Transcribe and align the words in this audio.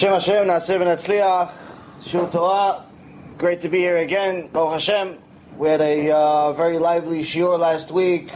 Hashem 0.00 0.46
Hashem, 0.46 0.46
Naseh 0.48 0.78
V'Natzliach, 0.80 1.52
Shul 2.08 2.26
Torah. 2.30 2.86
Great 3.36 3.60
to 3.60 3.68
be 3.68 3.80
here 3.80 3.98
again. 3.98 4.48
Baruch 4.48 4.80
Hashem. 4.80 5.18
We 5.58 5.68
had 5.68 5.82
a 5.82 6.10
uh, 6.10 6.52
very 6.54 6.78
lively 6.78 7.20
shiur 7.20 7.58
last 7.58 7.90
week. 7.90 8.30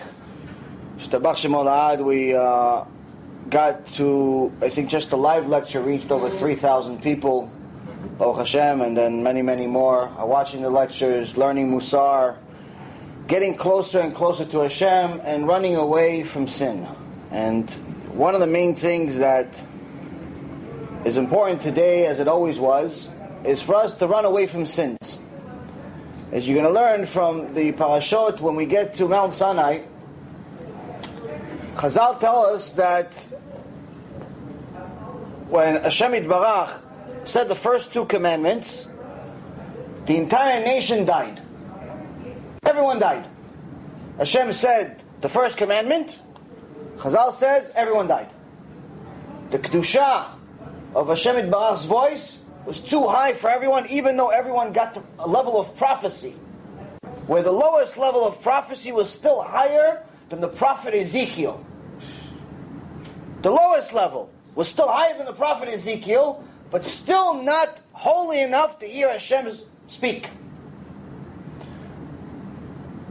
Shtabach 0.99 1.37
Shemol 1.37 2.05
We 2.05 2.35
uh, 2.35 2.85
got 3.49 3.87
to, 3.95 4.53
I 4.61 4.69
think 4.69 4.91
just 4.91 5.09
the 5.09 5.17
live 5.17 5.49
lecture 5.49 5.81
reached 5.81 6.11
over 6.11 6.29
3,000 6.29 7.01
people. 7.01 7.51
Baruch 8.19 8.41
Hashem, 8.41 8.83
and 8.83 8.95
then 8.95 9.23
many, 9.23 9.41
many 9.41 9.67
more 9.67 10.09
are 10.19 10.27
watching 10.27 10.61
the 10.61 10.69
lectures, 10.69 11.39
learning 11.39 11.71
Musar, 11.71 12.37
getting 13.27 13.57
closer 13.57 14.01
and 14.01 14.15
closer 14.15 14.45
to 14.45 14.59
Hashem, 14.59 15.23
and 15.25 15.47
running 15.47 15.77
away 15.77 16.25
from 16.25 16.47
sin. 16.47 16.87
And 17.31 17.71
one 18.13 18.35
of 18.35 18.43
the 18.43 18.47
main 18.47 18.77
things 18.77 19.17
that 19.17 19.49
is 21.05 21.19
important 21.19 21.61
today, 21.61 22.07
as 22.07 22.19
it 22.19 22.29
always 22.29 22.59
was, 22.59 23.09
is 23.45 23.61
for 23.61 23.75
us 23.75 23.95
to 23.95 24.07
run 24.07 24.25
away 24.25 24.47
from 24.47 24.67
sins. 24.67 25.19
As 26.33 26.49
you're 26.49 26.61
going 26.61 26.73
to 26.73 26.81
learn 26.81 27.05
from 27.07 27.53
the 27.53 27.73
parashot, 27.73 28.41
when 28.41 28.57
we 28.57 28.65
get 28.67 28.95
to 28.95 29.07
Mount 29.07 29.35
Sinai, 29.35 29.83
Chazal 31.77 32.19
tell 32.19 32.47
us 32.47 32.71
that 32.73 33.13
when 35.49 35.83
Hashem 35.83 36.13
Barach 36.13 36.81
said 37.25 37.49
the 37.49 37.55
first 37.55 37.93
two 37.93 38.07
commandments, 38.07 38.87
the 40.07 40.17
entire 40.17 40.65
nation 40.65 41.05
died. 41.05 41.43
Everyone 42.65 42.99
died. 42.99 43.29
Hashem 44.19 44.53
said 44.55 45.03
the 45.21 45.29
first 45.29 45.59
commandment, 45.59 46.19
Chazal 46.97 47.33
says 47.33 47.71
everyone 47.75 48.07
died. 48.07 48.31
The 49.51 49.59
Kedusha 49.59 50.31
of 50.95 51.09
Hashem 51.09 51.51
Barach's 51.51 51.85
voice 51.85 52.41
was 52.67 52.81
too 52.81 53.07
high 53.07 53.35
for 53.35 53.51
everyone, 53.51 53.87
even 53.89 54.17
though 54.17 54.31
everyone 54.31 54.73
got 54.73 54.95
to 54.95 55.03
a 55.19 55.29
level 55.29 55.61
of 55.61 55.77
prophecy, 55.77 56.35
where 57.27 57.43
the 57.43 57.53
lowest 57.53 57.99
level 57.99 58.27
of 58.27 58.41
prophecy 58.43 58.93
was 58.93 59.11
still 59.11 59.43
higher 59.43 60.03
than 60.29 60.41
the 60.41 60.49
prophet 60.49 60.95
Ezekiel. 60.95 61.65
The 63.43 63.51
lowest 63.51 63.93
level 63.93 64.31
was 64.55 64.69
still 64.69 64.89
higher 64.89 65.17
than 65.17 65.27
the 65.27 65.33
prophet 65.33 65.69
Ezekiel, 65.69 66.43
but 66.71 66.85
still 66.85 67.43
not 67.43 67.79
holy 67.93 68.41
enough 68.41 68.79
to 68.79 68.87
hear 68.87 69.11
Hashem 69.11 69.53
speak. 69.87 70.29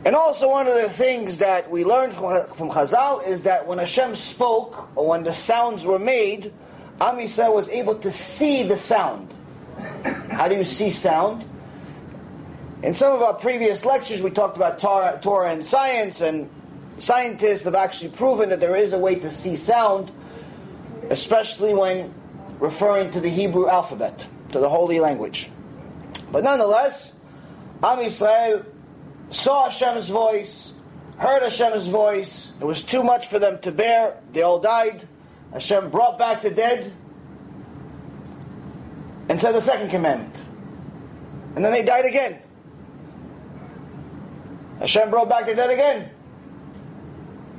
And 0.06 0.16
also, 0.16 0.50
one 0.50 0.68
of 0.68 0.74
the 0.74 0.90
things 0.90 1.38
that 1.40 1.70
we 1.70 1.86
learned 1.86 2.14
from, 2.14 2.46
from 2.48 2.70
Chazal 2.70 3.26
is 3.26 3.44
that 3.44 3.68
when 3.68 3.78
Hashem 3.78 4.16
spoke, 4.16 4.90
or 4.96 5.08
when 5.08 5.24
the 5.24 5.32
sounds 5.32 5.86
were 5.86 6.00
made, 6.00 6.52
Am 7.04 7.18
Yisrael 7.18 7.54
was 7.54 7.68
able 7.68 7.96
to 7.96 8.12
see 8.14 8.64
the 8.64 8.78
sound. 8.78 9.28
How 10.32 10.48
do 10.48 10.56
you 10.56 10.64
see 10.64 10.90
sound? 10.90 11.44
In 12.82 12.94
some 12.94 13.12
of 13.12 13.22
our 13.22 13.34
previous 13.34 13.84
lectures, 13.84 14.22
we 14.22 14.30
talked 14.30 14.56
about 14.56 14.80
Torah, 14.80 15.20
Torah 15.22 15.52
and 15.52 15.66
science, 15.66 16.22
and 16.22 16.50
scientists 17.00 17.66
have 17.66 17.76
actually 17.76 18.12
proven 18.12 18.50
that 18.50 18.62
there 18.62 18.78
is 18.78 18.94
a 18.94 18.98
way 18.98 19.16
to 19.16 19.30
see 19.30 19.58
sound, 19.58 20.14
especially 21.10 21.74
when 21.74 22.14
referring 22.60 23.12
to 23.12 23.20
the 23.20 23.30
Hebrew 23.30 23.68
alphabet, 23.68 24.26
to 24.54 24.60
the 24.60 24.70
holy 24.70 25.02
language. 25.02 25.52
But 26.32 26.46
nonetheless, 26.46 27.20
Am 27.84 27.98
Yisrael 27.98 28.66
saw 29.30 29.66
Hashem's 29.66 30.08
voice, 30.08 30.72
heard 31.18 31.44
Hashem's 31.44 31.88
voice. 31.88 32.54
It 32.62 32.66
was 32.66 32.86
too 32.86 33.04
much 33.04 33.28
for 33.28 33.40
them 33.40 33.60
to 33.60 33.74
bear. 33.74 34.16
They 34.32 34.44
all 34.44 34.60
died. 34.60 35.06
Hashem 35.54 35.90
brought 35.90 36.18
back 36.18 36.42
the 36.42 36.50
dead 36.50 36.92
and 39.30 39.40
said 39.40 39.54
the 39.54 39.62
second 39.62 39.90
commandment. 39.90 40.36
And 41.56 41.64
then 41.64 41.72
they 41.72 41.84
died 41.84 42.06
again. 42.06 42.40
Hashem 44.80 45.10
brought 45.12 45.30
back 45.30 45.46
the 45.46 45.56
dead 45.56 45.70
again. 45.70 46.10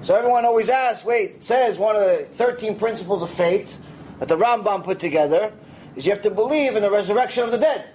So 0.02 0.14
everyone 0.14 0.44
always 0.44 0.68
asks, 0.68 1.04
wait, 1.04 1.30
it 1.36 1.42
says 1.42 1.78
one 1.78 1.96
of 1.96 2.02
the 2.02 2.26
13 2.32 2.76
principles 2.76 3.22
of 3.22 3.30
faith 3.30 3.78
that 4.18 4.28
the 4.28 4.36
Rambam 4.36 4.84
put 4.84 4.98
together 4.98 5.52
is 5.96 6.04
you 6.04 6.12
have 6.12 6.22
to 6.22 6.30
believe 6.30 6.76
in 6.76 6.82
the 6.82 6.90
resurrection 6.90 7.44
of 7.44 7.52
the 7.52 7.58
dead. 7.58 7.88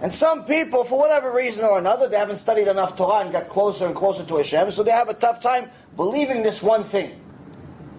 And 0.00 0.12
some 0.12 0.46
people, 0.46 0.84
for 0.84 0.98
whatever 0.98 1.30
reason 1.30 1.64
or 1.64 1.78
another, 1.78 2.08
they 2.08 2.16
haven't 2.16 2.38
studied 2.38 2.68
enough 2.68 2.96
Torah 2.96 3.20
and 3.20 3.32
got 3.32 3.50
closer 3.50 3.86
and 3.86 3.94
closer 3.94 4.24
to 4.24 4.36
Hashem, 4.36 4.70
so 4.70 4.82
they 4.82 4.90
have 4.90 5.10
a 5.10 5.14
tough 5.14 5.40
time 5.40 5.70
believing 5.94 6.42
this 6.42 6.62
one 6.62 6.84
thing. 6.84 7.20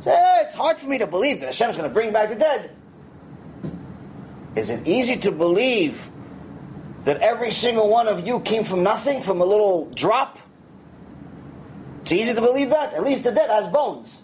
Say, 0.02 0.12
hey, 0.12 0.42
it's 0.42 0.56
hard 0.56 0.78
for 0.80 0.88
me 0.88 0.98
to 0.98 1.08
believe 1.08 1.40
that 1.42 1.46
Hashem 1.46 1.70
is 1.70 1.78
going 1.78 1.88
to 1.88 1.94
bring 1.94 2.12
back 2.12 2.30
the 2.30 2.36
dead. 2.36 2.76
Is 4.56 4.70
it 4.70 4.88
easy 4.88 5.16
to 5.18 5.32
believe 5.32 6.10
that 7.04 7.22
every 7.22 7.52
single 7.52 7.88
one 7.88 8.08
of 8.08 8.26
you 8.26 8.40
came 8.40 8.64
from 8.64 8.84
nothing, 8.84 9.22
from 9.22 9.42
a 9.42 9.46
little 9.46 9.86
drop? 9.92 10.40
It's 12.02 12.12
easy 12.12 12.34
to 12.34 12.42
believe 12.42 12.72
that. 12.72 12.94
At 12.94 13.04
least 13.04 13.24
the 13.24 13.32
dead 13.32 13.50
has 13.50 13.68
bones. 13.68 14.22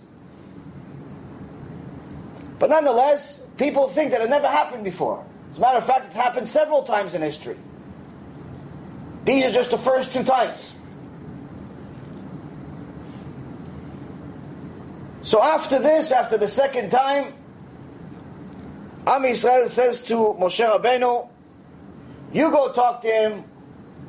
But 2.58 2.72
nonetheless, 2.72 3.46
people 3.58 3.88
think 3.88 4.12
that 4.12 4.22
it 4.22 4.30
never 4.30 4.48
happened 4.48 4.84
before. 4.84 5.24
As 5.52 5.60
a 5.60 5.62
matter 5.62 5.78
of 5.78 5.86
fact, 5.86 6.08
it's 6.08 6.16
happened 6.16 6.50
several 6.50 6.84
times 6.84 7.14
in 7.14 7.22
history. 7.22 7.58
These 9.26 9.46
are 9.46 9.52
just 9.52 9.72
the 9.72 9.78
first 9.78 10.12
two 10.14 10.24
times. 10.24 10.77
So 15.28 15.44
after 15.44 15.78
this, 15.78 16.14
after 16.14 16.38
the 16.38 16.48
second 16.48 16.90
time, 16.90 17.34
Am 19.06 19.24
Yisrael 19.24 19.68
says 19.68 20.02
to 20.04 20.14
Moshe 20.40 20.66
Rabbeinu, 20.66 21.28
you 22.32 22.50
go 22.50 22.72
talk 22.72 23.02
to 23.02 23.10
him, 23.10 23.44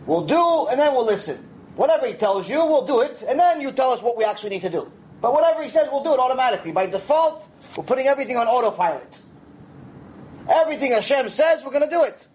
we'll 0.07 0.25
do, 0.25 0.69
and 0.69 0.79
then 0.79 0.95
we'll 0.95 1.05
listen. 1.05 1.45
Whatever 1.75 2.07
he 2.07 2.13
tells 2.13 2.49
you, 2.49 2.59
we'll 2.59 2.87
do 2.87 3.01
it, 3.01 3.25
and 3.27 3.37
then 3.37 3.61
you 3.61 3.73
tell 3.73 3.91
us 3.91 4.01
what 4.01 4.17
we 4.17 4.23
actually 4.23 4.51
need 4.51 4.63
to 4.63 4.71
do. 4.71 4.93
But 5.21 5.33
whatever 5.33 5.61
he 5.61 5.69
says, 5.69 5.89
we'll 5.91 6.05
do 6.05 6.15
it 6.15 6.21
automatically. 6.21 6.71
By 6.71 6.87
default, 6.87 7.49
we're 7.77 7.83
putting 7.83 8.07
everything 8.07 8.37
on 8.37 8.47
autopilot. 8.47 9.21
Everything 10.49 10.93
Hashem 10.93 11.31
says, 11.31 11.65
we're 11.65 11.73
going 11.73 11.83
to 11.83 11.91
do 11.91 12.05
it. 12.05 12.29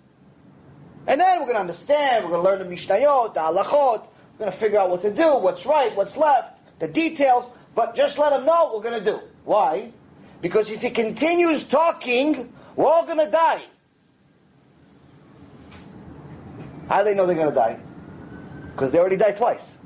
And 1.07 1.21
then 1.21 1.39
we're 1.39 1.45
going 1.45 1.55
to 1.55 1.61
understand, 1.61 2.25
we're 2.25 2.31
going 2.31 2.43
to 2.43 2.49
learn 2.49 2.59
the 2.59 2.75
Mishnayot, 2.75 3.33
the 3.33 3.39
Halachot, 3.39 4.01
we're 4.33 4.39
going 4.39 4.51
to 4.51 4.57
figure 4.57 4.77
out 4.77 4.89
what 4.89 5.01
to 5.03 5.13
do, 5.13 5.37
what's 5.37 5.65
right, 5.65 5.95
what's 5.95 6.17
left, 6.17 6.59
the 6.79 6.89
details, 6.89 7.49
but 7.75 7.95
just 7.95 8.17
let 8.17 8.33
him 8.33 8.45
know 8.45 8.65
what 8.65 8.75
we're 8.75 8.89
going 8.89 9.03
to 9.03 9.11
do. 9.11 9.19
Why? 9.45 9.91
Because 10.41 10.69
if 10.69 10.81
he 10.81 10.89
continues 10.89 11.63
talking, 11.63 12.53
we're 12.75 12.85
all 12.85 13.05
going 13.05 13.23
to 13.23 13.31
die. 13.31 13.63
How 16.89 16.99
do 16.99 17.05
they 17.05 17.15
know 17.15 17.25
they're 17.25 17.35
going 17.35 17.49
to 17.49 17.55
die? 17.55 17.79
Because 18.73 18.91
they 18.91 18.99
already 18.99 19.17
died 19.17 19.37
twice. 19.37 19.77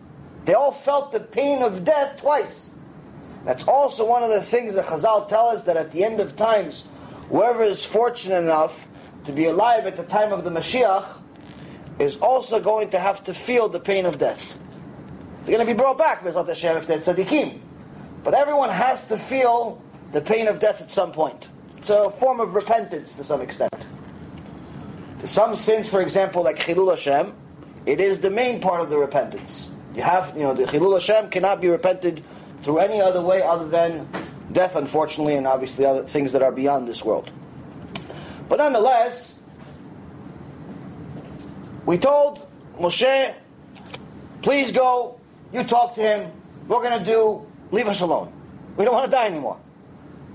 They 0.46 0.54
all 0.54 0.72
felt 0.72 1.12
the 1.12 1.20
pain 1.20 1.62
of 1.62 1.84
death 1.84 2.20
twice. 2.20 2.72
That's 3.46 3.66
also 3.66 4.06
one 4.06 4.24
of 4.24 4.30
the 4.30 4.42
things 4.42 4.74
that 4.76 4.86
Chazal 4.86 5.30
tell 5.30 5.48
us 5.48 5.66
that 5.66 5.78
at 5.78 5.92
the 5.92 6.04
end 6.04 6.20
of 6.20 6.36
times, 6.36 6.84
whoever 7.30 7.64
is 7.64 7.86
fortunate 7.86 8.40
enough 8.40 8.88
to 9.26 9.32
be 9.32 9.46
alive 9.46 9.86
at 9.86 9.96
the 9.96 10.04
time 10.04 10.32
of 10.32 10.44
the 10.44 10.50
Mashiach 10.50 11.06
is 12.00 12.18
also 12.18 12.60
going 12.60 12.90
to 12.92 13.00
have 13.00 13.24
to 13.26 13.34
feel 13.34 13.70
the 13.70 13.80
pain 13.80 14.06
of 14.06 14.18
death. 14.18 14.58
They're 15.46 15.56
going 15.56 15.66
to 15.66 15.74
be 15.74 15.78
brought 15.78 15.98
back, 15.98 16.24
Bezrat 16.24 16.48
Hashem, 16.48 16.78
if 16.78 16.88
they're 16.88 16.98
tzaddikim. 16.98 17.62
But 18.28 18.34
everyone 18.34 18.72
has 18.72 19.06
to 19.06 19.18
feel 19.18 19.82
the 20.12 20.20
pain 20.20 20.50
of 20.50 20.60
death 20.60 20.82
at 20.82 20.92
some 20.92 21.14
point. 21.14 21.48
It's 21.78 21.90
a 21.90 22.10
form 22.10 22.42
of 22.42 22.56
repentance 22.56 23.14
to 23.14 23.24
some 23.24 23.40
extent. 23.40 23.74
To 25.20 25.28
some 25.30 25.56
sins, 25.56 25.88
for 25.88 26.02
example, 26.02 26.44
like 26.44 26.60
Chilul 26.60 26.90
Hashem, 26.90 27.34
it 27.86 28.02
is 28.02 28.20
the 28.20 28.30
main 28.30 28.60
part 28.60 28.82
of 28.82 28.90
the 28.90 28.98
repentance. 28.98 29.70
You 29.96 30.02
have, 30.02 30.36
you 30.36 30.44
know, 30.44 30.54
the 30.54 30.66
Chilul 30.66 30.96
Hashem 30.96 31.30
cannot 31.30 31.62
be 31.62 31.70
repented 31.70 32.22
through 32.64 32.80
any 32.80 33.00
other 33.00 33.22
way 33.22 33.44
other 33.44 33.66
than 33.66 34.06
death, 34.52 34.76
unfortunately, 34.76 35.36
and 35.36 35.48
obviously 35.48 35.86
other 35.86 36.04
things 36.04 36.34
that 36.34 36.42
are 36.42 36.52
beyond 36.52 36.86
this 36.86 37.06
world. 37.06 37.32
But 38.50 38.58
nonetheless, 38.58 39.40
we 41.86 41.98
told 41.98 42.46
Moshe, 42.78 43.34
please 44.42 44.74
go, 44.74 45.18
you 45.54 45.64
talk 45.64 45.96
to 45.96 46.02
him, 46.02 46.30
we're 46.68 46.82
going 46.82 47.00
to 47.00 47.06
do 47.06 47.47
Leave 47.72 47.88
us 47.88 48.02
alone. 48.02 48.32
We 48.76 48.86
don't 48.86 48.94
want 48.94 49.06
to 49.06 49.12
die 49.12 49.26
anymore. 49.28 49.60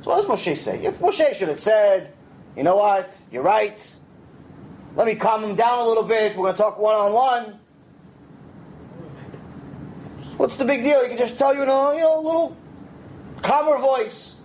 So 0.03 0.11
what 0.11 0.27
does 0.27 0.27
Moshe 0.27 0.59
say? 0.59 0.85
If 0.85 0.99
Moshe 0.99 1.35
should 1.35 1.49
have 1.49 1.61
said, 1.61 2.13
you 2.57 2.63
know 2.63 2.77
what, 2.77 3.17
you're 3.31 3.43
right, 3.43 3.97
let 4.97 5.07
me 5.07 5.15
calm 5.15 5.43
him 5.45 5.55
down 5.55 5.79
a 5.79 5.87
little 5.87 6.03
bit, 6.03 6.37
we're 6.37 6.45
going 6.45 6.55
to 6.55 6.59
talk 6.59 6.79
one 6.79 6.95
on 6.95 7.13
one. 7.13 7.59
What's 10.37 10.57
the 10.57 10.65
big 10.65 10.83
deal? 10.83 11.03
He 11.03 11.09
can 11.09 11.19
just 11.19 11.39
tell 11.39 11.55
you 11.55 11.63
in 11.63 11.69
a 11.69 11.95
you 11.95 12.01
know, 12.01 12.21
little 12.21 12.57
calmer 13.43 13.79
voice. 13.79 14.37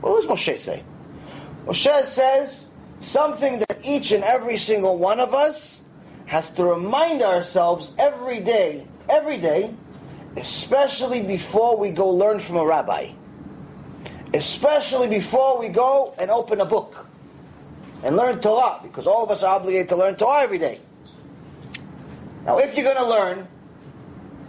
What 0.00 0.14
does 0.14 0.30
Moshe 0.30 0.58
say? 0.58 0.84
Moshe 1.66 2.04
says 2.04 2.66
something 3.00 3.58
that 3.58 3.80
each 3.82 4.12
and 4.12 4.22
every 4.22 4.56
single 4.56 4.98
one 4.98 5.20
of 5.20 5.34
us 5.34 5.82
has 6.26 6.50
to 6.52 6.64
remind 6.64 7.22
ourselves 7.22 7.92
every 7.98 8.40
day, 8.40 8.86
every 9.08 9.36
day, 9.36 9.74
especially 10.36 11.22
before 11.22 11.76
we 11.76 11.90
go 11.90 12.08
learn 12.10 12.38
from 12.40 12.56
a 12.56 12.64
rabbi, 12.64 13.10
especially 14.34 15.08
before 15.08 15.58
we 15.58 15.68
go 15.68 16.14
and 16.18 16.30
open 16.30 16.60
a 16.60 16.66
book. 16.66 17.06
and 18.02 18.16
learn 18.16 18.40
Torah, 18.40 18.80
because 18.82 19.06
all 19.06 19.24
of 19.24 19.30
us 19.30 19.42
are 19.42 19.56
obligated 19.56 19.88
to 19.88 19.96
learn 19.96 20.16
Torah 20.16 20.42
every 20.42 20.58
day. 20.58 20.80
Now, 22.44 22.58
if 22.58 22.76
you're 22.76 22.84
going 22.84 22.96
to 22.96 23.08
learn, 23.08 23.48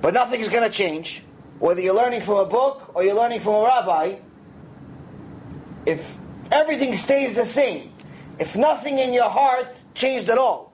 but 0.01 0.13
nothing's 0.13 0.49
going 0.49 0.63
to 0.63 0.69
change, 0.69 1.23
whether 1.59 1.81
you're 1.81 1.95
learning 1.95 2.21
from 2.21 2.37
a 2.37 2.45
book 2.45 2.91
or 2.93 3.03
you're 3.03 3.15
learning 3.15 3.39
from 3.39 3.55
a 3.55 3.63
rabbi, 3.63 4.15
if 5.85 6.15
everything 6.51 6.95
stays 6.95 7.33
the 7.33 7.45
same, 7.45 7.91
if 8.37 8.55
nothing 8.55 8.99
in 8.99 9.13
your 9.13 9.29
heart 9.29 9.69
changed 9.95 10.29
at 10.29 10.37
all, 10.37 10.71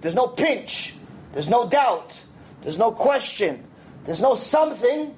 there's 0.00 0.14
no 0.14 0.28
pinch, 0.28 0.94
there's 1.32 1.48
no 1.48 1.68
doubt, 1.68 2.12
there's 2.62 2.78
no 2.78 2.92
question, 2.92 3.64
there's 4.04 4.20
no 4.20 4.34
something, 4.34 5.14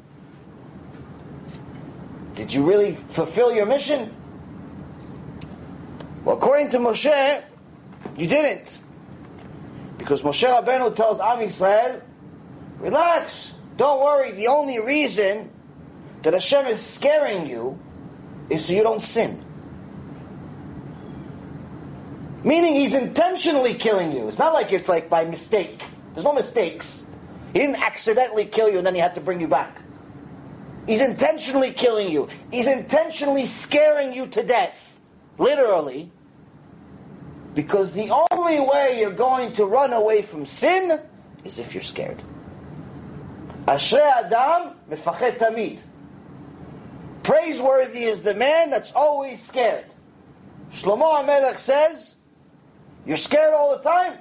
did 2.35 2.53
you 2.53 2.69
really 2.69 2.97
fulfill 3.09 3.55
your 3.55 3.67
mission? 3.67 4.15
Well, 6.25 6.37
according 6.37 6.71
to 6.71 6.79
Moshe, 6.79 7.45
you 8.17 8.27
didn't. 8.27 8.79
Because 9.99 10.23
Moshe 10.23 10.49
Rabbeinu 10.49 10.95
tells 10.95 11.21
Am 11.21 11.39
Yisrael, 11.39 12.03
relax, 12.79 13.53
don't 13.77 14.01
worry, 14.01 14.33
the 14.33 14.49
only 14.49 14.81
reason 14.81 15.51
that 16.23 16.35
Hashem 16.35 16.67
is 16.67 16.81
scaring 16.81 17.47
you 17.47 17.79
is 18.51 18.67
so 18.67 18.73
you 18.73 18.83
don't 18.83 19.03
sin. 19.03 19.43
Meaning 22.43 22.75
he's 22.75 22.95
intentionally 22.95 23.75
killing 23.75 24.13
you. 24.13 24.29
It's 24.29 24.39
not 24.39 24.53
like 24.53 24.73
it's 24.73 24.89
like 24.89 25.09
by 25.09 25.25
mistake. 25.25 25.83
There's 26.13 26.25
no 26.25 26.35
mistakes. 26.35 27.04
He 27.55 27.61
didn't 27.61 27.77
accidentally 27.77 28.47
kill 28.47 28.69
you 28.69 28.79
and 28.79 28.87
then 28.87 28.95
he 28.95 29.01
had 29.01 29.15
to 29.15 29.21
bring 29.21 29.41
you 29.41 29.49
back. 29.49 29.81
He's 30.87 31.01
intentionally 31.01 31.71
killing 31.71 32.13
you. 32.13 32.29
He's 32.51 32.67
intentionally 32.67 33.47
scaring 33.47 34.13
you 34.13 34.27
to 34.27 34.43
death. 34.43 34.99
Literally. 35.39 36.11
Because 37.55 37.93
the 37.93 38.11
only 38.31 38.59
way 38.61 38.99
you're 39.01 39.13
going 39.13 39.55
to 39.55 39.65
run 39.65 39.93
away 39.93 40.21
from 40.21 40.45
sin 40.45 41.01
is 41.45 41.61
if 41.61 41.75
you're 41.75 41.85
scared. 41.85 42.23
Ashrei 43.67 44.01
Adam 44.01 44.75
mefachet 44.91 45.39
tamid. 45.39 45.79
Praiseworthy 47.23 48.03
is 48.03 48.23
the 48.23 48.35
man 48.35 48.71
that's 48.71 48.93
always 48.93 49.41
scared. 49.41 49.87
Shlomo 50.73 51.25
HaMelech 51.25 51.61
says, 51.61 52.17
you're 53.07 53.17
scared 53.17 53.55
all 53.55 53.77
the 53.77 53.83
time? 53.83 54.19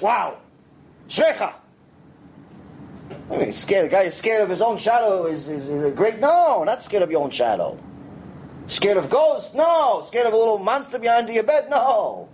Wow. 0.00 0.38
Shrecha. 1.08 1.54
I 3.30 3.36
mean, 3.36 3.52
scared. 3.52 3.86
The 3.86 3.88
guy 3.88 4.02
is 4.02 4.14
scared 4.14 4.42
of 4.42 4.50
his 4.50 4.62
own 4.62 4.78
shadow 4.78 5.26
is, 5.26 5.48
is, 5.48 5.68
is 5.68 5.84
a 5.84 5.90
great. 5.90 6.18
No, 6.18 6.64
not 6.64 6.82
scared 6.82 7.02
of 7.02 7.10
your 7.10 7.22
own 7.22 7.30
shadow. 7.30 7.78
Scared 8.66 8.96
of 8.96 9.08
ghosts? 9.08 9.54
No. 9.54 10.02
Scared 10.06 10.26
of 10.26 10.32
a 10.32 10.36
little 10.36 10.58
monster 10.58 10.98
behind 10.98 11.28
your 11.28 11.42
bed? 11.42 11.70
No. 11.70 12.28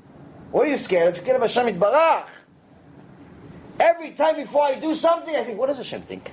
What 0.51 0.67
are 0.67 0.71
you 0.71 0.77
scared 0.77 1.09
of? 1.09 1.17
Scared 1.17 1.37
of 1.37 1.43
Hashem 1.43 1.79
Barach. 1.79 2.27
Every 3.79 4.13
time 4.13 4.37
before 4.37 4.63
I 4.65 4.77
do 4.77 4.95
something, 4.95 5.35
I 5.35 5.43
think, 5.43 5.59
what 5.59 5.67
does 5.67 5.79
Hashem 5.79 6.03
think? 6.03 6.31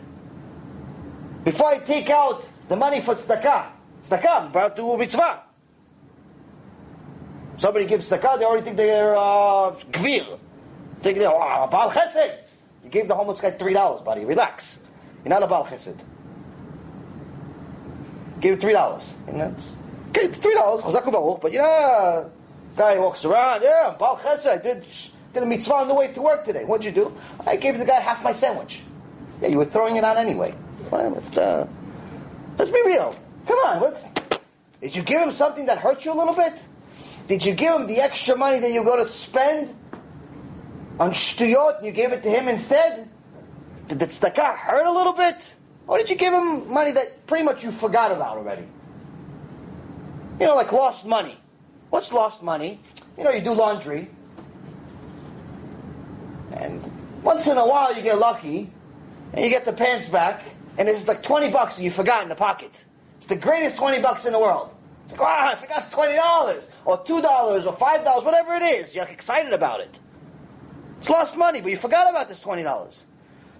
Before 1.43 1.69
I 1.69 1.79
take 1.79 2.09
out 2.09 2.47
the 2.69 2.75
money 2.75 3.01
for 3.01 3.15
tzedakah, 3.15 3.65
tzedakah, 4.03 4.41
I'm 4.41 4.47
about 4.47 4.75
to 4.75 4.97
mitzvah. 4.97 5.41
Somebody 7.57 7.85
gives 7.85 8.09
tzedakah, 8.09 8.37
they 8.37 8.45
already 8.45 8.63
think 8.63 8.77
they're 8.77 9.15
uh, 9.15 9.71
gvir. 9.91 10.39
Think 11.01 11.17
they're 11.17 11.29
oh, 11.29 11.67
Baal 11.71 11.89
Chesed. 11.89 12.37
You 12.83 12.89
gave 12.89 13.07
the 13.07 13.15
homeless 13.15 13.39
guy 13.39 13.51
three 13.51 13.73
dollars, 13.73 14.01
buddy. 14.01 14.25
Relax. 14.25 14.79
You're 15.23 15.29
not 15.29 15.43
a 15.43 15.47
Baal 15.47 15.65
Chesed. 15.65 15.97
Give 18.39 18.53
him 18.53 18.59
three 18.59 18.73
dollars. 18.73 19.13
it's, 19.27 19.75
okay, 20.09 20.25
it's 20.25 20.37
three 20.37 20.55
dollars, 20.55 20.83
but 20.83 21.51
you 21.51 21.59
know, 21.59 22.31
guy 22.75 22.97
walks 22.97 23.23
around, 23.23 23.61
yeah, 23.61 23.95
Baal 23.97 24.17
Chesed, 24.17 24.49
I 24.49 24.57
did, 24.57 24.83
did 25.33 25.43
a 25.43 25.45
mitzvah 25.45 25.75
on 25.75 25.87
the 25.87 25.93
way 25.93 26.11
to 26.13 26.21
work 26.21 26.43
today. 26.43 26.65
What'd 26.65 26.85
you 26.85 26.91
do? 26.91 27.15
I 27.45 27.55
gave 27.55 27.77
the 27.77 27.85
guy 27.85 27.99
half 27.99 28.23
my 28.23 28.31
sandwich. 28.31 28.81
Yeah, 29.41 29.49
you 29.49 29.57
were 29.57 29.65
throwing 29.65 29.95
it 29.95 30.03
out 30.03 30.17
anyway. 30.17 30.55
Well, 30.89 31.11
let's, 31.11 31.37
uh, 31.37 31.67
let's 32.57 32.71
be 32.71 32.81
real. 32.85 33.15
Come 33.45 33.57
on, 33.59 33.81
let's, 33.81 34.03
did 34.81 34.95
you 34.95 35.03
give 35.03 35.21
him 35.21 35.31
something 35.31 35.67
that 35.67 35.77
hurt 35.77 36.05
you 36.05 36.13
a 36.13 36.17
little 36.17 36.33
bit? 36.33 36.53
Did 37.27 37.45
you 37.45 37.53
give 37.53 37.79
him 37.79 37.87
the 37.87 38.01
extra 38.01 38.35
money 38.35 38.59
that 38.59 38.71
you're 38.71 38.83
going 38.83 39.03
to 39.03 39.09
spend 39.09 39.73
on 41.01 41.11
shtuyot 41.11 41.83
you 41.83 41.91
gave 41.91 42.11
it 42.13 42.21
to 42.21 42.29
him 42.29 42.47
instead? 42.47 43.09
Did 43.87 43.97
the 43.97 44.05
tzedakah 44.05 44.55
hurt 44.55 44.85
a 44.85 44.91
little 44.91 45.13
bit? 45.13 45.43
Or 45.87 45.97
did 45.97 46.11
you 46.11 46.15
give 46.15 46.31
him 46.31 46.71
money 46.71 46.91
that 46.91 47.25
pretty 47.25 47.43
much 47.43 47.63
you 47.63 47.71
forgot 47.71 48.11
about 48.11 48.37
already? 48.37 48.67
You 50.39 50.45
know, 50.45 50.55
like 50.55 50.71
lost 50.71 51.07
money. 51.07 51.37
What's 51.89 52.13
lost 52.13 52.43
money? 52.43 52.79
You 53.17 53.23
know, 53.23 53.31
you 53.31 53.41
do 53.41 53.51
laundry. 53.51 54.09
And 56.53 56.79
once 57.23 57.47
in 57.47 57.57
a 57.57 57.65
while 57.65 57.95
you 57.95 58.03
get 58.03 58.19
lucky 58.19 58.69
and 59.33 59.43
you 59.43 59.49
get 59.49 59.65
the 59.65 59.73
pants 59.73 60.07
back 60.07 60.43
and 60.77 60.87
it's 60.87 61.07
like 61.07 61.23
20 61.23 61.49
bucks 61.49 61.77
and 61.77 61.83
you 61.83 61.89
forgot 61.89 62.21
in 62.21 62.29
the 62.29 62.35
pocket. 62.35 62.85
It's 63.17 63.25
the 63.25 63.35
greatest 63.35 63.75
20 63.75 63.99
bucks 64.01 64.25
in 64.25 64.33
the 64.33 64.39
world. 64.39 64.69
It's 65.05 65.13
like, 65.13 65.21
wow, 65.21 65.49
I 65.51 65.55
forgot 65.55 65.91
$20 65.91 66.67
or 66.85 67.03
$2 67.03 67.65
or 67.65 67.73
$5, 67.73 68.23
whatever 68.23 68.53
it 68.53 68.61
is. 68.61 68.93
You're 68.93 69.05
like 69.05 69.13
excited 69.13 69.51
about 69.51 69.79
it. 69.79 69.99
It's 71.01 71.09
lost 71.09 71.35
money, 71.35 71.61
but 71.61 71.71
you 71.71 71.77
forgot 71.77 72.07
about 72.11 72.29
this 72.29 72.43
$20. 72.43 73.01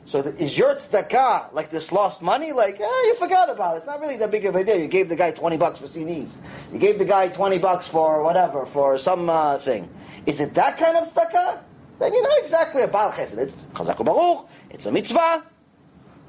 So 0.06 0.20
is 0.20 0.56
your 0.56 0.76
tzedakah 0.76 1.52
like 1.54 1.72
this 1.72 1.92
lost 1.92 2.22
money? 2.22 2.52
Like, 2.52 2.80
eh, 2.80 2.84
you 2.84 3.16
forgot 3.16 3.50
about 3.50 3.74
it. 3.74 3.78
It's 3.80 3.88
not 3.88 4.00
really 4.00 4.16
that 4.18 4.30
big 4.30 4.46
of 4.46 4.56
a 4.56 4.64
deal. 4.64 4.78
You 4.78 4.88
gave 4.88 5.10
the 5.10 5.16
guy 5.16 5.32
20 5.32 5.58
bucks 5.58 5.80
for 5.80 5.88
CDs. 5.88 6.38
You 6.72 6.78
gave 6.78 7.00
the 7.00 7.06
guy 7.06 7.30
20 7.30 7.58
bucks 7.58 7.88
for 7.88 8.22
whatever, 8.22 8.68
for 8.68 9.00
some 9.00 9.28
uh, 9.28 9.58
thing. 9.58 9.90
Is 10.28 10.40
it 10.40 10.54
that 10.54 10.78
kind 10.78 10.96
of 10.96 11.12
tzedakah? 11.12 11.62
Then 11.98 12.14
you're 12.14 12.22
not 12.22 12.44
exactly 12.44 12.84
a 12.84 12.88
Baal 12.88 13.12
Chesed. 13.12 13.40
It's 13.40 13.56
Chazak 13.74 14.06
Baruch, 14.06 14.48
it's 14.70 14.86
a 14.86 14.92
mitzvah. 14.92 15.44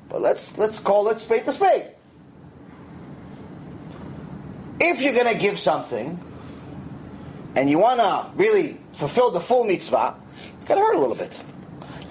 But 0.08 0.22
let's, 0.22 0.56
let's 0.56 0.78
call 0.78 1.08
it 1.08 1.20
spade 1.20 1.44
to 1.44 1.52
spade. 1.52 1.90
If 4.80 5.02
you're 5.02 5.12
going 5.12 5.30
to 5.30 5.38
give 5.38 5.58
something, 5.58 6.18
and 7.54 7.68
you 7.68 7.78
want 7.78 8.00
to 8.00 8.30
really 8.34 8.80
fulfill 8.94 9.30
the 9.30 9.40
full 9.40 9.64
mitzvah, 9.64 10.21
it's 10.62 10.68
going 10.68 10.80
to 10.80 10.86
hurt 10.86 10.94
a 10.94 11.00
little 11.00 11.16
bit. 11.16 11.36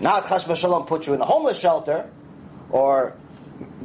Not 0.01 0.27
chas 0.27 0.43
v'shalom 0.43 0.85
put 0.85 1.07
you 1.07 1.13
in 1.13 1.19
the 1.19 1.25
homeless 1.25 1.57
shelter, 1.57 2.09
or 2.69 3.15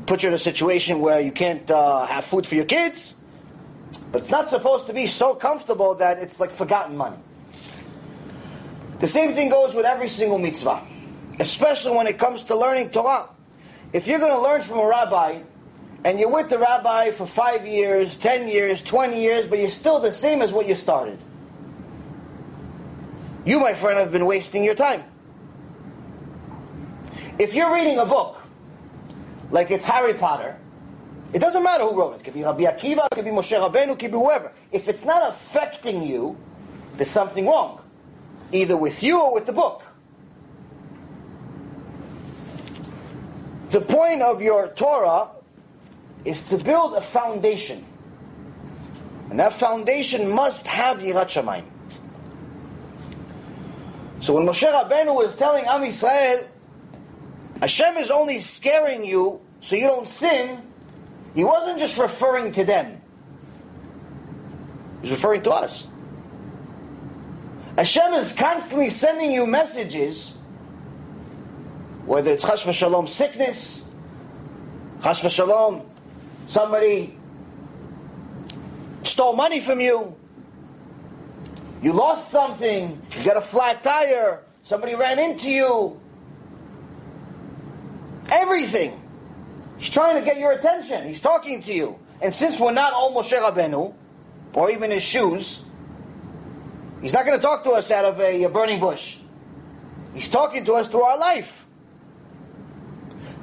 put 0.07 0.25
you 0.25 0.29
in 0.29 0.35
a 0.35 0.39
situation 0.39 0.99
where 0.99 1.21
you 1.21 1.31
can't 1.31 1.71
uh, 1.71 2.05
have 2.07 2.25
food 2.25 2.45
for 2.45 2.57
your 2.57 2.65
kids. 2.65 3.15
But 4.11 4.23
it's 4.23 4.31
not 4.33 4.49
supposed 4.49 4.89
to 4.89 4.93
be 4.93 5.07
so 5.07 5.37
comfortable 5.37 5.95
that 5.95 6.19
it's 6.19 6.41
like 6.41 6.51
forgotten 6.51 6.97
money. 6.97 7.17
The 8.99 9.07
same 9.07 9.35
thing 9.35 9.51
goes 9.51 9.73
with 9.73 9.87
every 9.87 10.09
single 10.09 10.41
mitzvah, 10.41 10.83
especially 11.39 11.97
when 11.97 12.09
it 12.09 12.19
comes 12.19 12.43
to 12.45 12.57
learning 12.57 12.91
Torah. 12.91 13.29
If 13.93 14.09
you're 14.09 14.19
going 14.19 14.33
to 14.33 14.41
learn 14.41 14.63
from 14.63 14.81
a 14.81 14.87
rabbi, 14.89 15.43
and 16.03 16.19
you're 16.19 16.29
with 16.29 16.49
the 16.49 16.59
rabbi 16.59 17.13
for 17.13 17.25
five 17.25 17.65
years, 17.69 18.19
ten 18.19 18.49
years, 18.49 18.83
twenty 18.83 19.23
years, 19.23 19.47
but 19.47 19.61
you're 19.61 19.71
still 19.71 20.01
the 20.01 20.13
same 20.13 20.43
as 20.43 20.53
what 20.53 20.67
you 20.67 20.75
started, 20.75 21.21
you, 23.47 23.61
my 23.61 23.75
friend, 23.75 23.99
have 23.99 24.13
been 24.13 24.27
wasting 24.27 24.65
your 24.65 24.75
time. 24.75 25.05
If 27.39 27.55
you're 27.55 27.73
reading 27.73 27.99
a 27.99 28.05
book, 28.05 28.41
like 29.51 29.71
it's 29.71 29.85
Harry 29.85 30.15
Potter, 30.15 30.57
it 31.33 31.39
doesn't 31.39 31.63
matter 31.63 31.85
who 31.85 31.97
wrote 31.97 32.15
it. 32.15 32.21
It 32.21 32.25
could 32.25 32.35
be 32.35 32.43
Rabbi 32.43 32.65
Akiva, 32.65 33.07
it 33.07 33.15
could 33.15 33.25
be 33.25 33.31
Moshe 33.31 33.57
Rabbeinu, 33.57 33.93
it 33.93 33.99
could 33.99 34.11
be 34.11 34.19
whoever. 34.19 34.53
If 34.73 34.89
it's 34.89 35.05
not 35.05 35.31
affecting 35.31 36.03
you, 36.03 36.37
there's 36.97 37.11
something 37.11 37.47
wrong. 37.47 37.81
Either 38.53 38.77
with 38.77 39.03
you 39.03 39.21
or 39.21 39.33
with 39.33 39.47
the 39.47 39.53
book. 39.53 39.83
The 43.71 43.81
point 43.81 44.23
of 44.23 44.43
your 44.43 44.69
Torah 44.69 45.29
is 46.25 46.43
to 46.49 46.59
build 46.59 46.95
a 46.95 47.01
foundation. 47.01 47.85
And 49.31 49.39
that 49.39 49.53
foundation 49.53 50.31
must 50.31 50.67
have 50.67 50.99
Yirat 50.99 51.27
Shamayim. 51.27 51.65
So 54.21 54.35
when 54.35 54.47
Moshe 54.47 54.67
Rabbeinu 54.67 55.15
was 55.15 55.37
telling 55.37 55.65
Am 55.67 55.83
Yisrael, 55.83 56.47
Hashem 57.61 57.97
is 57.97 58.11
only 58.11 58.39
scaring 58.39 59.05
you 59.05 59.41
so 59.61 59.77
you 59.77 59.87
don't 59.87 60.09
sin, 60.09 60.63
he 61.35 61.45
wasn't 61.45 61.79
just 61.79 61.99
referring 61.99 62.53
to 62.53 62.65
them. 62.65 63.01
He's 65.03 65.11
referring 65.11 65.43
to 65.43 65.51
us. 65.53 65.87
Hashem 67.77 68.15
is 68.15 68.33
constantly 68.33 68.89
sending 68.89 69.31
you 69.31 69.47
messages, 69.47 70.37
whether 72.07 72.33
it's 72.33 72.45
chas 72.45 72.63
v'shalom 72.65 73.09
sickness, 73.09 73.85
chas 75.03 75.21
v'shalom 75.21 75.85
somebody 76.47 77.19
stole 79.03 79.35
money 79.35 79.61
from 79.61 79.81
you, 79.81 80.17
you 81.87 81.93
lost 81.93 82.33
something, 82.33 83.01
you 83.17 83.25
got 83.25 83.37
a 83.37 83.41
flat 83.41 83.81
tire, 83.81 84.43
somebody 84.65 84.97
ran 84.97 85.21
into 85.21 85.49
you. 85.49 86.01
Everything. 88.29 89.01
He's 89.79 89.91
trying 89.91 90.17
to 90.17 90.23
get 90.29 90.37
your 90.37 90.51
attention. 90.51 91.07
He's 91.07 91.21
talking 91.21 91.63
to 91.63 91.73
you. 91.73 91.97
And 92.21 92.35
since 92.35 92.59
we're 92.59 92.73
not 92.73 92.93
all 92.93 93.15
Moshe 93.15 93.31
Rabbeinu, 93.31 93.95
or 94.53 94.71
even 94.73 94.91
his 94.91 95.05
shoes, 95.05 95.63
He's 97.01 97.13
not 97.13 97.25
going 97.25 97.39
to 97.39 97.43
talk 97.43 97.63
to 97.63 97.71
us 97.71 97.93
out 97.93 98.05
of 98.05 98.19
a, 98.19 98.43
a 98.43 98.49
burning 98.49 98.81
bush. 98.81 99.19
He's 100.13 100.29
talking 100.29 100.65
to 100.65 100.73
us 100.73 100.89
through 100.89 101.03
our 101.03 101.17
life. 101.17 101.67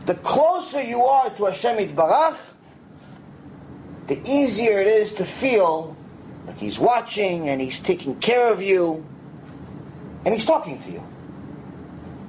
The 0.06 0.16
closer 0.16 0.82
you 0.82 1.04
are 1.04 1.30
to 1.30 1.46
Hashem 1.46 1.78
Itbarach, 1.78 2.36
the 4.08 4.22
easier 4.30 4.82
it 4.82 4.88
is 4.88 5.14
to 5.14 5.26
feel 5.26 5.96
like 6.48 6.58
He's 6.58 6.80
watching 6.80 7.50
and 7.50 7.62
He's 7.62 7.82
taking 7.82 8.16
care 8.20 8.52
of 8.52 8.62
you 8.62 9.06
and 10.26 10.34
He's 10.34 10.46
talking 10.46 10.82
to 10.84 10.92
you. 10.92 11.04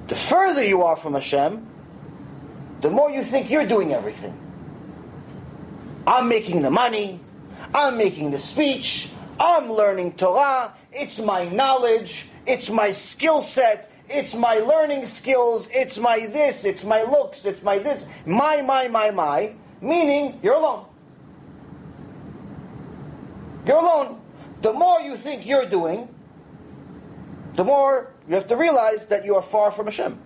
The 0.07 0.15
further 0.15 0.63
you 0.63 0.83
are 0.83 0.95
from 0.95 1.13
Hashem, 1.13 1.65
the 2.81 2.89
more 2.91 3.09
you 3.09 3.23
think 3.23 3.49
you're 3.49 3.65
doing 3.65 3.93
everything. 3.93 4.37
I'm 6.05 6.27
making 6.27 6.61
the 6.61 6.69
money, 6.69 7.19
I'm 7.73 7.97
making 7.97 8.31
the 8.31 8.39
speech, 8.39 9.09
I'm 9.39 9.71
learning 9.71 10.13
Torah, 10.13 10.73
it's 10.91 11.19
my 11.19 11.45
knowledge, 11.49 12.27
it's 12.45 12.69
my 12.69 12.91
skill 12.91 13.41
set, 13.41 13.91
it's 14.07 14.35
my 14.35 14.55
learning 14.55 15.07
skills, 15.07 15.67
it's 15.73 15.97
my 15.97 16.27
this, 16.27 16.63
it's 16.63 16.83
my 16.83 17.01
looks, 17.03 17.45
it's 17.45 17.63
my 17.63 17.79
this. 17.79 18.05
My, 18.25 18.61
my, 18.61 18.87
my, 18.87 19.09
my, 19.11 19.53
meaning 19.81 20.39
you're 20.43 20.53
alone. 20.53 20.85
You're 23.65 23.77
alone. 23.77 24.21
The 24.61 24.73
more 24.73 24.99
you 25.01 25.17
think 25.17 25.45
you're 25.45 25.65
doing, 25.65 26.13
the 27.55 27.63
more 27.63 28.11
you 28.27 28.35
have 28.35 28.47
to 28.47 28.55
realize 28.55 29.07
that 29.07 29.25
you 29.25 29.35
are 29.35 29.41
far 29.41 29.71
from 29.71 29.85
Hashem. 29.85 30.19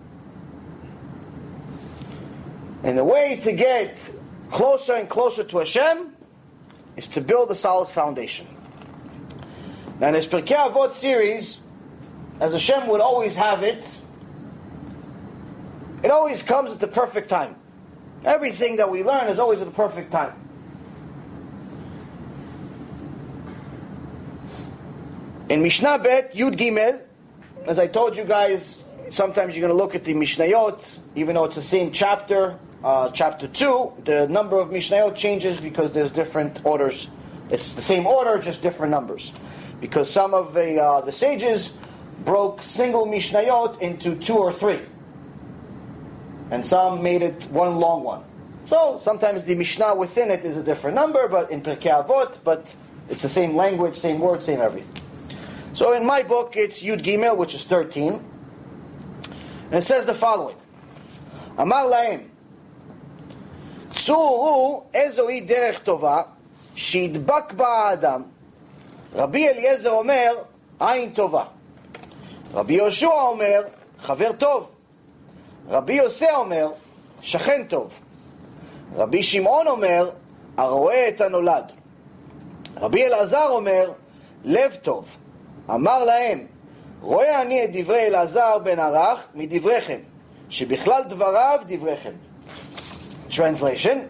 And 2.82 2.98
the 2.98 3.04
way 3.04 3.40
to 3.44 3.52
get 3.52 4.10
closer 4.50 4.94
and 4.94 5.08
closer 5.08 5.44
to 5.44 5.58
Hashem 5.58 6.16
is 6.96 7.08
to 7.08 7.20
build 7.20 7.50
a 7.50 7.54
solid 7.54 7.88
foundation. 7.88 8.46
Now, 10.00 10.08
in 10.08 10.14
this 10.14 10.26
Pirkei 10.26 10.72
Avot 10.72 10.92
series, 10.92 11.58
as 12.40 12.52
Hashem 12.52 12.88
would 12.88 13.02
always 13.02 13.36
have 13.36 13.62
it, 13.62 13.84
it 16.02 16.10
always 16.10 16.42
comes 16.42 16.72
at 16.72 16.80
the 16.80 16.88
perfect 16.88 17.28
time. 17.28 17.56
Everything 18.24 18.76
that 18.76 18.90
we 18.90 19.04
learn 19.04 19.28
is 19.28 19.38
always 19.38 19.60
at 19.60 19.66
the 19.66 19.74
perfect 19.74 20.10
time. 20.10 20.49
In 25.50 25.62
Mishnah 25.62 25.98
Bet, 25.98 26.32
Yud 26.32 26.56
Gimel, 26.56 27.02
as 27.66 27.80
I 27.80 27.88
told 27.88 28.16
you 28.16 28.22
guys, 28.22 28.84
sometimes 29.10 29.56
you're 29.56 29.66
going 29.66 29.76
to 29.76 29.82
look 29.82 29.96
at 29.96 30.04
the 30.04 30.14
Mishnayot, 30.14 30.80
even 31.16 31.34
though 31.34 31.42
it's 31.42 31.56
the 31.56 31.60
same 31.60 31.90
chapter, 31.90 32.56
uh, 32.84 33.10
chapter 33.10 33.48
2, 33.48 33.94
the 34.04 34.28
number 34.28 34.60
of 34.60 34.68
Mishnayot 34.68 35.16
changes 35.16 35.58
because 35.58 35.90
there's 35.90 36.12
different 36.12 36.64
orders. 36.64 37.08
It's 37.50 37.74
the 37.74 37.82
same 37.82 38.06
order, 38.06 38.38
just 38.38 38.62
different 38.62 38.92
numbers. 38.92 39.32
Because 39.80 40.08
some 40.08 40.34
of 40.34 40.54
the, 40.54 40.80
uh, 40.80 41.00
the 41.00 41.10
sages 41.10 41.72
broke 42.24 42.62
single 42.62 43.06
Mishnayot 43.06 43.80
into 43.80 44.14
two 44.14 44.38
or 44.38 44.52
three. 44.52 44.78
And 46.52 46.64
some 46.64 47.02
made 47.02 47.22
it 47.22 47.50
one 47.50 47.74
long 47.80 48.04
one. 48.04 48.22
So 48.66 48.98
sometimes 49.00 49.42
the 49.42 49.56
Mishnah 49.56 49.96
within 49.96 50.30
it 50.30 50.44
is 50.44 50.56
a 50.56 50.62
different 50.62 50.94
number, 50.94 51.26
but 51.26 51.50
in 51.50 51.60
Pirkei 51.60 52.06
Avot, 52.06 52.38
but 52.44 52.72
it's 53.08 53.22
the 53.22 53.28
same 53.28 53.56
language, 53.56 53.96
same 53.96 54.20
word, 54.20 54.44
same 54.44 54.60
everything. 54.60 55.09
So 55.73 55.93
in 55.93 56.05
my 56.05 56.23
book, 56.23 56.55
it's 56.55 56.81
Yud 56.81 57.03
Gimel, 57.03 57.37
which 57.37 57.53
is 57.53 57.65
13. 57.65 58.13
And 59.65 59.73
it 59.73 59.83
says 59.83 60.05
the 60.05 60.13
following. 60.13 60.57
Amar 61.57 61.85
lahem, 61.85 62.29
צורו 63.95 64.83
איזוהי 64.93 65.41
דרך 65.41 65.79
טובה 65.79 66.21
שידבק 66.75 67.53
בה 67.53 67.67
האדם. 67.67 68.23
רבי 69.13 69.49
אליעזר 69.49 69.91
אומר, 69.91 70.35
עין 70.79 71.09
טובה. 71.13 71.43
רבי 72.53 72.73
יהושע 72.73 73.07
אומר, 73.07 73.63
חבר 73.99 74.31
טוב. 74.31 74.69
רבי 75.69 75.93
יוסי 75.93 76.25
אומר, 76.35 76.71
שכן 77.21 77.63
טוב. 77.67 77.89
רבי 78.95 79.23
שמעון 79.23 79.67
אומר, 79.67 80.09
הרואה 80.57 81.09
את 81.09 81.21
הנולד. 81.21 81.71
רבי 82.77 83.05
אלעזר 83.05 83.47
אומר, 83.49 83.91
לב 84.43 84.75
טוב. 84.81 85.05
אמר 85.69 86.03
להם, 86.03 86.45
רואה 87.01 87.41
אני 87.41 87.63
את 87.63 87.69
דברי 87.73 88.07
אלעזר 88.07 88.57
בן 88.57 88.79
ערך 88.79 89.27
מדבריכם, 89.35 89.99
שבכלל 90.49 91.03
דבריו 91.03 91.59
דבריכם. 91.67 92.13
Translation. 93.29 94.07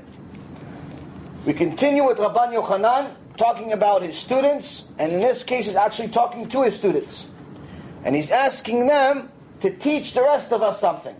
We 1.45 1.53
continue 1.53 2.03
with 2.03 2.17
Rabban 2.17 2.53
Yochanan 2.53 3.11
talking 3.37 3.71
about 3.71 4.01
his 4.01 4.17
students, 4.17 4.85
and 4.97 5.11
in 5.11 5.19
this 5.19 5.43
case, 5.43 5.67
he's 5.67 5.75
actually 5.75 6.09
talking 6.09 6.49
to 6.49 6.63
his 6.63 6.75
students. 6.75 7.25
And 8.03 8.15
he's 8.15 8.31
asking 8.31 8.87
them 8.87 9.31
to 9.61 9.69
teach 9.69 10.13
the 10.13 10.23
rest 10.23 10.51
of 10.51 10.61
us 10.61 10.79
something. 10.79 11.15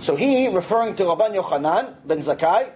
So 0.00 0.16
he, 0.16 0.48
referring 0.48 0.96
to 0.96 1.04
Rabban 1.04 1.34
Yochanan 1.34 1.94
ben 2.04 2.18
Zakkai, 2.18 2.70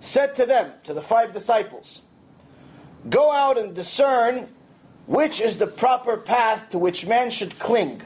said 0.00 0.34
to 0.36 0.46
them, 0.46 0.72
to 0.84 0.94
the 0.94 1.02
five 1.02 1.32
disciples, 1.32 2.02
Go 3.08 3.32
out 3.32 3.58
and 3.58 3.74
discern 3.74 4.48
which 5.07 5.41
is 5.41 5.57
the 5.57 5.67
proper 5.67 6.17
path 6.17 6.69
to 6.71 6.79
which 6.79 7.05
man 7.05 7.31
should 7.31 7.57
cling. 7.59 8.01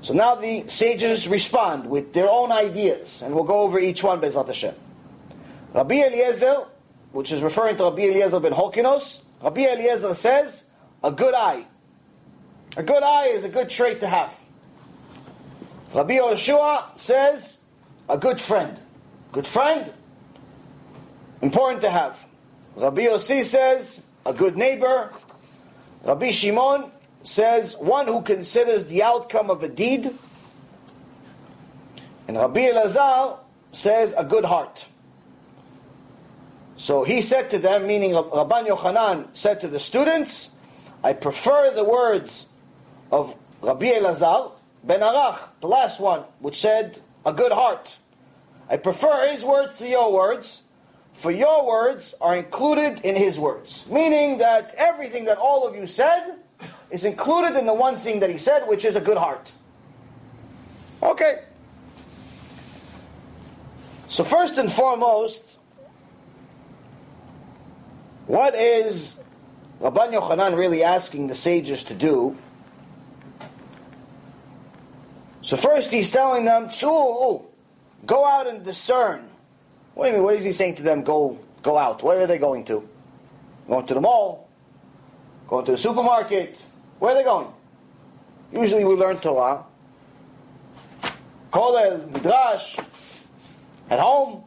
So 0.00 0.14
now 0.14 0.36
the 0.36 0.68
sages 0.68 1.26
respond 1.26 1.88
with 1.88 2.12
their 2.12 2.28
own 2.28 2.52
ideas, 2.52 3.22
and 3.22 3.34
we'll 3.34 3.44
go 3.44 3.60
over 3.60 3.78
each 3.78 4.02
one, 4.02 4.20
Bezrat 4.20 4.46
Hashem. 4.46 4.74
Rabbi 5.74 5.96
Eliezer, 5.96 6.66
which 7.12 7.32
is 7.32 7.42
referring 7.42 7.76
to 7.76 7.84
Rabbi 7.84 8.02
Eliezer 8.02 8.40
ben 8.40 8.52
Holkinos, 8.52 9.20
Rabbi 9.42 9.62
Eliezer 9.62 10.14
says, 10.14 10.64
a 11.02 11.10
good 11.10 11.34
eye. 11.34 11.66
A 12.76 12.82
good 12.82 13.02
eye 13.02 13.28
is 13.28 13.44
a 13.44 13.48
good 13.48 13.68
trait 13.68 14.00
to 14.00 14.06
have. 14.06 14.32
Rabbi 15.94 16.18
Yoshua 16.18 16.98
says, 16.98 17.58
a 18.08 18.18
good 18.18 18.40
friend. 18.40 18.78
Good 19.32 19.46
friend, 19.46 19.92
important 21.42 21.82
to 21.82 21.90
have. 21.90 22.18
Rabbi 22.76 23.02
Yossi 23.02 23.44
says, 23.44 24.00
a 24.24 24.32
good 24.32 24.56
neighbor. 24.56 25.12
Rabbi 26.04 26.30
Shimon 26.30 26.90
says, 27.22 27.76
one 27.76 28.06
who 28.06 28.22
considers 28.22 28.86
the 28.86 29.02
outcome 29.02 29.50
of 29.50 29.62
a 29.62 29.68
deed. 29.68 30.16
And 32.26 32.36
Rabbi 32.36 32.70
Elazar 32.70 33.38
says, 33.72 34.14
a 34.16 34.24
good 34.24 34.44
heart. 34.44 34.84
So 36.76 37.02
he 37.02 37.22
said 37.22 37.50
to 37.50 37.58
them, 37.58 37.86
meaning 37.86 38.12
Rabban 38.12 38.68
Yochanan 38.68 39.28
said 39.34 39.60
to 39.60 39.68
the 39.68 39.80
students, 39.80 40.50
I 41.02 41.12
prefer 41.12 41.72
the 41.72 41.84
words 41.84 42.46
of 43.10 43.34
Rabbi 43.62 43.86
Elazar 43.86 44.52
ben 44.84 45.00
Arach, 45.00 45.40
the 45.60 45.66
last 45.66 46.00
one, 46.00 46.22
which 46.38 46.60
said, 46.60 47.00
a 47.26 47.32
good 47.32 47.52
heart. 47.52 47.96
I 48.68 48.76
prefer 48.76 49.28
his 49.28 49.44
words 49.44 49.74
to 49.78 49.88
your 49.88 50.12
words, 50.12 50.62
for 51.18 51.32
your 51.32 51.66
words 51.66 52.14
are 52.20 52.36
included 52.36 53.00
in 53.00 53.16
his 53.16 53.40
words. 53.40 53.84
Meaning 53.90 54.38
that 54.38 54.72
everything 54.76 55.24
that 55.24 55.36
all 55.36 55.66
of 55.66 55.74
you 55.74 55.88
said 55.88 56.36
is 56.90 57.04
included 57.04 57.58
in 57.58 57.66
the 57.66 57.74
one 57.74 57.96
thing 57.96 58.20
that 58.20 58.30
he 58.30 58.38
said, 58.38 58.68
which 58.68 58.84
is 58.84 58.94
a 58.94 59.00
good 59.00 59.18
heart. 59.18 59.50
Okay. 61.02 61.42
So 64.08 64.22
first 64.22 64.58
and 64.58 64.72
foremost, 64.72 65.42
what 68.28 68.54
is 68.54 69.16
Rabban 69.80 70.12
Yochanan 70.12 70.56
really 70.56 70.84
asking 70.84 71.26
the 71.26 71.34
sages 71.34 71.82
to 71.84 71.94
do? 71.94 72.36
So 75.42 75.56
first 75.56 75.90
he's 75.90 76.12
telling 76.12 76.44
them, 76.44 76.70
go 78.06 78.24
out 78.24 78.46
and 78.46 78.64
discern. 78.64 79.27
What 79.98 80.04
do 80.04 80.10
you 80.12 80.16
mean? 80.18 80.24
What 80.26 80.36
is 80.36 80.44
he 80.44 80.52
saying 80.52 80.76
to 80.76 80.84
them? 80.84 81.02
Go, 81.02 81.36
go 81.60 81.76
out. 81.76 82.04
Where 82.04 82.20
are 82.20 82.26
they 82.28 82.38
going 82.38 82.64
to? 82.66 82.88
Going 83.66 83.84
to 83.84 83.94
the 83.94 84.00
mall? 84.00 84.48
Going 85.48 85.64
to 85.64 85.72
the 85.72 85.76
supermarket? 85.76 86.62
Where 87.00 87.10
are 87.10 87.14
they 87.16 87.24
going? 87.24 87.48
Usually 88.52 88.84
we 88.84 88.94
learn 88.94 89.18
Torah. 89.18 89.64
Kollel, 91.52 92.08
Midrash, 92.12 92.78
at 93.90 93.98
home. 93.98 94.44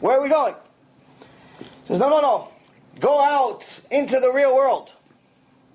Where 0.00 0.18
are 0.18 0.22
we 0.22 0.28
going? 0.28 0.56
He 1.60 1.66
says, 1.86 2.00
no, 2.00 2.08
no, 2.08 2.20
no. 2.20 2.48
Go 2.98 3.20
out 3.20 3.64
into 3.92 4.18
the 4.18 4.32
real 4.32 4.52
world 4.52 4.90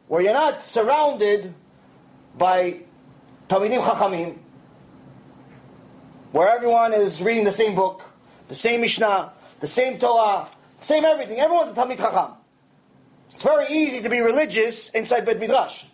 where 0.09 0.21
you're 0.21 0.33
not 0.33 0.65
surrounded 0.65 1.53
by 2.37 2.81
Talmidim 3.47 3.81
Chachamim, 3.83 4.37
where 6.33 6.49
everyone 6.49 6.93
is 6.93 7.21
reading 7.21 7.45
the 7.45 7.53
same 7.53 7.73
book, 7.73 8.03
the 8.49 8.55
same 8.55 8.81
Mishnah, 8.81 9.31
the 9.61 9.67
same 9.67 9.97
Torah, 9.99 10.49
same 10.79 11.05
everything. 11.05 11.39
Everyone's 11.39 11.71
a 11.71 11.73
Talmid 11.79 11.97
Chacham. 11.97 12.33
It's 13.31 13.43
very 13.43 13.67
easy 13.71 14.01
to 14.01 14.09
be 14.09 14.19
religious 14.19 14.89
inside 14.89 15.25
Bet 15.25 15.39
Midrash. 15.39 15.85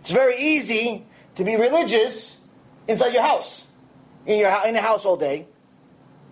It's 0.00 0.10
very 0.10 0.42
easy 0.42 1.06
to 1.36 1.44
be 1.44 1.54
religious 1.54 2.38
inside 2.88 3.12
your 3.12 3.22
house, 3.22 3.66
in 4.26 4.38
your 4.40 4.66
in 4.66 4.74
the 4.74 4.80
house 4.80 5.04
all 5.04 5.16
day. 5.16 5.46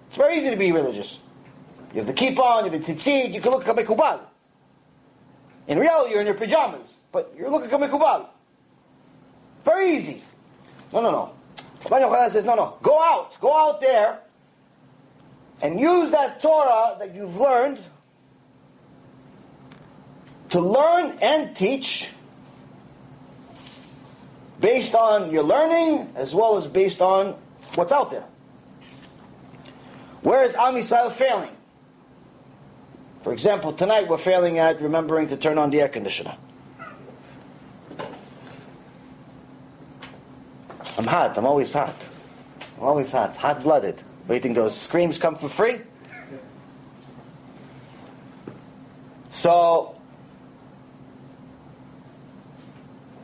It's 0.09 0.17
very 0.17 0.39
easy 0.39 0.51
to 0.51 0.57
be 0.57 0.73
religious. 0.73 1.21
You 1.93 2.03
have 2.03 2.07
the 2.07 2.15
kippah 2.15 2.65
you 2.65 2.71
have 2.71 2.73
the 2.73 2.93
tzitzit, 2.93 3.33
you 3.33 3.41
can 3.41 3.53
look 3.53 3.67
like 3.67 3.79
a 3.79 3.85
kubal. 3.85 4.21
In 5.69 5.79
reality, 5.79 6.13
you're 6.13 6.21
in 6.21 6.27
your 6.27 6.35
pajamas, 6.35 6.97
but 7.13 7.33
you're 7.37 7.51
looking 7.51 7.71
like 7.71 7.91
Mikubal. 7.91 8.27
Very 9.65 9.95
easy. 9.95 10.23
No, 10.93 11.01
no, 11.01 11.11
no. 11.13 11.33
Rabban 11.85 12.01
Yochanan 12.01 12.31
says, 12.31 12.45
no, 12.45 12.55
no. 12.57 12.79
Go 12.83 13.01
out. 13.01 13.39
Go 13.41 13.57
out 13.57 13.81
there 13.81 14.21
and 15.63 15.79
use 15.79 16.11
that 16.11 16.41
Torah 16.41 16.97
that 16.99 17.15
you've 17.15 17.37
learned 17.37 17.81
to 20.51 20.61
learn 20.61 21.19
and 21.21 21.55
teach 21.55 22.11
based 24.61 24.95
on 24.95 25.31
your 25.31 25.43
learning 25.43 26.13
as 26.17 26.35
well 26.35 26.57
as 26.57 26.67
based 26.67 27.01
on 27.01 27.37
what's 27.75 27.93
out 27.93 28.11
there. 28.11 28.25
Where 30.23 30.45
is 30.45 30.55
Am 30.55 30.81
failing? 31.13 31.57
For 33.23 33.33
example, 33.33 33.73
tonight 33.73 34.09
we're 34.09 34.19
failing 34.19 34.59
at 34.59 34.81
remembering 34.81 35.29
to 35.29 35.37
turn 35.37 35.59
on 35.59 35.71
the 35.71 35.81
air 35.81 35.89
conditioner. 35.89 36.37
I'm 40.99 41.07
hot. 41.07 41.37
I'm 41.39 41.47
always 41.47 41.73
hot. 41.73 41.97
I'm 42.77 42.85
always 42.85 43.13
hot. 43.13 43.37
Hot 43.37 43.63
blooded. 43.63 44.03
Waiting 44.31 44.55
those 44.55 44.77
screams 44.77 45.19
come 45.19 45.35
for 45.35 45.49
free? 45.49 45.81
So, 49.31 49.97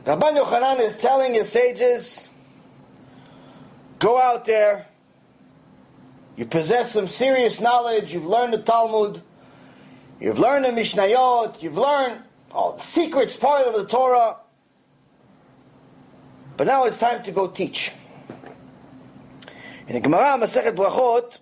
Rabban 0.04 0.36
Yochanan 0.36 0.80
is 0.80 0.96
telling 0.96 1.34
his 1.34 1.48
sages, 1.48 2.26
go 4.00 4.20
out 4.20 4.46
there, 4.46 4.88
you 6.36 6.44
possess 6.44 6.90
some 6.90 7.06
serious 7.06 7.60
knowledge, 7.60 8.12
you've 8.12 8.26
learned 8.26 8.54
the 8.54 8.62
Talmud, 8.62 9.22
you've 10.18 10.40
learned 10.40 10.64
the 10.64 10.70
Mishnayot, 10.70 11.62
you've 11.62 11.78
learned 11.78 12.20
all 12.50 12.72
the 12.72 12.82
secrets 12.82 13.36
part 13.36 13.68
of 13.68 13.74
the 13.74 13.86
Torah, 13.86 14.38
but 16.56 16.66
now 16.66 16.82
it's 16.82 16.98
time 16.98 17.22
to 17.22 17.30
go 17.30 17.46
teach. 17.46 17.92
In 19.86 19.94
the 19.94 20.00
Gemara 20.00 20.36
Masechet 20.36 20.74
Brachot, 20.74 21.38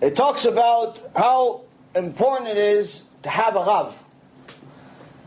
it 0.00 0.16
talks 0.16 0.44
about 0.44 0.98
how 1.14 1.60
important 1.94 2.50
it 2.50 2.56
is 2.56 3.02
to 3.22 3.28
have 3.28 3.54
a 3.54 3.60
Rav. 3.60 4.02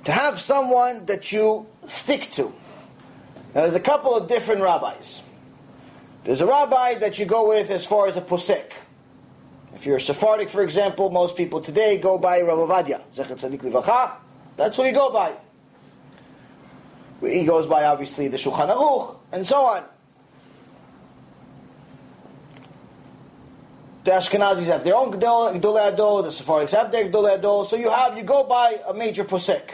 To 0.06 0.12
have 0.12 0.42
someone 0.42 1.06
that 1.06 1.32
you 1.32 1.68
stick 1.88 2.30
to. 2.32 2.54
Now 3.56 3.62
there's 3.62 3.76
a 3.76 3.80
couple 3.80 4.14
of 4.14 4.28
different 4.28 4.62
rabbis. 4.62 5.22
There's 6.26 6.42
a 6.42 6.46
rabbi 6.46 6.96
that 6.96 7.18
you 7.18 7.26
go 7.26 7.48
with 7.48 7.70
as 7.70 7.86
far 7.86 8.08
as 8.08 8.18
a 8.18 8.22
posek. 8.22 8.72
If 9.74 9.86
you're 9.86 10.00
Sephardic, 10.00 10.50
for 10.50 10.64
example, 10.64 11.10
most 11.12 11.38
people 11.38 11.62
today 11.62 11.98
go 11.98 12.18
by 12.18 12.42
Rav 12.42 12.58
Ovadia, 12.68 13.02
Zechet 13.14 13.40
Tzadik 13.40 13.62
Livacha. 13.62 14.16
That's 14.62 14.78
what 14.78 14.86
you 14.86 14.94
go 14.94 15.12
by. 15.12 15.34
He 17.20 17.46
goes 17.46 17.66
by, 17.66 17.86
obviously, 17.86 18.28
the 18.28 18.38
Shulchan 18.38 18.70
Aruch, 18.70 19.18
and 19.32 19.46
so 19.46 19.64
on. 19.64 19.84
The 24.04 24.12
Ashkenazis 24.12 24.66
have 24.66 24.84
their 24.84 24.96
own 24.96 25.12
Gdolei 25.12 25.96
Adol, 25.96 26.22
the 26.22 26.30
Sephardics 26.30 26.70
have 26.72 26.92
their 26.92 27.06
Gdolei 27.06 27.42
Adol, 27.42 27.68
so 27.68 27.76
you 27.76 27.90
have, 27.90 28.16
you 28.16 28.22
go 28.22 28.44
by 28.44 28.80
a 28.88 28.94
major 28.94 29.24
posek. 29.24 29.72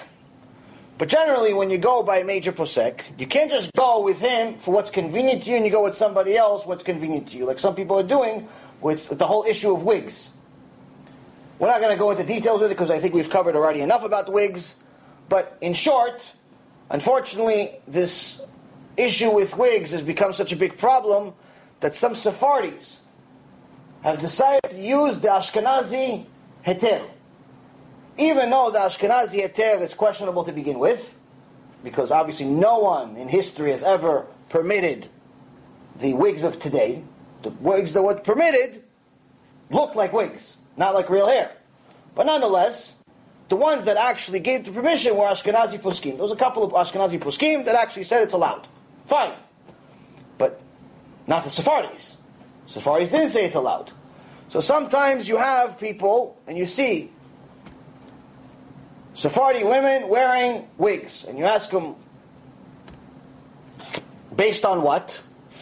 But 0.98 1.10
generally, 1.10 1.54
when 1.54 1.70
you 1.70 1.78
go 1.78 2.02
by 2.02 2.20
a 2.20 2.24
major 2.24 2.54
posek, 2.54 3.02
you 3.18 3.28
can't 3.28 3.52
just 3.52 3.74
go 3.74 4.02
with 4.02 4.22
him 4.22 4.58
for 4.58 4.74
what's 4.74 4.90
convenient 4.90 5.44
to 5.44 5.50
you, 5.50 5.58
and 5.58 5.66
you 5.66 5.72
go 5.72 5.84
with 5.84 5.96
somebody 5.96 6.38
else 6.38 6.66
what's 6.66 6.84
convenient 6.84 7.28
to 7.32 7.38
you, 7.38 7.46
like 7.46 7.60
some 7.60 7.76
people 7.76 8.00
are 8.00 8.04
doing 8.04 8.48
with 8.80 9.10
the 9.10 9.28
whole 9.28 9.44
issue 9.44 9.74
of 9.74 9.84
wigs. 9.84 10.30
We're 11.60 11.68
not 11.68 11.82
going 11.82 11.96
to 11.96 12.00
go 12.00 12.12
into 12.12 12.24
details 12.24 12.62
with 12.62 12.72
it 12.72 12.76
because 12.76 12.92
I 12.92 13.00
think 13.00 13.14
we've 13.14 13.30
covered 13.30 13.56
already 13.56 13.82
enough 13.82 14.04
about 14.04 14.32
wigs. 14.32 14.76
But 15.28 15.58
in 15.62 15.74
short, 15.74 16.26
unfortunately, 16.90 17.80
this 17.88 18.42
issue 18.96 19.32
with 19.32 19.58
wigs 19.58 19.92
has 19.92 20.02
become 20.02 20.34
such 20.34 20.52
a 20.52 20.56
big 20.56 20.78
problem 20.78 21.34
that 21.80 21.96
some 21.96 22.14
Sephardis 22.14 23.00
have 24.02 24.20
decided 24.20 24.70
to 24.70 24.78
use 24.78 25.20
the 25.20 25.30
Ashkenazi 25.30 26.26
heter. 26.66 27.08
Even 28.18 28.50
though 28.50 28.72
the 28.72 28.80
Ashkenazi 28.80 29.44
heter 29.44 29.82
is 29.82 29.94
questionable 29.94 30.44
to 30.44 30.52
begin 30.52 30.80
with, 30.80 31.16
because 31.84 32.12
obviously 32.12 32.46
no 32.46 32.80
one 32.80 33.16
in 33.18 33.28
history 33.28 33.72
has 33.72 33.84
ever 33.84 34.26
permitted 34.50 35.08
the 36.00 36.14
wigs 36.14 36.44
of 36.44 36.60
today. 36.60 37.04
The 37.44 37.50
wigs 37.50 37.94
that 37.94 38.02
were 38.02 38.16
permitted 38.16 38.84
looked 39.70 39.96
like 39.96 40.14
wigs, 40.14 40.58
not 40.78 40.94
like 40.94 41.10
real 41.10 41.28
hair. 41.28 41.52
But 42.16 42.26
nonetheless, 42.26 42.96
the 43.50 43.56
ones 43.56 43.86
that 43.86 43.98
actually 43.98 44.40
gave 44.40 44.66
the 44.66 44.72
permission 44.72 45.16
were 45.16 45.26
Ashkenazi 45.26 45.80
poskim. 45.80 46.14
There 46.14 46.24
was 46.24 46.32
a 46.32 46.36
couple 46.36 46.64
of 46.64 46.72
Ashkenazi 46.72 47.20
poskim 47.20 47.66
that 47.66 47.76
actually 47.76 48.04
said 48.04 48.24
it's 48.24 48.34
allowed. 48.34 48.68
Fine. 49.08 49.34
But 50.38 50.62
not 51.26 51.44
the 51.44 51.50
Sephardis. 51.50 52.16
Sephardis 52.68 53.10
didn't 53.10 53.32
say 53.32 53.46
it's 53.46 53.56
allowed. 53.56 53.92
So 54.50 54.62
sometimes 54.62 55.28
you 55.28 55.38
have 55.38 55.80
people, 55.80 56.40
and 56.48 56.58
you 56.58 56.68
see 56.68 57.12
Sephardi 59.14 59.64
women 59.64 60.08
wearing 60.08 60.68
wigs, 60.78 61.24
and 61.24 61.38
you 61.38 61.46
ask 61.46 61.70
them, 61.70 61.96
based 64.36 64.64
on 64.64 64.82
what? 64.84 65.22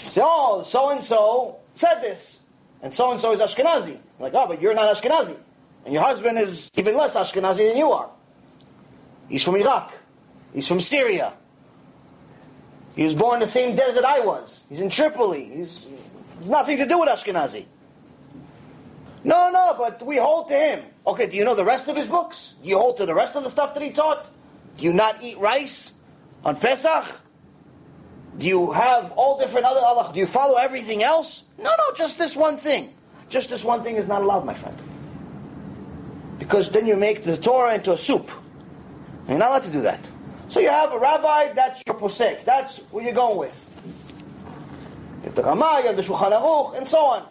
Say, 0.09 0.21
oh, 0.23 0.63
so 0.63 0.89
and 0.89 1.03
so 1.03 1.57
said 1.75 2.01
this, 2.01 2.41
and 2.85 2.93
so 2.93 3.11
and 3.11 3.19
so 3.19 3.33
is 3.33 3.39
Ashkenazi. 3.39 3.87
You're 3.87 3.99
like, 4.19 4.33
oh, 4.35 4.45
but 4.47 4.61
you're 4.61 4.75
not 4.75 4.95
Ashkenazi, 4.95 5.35
and 5.85 5.93
your 5.93 6.03
husband 6.03 6.37
is 6.37 6.69
even 6.75 6.95
less 6.95 7.15
Ashkenazi 7.15 7.67
than 7.67 7.77
you 7.77 7.91
are. 7.91 8.11
He's 9.27 9.41
from 9.41 9.55
Iraq. 9.55 9.91
He's 10.53 10.67
from 10.67 10.79
Syria. 10.81 11.33
He 12.95 13.03
was 13.03 13.15
born 13.15 13.35
in 13.35 13.39
the 13.39 13.47
same 13.47 13.75
desert 13.75 14.05
I 14.05 14.19
was. 14.19 14.61
He's 14.69 14.79
in 14.79 14.91
Tripoli. 14.91 15.45
He's, 15.45 15.87
he's 16.37 16.47
nothing 16.47 16.77
to 16.77 16.85
do 16.85 16.99
with 16.99 17.09
Ashkenazi. 17.09 17.65
No, 19.23 19.49
no, 19.49 19.73
but 19.75 20.05
we 20.05 20.17
hold 20.17 20.49
to 20.49 20.53
him. 20.53 20.83
Okay, 21.07 21.25
do 21.25 21.35
you 21.35 21.43
know 21.43 21.55
the 21.55 21.65
rest 21.65 21.87
of 21.87 21.97
his 21.97 22.05
books? 22.05 22.53
Do 22.61 22.69
you 22.69 22.77
hold 22.77 22.97
to 22.97 23.07
the 23.07 23.15
rest 23.15 23.35
of 23.35 23.43
the 23.43 23.49
stuff 23.49 23.73
that 23.73 23.81
he 23.81 23.89
taught? 23.89 24.27
Do 24.77 24.85
you 24.85 24.93
not 24.93 25.23
eat 25.23 25.39
rice 25.39 25.91
on 26.43 26.57
Pesach? 26.57 27.05
Do 28.37 28.47
you 28.47 28.71
have 28.71 29.11
all 29.13 29.37
different 29.37 29.65
other 29.65 29.79
Allah? 29.79 30.11
Do 30.13 30.19
you 30.19 30.27
follow 30.27 30.57
everything 30.57 31.03
else? 31.03 31.43
No, 31.57 31.69
no, 31.69 31.95
just 31.95 32.17
this 32.17 32.35
one 32.35 32.57
thing. 32.57 32.93
Just 33.29 33.49
this 33.49 33.63
one 33.63 33.83
thing 33.83 33.95
is 33.95 34.07
not 34.07 34.21
allowed, 34.21 34.45
my 34.45 34.53
friend. 34.53 34.77
Because 36.37 36.69
then 36.69 36.85
you 36.85 36.95
make 36.97 37.23
the 37.23 37.37
Torah 37.37 37.75
into 37.75 37.93
a 37.93 37.97
soup. 37.97 38.29
You're 39.27 39.37
not 39.37 39.49
allowed 39.49 39.63
to 39.63 39.71
do 39.71 39.81
that. 39.81 39.99
So 40.49 40.59
you 40.59 40.69
have 40.69 40.91
a 40.91 40.99
rabbi, 40.99 41.53
that's 41.53 41.81
your 41.87 41.95
posek. 41.95 42.45
That's 42.45 42.79
what 42.91 43.03
you're 43.03 43.13
going 43.13 43.37
with. 43.37 43.69
You 45.23 45.29
have 45.29 45.35
the 45.35 45.43
Ramah, 45.43 45.79
you 45.81 45.87
have 45.87 45.95
the 45.95 46.03
Shulchan 46.03 46.31
Aruch, 46.31 46.77
and 46.77 46.87
so 46.87 46.99
on. 46.99 47.25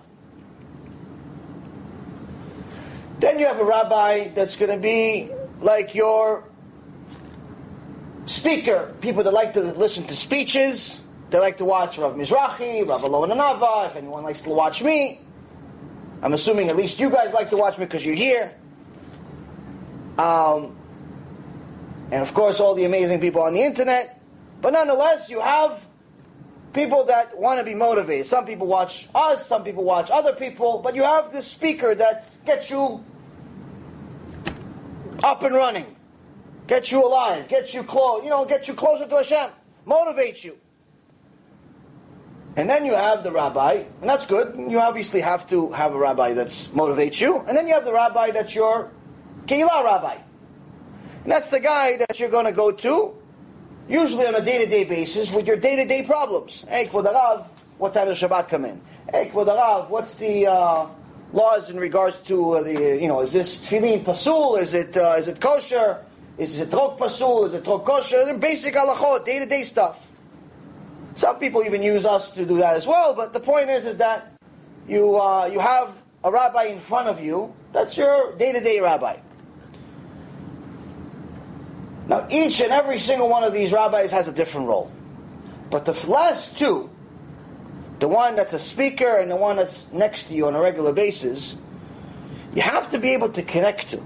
Then 3.20 3.38
you 3.38 3.46
have 3.46 3.60
a 3.60 3.64
rabbi 3.64 4.28
that's 4.28 4.56
going 4.56 4.70
to 4.70 4.78
be 4.78 5.30
like 5.60 5.94
your 5.94 6.44
speaker. 8.26 8.94
People 9.00 9.22
that 9.24 9.32
like 9.32 9.54
to 9.54 9.60
listen 9.60 10.04
to 10.06 10.14
speeches. 10.14 11.00
They 11.30 11.38
like 11.38 11.58
to 11.58 11.64
watch 11.64 11.98
Rav 11.98 12.14
Mizrahi, 12.14 12.86
Rav 12.86 13.02
Alon 13.02 13.30
Anava, 13.30 13.86
if 13.86 13.96
anyone 13.96 14.22
likes 14.22 14.42
to 14.42 14.50
watch 14.50 14.82
me. 14.82 15.20
I'm 16.22 16.32
assuming 16.32 16.68
at 16.68 16.76
least 16.76 17.00
you 17.00 17.10
guys 17.10 17.32
like 17.32 17.50
to 17.50 17.56
watch 17.56 17.78
me 17.78 17.84
because 17.86 18.04
you're 18.04 18.14
here. 18.14 18.52
Um, 20.16 20.76
and 22.10 22.22
of 22.22 22.32
course, 22.34 22.60
all 22.60 22.74
the 22.74 22.84
amazing 22.84 23.20
people 23.20 23.42
on 23.42 23.54
the 23.54 23.62
internet. 23.62 24.20
But 24.60 24.72
nonetheless, 24.72 25.28
you 25.28 25.40
have 25.40 25.84
people 26.72 27.04
that 27.04 27.38
want 27.38 27.58
to 27.58 27.64
be 27.64 27.74
motivated. 27.74 28.26
Some 28.26 28.44
people 28.44 28.66
watch 28.66 29.08
us, 29.14 29.46
some 29.46 29.64
people 29.64 29.84
watch 29.84 30.10
other 30.10 30.32
people, 30.32 30.78
but 30.78 30.94
you 30.94 31.02
have 31.02 31.32
this 31.32 31.46
speaker 31.46 31.94
that 31.94 32.28
gets 32.44 32.70
you 32.70 33.02
up 35.22 35.42
and 35.42 35.54
running, 35.54 35.93
gets 36.66 36.90
you 36.90 37.04
alive, 37.04 37.48
gets 37.48 37.74
you 37.74 37.82
close, 37.84 38.22
you 38.24 38.30
know, 38.30 38.44
gets 38.44 38.68
you 38.68 38.74
closer 38.74 39.06
to 39.06 39.16
Hashem, 39.16 39.50
motivates 39.86 40.44
you. 40.44 40.56
And 42.56 42.70
then 42.70 42.84
you 42.84 42.94
have 42.94 43.24
the 43.24 43.32
rabbi, 43.32 43.84
and 44.00 44.08
that's 44.08 44.26
good. 44.26 44.54
You 44.56 44.80
obviously 44.80 45.20
have 45.20 45.48
to 45.48 45.72
have 45.72 45.92
a 45.94 45.98
rabbi 45.98 46.34
that 46.34 46.48
motivates 46.48 47.20
you. 47.20 47.38
And 47.40 47.56
then 47.56 47.66
you 47.66 47.74
have 47.74 47.84
the 47.84 47.92
rabbi 47.92 48.30
that's 48.30 48.54
your 48.54 48.90
Keilah 49.46 49.84
rabbi. 49.84 50.16
And 51.24 51.32
that's 51.32 51.48
the 51.48 51.60
guy 51.60 51.96
that 51.96 52.20
you're 52.20 52.30
going 52.30 52.44
to 52.44 52.52
go 52.52 52.70
to, 52.70 53.16
usually 53.88 54.26
on 54.26 54.34
a 54.34 54.40
day-to-day 54.40 54.84
basis, 54.84 55.32
with 55.32 55.46
your 55.46 55.56
day-to-day 55.56 56.04
problems. 56.04 56.64
Hey, 56.68 56.86
Kvod 56.86 57.46
what 57.78 57.92
time 57.92 58.06
does 58.06 58.20
Shabbat 58.20 58.48
come 58.48 58.64
in? 58.64 58.80
Hey, 59.10 59.30
Kvod 59.32 59.88
what's 59.90 60.14
the... 60.16 60.46
Uh, 60.46 60.86
laws 61.32 61.68
in 61.68 61.80
regards 61.80 62.20
to 62.20 62.52
uh, 62.52 62.62
the, 62.62 62.96
you 63.02 63.08
know, 63.08 63.20
is 63.20 63.32
this 63.32 63.58
tefillin 63.58 64.04
pasul? 64.04 64.54
Is 64.56 64.72
it, 64.72 64.96
uh, 64.96 65.16
is 65.18 65.26
it 65.26 65.40
kosher? 65.40 65.98
Is 66.36 66.58
it 66.60 66.70
trok 66.70 66.98
pasul? 66.98 67.46
Is 67.46 67.54
it 67.54 67.64
trok 67.64 67.84
kosher? 67.84 68.34
Basic 68.34 68.74
halachot, 68.74 69.24
day 69.24 69.38
to 69.38 69.46
day 69.46 69.62
stuff. 69.62 70.08
Some 71.14 71.38
people 71.38 71.62
even 71.62 71.82
use 71.82 72.04
us 72.04 72.32
to 72.32 72.44
do 72.44 72.58
that 72.58 72.74
as 72.74 72.86
well, 72.86 73.14
but 73.14 73.32
the 73.32 73.40
point 73.40 73.70
is, 73.70 73.84
is 73.84 73.98
that 73.98 74.32
you, 74.88 75.20
uh, 75.20 75.46
you 75.46 75.60
have 75.60 75.94
a 76.24 76.30
rabbi 76.30 76.64
in 76.64 76.80
front 76.80 77.08
of 77.08 77.22
you. 77.22 77.54
That's 77.72 77.96
your 77.96 78.34
day-to-day 78.36 78.80
rabbi. 78.80 79.18
Now, 82.08 82.26
each 82.30 82.60
and 82.60 82.72
every 82.72 82.98
single 82.98 83.28
one 83.28 83.44
of 83.44 83.52
these 83.52 83.72
rabbis 83.72 84.10
has 84.10 84.26
a 84.28 84.32
different 84.32 84.68
role. 84.68 84.90
But 85.70 85.84
the 85.84 85.92
last 86.08 86.58
two, 86.58 86.90
the 87.98 88.08
one 88.08 88.36
that's 88.36 88.52
a 88.52 88.58
speaker 88.58 89.16
and 89.16 89.30
the 89.30 89.36
one 89.36 89.56
that's 89.56 89.90
next 89.92 90.24
to 90.24 90.34
you 90.34 90.46
on 90.46 90.54
a 90.54 90.60
regular 90.60 90.92
basis, 90.92 91.56
you 92.54 92.62
have 92.62 92.90
to 92.90 92.98
be 92.98 93.10
able 93.10 93.30
to 93.30 93.42
connect 93.42 93.90
to. 93.90 94.02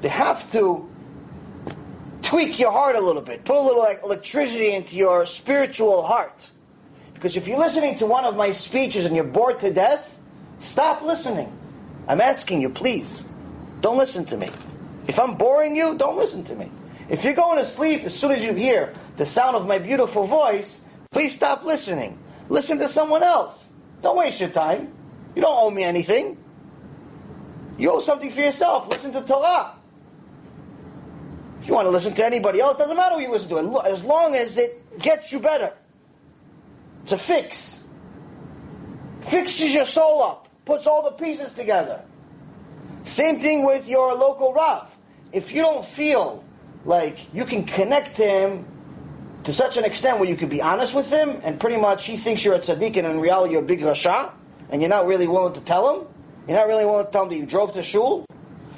They 0.00 0.08
have 0.08 0.50
to 0.52 0.88
tweak 2.22 2.58
your 2.58 2.72
heart 2.72 2.96
a 2.96 3.00
little 3.00 3.22
bit, 3.22 3.44
put 3.44 3.56
a 3.56 3.60
little 3.60 3.84
electricity 3.84 4.74
into 4.74 4.96
your 4.96 5.26
spiritual 5.26 6.02
heart. 6.02 6.50
Because 7.14 7.36
if 7.36 7.48
you're 7.48 7.58
listening 7.58 7.96
to 7.98 8.06
one 8.06 8.24
of 8.24 8.36
my 8.36 8.52
speeches 8.52 9.04
and 9.04 9.14
you're 9.14 9.24
bored 9.24 9.60
to 9.60 9.72
death, 9.72 10.18
stop 10.58 11.02
listening. 11.02 11.50
I'm 12.08 12.20
asking 12.20 12.60
you, 12.60 12.70
please. 12.70 13.24
Don't 13.80 13.96
listen 13.96 14.24
to 14.26 14.36
me. 14.36 14.50
If 15.06 15.18
I'm 15.18 15.36
boring 15.36 15.76
you, 15.76 15.96
don't 15.96 16.16
listen 16.16 16.44
to 16.44 16.54
me. 16.54 16.70
If 17.08 17.24
you're 17.24 17.34
going 17.34 17.58
to 17.58 17.64
sleep 17.64 18.04
as 18.04 18.14
soon 18.14 18.32
as 18.32 18.42
you 18.42 18.52
hear 18.52 18.92
the 19.16 19.26
sound 19.26 19.56
of 19.56 19.66
my 19.66 19.78
beautiful 19.78 20.26
voice, 20.26 20.80
please 21.10 21.34
stop 21.34 21.64
listening. 21.64 22.18
Listen 22.48 22.78
to 22.78 22.88
someone 22.88 23.22
else. 23.22 23.72
Don't 24.02 24.16
waste 24.16 24.40
your 24.40 24.50
time. 24.50 24.92
You 25.34 25.42
don't 25.42 25.56
owe 25.56 25.70
me 25.70 25.84
anything. 25.84 26.36
You 27.78 27.92
owe 27.92 28.00
something 28.00 28.30
for 28.30 28.40
yourself. 28.40 28.88
Listen 28.88 29.12
to 29.12 29.20
Torah. 29.22 29.75
You 31.66 31.74
want 31.74 31.86
to 31.86 31.90
listen 31.90 32.14
to 32.14 32.24
anybody 32.24 32.60
else, 32.60 32.78
doesn't 32.78 32.96
matter 32.96 33.16
who 33.16 33.22
you 33.22 33.30
listen 33.30 33.50
to, 33.50 33.80
as 33.84 34.04
long 34.04 34.36
as 34.36 34.56
it 34.56 35.00
gets 35.00 35.32
you 35.32 35.40
better. 35.40 35.72
It's 37.02 37.10
a 37.10 37.18
fix. 37.18 37.84
Fixes 39.22 39.74
your 39.74 39.84
soul 39.84 40.22
up, 40.22 40.48
puts 40.64 40.86
all 40.86 41.02
the 41.02 41.10
pieces 41.10 41.52
together. 41.52 42.02
Same 43.02 43.40
thing 43.40 43.66
with 43.66 43.88
your 43.88 44.14
local 44.14 44.52
Rav. 44.52 44.94
If 45.32 45.52
you 45.52 45.62
don't 45.62 45.84
feel 45.84 46.44
like 46.84 47.18
you 47.34 47.44
can 47.44 47.64
connect 47.64 48.16
to 48.18 48.24
him 48.24 48.64
to 49.42 49.52
such 49.52 49.76
an 49.76 49.84
extent 49.84 50.20
where 50.20 50.28
you 50.28 50.36
could 50.36 50.50
be 50.50 50.62
honest 50.62 50.94
with 50.94 51.10
him, 51.10 51.40
and 51.42 51.58
pretty 51.58 51.76
much 51.78 52.04
he 52.04 52.16
thinks 52.16 52.44
you're 52.44 52.54
a 52.54 52.60
tzaddik 52.60 52.96
and 52.96 53.08
in 53.08 53.18
reality 53.18 53.54
you're 53.54 53.62
a 53.62 53.66
big 53.66 53.80
rasha, 53.80 54.30
and 54.70 54.80
you're 54.80 54.88
not 54.88 55.06
really 55.06 55.26
willing 55.26 55.54
to 55.54 55.60
tell 55.60 55.94
him, 55.94 56.06
you're 56.46 56.56
not 56.56 56.68
really 56.68 56.84
willing 56.84 57.06
to 57.06 57.10
tell 57.10 57.24
him 57.24 57.30
that 57.30 57.36
you 57.36 57.46
drove 57.46 57.72
to 57.72 57.82
shul, 57.82 58.24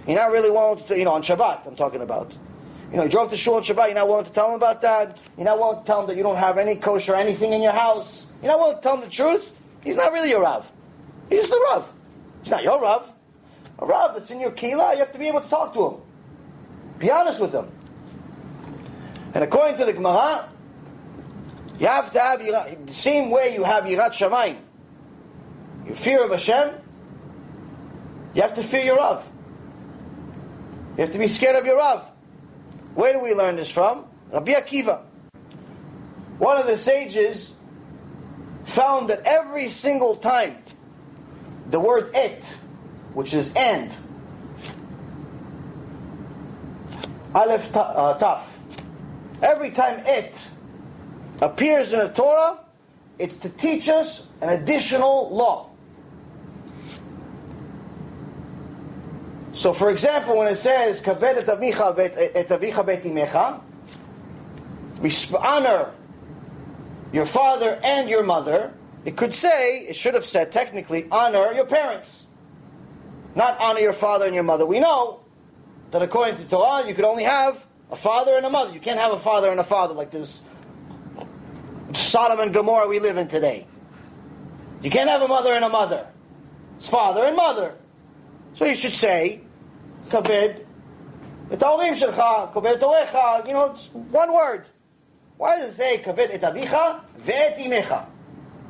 you're 0.07 0.17
not 0.17 0.31
really 0.31 0.51
willing 0.51 0.83
to, 0.85 0.99
you 0.99 1.05
know, 1.05 1.13
on 1.13 1.23
Shabbat 1.23 1.67
I'm 1.67 1.77
talking 1.77 2.01
about. 2.01 2.35
You 2.91 2.97
know, 2.97 3.03
you 3.05 3.11
drove 3.11 3.31
to 3.31 3.37
shul 3.37 3.55
on 3.55 3.63
Shabbat, 3.63 3.87
you're 3.87 3.95
not 3.95 4.09
willing 4.09 4.25
to 4.25 4.33
tell 4.33 4.49
him 4.49 4.55
about 4.55 4.81
that, 4.81 5.21
you're 5.37 5.45
not 5.45 5.59
willing 5.59 5.81
to 5.81 5.85
tell 5.85 6.01
him 6.01 6.07
that 6.09 6.17
you 6.17 6.23
don't 6.23 6.37
have 6.37 6.57
any 6.57 6.77
kosher 6.77 7.13
or 7.13 7.17
anything 7.17 7.53
in 7.53 7.61
your 7.61 7.73
house, 7.73 8.27
you're 8.43 8.51
not 8.51 8.59
willing 8.59 8.77
to 8.77 8.83
tell 8.83 8.95
him 8.95 9.03
the 9.03 9.09
truth, 9.09 9.53
he's 9.85 9.97
not 9.97 10.13
really 10.13 10.31
your 10.31 10.41
Rav. 10.41 10.71
He's 11.29 11.41
just 11.41 11.53
a 11.53 11.61
Rav. 11.71 11.93
He's 12.43 12.51
not 12.51 12.63
your 12.63 12.81
Rav. 12.81 13.13
A 13.81 13.87
Rav 13.87 14.15
that's 14.15 14.31
in 14.31 14.41
your 14.41 14.53
Kila, 14.53 14.95
you 14.95 15.01
have 15.01 15.13
to 15.13 15.19
be 15.19 15.29
able 15.29 15.43
to 15.43 15.49
talk 15.49 15.75
to 15.75 15.87
him. 15.87 16.01
Be 16.99 17.11
honest 17.11 17.41
with 17.41 17.53
him. 17.53 17.71
And 19.35 19.45
according 19.45 19.77
to 19.77 19.85
the 19.85 19.93
Gemara, 19.93 20.49
you 21.79 21.87
have 21.87 22.11
to 22.13 22.21
have 22.21 22.87
the 22.87 22.95
same 22.95 23.31
way 23.31 23.55
you 23.55 23.65
have 23.65 23.85
Yirat 23.85 24.13
Shamayim. 24.13 24.57
You 25.87 25.95
fear 25.95 26.25
of 26.25 26.31
Hashem, 26.31 26.75
you 28.35 28.43
have 28.43 28.55
to 28.55 28.63
fear 28.63 28.83
your 28.83 28.97
Rav. 28.97 29.29
You 30.97 31.05
have 31.05 31.13
to 31.13 31.19
be 31.19 31.29
scared 31.29 31.57
of 31.57 31.67
your 31.67 31.77
Rav. 31.77 32.08
Where 32.95 33.13
do 33.13 33.21
we 33.21 33.35
learn 33.35 33.57
this 33.57 33.71
from? 33.71 34.07
Rabbi 34.33 34.53
Akiva. 34.53 35.03
One 36.39 36.57
of 36.57 36.67
the 36.67 36.79
sages 36.79 37.53
found 38.65 39.11
that 39.11 39.23
every 39.25 39.69
single 39.69 40.17
time 40.17 40.59
the 41.71 41.81
word 41.81 42.11
et, 42.15 42.45
which 43.15 43.35
is 43.35 43.51
and, 43.55 43.93
aleph 47.35 47.77
uh, 47.77 48.19
taf, 48.19 48.43
Every 49.43 49.71
time 49.71 50.03
it 50.05 50.43
appears 51.41 51.93
in 51.93 52.01
the 52.01 52.09
Torah, 52.09 52.59
it's 53.19 53.37
to 53.39 53.49
teach 53.49 53.89
us 53.89 54.27
an 54.41 54.49
additional 54.49 55.31
law. 55.31 55.68
So, 59.59 59.73
for 59.73 59.91
example, 59.91 60.37
when 60.37 60.47
it 60.47 60.57
says 60.57 61.01
"kaved 61.03 61.37
et 61.37 61.47
avicha 61.47 61.99
et 61.99 62.49
avicha 62.49 62.87
bet 62.87 63.03
imecha," 63.03 63.61
honor 65.35 65.91
your 67.13 67.27
father 67.27 67.81
and 67.83 68.09
your 68.09 68.23
mother. 68.23 68.73
It 69.05 69.17
could 69.17 69.35
say, 69.35 69.81
it 69.89 69.97
should 69.97 70.15
have 70.15 70.25
said 70.25 70.53
technically, 70.53 71.09
honor 71.11 71.53
your 71.55 71.67
parents, 71.67 72.25
not 73.35 73.59
honor 73.59 73.81
your 73.81 73.93
father 73.93 74.27
and 74.27 74.35
your 74.35 74.45
mother. 74.45 74.65
We 74.65 74.79
know 74.79 75.21
that 75.91 76.03
according 76.03 76.37
to 76.37 76.49
Torah, 76.49 76.87
you 76.87 76.95
could 76.95 77.05
only 77.05 77.25
have 77.25 77.67
a 77.91 77.97
father 77.97 78.37
and 78.37 78.47
a 78.47 78.51
mother. 78.51 78.73
You 78.73 78.81
can't 78.81 79.01
have 79.01 79.13
a 79.13 79.19
father 79.19 79.51
and 79.51 79.59
a 79.59 79.65
father 79.65 79.95
like 79.95 80.13
this 80.13 80.43
Sodom 81.95 82.39
and 82.39 82.55
Gomorrah 82.55 82.87
we 82.87 83.01
live 83.01 83.17
in 83.17 83.27
today. 83.27 83.67
You 84.83 84.91
can't 84.91 85.11
have 85.11 85.23
a 85.23 85.29
mother 85.29 85.53
and 85.53 85.65
a 85.65 85.69
mother. 85.69 86.07
It's 86.77 86.89
father 86.89 87.25
and 87.25 87.35
mother. 87.35 87.75
So 88.55 88.65
you 88.65 88.77
should 88.77 88.95
say, 88.95 89.41
Kabed, 90.09 90.65
et 91.51 91.59
shelcha, 91.59 92.53
kabed 92.53 92.79
torecha, 92.79 93.47
you 93.47 93.53
know, 93.53 93.67
it's 93.67 93.89
one 93.93 94.33
word. 94.33 94.67
Why 95.37 95.59
does 95.59 95.71
it 95.71 95.75
say 95.75 96.03
kabed 96.05 96.31
et 96.33 96.41
avicha 96.41 97.01
ve'et 97.25 97.57
imecha? 97.59 98.07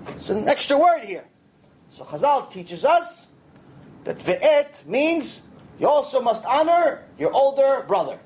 It's 0.08 0.30
an 0.30 0.48
extra 0.48 0.78
word 0.78 1.04
here. 1.04 1.24
So 1.90 2.04
Chazal 2.04 2.52
teaches 2.52 2.84
us 2.84 3.28
that 4.04 4.18
ve'et 4.18 4.86
means 4.86 5.40
you 5.78 5.88
also 5.88 6.20
must 6.20 6.44
honor 6.44 7.04
your 7.18 7.32
older 7.32 7.84
brother. 7.86 8.18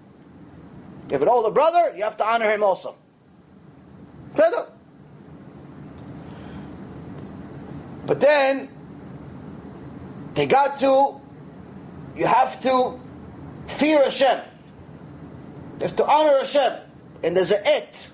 You 1.08 1.12
have 1.12 1.22
an 1.22 1.28
older 1.28 1.50
brother, 1.50 1.92
you 1.96 2.02
have 2.04 2.16
to 2.16 2.26
honor 2.26 2.50
him 2.50 2.62
also. 2.62 2.96
But 8.06 8.18
then 8.20 8.68
they 10.34 10.46
got 10.46 10.80
to, 10.80 11.20
you 12.16 12.26
have 12.26 12.62
to 12.62 13.00
fear 13.66 14.04
Hashem. 14.04 14.44
You 15.78 15.86
have 15.86 15.96
to 15.96 16.06
honor 16.06 16.38
Hashem. 16.38 16.78
And 17.22 17.36
there's 17.36 17.50
a 17.50 17.66
et 17.66 18.08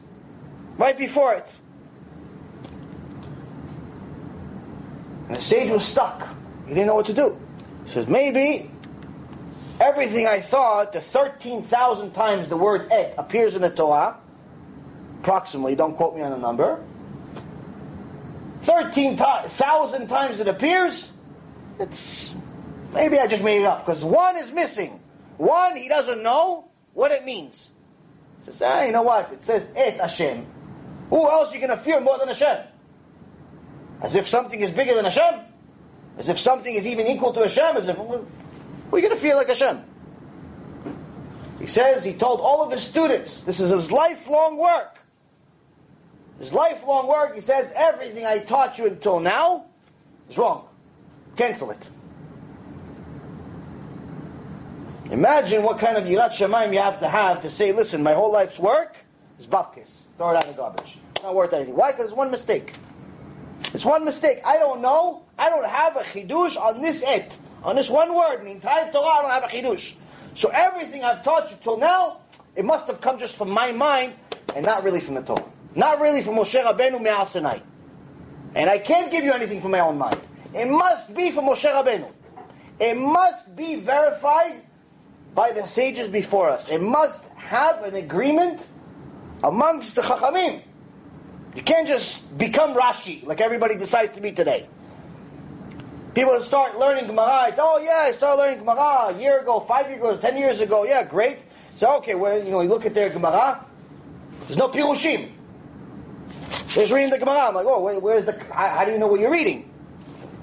right 0.76 0.96
before 0.96 1.34
it. 1.34 1.56
And 5.28 5.36
the 5.36 5.42
sage 5.42 5.70
was 5.70 5.84
stuck. 5.84 6.26
He 6.66 6.74
didn't 6.74 6.86
know 6.86 6.94
what 6.94 7.06
to 7.06 7.14
do. 7.14 7.38
He 7.84 7.90
says, 7.90 8.06
maybe 8.06 8.70
everything 9.80 10.26
I 10.26 10.40
thought, 10.40 10.92
the 10.92 11.00
13,000 11.00 12.12
times 12.12 12.48
the 12.48 12.56
word 12.56 12.88
et 12.90 13.14
appears 13.18 13.54
in 13.54 13.62
the 13.62 13.70
Torah, 13.70 14.16
approximately, 15.20 15.74
don't 15.74 15.96
quote 15.96 16.14
me 16.14 16.22
on 16.22 16.30
the 16.30 16.38
number, 16.38 16.82
13,000 18.62 20.08
times 20.08 20.40
it 20.40 20.48
appears, 20.48 21.10
it's, 21.78 22.34
maybe 22.98 23.18
I 23.18 23.28
just 23.28 23.44
made 23.44 23.62
it 23.62 23.64
up, 23.64 23.86
because 23.86 24.04
one 24.04 24.36
is 24.36 24.50
missing. 24.50 25.00
One, 25.36 25.76
he 25.76 25.88
doesn't 25.88 26.20
know 26.20 26.68
what 26.94 27.12
it 27.12 27.24
means. 27.24 27.70
He 28.38 28.46
says, 28.46 28.60
ah, 28.60 28.82
you 28.82 28.92
know 28.92 29.02
what, 29.02 29.32
it 29.32 29.42
says 29.42 29.70
et 29.76 30.00
Hashem. 30.00 30.44
Who 31.10 31.30
else 31.30 31.52
are 31.52 31.54
you 31.54 31.64
going 31.64 31.76
to 31.78 31.82
fear 31.82 32.00
more 32.00 32.18
than 32.18 32.28
Hashem? 32.28 32.58
As 34.02 34.16
if 34.16 34.26
something 34.26 34.60
is 34.60 34.72
bigger 34.72 34.94
than 34.94 35.04
Hashem? 35.04 35.40
As 36.18 36.28
if 36.28 36.38
something 36.40 36.74
is 36.74 36.86
even 36.86 37.06
equal 37.06 37.32
to 37.32 37.40
Hashem? 37.40 37.76
As 37.76 37.88
if 37.88 37.96
we're 37.96 39.00
going 39.00 39.10
to 39.10 39.16
feel 39.16 39.36
like 39.36 39.48
Hashem. 39.48 39.84
He 41.60 41.66
says 41.68 42.02
he 42.02 42.14
told 42.14 42.40
all 42.40 42.64
of 42.64 42.72
his 42.72 42.82
students, 42.82 43.40
this 43.42 43.60
is 43.60 43.70
his 43.70 43.92
lifelong 43.92 44.56
work. 44.56 44.98
His 46.40 46.52
lifelong 46.52 47.08
work, 47.08 47.34
he 47.34 47.40
says, 47.40 47.72
everything 47.74 48.26
I 48.26 48.38
taught 48.38 48.78
you 48.78 48.86
until 48.86 49.20
now 49.20 49.66
is 50.28 50.36
wrong. 50.36 50.68
Cancel 51.36 51.70
it. 51.70 51.88
Imagine 55.10 55.62
what 55.62 55.78
kind 55.78 55.96
of 55.96 56.04
Yirat 56.04 56.32
Shemaim 56.32 56.72
you 56.72 56.80
have 56.80 56.98
to 57.00 57.08
have 57.08 57.40
to 57.40 57.50
say, 57.50 57.72
listen, 57.72 58.02
my 58.02 58.12
whole 58.12 58.30
life's 58.30 58.58
work 58.58 58.96
is 59.38 59.46
babkis. 59.46 60.00
Throw 60.18 60.30
it 60.30 60.36
out 60.36 60.44
in 60.44 60.50
the 60.50 60.56
garbage. 60.56 60.98
It's 61.14 61.22
not 61.22 61.34
worth 61.34 61.52
anything. 61.54 61.74
Why? 61.74 61.92
Because 61.92 62.06
it's 62.06 62.14
one 62.14 62.30
mistake. 62.30 62.74
It's 63.72 63.86
one 63.86 64.04
mistake. 64.04 64.40
I 64.44 64.58
don't 64.58 64.82
know. 64.82 65.24
I 65.38 65.48
don't 65.48 65.66
have 65.66 65.96
a 65.96 66.00
chidush 66.00 66.60
on 66.60 66.82
this 66.82 67.02
et. 67.06 67.38
On 67.62 67.74
this 67.74 67.88
one 67.88 68.14
word, 68.14 68.40
in 68.40 68.44
the 68.44 68.50
entire 68.50 68.92
Torah, 68.92 69.06
I 69.06 69.22
don't 69.22 69.30
have 69.30 69.44
a 69.44 69.48
chidush. 69.48 69.94
So 70.34 70.50
everything 70.50 71.02
I've 71.02 71.24
taught 71.24 71.50
you 71.50 71.56
till 71.62 71.78
now, 71.78 72.20
it 72.54 72.64
must 72.64 72.86
have 72.86 73.00
come 73.00 73.18
just 73.18 73.36
from 73.36 73.50
my 73.50 73.72
mind 73.72 74.12
and 74.54 74.64
not 74.64 74.84
really 74.84 75.00
from 75.00 75.14
the 75.14 75.22
Torah. 75.22 75.44
Not 75.74 76.00
really 76.00 76.22
from 76.22 76.34
Moshe 76.34 76.62
Rabbeinu 76.62 77.00
Me'al. 77.00 77.62
And 78.54 78.70
I 78.70 78.78
can't 78.78 79.10
give 79.10 79.24
you 79.24 79.32
anything 79.32 79.60
from 79.60 79.70
my 79.70 79.80
own 79.80 79.96
mind. 79.96 80.20
It 80.54 80.68
must 80.68 81.14
be 81.14 81.30
from 81.30 81.46
Moshe 81.46 81.64
Rabbeinu. 81.64 82.12
It 82.78 82.96
must 82.96 83.56
be 83.56 83.76
verified 83.76 84.62
by 85.38 85.52
the 85.52 85.64
sages 85.68 86.08
before 86.08 86.50
us. 86.50 86.68
It 86.68 86.80
must 86.80 87.24
have 87.36 87.84
an 87.84 87.94
agreement 87.94 88.66
amongst 89.44 89.94
the 89.94 90.02
Chachamim. 90.02 90.62
You 91.54 91.62
can't 91.62 91.86
just 91.86 92.36
become 92.36 92.74
Rashi 92.74 93.24
like 93.24 93.40
everybody 93.40 93.76
decides 93.76 94.10
to 94.16 94.20
be 94.20 94.32
today. 94.32 94.66
People 96.12 96.42
start 96.42 96.76
learning 96.76 97.06
Gemara. 97.06 97.54
Oh 97.56 97.78
yeah, 97.78 98.08
I 98.08 98.10
started 98.10 98.42
learning 98.42 98.58
Gemara 98.58 99.14
a 99.14 99.16
year 99.16 99.38
ago, 99.38 99.60
five 99.60 99.86
years 99.86 100.00
ago, 100.00 100.16
ten 100.16 100.36
years 100.36 100.58
ago. 100.58 100.82
Yeah, 100.82 101.04
great. 101.04 101.38
So 101.76 101.98
okay, 101.98 102.16
well, 102.16 102.36
you 102.36 102.50
know, 102.50 102.60
you 102.60 102.68
look 102.68 102.84
at 102.84 102.94
their 102.94 103.08
Gemara. 103.08 103.64
There's 104.48 104.58
no 104.58 104.68
pirushim. 104.68 105.30
They're 106.74 106.82
just 106.82 106.92
reading 106.92 107.10
the 107.10 107.18
Gemara. 107.18 107.46
I'm 107.46 107.54
like, 107.54 107.66
oh, 107.66 107.80
where, 107.80 108.00
where's 108.00 108.24
the? 108.24 108.32
How, 108.50 108.70
how, 108.70 108.84
do 108.84 108.90
you 108.90 108.98
know 108.98 109.06
what 109.06 109.20
you're 109.20 109.30
reading? 109.30 109.70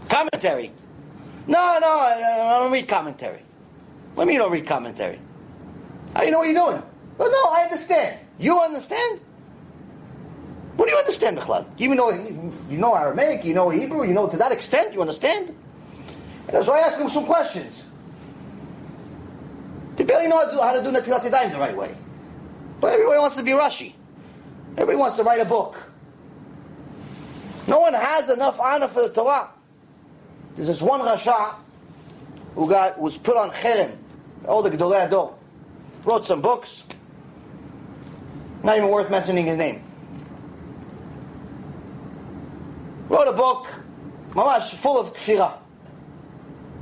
Commentary. 0.08 0.72
No, 1.48 1.80
no, 1.82 2.00
I, 2.00 2.56
I 2.56 2.60
don't 2.60 2.72
read 2.72 2.88
commentary. 2.88 3.45
What 4.16 4.26
do 4.26 4.32
you 4.32 4.40
don't 4.40 4.52
read 4.52 4.66
commentary? 4.66 5.20
How 6.14 6.22
do 6.22 6.26
you 6.26 6.32
know 6.32 6.40
what 6.40 6.50
you're 6.50 6.66
doing? 6.66 6.82
Well, 7.18 7.32
no, 7.32 7.52
I 7.52 7.64
understand. 7.64 8.20
You 8.40 8.60
understand? 8.60 9.22
What 10.76 10.86
do 10.86 10.92
you 10.92 10.98
understand, 10.98 11.38
Bechlad? 11.38 11.68
You 11.78 11.86
even 11.86 11.98
know 11.98 12.12
you 12.12 12.78
know 12.78 12.96
Aramaic, 12.96 13.46
you 13.46 13.54
know 13.54 13.70
Hebrew, 13.70 14.06
you 14.06 14.14
know 14.14 14.28
to 14.28 14.38
that 14.38 14.52
extent, 14.52 14.94
you 14.94 15.02
understand? 15.02 15.56
And 16.50 16.66
so 16.66 16.74
I 16.74 16.80
asked 16.80 17.00
him 17.00 17.10
some 17.10 17.26
questions. 17.26 17.86
They 19.96 20.04
barely 20.04 20.28
know 20.28 20.38
how 20.38 20.46
to 20.46 20.52
do, 20.52 20.60
how 20.60 20.74
to 20.74 20.84
do 20.84 20.92
Netilat 20.92 21.22
Yadayim 21.22 21.52
the 21.52 21.60
right 21.60 21.76
way. 21.76 21.96
But 22.82 22.94
everybody 22.94 23.20
wants 23.20 23.38
to 23.38 23.44
be 23.44 23.52
Rashi. 23.52 23.94
Everybody 24.74 24.98
wants 24.98 25.16
to 25.16 25.24
write 25.24 25.40
a 25.40 25.46
book. 25.46 25.82
No 27.68 27.80
one 27.80 27.94
has 27.94 28.30
enough 28.30 28.60
honor 28.60 28.90
for 28.90 29.04
the 29.04 29.10
Torah. 29.10 29.50
There's 30.56 30.68
this 30.68 30.82
one 30.82 31.00
Rasha 31.00 31.56
who 32.56 32.70
got 32.70 33.00
was 33.00 33.18
put 33.18 33.38
on 33.38 33.52
Cherem, 33.52 33.96
all 34.48 34.62
the 34.62 34.70
Gedolei 34.70 35.08
Ador. 35.08 35.36
Wrote 36.04 36.26
some 36.26 36.42
books. 36.42 36.84
Not 38.64 38.78
even 38.78 38.90
worth 38.90 39.10
mentioning 39.10 39.46
his 39.46 39.58
name. 39.58 39.84
Wrote 43.10 43.28
a 43.28 43.34
book, 43.34 43.68
mamash, 44.32 44.74
full 44.76 45.00
of 45.00 45.14
kfirah. 45.14 45.58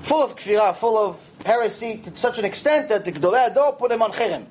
Full 0.01 0.23
of 0.23 0.35
kfirah, 0.35 0.75
full 0.75 0.97
of 0.97 1.17
heresy, 1.45 1.97
to 1.97 2.15
such 2.15 2.39
an 2.39 2.45
extent 2.45 2.89
that 2.89 3.05
the 3.05 3.11
Gedolei 3.11 3.51
Ador 3.51 3.73
put 3.73 3.91
him 3.91 4.01
on 4.01 4.11
Cherem. 4.11 4.45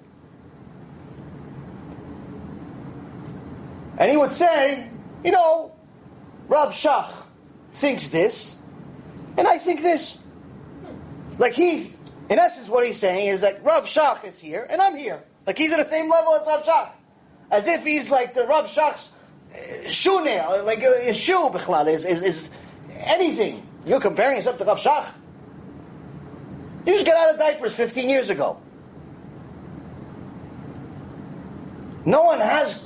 And 3.99 4.11
he 4.11 4.17
would 4.17 4.33
say, 4.33 4.89
you 5.25 5.31
know, 5.31 5.73
Rav 6.49 6.73
Shach 6.73 7.11
thinks 7.75 8.09
this, 8.09 8.57
and 9.37 9.47
I 9.47 9.59
think 9.59 9.83
this. 9.83 10.19
Like 11.39 11.55
he, 11.55 11.95
in 12.33 12.39
essence, 12.39 12.67
what 12.69 12.87
he's 12.87 12.99
saying 12.99 13.27
is 13.27 13.43
like 13.43 13.63
Rav 13.63 13.85
Shach 13.85 14.25
is 14.25 14.39
here, 14.39 14.67
and 14.71 14.81
I'm 14.81 14.97
here. 14.97 15.23
Like 15.47 15.59
he's 15.59 15.71
at 15.71 15.77
the 15.77 15.85
same 15.85 16.09
level 16.09 16.35
as 16.35 16.47
Rav 16.47 16.65
Shach. 16.65 16.91
As 17.51 17.67
if 17.67 17.85
he's 17.85 18.09
like 18.09 18.33
the 18.33 18.47
Rav 18.47 18.65
Shach's 18.65 19.11
uh, 19.55 19.89
shune, 19.91 20.25
like 20.65 20.83
a, 20.83 21.11
a 21.11 21.13
shoe, 21.13 21.51
bichlal, 21.51 21.93
is, 21.93 22.07
is, 22.07 22.23
is 22.23 22.51
anything. 22.95 23.67
You're 23.85 24.01
comparing 24.01 24.37
yourself 24.37 24.57
to 24.59 24.65
Rav 24.65 24.79
Shach? 24.79 25.11
You 26.87 26.95
just 26.95 27.05
got 27.05 27.17
out 27.17 27.35
of 27.35 27.39
diapers 27.39 27.75
15 27.75 28.09
years 28.09 28.31
ago. 28.31 28.59
No 32.07 32.23
one 32.25 32.41
has 32.41 32.83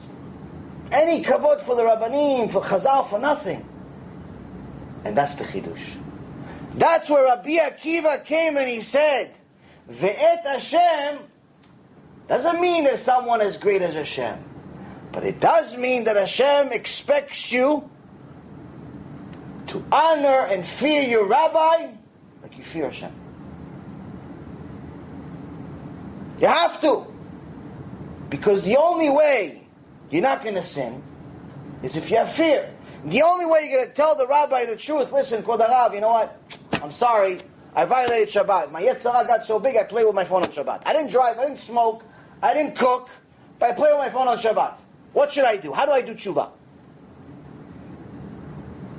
any 0.90 1.22
kavod 1.22 1.62
for 1.62 1.76
the 1.76 1.82
Rabbanim, 1.82 2.50
for 2.50 2.62
Chazal, 2.62 3.08
for 3.08 3.20
nothing. 3.20 3.64
And 5.04 5.16
that's 5.16 5.36
the 5.36 5.44
Chidush. 5.44 6.02
That's 6.76 7.08
where 7.08 7.24
Rabbi 7.24 7.56
Akiva 7.56 8.24
came 8.24 8.56
and 8.56 8.68
he 8.68 8.82
said, 8.82 9.34
Ve'et 9.90 10.44
Hashem 10.44 11.20
doesn't 12.28 12.60
mean 12.60 12.84
that 12.84 12.98
someone 12.98 13.40
as 13.40 13.56
great 13.56 13.82
as 13.82 13.94
Hashem. 13.94 14.38
But 15.12 15.24
it 15.24 15.40
does 15.40 15.76
mean 15.76 16.04
that 16.04 16.16
Hashem 16.16 16.72
expects 16.72 17.50
you 17.50 17.88
to 19.68 19.84
honor 19.90 20.46
and 20.46 20.66
fear 20.66 21.02
your 21.02 21.26
rabbi 21.26 21.92
like 22.42 22.58
you 22.58 22.64
fear 22.64 22.86
Hashem. 22.86 23.12
You 26.40 26.48
have 26.48 26.80
to. 26.82 27.06
Because 28.28 28.62
the 28.62 28.76
only 28.76 29.08
way 29.08 29.66
you're 30.10 30.22
not 30.22 30.42
going 30.42 30.56
to 30.56 30.62
sin 30.62 31.02
is 31.82 31.96
if 31.96 32.10
you 32.10 32.18
have 32.18 32.32
fear. 32.32 32.70
The 33.06 33.22
only 33.22 33.46
way 33.46 33.68
you're 33.68 33.78
going 33.78 33.88
to 33.88 33.94
tell 33.94 34.16
the 34.16 34.26
rabbi 34.26 34.66
the 34.66 34.76
truth, 34.76 35.12
listen, 35.12 35.42
Kvod 35.42 35.94
you 35.94 36.00
know 36.00 36.10
what? 36.10 36.38
I'm 36.82 36.92
sorry, 36.92 37.40
I 37.74 37.84
violated 37.84 38.28
Shabbat. 38.28 38.70
My 38.70 38.82
Yetzer 38.82 39.12
Hara 39.12 39.26
got 39.26 39.44
so 39.44 39.58
big 39.58 39.76
I 39.76 39.84
play 39.84 40.04
with 40.04 40.14
my 40.14 40.24
phone 40.24 40.42
on 40.42 40.50
Shabbat. 40.50 40.82
I 40.86 40.92
didn't 40.92 41.10
drive, 41.10 41.38
I 41.38 41.46
didn't 41.46 41.58
smoke, 41.58 42.04
I 42.42 42.54
didn't 42.54 42.76
cook, 42.76 43.10
but 43.58 43.70
I 43.70 43.72
play 43.72 43.90
with 43.90 43.98
my 43.98 44.10
phone 44.10 44.28
on 44.28 44.38
Shabbat. 44.38 44.74
What 45.12 45.32
should 45.32 45.44
I 45.44 45.56
do? 45.56 45.72
How 45.72 45.86
do 45.86 45.92
I 45.92 46.02
do 46.02 46.14
tshuva? 46.14 46.50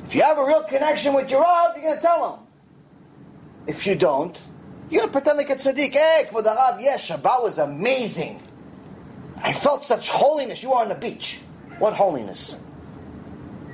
If 0.06 0.16
you 0.16 0.22
have 0.22 0.38
a 0.38 0.46
real 0.46 0.64
connection 0.64 1.14
with 1.14 1.30
your 1.30 1.42
Rav, 1.42 1.76
you're 1.76 1.84
going 1.84 1.96
to 1.96 2.02
tell 2.02 2.34
him. 2.34 2.40
If 3.68 3.86
you 3.86 3.96
don't, 3.96 4.40
you're 4.90 5.02
going 5.02 5.10
to 5.10 5.14
pretend 5.14 5.38
like 5.38 5.50
a 5.50 5.56
tzaddik. 5.58 5.92
Hey, 5.92 6.28
Kvod 6.30 6.46
Arav, 6.46 6.82
yes, 6.82 7.10
Shabbat 7.10 7.44
was 7.44 7.58
amazing. 7.58 8.42
I 9.38 9.54
felt 9.54 9.84
such 9.84 10.10
holiness. 10.10 10.64
You 10.64 10.70
were 10.70 10.78
on 10.78 10.90
the 10.90 10.96
beach. 10.96 11.40
What 11.78 11.94
holiness? 11.94 12.58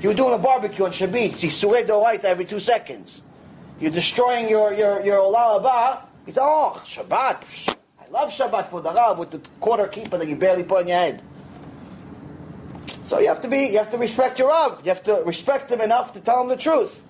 You 0.01 0.09
were 0.09 0.15
doing 0.15 0.33
a 0.33 0.37
barbecue 0.37 0.85
on 0.85 0.91
Shabbat. 0.91 1.33
Yisurei 1.33 1.87
Doraita 1.87 2.25
every 2.25 2.45
two 2.45 2.59
seconds. 2.59 3.21
You're 3.83 3.91
destroying 3.91 4.47
your 4.47 4.71
your 4.73 5.03
your 5.03 5.17
olam 5.17 5.61
haba. 5.61 6.03
You 6.25 6.33
oh, 6.37 6.81
Shabbat. 6.85 7.75
I 7.99 8.09
love 8.11 8.29
Shabbat 8.29 8.69
for 8.69 8.79
the 8.79 8.93
Rab 8.93 9.19
with 9.19 9.31
the 9.31 9.39
quarter 9.59 9.87
keeper 9.87 10.17
that 10.17 10.25
you 10.25 10.37
barely 10.37 10.63
put 10.63 10.83
on 10.83 10.87
your 10.87 10.95
head. 10.95 11.21
So 13.03 13.19
you 13.19 13.27
have 13.27 13.41
to 13.41 13.49
be, 13.49 13.65
you 13.65 13.79
have 13.79 13.89
to 13.89 13.97
respect 13.97 14.39
your 14.39 14.47
Rav. 14.47 14.79
You 14.85 14.89
have 14.89 15.03
to 15.03 15.15
respect 15.25 15.69
him 15.69 15.81
enough 15.81 16.13
to 16.13 16.21
tell 16.21 16.41
him 16.41 16.47
the 16.47 16.55
truth. 16.55 17.03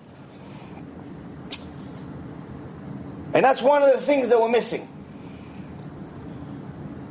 And 3.34 3.44
that's 3.44 3.62
one 3.62 3.84
of 3.84 3.92
the 3.92 4.00
things 4.00 4.28
that 4.30 4.40
we're 4.40 4.48
missing. 4.48 4.88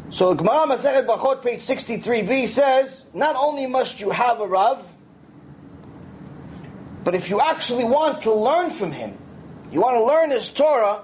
So 0.10 0.34
Gemara 0.34 0.67
Masechet 0.76 1.06
Brachot, 1.06 1.41
page 1.41 1.62
63b 1.62 2.49
says, 2.49 3.06
not 3.13 3.38
only 3.38 3.65
must 3.67 4.02
you 4.02 4.10
have 4.10 4.41
a 4.41 4.45
Rav, 4.45 4.86
but 7.06 7.15
if 7.15 7.30
you 7.30 7.39
actually 7.39 7.86
want 7.86 8.23
to 8.23 8.34
learn 8.34 8.69
from 8.69 8.91
him, 8.91 9.17
you 9.73 9.81
want 9.81 9.97
to 9.97 10.03
learn 10.03 10.29
his 10.29 10.49
Torah, 10.49 11.03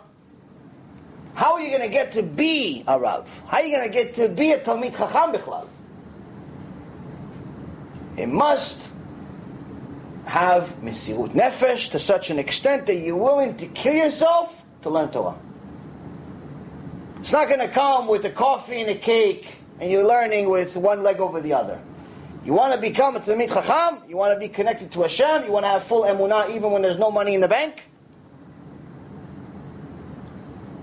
how 1.34 1.54
are 1.54 1.62
you 1.62 1.70
going 1.70 1.82
to 1.82 1.90
get 1.90 2.14
to 2.14 2.24
be 2.24 2.84
a 2.88 3.00
Rav? 3.00 3.44
How 3.48 3.58
are 3.58 3.64
you 3.64 3.76
going 3.76 3.88
to 3.88 3.94
get 3.94 4.16
to 4.16 4.30
be 4.30 4.52
a 4.52 4.60
Talmid 4.60 4.96
Chacham 4.96 5.34
Bichlal? 5.34 5.68
It 8.16 8.28
must 8.28 8.88
have 10.26 10.76
Mesirut 10.82 11.32
Nefesh 11.32 11.92
to 11.92 12.00
such 12.00 12.30
an 12.30 12.38
extent 12.38 12.86
that 12.86 12.98
you're 12.98 13.16
willing 13.16 13.58
to 13.58 13.66
kill 13.68 13.96
yourself 13.96 14.64
to 14.84 14.90
learn 14.90 15.10
Torah. 15.10 15.40
It's 17.22 17.32
not 17.32 17.48
going 17.48 17.62
to 17.62 17.70
come 17.70 18.08
with 18.08 18.24
a 18.26 18.30
coffee 18.30 18.82
and 18.82 18.90
a 18.92 18.96
cake 18.96 19.48
and 19.80 19.92
you're 19.92 20.06
learning 20.06 20.50
with 20.50 20.78
one 20.78 21.02
leg 21.02 21.20
over 21.20 21.42
the 21.42 21.54
other. 21.54 21.82
You 22.46 22.54
want 22.54 22.76
to 22.76 22.80
become 22.80 23.16
a 23.16 23.20
Talmid 23.20 23.52
Chacham, 23.52 24.08
you 24.08 24.16
want 24.16 24.34
to 24.34 24.40
be 24.40 24.50
connected 24.50 24.92
to 24.92 25.02
Hashem, 25.02 25.46
you 25.46 25.52
want 25.52 25.66
to 25.66 25.70
have 25.70 25.84
full 25.84 26.04
emunah 26.04 26.56
even 26.56 26.72
when 26.72 26.84
there's 26.84 27.00
no 27.00 27.10
money 27.10 27.34
in 27.34 27.42
the 27.42 27.48
bank. 27.48 27.82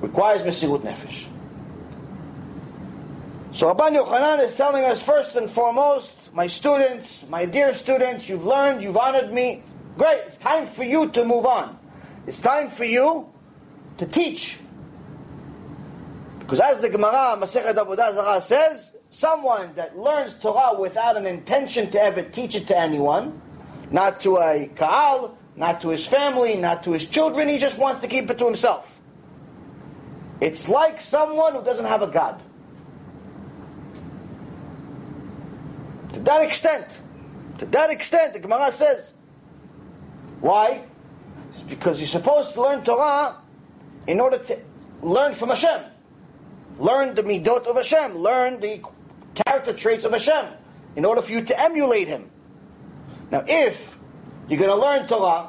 Requires 0.07 0.43
Mesirut 0.43 0.83
Nefesh. 0.83 1.27
So 3.53 3.75
Rabban 3.75 4.01
Yochanan 4.01 4.39
is 4.47 4.55
telling 4.55 4.85
us 4.85 5.03
first 5.03 5.35
and 5.35 5.51
foremost, 5.51 6.33
my 6.33 6.47
students, 6.47 7.29
my 7.29 7.45
dear 7.45 7.75
students, 7.75 8.29
you've 8.29 8.47
learned, 8.47 8.85
you've 8.85 8.97
honored 8.97 9.33
me. 9.33 9.65
Great, 9.99 10.21
it's 10.29 10.37
time 10.37 10.69
for 10.69 10.85
you 10.85 11.09
to 11.09 11.25
move 11.25 11.45
on. 11.45 11.77
It's 12.25 12.39
time 12.39 12.71
for 12.71 12.85
you 12.85 13.33
to 13.99 14.07
teach. 14.07 14.59
Because 16.39 16.61
as 16.61 16.79
the 16.79 16.89
Gemara 16.89 17.37
Masechet 17.37 17.75
Avodah 17.75 18.15
Zarah 18.15 18.41
says, 18.41 18.93
someone 19.11 19.75
that 19.75 19.99
learns 19.99 20.37
Torah 20.37 20.79
without 20.79 21.17
an 21.17 21.27
intention 21.27 21.91
to 21.91 22.01
ever 22.01 22.23
teach 22.23 22.55
it 22.55 22.69
to 22.69 22.79
anyone, 22.79 23.41
not 23.91 24.21
to 24.21 24.37
a 24.37 24.71
Kaal, 24.77 25.35
not 25.57 25.81
to 25.81 25.89
his 25.89 26.07
family, 26.07 26.55
not 26.55 26.85
to 26.85 26.93
his 26.93 27.07
children, 27.07 27.49
he 27.49 27.59
just 27.59 27.77
wants 27.77 28.03
to 28.03 28.07
keep 28.07 28.31
it 28.31 28.39
to 28.39 28.45
himself. 28.45 28.96
It's 30.41 30.69
like 30.69 31.01
someone 31.01 31.55
who 31.55 31.65
doesn't 31.65 31.85
have 31.85 32.03
a 32.03 32.09
God. 32.09 32.43
To 36.13 36.21
that 36.21 36.43
extent, 36.43 37.01
to 37.59 37.67
that 37.67 37.91
extent, 37.91 38.35
the 38.35 38.41
Gemara 38.41 38.73
says. 38.73 39.15
Why? 40.41 40.83
It's 41.51 41.63
because 41.63 41.99
you're 41.99 42.07
supposed 42.07 42.53
to 42.53 42.61
learn 42.61 42.85
Torah 42.85 43.37
in 44.07 44.21
order 44.21 44.39
to 44.39 44.59
learn 45.03 45.35
from 45.35 45.49
Hashem. 45.49 45.83
Learn 46.79 47.15
the 47.15 47.23
midot 47.23 47.67
of 47.67 47.77
Hashem. 47.77 48.17
Learn 48.17 48.61
the 48.61 48.83
character 49.35 49.73
traits 49.73 50.05
of 50.05 50.13
Hashem 50.13 50.47
in 50.97 51.05
order 51.05 51.23
for 51.23 51.33
you 51.33 51.43
to 51.43 51.61
emulate 51.61 52.09
Him. 52.09 52.31
Now, 53.31 53.45
if 53.47 53.97
you're 54.49 54.59
going 54.59 54.71
to 54.71 54.77
learn 54.77 55.07
Torah, 55.07 55.49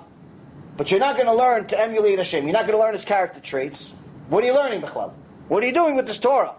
but 0.77 0.91
you're 0.91 0.99
not 0.99 1.15
going 1.15 1.27
to 1.27 1.33
learn 1.33 1.67
to 1.67 1.79
emulate 1.79 2.17
Hashem, 2.17 2.45
you're 2.45 2.53
not 2.53 2.65
going 2.65 2.77
to 2.77 2.83
learn 2.83 2.93
His 2.93 3.05
character 3.05 3.39
traits, 3.39 3.91
what 4.29 4.43
are 4.43 4.47
you 4.47 4.53
learning, 4.53 4.81
Bechlal? 4.81 5.13
What 5.47 5.63
are 5.63 5.67
you 5.67 5.73
doing 5.73 5.95
with 5.95 6.07
this 6.07 6.19
Torah? 6.19 6.55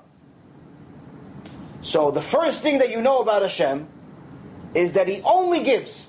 So, 1.83 2.11
the 2.11 2.23
first 2.23 2.63
thing 2.63 2.79
that 2.79 2.91
you 2.91 3.01
know 3.01 3.21
about 3.21 3.43
Hashem 3.43 3.87
is 4.75 4.95
that 4.95 5.09
He 5.09 5.23
only 5.23 5.63
gives. 5.63 6.07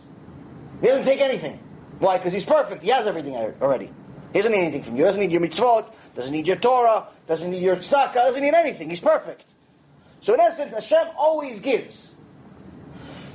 He 0.81 0.87
doesn't 0.87 1.05
take 1.05 1.21
anything. 1.21 1.59
Why? 1.99 2.17
Because 2.17 2.33
He's 2.33 2.45
perfect. 2.45 2.83
He 2.83 2.89
has 2.89 3.05
everything 3.05 3.35
already. 3.35 3.91
He 4.33 4.39
doesn't 4.39 4.51
need 4.51 4.59
anything 4.59 4.83
from 4.83 4.95
you. 4.95 5.03
He 5.03 5.07
doesn't 5.07 5.21
need 5.21 5.31
your 5.31 5.41
mitzvot, 5.41 5.91
doesn't 6.15 6.31
need 6.31 6.47
your 6.47 6.55
Torah, 6.55 7.07
doesn't 7.27 7.49
need 7.49 7.61
your 7.61 7.75
tzedakah, 7.75 8.13
doesn't 8.13 8.41
need 8.41 8.53
anything. 8.53 8.89
He's 8.89 8.99
perfect. 8.99 9.45
So 10.21 10.33
in 10.33 10.39
essence, 10.39 10.73
Hashem 10.73 11.07
always 11.17 11.59
gives. 11.59 12.11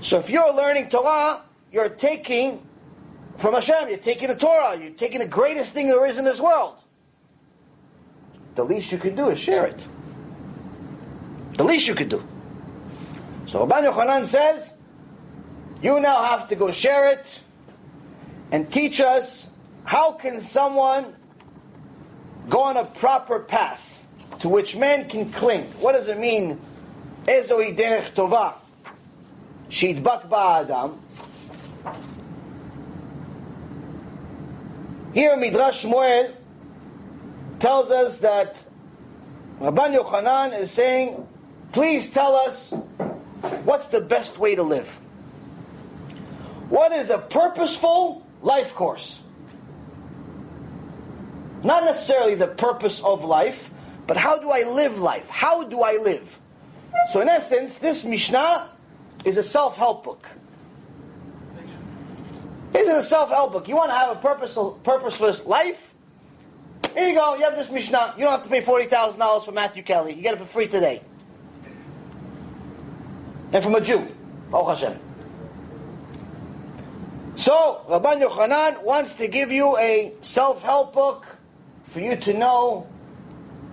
So 0.01 0.19
if 0.19 0.31
you're 0.31 0.53
learning 0.53 0.91
Torah, 0.91 1.43
you're 1.73 1.89
taking 1.89 2.67
from 3.39 3.55
Hashem, 3.55 3.89
you're 3.89 3.99
taking 3.99 4.29
the 4.29 4.37
Torah, 4.37 4.79
you're 4.79 4.91
taking 4.91 5.19
the 5.19 5.27
greatest 5.27 5.75
thing 5.75 5.89
there 5.89 6.05
is 6.07 6.19
in 6.19 6.25
this 6.25 6.41
world. 6.41 6.77
The 8.55 8.65
least 8.65 8.93
you 8.93 8.99
can 8.99 9.17
do 9.17 9.31
is 9.31 9.39
share 9.39 9.67
it. 9.67 9.87
The 11.55 11.65
least 11.65 11.87
you 11.89 11.95
can 11.95 12.09
do. 12.09 12.23
So 13.47 13.67
Rabban 13.67 13.93
Yochanan 13.93 14.27
says, 14.27 14.73
you 15.83 16.01
now 16.01 16.25
have 16.25 16.49
to 16.49 16.57
go 16.57 16.73
share 16.73 17.07
it 17.13 17.27
and 18.51 18.71
teach 18.73 19.01
us 19.01 19.47
how 19.85 20.13
can 20.13 20.41
someone 20.41 21.15
go 22.49 22.63
on 22.63 22.77
a 22.77 22.85
proper 22.85 23.41
path 23.41 24.07
to 24.41 24.49
which 24.49 24.77
man 24.77 25.09
can 25.09 25.33
cling. 25.33 25.65
What 25.81 25.93
does 25.93 26.09
it 26.09 26.19
mean? 26.19 26.61
Ezoi 27.25 27.77
derech 27.77 28.13
tova. 28.15 28.55
Shidbak 29.69 30.29
ba'adam. 30.29 30.99
Here 35.13 35.37
Midrash 35.37 35.85
Shmuel 35.85 36.35
tells 37.65 37.91
us 37.91 38.19
that 38.19 38.63
Rabban 39.59 39.97
Yochanan 39.99 40.61
is 40.61 40.71
saying, 40.71 41.27
please 41.73 42.11
tell 42.11 42.37
us 42.37 42.75
what's 43.65 43.87
the 43.87 44.03
best 44.03 44.39
way 44.39 44.55
to 44.55 44.63
live. 44.63 44.87
What 46.69 46.93
is 46.93 47.09
a 47.09 47.17
purposeful 47.17 48.23
life 48.43 48.75
course? 48.75 49.23
Not 51.63 51.85
necessarily 51.85 52.35
the 52.35 52.49
purpose 52.49 53.01
of 53.01 53.25
life, 53.25 53.71
but 54.07 54.19
how 54.19 54.39
do 54.39 54.51
I 54.51 54.65
live 54.69 54.99
life? 54.99 55.31
How 55.31 55.65
do 55.65 55.81
I 55.81 55.93
live? 55.93 56.39
So 57.15 57.23
in 57.23 57.31
essence, 57.31 57.79
this 57.79 58.05
Mishnah 58.05 58.69
is 59.25 59.39
a 59.39 59.43
self-help 59.43 60.05
book. 60.05 60.29
This 62.73 62.87
is 62.91 62.99
a 62.99 63.03
self-help 63.03 63.53
book. 63.53 63.69
You 63.69 63.77
want 63.77 63.89
to 63.89 63.97
have 63.97 64.15
a 64.15 64.21
purposeful, 64.21 64.73
purposeless 64.85 65.47
life? 65.47 65.94
Here 66.95 67.09
you 67.09 67.15
go. 67.15 67.35
You 67.35 67.45
have 67.45 67.57
this 67.57 67.71
Mishnah. 67.71 68.15
You 68.17 68.25
don't 68.25 68.33
have 68.33 68.43
to 68.45 68.49
pay 68.49 68.61
forty 68.61 68.87
thousand 68.87 69.19
dollars 69.21 69.45
for 69.45 69.53
Matthew 69.53 69.83
Kelly. 69.83 70.15
You 70.15 70.23
get 70.23 70.35
it 70.35 70.39
for 70.39 70.45
free 70.45 70.69
today. 70.69 71.03
And 73.53 73.63
from 73.63 73.75
a 73.75 73.81
Jew. 73.81 74.07
Baruch 74.51 74.79
Hashem. 74.79 74.99
So, 77.37 77.85
Rabban 77.89 78.21
Yochanan 78.21 78.85
wants 78.85 79.15
to 79.15 79.27
give 79.27 79.51
you 79.51 79.77
a 79.79 80.13
self-help 80.21 80.93
book 80.93 81.27
for 81.87 81.99
you 81.99 82.15
to 82.17 82.33
know 82.33 82.87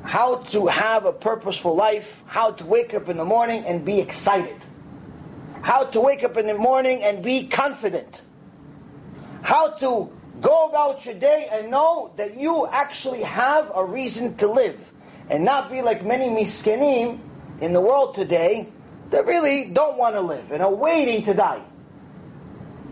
how 0.04 0.38
to 0.38 0.66
have 0.66 1.06
a 1.06 1.14
purposeful 1.14 1.76
life, 1.76 2.24
how 2.26 2.52
to 2.52 2.66
wake 2.66 2.96
up 2.96 3.08
in 3.08 3.18
the 3.18 3.26
morning 3.26 3.64
and 3.66 3.86
be 3.86 4.00
excited, 4.00 4.56
how 5.62 5.84
to 5.86 6.02
wake 6.02 6.24
up 6.24 6.38
in 6.38 6.48
the 6.48 6.58
morning 6.58 7.04
and 7.04 7.24
be 7.24 7.48
confident, 7.48 8.24
how 9.44 9.70
to 9.78 10.12
go 10.42 10.68
about 10.68 11.06
your 11.06 11.16
day 11.16 11.48
and 11.52 11.72
know 11.72 12.12
that 12.18 12.38
you 12.38 12.68
actually 12.68 13.22
have 13.22 13.72
a 13.74 13.86
reason 13.86 14.36
to 14.36 14.48
live, 14.48 14.92
and 15.30 15.46
not 15.46 15.72
be 15.72 15.82
like 15.82 16.04
many 16.04 16.28
miskenim 16.28 17.20
in 17.62 17.74
the 17.74 17.82
world 17.82 18.16
today 18.16 18.68
that 19.12 19.26
really 19.26 19.72
don't 19.72 19.98
want 19.98 20.16
to 20.16 20.22
live 20.22 20.52
and 20.52 20.62
are 20.62 20.74
waiting 20.74 21.24
to 21.24 21.34
die. 21.34 21.62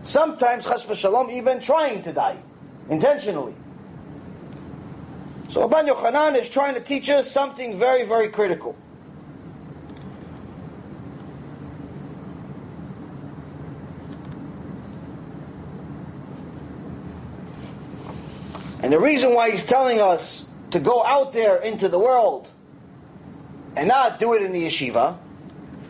Sometimes, 0.02 0.64
chas 0.64 0.84
v'shalom, 0.86 1.30
even 1.32 1.60
trying 1.60 2.02
to 2.02 2.12
die, 2.12 2.38
intentionally. 2.88 3.54
So 5.48 5.68
Rabban 5.68 5.88
Yochanan 5.88 6.40
is 6.40 6.48
trying 6.48 6.74
to 6.74 6.80
teach 6.80 7.10
us 7.10 7.30
something 7.30 7.78
very, 7.78 8.06
very 8.06 8.28
critical. 8.28 8.76
And 18.90 18.98
the 19.00 19.06
reason 19.06 19.34
why 19.34 19.52
he's 19.52 19.62
telling 19.62 20.00
us 20.00 20.46
to 20.72 20.80
go 20.80 21.04
out 21.04 21.32
there 21.32 21.58
into 21.58 21.88
the 21.88 21.96
world 22.00 22.48
and 23.76 23.86
not 23.86 24.18
do 24.18 24.34
it 24.34 24.42
in 24.42 24.50
the 24.50 24.66
yeshiva, 24.66 25.16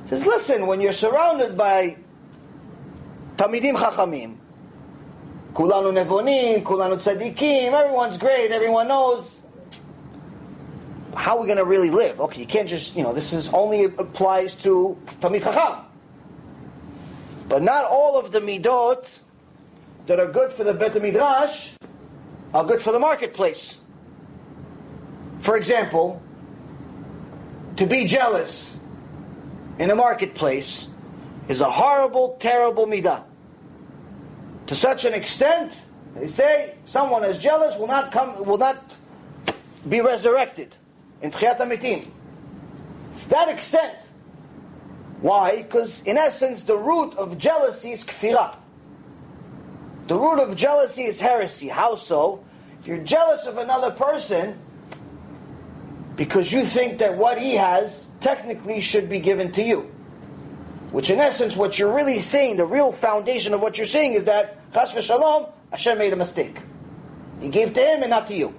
says, 0.05 0.27
listen, 0.27 0.67
when 0.67 0.83
you're 0.83 0.93
surrounded 0.93 1.57
by 1.57 1.97
Talmidim 3.37 3.75
Chachamim, 3.75 4.37
Kulanu 5.55 5.95
Nevonim, 5.95 6.63
Kulanu 6.63 6.97
Tzadikim, 6.99 7.73
everyone's 7.73 8.19
great, 8.19 8.51
everyone 8.51 8.89
knows. 8.89 9.41
How 11.17 11.39
are 11.39 11.41
we 11.41 11.47
going 11.47 11.57
to 11.57 11.65
really 11.65 11.89
live? 11.89 12.21
Okay, 12.21 12.43
you 12.43 12.47
can't 12.47 12.69
just, 12.69 12.95
you 12.95 13.03
know, 13.03 13.15
this 13.15 13.33
is 13.33 13.49
only 13.55 13.85
applies 13.85 14.55
to 14.57 14.99
Talmid 15.23 15.43
Chacham. 15.43 15.87
But 17.49 17.63
not 17.63 17.87
all 17.87 18.21
of 18.21 18.31
the 18.31 18.41
midot 18.41 19.09
that 20.05 20.21
are 20.21 20.31
good 20.31 20.53
for 20.53 20.65
the 20.65 20.75
Bet 20.75 21.01
Midrash 21.01 21.71
are 22.53 22.65
good 22.65 22.83
for 22.83 22.93
the 22.93 22.99
marketplace. 22.99 23.77
For 25.41 25.57
example, 25.57 26.23
to 27.77 27.87
be 27.87 28.05
jealous 28.05 28.77
in 29.79 29.91
a 29.91 29.95
marketplace 29.95 30.89
is 31.49 31.61
a 31.61 31.71
horrible, 31.71 32.37
terrible 32.39 32.87
midah. 32.87 33.25
To 34.67 34.77
such 34.77 35.05
an 35.05 35.15
extent, 35.15 35.73
they 36.15 36.29
say 36.29 36.75
someone 36.87 37.25
is 37.25 37.39
jealous 37.39 37.77
will 37.77 37.87
not 37.87 38.13
come, 38.13 38.45
will 38.45 38.59
not 38.59 38.97
be 39.89 40.01
resurrected 40.01 40.77
in 41.23 41.31
Tchiyat 41.31 41.59
HaMetim. 41.59 42.09
It's 43.15 43.27
that 43.27 43.49
extent. 43.49 43.97
Why? 45.21 45.63
Because 45.63 46.03
in 46.03 46.17
essence, 46.17 46.63
the 46.63 46.77
root 46.77 47.15
of 47.15 47.39
jealousy 47.39 47.93
is 47.93 48.05
kfirah. 48.05 48.57
The 50.07 50.19
root 50.19 50.41
of 50.41 50.57
jealousy 50.57 51.05
is 51.05 51.21
heresy. 51.21 51.69
How 51.69 51.97
so? 51.97 52.45
If 52.81 52.87
you're 52.87 52.99
jealous 52.99 53.47
of 53.47 53.59
another 53.59 53.91
person 53.91 54.59
because 56.17 56.53
you 56.53 56.65
think 56.65 56.99
that 56.99 57.17
what 57.17 57.39
he 57.39 57.55
has 57.55 58.07
technically 58.21 58.81
should 58.81 59.09
be 59.09 59.21
given 59.21 59.53
to 59.53 59.63
you. 59.63 59.91
Which 60.93 61.09
in 61.09 61.19
essence, 61.19 61.57
what 61.57 61.79
you're 61.79 61.95
really 61.95 62.21
saying, 62.21 62.57
the 62.57 62.67
real 62.67 62.93
foundation 62.93 63.55
of 63.55 63.61
what 63.63 63.79
you're 63.79 63.87
saying 63.87 64.15
is 64.15 64.25
that, 64.25 64.59
chas 64.75 64.91
v'shalom, 64.91 65.51
Hashem 65.71 65.97
made 65.97 66.13
a 66.13 66.17
mistake. 66.17 66.59
He 67.41 67.49
gave 67.49 67.73
to 67.73 67.81
him 67.81 68.03
and 68.03 68.11
not 68.11 68.27
to 68.27 68.35
you. 68.37 68.55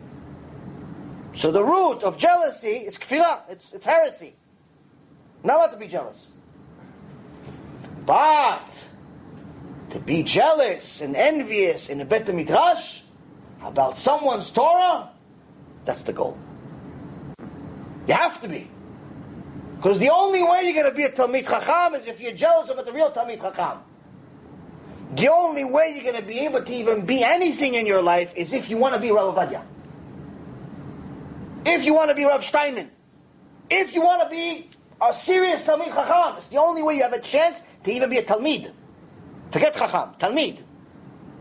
So 1.35 1.51
the 1.51 1.63
root 1.63 2.03
of 2.03 2.17
jealousy 2.17 2.69
is 2.69 2.97
kfirah, 2.97 3.41
it's, 3.49 3.73
it's 3.73 3.85
heresy. 3.85 4.33
Not 5.43 5.57
allowed 5.57 5.67
to 5.67 5.77
be 5.77 5.87
jealous. 5.87 6.29
But, 8.05 8.67
to 9.91 9.99
be 9.99 10.23
jealous 10.23 11.01
and 11.01 11.15
envious 11.15 11.89
in 11.89 12.01
a 12.01 12.05
Bet 12.05 12.33
Midrash 12.33 13.00
about 13.63 13.97
someone's 13.97 14.49
Torah, 14.49 15.09
that's 15.85 16.03
the 16.03 16.13
goal. 16.13 16.37
You 18.07 18.13
have 18.13 18.41
to 18.41 18.47
be. 18.47 18.69
Because 19.77 19.99
the 19.99 20.09
only 20.09 20.43
way 20.43 20.63
you're 20.63 20.73
going 20.73 20.89
to 20.89 20.95
be 20.95 21.03
a 21.03 21.11
Talmid 21.11 21.47
Chacham 21.47 21.95
is 21.95 22.07
if 22.07 22.19
you're 22.19 22.33
jealous 22.33 22.69
of 22.69 22.85
the 22.85 22.91
real 22.91 23.11
Talmid 23.11 23.41
Chacham. 23.41 23.79
The 25.15 25.27
only 25.27 25.63
way 25.63 25.93
you're 25.93 26.03
going 26.03 26.21
to 26.21 26.27
be 26.27 26.39
able 26.39 26.63
to 26.63 26.73
even 26.73 27.05
be 27.05 27.23
anything 27.23 27.73
in 27.73 27.85
your 27.85 28.01
life 28.01 28.33
is 28.35 28.53
if 28.53 28.69
you 28.69 28.77
want 28.77 28.95
to 28.95 29.01
be 29.01 29.11
Rav 29.11 29.35
Ovadia. 29.35 29.63
If 31.65 31.83
you 31.83 31.93
want 31.93 32.09
to 32.09 32.15
be 32.15 32.25
Rav 32.25 32.43
Steinman. 32.43 32.89
If 33.69 33.93
you 33.93 34.01
want 34.01 34.23
to 34.23 34.29
be 34.29 34.69
a 35.01 35.13
serious 35.13 35.63
Talmid 35.63 35.93
Chacham. 35.93 36.37
It's 36.37 36.47
the 36.47 36.57
only 36.57 36.83
way 36.83 36.95
you 36.95 37.03
have 37.03 37.13
a 37.13 37.19
chance 37.19 37.59
to 37.83 37.91
even 37.91 38.09
be 38.09 38.17
a 38.17 38.23
Talmid. 38.23 38.71
Forget 39.51 39.73
Chacham, 39.73 40.13
Talmid. 40.19 40.59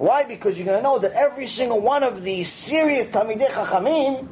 Why? 0.00 0.24
Because 0.24 0.56
you're 0.56 0.64
going 0.64 0.78
to 0.78 0.82
know 0.82 0.98
that 0.98 1.12
every 1.12 1.46
single 1.46 1.78
one 1.78 2.02
of 2.02 2.24
these 2.24 2.50
serious 2.50 3.08
Talmidei 3.08 3.48
Chachamim, 3.48 4.26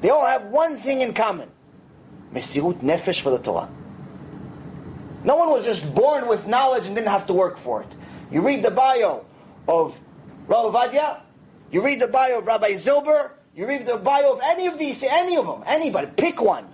they 0.00 0.10
all 0.10 0.26
have 0.26 0.46
one 0.46 0.78
thing 0.78 1.00
in 1.00 1.14
common. 1.14 1.48
Mesirut 2.32 2.82
nefesh 2.82 3.20
for 3.20 3.30
the 3.30 3.38
Torah. 3.38 3.70
No 5.22 5.36
one 5.36 5.50
was 5.50 5.64
just 5.64 5.94
born 5.94 6.26
with 6.26 6.48
knowledge 6.48 6.88
and 6.88 6.96
didn't 6.96 7.06
have 7.06 7.28
to 7.28 7.32
work 7.32 7.56
for 7.56 7.82
it. 7.82 7.88
You 8.32 8.40
read 8.40 8.64
the 8.64 8.72
bio 8.72 9.24
of 9.68 9.96
Rav 10.48 10.74
Ovadia, 10.74 11.20
you 11.70 11.80
read 11.80 12.00
the 12.00 12.08
bio 12.08 12.40
of 12.40 12.46
Rabbi 12.48 12.70
Zilber, 12.70 13.30
you 13.54 13.68
read 13.68 13.86
the 13.86 13.96
bio 13.96 14.32
of 14.32 14.40
any 14.42 14.66
of 14.66 14.76
these, 14.76 15.04
any 15.04 15.36
of 15.36 15.46
them, 15.46 15.62
anybody, 15.66 16.08
pick 16.16 16.40
one. 16.40 16.66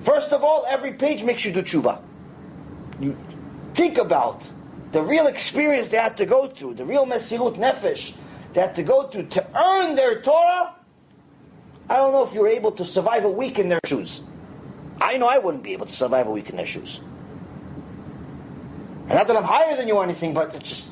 First 0.00 0.32
of 0.32 0.42
all, 0.42 0.66
every 0.68 0.94
page 0.94 1.22
makes 1.22 1.44
you 1.44 1.52
do 1.52 1.62
tshuva. 1.62 2.02
You 2.98 3.16
think 3.74 3.96
about 3.96 4.42
the 4.92 5.02
real 5.02 5.26
experience 5.26 5.88
they 5.88 5.96
had 5.96 6.16
to 6.18 6.26
go 6.26 6.48
through, 6.48 6.74
the 6.74 6.84
real 6.84 7.06
mesirut 7.06 7.56
nefesh 7.56 8.14
they 8.52 8.60
had 8.60 8.76
to 8.76 8.82
go 8.82 9.08
through 9.08 9.26
to 9.26 9.46
earn 9.58 9.94
their 9.94 10.20
Torah 10.20 10.74
I 11.92 11.96
don't 11.96 12.12
know 12.12 12.22
if 12.24 12.32
you're 12.32 12.48
able 12.48 12.72
to 12.72 12.84
survive 12.86 13.24
a 13.24 13.30
week 13.30 13.58
in 13.58 13.68
their 13.68 13.80
shoes. 13.84 14.22
I 15.00 15.18
know 15.18 15.26
I 15.26 15.38
wouldn't 15.38 15.62
be 15.62 15.72
able 15.72 15.84
to 15.86 15.92
survive 15.92 16.26
a 16.26 16.30
week 16.30 16.48
in 16.48 16.56
their 16.56 16.66
shoes. 16.66 17.00
And 19.08 19.10
not 19.10 19.26
that 19.26 19.36
I'm 19.36 19.44
higher 19.44 19.76
than 19.76 19.88
you 19.88 19.96
or 19.96 20.04
anything, 20.04 20.32
but 20.32 20.54
it's 20.54 20.86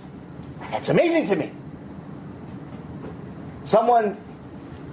it's 0.73 0.89
amazing 0.89 1.29
to 1.29 1.37
me. 1.37 1.53
Someone 3.65 4.19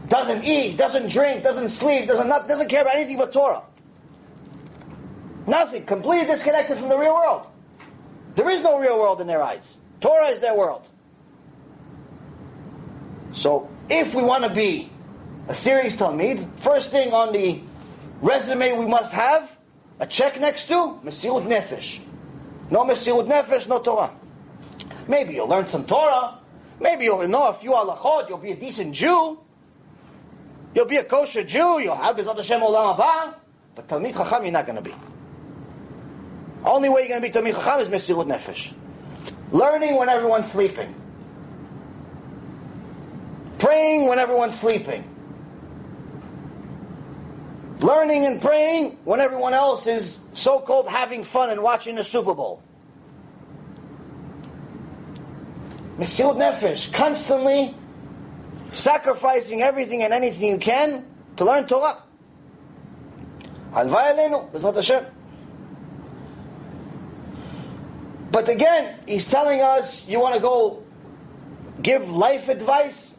doesn't 0.08 0.44
eat, 0.46 0.78
doesn't 0.78 1.10
drink, 1.10 1.44
doesn't 1.44 1.70
sleep, 1.70 2.08
doesn't, 2.08 2.30
not, 2.30 2.48
doesn't 2.48 2.70
care 2.70 2.84
about 2.84 2.96
anything 2.96 3.18
but 3.18 3.34
Torah. 3.34 3.64
Nothing. 5.46 5.86
Completely 5.86 6.26
disconnected 6.26 6.78
from 6.78 6.88
the 6.88 6.98
real 6.98 7.14
world. 7.14 7.48
There 8.38 8.52
is 8.52 8.62
no 8.62 8.78
real 8.78 9.00
world 9.00 9.20
in 9.20 9.26
their 9.26 9.42
eyes. 9.42 9.78
Torah 10.00 10.28
is 10.28 10.40
their 10.42 10.54
world. 10.54 10.88
So, 13.32 13.68
if 13.90 14.14
we 14.14 14.22
want 14.22 14.44
to 14.44 14.52
be 14.52 14.92
a 15.48 15.56
serious 15.56 15.96
Talmid, 15.96 16.48
first 16.60 16.92
thing 16.92 17.14
on 17.14 17.34
the 17.34 17.60
resume 18.22 18.78
we 18.78 18.86
must 18.86 19.12
have 19.12 19.58
a 20.00 20.06
check 20.06 20.40
next 20.40 20.68
to 20.68 21.00
Mesirut 21.04 21.48
Nefesh. 21.48 22.00
No 22.70 22.86
Mesirut 22.86 23.28
Nefesh, 23.28 23.68
no 23.68 23.80
Torah. 23.80 24.12
Maybe 25.08 25.34
you'll 25.34 25.48
learn 25.48 25.68
some 25.68 25.86
Torah. 25.86 26.38
Maybe 26.80 27.06
you'll 27.06 27.28
know 27.28 27.48
a 27.48 27.56
few 27.56 27.72
halachot. 27.72 28.30
You'll 28.30 28.38
be 28.38 28.52
a 28.52 28.56
decent 28.56 28.94
Jew. 28.94 29.40
You'll 30.76 30.86
be 30.86 30.98
a 30.98 31.04
kosher 31.04 31.44
Jew. 31.44 31.80
You'll 31.82 31.96
have 31.96 32.16
Bezrat 32.16 32.38
Hashem 32.38 32.62
Olam 32.62 33.00
Haba. 33.00 33.34
But 33.74 33.88
Talmid 33.88 34.14
Chacham 34.14 34.44
you're 34.44 34.52
not 34.52 34.68
going 34.68 34.76
to 34.76 34.84
be. 34.84 34.94
Only 36.64 36.90
way 36.90 37.02
you're 37.02 37.20
going 37.20 37.22
to 37.22 37.28
be 37.28 37.52
Talmid 37.52 37.56
Chacham 37.56 37.82
is 37.82 37.90
Mesirut 37.90 38.26
Nefesh. 38.26 38.74
Learning 39.52 39.96
when 39.96 40.10
everyone's 40.10 40.52
sleeping. 40.52 40.94
Praying 43.58 44.08
when 44.08 44.20
everyone's 44.20 44.60
sleeping. 44.60 45.04
Learning 47.80 48.26
and 48.26 48.42
praying 48.42 48.98
when 49.04 49.20
everyone 49.20 49.54
else 49.54 49.88
is 49.88 50.20
so 50.34 50.60
called 50.60 50.88
having 50.88 51.24
fun 51.24 51.50
and 51.50 51.62
watching 51.62 51.96
the 51.96 52.04
Super 52.04 52.34
Bowl. 52.34 52.62
Mesirut 55.98 56.38
Nefesh, 56.38 56.92
constantly 56.94 57.76
sacrificing 58.72 59.62
everything 59.62 60.04
and 60.04 60.14
anything 60.14 60.52
you 60.52 60.58
can 60.58 61.06
to 61.38 61.46
learn 61.46 61.66
Torah. 61.66 62.04
Halvai 63.72 64.14
Aleinu, 64.14 64.76
Hashem. 64.76 65.06
But 68.32 68.50
again, 68.50 69.00
he's 69.08 69.26
telling 69.26 69.62
us, 69.62 70.08
you 70.08 70.20
want 70.20 70.36
to 70.36 70.42
go 70.42 70.84
give 71.82 72.10
life 72.10 72.50
advice? 72.50 73.16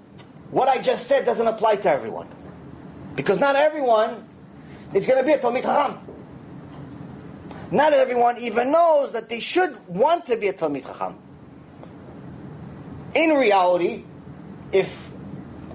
What 0.51 0.69
I 0.69 0.81
just 0.81 1.07
said 1.07 1.25
doesn't 1.25 1.47
apply 1.47 1.77
to 1.77 1.91
everyone. 1.91 2.29
Because 3.15 3.39
not 3.39 3.57
everyone 3.57 4.29
is 4.95 5.07
going 5.07 5.19
to 5.19 5.27
be 5.27 5.33
a 5.33 5.39
Talmid 5.39 5.63
Chacham. 5.63 5.99
Not 7.71 7.93
everyone 7.93 8.39
even 8.39 8.73
knows 8.73 9.13
that 9.13 9.29
they 9.29 9.41
should 9.41 9.77
want 9.89 10.27
to 10.27 10.37
be 10.37 10.49
a 10.49 10.53
Talmid 10.53 10.87
Chacham. 10.87 11.19
In 13.15 13.31
reality, 13.31 14.05
if 14.73 15.11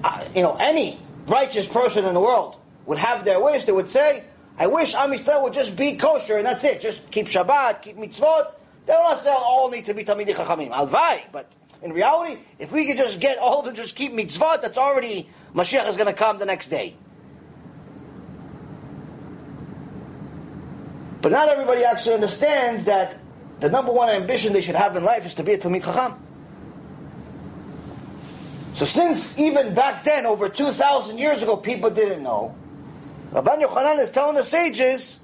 uh, 0.04 0.26
you 0.36 0.42
know 0.42 0.56
any 0.56 1.00
righteous 1.28 1.68
person 1.68 2.06
in 2.06 2.14
the 2.14 2.20
world 2.20 2.58
would 2.86 2.98
have 2.98 3.26
their 3.26 3.40
wish, 3.40 3.66
they 3.66 3.72
would 3.72 3.90
say, 3.90 4.24
"I 4.58 4.68
wish 4.68 4.96
Am 4.96 5.12
Yisrael 5.12 5.44
would 5.44 5.54
just 5.54 5.76
be 5.76 5.98
kosher 5.98 6.38
and 6.38 6.46
that's 6.46 6.64
it. 6.64 6.80
Just 6.82 7.10
keep 7.12 7.28
Shabbat, 7.28 7.82
keep 7.82 7.98
mitzvot. 7.98 8.54
They 8.86 8.94
don't 8.94 9.28
all 9.28 9.70
need 9.70 9.86
to 9.86 9.94
be 9.94 10.04
Talmid 10.04 10.30
Chachamim. 10.30 10.72
Alvai, 10.72 11.22
but 11.32 11.52
in 11.82 11.94
reality, 11.94 12.42
if 12.60 12.72
we 12.72 12.86
could 12.86 12.98
just 12.98 13.20
get 13.20 13.38
all 13.38 13.60
of 13.60 13.66
them, 13.66 13.76
just 13.76 13.96
keep 13.96 14.14
mitzvot, 14.14 14.62
that's 14.62 14.78
already 14.78 15.30
Mashiach 15.54 15.88
is 15.88 15.96
going 15.96 16.08
to 16.08 16.14
come 16.14 16.38
the 16.38 16.46
next 16.46 16.70
day. 16.70 16.96
But 21.22 21.32
not 21.32 21.48
everybody 21.48 21.86
actually 21.86 22.16
understands 22.16 22.86
that 22.86 23.20
the 23.62 23.70
number 23.70 23.94
one 23.94 24.10
ambition 24.10 24.52
they 24.52 24.62
should 24.62 24.76
have 24.76 24.98
in 24.98 25.06
life 25.06 25.26
is 25.26 25.36
to 25.36 25.44
be 25.44 25.54
a 25.54 25.58
Talmid 25.58 25.84
Chacham. 25.84 26.20
So 28.74 28.86
since 28.86 29.38
even 29.40 29.74
back 29.74 30.04
then, 30.04 30.26
over 30.26 30.50
2,000 30.50 31.18
years 31.18 31.44
ago, 31.44 31.56
people 31.56 31.90
didn't 31.90 32.24
know, 32.24 32.56
Rabban 33.32 33.62
Yochanan 33.62 34.00
is 34.00 34.10
telling 34.10 34.36
the 34.36 34.44
sages, 34.44 35.20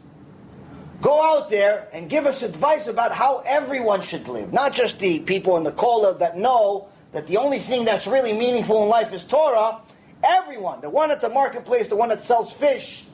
go 1.02 1.24
out 1.24 1.50
there 1.50 1.88
and 1.93 2.10
give 2.10 2.26
us 2.26 2.43
advice 2.43 2.88
about 2.88 3.12
how 3.12 3.43
everyone 3.45 4.02
should 4.02 4.28
live. 4.28 4.52
Not 4.54 4.74
just 4.74 5.00
the 5.00 5.20
people 5.20 5.58
in 5.58 5.64
the 5.64 5.72
Kollel 5.72 6.20
that 6.20 6.38
know 6.38 6.89
that 7.12 7.28
the 7.28 7.38
only 7.38 7.60
thing 7.60 7.86
that's 7.86 8.08
really 8.08 8.34
meaningful 8.34 8.84
in 8.84 8.89
life 8.89 9.14
is 9.14 9.24
Torah. 9.24 9.82
Everyone, 10.24 10.82
the 10.82 10.89
one 10.89 11.12
at 11.12 11.22
the 11.22 11.30
marketplace, 11.30 11.88
the 11.88 11.95
one 11.95 12.10
that 12.10 12.22
sells 12.22 12.52
fish, 12.52 13.06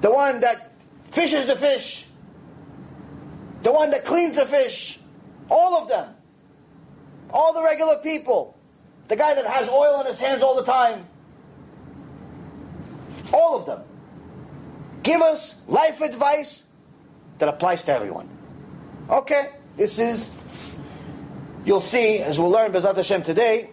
the 0.00 0.10
one 0.10 0.40
that 0.40 0.72
fishes 1.10 1.46
the 1.46 1.56
fish, 1.56 2.06
the 3.62 3.72
one 3.72 3.90
that 3.90 4.04
cleans 4.04 4.36
the 4.36 4.46
fish, 4.46 4.98
all 5.50 5.76
of 5.76 5.88
them, 5.88 6.14
all 7.30 7.52
the 7.52 7.62
regular 7.62 7.96
people. 7.98 8.56
The 9.08 9.16
guy 9.16 9.34
that 9.34 9.46
has 9.46 9.68
oil 9.68 10.00
in 10.00 10.06
his 10.06 10.18
hands 10.18 10.42
all 10.42 10.56
the 10.56 10.64
time. 10.64 11.06
All 13.32 13.56
of 13.56 13.66
them. 13.66 13.82
Give 15.06 15.22
us 15.22 15.54
life 15.68 16.00
advice 16.00 16.64
that 17.38 17.48
applies 17.48 17.84
to 17.84 17.92
everyone. 17.92 18.28
Okay, 19.08 19.52
this 19.76 20.00
is, 20.00 20.28
you'll 21.64 21.80
see, 21.80 22.18
as 22.18 22.40
we'll 22.40 22.50
learn 22.50 22.72
Bezrat 22.72 22.96
Hashem 22.96 23.22
today, 23.22 23.70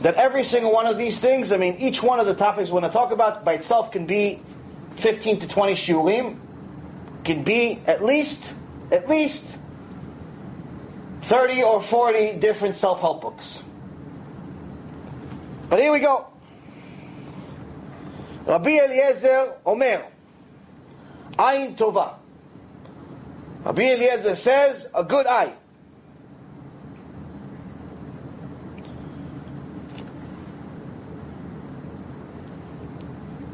that 0.00 0.14
every 0.14 0.42
single 0.42 0.72
one 0.72 0.86
of 0.86 0.96
these 0.96 1.18
things, 1.18 1.52
I 1.52 1.58
mean, 1.58 1.76
each 1.76 2.02
one 2.02 2.18
of 2.18 2.24
the 2.24 2.34
topics 2.34 2.70
we're 2.70 2.80
going 2.80 2.90
to 2.90 2.96
talk 2.96 3.12
about 3.12 3.44
by 3.44 3.52
itself 3.52 3.92
can 3.92 4.06
be 4.06 4.40
15 4.96 5.40
to 5.40 5.48
20 5.48 5.74
shiurim, 5.74 6.38
can 7.24 7.44
be 7.44 7.82
at 7.86 8.02
least, 8.02 8.50
at 8.90 9.06
least 9.06 9.44
30 11.24 11.62
or 11.62 11.82
40 11.82 12.38
different 12.38 12.74
self 12.74 13.02
help 13.02 13.20
books. 13.20 13.60
But 15.68 15.78
here 15.78 15.92
we 15.92 16.00
go. 16.00 16.33
Rabbi 18.46 18.70
Eliezer 18.70 19.56
Omer, 19.64 20.06
Ayin 21.38 21.76
Tova. 21.76 22.14
Rabbi 23.64 23.82
Eliezer 23.82 24.36
says, 24.36 24.88
a 24.94 25.02
good 25.02 25.26
eye. 25.26 25.54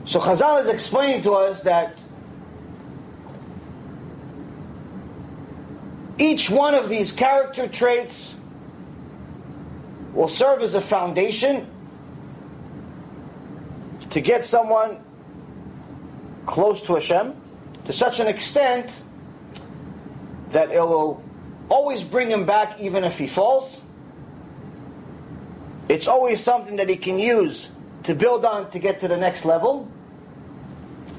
So 0.05 0.19
Chazal 0.19 0.63
is 0.63 0.69
explaining 0.69 1.23
to 1.23 1.33
us 1.33 1.63
that 1.63 1.97
Each 6.21 6.51
one 6.51 6.75
of 6.75 6.91
these 6.91 7.13
character 7.13 7.67
traits 7.67 8.35
will 10.13 10.29
serve 10.29 10.61
as 10.61 10.75
a 10.75 10.81
foundation 10.83 11.67
to 14.11 14.21
get 14.21 14.45
someone 14.45 15.03
close 16.47 16.83
to 16.85 16.95
Hashem 16.95 17.35
to 17.85 17.93
such 17.93 18.21
an 18.21 18.27
extent 18.27 18.91
that 20.51 20.71
it 20.71 20.81
will 20.81 21.23
always 21.69 22.03
bring 22.03 22.29
him 22.29 22.45
back 22.45 22.81
even 22.81 23.05
if 23.05 23.19
he 23.19 23.27
falls. 23.27 23.83
It's 25.89 26.09
always 26.09 26.41
something 26.41 26.77
that 26.77 26.89
he 26.89 26.97
can 26.97 27.19
use 27.19 27.69
to 28.05 28.15
build 28.15 28.45
on 28.45 28.71
to 28.71 28.79
get 28.79 29.01
to 29.01 29.09
the 29.09 29.17
next 29.17 29.45
level. 29.45 29.91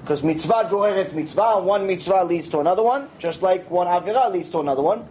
Because 0.01 0.23
mitzvah 0.23 0.67
goeret 0.69 1.13
mitzvah, 1.13 1.61
one 1.61 1.87
mitzvah 1.87 2.23
leads 2.25 2.49
to 2.49 2.59
another 2.59 2.83
one, 2.83 3.09
just 3.19 3.41
like 3.41 3.69
one 3.69 3.87
avirah 3.87 4.31
leads 4.31 4.49
to 4.51 4.59
another 4.59 4.81
one. 4.81 5.07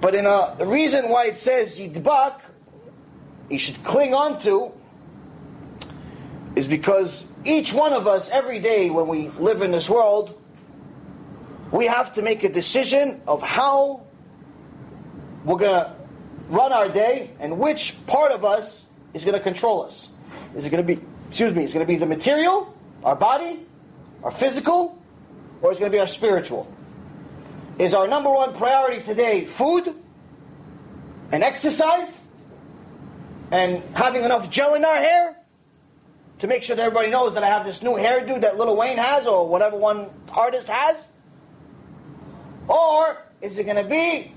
But 0.00 0.14
in 0.14 0.26
a, 0.26 0.54
the 0.58 0.66
reason 0.66 1.08
why 1.08 1.26
it 1.26 1.38
says 1.38 1.78
yidbak, 1.78 2.40
you 3.50 3.58
should 3.58 3.82
cling 3.84 4.14
on 4.14 4.40
to, 4.42 4.72
is 6.56 6.66
because 6.66 7.26
each 7.44 7.72
one 7.72 7.92
of 7.92 8.06
us, 8.06 8.28
every 8.30 8.58
day 8.58 8.90
when 8.90 9.06
we 9.08 9.28
live 9.28 9.62
in 9.62 9.70
this 9.70 9.88
world, 9.88 10.40
we 11.70 11.86
have 11.86 12.12
to 12.14 12.22
make 12.22 12.44
a 12.44 12.48
decision 12.48 13.20
of 13.26 13.42
how 13.42 14.02
we're 15.44 15.58
going 15.58 15.84
to 15.84 15.94
run 16.48 16.72
our 16.72 16.88
day 16.88 17.30
and 17.40 17.58
which 17.58 17.96
part 18.06 18.32
of 18.32 18.44
us 18.44 18.86
is 19.14 19.24
going 19.24 19.34
to 19.36 19.42
control 19.42 19.84
us. 19.84 20.08
Is 20.54 20.64
it 20.64 20.70
going 20.70 20.86
to 20.86 20.94
be 20.94 21.02
excuse 21.28 21.52
me, 21.54 21.64
it's 21.64 21.72
going 21.72 21.84
to 21.84 21.92
be 21.92 21.98
the 21.98 22.06
material, 22.06 22.74
our 23.02 23.16
body, 23.16 23.66
our 24.22 24.30
physical, 24.30 24.98
or 25.60 25.70
it's 25.70 25.80
going 25.80 25.90
to 25.90 25.94
be 25.94 26.00
our 26.00 26.06
spiritual? 26.06 26.70
Is 27.78 27.94
our 27.94 28.06
number 28.08 28.30
one 28.30 28.54
priority 28.54 29.02
today 29.02 29.44
food 29.44 29.94
and 31.32 31.42
exercise 31.42 32.24
and 33.50 33.82
having 33.94 34.24
enough 34.24 34.50
gel 34.50 34.74
in 34.74 34.84
our 34.84 34.96
hair 34.96 35.36
to 36.40 36.46
make 36.46 36.62
sure 36.62 36.76
that 36.76 36.82
everybody 36.82 37.10
knows 37.10 37.34
that 37.34 37.42
I 37.42 37.48
have 37.48 37.64
this 37.64 37.82
new 37.82 37.92
hairdo 37.92 38.40
that 38.42 38.58
Lil 38.58 38.76
Wayne 38.76 38.98
has 38.98 39.26
or 39.26 39.48
whatever 39.48 39.76
one 39.76 40.10
artist 40.30 40.68
has? 40.68 41.10
Or 42.68 43.22
is 43.40 43.58
it 43.58 43.64
going 43.64 43.82
to 43.82 43.88
be 43.88 44.32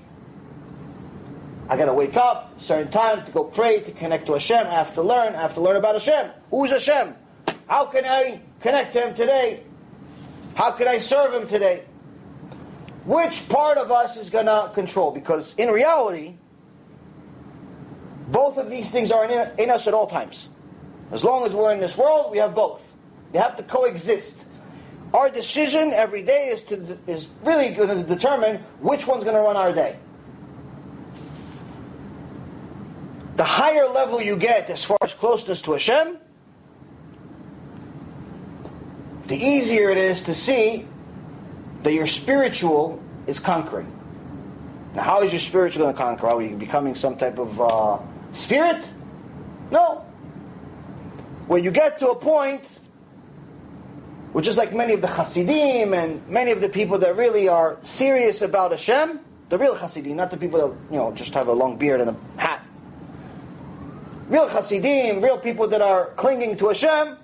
I 1.69 1.77
got 1.77 1.85
to 1.85 1.93
wake 1.93 2.17
up 2.17 2.59
certain 2.59 2.91
time 2.91 3.23
to 3.25 3.31
go 3.31 3.43
pray, 3.43 3.79
to 3.81 3.91
connect 3.91 4.25
to 4.25 4.33
Hashem. 4.33 4.65
I 4.65 4.71
have 4.71 4.95
to 4.95 5.03
learn. 5.03 5.35
I 5.35 5.41
have 5.43 5.53
to 5.53 5.61
learn 5.61 5.75
about 5.75 5.93
Hashem. 5.93 6.31
Who's 6.49 6.71
Hashem? 6.71 7.13
How 7.67 7.85
can 7.85 8.05
I 8.05 8.41
connect 8.59 8.93
to 8.93 9.01
Him 9.01 9.13
today? 9.13 9.63
How 10.55 10.71
can 10.71 10.87
I 10.87 10.97
serve 10.97 11.31
Him 11.31 11.47
today? 11.47 11.83
Which 13.05 13.47
part 13.49 13.77
of 13.77 13.91
us 13.91 14.17
is 14.17 14.31
going 14.31 14.47
to 14.47 14.71
control? 14.73 15.11
Because 15.11 15.53
in 15.59 15.69
reality, 15.69 16.37
Both 18.31 18.57
of 18.57 18.69
these 18.69 18.91
things 18.91 19.11
are 19.11 19.25
in, 19.25 19.59
in 19.59 19.69
us 19.69 19.87
at 19.87 19.93
all 19.93 20.07
times. 20.07 20.47
As 21.11 21.23
long 21.23 21.45
as 21.45 21.55
we're 21.55 21.73
in 21.73 21.79
this 21.79 21.97
world, 21.97 22.31
we 22.31 22.37
have 22.37 22.53
both. 22.53 22.85
They 23.31 23.39
have 23.39 23.55
to 23.55 23.63
coexist. 23.63 24.45
Our 25.13 25.29
decision 25.29 25.91
every 25.93 26.21
day 26.21 26.49
is 26.49 26.63
to 26.65 26.97
is 27.07 27.27
really 27.43 27.73
going 27.73 27.89
to 27.89 28.03
determine 28.03 28.61
which 28.79 29.07
one's 29.07 29.23
going 29.23 29.35
to 29.35 29.41
run 29.41 29.57
our 29.57 29.73
day. 29.73 29.97
The 33.35 33.43
higher 33.43 33.87
level 33.87 34.21
you 34.21 34.35
get 34.35 34.69
as 34.69 34.83
far 34.83 34.97
as 35.01 35.13
closeness 35.13 35.61
to 35.61 35.71
Hashem, 35.71 36.17
the 39.27 39.37
easier 39.37 39.89
it 39.89 39.97
is 39.97 40.23
to 40.23 40.35
see 40.35 40.87
that 41.83 41.93
your 41.93 42.07
spiritual 42.07 43.01
is 43.25 43.39
conquering. 43.39 43.91
Now, 44.93 45.03
how 45.03 45.21
is 45.21 45.31
your 45.31 45.39
spiritual 45.39 45.83
going 45.83 45.95
to 45.95 45.99
conquer? 45.99 46.27
Are 46.27 46.35
we 46.35 46.49
becoming 46.49 46.95
some 46.95 47.15
type 47.15 47.39
of 47.39 47.61
uh, 47.61 47.99
spirit? 48.33 48.87
No. 49.71 50.05
When 51.47 51.63
you 51.63 51.71
get 51.71 51.99
to 51.99 52.09
a 52.09 52.15
point 52.15 52.67
which 54.31 54.47
is 54.47 54.57
like 54.57 54.73
many 54.73 54.93
of 54.93 55.01
the 55.01 55.07
Hasidim 55.07 55.93
and 55.93 56.27
many 56.27 56.51
of 56.51 56.61
the 56.61 56.69
people 56.69 56.99
that 56.99 57.15
really 57.15 57.47
are 57.47 57.77
serious 57.81 58.41
about 58.41 58.71
Hashem, 58.71 59.19
the 59.49 59.57
real 59.57 59.75
Hasidim, 59.75 60.15
not 60.15 60.29
the 60.29 60.37
people 60.37 60.59
that 60.59 60.93
you 60.93 60.97
know 60.97 61.11
just 61.13 61.33
have 61.33 61.47
a 61.47 61.53
long 61.53 61.77
beard 61.77 62.01
and 62.01 62.11
a 62.11 62.15
hat. 62.39 62.63
Real 64.27 64.47
Hasidim, 64.47 65.21
real 65.21 65.39
people 65.39 65.67
that 65.69 65.81
are 65.81 66.11
clinging 66.15 66.57
to 66.57 66.67
Hashem, 66.67 67.17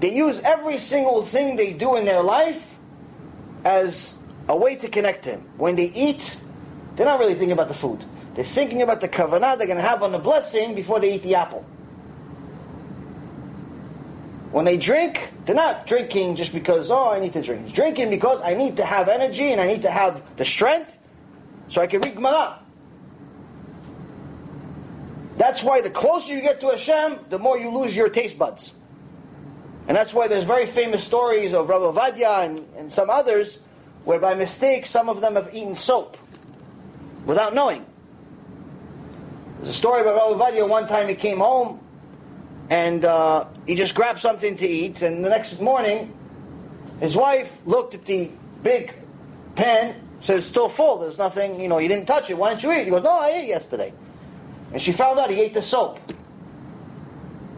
they 0.00 0.14
use 0.14 0.40
every 0.40 0.78
single 0.78 1.24
thing 1.24 1.56
they 1.56 1.72
do 1.72 1.96
in 1.96 2.04
their 2.04 2.22
life 2.22 2.76
as 3.64 4.12
a 4.48 4.56
way 4.56 4.76
to 4.76 4.88
connect 4.88 5.24
to 5.24 5.30
Him. 5.30 5.48
When 5.56 5.76
they 5.76 5.86
eat, 5.86 6.36
they're 6.96 7.06
not 7.06 7.18
really 7.18 7.32
thinking 7.32 7.52
about 7.52 7.68
the 7.68 7.74
food. 7.74 8.04
They're 8.34 8.44
thinking 8.44 8.82
about 8.82 9.00
the 9.00 9.08
kavanah 9.08 9.58
they're 9.58 9.66
going 9.66 9.78
to 9.78 9.82
have 9.82 10.02
on 10.02 10.12
the 10.12 10.18
blessing 10.18 10.74
before 10.74 10.98
they 11.00 11.14
eat 11.14 11.22
the 11.22 11.36
apple. 11.36 11.64
When 14.50 14.64
they 14.64 14.76
drink, 14.76 15.32
they're 15.46 15.54
not 15.54 15.86
drinking 15.86 16.36
just 16.36 16.52
because, 16.52 16.90
oh, 16.90 17.10
I 17.10 17.20
need 17.20 17.32
to 17.32 17.42
drink. 17.42 17.66
They're 17.66 17.74
drinking 17.74 18.10
because 18.10 18.40
I 18.42 18.54
need 18.54 18.76
to 18.76 18.84
have 18.84 19.08
energy 19.08 19.50
and 19.50 19.60
I 19.60 19.66
need 19.66 19.82
to 19.82 19.90
have 19.90 20.22
the 20.36 20.44
strength 20.44 20.98
so 21.68 21.80
I 21.80 21.86
can 21.86 22.00
read 22.00 22.14
Gemara. 22.14 22.60
That's 25.36 25.62
why 25.62 25.80
the 25.80 25.90
closer 25.90 26.32
you 26.32 26.40
get 26.40 26.60
to 26.60 26.68
Hashem, 26.68 27.18
the 27.30 27.38
more 27.38 27.58
you 27.58 27.76
lose 27.76 27.96
your 27.96 28.08
taste 28.08 28.38
buds. 28.38 28.72
And 29.86 29.96
that's 29.96 30.14
why 30.14 30.28
there's 30.28 30.44
very 30.44 30.66
famous 30.66 31.04
stories 31.04 31.52
of 31.52 31.68
Rabbi 31.68 31.84
Ovadia 31.84 32.44
and, 32.44 32.64
and 32.76 32.92
some 32.92 33.10
others 33.10 33.58
where 34.04 34.18
by 34.18 34.34
mistake 34.34 34.86
some 34.86 35.08
of 35.08 35.20
them 35.20 35.34
have 35.34 35.54
eaten 35.54 35.74
soap 35.74 36.16
without 37.26 37.54
knowing. 37.54 37.84
There's 39.64 39.76
a 39.76 39.78
story 39.78 40.02
about 40.02 40.38
Rabbi 40.38 40.58
Ovadia. 40.58 40.68
One 40.68 40.86
time 40.86 41.08
he 41.08 41.14
came 41.14 41.38
home 41.38 41.80
and 42.68 43.02
uh, 43.02 43.46
he 43.66 43.76
just 43.76 43.94
grabbed 43.94 44.20
something 44.20 44.58
to 44.58 44.68
eat. 44.68 45.00
And 45.00 45.24
the 45.24 45.30
next 45.30 45.58
morning, 45.58 46.12
his 47.00 47.16
wife 47.16 47.50
looked 47.64 47.94
at 47.94 48.04
the 48.04 48.30
big 48.62 48.92
pan, 49.54 49.96
said 50.20 50.36
it's 50.36 50.46
still 50.46 50.68
full. 50.68 50.98
There's 50.98 51.16
nothing, 51.16 51.58
you 51.62 51.68
know, 51.68 51.78
you 51.78 51.88
didn't 51.88 52.04
touch 52.04 52.28
it. 52.28 52.36
Why 52.36 52.50
didn't 52.50 52.62
you 52.62 52.72
eat? 52.72 52.84
He 52.84 52.90
goes, 52.90 53.02
no, 53.02 53.18
I 53.18 53.28
ate 53.30 53.48
yesterday. 53.48 53.94
And 54.74 54.82
she 54.82 54.92
found 54.92 55.18
out 55.18 55.30
he 55.30 55.40
ate 55.40 55.54
the 55.54 55.62
soap. 55.62 55.98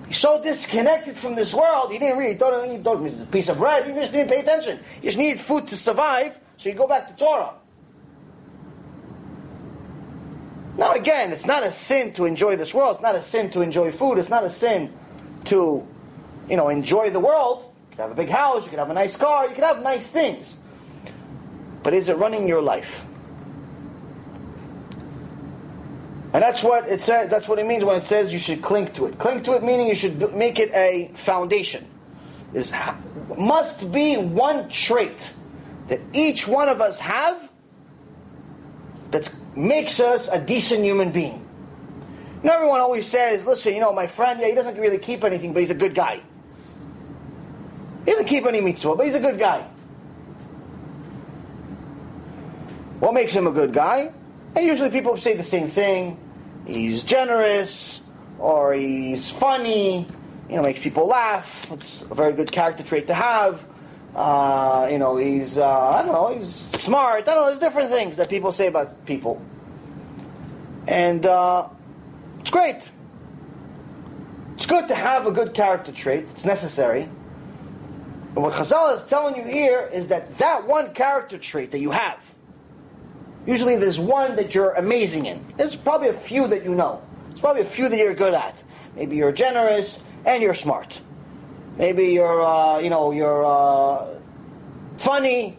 He's 0.07 0.19
so 0.19 0.41
disconnected 0.41 1.19
from 1.19 1.35
this 1.35 1.53
world, 1.53 1.91
he 1.91 1.99
didn't 1.99 2.19
really, 2.19 2.35
he 2.35 2.39
thought, 2.39 2.71
he 2.71 2.79
thought 2.79 2.99
it 2.99 3.03
was 3.03 3.21
a 3.21 3.27
piece 3.27 3.49
of 3.49 3.59
bread. 3.59 3.85
He 3.85 3.93
just 3.95 4.13
didn't 4.13 4.29
pay 4.29 4.43
attention. 4.43 4.79
He 5.01 5.09
just 5.09 5.19
needed 5.19 5.41
food 5.41 5.67
to 5.67 5.77
survive, 5.77 6.39
so 6.57 6.69
you 6.69 6.77
go 6.77 6.87
back 6.87 7.09
to 7.09 7.17
Torah. 7.17 7.55
Now, 10.77 10.93
again, 10.93 11.33
it's 11.33 11.47
not 11.47 11.63
a 11.63 11.73
sin 11.73 12.13
to 12.15 12.27
enjoy 12.27 12.57
this 12.57 12.75
world. 12.75 12.93
It's 12.93 13.03
not 13.03 13.15
a 13.15 13.23
sin 13.23 13.51
to 13.53 13.63
enjoy 13.63 13.91
food. 13.93 14.19
It's 14.19 14.29
not 14.29 14.45
a 14.45 14.51
sin 14.51 14.93
to, 15.47 15.87
you 16.49 16.57
know, 16.57 16.69
enjoy 16.69 17.11
the 17.11 17.21
world. 17.21 17.73
You 17.91 17.97
could 17.97 18.03
have 18.03 18.11
a 18.11 18.15
big 18.15 18.29
house. 18.29 18.65
You 18.65 18.71
could 18.71 18.79
have 18.79 18.91
a 18.91 18.95
nice 18.95 19.17
car. 19.17 19.49
You 19.49 19.55
could 19.55 19.65
have 19.65 19.83
nice 19.83 20.07
things. 20.07 20.57
But 21.83 21.95
is 21.95 22.09
it 22.09 22.19
running 22.19 22.47
your 22.47 22.61
life? 22.61 23.07
And 26.35 26.43
that's 26.43 26.63
what 26.63 26.87
it 26.89 27.03
says. 27.03 27.31
That's 27.31 27.49
what 27.49 27.59
it 27.59 27.65
means 27.65 27.83
when 27.83 27.97
it 27.97 28.03
says 28.03 28.31
you 28.31 28.39
should 28.39 28.61
cling 28.61 28.93
to 28.93 29.07
it. 29.07 29.19
Cling 29.19 29.43
to 29.45 29.55
it 29.55 29.63
meaning 29.63 29.87
you 29.87 29.95
should 29.95 30.35
make 30.35 30.59
it 30.59 30.71
a 30.75 31.11
foundation. 31.15 31.87
Is 32.53 32.73
must 33.39 33.91
be 33.91 34.17
one 34.17 34.69
trait 34.69 35.31
that 35.89 36.01
each 36.13 36.47
one 36.47 36.69
of 36.69 36.83
us 36.83 36.99
have 36.99 37.51
that 39.13 39.31
makes 39.57 40.01
us 40.01 40.29
a 40.29 40.39
decent 40.39 40.85
human 40.85 41.11
being. 41.11 41.43
And 42.43 42.51
everyone 42.51 42.81
always 42.81 43.07
says, 43.07 43.47
listen, 43.47 43.75
you 43.75 43.81
know, 43.81 43.93
my 43.93 44.07
friend, 44.07 44.39
yeah, 44.41 44.49
he 44.49 44.55
doesn't 44.55 44.79
really 44.79 44.99
keep 44.99 45.25
anything, 45.25 45.53
but 45.53 45.63
he's 45.63 45.71
a 45.71 45.75
good 45.75 45.95
guy. 45.95 46.21
He 48.05 48.11
doesn't 48.11 48.27
keep 48.27 48.47
any 48.47 48.61
mitzvah, 48.61 48.95
but 48.95 49.07
he's 49.07 49.15
a 49.15 49.21
good 49.21 49.39
guy. 49.39 49.63
What 53.01 53.15
makes 53.15 53.33
him 53.33 53.47
a 53.47 53.51
good 53.51 53.73
guy? 53.73 54.13
And 54.55 54.67
usually 54.67 54.91
people 54.91 55.17
say 55.17 55.35
the 55.35 55.45
same 55.45 55.69
thing. 55.69 56.19
He's 56.67 57.05
generous, 57.05 58.01
or 58.39 58.75
he's 58.75 59.31
funny, 59.31 60.07
you 60.49 60.57
know, 60.57 60.63
makes 60.63 60.81
people 60.81 61.07
laugh. 61.07 61.71
It's 61.73 62.03
a 62.03 62.15
very 62.15 62.33
good 62.33 62.53
character 62.53 62.83
trait 62.83 63.07
to 63.09 63.15
have. 63.15 63.67
Uh, 64.17 64.89
you 64.91 64.97
know, 64.97 65.19
he's, 65.19 65.59
uh, 65.59 65.69
I 65.69 66.01
don't 66.01 66.13
know, 66.13 66.35
he's 66.35 66.49
smart. 66.49 67.29
I 67.29 67.35
don't 67.35 67.37
know, 67.37 67.47
there's 67.49 67.59
different 67.59 67.91
things 67.91 68.17
that 68.17 68.31
people 68.31 68.51
say 68.51 68.67
about 68.67 69.05
people. 69.05 69.43
And 70.89 71.27
uh, 71.27 71.69
it's 72.41 72.49
great. 72.51 72.89
It's 74.55 74.65
good 74.65 74.89
to 74.89 74.95
have 74.95 75.27
a 75.27 75.31
good 75.31 75.53
character 75.53 75.93
trait. 75.93 76.27
It's 76.33 76.47
necessary. 76.47 77.11
But 78.33 78.41
what 78.41 78.55
Chazal 78.55 78.97
is 78.97 79.05
telling 79.05 79.37
you 79.37 79.45
here 79.45 79.91
is 79.93 80.09
that 80.09 80.39
that 80.39 80.67
one 80.67 80.95
character 80.95 81.37
trait 81.37 81.73
that 81.73 81.81
you 81.81 81.91
have, 81.91 82.19
usually 83.47 83.77
there's 83.77 83.99
one 83.99 84.37
that 84.37 84.55
you're 84.55 84.73
amazing 84.73 85.27
in. 85.27 85.45
There's 85.59 85.77
probably 85.77 86.09
a 86.09 86.15
few 86.15 86.47
that 86.49 86.65
you 86.65 86.75
know. 86.75 87.03
There's 87.29 87.41
probably 87.41 87.63
a 87.63 87.67
few 87.67 87.91
that 87.91 87.99
you're 87.99 88.15
good 88.15 88.33
at. 88.33 88.65
Maybe 88.95 89.17
you're 89.17 89.33
generous 89.33 90.01
and 90.25 90.43
you're 90.43 90.55
smart. 90.55 91.03
Maybe 91.77 92.07
you're, 92.07 92.43
uh, 92.43 92.79
you 92.79 92.89
know, 92.89 93.11
you're 93.11 93.45
uh, 93.45 94.07
funny, 94.97 95.59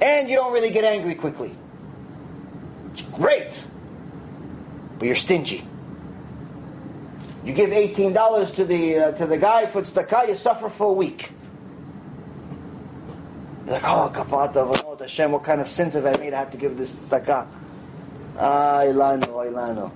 and 0.00 0.28
you 0.28 0.36
don't 0.36 0.52
really 0.52 0.70
get 0.70 0.84
angry 0.84 1.14
quickly. 1.14 1.54
It's 2.92 3.02
great, 3.02 3.52
but 4.98 5.06
you're 5.06 5.14
stingy. 5.14 5.66
You 7.44 7.52
give 7.52 7.72
eighteen 7.72 8.12
dollars 8.12 8.52
to 8.52 8.64
the 8.64 8.98
uh, 8.98 9.12
to 9.12 9.26
the 9.26 9.38
guy 9.38 9.66
for 9.66 9.82
tzedakah, 9.82 10.28
you 10.28 10.34
suffer 10.34 10.68
for 10.70 10.90
a 10.90 10.92
week. 10.92 11.30
Like, 13.66 13.84
oh, 13.84 14.10
kapat 14.14 14.56
oh, 14.56 14.96
Hashem, 14.98 15.30
what 15.30 15.44
kind 15.44 15.60
of 15.60 15.68
sins 15.68 15.92
have 15.92 16.06
I 16.06 16.16
made? 16.16 16.32
I 16.32 16.38
have 16.38 16.50
to 16.52 16.56
give 16.58 16.78
this 16.78 16.96
tzedakah. 16.96 17.46
Ah, 18.38 18.80
ilano, 18.84 19.44
ilano. 19.46 19.92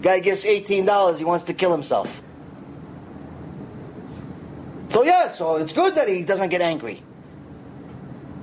Guy 0.00 0.20
gets 0.20 0.46
eighteen 0.46 0.86
dollars. 0.86 1.18
He 1.18 1.24
wants 1.24 1.44
to 1.44 1.54
kill 1.54 1.70
himself. 1.70 2.22
So 4.90 5.04
yeah, 5.04 5.30
so 5.30 5.56
it's 5.56 5.72
good 5.72 5.94
that 5.94 6.08
he 6.08 6.22
doesn't 6.22 6.48
get 6.48 6.60
angry. 6.60 7.02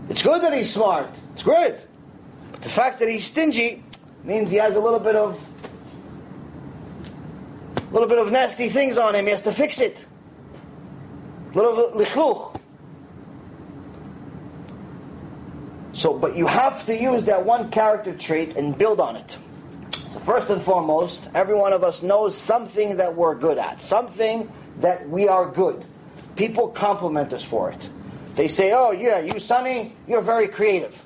It's 0.09 0.21
good 0.21 0.41
that 0.43 0.53
he's 0.53 0.73
smart. 0.73 1.09
It's 1.33 1.43
great. 1.43 1.75
But 2.51 2.61
the 2.61 2.69
fact 2.69 2.99
that 2.99 3.09
he's 3.09 3.25
stingy 3.25 3.83
means 4.23 4.49
he 4.49 4.57
has 4.57 4.75
a 4.75 4.79
little 4.79 4.99
bit 4.99 5.15
of 5.17 5.45
a 7.75 7.93
little 7.93 8.07
bit 8.07 8.17
of 8.17 8.31
nasty 8.31 8.69
things 8.69 8.97
on 8.97 9.13
him. 9.13 9.25
He 9.25 9.31
has 9.31 9.41
to 9.43 9.51
fix 9.51 9.81
it. 9.81 10.05
A 11.51 11.55
little 11.55 11.91
lichluch. 11.91 12.59
So, 15.91 16.17
but 16.17 16.37
you 16.37 16.47
have 16.47 16.85
to 16.85 16.95
use 16.95 17.23
that 17.25 17.43
one 17.43 17.71
character 17.71 18.13
trait 18.13 18.55
and 18.55 18.77
build 18.77 19.01
on 19.01 19.17
it. 19.17 19.37
So 20.13 20.19
first 20.19 20.49
and 20.49 20.61
foremost, 20.61 21.27
every 21.33 21.55
one 21.55 21.73
of 21.73 21.83
us 21.83 22.03
knows 22.03 22.37
something 22.37 22.97
that 22.97 23.15
we're 23.15 23.35
good 23.35 23.57
at, 23.57 23.81
something 23.81 24.51
that 24.79 25.09
we 25.09 25.27
are 25.27 25.49
good 25.49 25.83
people 26.37 26.69
compliment 26.69 27.33
us 27.33 27.43
for 27.43 27.71
it. 27.71 27.81
They 28.35 28.47
say, 28.47 28.71
"Oh 28.71 28.91
yeah, 28.91 29.19
you 29.19 29.39
Sonny, 29.39 29.95
you're 30.07 30.21
very 30.21 30.47
creative." 30.47 31.03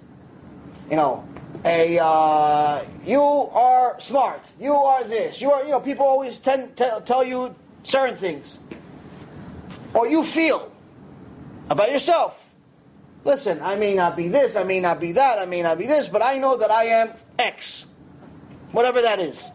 You 0.90 0.98
know, 0.98 1.24
a 1.64 1.98
uh, 1.98 2.84
you 3.06 3.22
are 3.22 4.00
smart. 4.00 4.44
You 4.60 4.74
are 4.76 5.04
this. 5.04 5.42
You 5.42 5.52
are. 5.52 5.64
You 5.64 5.72
know, 5.72 5.80
people 5.80 6.06
always 6.06 6.40
tend 6.40 6.78
to 6.78 7.02
tell 7.06 7.24
you 7.24 7.56
certain 7.84 8.16
things, 8.16 8.60
or 9.94 10.08
you 10.08 10.24
feel 10.24 10.72
about 11.70 11.92
yourself. 11.92 12.38
Listen, 13.24 13.62
I 13.62 13.76
may 13.76 13.94
not 13.94 14.18
be 14.18 14.28
this, 14.28 14.56
I 14.56 14.64
may 14.64 14.80
not 14.80 15.00
be 15.00 15.12
that, 15.14 15.38
I 15.38 15.46
may 15.46 15.62
not 15.62 15.78
be 15.78 15.86
this, 15.86 16.08
but 16.08 16.24
I 16.24 16.40
know 16.40 16.58
that 16.58 16.72
I 16.72 16.86
am 16.86 17.12
X, 17.38 17.86
whatever 18.72 19.02
that 19.04 19.20
is. 19.20 19.52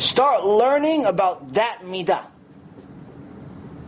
Start 0.00 0.46
learning 0.46 1.04
about 1.04 1.52
that 1.52 1.80
midah. 1.84 2.24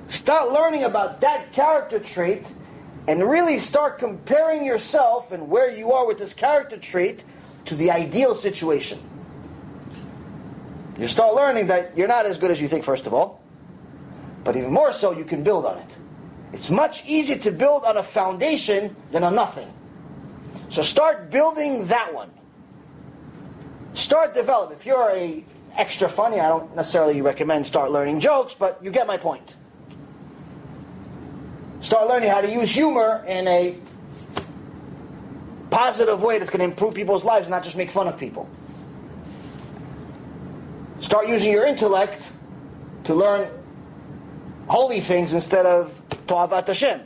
Start 0.09 0.53
learning 0.53 0.85
about 0.85 1.23
that 1.23 1.53
character 1.53 1.99
trait 1.99 2.47
and 3.09 3.27
really 3.27 3.59
start 3.59 3.99
comparing 3.99 4.63
yourself 4.63 5.33
and 5.33 5.49
where 5.49 5.75
you 5.75 5.93
are 5.93 6.07
with 6.07 6.19
this 6.19 6.35
character 6.35 6.77
trait 6.77 7.25
to 7.65 7.75
the 7.75 7.91
ideal 7.91 8.35
situation. 8.35 9.01
You 10.99 11.09
start 11.09 11.35
learning 11.35 11.69
that 11.69 11.97
you're 11.97 12.09
not 12.09 12.27
as 12.27 12.37
good 12.37 12.51
as 12.51 12.61
you 12.61 12.69
think, 12.69 12.85
first 12.85 13.07
of 13.07 13.15
all, 13.15 13.43
but 14.45 14.55
even 14.55 14.71
more 14.71 14.93
so, 14.93 15.13
you 15.13 15.25
can 15.25 15.43
build 15.43 15.65
on 15.65 15.79
it. 15.79 15.97
It's 16.53 16.69
much 16.69 17.07
easier 17.07 17.39
to 17.39 17.51
build 17.51 17.85
on 17.85 17.97
a 17.97 18.03
foundation 18.03 18.95
than 19.13 19.25
on 19.25 19.35
nothing. 19.35 19.73
So 20.69 20.83
start 20.83 21.31
building 21.31 21.87
that 21.87 22.13
one. 22.13 22.31
Start 23.95 24.35
develop. 24.35 24.73
If 24.73 24.85
you're 24.85 25.11
a 25.11 25.43
extra 25.77 26.09
funny, 26.09 26.41
I 26.41 26.49
don't 26.49 26.75
necessarily 26.77 27.23
recommend 27.23 27.67
start 27.67 27.91
learning 27.91 28.21
jokes, 28.21 28.55
but 28.55 28.83
you 28.83 28.91
get 28.91 29.07
my 29.07 29.17
point. 29.17 29.57
Start 31.81 32.09
learning 32.09 32.31
how 32.31 32.41
to 32.41 32.51
use 32.51 32.71
humor 32.71 33.25
in 33.27 33.49
a 33.49 33.77
positive 35.71 36.23
way 36.23 36.39
that's 36.39 36.51
going 36.51 36.61
to 36.61 36.65
improve 36.65 36.95
people's 36.95 37.25
lives, 37.25 37.49
not 37.49 37.65
just 37.65 37.77
make 37.77 37.91
fun 37.91 38.07
of 38.07 38.19
people. 38.19 38.49
Start 41.01 41.29
using 41.29 41.51
your 41.51 41.67
intellect 41.67 42.23
to 43.05 43.15
learn 43.15 43.51
holy 44.69 45.01
things 45.01 45.35
instead 45.35 45.67
of 45.67 46.01
To'avat 46.27 46.67
Hashem. 46.67 47.01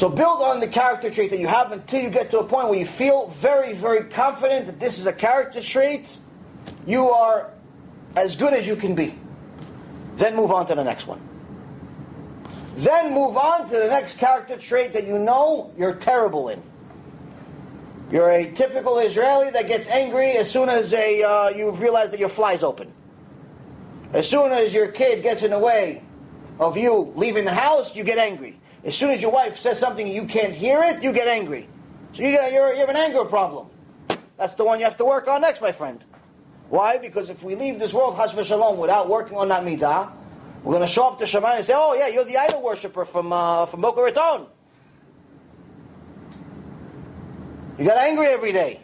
So 0.00 0.08
build 0.08 0.40
on 0.40 0.60
the 0.60 0.66
character 0.66 1.10
trait 1.10 1.28
that 1.28 1.40
you 1.40 1.46
have 1.46 1.72
until 1.72 2.00
you 2.00 2.08
get 2.08 2.30
to 2.30 2.38
a 2.38 2.44
point 2.44 2.70
where 2.70 2.78
you 2.78 2.86
feel 2.86 3.26
very, 3.26 3.74
very 3.74 4.04
confident 4.04 4.64
that 4.64 4.80
this 4.80 4.98
is 4.98 5.04
a 5.04 5.12
character 5.12 5.60
trait. 5.60 6.16
You 6.86 7.10
are 7.10 7.50
as 8.16 8.34
good 8.34 8.54
as 8.54 8.66
you 8.66 8.76
can 8.76 8.94
be. 8.94 9.14
Then 10.16 10.36
move 10.36 10.52
on 10.52 10.64
to 10.68 10.74
the 10.74 10.82
next 10.82 11.06
one. 11.06 11.20
Then 12.76 13.12
move 13.12 13.36
on 13.36 13.68
to 13.68 13.76
the 13.76 13.88
next 13.88 14.16
character 14.16 14.56
trait 14.56 14.94
that 14.94 15.06
you 15.06 15.18
know 15.18 15.70
you're 15.76 15.96
terrible 15.96 16.48
in. 16.48 16.62
You're 18.10 18.30
a 18.30 18.50
typical 18.52 19.00
Israeli 19.00 19.50
that 19.50 19.68
gets 19.68 19.86
angry 19.86 20.30
as 20.30 20.50
soon 20.50 20.70
as 20.70 20.94
a, 20.94 21.22
uh, 21.22 21.48
you 21.50 21.72
realize 21.72 22.10
that 22.12 22.20
your 22.20 22.30
fly's 22.30 22.62
open. 22.62 22.90
As 24.14 24.26
soon 24.26 24.50
as 24.50 24.72
your 24.72 24.88
kid 24.88 25.22
gets 25.22 25.42
in 25.42 25.50
the 25.50 25.58
way 25.58 26.02
of 26.58 26.78
you 26.78 27.12
leaving 27.16 27.44
the 27.44 27.52
house, 27.52 27.94
you 27.94 28.02
get 28.02 28.16
angry. 28.16 28.59
As 28.84 28.96
soon 28.96 29.10
as 29.10 29.20
your 29.20 29.30
wife 29.30 29.58
says 29.58 29.78
something 29.78 30.06
you 30.06 30.26
can't 30.26 30.52
hear 30.52 30.82
it, 30.82 31.02
you 31.02 31.12
get 31.12 31.28
angry. 31.28 31.68
So 32.12 32.22
you, 32.22 32.32
get, 32.32 32.52
you're, 32.52 32.72
you 32.72 32.80
have 32.80 32.88
an 32.88 32.96
anger 32.96 33.24
problem. 33.24 33.68
That's 34.36 34.54
the 34.54 34.64
one 34.64 34.78
you 34.78 34.84
have 34.84 34.96
to 34.96 35.04
work 35.04 35.28
on 35.28 35.42
next, 35.42 35.60
my 35.60 35.72
friend. 35.72 36.02
Why? 36.70 36.98
Because 36.98 37.28
if 37.28 37.42
we 37.42 37.56
leave 37.56 37.78
this 37.78 37.92
world, 37.92 38.16
Chas 38.16 38.32
v'shalom, 38.32 38.78
without 38.78 39.08
working 39.08 39.36
on 39.36 39.48
that 39.48 39.64
midah, 39.64 40.10
we're 40.62 40.74
going 40.74 40.86
to 40.86 40.92
show 40.92 41.08
up 41.08 41.18
to 41.18 41.24
Shamayim 41.24 41.56
and 41.56 41.64
say, 41.64 41.74
oh 41.76 41.94
yeah, 41.94 42.06
you're 42.06 42.24
the 42.24 42.38
idol 42.38 42.62
worshiper 42.62 43.04
from, 43.04 43.32
uh, 43.32 43.66
from 43.66 43.80
Boca 43.80 44.00
Raton. 44.00 44.46
You 47.78 47.84
got 47.86 47.98
angry 47.98 48.28
every 48.28 48.52
day. 48.52 48.80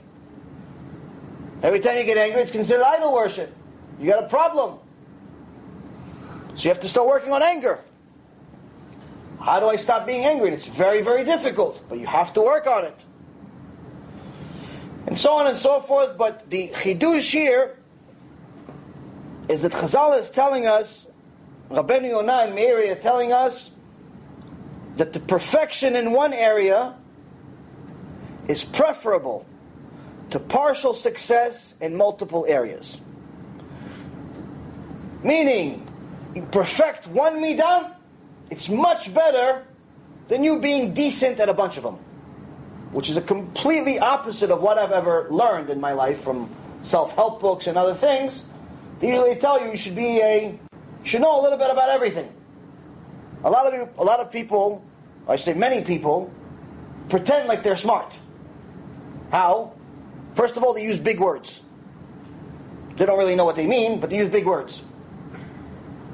Every 1.63 1.81
time 1.81 1.99
you 1.99 2.05
get 2.05 2.19
angry, 2.19 2.43
it's 2.43 2.53
considered 2.53 2.83
idol 2.83 3.13
worship. 3.13 3.55
You 4.01 4.07
got 4.07 4.25
a 4.25 4.29
problem. 4.29 4.79
So 6.55 6.65
you 6.65 6.71
have 6.71 6.81
to 6.81 6.89
start 6.89 7.07
working 7.07 7.33
on 7.33 7.43
anger. 7.43 7.81
How 9.47 9.61
do 9.61 9.69
I 9.69 9.77
stop 9.77 10.07
being 10.07 10.25
angry? 10.25 10.49
And 10.49 10.57
it's 10.57 10.67
very, 10.67 11.03
very 11.03 11.23
difficult, 11.23 11.81
but 11.89 12.01
you 12.01 12.07
have 12.09 12.33
to 12.33 12.41
work 12.43 12.67
on 12.67 12.85
it. 12.85 12.99
And 15.07 15.17
so 15.17 15.35
on 15.35 15.47
and 15.47 15.57
so 15.57 15.79
forth. 15.79 16.19
But 16.19 16.51
the 16.51 16.67
chidush 16.71 17.31
here 17.31 17.79
is 19.49 19.63
that 19.63 19.71
Chazal 19.71 20.21
is 20.21 20.31
telling 20.31 20.67
us, 20.67 21.07
Rabbeinu 21.71 22.09
Yonah 22.09 22.47
and 22.49 22.59
Meiri 22.59 22.91
are 22.91 23.01
telling 23.01 23.33
us 23.33 23.71
that 24.97 25.13
the 25.13 25.21
perfection 25.21 25.95
in 25.95 26.11
one 26.11 26.33
area 26.33 26.97
is 28.49 28.65
preferable 28.65 29.47
to 30.31 30.41
partial 30.41 30.93
success 30.93 31.75
in 31.81 31.95
multiple 31.95 32.47
areas. 32.49 33.01
Meaning, 35.23 35.87
you 36.35 36.43
perfect 36.51 37.07
one 37.07 37.37
midah, 37.37 37.96
it's 38.51 38.69
much 38.69 39.13
better 39.13 39.65
than 40.29 40.45
you 40.45 40.61
being 40.61 40.95
decent 40.95 41.41
at 41.41 41.49
a 41.49 41.55
bunch 41.55 41.77
of 41.77 41.83
them. 41.83 41.99
Which 42.93 43.11
is 43.11 43.17
a 43.17 43.21
completely 43.21 43.99
opposite 43.99 44.51
of 44.51 44.61
what 44.63 44.79
I've 44.79 44.93
ever 44.93 45.27
learned 45.31 45.71
in 45.71 45.81
my 45.81 45.93
life 45.93 46.21
from 46.23 46.49
self-help 46.83 47.41
books 47.41 47.67
and 47.67 47.77
other 47.77 47.95
things. 47.95 48.45
They 49.01 49.09
usually 49.09 49.35
tell 49.37 49.61
you 49.61 49.71
you 49.71 49.77
should 49.77 49.97
be 49.97 50.21
a, 50.23 50.59
should 51.03 51.21
know 51.21 51.41
a 51.41 51.43
little 51.43 51.59
bit 51.59 51.71
about 51.71 51.91
everything. 51.91 52.33
A 53.45 53.51
lot 53.51 53.73
of 53.73 53.89
a 53.99 54.05
lot 54.05 54.21
of 54.21 54.33
people, 54.33 54.83
I 55.29 55.37
say 55.37 55.53
many 55.53 55.85
people, 55.85 56.33
pretend 57.09 57.49
like 57.49 57.63
they're 57.63 57.77
smart. 57.77 58.19
How? 59.31 59.75
First 60.35 60.57
of 60.57 60.65
all, 60.65 60.73
they 60.73 60.83
use 60.83 60.99
big 60.99 61.21
words. 61.21 61.61
They 62.97 63.05
don't 63.05 63.19
really 63.19 63.37
know 63.37 63.45
what 63.45 63.57
they 63.57 63.67
mean, 63.67 64.01
but 64.01 64.11
they 64.11 64.17
use 64.17 64.31
big 64.31 64.47
words. 64.47 64.83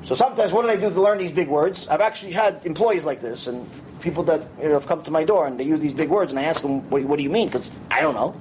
So 0.05 0.15
sometimes, 0.17 0.53
what 0.53 0.63
do 0.63 0.69
they 0.69 0.81
do 0.81 0.93
to 0.93 1.01
learn 1.01 1.19
these 1.19 1.31
big 1.31 1.49
words? 1.49 1.87
I've 1.89 2.01
actually 2.01 2.33
had 2.33 2.61
employees 2.65 3.05
like 3.05 3.21
this, 3.21 3.47
and 3.47 3.69
people 4.01 4.25
that 4.25 4.49
you 4.61 4.69
know, 4.69 4.75
have 4.75 4.87
come 4.87 5.03
to 5.05 5.11
my 5.11 5.23
door 5.25 5.47
and 5.47 5.59
they 5.59 5.65
use 5.65 5.79
these 5.81 5.93
big 5.93 6.09
words, 6.09 6.33
and 6.33 6.39
I 6.39 6.45
ask 6.45 6.61
them, 6.61 6.89
"What, 6.91 7.03
what 7.05 7.17
do 7.17 7.23
you 7.23 7.31
mean?" 7.31 7.49
Because 7.49 7.71
I 7.91 8.01
don't 8.01 8.15
know. 8.15 8.35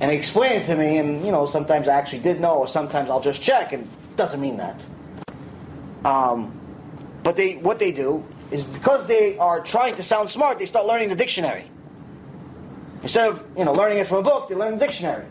And 0.00 0.10
they 0.10 0.16
explain 0.16 0.60
it 0.60 0.66
to 0.66 0.76
me, 0.76 0.98
and 0.98 1.24
you 1.24 1.30
know, 1.30 1.46
sometimes 1.46 1.88
I 1.88 1.94
actually 1.94 2.18
did 2.18 2.40
know, 2.40 2.56
or 2.56 2.68
sometimes 2.68 3.08
I'll 3.08 3.20
just 3.20 3.40
check, 3.40 3.72
and 3.72 3.84
it 3.84 4.16
doesn't 4.16 4.40
mean 4.40 4.56
that. 4.58 4.80
Um, 6.04 6.52
but 7.22 7.36
they, 7.36 7.56
what 7.56 7.78
they 7.78 7.92
do 7.92 8.24
is 8.50 8.64
because 8.64 9.06
they 9.06 9.38
are 9.38 9.60
trying 9.60 9.96
to 9.96 10.02
sound 10.02 10.30
smart, 10.30 10.58
they 10.58 10.66
start 10.66 10.86
learning 10.86 11.08
the 11.08 11.16
dictionary. 11.16 11.70
Instead 13.02 13.28
of 13.28 13.46
you 13.56 13.64
know 13.64 13.72
learning 13.72 13.98
it 13.98 14.06
from 14.08 14.18
a 14.18 14.22
book, 14.22 14.48
they 14.48 14.56
learn 14.56 14.78
the 14.78 14.84
dictionary. 14.84 15.26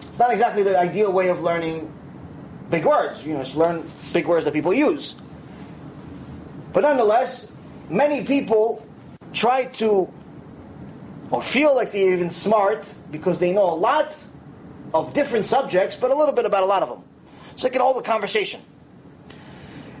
It's 0.00 0.18
not 0.18 0.32
exactly 0.32 0.62
the 0.64 0.78
ideal 0.78 1.12
way 1.12 1.28
of 1.28 1.42
learning 1.42 1.92
big 2.70 2.84
words. 2.84 3.24
You 3.24 3.34
know, 3.34 3.42
just 3.42 3.56
learn 3.56 3.84
big 4.12 4.26
words 4.26 4.44
that 4.44 4.54
people 4.54 4.74
use. 4.74 5.14
But 6.72 6.80
nonetheless, 6.80 7.50
many 7.88 8.24
people 8.24 8.86
try 9.32 9.64
to 9.64 10.12
or 11.30 11.42
feel 11.42 11.74
like 11.74 11.92
they're 11.92 12.12
even 12.12 12.30
smart 12.30 12.84
because 13.10 13.38
they 13.38 13.52
know 13.52 13.70
a 13.70 13.74
lot 13.74 14.16
of 14.94 15.12
different 15.12 15.46
subjects, 15.46 15.96
but 15.96 16.10
a 16.10 16.14
little 16.14 16.34
bit 16.34 16.44
about 16.44 16.62
a 16.62 16.66
lot 16.66 16.82
of 16.82 16.88
them. 16.88 17.02
So 17.56 17.66
they 17.66 17.72
can 17.72 17.80
hold 17.80 17.96
a 17.96 18.02
conversation. 18.02 18.60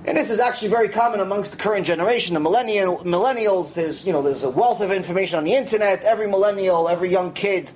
And 0.04 0.16
this 0.16 0.30
is 0.30 0.38
actually 0.38 0.68
very 0.68 0.88
common 0.88 1.18
amongst 1.18 1.50
the 1.50 1.58
current 1.58 1.84
generation, 1.84 2.34
the 2.34 2.40
millennial, 2.40 2.98
millennials. 2.98 3.74
There's, 3.74 4.06
you 4.06 4.12
know, 4.12 4.22
there's 4.22 4.44
a 4.44 4.50
wealth 4.50 4.80
of 4.80 4.92
information 4.92 5.38
on 5.38 5.44
the 5.44 5.54
internet. 5.54 6.04
Every 6.04 6.28
millennial, 6.28 6.88
every 6.88 7.10
young 7.10 7.32
kid, 7.32 7.72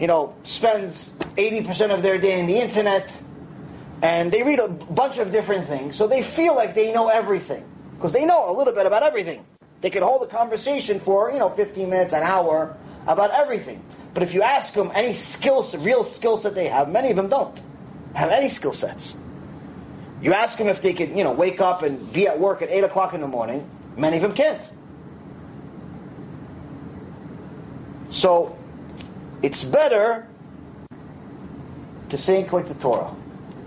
you 0.00 0.08
know, 0.08 0.34
spends 0.42 1.10
80% 1.36 1.94
of 1.94 2.02
their 2.02 2.18
day 2.18 2.40
in 2.40 2.46
the 2.46 2.58
internet 2.58 3.08
and 4.04 4.30
they 4.30 4.42
read 4.42 4.58
a 4.58 4.68
bunch 4.68 5.16
of 5.16 5.32
different 5.32 5.66
things, 5.66 5.96
so 5.96 6.06
they 6.06 6.22
feel 6.22 6.54
like 6.54 6.74
they 6.74 6.92
know 6.92 7.08
everything 7.08 7.64
because 7.96 8.12
they 8.12 8.26
know 8.26 8.50
a 8.50 8.52
little 8.52 8.74
bit 8.74 8.84
about 8.84 9.02
everything. 9.02 9.46
They 9.80 9.88
can 9.88 10.02
hold 10.02 10.22
a 10.22 10.26
conversation 10.26 11.00
for 11.00 11.32
you 11.32 11.38
know 11.38 11.48
15 11.48 11.88
minutes, 11.88 12.12
an 12.12 12.22
hour 12.22 12.76
about 13.06 13.30
everything. 13.30 13.82
But 14.12 14.22
if 14.22 14.34
you 14.34 14.42
ask 14.42 14.74
them 14.74 14.92
any 14.94 15.14
skills, 15.14 15.74
real 15.74 16.04
skill 16.04 16.36
set 16.36 16.54
they 16.54 16.68
have, 16.68 16.90
many 16.90 17.08
of 17.08 17.16
them 17.16 17.28
don't 17.30 17.58
have 18.12 18.30
any 18.30 18.50
skill 18.50 18.74
sets. 18.74 19.16
You 20.20 20.34
ask 20.34 20.58
them 20.58 20.68
if 20.68 20.82
they 20.82 20.92
could, 20.92 21.16
you 21.16 21.24
know, 21.24 21.32
wake 21.32 21.62
up 21.62 21.82
and 21.82 22.12
be 22.12 22.28
at 22.28 22.38
work 22.38 22.60
at 22.60 22.68
eight 22.68 22.84
o'clock 22.84 23.14
in 23.14 23.22
the 23.22 23.26
morning. 23.26 23.66
Many 23.96 24.18
of 24.18 24.22
them 24.22 24.34
can't. 24.34 24.62
So, 28.10 28.54
it's 29.42 29.64
better 29.64 30.28
to 32.10 32.18
think 32.18 32.52
like 32.52 32.68
the 32.68 32.74
Torah. 32.74 33.14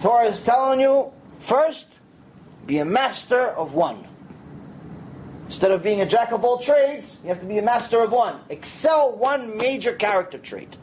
Torah 0.01 0.25
is 0.25 0.41
telling 0.41 0.79
you 0.79 1.11
first, 1.39 1.99
be 2.65 2.77
a 2.77 2.85
master 2.85 3.47
of 3.47 3.73
one. 3.73 4.05
Instead 5.47 5.71
of 5.71 5.81
being 5.81 6.01
a 6.01 6.05
jack 6.05 6.31
of 6.31 6.43
all 6.43 6.59
trades, 6.59 7.17
you 7.23 7.29
have 7.29 7.39
to 7.39 7.45
be 7.45 7.57
a 7.57 7.61
master 7.61 8.01
of 8.01 8.11
one. 8.11 8.39
Excel 8.49 9.15
one 9.15 9.57
major 9.57 9.93
character 9.93 10.37
trait. 10.37 10.75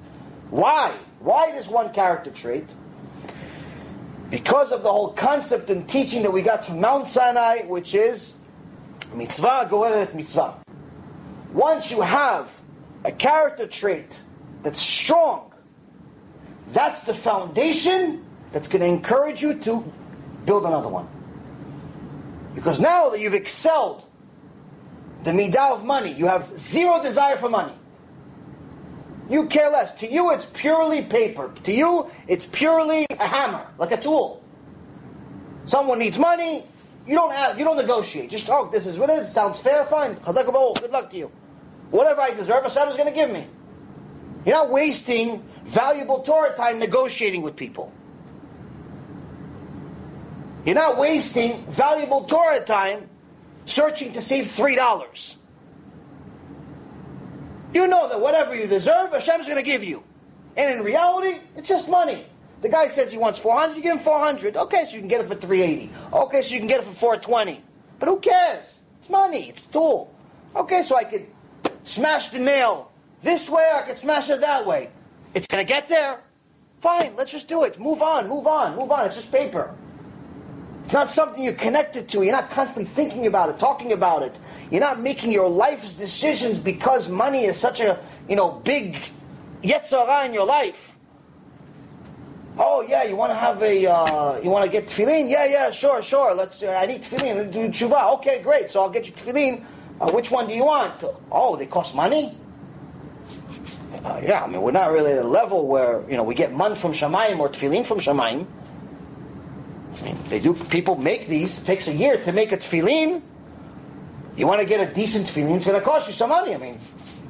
Why? 0.51 0.97
Why 1.21 1.53
this 1.53 1.69
one 1.69 1.93
character 1.93 2.31
trait? 2.31 2.67
Because 4.31 4.73
of 4.73 4.83
the 4.83 4.91
whole 4.91 5.12
concept 5.12 5.71
and 5.71 5.89
teaching 5.89 6.23
that 6.23 6.33
we 6.33 6.43
got 6.43 6.65
from 6.65 6.81
Mount 6.81 7.07
Sinai, 7.07 7.67
which 7.67 7.95
is 7.95 8.35
mitzvah 9.15 9.69
go 9.71 9.83
goeret 9.83 10.15
mitzvah. 10.15 10.55
Once 11.53 11.91
you 11.91 12.01
have 12.01 12.51
a 13.05 13.12
character 13.12 13.67
trait 13.67 14.11
that's 14.62 14.81
strong, 14.81 15.53
that's 16.73 17.03
the 17.05 17.15
foundation 17.15 18.24
that's 18.55 18.68
going 18.68 18.80
to 18.82 18.86
encourage 18.86 19.42
you 19.42 19.55
to 19.59 19.92
build 20.46 20.64
another 20.64 20.88
one. 20.88 21.09
Because 22.55 22.78
now 22.78 23.11
that 23.11 23.20
you've 23.20 23.34
excelled 23.34 24.05
the 25.24 25.32
midah 25.32 25.72
of 25.72 25.84
money, 25.84 26.12
you 26.12 26.26
have 26.26 26.57
zero 26.57 27.02
desire 27.02 27.36
for 27.36 27.48
money. 27.48 27.72
You 29.28 29.46
care 29.48 29.70
less. 29.70 29.92
To 29.94 30.11
you, 30.11 30.30
it's 30.30 30.44
purely 30.44 31.02
paper. 31.02 31.52
To 31.64 31.72
you, 31.72 32.12
it's 32.28 32.46
purely 32.46 33.07
a 33.11 33.26
hammer, 33.26 33.66
like 33.76 33.90
a 33.90 34.00
tool. 34.00 34.40
Someone 35.66 35.98
needs 35.98 36.16
money, 36.16 36.64
you 37.09 37.16
don't 37.16 37.32
ask, 37.32 37.59
you 37.59 37.64
don't 37.64 37.76
negotiate. 37.76 38.30
Just 38.30 38.48
oh, 38.50 38.70
this 38.70 38.86
is 38.86 38.98
what 38.98 39.11
it 39.11 39.18
is. 39.18 39.32
Sounds 39.32 39.59
fair, 39.59 39.84
fine. 39.86 40.14
Good 40.24 40.92
luck 40.92 41.11
to 41.11 41.16
you. 41.16 41.32
whatever 41.90 42.20
I 42.20 42.30
deserve, 42.30 42.62
Hashem 42.62 42.88
is 42.88 42.96
going 42.96 43.09
to 43.09 43.14
give 43.14 43.32
me. 43.32 43.48
You're 44.46 44.55
not 44.55 44.70
wasting 44.70 45.42
valuable 45.64 46.20
Torah 46.22 46.55
time 46.55 46.78
negotiating 46.78 47.42
with 47.42 47.57
people. 47.57 47.92
You're 50.65 50.75
not 50.75 50.97
wasting 50.97 51.65
valuable 51.67 52.25
Torah 52.25 52.61
time 52.61 53.09
searching 53.67 54.12
to 54.15 54.23
save 54.23 54.51
three 54.51 54.75
dollars. 54.75 55.37
You 57.75 57.87
know 57.89 58.09
that 58.09 58.21
whatever 58.21 58.55
you 58.55 58.67
deserve, 58.67 59.12
Hashem's 59.12 59.47
going 59.47 59.59
to 59.59 59.65
give 59.65 59.83
you. 59.83 60.03
And 60.57 60.79
in 60.79 60.85
reality, 60.85 61.41
it's 61.57 61.69
just 61.69 61.89
money. 61.89 62.25
The 62.61 62.69
guy 62.69 62.87
says 62.87 63.11
he 63.11 63.19
wants 63.19 63.41
400, 63.41 63.77
you 63.77 63.83
give 63.83 63.97
him 63.97 64.03
400. 64.03 64.57
Okay, 64.57 64.85
so 64.85 64.93
you 64.95 65.01
can 65.01 65.09
get 65.09 65.21
it 65.21 65.29
for 65.29 65.35
380. 65.35 65.91
Okay, 66.12 66.41
so 66.41 66.55
you 66.55 66.61
can 66.61 66.69
get 66.69 66.81
it 66.81 66.87
for 66.87 66.95
420. 66.95 67.62
But 67.99 68.09
who 68.09 68.21
cares? 68.21 68.81
It's 69.01 69.11
money, 69.11 69.49
it's 69.49 69.67
tool. 69.67 70.15
Okay, 70.55 70.83
so 70.83 70.97
I 70.97 71.05
could 71.05 71.27
smash 71.83 72.29
the 72.29 72.39
nail 72.39 72.93
this 73.23 73.51
way, 73.51 73.69
or 73.73 73.79
I 73.79 73.83
could 73.83 73.99
smash 73.99 74.31
it 74.31 74.41
that 74.41 74.65
way. 74.65 74.91
It's 75.35 75.49
going 75.49 75.67
to 75.67 75.69
get 75.69 75.89
there. 75.89 76.21
Fine, 76.81 77.17
let's 77.17 77.33
just 77.33 77.49
do 77.49 77.65
it. 77.65 77.79
Move 77.81 78.03
on, 78.03 78.29
move 78.29 78.47
on, 78.47 78.77
move 78.77 78.93
on. 78.93 79.07
It's 79.07 79.17
just 79.17 79.33
paper. 79.33 79.75
It's 80.85 80.93
not 80.93 81.09
something 81.09 81.43
you're 81.43 81.55
connected 81.55 82.09
to. 82.11 82.22
You're 82.22 82.32
not 82.32 82.51
constantly 82.51 82.85
thinking 82.85 83.26
about 83.26 83.49
it, 83.49 83.59
talking 83.59 83.93
about 83.93 84.22
it. 84.22 84.37
You're 84.70 84.82
not 84.82 85.01
making 85.01 85.32
your 85.32 85.49
life's 85.49 85.95
decisions 85.95 86.59
because 86.59 87.09
money 87.09 87.45
is 87.45 87.57
such 87.57 87.80
a 87.80 87.99
you 88.28 88.37
know 88.37 88.51
big 88.64 88.97
yetzer 89.62 90.07
hara 90.07 90.26
in 90.26 90.35
your 90.35 90.47
life. 90.47 90.97
Oh 92.59 92.82
yeah, 92.82 93.05
you 93.05 93.16
want 93.16 93.30
to 93.30 93.37
have 93.37 93.62
a 93.62 93.87
uh, 93.87 94.41
you 94.43 94.51
want 94.51 94.66
to 94.66 94.70
get 94.70 94.87
tefillin? 94.87 95.30
Yeah, 95.30 95.47
yeah, 95.47 95.70
sure, 95.70 96.03
sure. 96.03 96.35
Let's. 96.35 96.62
Uh, 96.62 96.70
I 96.70 96.87
need 96.87 97.03
tefillin. 97.03 97.51
Do 97.51 97.68
tshuva. 97.68 98.14
Okay, 98.18 98.43
great. 98.43 98.70
So 98.70 98.80
I'll 98.82 98.91
get 98.91 99.07
you 99.07 99.12
tefillin. 99.14 99.64
Uh, 100.01 100.11
which 100.11 100.30
one 100.30 100.47
do 100.47 100.55
you 100.55 100.66
want? 100.66 100.93
Oh, 101.32 101.57
they 101.57 101.66
cost 101.66 101.95
money. 101.95 102.37
Uh, 104.05 104.20
yeah, 104.22 104.45
I 104.45 104.49
mean 104.49 104.61
we're 104.61 104.70
not 104.72 104.93
really 104.93 105.12
at 105.12 105.24
a 105.24 105.26
level 105.26 105.66
where 105.66 106.05
you 106.11 106.16
know 106.16 106.24
we 106.24 106.35
get 106.35 106.53
mun 106.53 106.76
from 106.76 106.93
Shemaim 106.93 107.39
or 107.39 107.49
tefillin 107.49 107.87
from 107.87 108.01
Shemaim. 108.01 108.47
I 110.01 110.05
mean, 110.05 110.18
they 110.28 110.38
do. 110.38 110.55
People 110.55 110.97
make 110.97 111.28
these. 111.28 111.59
It 111.59 111.64
takes 111.64 111.88
a 111.88 111.92
year 111.92 112.16
to 112.24 112.32
make 112.32 112.53
a 112.53 112.57
tefillin. 112.57 113.22
You 114.36 114.47
want 114.47 114.61
to 114.61 114.66
get 114.66 114.80
a 114.80 114.92
decent 114.92 115.28
tefillin? 115.28 115.57
It's 115.57 115.66
going 115.66 115.78
to 115.78 115.84
cost 115.84 116.09
you 116.09 116.14
some 116.14 116.30
money. 116.30 116.55
I 116.55 116.59
mean, 116.59 116.78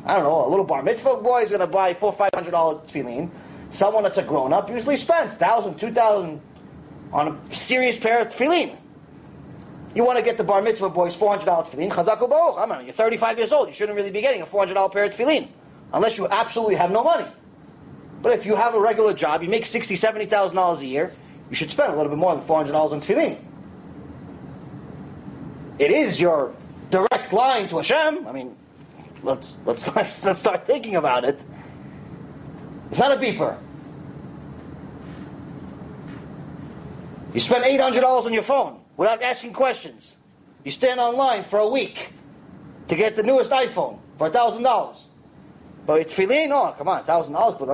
I 0.05 0.15
don't 0.15 0.25
know. 0.25 0.47
A 0.47 0.49
little 0.49 0.65
bar 0.65 0.83
mitzvah 0.83 1.17
boy 1.17 1.43
is 1.43 1.51
going 1.51 1.61
to 1.61 1.67
buy 1.67 1.95
four, 1.95 2.13
five 2.13 2.31
hundred 2.35 2.53
dollar 2.53 2.81
tefillin. 2.87 3.31
Someone 3.71 4.05
that's 4.05 4.19
a 4.19 4.23
grown 4.23 4.53
up 4.53 4.71
usually 4.71 4.97
spends 4.97 5.35
thousand, 5.35 5.79
two 5.79 5.93
thousand 5.93 6.41
on 7.13 7.41
a 7.51 7.55
serious 7.55 7.97
pair 7.97 8.21
of 8.21 8.29
tefillin. 8.29 8.77
You 9.95 10.05
want 10.05 10.19
to 10.19 10.25
get 10.25 10.39
the 10.39 10.45
bar 10.45 10.63
mitzvah 10.63 10.91
boy's 10.91 11.15
four 11.15 11.31
hundred 11.31 11.47
dollar 11.47 11.65
tefillin? 11.65 11.91
Chazaku 11.91 12.29
baruch. 12.29 12.57
I 12.59 12.67
mean, 12.67 12.87
you're 12.87 12.95
thirty 12.95 13.17
five 13.17 13.39
years 13.39 13.53
old. 13.53 13.69
You 13.69 13.75
shouldn't 13.75 13.97
really 13.97 14.11
be 14.11 14.21
getting 14.21 14.43
a 14.43 14.47
four 14.47 14.61
hundred 14.61 14.75
dollar 14.75 14.91
pair 14.91 15.05
of 15.05 15.13
tefillin 15.13 15.49
unless 15.93 16.19
you 16.19 16.27
absolutely 16.29 16.77
have 16.77 16.91
no 16.91 17.05
money. 17.05 17.27
But 18.23 18.33
if 18.33 18.47
you 18.47 18.57
have 18.57 18.75
a 18.75 18.81
regular 18.81 19.13
job, 19.13 19.43
you 19.43 19.51
make 19.51 19.67
sixty, 19.67 19.97
seventy 19.97 20.27
thousand 20.27 20.57
dollars 20.57 20.81
a 20.81 20.87
year 20.87 21.13
you 21.51 21.57
should 21.57 21.71
spend 21.71 21.93
a 21.93 21.97
little 21.97 22.11
bit 22.11 22.19
more 22.19 22.35
than 22.35 22.45
four 22.45 22.57
hundred 22.57 22.73
dollars 22.73 22.93
on 22.93 23.01
tefillin. 23.01 23.39
It 25.79 25.91
is 25.91 26.21
your 26.21 26.55
direct 26.91 27.33
line 27.33 27.69
to 27.69 27.77
Hashem. 27.77 28.27
I 28.27 28.33
mean, 28.33 28.57
let's 29.23 29.59
let's 29.67 29.87
let's, 29.97 30.25
let's 30.25 30.41
start 30.41 30.67
thinking 30.67 30.97
about 30.97 31.25
it. 31.25 31.39
It's 32.91 33.01
not 33.01 33.13
a 33.13 33.17
beeper. 33.17 33.59
You 37.33 37.41
spend 37.41 37.65
eight 37.65 37.81
hundred 37.81 38.01
dollars 38.01 38.27
on 38.27 38.33
your 38.33 38.43
phone 38.43 38.81
without 38.97 39.23
asking 39.23 39.53
questions. 39.53 40.17
You 40.63 40.71
stand 40.71 41.01
online 41.01 41.45
for 41.45 41.59
a 41.59 41.69
week 41.69 42.13
to 42.89 42.97
get 42.97 43.17
the 43.17 43.23
newest 43.23 43.51
iPhone 43.51 43.99
for 44.19 44.31
thousand 44.31 44.63
dollars. 44.63 45.09
But 45.87 45.99
with 45.99 46.15
tefillin, 46.15 46.51
oh 46.53 46.75
come 46.79 46.89
on, 46.89 47.05
thousand 47.05 47.35
dollars, 47.35 47.57
but 47.59 47.69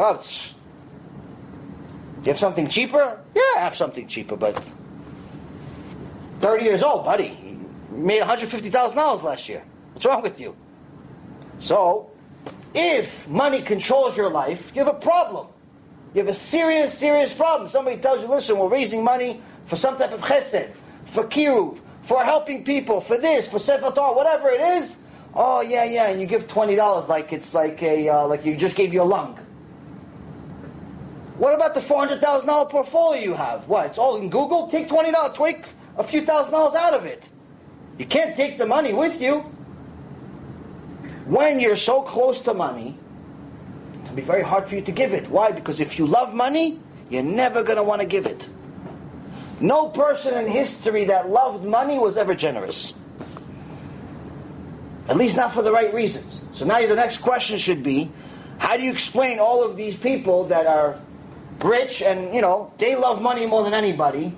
do 2.21 2.27
you 2.27 2.33
have 2.33 2.39
something 2.39 2.68
cheaper? 2.68 3.18
Yeah, 3.35 3.43
I 3.57 3.61
have 3.61 3.75
something 3.75 4.07
cheaper, 4.07 4.37
but 4.37 4.62
30 6.41 6.64
years 6.64 6.83
old, 6.83 7.07
buddy. 7.07 7.39
You 7.93 7.99
made 7.99 8.23
$150,000 8.23 9.23
last 9.23 9.49
year. 9.49 9.62
What's 9.95 10.05
wrong 10.05 10.21
with 10.21 10.39
you? 10.39 10.55
So, 11.61 12.11
if 12.75 13.27
money 13.27 13.62
controls 13.62 14.16
your 14.18 14.29
life, 14.29 14.71
you 14.75 14.85
have 14.85 14.95
a 14.95 14.99
problem. 14.99 15.47
You 16.14 16.21
have 16.23 16.29
a 16.29 16.35
serious, 16.35 16.97
serious 16.97 17.33
problem. 17.33 17.68
Somebody 17.71 17.97
tells 17.97 18.21
you, 18.21 18.29
listen, 18.29 18.59
we're 18.59 18.68
raising 18.68 19.03
money 19.03 19.41
for 19.64 19.77
some 19.77 19.97
type 19.97 20.12
of 20.12 20.21
chesed, 20.21 20.73
for 21.07 21.25
kiruv, 21.25 21.79
for 22.03 22.23
helping 22.23 22.64
people, 22.64 23.01
for 23.01 23.16
this, 23.16 23.49
for 23.49 23.59
sefer 23.59 23.91
whatever 23.91 24.49
it 24.51 24.61
is. 24.61 24.99
Oh 25.35 25.61
yeah, 25.61 25.85
yeah, 25.85 26.09
and 26.11 26.21
you 26.21 26.27
give 26.27 26.49
twenty 26.49 26.75
dollars 26.75 27.09
like 27.09 27.33
it's 27.33 27.55
like 27.55 27.81
a 27.85 28.09
uh, 28.09 28.27
like 28.27 28.45
you 28.45 28.57
just 28.57 28.75
gave 28.75 28.93
you 28.93 29.03
a 29.03 29.05
lung. 29.05 29.39
What 31.41 31.55
about 31.55 31.72
the 31.72 31.80
$400,000 31.80 32.68
portfolio 32.68 33.22
you 33.22 33.32
have? 33.32 33.66
What, 33.66 33.86
it's 33.86 33.99
all 33.99 34.16
in 34.16 34.28
Google? 34.28 34.68
Take 34.68 34.91
$20, 34.91 35.34
take 35.34 35.64
a 35.97 36.05
few 36.05 36.20
thousand 36.26 36.53
dollars 36.53 36.74
out 36.74 36.93
of 36.93 37.07
it. 37.07 37.30
You 37.97 38.05
can't 38.05 38.36
take 38.36 38.59
the 38.59 38.66
money 38.66 38.93
with 38.93 39.22
you. 39.22 39.38
When 41.24 41.59
you're 41.59 41.76
so 41.76 42.03
close 42.03 42.43
to 42.43 42.53
money, 42.53 42.95
it'll 44.03 44.16
be 44.16 44.20
very 44.20 44.43
hard 44.43 44.68
for 44.68 44.74
you 44.74 44.82
to 44.82 44.93
give 44.93 45.14
it. 45.14 45.30
Why? 45.30 45.51
Because 45.51 45.80
if 45.80 45.99
you 45.99 46.07
love 46.07 46.34
money, 46.34 46.78
you're 47.09 47.22
never 47.22 47.62
going 47.62 47.78
to 47.78 47.84
want 47.84 48.03
to 48.03 48.07
give 48.07 48.26
it. 48.26 48.47
No 49.61 49.88
person 49.88 50.34
in 50.34 50.47
history 50.47 51.07
that 51.07 51.30
loved 51.30 51.64
money 51.64 51.99
was 51.99 52.18
ever 52.18 52.34
generous. 52.34 52.93
At 55.09 55.16
least 55.16 55.38
not 55.38 55.55
for 55.55 55.62
the 55.62 55.72
right 55.72 55.95
reasons. 55.95 56.45
So 56.53 56.66
now 56.66 56.86
the 56.86 56.97
next 56.97 57.22
question 57.22 57.57
should 57.57 57.82
be, 57.82 58.12
how 58.59 58.76
do 58.76 58.82
you 58.82 58.91
explain 58.91 59.38
all 59.38 59.64
of 59.64 59.78
these 59.78 59.97
people 59.97 60.45
that 60.49 60.66
are 60.66 61.01
rich 61.63 62.03
and, 62.03 62.35
you 62.35 62.41
know, 62.41 62.73
they 62.79 62.97
love 62.97 63.21
money 63.21 63.47
more 63.47 63.65
than 63.65 63.75
anybody 63.75 64.35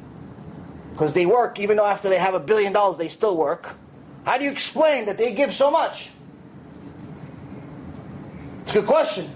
because 0.93 1.15
they 1.15 1.27
work, 1.27 1.59
even 1.59 1.77
though 1.77 1.87
after 1.87 2.09
they 2.09 2.19
have 2.19 2.35
a 2.35 2.41
billion 2.41 2.73
dollars, 2.73 2.99
they 2.99 3.09
still 3.09 3.37
work. 3.37 3.77
How 4.25 4.39
do 4.39 4.45
you 4.45 4.51
explain 4.51 5.07
that 5.07 5.19
they 5.19 5.35
give 5.35 5.53
so 5.53 5.71
much? 5.71 6.11
It's 8.63 8.71
a 8.71 8.75
good 8.75 8.87
question. 8.87 9.29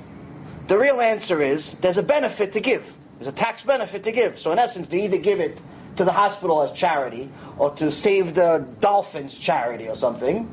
The 0.69 0.79
real 0.79 1.01
answer 1.01 1.43
is 1.43 1.75
there's 1.75 1.97
a 1.97 2.03
benefit 2.03 2.53
to 2.53 2.61
give. 2.61 2.93
There's 3.19 3.29
a 3.29 3.33
tax 3.33 3.63
benefit 3.63 4.05
to 4.05 4.13
give. 4.13 4.39
So 4.39 4.53
in 4.53 4.59
essence, 4.59 4.89
they 4.89 5.05
either 5.05 5.19
give 5.19 5.41
it 5.41 5.59
to 5.97 6.05
the 6.05 6.13
hospital 6.13 6.63
as 6.63 6.73
charity, 6.73 7.31
or 7.57 7.71
to 7.77 7.91
save 7.91 8.35
the 8.35 8.67
dolphins 8.81 9.35
charity 9.37 9.89
or 9.89 9.97
something, 9.97 10.47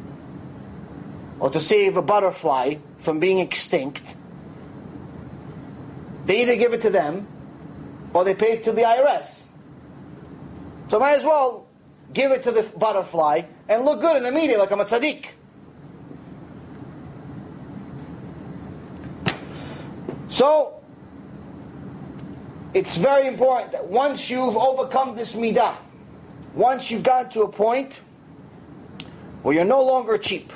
or 1.40 1.50
to 1.50 1.60
save 1.60 1.98
a 1.98 2.02
butterfly 2.02 2.76
from 3.00 3.20
being 3.20 3.40
extinct, 3.40 4.16
they 6.26 6.42
either 6.42 6.56
give 6.56 6.74
it 6.74 6.82
to 6.82 6.90
them 6.90 7.28
or 8.14 8.24
they 8.24 8.34
pay 8.34 8.54
it 8.54 8.64
to 8.66 8.72
the 8.72 8.82
IRS. 8.82 9.46
So 10.90 11.00
might 11.00 11.14
as 11.14 11.24
well 11.24 11.68
give 12.14 12.32
it 12.32 12.44
to 12.44 12.52
the 12.52 12.64
butterfly 12.64 13.42
and 13.68 13.86
look 13.86 14.02
good 14.02 14.16
in 14.18 14.24
the 14.24 14.32
media 14.32 14.58
like 14.58 14.72
I'm 14.72 14.80
a 14.80 14.86
tzaddik. 14.86 15.26
So, 20.30 20.82
it's 22.74 22.98
very 22.98 23.28
important 23.28 23.72
that 23.74 23.88
once 23.88 24.32
you've 24.32 24.58
overcome 24.58 25.16
this 25.16 25.34
midah, 25.34 25.76
once 26.56 26.90
you've 26.90 27.04
gotten 27.04 27.32
to 27.34 27.44
a 27.44 27.48
point 27.48 28.00
where 29.44 29.54
you're 29.54 29.64
no 29.64 29.84
longer 29.84 30.18
cheap, 30.18 30.52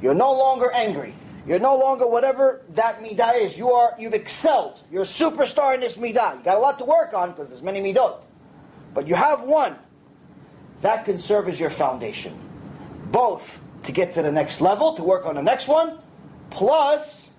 you're 0.00 0.14
no 0.14 0.32
longer 0.32 0.72
angry, 0.72 1.14
you're 1.48 1.58
no 1.58 1.78
longer 1.78 2.06
whatever 2.06 2.60
that 2.70 3.00
midah 3.00 3.40
is. 3.40 3.56
You 3.56 3.72
are, 3.72 3.94
you've 3.98 4.12
excelled. 4.12 4.78
You're 4.92 5.02
a 5.02 5.06
superstar 5.06 5.74
in 5.74 5.80
this 5.80 5.96
midah. 5.96 6.38
You 6.38 6.44
got 6.44 6.58
a 6.58 6.60
lot 6.60 6.78
to 6.78 6.84
work 6.84 7.14
on 7.14 7.30
because 7.30 7.48
there's 7.48 7.62
many 7.62 7.80
midot. 7.80 8.20
But 8.92 9.08
you 9.08 9.14
have 9.14 9.42
one. 9.42 9.76
That 10.82 11.06
can 11.06 11.18
serve 11.18 11.48
as 11.48 11.58
your 11.58 11.70
foundation. 11.70 12.38
Both 13.10 13.62
to 13.84 13.92
get 13.92 14.14
to 14.14 14.22
the 14.22 14.30
next 14.30 14.60
level, 14.60 14.92
to 14.94 15.02
work 15.02 15.24
on 15.24 15.36
the 15.36 15.42
next 15.42 15.68
one, 15.68 15.98
plus 16.50 17.30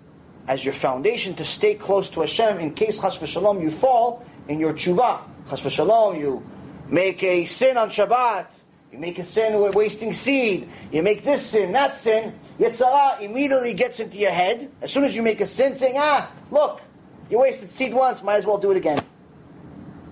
as 0.47 0.65
your 0.65 0.73
foundation 0.73 1.35
to 1.35 1.45
stay 1.45 1.75
close 1.75 2.09
to 2.09 2.21
Hashem 2.21 2.57
in 2.57 2.73
case 2.73 2.97
chas 2.97 3.17
v'shalom 3.17 3.61
you 3.61 3.69
fall 3.69 4.25
in 4.47 4.59
your 4.59 4.73
tshuva. 4.73 5.21
Chas 5.49 5.61
v'shalom 5.61 6.19
you 6.19 6.43
make 6.89 7.21
a 7.21 7.45
sin 7.45 7.77
on 7.77 7.91
Shabbat, 7.91 8.47
you 8.91 8.97
make 8.97 9.19
a 9.19 9.23
sin 9.23 9.59
we're 9.59 9.71
wasting 9.71 10.13
seed. 10.13 10.67
You 10.91 11.03
make 11.03 11.23
this 11.23 11.45
sin, 11.45 11.71
that 11.73 11.95
sin. 11.95 12.33
Yetzer 12.59 12.91
hara 12.91 13.21
immediately 13.21 13.73
gets 13.73 13.99
into 13.99 14.17
your 14.17 14.31
head. 14.31 14.71
As 14.81 14.91
soon 14.91 15.03
as 15.03 15.15
you 15.15 15.21
make 15.21 15.41
a 15.41 15.47
sin, 15.47 15.75
saying, 15.75 15.95
ah, 15.97 16.31
look, 16.49 16.81
you 17.29 17.39
wasted 17.39 17.69
seed 17.69 17.93
once, 17.93 18.23
might 18.23 18.37
as 18.37 18.45
well 18.45 18.57
do 18.57 18.71
it 18.71 18.77
again. 18.77 18.99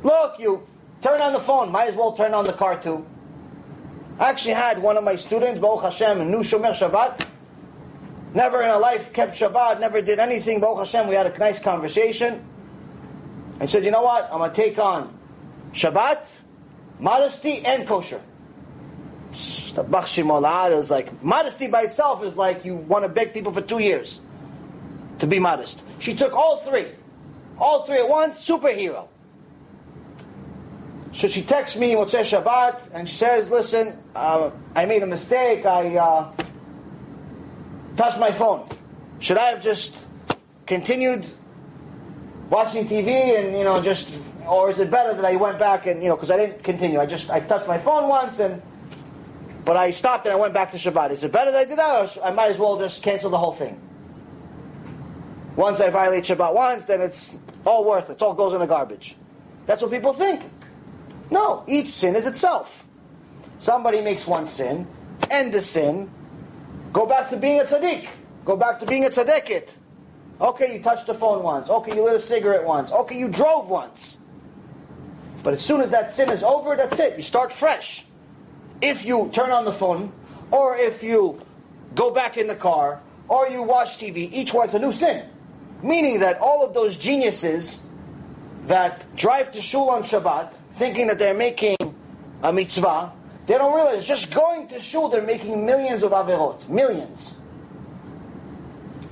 Look, 0.04 0.38
you 0.38 0.68
turn 1.02 1.22
on 1.22 1.34
the 1.34 1.40
phone, 1.40 1.72
might 1.72 1.90
as 1.90 1.96
well 1.96 2.14
turn 2.14 2.36
on 2.36 2.46
the 2.46 2.54
car 2.54 2.80
too. 2.80 3.06
I 4.20 4.30
actually 4.30 4.54
had 4.54 4.82
one 4.82 4.96
of 4.96 5.04
my 5.04 5.16
students, 5.16 5.60
Baruch 5.60 5.82
Hashem, 5.84 6.22
a 6.22 6.26
new 6.26 6.40
Shomer 6.40 6.74
Shabbat. 6.74 7.26
Never 8.36 8.62
in 8.62 8.70
her 8.70 8.78
life 8.78 9.12
kept 9.12 9.36
Shabbat, 9.36 9.80
never 9.80 10.04
did 10.04 10.20
anything. 10.20 10.60
Baruch 10.60 10.80
Hashem, 10.80 11.08
we 11.08 11.16
had 11.16 11.26
a 11.26 11.38
nice 11.40 11.60
conversation. 11.60 12.46
And 13.60 13.68
said, 13.68 13.84
you 13.84 13.90
know 13.90 14.04
what? 14.04 14.30
I'm 14.32 14.38
going 14.38 14.52
to 14.52 14.56
take 14.56 14.78
on 14.78 15.18
Shabbat, 15.74 16.32
modesty, 17.00 17.66
and 17.66 17.88
kosher. 17.88 18.22
The 19.32 19.84
Bachshim 19.84 20.80
is 20.80 20.90
like, 20.90 21.24
modesty 21.24 21.68
by 21.68 21.84
itself 21.84 22.24
is 22.24 22.38
like 22.38 22.66
you 22.66 22.76
want 22.76 23.04
to 23.04 23.10
beg 23.10 23.34
people 23.34 23.54
for 23.54 23.62
two 23.62 23.80
years 23.80 24.22
to 25.20 25.28
be 25.28 25.40
modest. 25.40 25.82
She 26.00 26.16
took 26.16 26.34
all 26.34 26.58
three. 26.58 26.88
All 27.60 27.86
three 27.86 27.98
at 27.98 28.08
once, 28.08 28.46
superhero. 28.46 29.08
So 31.14 31.28
she 31.28 31.42
texts 31.42 31.78
me 31.78 31.94
Motzei 31.94 32.22
Shabbat 32.22 32.92
and 32.94 33.10
she 33.10 33.16
says, 33.16 33.50
listen, 33.50 33.98
uh, 34.16 34.52
I 34.76 34.86
made 34.86 35.04
a 35.04 35.08
mistake. 35.08 35.66
I 35.66 35.96
uh, 35.96 36.32
touched 37.96 38.20
my 38.20 38.32
phone. 38.32 38.68
Should 39.20 39.38
I 39.38 39.50
have 39.50 39.62
just 39.62 40.06
continued 40.68 41.26
watching 42.50 42.88
TV 42.88 43.40
and, 43.40 43.58
you 43.58 43.64
know, 43.64 43.82
just, 43.82 44.12
or 44.48 44.70
is 44.70 44.80
it 44.80 44.92
better 44.92 45.14
that 45.14 45.26
I 45.26 45.36
went 45.36 45.58
back 45.58 45.88
and, 45.88 46.04
you 46.04 46.10
know, 46.10 46.16
because 46.16 46.30
I 46.30 46.38
didn't 46.38 46.64
continue. 46.64 47.00
I 47.00 47.06
just, 47.06 47.32
I 47.32 47.40
touched 47.40 47.68
my 47.68 47.80
phone 47.80 48.08
once 48.08 48.40
and, 48.40 48.62
but 49.68 49.76
I 49.76 49.91
stopped 49.91 50.26
and 50.26 50.32
I 50.32 50.38
went 50.38 50.53
back 50.53 50.72
to 50.72 50.78
Shabbat. 50.78 51.11
Is 51.11 51.26
it 51.26 51.34
better 51.34 51.51
that 51.51 51.59
I 51.59 51.65
did 51.65 51.78
that 51.78 52.18
I 52.24 52.32
might 52.32 52.51
as 52.51 52.57
well 52.57 52.80
just 52.80 53.03
cancel 53.03 53.30
the 53.30 53.38
whole 53.38 53.51
thing? 53.51 53.78
Once 55.57 55.82
I 55.82 55.89
violate 55.89 56.24
Shabbat 56.24 56.53
once, 56.53 56.86
then 56.86 57.01
it's 57.01 57.36
all 57.65 57.84
worth 57.84 58.09
it. 58.09 58.13
It 58.13 58.22
all 58.22 58.34
goes 58.34 58.53
in 58.53 58.61
the 58.61 58.65
garbage. 58.65 59.18
That's 59.65 59.82
what 59.82 59.91
people 59.91 60.13
think. 60.13 60.41
No, 61.30 61.65
each 61.68 61.89
sin 61.89 62.15
is 62.15 62.26
itself. 62.26 62.86
Somebody 63.59 63.99
makes 63.99 64.26
one 64.26 64.47
sin, 64.47 64.88
end 65.30 65.53
the 65.53 65.61
sin, 65.61 66.09
go 66.93 67.05
back 67.05 67.30
to 67.32 67.36
being 67.36 67.59
a 67.59 67.65
tzaddik, 67.65 68.07
go 68.45 68.55
back 68.55 68.80
to 68.80 68.86
being 68.86 69.03
a 69.03 69.09
tzaddikit. 69.09 69.68
Okay, 70.39 70.78
you 70.78 70.82
touched 70.82 71.07
the 71.07 71.13
phone 71.13 71.43
once. 71.43 71.70
Okay, 71.70 71.93
you 71.93 72.05
lit 72.05 72.15
a 72.15 72.22
cigarette 72.22 72.63
once. 72.63 72.89
Okay, 72.93 73.20
you 73.20 73.28
drove 73.28 73.70
once. 73.70 74.18
But 75.43 75.53
as 75.53 75.61
soon 75.61 75.82
as 75.82 75.91
that 75.91 76.13
sin 76.13 76.30
is 76.30 76.41
over, 76.41 76.78
that's 76.78 76.97
it. 77.01 77.18
You 77.18 77.24
start 77.24 77.51
fresh. 77.51 78.05
If 78.82 79.06
you 79.06 79.30
turn 79.34 79.52
on 79.52 79.66
the 79.66 79.74
phone, 79.74 80.12
or 80.52 80.78
if 80.78 81.04
you 81.04 81.42
go 81.96 82.12
back 82.12 82.38
in 82.38 82.48
the 82.48 82.56
car, 82.56 83.02
or 83.28 83.48
you 83.48 83.64
watch 83.64 83.98
TV, 83.98 84.32
each 84.32 84.54
one's 84.54 84.74
a 84.74 84.80
new 84.80 84.92
sin. 84.92 85.28
Meaning 85.82 86.20
that 86.20 86.40
all 86.40 86.64
of 86.64 86.74
those 86.74 86.96
geniuses 86.96 87.80
that 88.68 89.06
drive 89.16 89.52
to 89.52 89.62
shul 89.62 89.90
on 89.90 90.04
Shabbat, 90.04 90.54
thinking 90.72 91.08
that 91.08 91.20
they're 91.20 91.34
making 91.34 91.78
a 92.44 92.54
mitzvah, 92.54 93.12
they 93.48 93.58
don't 93.58 93.74
realize 93.74 94.06
just 94.06 94.34
going 94.34 94.68
to 94.68 94.80
shul, 94.80 95.10
they're 95.10 95.22
making 95.22 95.66
millions 95.66 96.04
of 96.04 96.12
averot. 96.12 96.68
Millions. 96.70 97.38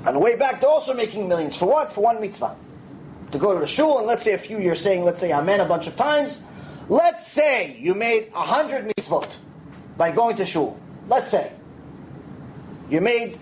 On 0.06 0.14
the 0.14 0.20
way 0.20 0.36
back, 0.36 0.62
they're 0.62 0.70
also 0.70 0.94
making 0.94 1.28
millions. 1.28 1.58
For 1.58 1.66
what? 1.66 1.92
For 1.92 2.02
one 2.02 2.22
mitzvah. 2.22 2.56
To 3.32 3.38
go 3.40 3.54
to 3.54 3.60
the 3.60 3.68
shul, 3.68 3.98
and 3.98 4.08
let's 4.08 4.24
say 4.24 4.34
a 4.34 4.38
few 4.38 4.60
you're 4.60 4.76
saying, 4.76 5.04
let's 5.04 5.20
say 5.20 5.34
amen 5.34 5.60
a 5.62 5.66
bunch 5.66 5.88
of 5.88 5.96
times. 5.96 6.40
Let's 6.88 7.28
say 7.28 7.78
you 7.80 7.96
made 7.96 8.32
a 8.36 8.44
hundred 8.44 8.86
mitzvot 8.86 9.30
by 9.98 10.12
going 10.12 10.38
to 10.38 10.46
shul. 10.46 10.80
Let's 11.08 11.32
say. 11.32 11.52
You 12.90 13.02
made 13.02 13.40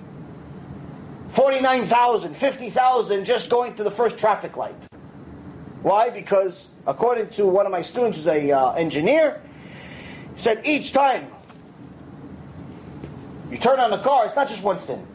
49,000, 1.30 2.36
50,000 2.36 3.26
just 3.26 3.50
going 3.50 3.76
to 3.76 3.84
the 3.84 3.92
first 3.92 4.18
traffic 4.18 4.56
light. 4.56 4.76
Why? 5.82 6.10
Because 6.10 6.70
according 6.88 7.30
to 7.32 7.46
one 7.46 7.66
of 7.66 7.72
my 7.72 7.82
students 7.82 8.18
who's 8.18 8.28
a 8.28 8.52
uh, 8.52 8.72
engineer, 8.74 9.42
said 10.36 10.62
each 10.66 10.94
time 10.94 11.28
you 13.52 13.58
turn 13.58 13.80
on 13.80 13.92
the 13.92 13.98
car, 13.98 14.26
it's 14.26 14.36
not 14.36 14.48
just 14.48 14.64
one 14.64 14.80
sin. 14.80 15.06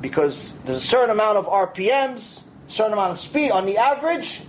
Because 0.00 0.52
there's 0.64 0.78
a 0.78 0.80
certain 0.80 1.10
amount 1.10 1.38
of 1.38 1.46
RPMs, 1.46 2.42
certain 2.68 2.92
amount 2.92 3.12
of 3.12 3.18
speed. 3.18 3.50
On 3.50 3.66
the 3.66 3.78
average, 3.78 4.42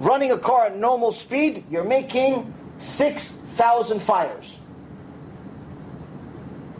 running 0.00 0.32
a 0.32 0.38
car 0.38 0.66
at 0.66 0.76
normal 0.76 1.12
speed, 1.12 1.64
you're 1.70 1.84
making 1.84 2.52
6,000 2.78 4.00
fires. 4.00 4.58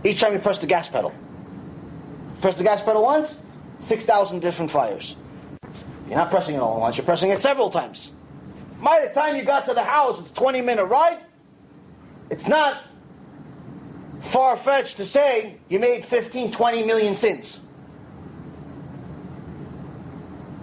Each 0.06 0.20
time 0.20 0.34
you 0.34 0.38
press 0.38 0.58
the 0.58 0.68
gas 0.68 0.88
pedal. 0.88 1.12
Press 2.40 2.54
the 2.54 2.62
gas 2.62 2.80
pedal 2.80 3.02
once, 3.02 3.42
6,000 3.80 4.38
different 4.38 4.70
fires. 4.70 5.16
You're 6.06 6.16
not 6.16 6.30
pressing 6.30 6.54
it 6.54 6.58
all 6.58 6.74
at 6.74 6.80
once, 6.80 6.96
you're 6.96 7.04
pressing 7.04 7.30
it 7.30 7.40
several 7.40 7.70
times. 7.70 8.12
By 8.80 9.04
the 9.04 9.12
time 9.12 9.34
you 9.34 9.42
got 9.42 9.66
to 9.66 9.74
the 9.74 9.82
house, 9.82 10.20
it's 10.20 10.30
a 10.30 10.34
20 10.34 10.60
minute 10.60 10.84
ride. 10.84 11.18
It's 12.30 12.46
not 12.46 12.84
far 14.20 14.56
fetched 14.56 14.98
to 14.98 15.04
say 15.04 15.56
you 15.68 15.80
made 15.80 16.06
15, 16.06 16.52
20 16.52 16.84
million 16.84 17.16
sins. 17.16 17.60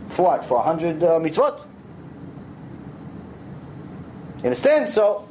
For 0.10 0.24
what? 0.24 0.46
For 0.46 0.58
100 0.58 1.04
uh, 1.04 1.08
mitzvot? 1.20 1.66
You 4.38 4.44
understand? 4.46 4.90
So, 4.90 5.28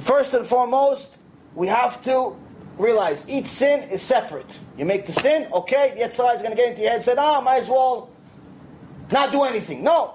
first 0.00 0.34
and 0.34 0.46
foremost, 0.46 1.16
we 1.54 1.68
have 1.68 2.02
to 2.04 2.36
realize 2.78 3.28
each 3.28 3.46
sin 3.46 3.88
is 3.90 4.02
separate. 4.02 4.50
You 4.76 4.84
make 4.84 5.06
the 5.06 5.12
sin, 5.12 5.48
okay, 5.52 5.92
the 5.94 6.02
Yetzer 6.02 6.24
hara 6.24 6.36
is 6.36 6.42
going 6.42 6.52
to 6.52 6.56
get 6.56 6.70
into 6.70 6.82
your 6.82 6.90
head 6.90 6.96
and 6.96 7.04
say, 7.04 7.14
ah, 7.18 7.40
might 7.40 7.62
as 7.62 7.68
well 7.68 8.10
not 9.10 9.32
do 9.32 9.42
anything. 9.42 9.82
No. 9.82 10.14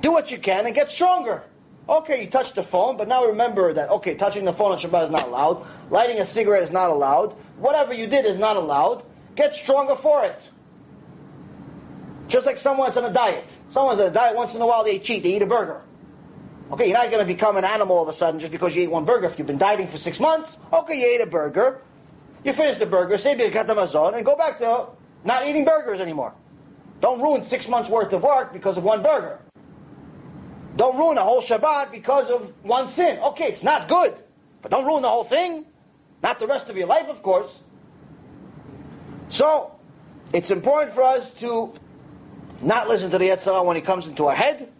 Do 0.00 0.12
what 0.12 0.30
you 0.30 0.38
can 0.38 0.66
and 0.66 0.74
get 0.74 0.92
stronger. 0.92 1.42
Okay, 1.88 2.24
you 2.24 2.30
touched 2.30 2.54
the 2.54 2.62
phone, 2.62 2.96
but 2.96 3.08
now 3.08 3.24
remember 3.24 3.72
that, 3.72 3.90
okay, 3.90 4.14
touching 4.14 4.44
the 4.44 4.52
phone 4.52 4.72
on 4.72 4.78
Shabbat 4.78 5.04
is 5.04 5.10
not 5.10 5.26
allowed. 5.26 5.66
Lighting 5.90 6.20
a 6.20 6.26
cigarette 6.26 6.62
is 6.62 6.70
not 6.70 6.90
allowed. 6.90 7.32
Whatever 7.58 7.92
you 7.92 8.06
did 8.06 8.24
is 8.24 8.38
not 8.38 8.56
allowed. 8.56 9.04
Get 9.34 9.56
stronger 9.56 9.96
for 9.96 10.24
it. 10.24 10.40
Just 12.28 12.46
like 12.46 12.58
someone's 12.58 12.96
on 12.96 13.04
a 13.04 13.12
diet. 13.12 13.44
Someone's 13.68 13.98
on 14.00 14.06
a 14.06 14.10
diet, 14.10 14.36
once 14.36 14.54
in 14.54 14.60
a 14.62 14.66
while 14.66 14.84
they 14.84 14.98
cheat, 14.98 15.22
they 15.22 15.36
eat 15.36 15.42
a 15.42 15.46
burger. 15.46 15.82
Okay, 16.72 16.88
you're 16.88 16.96
not 16.96 17.10
going 17.10 17.20
to 17.20 17.26
become 17.26 17.58
an 17.58 17.64
animal 17.64 17.98
all 17.98 18.02
of 18.04 18.08
a 18.08 18.14
sudden 18.14 18.40
just 18.40 18.50
because 18.50 18.74
you 18.74 18.82
ate 18.82 18.90
one 18.90 19.04
burger. 19.04 19.26
If 19.26 19.38
you've 19.38 19.46
been 19.46 19.58
dieting 19.58 19.88
for 19.88 19.98
six 19.98 20.18
months, 20.18 20.56
okay, 20.72 20.98
you 20.98 21.06
ate 21.06 21.20
a 21.20 21.26
burger. 21.26 21.82
You 22.44 22.54
finish 22.54 22.78
the 22.78 22.86
burger, 22.86 23.18
say 23.18 23.36
Birkat 23.36 23.66
Hamazon, 23.66 24.16
and 24.16 24.24
go 24.24 24.36
back 24.36 24.58
to 24.58 24.86
not 25.22 25.46
eating 25.46 25.66
burgers 25.66 26.00
anymore. 26.00 26.32
Don't 27.02 27.20
ruin 27.20 27.42
six 27.42 27.68
months 27.68 27.90
worth 27.90 28.10
of 28.14 28.22
work 28.22 28.54
because 28.54 28.78
of 28.78 28.84
one 28.84 29.02
burger. 29.02 29.38
Don't 30.76 30.96
ruin 30.96 31.18
a 31.18 31.22
whole 31.22 31.42
Shabbat 31.42 31.90
because 31.90 32.30
of 32.30 32.54
one 32.64 32.88
sin. 32.88 33.18
Okay, 33.18 33.48
it's 33.48 33.62
not 33.62 33.86
good, 33.86 34.14
but 34.62 34.70
don't 34.70 34.86
ruin 34.86 35.02
the 35.02 35.10
whole 35.10 35.24
thing. 35.24 35.66
Not 36.22 36.38
the 36.38 36.46
rest 36.46 36.70
of 36.70 36.76
your 36.78 36.86
life, 36.86 37.08
of 37.08 37.22
course. 37.22 37.60
So, 39.28 39.78
it's 40.32 40.50
important 40.50 40.94
for 40.94 41.02
us 41.02 41.32
to 41.40 41.74
not 42.62 42.88
listen 42.88 43.10
to 43.10 43.18
the 43.18 43.26
Yetzer 43.26 43.52
hara 43.52 43.62
when 43.62 43.76
he 43.76 43.82
comes 43.82 44.06
into 44.06 44.26
our 44.26 44.34
head 44.34 44.72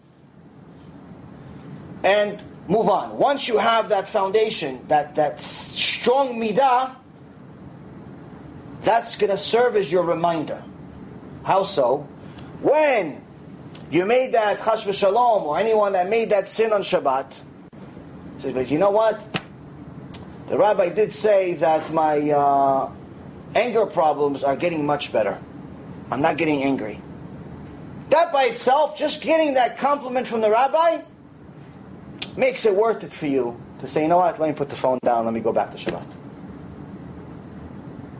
and 2.03 2.41
move 2.67 2.89
on. 2.89 3.17
Once 3.17 3.47
you 3.47 3.57
have 3.57 3.89
that 3.89 4.07
foundation, 4.09 4.85
that, 4.87 5.15
that 5.15 5.41
strong 5.41 6.39
midah, 6.39 6.95
that's 8.81 9.17
going 9.17 9.31
to 9.31 9.37
serve 9.37 9.75
as 9.75 9.91
your 9.91 10.03
reminder. 10.03 10.61
How 11.43 11.63
so? 11.63 12.07
When 12.61 13.21
you 13.89 14.05
made 14.05 14.33
that 14.33 14.63
chas 14.63 14.83
v'shalom, 14.83 15.43
or 15.43 15.57
anyone 15.57 15.93
that 15.93 16.09
made 16.09 16.29
that 16.31 16.49
sin 16.49 16.73
on 16.73 16.81
Shabbat, 16.81 17.33
says, 18.39 18.53
but 18.53 18.69
you 18.69 18.77
know 18.77 18.91
what? 18.91 19.21
The 20.47 20.57
rabbi 20.57 20.89
did 20.89 21.15
say 21.15 21.53
that 21.55 21.93
my 21.93 22.29
uh, 22.29 22.91
anger 23.55 23.85
problems 23.85 24.43
are 24.43 24.55
getting 24.57 24.85
much 24.85 25.11
better. 25.11 25.39
I'm 26.11 26.21
not 26.21 26.37
getting 26.37 26.63
angry. 26.63 26.99
That 28.09 28.33
by 28.33 28.45
itself, 28.45 28.97
just 28.97 29.21
getting 29.21 29.53
that 29.55 29.77
compliment 29.77 30.27
from 30.27 30.41
the 30.41 30.51
rabbi, 30.51 31.01
makes 32.37 32.65
it 32.65 32.75
worth 32.75 33.03
it 33.03 33.13
for 33.13 33.27
you 33.27 33.59
to 33.79 33.87
say, 33.87 34.03
you 34.03 34.07
know 34.07 34.17
what, 34.17 34.39
let 34.39 34.47
me 34.49 34.55
put 34.55 34.69
the 34.69 34.75
phone 34.75 34.99
down, 35.03 35.25
let 35.25 35.33
me 35.33 35.39
go 35.39 35.51
back 35.51 35.71
to 35.71 35.77
Shabbat. 35.77 36.05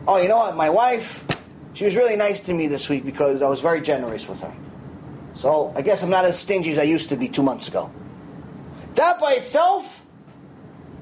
Oh, 0.06 0.18
you 0.18 0.28
know 0.28 0.38
what, 0.38 0.56
my 0.56 0.70
wife, 0.70 1.24
she 1.72 1.84
was 1.84 1.96
really 1.96 2.16
nice 2.16 2.40
to 2.40 2.54
me 2.54 2.68
this 2.68 2.88
week 2.88 3.04
because 3.04 3.42
I 3.42 3.48
was 3.48 3.60
very 3.60 3.80
generous 3.80 4.28
with 4.28 4.40
her. 4.40 4.52
So 5.34 5.72
I 5.74 5.82
guess 5.82 6.02
I'm 6.02 6.10
not 6.10 6.24
as 6.24 6.38
stingy 6.38 6.70
as 6.70 6.78
I 6.78 6.82
used 6.82 7.08
to 7.08 7.16
be 7.16 7.28
two 7.28 7.42
months 7.42 7.68
ago. 7.68 7.90
That 8.94 9.20
by 9.20 9.32
itself 9.32 10.02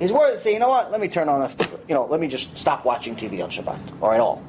is 0.01 0.13
worth 0.13 0.37
it. 0.37 0.41
Say, 0.41 0.55
you 0.55 0.59
know 0.59 0.69
what? 0.69 0.91
Let 0.91 1.01
me 1.01 1.09
turn 1.09 1.29
on 1.29 1.43
a, 1.43 1.51
you 1.89 1.95
know, 1.95 2.07
let 2.07 2.21
me 2.21 2.29
just 2.29 2.57
stop 2.57 2.85
watching 2.85 3.17
TV 3.17 3.43
on 3.43 3.51
Shabbat 3.51 3.79
or 4.01 4.15
at 4.15 4.21
all. 4.21 4.43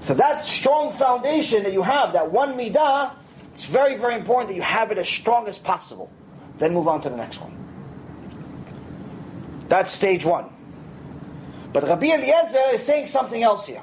So 0.00 0.14
that 0.14 0.44
strong 0.44 0.92
foundation 0.92 1.64
that 1.64 1.72
you 1.72 1.82
have, 1.82 2.14
that 2.14 2.32
one 2.32 2.54
midah, 2.54 3.12
it's 3.52 3.64
very, 3.64 3.96
very 3.96 4.14
important 4.14 4.48
that 4.48 4.54
you 4.54 4.62
have 4.62 4.90
it 4.90 4.98
as 4.98 5.08
strong 5.08 5.46
as 5.46 5.58
possible. 5.58 6.10
Then 6.58 6.74
move 6.74 6.88
on 6.88 7.00
to 7.02 7.08
the 7.08 7.16
next 7.16 7.40
one. 7.40 7.54
That's 9.68 9.92
stage 9.92 10.24
one. 10.24 10.50
But 11.72 11.84
Rabbi 11.84 12.06
Eliezer 12.06 12.74
is 12.74 12.82
saying 12.82 13.06
something 13.06 13.42
else 13.42 13.66
here. 13.66 13.82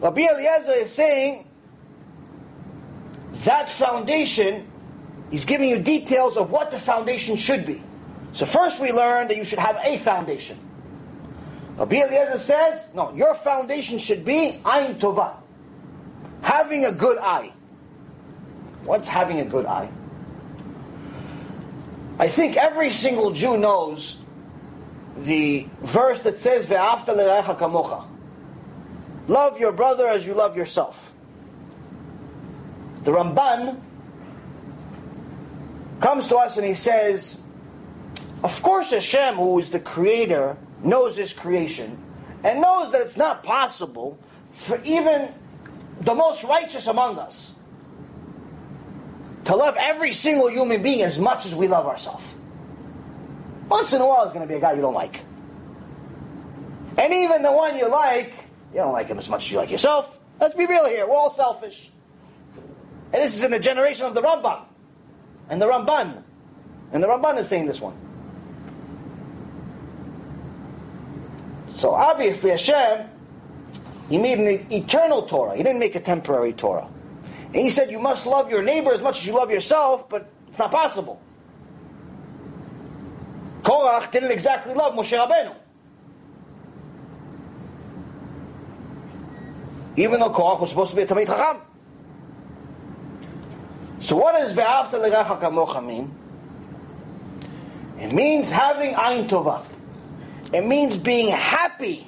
Rabbi 0.00 0.22
Eliezer 0.22 0.72
is 0.72 0.92
saying 0.92 1.48
that 3.44 3.70
foundation, 3.70 4.70
he's 5.30 5.44
giving 5.44 5.68
you 5.68 5.78
details 5.78 6.36
of 6.36 6.50
what 6.50 6.70
the 6.70 6.78
foundation 6.78 7.36
should 7.36 7.66
be. 7.66 7.82
So 8.32 8.46
first 8.46 8.80
we 8.80 8.92
learned 8.92 9.30
that 9.30 9.36
you 9.36 9.44
should 9.44 9.58
have 9.58 9.78
a 9.82 9.98
foundation. 9.98 10.58
Rabbi 11.76 11.96
Eliezer 11.96 12.38
says, 12.38 12.88
no, 12.94 13.12
your 13.14 13.34
foundation 13.34 13.98
should 13.98 14.24
be 14.24 14.60
Ayin 14.64 14.98
Tova. 14.98 15.36
Having 16.42 16.84
a 16.84 16.92
good 16.92 17.18
eye. 17.18 17.52
What's 18.84 19.08
having 19.08 19.40
a 19.40 19.44
good 19.44 19.64
eye? 19.64 19.88
I 22.18 22.28
think 22.28 22.56
every 22.56 22.90
single 22.90 23.32
Jew 23.32 23.56
knows 23.56 24.18
the 25.16 25.66
verse 25.80 26.22
that 26.22 26.38
says, 26.38 26.66
kamocha. 26.66 28.06
Love 29.28 29.60
your 29.60 29.72
brother 29.72 30.08
as 30.08 30.26
you 30.26 30.34
love 30.34 30.56
yourself. 30.56 31.12
The 33.04 33.12
Ramban 33.12 33.80
comes 36.00 36.28
to 36.28 36.36
us 36.36 36.56
and 36.56 36.66
he 36.66 36.74
says, 36.74 37.40
of 38.42 38.60
course 38.62 38.90
Hashem, 38.90 39.36
who 39.36 39.58
is 39.58 39.70
the 39.70 39.80
creator, 39.80 40.56
knows 40.82 41.16
his 41.16 41.32
creation 41.32 41.98
and 42.44 42.60
knows 42.60 42.90
that 42.92 43.00
it's 43.00 43.16
not 43.16 43.42
possible 43.42 44.18
for 44.52 44.80
even 44.84 45.32
the 46.00 46.14
most 46.14 46.42
righteous 46.44 46.86
among 46.86 47.18
us 47.18 47.51
to 49.44 49.56
love 49.56 49.76
every 49.78 50.12
single 50.12 50.48
human 50.48 50.82
being 50.82 51.02
as 51.02 51.18
much 51.18 51.46
as 51.46 51.54
we 51.54 51.68
love 51.68 51.86
ourselves. 51.86 52.24
Once 53.68 53.92
in 53.92 54.00
a 54.00 54.06
while, 54.06 54.24
there's 54.24 54.34
going 54.34 54.46
to 54.46 54.52
be 54.52 54.56
a 54.56 54.60
guy 54.60 54.72
you 54.72 54.80
don't 54.80 54.94
like. 54.94 55.20
And 56.98 57.12
even 57.12 57.42
the 57.42 57.52
one 57.52 57.76
you 57.76 57.88
like, 57.88 58.34
you 58.72 58.78
don't 58.78 58.92
like 58.92 59.08
him 59.08 59.18
as 59.18 59.28
much 59.28 59.46
as 59.46 59.50
you 59.50 59.58
like 59.58 59.70
yourself. 59.70 60.18
Let's 60.40 60.54
be 60.54 60.66
real 60.66 60.86
here. 60.86 61.06
We're 61.06 61.14
all 61.14 61.30
selfish. 61.30 61.90
And 63.12 63.22
this 63.22 63.36
is 63.36 63.44
in 63.44 63.50
the 63.50 63.58
generation 63.58 64.06
of 64.06 64.14
the 64.14 64.22
Ramban. 64.22 64.64
And 65.48 65.60
the 65.60 65.66
Ramban. 65.66 66.22
And 66.92 67.02
the 67.02 67.06
Ramban 67.06 67.38
is 67.38 67.48
saying 67.48 67.66
this 67.66 67.80
one. 67.80 67.96
So 71.68 71.94
obviously 71.94 72.50
Hashem, 72.50 73.08
He 74.08 74.18
made 74.18 74.38
an 74.38 74.72
eternal 74.72 75.22
Torah. 75.22 75.56
He 75.56 75.62
didn't 75.62 75.80
make 75.80 75.94
a 75.94 76.00
temporary 76.00 76.52
Torah. 76.52 76.88
And 77.54 77.56
He 77.56 77.70
said 77.70 77.90
you 77.90 77.98
must 77.98 78.26
love 78.26 78.50
your 78.50 78.62
neighbor 78.62 78.92
as 78.92 79.02
much 79.02 79.20
as 79.20 79.26
you 79.26 79.34
love 79.34 79.50
yourself, 79.50 80.08
but 80.08 80.30
it's 80.48 80.58
not 80.58 80.70
possible. 80.70 81.20
Korach 83.62 84.10
didn't 84.10 84.30
exactly 84.30 84.74
love 84.74 84.94
Moshe 84.94 85.16
Rabbeinu. 85.16 85.54
Even 89.96 90.20
though 90.20 90.30
Korach 90.30 90.60
was 90.60 90.70
supposed 90.70 90.90
to 90.90 90.96
be 90.96 91.02
a 91.02 91.06
Talmid 91.06 91.26
Chacham. 91.26 91.60
So 94.00 94.16
what 94.16 94.32
does 94.32 94.54
Ve'afta 94.54 94.94
L'recha 94.94 95.40
Kamocha 95.40 95.84
mean? 95.84 96.12
It 98.00 98.12
means 98.12 98.50
having 98.50 98.94
Ayin 98.94 99.28
Tovah. 99.28 99.62
It 100.52 100.66
means 100.66 100.96
being 100.96 101.28
happy 101.28 102.06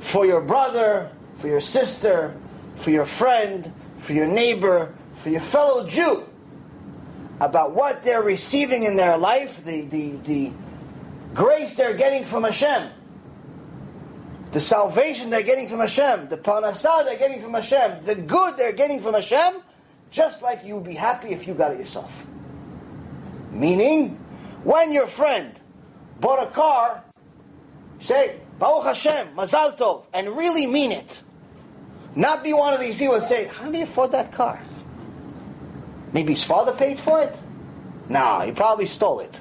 for 0.00 0.24
your 0.24 0.40
brother, 0.40 1.10
for 1.38 1.48
your 1.48 1.60
sister, 1.60 2.34
for 2.76 2.90
your 2.90 3.06
friend, 3.06 3.72
for 3.98 4.12
your 4.12 4.26
neighbor, 4.26 4.94
for 5.22 5.30
your 5.30 5.40
fellow 5.40 5.86
Jew 5.86 6.26
about 7.40 7.72
what 7.72 8.02
they're 8.02 8.22
receiving 8.22 8.84
in 8.84 8.96
their 8.96 9.16
life, 9.18 9.64
the, 9.64 9.82
the, 9.82 10.12
the 10.24 10.52
grace 11.34 11.74
they're 11.74 11.94
getting 11.94 12.24
from 12.24 12.44
Hashem, 12.44 12.90
the 14.52 14.60
salvation 14.60 15.30
they're 15.30 15.42
getting 15.42 15.68
from 15.68 15.80
Hashem, 15.80 16.28
the 16.28 16.38
parnasah 16.38 17.04
they're 17.04 17.18
getting 17.18 17.42
from 17.42 17.52
Hashem, 17.52 18.04
the 18.04 18.14
good 18.14 18.56
they're 18.56 18.72
getting 18.72 19.02
from 19.02 19.14
Hashem, 19.14 19.62
just 20.10 20.40
like 20.40 20.64
you 20.64 20.76
would 20.76 20.84
be 20.84 20.94
happy 20.94 21.28
if 21.28 21.46
you 21.46 21.54
got 21.54 21.72
it 21.72 21.78
yourself. 21.78 22.26
Meaning, 23.50 24.16
when 24.64 24.92
your 24.92 25.06
friend 25.06 25.58
bought 26.20 26.42
a 26.42 26.50
car, 26.50 27.04
say, 28.00 28.40
Baruch 28.58 28.84
Hashem, 28.84 29.34
Mazal 29.36 29.76
Tov, 29.76 30.04
and 30.14 30.36
really 30.36 30.66
mean 30.66 30.92
it. 30.92 31.22
Not 32.16 32.42
be 32.42 32.54
one 32.54 32.72
of 32.72 32.80
these 32.80 32.96
people 32.96 33.14
that 33.14 33.28
say, 33.28 33.46
how 33.46 33.70
do 33.70 33.76
you 33.76 33.84
afford 33.84 34.12
that 34.12 34.32
car? 34.32 34.58
Maybe 36.12 36.32
his 36.32 36.42
father 36.42 36.72
paid 36.72 36.98
for 36.98 37.22
it? 37.22 37.36
Nah, 38.08 38.40
he 38.40 38.52
probably 38.52 38.86
stole 38.86 39.20
it. 39.20 39.38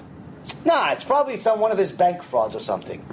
Nah, 0.66 0.92
it's 0.92 1.04
probably 1.04 1.38
some 1.38 1.62
one 1.62 1.72
of 1.72 1.78
his 1.78 1.94
bank 1.94 2.22
frauds 2.22 2.54
or 2.54 2.60
something. 2.60 3.04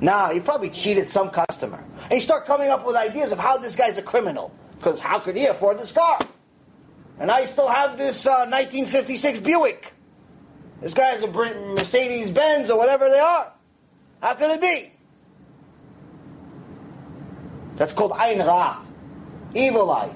Nah, 0.00 0.32
he 0.32 0.40
probably 0.40 0.70
cheated 0.70 1.10
some 1.10 1.28
customer. 1.30 1.84
And 2.04 2.12
you 2.12 2.20
start 2.22 2.46
coming 2.46 2.70
up 2.70 2.86
with 2.86 2.96
ideas 2.96 3.30
of 3.30 3.38
how 3.38 3.58
this 3.58 3.76
guy's 3.76 3.98
a 3.98 4.02
criminal. 4.02 4.54
Because 4.78 4.98
how 4.98 5.18
could 5.18 5.36
he 5.36 5.44
afford 5.44 5.78
this 5.78 5.92
car? 5.92 6.18
And 7.18 7.30
I 7.30 7.44
still 7.44 7.68
have 7.68 7.98
this 7.98 8.24
uh, 8.24 8.48
1956 8.48 9.40
Buick. 9.40 9.92
This 10.80 10.94
guy 10.94 11.10
has 11.10 11.22
a 11.22 11.26
Mercedes 11.26 12.30
Benz 12.30 12.70
or 12.70 12.78
whatever 12.78 13.10
they 13.10 13.18
are. 13.18 13.52
How 14.22 14.32
could 14.34 14.50
it 14.52 14.60
be? 14.62 14.92
That's 17.74 17.92
called 17.92 18.12
Ayn 18.12 18.46
Ra. 18.46 18.80
Evil 19.54 19.90
eye. 19.90 20.10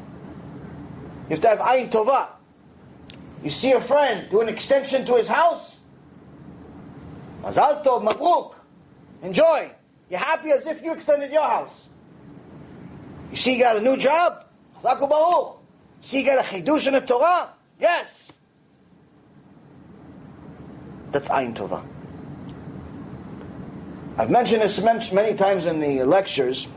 You 1.28 1.30
have 1.30 1.41
to 1.41 1.49
have 1.49 1.59
Ayn 1.59 1.91
Tovah. 1.91 2.28
You 3.43 3.51
see 3.51 3.72
a 3.72 3.80
friend 3.80 4.28
do 4.30 4.41
an 4.41 4.49
extension 4.49 5.05
to 5.07 5.16
his 5.16 5.28
house. 5.28 5.76
Mazal 7.43 7.85
Tov, 7.85 8.07
Mabruk. 8.07 8.55
Enjoy. 9.22 9.70
You're 10.11 10.20
happy 10.20 10.51
as 10.51 10.66
if 10.66 10.82
you 10.82 10.93
extended 10.93 11.32
your 11.32 11.43
house. 11.43 11.89
You 13.30 13.37
see, 13.37 13.55
you 13.55 13.59
got 13.59 13.76
a 13.76 13.80
new 13.80 13.97
job. 13.97 14.45
Chazaku 14.80 15.09
Baruch. 15.09 15.57
See, 16.01 16.20
you 16.20 16.24
got 16.24 16.39
a 16.39 16.43
chidush 16.43 16.87
in 16.87 16.93
the 16.93 17.01
Torah. 17.01 17.51
Yes. 17.80 18.32
That's 21.11 21.28
Ayin 21.28 21.55
Tova. 21.55 21.85
I've 24.16 24.30
mentioned 24.30 24.62
this 24.62 24.80
many 25.12 25.35
times 25.35 25.64
in 25.64 25.80
the 25.80 26.05
lectures. 26.05 26.68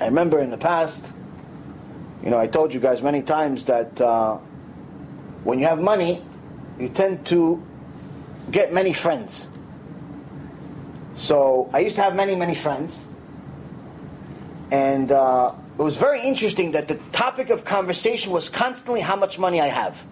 I 0.00 0.06
remember 0.06 0.38
in 0.40 0.50
the 0.50 0.58
past, 0.58 1.04
you 2.24 2.30
know, 2.30 2.38
I 2.38 2.46
told 2.46 2.72
you 2.72 2.80
guys 2.80 3.02
many 3.02 3.20
times 3.20 3.66
that 3.66 4.00
uh, 4.00 4.38
when 5.44 5.58
you 5.58 5.66
have 5.66 5.78
money, 5.78 6.22
you 6.80 6.88
tend 6.88 7.26
to 7.26 7.62
get 8.50 8.72
many 8.72 8.94
friends. 8.94 9.46
So 11.12 11.68
I 11.74 11.80
used 11.80 11.96
to 11.96 12.02
have 12.02 12.16
many, 12.16 12.34
many 12.34 12.54
friends. 12.54 13.04
And 14.70 15.12
uh, 15.12 15.52
it 15.78 15.82
was 15.82 15.98
very 15.98 16.22
interesting 16.22 16.72
that 16.72 16.88
the 16.88 16.94
topic 17.12 17.50
of 17.50 17.66
conversation 17.66 18.32
was 18.32 18.48
constantly 18.48 19.02
how 19.02 19.16
much 19.16 19.38
money 19.38 19.60
I 19.60 19.66
have 19.66 20.02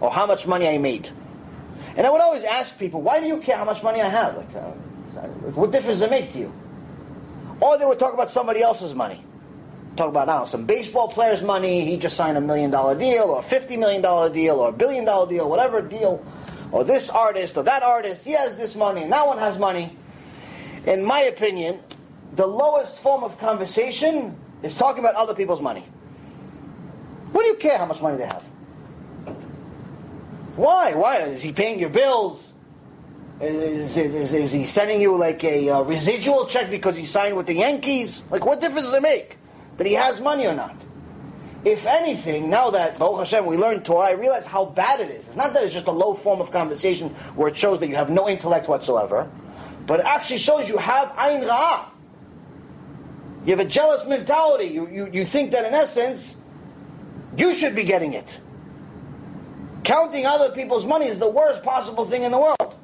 or 0.00 0.10
how 0.10 0.24
much 0.24 0.46
money 0.46 0.66
I 0.66 0.78
made. 0.78 1.10
And 1.98 2.06
I 2.06 2.10
would 2.10 2.22
always 2.22 2.44
ask 2.44 2.78
people, 2.78 3.02
why 3.02 3.20
do 3.20 3.26
you 3.26 3.42
care 3.42 3.58
how 3.58 3.66
much 3.66 3.82
money 3.82 4.00
I 4.00 4.08
have? 4.08 4.38
Like, 4.38 4.54
uh, 4.56 4.70
what 5.52 5.70
difference 5.70 6.00
does 6.00 6.08
it 6.08 6.10
make 6.10 6.32
to 6.32 6.38
you? 6.38 6.52
Or 7.60 7.76
they 7.76 7.84
would 7.84 7.98
talk 7.98 8.14
about 8.14 8.30
somebody 8.30 8.62
else's 8.62 8.94
money. 8.94 9.25
Talk 9.96 10.10
about, 10.10 10.26
now 10.26 10.44
some 10.44 10.66
baseball 10.66 11.08
player's 11.08 11.42
money, 11.42 11.84
he 11.86 11.96
just 11.96 12.16
signed 12.16 12.36
a 12.36 12.40
million 12.40 12.70
dollar 12.70 12.98
deal, 12.98 13.24
or 13.24 13.40
a 13.40 13.42
$50 13.42 13.78
million 13.78 14.02
deal, 14.32 14.56
or 14.56 14.68
a 14.68 14.72
billion 14.72 15.06
dollar 15.06 15.28
deal, 15.28 15.48
whatever 15.48 15.80
deal. 15.80 16.24
Or 16.70 16.84
this 16.84 17.08
artist, 17.08 17.56
or 17.56 17.62
that 17.62 17.82
artist, 17.82 18.24
he 18.24 18.32
has 18.32 18.56
this 18.56 18.74
money, 18.74 19.02
and 19.02 19.12
that 19.12 19.26
one 19.26 19.38
has 19.38 19.58
money. 19.58 19.96
In 20.84 21.02
my 21.02 21.20
opinion, 21.20 21.80
the 22.34 22.46
lowest 22.46 22.98
form 22.98 23.24
of 23.24 23.38
conversation 23.38 24.36
is 24.62 24.74
talking 24.74 25.00
about 25.00 25.14
other 25.14 25.34
people's 25.34 25.62
money. 25.62 25.86
What 27.32 27.42
do 27.42 27.48
you 27.48 27.56
care 27.56 27.78
how 27.78 27.86
much 27.86 28.02
money 28.02 28.18
they 28.18 28.26
have? 28.26 28.42
Why? 30.56 30.94
Why? 30.94 31.18
Is 31.20 31.42
he 31.42 31.52
paying 31.52 31.78
your 31.78 31.90
bills? 31.90 32.52
Is, 33.40 33.96
is, 33.96 34.32
is 34.32 34.52
he 34.52 34.64
sending 34.64 35.00
you 35.00 35.16
like 35.16 35.42
a 35.44 35.70
uh, 35.70 35.80
residual 35.82 36.46
check 36.46 36.70
because 36.70 36.96
he 36.96 37.04
signed 37.04 37.36
with 37.36 37.46
the 37.46 37.54
Yankees? 37.54 38.22
Like, 38.30 38.44
what 38.44 38.60
difference 38.60 38.86
does 38.86 38.94
it 38.94 39.02
make 39.02 39.36
that 39.76 39.86
he 39.86 39.94
has 39.94 40.20
money 40.20 40.46
or 40.46 40.54
not? 40.54 40.76
If 41.64 41.84
anything, 41.84 42.48
now 42.48 42.70
that 42.70 42.96
Baruch 42.96 43.18
Hashem 43.18 43.44
we 43.44 43.56
learned 43.56 43.84
Torah, 43.84 44.08
I 44.08 44.10
realize 44.12 44.46
how 44.46 44.66
bad 44.66 45.00
it 45.00 45.10
is. 45.10 45.26
It's 45.26 45.36
not 45.36 45.52
that 45.54 45.64
it's 45.64 45.74
just 45.74 45.88
a 45.88 45.92
low 45.92 46.14
form 46.14 46.40
of 46.40 46.52
conversation 46.52 47.10
where 47.34 47.48
it 47.48 47.56
shows 47.56 47.80
that 47.80 47.88
you 47.88 47.96
have 47.96 48.08
no 48.08 48.28
intellect 48.28 48.68
whatsoever, 48.68 49.28
but 49.86 50.00
it 50.00 50.06
actually 50.06 50.38
shows 50.38 50.68
you 50.68 50.78
have 50.78 51.08
ayin 51.10 51.44
ra'ah. 51.48 51.86
You 53.44 53.56
have 53.56 53.66
a 53.66 53.68
jealous 53.68 54.06
mentality. 54.06 54.66
You, 54.66 54.88
you, 54.88 55.10
you 55.12 55.24
think 55.24 55.52
that 55.52 55.64
in 55.64 55.74
essence, 55.74 56.36
you 57.36 57.52
should 57.54 57.74
be 57.74 57.84
getting 57.84 58.12
it. 58.12 58.40
Counting 59.82 60.26
other 60.26 60.50
people's 60.50 60.84
money 60.84 61.06
is 61.06 61.18
the 61.18 61.30
worst 61.30 61.62
possible 61.62 62.06
thing 62.06 62.24
in 62.24 62.32
the 62.32 62.38
world. 62.38 62.76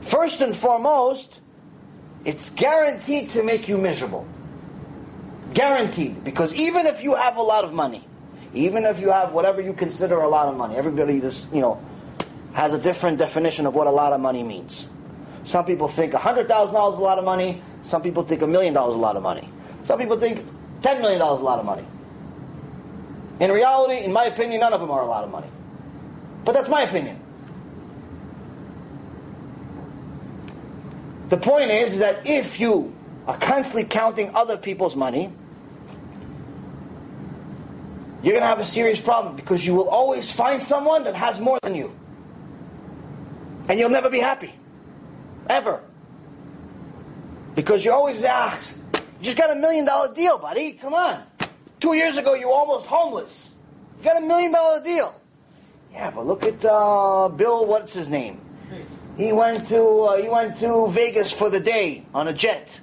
First 0.00 0.40
and 0.40 0.56
foremost, 0.56 1.40
it's 2.24 2.50
guaranteed 2.50 3.30
to 3.30 3.42
make 3.42 3.68
you 3.68 3.76
miserable. 3.76 4.26
Guaranteed. 5.54 6.24
Because 6.24 6.54
even 6.54 6.86
if 6.86 7.02
you 7.02 7.14
have 7.14 7.36
a 7.36 7.42
lot 7.42 7.64
of 7.64 7.72
money, 7.72 8.06
even 8.54 8.84
if 8.84 9.00
you 9.00 9.10
have 9.10 9.32
whatever 9.32 9.60
you 9.60 9.72
consider 9.72 10.20
a 10.20 10.28
lot 10.28 10.48
of 10.48 10.56
money, 10.56 10.76
everybody 10.76 11.20
this, 11.20 11.48
you 11.52 11.60
know, 11.60 11.82
has 12.54 12.72
a 12.72 12.78
different 12.78 13.18
definition 13.18 13.66
of 13.66 13.74
what 13.74 13.86
a 13.86 13.90
lot 13.90 14.12
of 14.12 14.20
money 14.20 14.42
means. 14.42 14.86
Some 15.44 15.64
people 15.64 15.88
think 15.88 16.12
$100,000 16.12 16.42
is 16.42 16.70
a 16.70 16.74
lot 16.74 17.18
of 17.18 17.24
money. 17.24 17.62
Some 17.82 18.02
people 18.02 18.22
think 18.22 18.42
a 18.42 18.46
million 18.46 18.74
dollars 18.74 18.92
is 18.92 18.98
a 18.98 19.00
lot 19.00 19.16
of 19.16 19.22
money. 19.22 19.48
Some 19.82 19.98
people 19.98 20.18
think 20.18 20.44
$10 20.82 21.00
million 21.00 21.20
is 21.20 21.40
a 21.40 21.44
lot 21.44 21.58
of 21.58 21.64
money. 21.64 21.84
In 23.40 23.52
reality, 23.52 24.04
in 24.04 24.12
my 24.12 24.24
opinion, 24.24 24.60
none 24.60 24.72
of 24.72 24.80
them 24.80 24.90
are 24.90 25.02
a 25.02 25.06
lot 25.06 25.24
of 25.24 25.30
money. 25.30 25.46
But 26.44 26.52
that's 26.52 26.68
my 26.68 26.82
opinion. 26.82 27.20
The 31.28 31.36
point 31.36 31.70
is 31.70 31.98
that 31.98 32.26
if 32.26 32.58
you 32.58 32.94
are 33.26 33.36
constantly 33.36 33.84
counting 33.84 34.34
other 34.34 34.56
people's 34.56 34.96
money, 34.96 35.30
you're 38.22 38.32
going 38.32 38.42
to 38.42 38.48
have 38.48 38.60
a 38.60 38.64
serious 38.64 39.00
problem 39.00 39.36
because 39.36 39.64
you 39.64 39.74
will 39.74 39.88
always 39.88 40.30
find 40.30 40.62
someone 40.64 41.04
that 41.04 41.14
has 41.14 41.38
more 41.38 41.58
than 41.62 41.74
you. 41.74 41.92
And 43.68 43.78
you'll 43.78 43.90
never 43.90 44.10
be 44.10 44.18
happy. 44.18 44.52
Ever. 45.48 45.80
Because 47.54 47.84
you 47.84 47.92
always, 47.92 48.24
ah, 48.26 48.58
you 48.94 49.00
just 49.22 49.36
got 49.36 49.50
a 49.50 49.54
million 49.54 49.84
dollar 49.84 50.12
deal, 50.14 50.38
buddy. 50.38 50.72
Come 50.72 50.94
on. 50.94 51.22
Two 51.80 51.94
years 51.94 52.16
ago, 52.16 52.34
you 52.34 52.48
were 52.48 52.54
almost 52.54 52.86
homeless. 52.86 53.52
You 53.98 54.04
got 54.04 54.22
a 54.22 54.26
million 54.26 54.52
dollar 54.52 54.82
deal. 54.82 55.14
Yeah, 55.92 56.10
but 56.10 56.26
look 56.26 56.44
at 56.44 56.64
uh, 56.64 57.28
Bill. 57.28 57.66
What's 57.66 57.92
his 57.92 58.08
name? 58.08 58.40
He 59.16 59.32
went 59.32 59.66
to 59.68 59.82
uh, 59.82 60.22
he 60.22 60.28
went 60.28 60.56
to 60.58 60.88
Vegas 60.88 61.32
for 61.32 61.50
the 61.50 61.60
day 61.60 62.04
on 62.14 62.28
a 62.28 62.32
jet. 62.32 62.80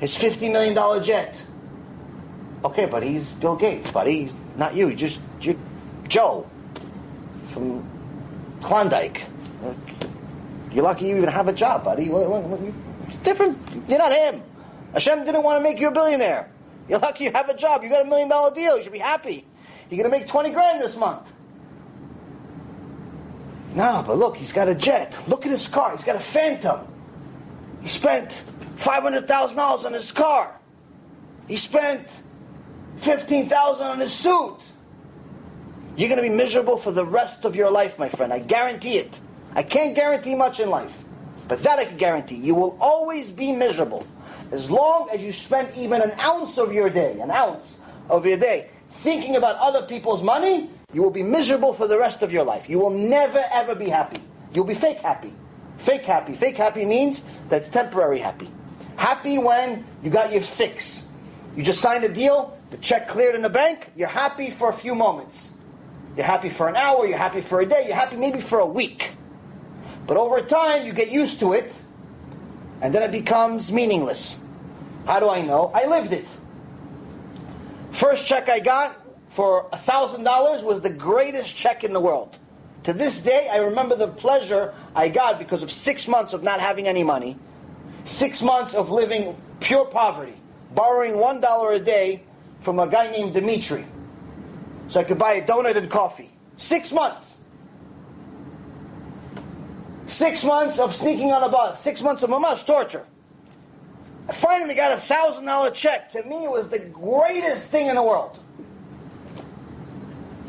His 0.00 0.16
fifty 0.16 0.48
million 0.48 0.74
dollar 0.74 1.02
jet. 1.02 1.40
Okay, 2.64 2.86
but 2.86 3.02
he's 3.02 3.32
Bill 3.32 3.56
Gates, 3.56 3.90
buddy. 3.90 4.24
He's 4.24 4.34
not 4.56 4.74
you. 4.74 4.88
You're 4.88 4.96
just 4.96 5.20
you're 5.40 5.56
Joe 6.08 6.48
from 7.48 7.84
Klondike. 8.62 9.22
You're 10.72 10.84
lucky 10.84 11.06
you 11.06 11.16
even 11.16 11.28
have 11.28 11.48
a 11.48 11.52
job, 11.52 11.84
buddy. 11.84 12.08
It's 13.06 13.18
different. 13.18 13.58
You're 13.88 13.98
not 13.98 14.12
him. 14.12 14.42
Hashem 14.92 15.24
didn't 15.24 15.42
want 15.42 15.58
to 15.58 15.62
make 15.62 15.80
you 15.80 15.88
a 15.88 15.90
billionaire. 15.90 16.48
You're 16.88 16.98
lucky 16.98 17.24
you 17.24 17.32
have 17.32 17.48
a 17.48 17.56
job. 17.56 17.82
You 17.82 17.88
got 17.88 18.06
a 18.06 18.08
million 18.08 18.28
dollar 18.28 18.54
deal. 18.54 18.76
You 18.76 18.82
should 18.82 18.92
be 18.92 18.98
happy. 18.98 19.46
You're 19.90 19.98
going 19.98 20.10
to 20.10 20.18
make 20.18 20.28
20 20.28 20.50
grand 20.50 20.80
this 20.80 20.96
month. 20.96 21.30
No, 23.74 24.04
but 24.06 24.18
look, 24.18 24.36
he's 24.36 24.52
got 24.52 24.68
a 24.68 24.74
jet. 24.74 25.16
Look 25.28 25.44
at 25.46 25.52
his 25.52 25.68
car. 25.68 25.92
He's 25.96 26.04
got 26.04 26.16
a 26.16 26.20
Phantom. 26.20 26.86
He 27.82 27.88
spent 27.88 28.42
$500,000 28.76 29.84
on 29.84 29.92
his 29.92 30.12
car. 30.12 30.58
He 31.48 31.56
spent 31.56 32.06
15000 33.02 33.86
on 33.86 34.00
his 34.00 34.12
suit. 34.12 34.58
You're 35.96 36.08
going 36.08 36.22
to 36.22 36.28
be 36.28 36.34
miserable 36.34 36.76
for 36.76 36.90
the 36.90 37.04
rest 37.04 37.44
of 37.44 37.54
your 37.54 37.70
life, 37.70 37.98
my 37.98 38.08
friend. 38.08 38.32
I 38.32 38.38
guarantee 38.38 38.96
it. 38.96 39.20
I 39.54 39.62
can't 39.62 39.94
guarantee 39.94 40.34
much 40.34 40.60
in 40.60 40.70
life. 40.70 41.04
But 41.48 41.64
that 41.64 41.78
I 41.78 41.84
can 41.84 41.98
guarantee. 41.98 42.36
You 42.36 42.54
will 42.54 42.78
always 42.80 43.30
be 43.30 43.52
miserable. 43.52 44.06
As 44.50 44.70
long 44.70 45.10
as 45.12 45.22
you 45.22 45.32
spend 45.32 45.76
even 45.76 46.00
an 46.00 46.12
ounce 46.18 46.58
of 46.58 46.72
your 46.72 46.88
day, 46.88 47.20
an 47.20 47.30
ounce 47.30 47.78
of 48.08 48.24
your 48.24 48.38
day, 48.38 48.70
thinking 49.02 49.36
about 49.36 49.56
other 49.56 49.86
people's 49.86 50.22
money, 50.22 50.70
you 50.94 51.02
will 51.02 51.10
be 51.10 51.22
miserable 51.22 51.74
for 51.74 51.86
the 51.86 51.98
rest 51.98 52.22
of 52.22 52.32
your 52.32 52.44
life. 52.44 52.68
You 52.70 52.78
will 52.78 52.90
never 52.90 53.44
ever 53.50 53.74
be 53.74 53.88
happy. 53.88 54.22
You'll 54.54 54.64
be 54.64 54.74
fake 54.74 54.98
happy. 54.98 55.32
Fake 55.78 56.02
happy. 56.02 56.34
Fake 56.34 56.56
happy 56.56 56.84
means 56.84 57.24
that's 57.48 57.68
temporary 57.68 58.18
happy. 58.18 58.50
Happy 58.96 59.38
when 59.38 59.84
you 60.02 60.10
got 60.10 60.32
your 60.32 60.42
fix. 60.42 61.08
You 61.56 61.62
just 61.62 61.80
signed 61.80 62.04
a 62.04 62.08
deal, 62.08 62.56
the 62.72 62.78
check 62.78 63.06
cleared 63.06 63.34
in 63.34 63.42
the 63.42 63.50
bank, 63.50 63.92
you're 63.94 64.08
happy 64.08 64.48
for 64.50 64.70
a 64.70 64.72
few 64.72 64.94
moments. 64.94 65.50
You're 66.16 66.24
happy 66.24 66.48
for 66.48 66.68
an 66.68 66.74
hour, 66.74 67.06
you're 67.06 67.18
happy 67.18 67.42
for 67.42 67.60
a 67.60 67.66
day, 67.66 67.84
you're 67.86 67.94
happy 67.94 68.16
maybe 68.16 68.40
for 68.40 68.60
a 68.60 68.66
week. 68.66 69.10
But 70.06 70.16
over 70.16 70.40
time, 70.40 70.86
you 70.86 70.94
get 70.94 71.10
used 71.10 71.40
to 71.40 71.52
it, 71.52 71.74
and 72.80 72.94
then 72.94 73.02
it 73.02 73.12
becomes 73.12 73.70
meaningless. 73.70 74.38
How 75.06 75.20
do 75.20 75.28
I 75.28 75.42
know? 75.42 75.70
I 75.74 75.84
lived 75.84 76.14
it. 76.14 76.26
First 77.90 78.26
check 78.26 78.48
I 78.48 78.58
got 78.60 78.96
for 79.28 79.68
$1,000 79.74 80.62
was 80.64 80.80
the 80.80 80.90
greatest 80.90 81.54
check 81.54 81.84
in 81.84 81.92
the 81.92 82.00
world. 82.00 82.38
To 82.84 82.94
this 82.94 83.22
day, 83.22 83.50
I 83.52 83.58
remember 83.58 83.96
the 83.96 84.08
pleasure 84.08 84.72
I 84.96 85.10
got 85.10 85.38
because 85.38 85.62
of 85.62 85.70
six 85.70 86.08
months 86.08 86.32
of 86.32 86.42
not 86.42 86.58
having 86.58 86.88
any 86.88 87.04
money, 87.04 87.36
six 88.04 88.40
months 88.40 88.72
of 88.74 88.90
living 88.90 89.36
pure 89.60 89.84
poverty, 89.84 90.36
borrowing 90.74 91.16
$1 91.16 91.74
a 91.74 91.78
day 91.78 92.22
from 92.62 92.78
a 92.78 92.86
guy 92.86 93.10
named 93.10 93.34
Dimitri 93.34 93.84
so 94.88 95.00
I 95.00 95.04
could 95.04 95.18
buy 95.18 95.34
a 95.34 95.46
donut 95.46 95.76
and 95.76 95.90
coffee. 95.90 96.30
Six 96.56 96.92
months. 96.92 97.38
Six 100.06 100.44
months 100.44 100.78
of 100.78 100.94
sneaking 100.94 101.32
on 101.32 101.42
a 101.42 101.48
bus. 101.48 101.80
Six 101.80 102.02
months 102.02 102.22
of 102.22 102.30
mamash 102.30 102.66
torture. 102.66 103.04
I 104.28 104.32
finally 104.32 104.74
got 104.74 104.92
a 104.92 105.00
thousand 105.00 105.46
dollar 105.46 105.70
check. 105.70 106.10
To 106.12 106.22
me, 106.22 106.44
it 106.44 106.50
was 106.50 106.68
the 106.68 106.78
greatest 106.78 107.70
thing 107.70 107.88
in 107.88 107.96
the 107.96 108.02
world. 108.02 108.38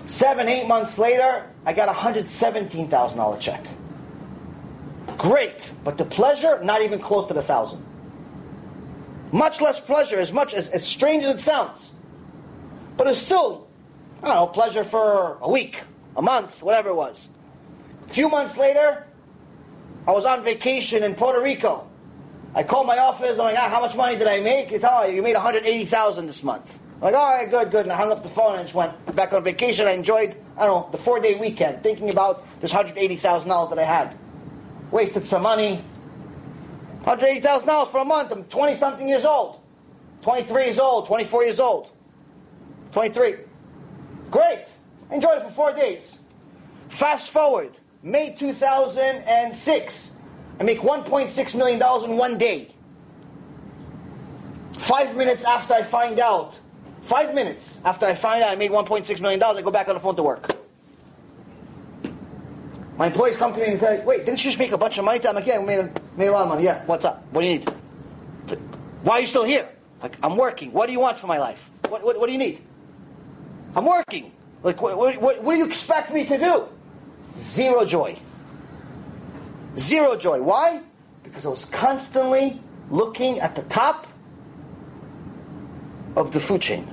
Seven, 0.05 0.47
eight 0.47 0.67
months 0.67 0.97
later, 0.97 1.49
I 1.65 1.73
got 1.73 1.87
a 1.87 1.93
hundred 1.93 2.29
seventeen 2.29 2.89
thousand 2.89 3.17
dollar 3.17 3.39
check. 3.39 3.65
Great, 5.17 5.71
but 5.83 5.97
the 5.97 6.05
pleasure 6.05 6.61
not 6.63 6.81
even 6.81 6.99
close 6.99 7.27
to 7.27 7.33
the 7.33 7.41
thousand. 7.41 7.83
Much 9.31 9.61
less 9.61 9.79
pleasure, 9.79 10.19
as 10.19 10.33
much 10.33 10.53
as 10.53 10.69
as 10.69 10.85
strange 10.85 11.23
as 11.23 11.35
it 11.37 11.41
sounds, 11.41 11.92
but 12.97 13.07
it's 13.07 13.19
still, 13.19 13.67
I 14.21 14.27
don't 14.27 14.35
know, 14.35 14.47
pleasure 14.47 14.83
for 14.83 15.37
a 15.41 15.49
week, 15.49 15.79
a 16.15 16.21
month, 16.21 16.61
whatever 16.61 16.89
it 16.89 16.95
was. 16.95 17.29
A 18.09 18.13
few 18.13 18.29
months 18.29 18.57
later, 18.57 19.05
I 20.07 20.11
was 20.11 20.25
on 20.25 20.43
vacation 20.43 21.03
in 21.03 21.15
Puerto 21.15 21.41
Rico. 21.41 21.87
I 22.55 22.63
called 22.63 22.85
my 22.85 22.97
office. 22.97 23.39
I'm 23.39 23.45
like, 23.45 23.57
ah, 23.57 23.69
how 23.69 23.81
much 23.81 23.95
money 23.95 24.17
did 24.17 24.27
I 24.27 24.39
make? 24.41 24.69
Tell 24.79 25.09
you, 25.09 25.15
you 25.15 25.21
made 25.23 25.35
180000 25.35 26.27
this 26.27 26.43
month. 26.43 26.79
I'm 26.95 27.01
like, 27.11 27.15
all 27.15 27.33
right, 27.33 27.49
good, 27.49 27.71
good. 27.71 27.81
And 27.81 27.91
I 27.91 27.95
hung 27.95 28.11
up 28.11 28.21
the 28.21 28.29
phone 28.29 28.55
and 28.55 28.63
just 28.63 28.75
went 28.75 29.15
back 29.15 29.33
on 29.33 29.43
vacation. 29.43 29.87
I 29.87 29.91
enjoyed, 29.91 30.35
I 30.57 30.65
don't 30.65 30.85
know, 30.85 30.91
the 30.91 30.97
four 30.97 31.19
day 31.19 31.35
weekend, 31.35 31.83
thinking 31.83 32.09
about 32.09 32.45
this 32.61 32.71
$180,000 32.71 33.69
that 33.69 33.79
I 33.79 33.83
had. 33.83 34.17
Wasted 34.91 35.25
some 35.25 35.41
money. 35.41 35.81
$180,000 37.03 37.87
for 37.89 37.99
a 37.99 38.05
month. 38.05 38.31
I'm 38.31 38.43
20 38.45 38.75
something 38.75 39.07
years 39.07 39.25
old. 39.25 39.59
23 40.21 40.65
years 40.65 40.79
old, 40.79 41.07
24 41.07 41.43
years 41.43 41.59
old. 41.59 41.89
23. 42.93 43.35
Great. 44.29 44.65
Enjoyed 45.11 45.39
it 45.39 45.43
for 45.43 45.51
four 45.51 45.73
days. 45.73 46.19
Fast 46.89 47.31
forward, 47.31 47.71
May 48.03 48.33
2006. 48.33 50.15
I 50.59 50.63
make 50.63 50.79
$1.6 50.79 51.55
million 51.55 51.81
in 52.05 52.17
one 52.17 52.37
day. 52.37 52.71
Five 54.77 55.15
minutes 55.15 55.43
after 55.43 55.73
I 55.73 55.81
find 55.83 56.19
out, 56.19 56.59
five 57.01 57.33
minutes 57.33 57.79
after 57.83 58.05
I 58.05 58.13
find 58.13 58.43
out 58.43 58.51
I 58.51 58.55
made 58.55 58.69
$1.6 58.69 59.21
million, 59.21 59.41
I 59.41 59.61
go 59.61 59.71
back 59.71 59.87
on 59.87 59.95
the 59.95 59.99
phone 59.99 60.15
to 60.15 60.23
work. 60.23 60.55
My 62.97 63.07
employees 63.07 63.37
come 63.37 63.53
to 63.53 63.59
me 63.59 63.65
and 63.65 63.79
say, 63.79 64.03
wait, 64.05 64.25
didn't 64.25 64.43
you 64.43 64.51
just 64.51 64.59
make 64.59 64.71
a 64.71 64.77
bunch 64.77 64.99
of 64.99 65.05
money? 65.05 65.19
I'm 65.27 65.33
like, 65.33 65.47
yeah, 65.47 65.57
we 65.57 65.65
made 65.65 65.79
a, 65.79 65.91
made 66.15 66.27
a 66.27 66.31
lot 66.31 66.43
of 66.43 66.49
money. 66.49 66.63
Yeah, 66.63 66.85
what's 66.85 67.05
up? 67.05 67.25
What 67.31 67.41
do 67.41 67.47
you 67.47 67.57
need? 67.57 67.69
Why 69.01 69.17
are 69.17 69.21
you 69.21 69.27
still 69.27 69.43
here? 69.43 69.67
Like, 70.03 70.15
I'm 70.21 70.37
working. 70.37 70.71
What 70.71 70.85
do 70.85 70.93
you 70.93 70.99
want 70.99 71.17
for 71.17 71.25
my 71.25 71.39
life? 71.39 71.71
What, 71.89 72.03
what, 72.03 72.19
what 72.19 72.27
do 72.27 72.33
you 72.33 72.37
need? 72.37 72.61
I'm 73.75 73.85
working. 73.85 74.31
Like, 74.61 74.81
what, 74.81 74.97
what, 74.97 75.43
what 75.43 75.53
do 75.53 75.57
you 75.57 75.65
expect 75.65 76.13
me 76.13 76.25
to 76.25 76.37
do? 76.37 76.67
Zero 77.35 77.85
joy. 77.85 78.17
Zero 79.77 80.15
joy. 80.15 80.41
Why? 80.41 80.81
Because 81.23 81.45
I 81.45 81.49
was 81.49 81.65
constantly 81.65 82.59
looking 82.89 83.39
at 83.39 83.55
the 83.55 83.63
top 83.63 84.07
of 86.15 86.31
the 86.31 86.39
food 86.39 86.61
chain. 86.61 86.87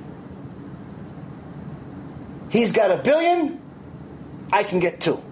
He's 2.49 2.73
got 2.73 2.91
a 2.91 2.97
billion, 2.97 3.61
I 4.53 4.65
can 4.65 4.81
get 4.81 5.01
two. 5.01 5.23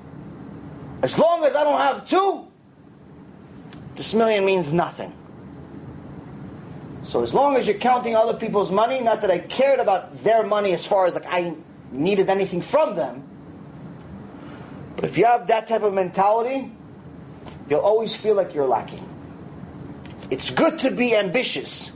As 1.03 1.19
long 1.19 1.45
as 1.45 1.57
I 1.57 1.65
don't 1.65 1.81
have 1.81 2.09
two, 2.09 2.47
this 3.97 4.15
million 4.15 4.45
means 4.45 4.73
nothing. 4.73 5.13
So 7.09 7.23
as 7.23 7.33
long 7.33 7.57
as 7.57 7.67
you're 7.67 7.79
counting 7.79 8.15
other 8.15 8.35
people's 8.35 8.71
money, 8.71 9.01
not 9.01 9.23
that 9.23 9.31
I 9.31 9.39
cared 9.39 9.81
about 9.81 10.23
their 10.25 10.43
money 10.43 10.75
as 10.75 10.85
far 10.85 11.07
as 11.07 11.15
like 11.15 11.25
I 11.27 11.55
needed 11.91 12.29
anything 12.29 12.61
from 12.61 12.97
them, 12.97 13.27
but 14.95 15.07
if 15.07 15.17
you 15.17 15.25
have 15.25 15.47
that 15.47 15.69
type 15.69 15.83
of 15.85 15.95
mentality, 15.95 16.71
you'll 17.71 17.81
always 17.81 18.15
feel 18.15 18.35
like 18.35 18.53
you're 18.53 18.67
lacking. 18.67 19.03
It's 20.29 20.51
good 20.51 20.81
to 20.81 20.91
be 20.91 21.17
ambitious, 21.17 21.93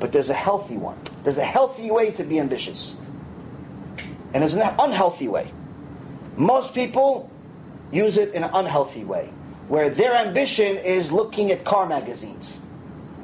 but 0.00 0.10
there's 0.10 0.28
a 0.28 0.34
healthy 0.34 0.76
one. 0.76 0.98
There's 1.22 1.38
a 1.38 1.44
healthy 1.44 1.92
way 1.92 2.10
to 2.10 2.24
be 2.24 2.40
ambitious. 2.40 2.96
And 4.34 4.42
there's 4.42 4.54
an 4.54 4.74
unhealthy 4.76 5.28
way. 5.28 5.52
Most 6.36 6.74
people 6.74 7.30
use 7.92 8.16
it 8.16 8.34
in 8.34 8.42
an 8.42 8.50
unhealthy 8.52 9.04
way, 9.04 9.30
where 9.68 9.88
their 9.88 10.16
ambition 10.16 10.78
is 10.78 11.12
looking 11.12 11.52
at 11.52 11.64
car 11.64 11.86
magazines. 11.86 12.58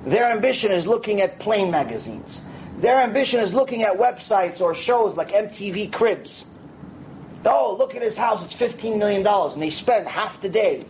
Their 0.04 0.26
ambition 0.26 0.70
is 0.70 0.86
looking 0.86 1.20
at 1.20 1.38
plane 1.38 1.70
magazines. 1.70 2.42
Their 2.78 3.00
ambition 3.00 3.40
is 3.40 3.54
looking 3.54 3.82
at 3.82 3.94
websites 3.94 4.60
or 4.60 4.74
shows 4.74 5.16
like 5.16 5.30
MTV 5.30 5.92
Cribs. 5.92 6.46
Oh, 7.46 7.74
look 7.78 7.94
at 7.94 8.02
his 8.02 8.16
house, 8.16 8.44
it's 8.44 8.54
$15 8.54 8.98
million. 8.98 9.26
And 9.26 9.62
they 9.62 9.70
spend 9.70 10.06
half 10.06 10.40
the 10.40 10.48
day 10.48 10.84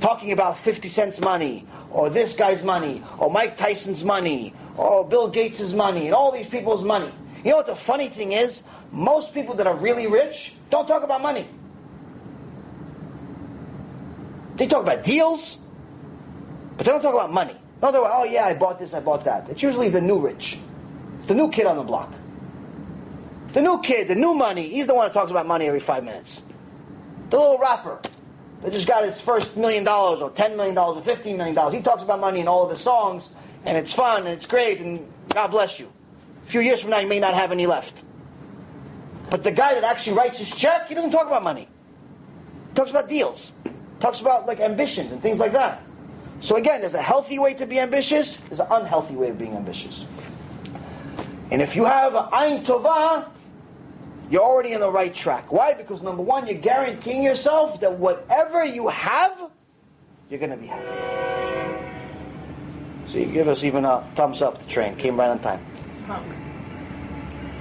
talking 0.00 0.32
about 0.32 0.58
50 0.58 0.88
Cent's 0.88 1.20
money, 1.20 1.66
or 1.90 2.10
this 2.10 2.34
guy's 2.34 2.64
money, 2.64 3.02
or 3.18 3.30
Mike 3.30 3.56
Tyson's 3.56 4.04
money, 4.04 4.54
or 4.76 5.06
Bill 5.06 5.28
Gates' 5.28 5.72
money, 5.72 6.06
and 6.06 6.14
all 6.14 6.32
these 6.32 6.48
people's 6.48 6.82
money. 6.82 7.12
You 7.44 7.50
know 7.50 7.56
what 7.56 7.66
the 7.66 7.76
funny 7.76 8.08
thing 8.08 8.32
is? 8.32 8.62
Most 8.90 9.32
people 9.34 9.54
that 9.56 9.66
are 9.66 9.76
really 9.76 10.06
rich 10.06 10.54
don't 10.70 10.86
talk 10.86 11.02
about 11.02 11.22
money. 11.22 11.48
They 14.56 14.66
talk 14.66 14.82
about 14.82 15.02
deals, 15.02 15.58
but 16.76 16.86
they 16.86 16.92
don't 16.92 17.02
talk 17.02 17.14
about 17.14 17.32
money. 17.32 17.56
About, 17.90 17.94
oh 17.96 18.24
yeah, 18.24 18.44
I 18.44 18.54
bought 18.54 18.78
this, 18.78 18.94
I 18.94 19.00
bought 19.00 19.24
that. 19.24 19.48
It's 19.50 19.62
usually 19.62 19.88
the 19.88 20.00
new 20.00 20.18
rich. 20.18 20.58
It's 21.18 21.26
the 21.26 21.34
new 21.34 21.50
kid 21.50 21.66
on 21.66 21.76
the 21.76 21.82
block. 21.82 22.12
The 23.54 23.60
new 23.60 23.82
kid, 23.82 24.06
the 24.08 24.14
new 24.14 24.34
money, 24.34 24.68
he's 24.68 24.86
the 24.86 24.94
one 24.94 25.06
that 25.06 25.12
talks 25.12 25.30
about 25.30 25.46
money 25.46 25.66
every 25.66 25.80
five 25.80 26.04
minutes. 26.04 26.42
The 27.30 27.38
little 27.38 27.58
rapper. 27.58 28.00
that 28.62 28.72
just 28.72 28.86
got 28.86 29.04
his 29.04 29.20
first 29.20 29.56
million 29.56 29.84
dollars 29.84 30.22
or 30.22 30.30
ten 30.30 30.56
million 30.56 30.74
dollars 30.74 30.98
or 30.98 31.02
fifteen 31.04 31.36
million 31.36 31.54
dollars. 31.54 31.74
He 31.74 31.80
talks 31.80 32.02
about 32.02 32.20
money 32.20 32.40
in 32.40 32.48
all 32.48 32.62
of 32.62 32.70
his 32.70 32.80
songs, 32.80 33.30
and 33.64 33.76
it's 33.76 33.92
fun 33.92 34.20
and 34.26 34.28
it's 34.28 34.46
great, 34.46 34.80
and 34.80 35.12
God 35.30 35.48
bless 35.48 35.80
you. 35.80 35.90
A 36.46 36.50
few 36.50 36.60
years 36.60 36.80
from 36.80 36.90
now, 36.90 37.00
you 37.00 37.08
may 37.08 37.20
not 37.20 37.34
have 37.34 37.52
any 37.52 37.66
left. 37.66 38.04
But 39.28 39.44
the 39.44 39.52
guy 39.52 39.74
that 39.74 39.84
actually 39.84 40.16
writes 40.16 40.38
his 40.38 40.54
check, 40.54 40.88
he 40.88 40.94
doesn't 40.94 41.10
talk 41.10 41.26
about 41.26 41.42
money. 41.42 41.68
He 42.68 42.74
talks 42.74 42.90
about 42.90 43.08
deals. 43.08 43.52
Talks 44.00 44.20
about 44.20 44.46
like 44.46 44.60
ambitions 44.60 45.12
and 45.12 45.20
things 45.20 45.40
like 45.40 45.52
that. 45.52 45.82
So 46.42 46.56
again, 46.56 46.80
there's 46.80 46.94
a 46.94 47.00
healthy 47.00 47.38
way 47.38 47.54
to 47.54 47.66
be 47.66 47.78
ambitious. 47.78 48.34
There's 48.36 48.58
an 48.58 48.66
unhealthy 48.68 49.14
way 49.14 49.30
of 49.30 49.38
being 49.38 49.54
ambitious. 49.54 50.04
And 51.52 51.62
if 51.62 51.76
you 51.76 51.84
have 51.84 52.16
an 52.16 52.24
ayin 52.32 52.66
tovah, 52.66 53.28
you're 54.28 54.42
already 54.42 54.72
in 54.72 54.80
the 54.80 54.90
right 54.90 55.14
track. 55.14 55.52
Why? 55.52 55.74
Because 55.74 56.02
number 56.02 56.22
one, 56.22 56.48
you're 56.48 56.58
guaranteeing 56.58 57.22
yourself 57.22 57.80
that 57.80 57.92
whatever 57.92 58.64
you 58.64 58.88
have, 58.88 59.50
you're 60.30 60.40
going 60.40 60.50
to 60.50 60.56
be 60.56 60.66
happy 60.66 60.84
with. 60.84 61.00
So 63.10 63.18
you 63.18 63.26
give 63.26 63.46
us 63.46 63.62
even 63.62 63.84
a 63.84 64.04
thumbs 64.16 64.42
up. 64.42 64.58
The 64.58 64.66
train 64.66 64.96
came 64.96 65.20
right 65.20 65.28
on 65.28 65.38
time. 65.38 65.60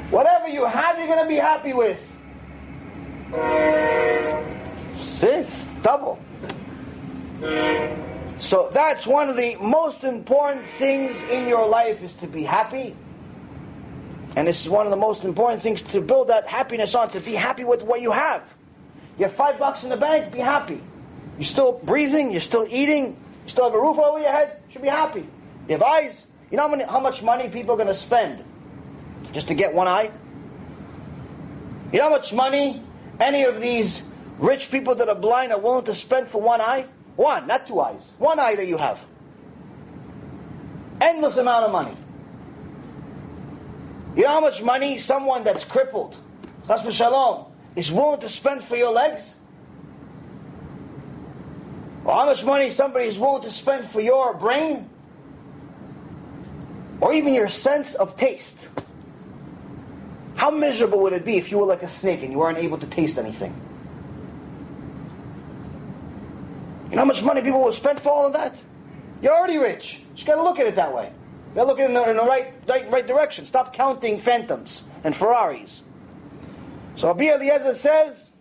Whatever 0.09 0.47
you 0.47 0.65
have, 0.65 0.97
you're 0.97 1.07
going 1.07 1.23
to 1.23 1.29
be 1.29 1.35
happy 1.35 1.73
with. 1.73 1.99
Sis, 4.97 5.67
double. 5.83 6.19
So 8.41 8.71
that's 8.73 9.05
one 9.05 9.29
of 9.29 9.37
the 9.37 9.55
most 9.57 10.03
important 10.03 10.65
things 10.65 11.15
in 11.29 11.47
your 11.47 11.67
life 11.67 12.01
is 12.01 12.15
to 12.15 12.27
be 12.27 12.41
happy. 12.41 12.95
And 14.35 14.47
this 14.47 14.61
is 14.61 14.67
one 14.67 14.87
of 14.87 14.89
the 14.89 14.97
most 14.97 15.23
important 15.23 15.61
things 15.61 15.83
to 15.83 16.01
build 16.01 16.29
that 16.29 16.47
happiness 16.47 16.95
on, 16.95 17.11
to 17.11 17.19
be 17.19 17.35
happy 17.35 17.63
with 17.63 17.83
what 17.83 18.01
you 18.01 18.11
have. 18.11 18.41
You 19.19 19.25
have 19.25 19.35
five 19.35 19.59
bucks 19.59 19.83
in 19.83 19.91
the 19.91 19.97
bank, 19.97 20.33
be 20.33 20.39
happy. 20.39 20.81
You're 21.37 21.45
still 21.45 21.73
breathing, 21.83 22.31
you're 22.31 22.41
still 22.41 22.65
eating, 22.67 23.09
you 23.43 23.49
still 23.49 23.65
have 23.65 23.75
a 23.75 23.79
roof 23.79 23.99
over 23.99 24.19
your 24.19 24.31
head, 24.31 24.59
should 24.69 24.81
be 24.81 24.87
happy. 24.87 25.27
You 25.67 25.75
have 25.75 25.83
eyes. 25.83 26.25
You 26.49 26.57
know 26.57 26.63
how, 26.63 26.69
many, 26.69 26.83
how 26.83 26.99
much 26.99 27.21
money 27.21 27.47
people 27.47 27.75
are 27.75 27.77
going 27.77 27.89
to 27.89 27.95
spend 27.95 28.43
just 29.33 29.49
to 29.49 29.53
get 29.53 29.71
one 29.71 29.87
eye? 29.87 30.09
You 31.93 31.99
know 31.99 32.05
how 32.05 32.09
much 32.09 32.33
money 32.33 32.81
any 33.19 33.43
of 33.43 33.61
these 33.61 34.01
rich 34.39 34.71
people 34.71 34.95
that 34.95 35.09
are 35.09 35.15
blind 35.15 35.51
are 35.51 35.59
willing 35.59 35.85
to 35.85 35.93
spend 35.93 36.27
for 36.27 36.41
one 36.41 36.59
eye? 36.59 36.87
One, 37.21 37.45
not 37.45 37.67
two 37.67 37.79
eyes. 37.79 38.13
One 38.17 38.39
eye 38.39 38.55
that 38.55 38.65
you 38.65 38.77
have. 38.77 38.99
Endless 40.99 41.37
amount 41.37 41.65
of 41.65 41.71
money. 41.71 41.95
You 44.15 44.23
know 44.23 44.29
how 44.29 44.41
much 44.41 44.63
money 44.63 44.97
someone 44.97 45.43
that's 45.43 45.63
crippled, 45.63 46.17
Chas 46.65 46.95
Shalom, 46.95 47.45
is 47.75 47.91
willing 47.91 48.21
to 48.21 48.27
spend 48.27 48.63
for 48.63 48.75
your 48.75 48.91
legs? 48.91 49.35
Or 52.05 52.15
how 52.15 52.25
much 52.25 52.43
money 52.43 52.71
somebody 52.71 53.05
is 53.05 53.19
willing 53.19 53.43
to 53.43 53.51
spend 53.51 53.85
for 53.85 54.01
your 54.01 54.33
brain? 54.33 54.89
Or 57.01 57.13
even 57.13 57.35
your 57.35 57.49
sense 57.49 57.93
of 57.93 58.15
taste? 58.15 58.67
How 60.33 60.49
miserable 60.49 61.01
would 61.01 61.13
it 61.13 61.23
be 61.23 61.37
if 61.37 61.51
you 61.51 61.59
were 61.59 61.67
like 61.67 61.83
a 61.83 61.89
snake 61.89 62.23
and 62.23 62.31
you 62.31 62.39
weren't 62.39 62.57
able 62.57 62.79
to 62.79 62.87
taste 62.87 63.19
anything? 63.19 63.53
You 66.91 66.97
know 66.97 67.03
how 67.03 67.07
much 67.07 67.23
money 67.23 67.41
people 67.41 67.61
will 67.61 67.71
spend 67.71 68.01
for 68.01 68.09
all 68.09 68.27
of 68.27 68.33
that? 68.33 68.53
You're 69.21 69.33
already 69.33 69.57
rich. 69.57 69.99
You 69.99 70.05
just 70.13 70.27
got 70.27 70.35
to 70.35 70.43
look 70.43 70.59
at 70.59 70.67
it 70.67 70.75
that 70.75 70.93
way. 70.93 71.13
They're 71.53 71.63
looking 71.63 71.85
in 71.85 71.93
the, 71.93 72.09
in 72.09 72.17
the 72.17 72.23
right, 72.25 72.53
right, 72.67 72.91
right 72.91 73.07
direction. 73.07 73.45
Stop 73.45 73.73
counting 73.73 74.19
phantoms 74.19 74.83
and 75.05 75.15
Ferraris. 75.15 75.83
So 76.95 77.07
Rabbi 77.07 77.29
Eliezer 77.29 77.75
says, 77.75 78.31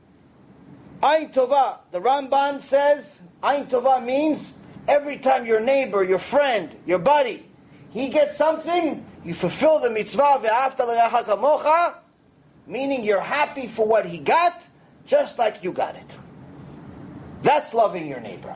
Ain 1.00 1.30
Tova. 1.30 1.78
The 1.92 2.00
Ramban 2.00 2.60
says, 2.60 3.20
Ain 3.44 3.66
Tova 3.66 4.04
means 4.04 4.52
every 4.88 5.18
time 5.18 5.46
your 5.46 5.60
neighbor, 5.60 6.02
your 6.02 6.18
friend, 6.18 6.74
your 6.86 6.98
buddy, 6.98 7.48
he 7.90 8.08
gets 8.08 8.36
something, 8.36 9.06
you 9.24 9.32
fulfill 9.32 9.78
the 9.78 9.90
mitzvah 9.90 10.40
ve'afta 10.42 11.24
kamocha, 11.24 11.98
meaning 12.66 13.04
you're 13.04 13.20
happy 13.20 13.68
for 13.68 13.86
what 13.86 14.06
he 14.06 14.18
got, 14.18 14.60
just 15.06 15.38
like 15.38 15.62
you 15.62 15.70
got 15.70 15.94
it. 15.94 16.16
That's 17.42 17.72
loving 17.74 18.06
your 18.06 18.20
neighbor. 18.20 18.54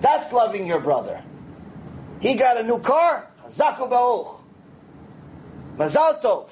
That's 0.00 0.32
loving 0.32 0.66
your 0.66 0.80
brother. 0.80 1.22
He 2.20 2.34
got 2.34 2.56
a 2.56 2.62
new 2.62 2.78
car, 2.78 3.28
Zaku. 3.50 4.40
Mazal 5.76 6.22
Tov. 6.22 6.48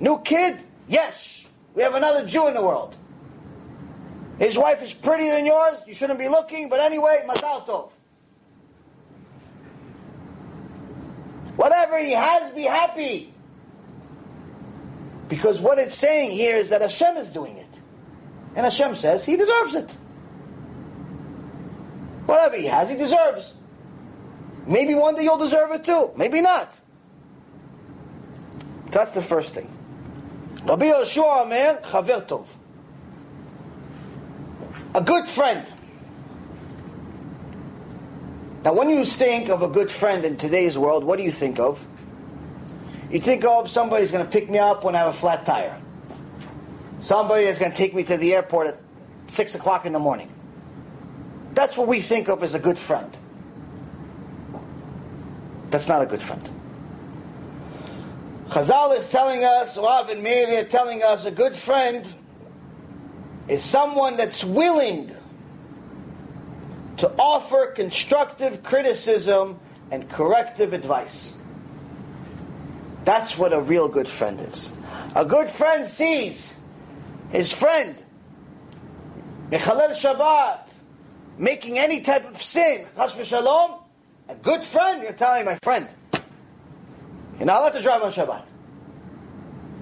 New 0.00 0.20
kid? 0.20 0.58
Yes. 0.88 1.44
We 1.74 1.82
have 1.82 1.94
another 1.94 2.26
Jew 2.26 2.48
in 2.48 2.54
the 2.54 2.62
world. 2.62 2.94
His 4.38 4.58
wife 4.58 4.82
is 4.82 4.92
prettier 4.92 5.32
than 5.32 5.46
yours. 5.46 5.82
You 5.86 5.94
shouldn't 5.94 6.18
be 6.18 6.28
looking, 6.28 6.68
but 6.68 6.80
anyway, 6.80 7.24
Mazal 7.26 7.66
Tov. 7.66 7.90
Whatever 11.56 11.98
he 11.98 12.12
has, 12.12 12.52
be 12.52 12.62
happy. 12.62 13.32
Because 15.28 15.60
what 15.60 15.78
it's 15.78 15.94
saying 15.94 16.32
here 16.32 16.56
is 16.56 16.68
that 16.68 16.82
Hashem 16.82 17.16
is 17.16 17.30
doing 17.30 17.56
it. 17.56 17.66
And 18.54 18.64
Hashem 18.64 18.96
says 18.96 19.24
he 19.24 19.36
deserves 19.36 19.74
it. 19.74 19.90
Whatever 22.26 22.56
he 22.56 22.66
has, 22.66 22.90
he 22.90 22.96
deserves. 22.96 23.54
Maybe 24.66 24.94
one 24.94 25.14
day 25.14 25.22
you'll 25.22 25.38
deserve 25.38 25.70
it 25.72 25.84
too. 25.84 26.10
Maybe 26.16 26.40
not. 26.40 26.74
That's 28.90 29.12
the 29.12 29.22
first 29.22 29.54
thing. 29.54 29.70
Rabbi 30.64 30.86
Yehoshua, 30.86 31.48
man, 31.48 31.76
chaver 31.76 32.26
tov. 32.26 32.46
A 34.94 35.00
good 35.00 35.28
friend. 35.28 35.66
Now, 38.64 38.72
when 38.72 38.90
you 38.90 39.04
think 39.04 39.48
of 39.48 39.62
a 39.62 39.68
good 39.68 39.92
friend 39.92 40.24
in 40.24 40.36
today's 40.36 40.76
world, 40.76 41.04
what 41.04 41.18
do 41.18 41.22
you 41.22 41.30
think 41.30 41.60
of? 41.60 41.86
You 43.10 43.20
think 43.20 43.44
of 43.44 43.70
somebody 43.70 44.02
who's 44.02 44.10
going 44.10 44.24
to 44.24 44.30
pick 44.30 44.50
me 44.50 44.58
up 44.58 44.82
when 44.82 44.96
I 44.96 45.00
have 45.00 45.08
a 45.08 45.12
flat 45.12 45.46
tire. 45.46 45.80
Somebody 47.00 47.44
that's 47.44 47.60
going 47.60 47.70
to 47.70 47.76
take 47.76 47.94
me 47.94 48.02
to 48.04 48.16
the 48.16 48.34
airport 48.34 48.66
at 48.68 48.78
6 49.28 49.54
o'clock 49.54 49.86
in 49.86 49.92
the 49.92 50.00
morning. 50.00 50.32
That's 51.56 51.74
what 51.74 51.88
we 51.88 52.02
think 52.02 52.28
of 52.28 52.42
as 52.42 52.54
a 52.54 52.58
good 52.58 52.78
friend. 52.78 53.16
That's 55.70 55.88
not 55.88 56.02
a 56.02 56.06
good 56.06 56.22
friend. 56.22 56.50
Chazal 58.50 58.96
is 58.96 59.08
telling 59.08 59.42
us, 59.42 59.78
Rav 59.78 60.10
and 60.10 60.22
Meir 60.22 60.60
are 60.60 60.64
telling 60.64 61.02
us, 61.02 61.24
a 61.24 61.30
good 61.30 61.56
friend 61.56 62.06
is 63.48 63.64
someone 63.64 64.18
that's 64.18 64.44
willing 64.44 65.16
to 66.98 67.10
offer 67.18 67.72
constructive 67.74 68.62
criticism 68.62 69.58
and 69.90 70.10
corrective 70.10 70.74
advice. 70.74 71.34
That's 73.06 73.38
what 73.38 73.54
a 73.54 73.60
real 73.62 73.88
good 73.88 74.08
friend 74.08 74.40
is. 74.40 74.70
A 75.14 75.24
good 75.24 75.50
friend 75.50 75.88
sees 75.88 76.54
his 77.30 77.50
friend, 77.50 77.96
Mechalel 79.50 79.96
Shabbat, 79.96 80.65
making 81.38 81.78
any 81.78 82.00
type 82.00 82.28
of 82.28 82.40
sin, 82.40 82.86
Chas 82.96 83.26
Shalom, 83.26 83.80
a 84.28 84.34
good 84.34 84.64
friend, 84.64 85.02
you're 85.02 85.12
telling 85.12 85.44
my 85.44 85.58
friend, 85.62 85.88
you're 87.38 87.46
not 87.46 87.60
allowed 87.60 87.70
to 87.70 87.82
drive 87.82 88.02
on 88.02 88.10
Shabbat. 88.10 88.44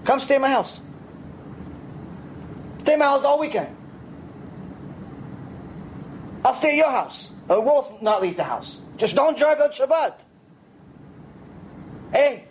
Come 0.05 0.21
stay 0.21 0.37
in 0.37 0.43
my 0.43 0.51
house. 0.51 0.81
Stay 2.79 2.95
in 2.95 2.99
my 2.99 3.07
house 3.07 3.25
all 3.25 3.39
weekend. 3.39 3.75
I'll 6.45 6.55
stay 6.55 6.71
at 6.73 6.77
your 6.77 6.91
house. 6.91 7.31
I 7.49 7.57
will 7.57 7.99
not 8.03 8.21
leave 8.21 8.37
the 8.37 8.45
house. 8.45 8.81
Just 8.97 9.15
don't 9.15 9.37
drive 9.37 9.61
on 9.61 9.71
Shabbat. 9.71 10.15
Hey, 12.13 12.45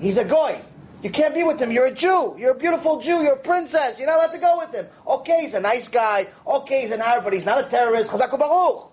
he's 0.00 0.18
a 0.18 0.24
goy. 0.24 0.60
You 1.02 1.10
can't 1.10 1.34
be 1.34 1.42
with 1.42 1.60
him. 1.60 1.72
You're 1.72 1.86
a 1.86 1.94
Jew. 1.94 2.36
You're 2.38 2.52
a 2.52 2.58
beautiful 2.58 3.00
Jew. 3.00 3.22
You're 3.22 3.34
a 3.34 3.36
princess. 3.36 3.98
You're 3.98 4.06
not 4.06 4.18
allowed 4.18 4.32
to 4.32 4.38
go 4.38 4.58
with 4.58 4.72
him. 4.72 4.86
Okay, 5.06 5.42
he's 5.42 5.54
a 5.54 5.60
nice 5.60 5.88
guy. 5.88 6.28
Okay, 6.46 6.82
he's 6.82 6.92
an 6.92 7.00
Arab, 7.00 7.24
but 7.24 7.32
he's 7.32 7.44
not 7.44 7.60
a 7.60 7.68
terrorist. 7.68 8.12
Chazaku 8.12 8.38
Baruch. 8.38 8.92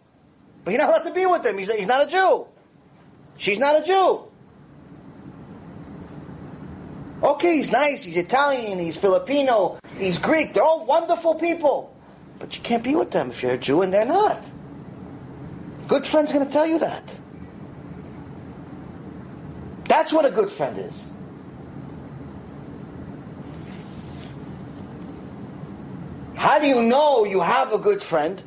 But 0.63 0.71
you're 0.71 0.79
not 0.79 0.89
allowed 0.89 1.07
to 1.07 1.13
be 1.13 1.25
with 1.27 1.45
him. 1.45 1.57
He's, 1.57 1.71
he's 1.71 1.87
not 1.87 2.01
a 2.01 2.09
Jew. 2.09 2.47
She's 3.37 3.59
not 3.59 3.79
a 3.79 3.85
Jew. 3.85 4.25
Okay, 7.21 7.57
he's 7.57 7.71
nice. 7.71 8.03
He's 8.03 8.17
Italian. 8.17 8.79
He's 8.79 8.97
Filipino. 8.97 9.79
He's 9.99 10.17
Greek. 10.17 10.55
They're 10.55 10.63
all 10.63 10.85
wonderful 10.85 11.35
people. 11.35 11.95
But 12.39 12.55
you 12.55 12.63
can't 12.63 12.83
be 12.83 12.95
with 12.95 13.11
them 13.11 13.29
if 13.29 13.43
you're 13.43 13.53
a 13.53 13.57
Jew 13.57 13.83
and 13.83 13.93
they're 13.93 14.05
not. 14.05 14.43
Good 15.87 16.07
friend's 16.07 16.31
going 16.31 16.45
to 16.45 16.51
tell 16.51 16.65
you 16.65 16.79
that. 16.79 17.03
That's 19.85 20.11
what 20.11 20.25
a 20.25 20.31
good 20.31 20.51
friend 20.51 20.77
is. 20.79 21.05
How 26.39 26.57
do 26.57 26.67
you 26.67 26.81
know 26.81 27.25
you 27.25 27.41
have 27.41 27.73
a 27.73 27.77
good 27.77 28.01
friend? 28.01 28.41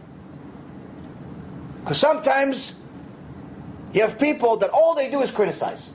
Because 1.81 1.99
sometimes 1.99 2.73
you 3.93 4.01
have 4.01 4.19
people 4.19 4.57
that 4.57 4.71
all 4.71 4.95
they 4.95 5.11
do 5.11 5.21
is 5.21 5.31
criticize. 5.31 5.91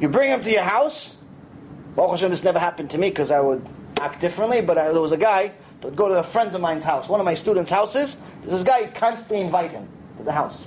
You 0.00 0.10
bring 0.10 0.30
them 0.30 0.42
to 0.42 0.50
your 0.52 0.62
house. 0.62 1.16
Well, 1.96 2.08
Hashem, 2.12 2.30
this 2.30 2.44
never 2.44 2.60
happened 2.60 2.90
to 2.90 2.98
me 2.98 3.08
because 3.08 3.32
I 3.32 3.40
would 3.40 3.66
act 3.96 4.20
differently, 4.20 4.60
but 4.60 4.78
I, 4.78 4.92
there 4.92 5.00
was 5.00 5.10
a 5.10 5.16
guy 5.16 5.48
that 5.80 5.88
would 5.88 5.96
go 5.96 6.06
to 6.06 6.14
a 6.14 6.22
friend 6.22 6.54
of 6.54 6.60
mine's 6.60 6.84
house, 6.84 7.08
one 7.08 7.18
of 7.18 7.26
my 7.26 7.34
students' 7.34 7.72
houses. 7.72 8.16
This 8.44 8.62
guy 8.62 8.86
constantly 8.86 9.40
invite 9.40 9.72
him 9.72 9.88
to 10.18 10.22
the 10.22 10.30
house. 10.30 10.64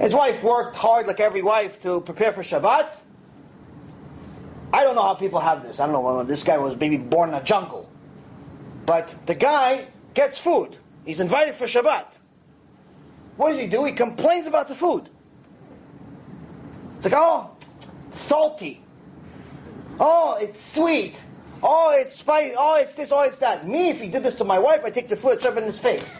His 0.00 0.12
wife 0.12 0.42
worked 0.42 0.74
hard, 0.74 1.06
like 1.06 1.20
every 1.20 1.42
wife, 1.42 1.80
to 1.82 2.00
prepare 2.00 2.32
for 2.32 2.42
Shabbat. 2.42 2.96
I 4.72 4.84
don't 4.84 4.94
know 4.94 5.02
how 5.02 5.14
people 5.14 5.40
have 5.40 5.62
this. 5.62 5.80
I 5.80 5.86
don't 5.86 5.92
know 5.94 6.24
this 6.24 6.44
guy 6.44 6.58
was 6.58 6.76
maybe 6.76 6.96
born 6.96 7.30
in 7.30 7.34
a 7.34 7.42
jungle. 7.42 7.90
But 8.84 9.14
the 9.26 9.34
guy 9.34 9.86
gets 10.14 10.38
food. 10.38 10.76
He's 11.04 11.20
invited 11.20 11.54
for 11.54 11.64
Shabbat. 11.64 12.06
What 13.36 13.50
does 13.50 13.58
he 13.58 13.66
do? 13.66 13.84
He 13.84 13.92
complains 13.92 14.46
about 14.46 14.68
the 14.68 14.74
food. 14.74 15.08
It's 16.96 17.04
like, 17.04 17.14
oh, 17.16 17.50
salty. 18.10 18.82
Oh, 20.00 20.36
it's 20.40 20.60
sweet. 20.74 21.16
Oh, 21.62 21.92
it's 21.94 22.16
spicy. 22.16 22.54
Oh, 22.58 22.78
it's 22.80 22.94
this. 22.94 23.12
Oh, 23.12 23.22
it's 23.22 23.38
that. 23.38 23.66
Me, 23.66 23.90
if 23.90 24.00
he 24.00 24.08
did 24.08 24.22
this 24.22 24.36
to 24.36 24.44
my 24.44 24.58
wife, 24.58 24.82
I 24.84 24.90
take 24.90 25.08
the 25.08 25.16
food 25.16 25.32
and 25.32 25.42
shove 25.42 25.56
it 25.56 25.60
in 25.60 25.66
his 25.66 25.78
face. 25.78 26.18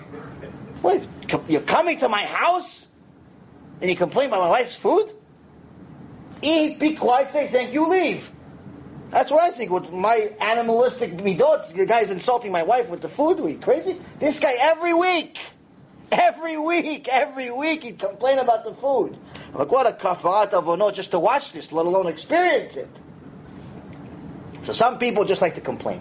What? 0.80 1.06
You're 1.48 1.60
coming 1.62 1.98
to 1.98 2.08
my 2.08 2.24
house 2.24 2.86
and 3.80 3.90
you 3.90 3.96
complain 3.96 4.28
about 4.28 4.40
my 4.40 4.48
wife's 4.48 4.76
food? 4.76 5.12
Eat, 6.42 6.78
be 6.78 6.94
quiet, 6.94 7.32
say 7.32 7.48
thank 7.48 7.72
you, 7.72 7.88
leave. 7.88 8.30
That's 9.10 9.30
what 9.30 9.42
I 9.42 9.50
think. 9.50 9.70
With 9.70 9.90
my 9.92 10.32
animalistic 10.40 11.12
midot, 11.16 11.74
the 11.74 11.86
guy's 11.86 12.10
insulting 12.10 12.52
my 12.52 12.62
wife 12.62 12.88
with 12.88 13.00
the 13.00 13.08
food. 13.08 13.40
Are 13.40 13.48
you 13.48 13.58
crazy? 13.58 13.98
This 14.18 14.38
guy 14.38 14.54
every 14.58 14.92
week, 14.92 15.38
every 16.12 16.58
week, 16.58 17.08
every 17.08 17.50
week, 17.50 17.84
he'd 17.84 17.98
complain 17.98 18.38
about 18.38 18.64
the 18.64 18.74
food. 18.74 19.16
I'm 19.52 19.58
like, 19.60 19.70
what 19.70 19.86
a 19.86 19.92
kafarat 19.92 20.50
avono 20.50 20.92
just 20.92 21.10
to 21.12 21.18
watch 21.18 21.52
this, 21.52 21.72
let 21.72 21.86
alone 21.86 22.06
experience 22.06 22.76
it. 22.76 22.90
So 24.64 24.72
some 24.72 24.98
people 24.98 25.24
just 25.24 25.40
like 25.40 25.54
to 25.54 25.62
complain. 25.62 26.00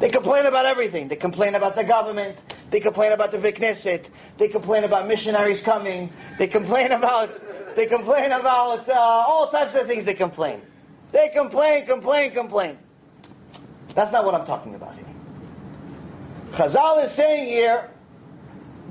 They 0.00 0.10
complain 0.10 0.46
about 0.46 0.66
everything. 0.66 1.06
They 1.06 1.14
complain 1.14 1.54
about 1.54 1.76
the 1.76 1.84
government. 1.84 2.36
They 2.70 2.80
complain 2.80 3.12
about 3.12 3.30
the 3.30 3.38
Vikneset. 3.38 4.06
They 4.36 4.48
complain 4.48 4.82
about 4.82 5.06
missionaries 5.06 5.60
coming. 5.60 6.10
They 6.38 6.48
complain 6.48 6.90
about. 7.00 7.30
They 7.76 7.86
complain 7.86 8.32
about 8.32 8.88
uh, 8.88 8.94
all 8.94 9.48
types 9.48 9.76
of 9.76 9.86
things. 9.86 10.04
They 10.04 10.14
complain. 10.14 10.60
They 11.12 11.28
complain, 11.28 11.86
complain, 11.86 12.32
complain. 12.32 12.78
That's 13.94 14.10
not 14.10 14.24
what 14.24 14.34
I'm 14.34 14.46
talking 14.46 14.74
about 14.74 14.94
here. 14.94 15.04
Chazal 16.52 17.04
is 17.04 17.12
saying 17.12 17.48
here, 17.48 17.90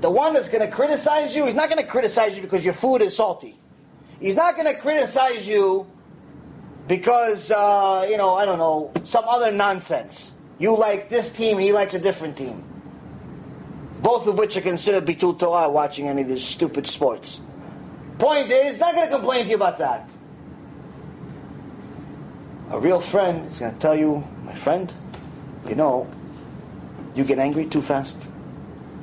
the 0.00 0.10
one 0.10 0.34
that's 0.34 0.48
going 0.48 0.68
to 0.68 0.74
criticize 0.74 1.34
you, 1.34 1.46
he's 1.46 1.54
not 1.54 1.68
going 1.68 1.82
to 1.82 1.88
criticize 1.88 2.36
you 2.36 2.42
because 2.42 2.64
your 2.64 2.74
food 2.74 3.02
is 3.02 3.16
salty. 3.16 3.58
He's 4.20 4.36
not 4.36 4.56
going 4.56 4.72
to 4.72 4.80
criticize 4.80 5.46
you 5.46 5.86
because, 6.86 7.50
uh, 7.50 8.06
you 8.08 8.16
know, 8.16 8.34
I 8.34 8.44
don't 8.44 8.58
know, 8.58 8.92
some 9.04 9.24
other 9.28 9.50
nonsense. 9.50 10.32
You 10.58 10.76
like 10.76 11.08
this 11.08 11.32
team, 11.32 11.58
he 11.58 11.72
likes 11.72 11.94
a 11.94 11.98
different 11.98 12.36
team. 12.36 12.64
Both 14.00 14.26
of 14.26 14.38
which 14.38 14.56
are 14.56 14.60
considered 14.60 15.06
bitul 15.06 15.38
Torah 15.38 15.68
watching 15.68 16.08
any 16.08 16.22
of 16.22 16.28
these 16.28 16.44
stupid 16.44 16.86
sports. 16.86 17.40
Point 18.18 18.50
is, 18.50 18.72
he's 18.72 18.80
not 18.80 18.94
going 18.94 19.08
to 19.08 19.14
complain 19.14 19.44
to 19.44 19.50
you 19.50 19.56
about 19.56 19.78
that. 19.78 20.08
A 22.72 22.80
real 22.80 23.00
friend 23.00 23.50
is 23.50 23.58
going 23.58 23.74
to 23.74 23.78
tell 23.78 23.94
you, 23.94 24.24
my 24.46 24.54
friend, 24.54 24.90
you 25.68 25.74
know, 25.74 26.08
you 27.14 27.22
get 27.22 27.38
angry 27.38 27.66
too 27.66 27.82
fast. 27.82 28.16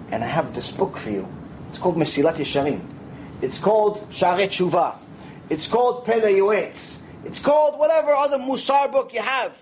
And 0.09 0.23
I 0.23 0.27
have 0.27 0.55
this 0.55 0.71
book 0.71 0.97
for 0.97 1.11
you. 1.11 1.27
It's 1.69 1.77
called 1.77 1.95
Mesilat 1.95 2.37
Yesharim. 2.37 2.81
It's 3.43 3.59
called 3.59 4.09
Sha'arei 4.09 4.47
Tshuva. 4.47 4.95
It's 5.51 5.67
called 5.67 6.03
Pele 6.03 6.33
Yoetz. 6.33 6.97
It's 7.25 7.39
called 7.39 7.77
whatever 7.77 8.11
other 8.11 8.39
Musar 8.39 8.91
book 8.91 9.13
you 9.13 9.21
have. 9.21 9.55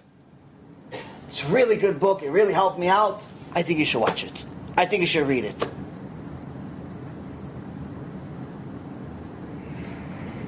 It's 1.27 1.43
a 1.43 1.47
really 1.47 1.75
good 1.75 1.99
book. 1.99 2.23
It 2.23 2.29
really 2.29 2.53
helped 2.53 2.79
me 2.79 2.87
out. 2.87 3.21
I 3.53 3.61
think 3.61 3.79
you 3.79 3.85
should 3.85 3.99
watch 3.99 4.23
it. 4.23 4.41
I 4.77 4.85
think 4.85 5.01
you 5.01 5.07
should 5.07 5.27
read 5.27 5.43
it. 5.43 5.67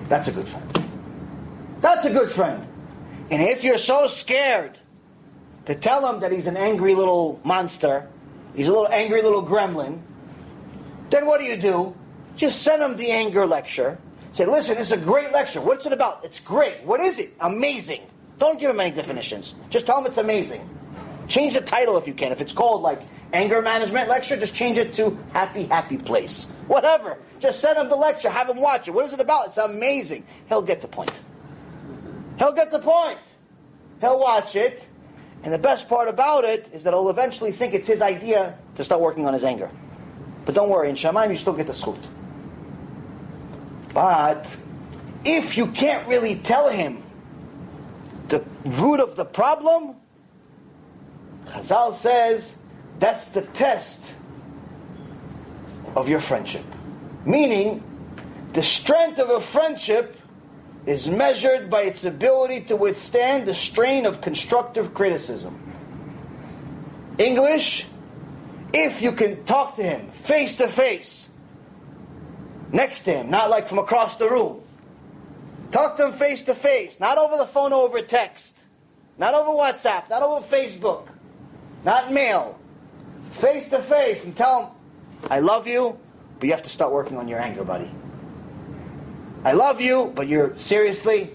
That's 0.07 0.29
a 0.29 0.31
good 0.31 0.47
friend. 0.47 0.83
That's 1.81 2.05
a 2.05 2.09
good 2.09 2.31
friend. 2.31 2.68
And 3.31 3.41
if 3.41 3.63
you're 3.63 3.77
so 3.77 4.07
scared 4.07 4.79
to 5.65 5.75
tell 5.75 6.11
him 6.11 6.21
that 6.21 6.31
he's 6.31 6.47
an 6.47 6.57
angry 6.57 6.95
little 6.95 7.39
monster, 7.43 8.07
he's 8.55 8.67
a 8.67 8.71
little 8.71 8.87
angry 8.87 9.21
little 9.21 9.45
gremlin, 9.45 10.01
then 11.09 11.25
what 11.25 11.39
do 11.39 11.45
you 11.45 11.57
do? 11.57 11.95
Just 12.35 12.61
send 12.61 12.81
him 12.81 12.95
the 12.95 13.11
anger 13.11 13.45
lecture. 13.45 13.99
Say, 14.31 14.45
listen, 14.45 14.77
it's 14.77 14.91
a 14.91 14.97
great 14.97 15.31
lecture. 15.31 15.61
What's 15.61 15.85
it 15.85 15.93
about? 15.93 16.23
It's 16.23 16.39
great. 16.39 16.83
What 16.83 16.99
is 17.01 17.19
it? 17.19 17.33
Amazing. 17.39 18.01
Don't 18.37 18.59
give 18.59 18.69
him 18.69 18.79
any 18.79 18.95
definitions. 18.95 19.55
Just 19.69 19.85
tell 19.85 19.99
him 19.99 20.05
it's 20.05 20.17
amazing. 20.17 20.67
Change 21.27 21.53
the 21.53 21.61
title 21.61 21.97
if 21.97 22.07
you 22.07 22.13
can. 22.13 22.31
If 22.31 22.41
it's 22.41 22.53
called 22.53 22.81
like 22.81 23.01
anger 23.33 23.61
management 23.61 24.09
lecture, 24.09 24.37
just 24.37 24.55
change 24.55 24.77
it 24.77 24.93
to 24.93 25.17
happy, 25.33 25.63
happy 25.63 25.97
place. 25.97 26.45
Whatever. 26.67 27.17
Just 27.39 27.59
send 27.59 27.77
him 27.77 27.89
the 27.89 27.95
lecture. 27.95 28.29
Have 28.29 28.49
him 28.49 28.61
watch 28.61 28.87
it. 28.87 28.91
What 28.91 29.05
is 29.05 29.13
it 29.13 29.19
about? 29.19 29.47
It's 29.47 29.57
amazing. 29.57 30.25
He'll 30.47 30.61
get 30.61 30.81
the 30.81 30.87
point. 30.87 31.21
He'll 32.39 32.53
get 32.53 32.71
the 32.71 32.79
point. 32.79 33.19
He'll 34.01 34.19
watch 34.19 34.55
it. 34.55 34.83
And 35.43 35.53
the 35.53 35.59
best 35.59 35.87
part 35.87 36.07
about 36.07 36.45
it 36.45 36.69
is 36.73 36.83
that 36.83 36.93
he'll 36.93 37.09
eventually 37.09 37.51
think 37.51 37.73
it's 37.73 37.87
his 37.87 38.01
idea 38.01 38.57
to 38.75 38.83
start 38.83 39.01
working 39.01 39.25
on 39.25 39.33
his 39.33 39.43
anger. 39.43 39.69
But 40.45 40.55
don't 40.55 40.69
worry, 40.69 40.89
in 40.89 40.95
Shamayim 40.95 41.29
you 41.29 41.37
still 41.37 41.53
get 41.53 41.67
the 41.67 41.73
zchut. 41.73 41.99
But 43.93 44.55
if 45.23 45.57
you 45.57 45.67
can't 45.67 46.07
really 46.07 46.35
tell 46.35 46.69
him 46.69 47.03
the 48.29 48.43
root 48.65 48.99
of 48.99 49.15
the 49.15 49.25
problem, 49.25 49.95
Chazal 51.47 51.93
says 51.93 52.55
that's 52.99 53.25
the 53.29 53.41
test 53.41 54.03
of 55.95 56.07
your 56.07 56.19
friendship. 56.19 56.65
Meaning, 57.25 57.83
the 58.53 58.63
strength 58.63 59.19
of 59.19 59.29
a 59.29 59.41
friendship 59.41 60.18
is 60.85 61.07
measured 61.07 61.69
by 61.69 61.83
its 61.83 62.03
ability 62.03 62.61
to 62.61 62.75
withstand 62.75 63.47
the 63.47 63.53
strain 63.53 64.05
of 64.05 64.21
constructive 64.21 64.93
criticism. 64.93 65.57
English, 67.17 67.85
if 68.73 69.01
you 69.01 69.11
can 69.11 69.43
talk 69.43 69.75
to 69.75 69.83
him 69.83 70.11
face 70.23 70.55
to 70.57 70.67
face, 70.67 71.29
next 72.71 73.03
to 73.03 73.13
him, 73.13 73.29
not 73.29 73.49
like 73.49 73.67
from 73.67 73.79
across 73.79 74.15
the 74.15 74.29
room. 74.29 74.61
Talk 75.71 75.97
to 75.97 76.07
him 76.07 76.13
face 76.13 76.43
to 76.43 76.55
face, 76.55 76.99
not 76.99 77.17
over 77.17 77.37
the 77.37 77.45
phone 77.45 77.73
or 77.73 77.83
over 77.85 78.01
text, 78.01 78.57
not 79.17 79.33
over 79.33 79.51
WhatsApp, 79.51 80.09
not 80.09 80.23
over 80.23 80.45
Facebook, 80.45 81.07
not 81.83 82.11
mail. 82.11 82.59
Face 83.31 83.69
to 83.69 83.79
face 83.79 84.23
and 84.23 84.35
tell 84.35 84.61
him, 84.61 85.29
I 85.29 85.39
love 85.39 85.67
you, 85.67 85.99
but 86.39 86.45
you 86.47 86.53
have 86.53 86.63
to 86.63 86.69
start 86.69 86.91
working 86.91 87.17
on 87.17 87.27
your 87.27 87.39
anger, 87.39 87.63
buddy. 87.63 87.91
I 89.43 89.53
love 89.53 89.79
you, 89.81 90.11
but 90.15 90.27
you're 90.27 90.57
seriously, 90.57 91.31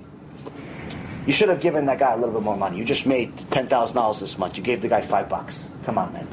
you 1.26 1.32
should 1.32 1.48
have 1.48 1.60
given 1.60 1.86
that 1.86 1.98
guy 1.98 2.12
a 2.12 2.16
little 2.16 2.34
bit 2.34 2.42
more 2.42 2.56
money. 2.56 2.78
You 2.78 2.84
just 2.84 3.06
made 3.06 3.36
ten 3.50 3.66
thousand 3.66 3.96
dollars 3.96 4.20
this 4.20 4.36
month. 4.36 4.56
You 4.56 4.62
gave 4.62 4.82
the 4.82 4.88
guy 4.88 5.00
five 5.00 5.28
bucks. 5.28 5.66
Come 5.84 5.96
on, 5.96 6.12
man. 6.12 6.28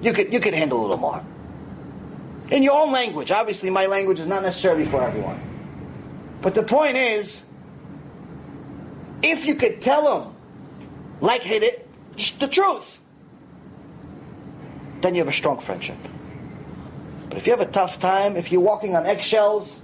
You 0.00 0.12
could 0.12 0.32
you 0.32 0.40
could 0.40 0.54
handle 0.54 0.80
a 0.80 0.82
little 0.82 0.96
more. 0.96 1.24
In 2.50 2.62
your 2.62 2.80
own 2.80 2.92
language. 2.92 3.30
Obviously, 3.30 3.70
my 3.70 3.86
language 3.86 4.20
is 4.20 4.26
not 4.28 4.42
necessarily 4.42 4.84
for 4.84 5.02
everyone. 5.02 5.40
But 6.40 6.54
the 6.54 6.62
point 6.62 6.96
is, 6.96 7.42
if 9.22 9.44
you 9.44 9.56
could 9.56 9.82
tell 9.82 10.22
him, 10.22 10.34
like 11.20 11.42
hit 11.42 11.64
it, 11.64 11.88
the 12.38 12.46
truth, 12.46 13.00
then 15.00 15.14
you 15.14 15.20
have 15.20 15.28
a 15.28 15.32
strong 15.32 15.58
friendship. 15.58 15.98
But 17.28 17.38
if 17.38 17.46
you 17.46 17.52
have 17.52 17.60
a 17.60 17.70
tough 17.70 17.98
time, 17.98 18.36
if 18.36 18.52
you're 18.52 18.60
walking 18.60 18.94
on 18.96 19.04
eggshells, 19.04 19.80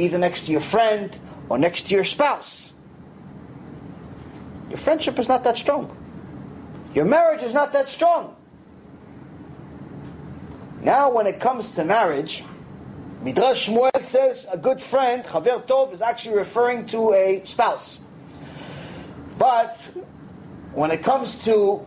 either 0.00 0.18
next 0.18 0.46
to 0.46 0.52
your 0.52 0.60
friend 0.60 1.16
or 1.48 1.58
next 1.58 1.88
to 1.88 1.94
your 1.94 2.04
spouse. 2.04 2.72
Your 4.68 4.78
friendship 4.78 5.18
is 5.18 5.28
not 5.28 5.44
that 5.44 5.58
strong. 5.58 5.96
Your 6.94 7.04
marriage 7.04 7.42
is 7.42 7.52
not 7.52 7.72
that 7.72 7.88
strong. 7.88 8.36
Now, 10.82 11.10
when 11.10 11.26
it 11.26 11.40
comes 11.40 11.72
to 11.72 11.84
marriage, 11.84 12.44
Midrash 13.20 13.68
Shmuel 13.68 14.04
says 14.04 14.46
a 14.50 14.56
good 14.56 14.82
friend, 14.82 15.24
Chaver 15.24 15.66
Tov, 15.66 15.92
is 15.92 16.00
actually 16.00 16.36
referring 16.36 16.86
to 16.86 17.12
a 17.12 17.42
spouse. 17.44 18.00
But 19.36 19.76
when 20.72 20.90
it 20.90 21.02
comes 21.02 21.44
to 21.44 21.86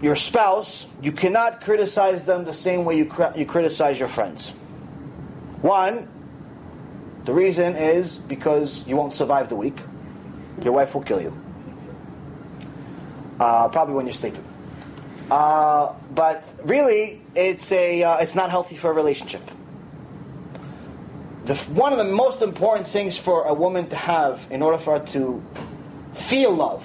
your 0.00 0.16
spouse, 0.16 0.86
you 1.02 1.12
cannot 1.12 1.60
criticize 1.60 2.24
them 2.24 2.44
the 2.44 2.54
same 2.54 2.84
way 2.84 2.96
you, 2.96 3.12
you 3.36 3.44
criticize 3.44 3.98
your 3.98 4.08
friends. 4.08 4.50
One, 5.60 6.08
the 7.28 7.34
reason 7.34 7.76
is 7.76 8.16
because 8.16 8.86
you 8.88 8.96
won't 8.96 9.14
survive 9.14 9.50
the 9.50 9.54
week. 9.54 9.76
Your 10.64 10.72
wife 10.72 10.94
will 10.94 11.02
kill 11.02 11.20
you. 11.20 11.38
Uh, 13.38 13.68
probably 13.68 13.92
when 13.92 14.06
you're 14.06 14.14
sleeping. 14.14 14.42
Uh, 15.30 15.92
but 16.14 16.42
really, 16.64 17.20
it's 17.34 17.70
a 17.70 18.02
uh, 18.02 18.16
it's 18.16 18.34
not 18.34 18.48
healthy 18.48 18.78
for 18.78 18.90
a 18.90 18.94
relationship. 18.94 19.42
The, 21.44 21.54
one 21.56 21.92
of 21.92 21.98
the 21.98 22.10
most 22.10 22.40
important 22.40 22.88
things 22.88 23.18
for 23.18 23.44
a 23.44 23.52
woman 23.52 23.90
to 23.90 23.96
have 23.96 24.46
in 24.48 24.62
order 24.62 24.78
for 24.78 24.98
her 24.98 25.06
to 25.08 25.44
feel 26.14 26.50
love, 26.50 26.82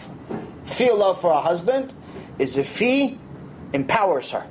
feel 0.66 0.98
love 0.98 1.22
for 1.22 1.34
her 1.34 1.40
husband, 1.40 1.94
is 2.38 2.58
if 2.58 2.78
he 2.78 3.18
empowers 3.72 4.32
her. 4.32 4.46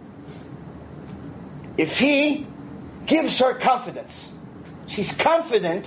If 1.76 1.98
he 1.98 2.46
gives 3.04 3.38
her 3.40 3.52
confidence. 3.52 4.32
She's 4.86 5.12
confident 5.12 5.86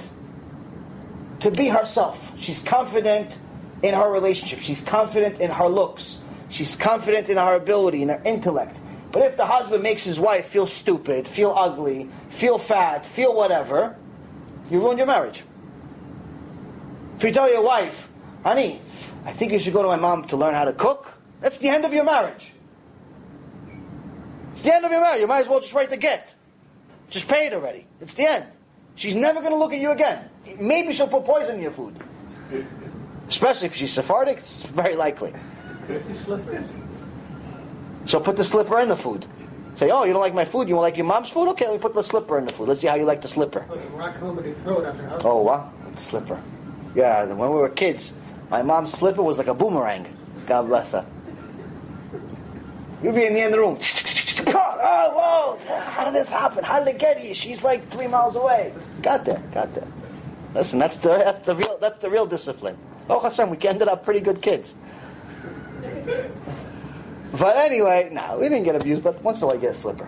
to 1.42 1.52
be 1.52 1.68
herself. 1.68 2.34
She's 2.38 2.60
confident 2.60 3.38
in 3.84 3.94
her 3.94 4.10
relationship. 4.10 4.60
She's 4.60 4.82
confident 4.82 5.40
in 5.40 5.52
her 5.52 5.68
looks. 5.68 6.18
She's 6.50 6.76
confident 6.76 7.30
in 7.30 7.38
her 7.38 7.56
ability, 7.56 8.02
in 8.02 8.10
her 8.10 8.22
intellect. 8.26 8.80
But 9.12 9.24
if 9.24 9.38
the 9.38 9.46
husband 9.46 9.84
makes 9.84 10.04
his 10.04 10.20
wife 10.20 10.48
feel 10.48 10.68
stupid, 10.68 11.28
feel 11.28 11.54
ugly, 11.56 12.10
feel 12.30 12.58
fat, 12.58 13.06
feel 13.06 13.34
whatever, 13.34 13.96
you 14.70 14.80
ruin 14.80 14.98
your 14.98 15.08
marriage. 15.08 15.44
If 17.18 17.24
you 17.24 17.32
tell 17.32 17.50
your 17.50 17.62
wife, 17.62 18.10
honey, 18.44 18.82
I 19.26 19.32
think 19.32 19.52
you 19.52 19.60
should 19.60 19.74
go 19.74 19.82
to 19.82 19.88
my 19.88 19.96
mom 19.96 20.26
to 20.28 20.38
learn 20.38 20.54
how 20.54 20.66
to 20.66 20.74
cook, 20.74 21.12
that's 21.40 21.60
the 21.60 21.70
end 21.70 21.86
of 21.86 21.94
your 21.94 22.04
marriage. 22.04 22.54
It's 24.54 24.64
the 24.64 24.74
end 24.74 24.86
of 24.86 24.92
your 24.92 25.02
marriage. 25.02 25.22
You 25.22 25.28
might 25.28 25.42
as 25.42 25.48
well 25.48 25.60
just 25.60 25.74
write 25.74 25.90
the 25.90 25.98
get. 25.98 26.34
Just 27.10 27.28
pay 27.28 27.48
it 27.48 27.54
already. 27.54 27.88
It's 28.02 28.16
the 28.16 28.28
end. 28.28 28.46
She's 28.96 29.16
never 29.16 29.40
going 29.42 29.52
to 29.52 29.58
look 29.58 29.74
at 29.74 29.80
you 29.80 29.92
again. 29.92 30.30
Maybe 30.60 30.94
she'll 30.94 31.08
put 31.08 31.26
poison 31.26 31.56
in 31.56 31.62
your 31.62 31.72
food. 31.72 31.96
Especially 33.28 33.68
if 33.68 33.76
she's 33.76 33.92
Sephardic, 33.94 34.38
it's 34.38 34.62
very 34.64 34.96
likely. 34.96 35.34
She'll 38.06 38.22
put 38.22 38.36
the 38.36 38.44
slipper 38.44 38.80
in 38.80 38.90
the 38.90 38.96
food. 38.96 39.26
Say, 39.76 39.90
oh, 39.90 40.04
you 40.06 40.14
don't 40.14 40.22
like 40.22 40.34
my 40.34 40.46
food? 40.46 40.70
You 40.70 40.80
like 40.80 40.96
your 40.96 41.06
mom's 41.06 41.30
food? 41.30 41.50
Okay, 41.50 41.66
let 41.66 41.74
me 41.74 41.80
put 41.80 41.94
the 41.94 42.04
slipper 42.04 42.38
in 42.38 42.46
the 42.46 42.54
food. 42.54 42.70
Let's 42.70 42.80
see 42.80 42.88
how 42.88 42.96
you 42.96 43.04
like 43.04 43.22
the 43.22 43.28
slipper. 43.28 43.66
Okay, 43.70 43.86
rock 43.88 44.16
home 44.18 44.38
and 44.40 44.58
throw 44.58 44.80
it 44.80 44.86
after 44.86 45.28
Oh, 45.28 45.42
what? 45.42 45.68
Slipper. 46.00 46.42
Yeah, 46.96 47.26
when 47.26 47.50
we 47.50 47.58
were 47.58 47.70
kids, 47.70 48.14
my 48.50 48.62
mom's 48.62 48.94
slipper 48.94 49.22
was 49.22 49.38
like 49.38 49.48
a 49.48 49.54
boomerang. 49.54 50.06
God 50.48 50.68
bless 50.68 50.92
her. 50.94 51.06
You'd 53.04 53.16
be 53.16 53.26
in 53.26 53.34
the 53.34 53.42
end 53.42 53.54
of 53.54 53.60
the 53.60 53.68
room. 53.68 53.80
Oh, 54.88 55.58
whoa! 55.60 55.82
How 55.82 56.06
did 56.06 56.14
this 56.14 56.30
happen? 56.30 56.64
How 56.64 56.80
did 56.80 56.88
it 56.96 57.00
get 57.00 57.18
here? 57.18 57.34
She's 57.34 57.64
like 57.64 57.90
three 57.90 58.08
miles 58.08 58.36
away. 58.36 58.74
Got 59.02 59.26
there, 59.26 59.42
got 59.54 59.74
there. 59.74 59.88
Listen, 60.54 60.80
that's 60.80 60.98
the 60.98 61.10
that's 61.18 61.46
the 61.46 61.56
real 61.56 61.78
that's 61.80 62.02
the 62.02 62.10
real 62.10 62.26
discipline. 62.26 62.78
Oh 63.10 63.20
Hashem, 63.20 63.50
we 63.50 63.58
ended 63.68 63.88
up 63.88 64.06
pretty 64.06 64.22
good 64.22 64.42
kids. 64.42 64.76
But 67.38 67.58
anyway, 67.58 68.10
no, 68.12 68.38
we 68.40 68.50
didn't 68.50 68.64
get 68.64 68.76
abused, 68.76 69.04
but 69.04 69.22
once 69.22 69.40
in 69.40 69.44
a 69.44 69.48
while 69.48 69.58
I 69.58 69.60
get 69.60 69.72
a 69.72 69.78
slipper. 69.78 70.08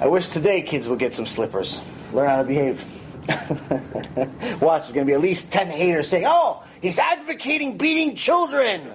I 0.00 0.06
wish 0.06 0.28
today 0.28 0.62
kids 0.62 0.88
would 0.88 0.98
get 0.98 1.14
some 1.14 1.26
slippers. 1.26 1.80
Learn 2.12 2.28
how 2.28 2.36
to 2.36 2.44
behave. 2.44 2.80
Watch, 4.60 4.82
there's 4.82 4.92
going 4.92 5.06
to 5.06 5.10
be 5.10 5.12
at 5.12 5.20
least 5.20 5.52
10 5.52 5.68
haters 5.68 6.08
saying, 6.08 6.24
oh, 6.26 6.62
he's 6.80 6.98
advocating 6.98 7.76
beating 7.76 8.16
children. 8.16 8.92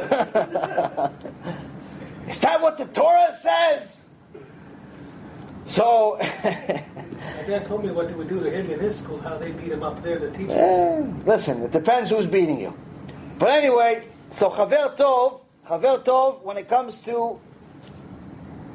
Is 2.28 2.40
that 2.40 2.60
what 2.60 2.78
the 2.78 2.86
Torah 2.86 3.36
says? 3.36 4.04
So. 5.64 6.18
My 6.20 7.42
dad 7.46 7.66
told 7.66 7.84
me 7.84 7.90
what 7.90 8.08
they 8.08 8.14
would 8.14 8.28
do 8.28 8.40
to 8.40 8.50
him 8.50 8.70
in 8.70 8.80
his 8.80 8.98
school, 8.98 9.20
how 9.20 9.36
they 9.36 9.52
beat 9.52 9.72
him 9.72 9.82
up 9.82 10.02
there, 10.02 10.18
the 10.18 10.30
teacher. 10.30 10.52
Eh, 10.52 11.02
listen, 11.24 11.62
it 11.62 11.72
depends 11.72 12.10
who's 12.10 12.26
beating 12.26 12.60
you. 12.60 12.74
But 13.38 13.50
anyway, 13.50 14.06
so 14.30 14.50
Chaver 14.50 14.96
Tov, 14.96 15.40
Chaver 15.66 16.04
Tov, 16.04 16.42
when 16.42 16.56
it 16.56 16.68
comes 16.68 17.00
to 17.02 17.38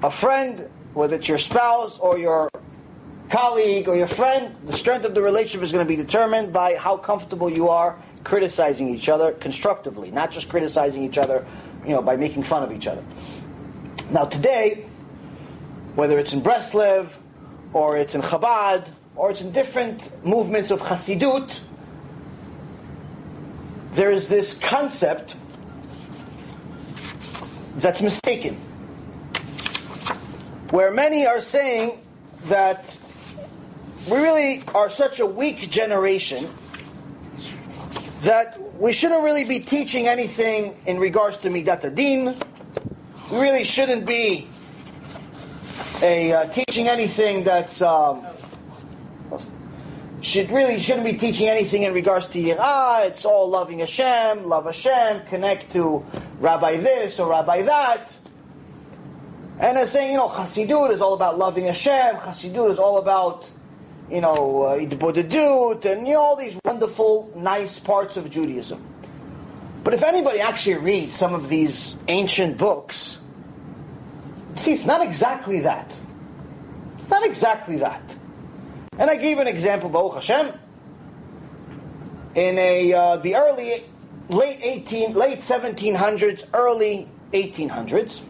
a 0.04 0.12
friend, 0.12 0.70
whether 0.94 1.16
it's 1.16 1.28
your 1.28 1.38
spouse 1.38 1.98
or 2.00 2.18
your 2.18 2.50
colleague 3.30 3.88
or 3.88 3.96
your 3.96 4.08
friend, 4.08 4.56
the 4.66 4.74
strength 4.74 5.06
of 5.06 5.16
the 5.16 5.22
relationship 5.22 5.64
is 5.64 5.72
going 5.72 5.86
to 5.86 5.90
be 5.90 5.96
determined 5.96 6.52
by 6.52 6.76
how 6.76 6.98
comfortable 6.98 7.50
you 7.50 7.70
are 7.70 7.98
criticizing 8.24 8.90
each 8.90 9.10
other 9.10 9.32
constructively, 9.32 10.12
not 10.12 10.32
just 10.32 10.50
criticizing 10.50 11.04
each 11.04 11.18
other, 11.18 11.46
you 11.86 11.92
know, 11.92 12.02
by 12.02 12.16
making 12.16 12.44
fun 12.44 12.62
of 12.64 12.72
each 12.72 12.88
other. 12.88 13.04
Now 14.12 14.26
today, 14.26 14.86
whether 15.96 16.20
it's 16.20 16.34
in 16.34 16.42
Breslev, 16.42 17.08
or 17.72 17.96
it's 17.96 18.14
in 18.14 18.22
Chabad, 18.22 18.90
or 19.16 19.32
it's 19.32 19.40
in 19.40 19.54
different 19.54 20.26
movements 20.26 20.70
of 20.70 20.82
Hasidut, 20.82 21.58
there 23.94 24.12
is 24.12 24.28
this 24.28 24.54
concept 24.56 25.36
that's 27.78 28.02
mistaken. 28.02 28.56
Where 30.72 30.92
many 30.92 31.26
are 31.26 31.40
saying 31.40 31.98
that 32.48 32.98
we 34.10 34.18
really 34.18 34.64
are 34.76 34.90
such 34.90 35.22
a 35.22 35.26
weak 35.26 35.70
generation 35.70 36.50
that 38.24 38.60
we 38.78 38.92
shouldn't 38.92 39.24
really 39.24 39.46
be 39.46 39.62
teaching 39.62 40.10
anything 40.10 40.76
in 40.86 41.00
regards 41.00 41.38
to 41.38 41.50
Midat 41.50 41.86
Adin, 41.86 42.36
really 43.32 43.64
shouldn't 43.64 44.06
be 44.06 44.48
a, 46.02 46.34
uh, 46.34 46.46
teaching 46.48 46.88
anything 46.88 47.44
that's 47.44 47.82
um, 47.82 48.26
should 50.22 50.52
really 50.52 50.80
shouldn't 50.80 51.06
be 51.06 51.14
teaching 51.14 51.48
anything 51.48 51.84
in 51.84 51.94
regards 51.94 52.28
to 52.28 52.40
Yirah. 52.40 53.08
It's 53.08 53.26
all 53.26 53.50
loving 53.50 53.80
Hashem, 53.80 54.46
love 54.46 54.66
Hashem, 54.66 55.26
connect 55.28 55.72
to 55.74 56.06
Rabbi 56.40 56.78
this 56.78 57.20
or 57.20 57.30
Rabbi 57.30 57.64
that. 57.64 58.14
And 59.60 59.78
they're 59.78 59.88
saying, 59.88 60.12
you 60.12 60.18
know, 60.18 60.28
Chassidut 60.28 60.92
is 60.92 61.02
all 61.02 61.14
about 61.14 61.38
loving 61.38 61.66
Hashem. 61.66 62.18
Chassidut 62.18 62.70
is 62.72 62.80
all 62.80 62.98
about, 62.98 63.50
you 64.10 64.22
know, 64.22 64.64
uh, 64.64 64.76
and 64.76 64.92
you 66.08 66.14
know 66.14 66.20
all 66.20 66.36
these 66.36 66.58
wonderful, 66.66 67.32
nice 67.36 67.80
parts 67.80 68.18
of 68.18 68.30
Judaism. 68.30 68.84
But 69.84 69.94
if 69.94 70.04
anybody 70.04 70.40
actually 70.40 70.78
reads 70.78 71.16
some 71.16 71.34
of 71.34 71.50
these 71.50 71.96
ancient 72.08 72.58
books, 72.58 73.18
See, 74.56 74.74
it's 74.74 74.86
not 74.86 75.02
exactly 75.02 75.62
that. 75.62 75.92
It's 76.98 77.10
not 77.10 77.26
exactly 77.26 77.78
that. 77.78 78.02
And 78.98 79.10
I 79.10 79.16
gave 79.16 79.38
an 79.40 79.48
example, 79.48 79.90
Baruch 79.90 80.16
Hashem, 80.16 80.54
in 82.36 82.58
a 82.58 82.94
uh, 82.94 83.18
the 83.18 83.36
early, 83.36 83.84
late 84.30 84.60
18, 84.62 85.14
late 85.14 85.40
1700s, 85.40 86.48
early 86.54 87.10
1800s. 87.34 88.22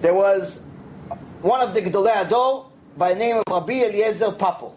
There 0.00 0.14
was 0.14 0.60
one 1.42 1.60
of 1.60 1.74
the 1.74 1.82
Gedolei 1.82 2.26
Adol 2.26 2.70
by 2.96 3.14
the 3.14 3.18
name 3.18 3.36
of 3.36 3.44
Rabbi 3.50 3.84
Eliezer 3.84 4.30
Papo. 4.30 4.74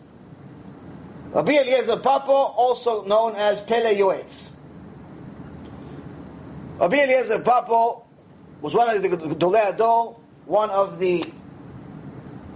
Rabbi 1.32 1.54
Eliezer 1.54 1.98
Papo, 1.98 2.30
also 2.30 3.04
known 3.06 3.36
as 3.36 3.60
Pele 3.62 3.96
Yoetz. 3.96 4.50
Rabbi 6.80 6.98
Eliezer 6.98 7.40
Papo 7.40 8.03
was 8.64 8.74
one 8.74 8.90
of 8.90 9.02
the 9.02 9.10
Gedolei 9.10 9.76
Adol, 9.76 10.16
one 10.46 10.70
of 10.70 10.98
the 10.98 11.26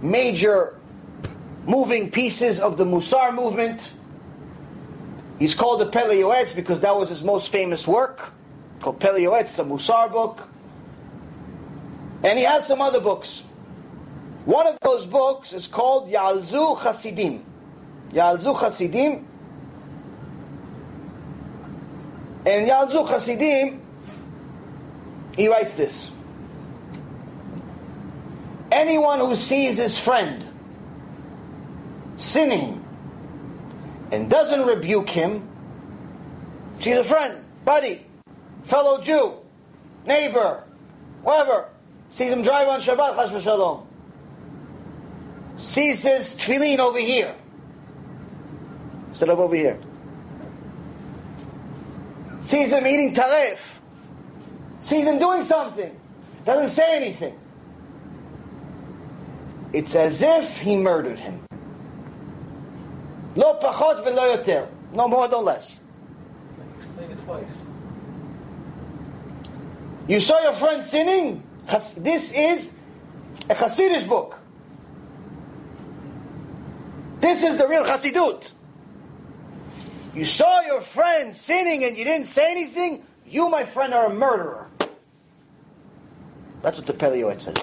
major 0.00 0.74
moving 1.66 2.10
pieces 2.10 2.60
of 2.60 2.78
the 2.78 2.84
Musar 2.84 3.32
movement. 3.32 3.92
He's 5.38 5.54
called 5.54 5.82
the 5.82 5.86
Pele 5.86 6.16
Yoetz 6.16 6.56
because 6.56 6.80
that 6.80 6.96
was 6.96 7.10
his 7.10 7.22
most 7.22 7.50
famous 7.50 7.86
work, 7.86 8.32
called 8.80 8.98
Pele 8.98 9.20
Yoetz, 9.20 9.58
a 9.58 9.64
Musar 9.64 10.10
book. 10.10 10.48
And 12.24 12.38
he 12.38 12.44
has 12.46 12.66
some 12.66 12.80
other 12.80 13.00
books. 13.00 13.40
One 14.46 14.66
of 14.66 14.80
those 14.80 15.04
books 15.04 15.52
is 15.52 15.66
called 15.66 16.10
Ya'alzu 16.10 16.82
Chasidim. 16.82 17.44
Ya'alzu 18.12 18.58
Chasidim. 18.58 19.26
And 22.46 22.66
Ya'alzu 22.66 23.06
Chasidim 23.06 23.82
he 25.38 25.46
writes 25.46 25.74
this. 25.74 26.10
Anyone 28.72 29.20
who 29.20 29.36
sees 29.36 29.76
his 29.76 29.96
friend 29.96 30.44
sinning 32.16 32.84
and 34.10 34.28
doesn't 34.28 34.66
rebuke 34.66 35.08
him, 35.08 35.48
she's 36.80 36.96
a 36.96 37.04
friend, 37.04 37.44
buddy, 37.64 38.04
fellow 38.64 39.00
Jew, 39.00 39.36
neighbor, 40.04 40.64
whatever, 41.22 41.68
sees 42.08 42.32
him 42.32 42.42
drive 42.42 42.66
on 42.66 42.80
Shabbat, 42.80 43.14
chas 43.14 43.30
v'shalom, 43.30 43.86
sees 45.56 46.02
his 46.02 46.34
tefillin 46.34 46.80
over 46.80 46.98
here, 46.98 47.34
instead 49.10 49.28
of 49.28 49.38
over 49.38 49.54
here, 49.54 49.78
sees 52.40 52.72
him 52.72 52.86
eating 52.88 53.14
taref, 53.14 53.67
sees 54.78 55.06
him 55.06 55.18
doing 55.18 55.42
something, 55.42 55.98
doesn't 56.44 56.70
say 56.70 56.96
anything. 56.96 57.38
It's 59.72 59.94
as 59.94 60.22
if 60.22 60.58
he 60.58 60.76
murdered 60.76 61.18
him. 61.18 61.44
Lo 63.36 63.58
pachot 63.60 64.04
v'lo 64.04 64.36
yoter. 64.36 64.68
No 64.92 65.08
more, 65.08 65.28
no 65.28 65.40
less. 65.40 65.80
Explain 66.76 67.10
it 67.10 67.18
twice. 67.24 67.64
You 70.06 70.20
saw 70.20 70.40
your 70.40 70.54
friend 70.54 70.86
sinning? 70.86 71.42
This 71.96 72.32
is 72.32 72.72
a 73.50 73.54
Hasidic 73.54 74.08
book. 74.08 74.38
This 77.20 77.42
is 77.42 77.58
the 77.58 77.68
real 77.68 77.84
Hasidut. 77.84 78.44
You 80.14 80.24
saw 80.24 80.62
your 80.62 80.80
friend 80.80 81.36
sinning 81.36 81.84
and 81.84 81.98
you 81.98 82.04
didn't 82.04 82.28
say 82.28 82.50
anything? 82.50 83.04
You, 83.26 83.50
my 83.50 83.64
friend, 83.64 83.92
are 83.92 84.06
a 84.06 84.14
murderer. 84.14 84.67
That's 86.62 86.78
what 86.78 86.86
the 86.86 86.92
Yoetz 86.92 87.40
says. 87.40 87.56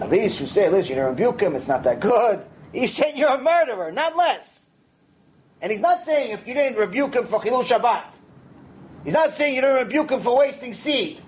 At 0.00 0.10
least 0.10 0.40
you 0.40 0.46
say, 0.46 0.68
listen, 0.68 0.96
you 0.96 1.02
rebuke 1.02 1.40
him, 1.40 1.54
it's 1.54 1.68
not 1.68 1.84
that 1.84 2.00
good. 2.00 2.44
He 2.72 2.86
said 2.86 3.16
you're 3.16 3.34
a 3.34 3.40
murderer, 3.40 3.92
not 3.92 4.16
less. 4.16 4.68
And 5.60 5.70
he's 5.70 5.80
not 5.80 6.02
saying 6.02 6.32
if 6.32 6.46
you 6.46 6.54
didn't 6.54 6.76
rebuke 6.76 7.14
him 7.14 7.26
for 7.26 7.38
Chilul 7.38 7.64
Shabbat. 7.64 8.04
He's 9.04 9.12
not 9.12 9.30
saying 9.30 9.54
you 9.54 9.60
didn't 9.60 9.76
rebuke 9.76 10.10
him 10.10 10.20
for 10.20 10.36
wasting 10.36 10.74
seed. 10.74 11.22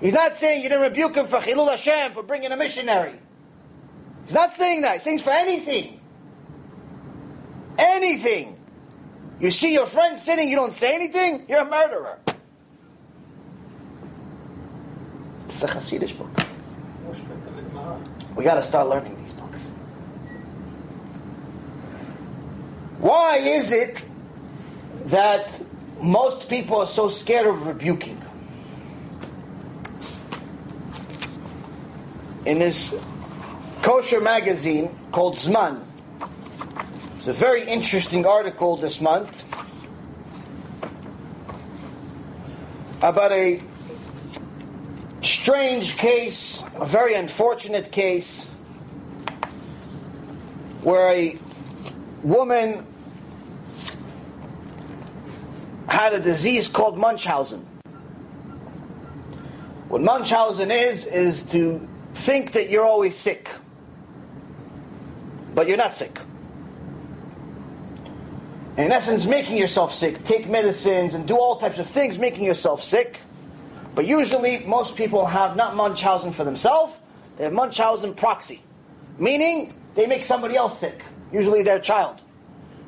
He's 0.00 0.12
not 0.12 0.34
saying 0.34 0.62
you 0.62 0.68
didn't 0.68 0.84
rebuke 0.84 1.16
him 1.16 1.26
for 1.26 1.38
Chilul 1.38 1.70
Hashem, 1.70 2.12
for 2.12 2.22
bringing 2.22 2.52
a 2.52 2.56
missionary. 2.56 3.18
He's 4.26 4.34
not 4.34 4.52
saying 4.52 4.82
that. 4.82 4.94
He's 4.94 5.02
saying 5.02 5.20
for 5.20 5.30
anything. 5.30 6.00
Anything. 7.78 8.53
You 9.40 9.50
see 9.50 9.72
your 9.72 9.86
friend 9.86 10.18
sitting, 10.18 10.48
you 10.48 10.56
don't 10.56 10.74
say 10.74 10.94
anything, 10.94 11.44
you're 11.48 11.60
a 11.60 11.64
murderer. 11.64 12.18
It's 15.46 15.62
a 15.62 15.68
Hasidic 15.68 16.16
book. 16.16 16.30
We 18.36 18.44
got 18.44 18.54
to 18.54 18.64
start 18.64 18.88
learning 18.88 19.16
these 19.22 19.32
books. 19.34 19.68
Why 22.98 23.36
is 23.36 23.70
it 23.70 24.02
that 25.06 25.62
most 26.00 26.48
people 26.48 26.78
are 26.78 26.86
so 26.86 27.08
scared 27.10 27.46
of 27.46 27.66
rebuking? 27.66 28.20
In 32.46 32.58
this 32.58 32.94
kosher 33.82 34.20
magazine 34.20 34.96
called 35.12 35.36
Zman, 35.36 35.84
it's 37.26 37.30
a 37.30 37.40
very 37.40 37.66
interesting 37.66 38.26
article 38.26 38.76
this 38.76 39.00
month 39.00 39.44
about 43.00 43.32
a 43.32 43.62
strange 45.22 45.96
case, 45.96 46.62
a 46.74 46.84
very 46.84 47.14
unfortunate 47.14 47.90
case, 47.90 48.50
where 50.82 51.08
a 51.12 51.38
woman 52.22 52.86
had 55.88 56.12
a 56.12 56.20
disease 56.20 56.68
called 56.68 56.98
Munchausen. 56.98 57.64
What 59.88 60.02
Munchausen 60.02 60.70
is, 60.70 61.06
is 61.06 61.42
to 61.52 61.88
think 62.12 62.52
that 62.52 62.68
you're 62.68 62.84
always 62.84 63.16
sick, 63.16 63.48
but 65.54 65.68
you're 65.68 65.78
not 65.78 65.94
sick. 65.94 66.18
In 68.76 68.90
essence, 68.90 69.24
making 69.24 69.56
yourself 69.56 69.94
sick, 69.94 70.24
take 70.24 70.48
medicines 70.48 71.14
and 71.14 71.28
do 71.28 71.36
all 71.36 71.58
types 71.58 71.78
of 71.78 71.88
things, 71.88 72.18
making 72.18 72.44
yourself 72.44 72.82
sick. 72.82 73.20
But 73.94 74.04
usually, 74.04 74.64
most 74.66 74.96
people 74.96 75.26
have 75.26 75.54
not 75.54 75.76
Munchausen 75.76 76.32
for 76.32 76.42
themselves, 76.42 76.92
they 77.36 77.44
have 77.44 77.52
Munchausen 77.52 78.14
proxy. 78.14 78.62
Meaning, 79.18 79.74
they 79.94 80.06
make 80.06 80.24
somebody 80.24 80.56
else 80.56 80.80
sick, 80.80 81.02
usually 81.32 81.62
their 81.62 81.78
child. 81.78 82.20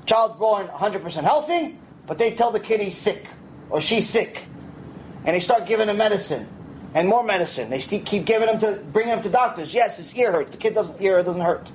Child 0.06 0.40
born 0.40 0.66
100% 0.66 1.22
healthy, 1.22 1.78
but 2.06 2.18
they 2.18 2.34
tell 2.34 2.50
the 2.50 2.60
kid 2.60 2.80
he's 2.80 2.98
sick, 2.98 3.26
or 3.70 3.80
she's 3.80 4.08
sick. 4.08 4.42
And 5.24 5.36
they 5.36 5.40
start 5.40 5.68
giving 5.68 5.88
him 5.88 5.98
medicine, 5.98 6.48
and 6.94 7.06
more 7.06 7.22
medicine. 7.22 7.70
They 7.70 7.80
keep 7.80 8.24
giving 8.24 8.48
him 8.48 8.58
to, 8.58 8.82
bring 8.92 9.06
him 9.06 9.22
to 9.22 9.28
doctors. 9.28 9.72
Yes, 9.72 9.98
his 9.98 10.12
ear 10.16 10.32
hurts. 10.32 10.50
The 10.50 10.58
kid 10.58 10.74
doesn't, 10.74 11.00
ear 11.00 11.20
it 11.20 11.24
doesn't 11.24 11.42
hurt. 11.42 11.70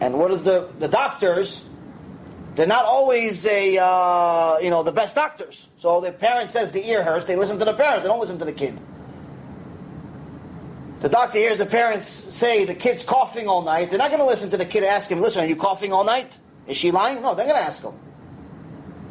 And 0.00 0.18
what 0.18 0.28
does 0.28 0.44
the, 0.44 0.68
the 0.78 0.88
doctors 0.88 1.64
they're 2.54 2.66
not 2.66 2.84
always 2.84 3.46
a 3.46 3.78
uh, 3.78 4.58
you 4.58 4.70
know 4.70 4.82
the 4.82 4.92
best 4.92 5.14
doctors. 5.14 5.68
So 5.76 6.00
the 6.00 6.12
parent 6.12 6.50
says 6.50 6.72
the 6.72 6.86
ear 6.86 7.02
hurts, 7.02 7.26
they 7.26 7.36
listen 7.36 7.58
to 7.58 7.64
the 7.64 7.74
parents, 7.74 8.02
they 8.02 8.08
don't 8.08 8.20
listen 8.20 8.38
to 8.38 8.44
the 8.44 8.52
kid. 8.52 8.78
The 11.00 11.08
doctor 11.08 11.38
hears 11.38 11.58
the 11.58 11.66
parents 11.66 12.06
say 12.06 12.64
the 12.64 12.74
kid's 12.74 13.02
coughing 13.02 13.48
all 13.48 13.62
night. 13.62 13.90
They're 13.90 13.98
not 13.98 14.10
going 14.10 14.20
to 14.20 14.26
listen 14.26 14.50
to 14.50 14.56
the 14.56 14.66
kid 14.66 14.84
ask 14.84 15.10
him, 15.10 15.20
"Listen, 15.20 15.42
are 15.42 15.48
you 15.48 15.56
coughing 15.56 15.92
all 15.92 16.04
night? 16.04 16.38
Is 16.66 16.76
she 16.76 16.90
lying?" 16.90 17.22
No, 17.22 17.34
they're 17.34 17.46
going 17.46 17.56
to 17.56 17.64
ask 17.64 17.82
him. 17.82 17.94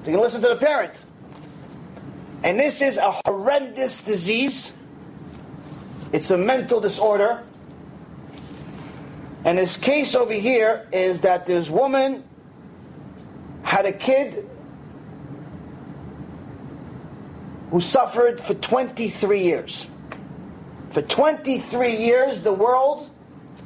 They're 0.03 0.13
going 0.13 0.17
to 0.17 0.23
listen 0.23 0.41
to 0.41 0.49
the 0.49 0.55
parent. 0.55 0.93
And 2.43 2.59
this 2.59 2.81
is 2.81 2.97
a 2.97 3.11
horrendous 3.25 4.01
disease. 4.01 4.73
It's 6.11 6.31
a 6.31 6.37
mental 6.37 6.79
disorder. 6.79 7.43
And 9.43 9.57
this 9.57 9.77
case 9.77 10.15
over 10.15 10.33
here 10.33 10.87
is 10.91 11.21
that 11.21 11.45
this 11.45 11.69
woman 11.69 12.23
had 13.63 13.85
a 13.85 13.93
kid 13.93 14.49
who 17.71 17.79
suffered 17.79 18.41
for 18.41 18.53
23 18.53 19.43
years. 19.43 19.87
For 20.91 21.01
23 21.01 21.95
years, 21.95 22.41
the 22.41 22.53
world 22.53 23.09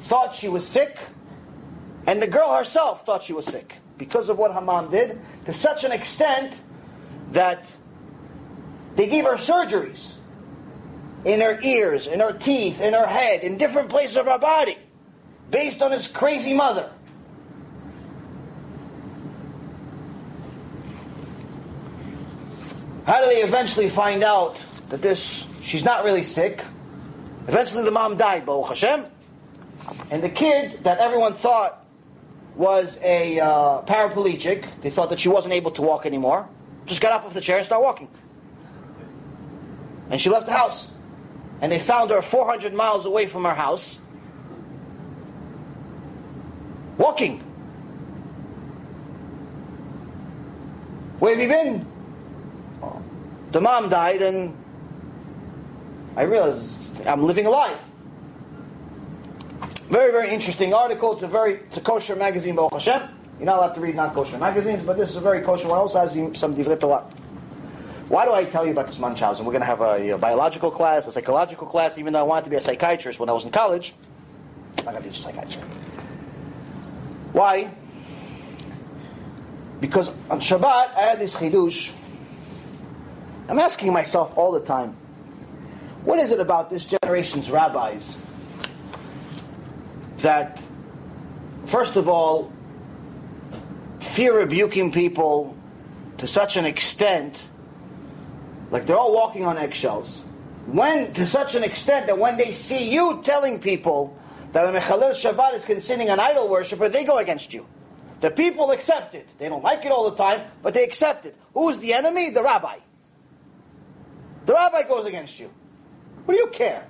thought 0.02 0.36
she 0.36 0.48
was 0.48 0.68
sick, 0.68 1.00
and 2.06 2.22
the 2.22 2.28
girl 2.28 2.56
herself 2.56 3.06
thought 3.06 3.24
she 3.24 3.34
was 3.34 3.46
sick 3.46 3.74
because 3.98 4.30
of 4.30 4.38
what 4.38 4.54
her 4.54 4.62
mom 4.62 4.92
did, 4.92 5.20
to 5.46 5.54
such 5.54 5.84
an 5.84 5.92
extent 5.92 6.56
that 7.32 7.74
they 8.96 9.08
gave 9.08 9.26
her 9.26 9.36
surgeries 9.36 10.14
in 11.24 11.42
her 11.42 11.60
ears, 11.64 12.06
in 12.06 12.20
her 12.20 12.34
teeth, 12.34 12.82
in 12.82 12.94
her 12.94 13.08
head, 13.08 13.42
in 13.42 13.58
different 13.58 13.90
places 13.90 14.18
of 14.18 14.28
her 14.28 14.38
body, 14.38 14.78
based 15.50 15.82
on 15.82 15.90
this 15.90 16.08
crazy 16.08 16.54
mother. 16.54 16.92
How 23.06 23.22
do 23.22 23.28
they 23.28 23.44
eventually 23.44 23.88
find 23.88 24.24
out 24.24 24.60
that 24.90 25.02
this, 25.02 25.46
she's 25.62 25.86
not 25.86 26.04
really 26.04 26.24
sick? 26.24 26.64
Eventually 27.48 27.84
the 27.84 27.92
mom 27.92 28.18
died, 28.18 28.48
Baruch 28.48 28.70
Hashem. 28.70 29.06
And 30.10 30.24
the 30.24 30.30
kid 30.30 30.84
that 30.84 30.98
everyone 30.98 31.34
thought 31.34 31.86
was 32.56 33.00
a 33.04 33.40
uh, 33.40 33.82
paraplegic, 33.84 34.68
they 34.82 34.90
thought 34.90 35.12
that 35.12 35.20
she 35.20 35.30
wasn't 35.30 35.54
able 35.54 35.70
to 35.72 35.84
walk 35.84 36.08
anymore, 36.08 36.50
just 36.88 37.00
got 37.00 37.12
up 37.12 37.26
off 37.26 37.34
the 37.36 37.42
chair 37.42 37.58
and 37.58 37.66
started 37.66 37.84
walking. 37.84 38.08
And 40.10 40.20
she 40.20 40.30
left 40.32 40.48
the 40.48 40.54
house. 40.54 40.92
And 41.62 41.72
they 41.72 41.80
found 41.80 42.10
her 42.10 42.22
400 42.22 42.74
miles 42.74 43.06
away 43.06 43.28
from 43.28 43.44
her 43.44 43.54
house, 43.54 44.00
walking. 46.98 47.40
Where 51.20 51.34
have 51.34 51.42
you 51.42 51.48
been? 51.48 51.95
The 53.56 53.62
mom 53.62 53.88
died, 53.88 54.22
and 54.22 54.54
I 56.18 56.24
realized 56.24 57.08
I'm 57.08 57.24
living 57.24 57.46
a 57.46 57.50
lie. 57.50 57.74
Very, 59.88 60.12
very 60.12 60.30
interesting 60.34 60.74
article. 60.74 61.14
It's 61.14 61.24
a 61.24 61.28
very 61.30 61.54
it's 61.54 61.78
a 61.78 61.80
kosher 61.80 62.18
magazine, 62.18 62.56
Baruch 62.56 62.74
Hashem. 62.74 63.02
You're 63.40 63.46
not 63.46 63.60
allowed 63.60 63.76
to 63.76 63.80
read 63.80 63.96
non-kosher 63.96 64.40
magazines, 64.40 64.84
but 64.84 64.98
this 64.98 65.10
is 65.10 65.16
a 65.16 65.22
very 65.22 65.42
kosher 65.42 65.70
one. 65.70 65.78
Also 65.80 66.02
has 66.02 66.12
some 66.38 66.54
divrei 66.54 66.78
Torah. 66.78 67.06
Why 68.10 68.26
do 68.26 68.34
I 68.34 68.44
tell 68.44 68.66
you 68.66 68.74
about 68.74 68.88
this 68.88 69.00
Munchausen? 69.00 69.46
We're 69.46 69.54
going 69.54 69.62
to 69.62 69.68
have 69.68 69.80
a, 69.80 70.10
a, 70.10 70.18
biological 70.18 70.70
class, 70.70 71.08
a 71.08 71.14
psychological 71.14 71.66
class, 71.66 71.98
even 71.98 72.12
though 72.12 72.20
I 72.20 72.24
wanted 72.24 72.44
to 72.44 72.50
be 72.50 72.58
a 72.58 72.62
psychiatrist 72.62 73.22
when 73.22 73.30
I 73.30 73.32
was 73.32 73.46
in 73.46 73.52
college. 73.52 73.94
I'm 74.80 74.84
not 74.84 74.92
going 74.96 75.04
to 75.04 75.10
teach 75.12 75.24
psychiatry. 75.24 75.62
Why? 77.32 77.74
Because 79.80 80.10
on 80.30 80.42
Shabbat, 80.42 80.98
I 80.98 81.04
had 81.04 81.20
this 81.22 81.38
chidush 81.38 81.94
I'm 83.48 83.60
asking 83.60 83.94
myself 83.94 84.36
all 84.38 84.52
the 84.52 84.60
time, 84.60 84.96
what 86.04 86.20
is 86.20 86.32
it 86.32 86.40
about 86.40 86.70
this 86.70 86.86
generation's 86.86 87.50
rabbis 87.52 88.18
that, 90.18 90.62
first 91.66 91.96
of 91.96 92.10
all, 92.10 92.52
fear 94.00 94.38
rebuking 94.38 94.92
people 94.92 95.56
to 96.18 96.28
such 96.28 96.58
an 96.58 96.66
extent, 96.66 97.40
like 98.72 98.86
they're 98.86 98.98
all 98.98 99.14
walking 99.14 99.46
on 99.46 99.58
eggshells. 99.58 100.22
When 100.66 101.14
to 101.14 101.28
such 101.28 101.54
an 101.54 101.64
extent 101.64 102.08
that 102.08 102.18
when 102.18 102.38
they 102.38 102.52
see 102.52 102.90
you 102.92 103.22
telling 103.24 103.60
people 103.60 104.18
that 104.54 104.66
a 104.66 104.80
Mechalel 104.80 105.12
Shabbat 105.12 105.54
is 105.54 105.66
considering 105.66 106.10
an 106.10 106.20
idol 106.20 106.48
worshiper, 106.48 106.90
they 106.90 107.04
go 107.04 107.18
against 107.18 107.54
you. 107.54 107.68
The 108.22 108.32
people 108.32 108.72
accept 108.72 109.14
it. 109.14 109.28
They 109.38 109.50
don't 109.50 109.64
like 109.64 109.86
it 109.86 109.92
all 109.92 110.10
the 110.10 110.16
time, 110.16 110.42
but 110.64 110.74
they 110.74 110.84
accept 110.84 111.26
it. 111.26 111.36
Who's 111.54 111.78
the 111.80 111.94
enemy? 111.94 112.32
The 112.32 112.42
rabbi. 112.42 112.78
The 114.46 114.54
rabbi 114.54 114.84
goes 114.84 115.06
against 115.06 115.40
you. 115.40 115.52
What 116.26 116.36
do 116.36 116.40
you 116.40 116.48
care? 116.48 116.86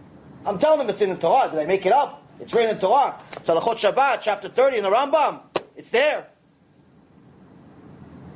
I'm 0.46 0.60
telling 0.60 0.80
them 0.80 0.90
it's 0.90 1.02
in 1.02 1.10
the 1.10 1.16
Torah. 1.16 1.50
Did 1.50 1.60
I 1.60 1.66
make 1.66 1.86
it 1.86 1.92
up? 1.92 2.22
It's 2.40 2.54
written 2.54 2.72
in 2.72 2.76
the 2.76 2.82
Torah. 2.82 3.20
It's 3.38 3.50
Halachot 3.50 3.78
Shabbat, 3.78 4.20
chapter 4.22 4.50
30 4.50 4.78
in 4.78 4.84
the 4.84 4.90
Rambam. 4.90 5.40
It's 5.76 5.90
there. 5.90 6.28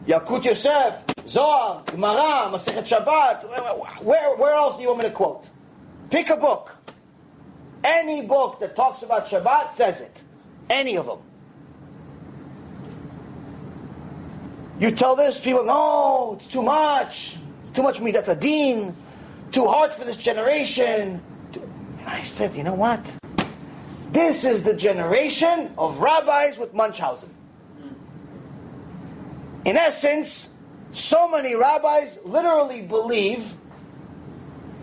Yalkut 0.08 0.46
Yosef, 0.46 0.96
Zohar, 1.28 1.84
Gemara, 1.86 2.50
Masechet 2.52 2.88
Shabbat. 2.88 4.04
Where, 4.04 4.36
where 4.38 4.54
else 4.54 4.76
do 4.78 4.82
you 4.82 4.88
want 4.88 5.00
me 5.00 5.06
to 5.06 5.12
quote? 5.12 5.48
Pick 6.10 6.30
a 6.30 6.38
book. 6.38 6.76
Any 7.84 8.26
book 8.26 8.60
that 8.62 8.76
talks 8.76 9.04
about 9.04 9.28
Shabbat 9.28 9.74
says 9.74 10.02
it. 10.02 10.24
Any 10.70 10.98
of 10.98 11.06
them. 11.06 11.20
You 14.80 14.92
tell 14.92 15.16
this, 15.16 15.40
people, 15.40 15.66
no, 15.66 16.36
it's 16.38 16.48
too 16.48 16.64
much. 16.64 17.38
Too 17.74 17.84
much 17.84 18.00
midat 18.00 18.28
adin. 18.30 18.96
Too 19.52 19.66
hard 19.66 19.94
for 19.94 20.04
this 20.04 20.18
generation. 20.18 21.22
And 21.54 22.08
I 22.08 22.22
said, 22.22 22.56
you 22.56 22.64
know 22.64 22.76
what? 22.76 23.16
This 24.12 24.44
is 24.44 24.64
the 24.64 24.76
generation 24.76 25.74
of 25.78 26.00
rabbis 26.00 26.58
with 26.58 26.74
Munchausen. 26.74 27.34
In 29.66 29.78
essence, 29.78 30.50
so 30.92 31.30
many 31.30 31.56
rabbis 31.56 32.18
literally 32.24 32.82
believe 32.82 33.54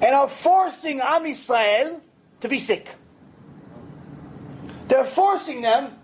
and 0.00 0.14
are 0.14 0.28
forcing 0.28 1.00
Am 1.00 1.24
Yisrael 1.24 2.00
to 2.40 2.48
be 2.48 2.58
sick. 2.58 2.88
They're 4.88 5.04
forcing 5.04 5.62
them 5.62 5.98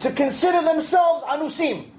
to 0.00 0.10
consider 0.10 0.62
themselves 0.62 1.22
anusim, 1.24 1.90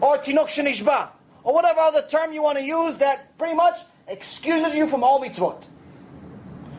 or 0.00 0.18
tinok 0.18 0.48
shenishba, 0.48 1.08
or 1.44 1.54
whatever 1.54 1.80
other 1.80 2.02
term 2.10 2.32
you 2.32 2.42
want 2.42 2.58
to 2.58 2.64
use 2.64 2.98
that 2.98 3.38
pretty 3.38 3.54
much 3.54 3.78
excuses 4.10 4.74
you 4.74 4.86
from 4.86 5.02
all 5.02 5.20
mitzvot. 5.20 5.62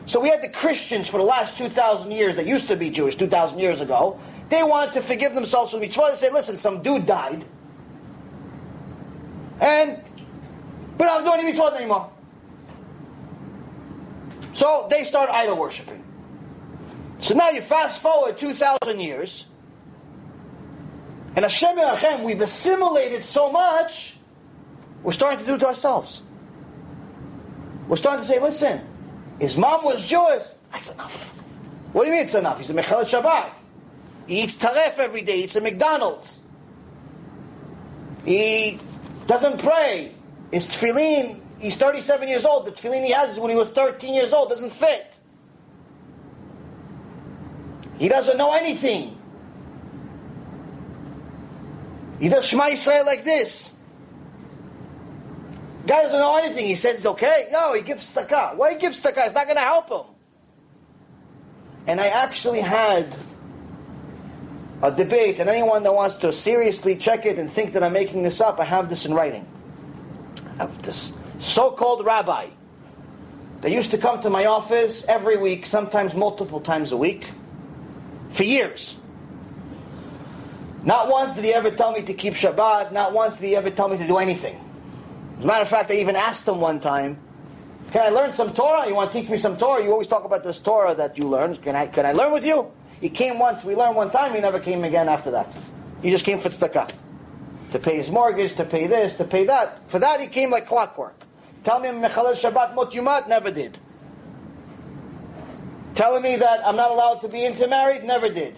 So 0.06 0.20
we 0.20 0.28
had 0.28 0.42
the 0.42 0.48
Christians 0.48 1.08
for 1.08 1.18
the 1.18 1.24
last 1.24 1.56
2,000 1.56 2.10
years 2.10 2.36
that 2.36 2.46
used 2.46 2.68
to 2.68 2.76
be 2.76 2.90
Jewish 2.90 3.16
2,000 3.16 3.58
years 3.58 3.80
ago. 3.80 4.18
They 4.48 4.62
wanted 4.62 4.94
to 4.94 5.02
forgive 5.02 5.34
themselves 5.34 5.70
from 5.70 5.80
mitzvot. 5.80 6.10
They 6.10 6.16
say, 6.16 6.30
listen, 6.30 6.58
some 6.58 6.82
dude 6.82 7.06
died. 7.06 7.44
And 9.60 10.02
we 10.98 11.04
don't 11.04 11.24
do 11.24 11.32
any 11.32 11.52
mitzvot 11.52 11.76
anymore. 11.76 12.10
So 14.54 14.86
they 14.90 15.04
start 15.04 15.30
idol 15.30 15.56
worshiping. 15.56 16.04
So 17.20 17.34
now 17.34 17.50
you 17.50 17.62
fast 17.62 18.00
forward 18.02 18.36
2,000 18.38 19.00
years. 19.00 19.46
And 21.34 21.44
Hashem 21.44 21.78
Hashem, 21.78 22.24
we've 22.24 22.40
assimilated 22.40 23.24
so 23.24 23.50
much, 23.50 24.16
we're 25.02 25.12
starting 25.12 25.38
to 25.38 25.46
do 25.46 25.54
it 25.54 25.58
to 25.60 25.66
ourselves. 25.66 26.22
We're 27.92 27.98
starting 27.98 28.24
to 28.24 28.26
say, 28.26 28.40
listen, 28.40 28.80
his 29.38 29.58
mom 29.58 29.84
was 29.84 30.08
Jewish. 30.08 30.44
That's 30.72 30.88
enough. 30.92 31.24
What 31.92 32.04
do 32.04 32.08
you 32.08 32.16
mean 32.16 32.24
it's 32.24 32.34
enough? 32.34 32.56
He's 32.56 32.70
a 32.70 32.72
Mechalel 32.72 33.04
Shabbat. 33.04 33.50
He 34.26 34.40
eats 34.40 34.56
taref 34.56 34.96
every 34.96 35.20
day. 35.20 35.36
He 35.36 35.44
eats 35.44 35.56
a 35.56 35.60
McDonald's. 35.60 36.38
He 38.24 38.78
doesn't 39.26 39.58
pray. 39.58 40.14
His 40.50 40.68
tefillin, 40.68 41.42
he's 41.58 41.76
37 41.76 42.28
years 42.28 42.46
old. 42.46 42.64
The 42.64 42.70
tefillin 42.70 43.04
he 43.04 43.10
has 43.10 43.32
is 43.32 43.38
when 43.38 43.50
he 43.50 43.56
was 43.56 43.68
13 43.68 44.14
years 44.14 44.32
old. 44.32 44.48
Doesn't 44.48 44.72
fit. 44.72 45.14
He 47.98 48.08
doesn't 48.08 48.38
know 48.38 48.54
anything. 48.54 49.18
He 52.20 52.30
does 52.30 52.46
Shema 52.46 52.70
Yisrael 52.70 53.04
like 53.04 53.24
this. 53.24 53.70
Guy 55.86 56.02
doesn't 56.02 56.18
know 56.18 56.36
anything. 56.36 56.66
He 56.66 56.76
says 56.76 56.98
it's 56.98 57.06
okay. 57.06 57.48
No, 57.50 57.74
he 57.74 57.82
gives 57.82 58.12
tzedakah. 58.12 58.56
Why 58.56 58.74
he 58.74 58.78
gives 58.78 59.00
tzedakah? 59.00 59.26
It's 59.26 59.34
not 59.34 59.46
going 59.46 59.56
to 59.56 59.62
help 59.62 59.90
him. 59.90 60.14
And 61.86 62.00
I 62.00 62.06
actually 62.08 62.60
had 62.60 63.12
a 64.82 64.92
debate, 64.92 65.40
and 65.40 65.48
anyone 65.48 65.82
that 65.82 65.92
wants 65.92 66.16
to 66.16 66.32
seriously 66.32 66.96
check 66.96 67.26
it 67.26 67.38
and 67.38 67.50
think 67.50 67.72
that 67.72 67.82
I'm 67.82 67.92
making 67.92 68.22
this 68.22 68.40
up, 68.40 68.60
I 68.60 68.64
have 68.64 68.90
this 68.90 69.04
in 69.04 69.14
writing. 69.14 69.46
I 70.58 70.62
have 70.64 70.82
this 70.82 71.12
so-called 71.38 72.04
rabbi. 72.04 72.48
They 73.60 73.74
used 73.74 73.90
to 73.92 73.98
come 73.98 74.20
to 74.22 74.30
my 74.30 74.46
office 74.46 75.04
every 75.06 75.36
week, 75.36 75.66
sometimes 75.66 76.14
multiple 76.14 76.60
times 76.60 76.92
a 76.92 76.96
week, 76.96 77.26
for 78.30 78.44
years. 78.44 78.96
Not 80.84 81.08
once 81.08 81.34
did 81.34 81.44
he 81.44 81.52
ever 81.52 81.70
tell 81.70 81.92
me 81.92 82.02
to 82.02 82.14
keep 82.14 82.34
Shabbat. 82.34 82.92
Not 82.92 83.12
once 83.12 83.36
did 83.36 83.46
he 83.46 83.56
ever 83.56 83.70
tell 83.70 83.88
me 83.88 83.98
to 83.98 84.06
do 84.06 84.18
anything. 84.18 84.58
As 85.42 85.44
a 85.44 85.48
matter 85.48 85.62
of 85.62 85.68
fact, 85.68 85.90
I 85.90 85.94
even 85.94 86.14
asked 86.14 86.46
him 86.46 86.60
one 86.60 86.78
time, 86.78 87.18
"Can 87.90 88.00
I 88.00 88.10
learn 88.10 88.32
some 88.32 88.54
Torah? 88.54 88.86
You 88.86 88.94
want 88.94 89.10
to 89.10 89.20
teach 89.20 89.28
me 89.28 89.36
some 89.36 89.56
Torah? 89.56 89.82
You 89.82 89.90
always 89.90 90.06
talk 90.06 90.24
about 90.24 90.44
this 90.44 90.60
Torah 90.60 90.94
that 90.94 91.18
you 91.18 91.28
learned. 91.28 91.60
Can 91.64 91.74
I 91.74 91.88
can 91.88 92.06
I 92.06 92.12
learn 92.12 92.30
with 92.30 92.46
you?" 92.46 92.70
He 93.00 93.08
came 93.08 93.40
once. 93.40 93.64
We 93.64 93.74
learned 93.74 93.96
one 93.96 94.12
time. 94.12 94.34
He 94.34 94.40
never 94.40 94.60
came 94.60 94.84
again 94.84 95.08
after 95.08 95.32
that. 95.32 95.50
He 96.00 96.10
just 96.12 96.24
came 96.24 96.38
for 96.38 96.48
tzedakah, 96.48 96.90
to 97.72 97.78
pay 97.80 97.96
his 97.96 98.08
mortgage, 98.08 98.54
to 98.54 98.64
pay 98.64 98.86
this, 98.86 99.16
to 99.16 99.24
pay 99.24 99.46
that. 99.46 99.80
For 99.88 99.98
that, 99.98 100.20
he 100.20 100.28
came 100.28 100.50
like 100.50 100.68
clockwork. 100.68 101.20
Tell 101.64 101.80
me 101.80 101.88
Mechalel 101.88 102.36
Shabbat 102.36 102.76
Mot 102.76 102.92
Yumat, 102.92 103.26
never 103.26 103.50
did. 103.50 103.76
Telling 105.96 106.22
me 106.22 106.36
that 106.36 106.64
I'm 106.64 106.76
not 106.76 106.92
allowed 106.92 107.20
to 107.22 107.28
be 107.28 107.44
intermarried, 107.44 108.04
never 108.04 108.28
did. 108.28 108.54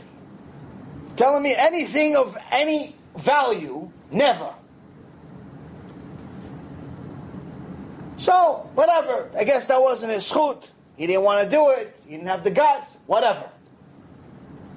Telling 1.16 1.42
me 1.42 1.54
anything 1.54 2.14
of 2.14 2.36
any 2.52 2.94
value, 3.16 3.90
never. 4.10 4.50
So, 8.24 8.70
whatever. 8.74 9.28
I 9.36 9.44
guess 9.44 9.66
that 9.66 9.82
wasn't 9.82 10.12
his 10.12 10.24
zchut. 10.24 10.66
He 10.96 11.06
didn't 11.06 11.24
want 11.24 11.44
to 11.44 11.50
do 11.54 11.68
it. 11.68 11.94
He 12.06 12.12
didn't 12.12 12.28
have 12.28 12.42
the 12.42 12.50
guts. 12.50 12.96
Whatever. 13.04 13.50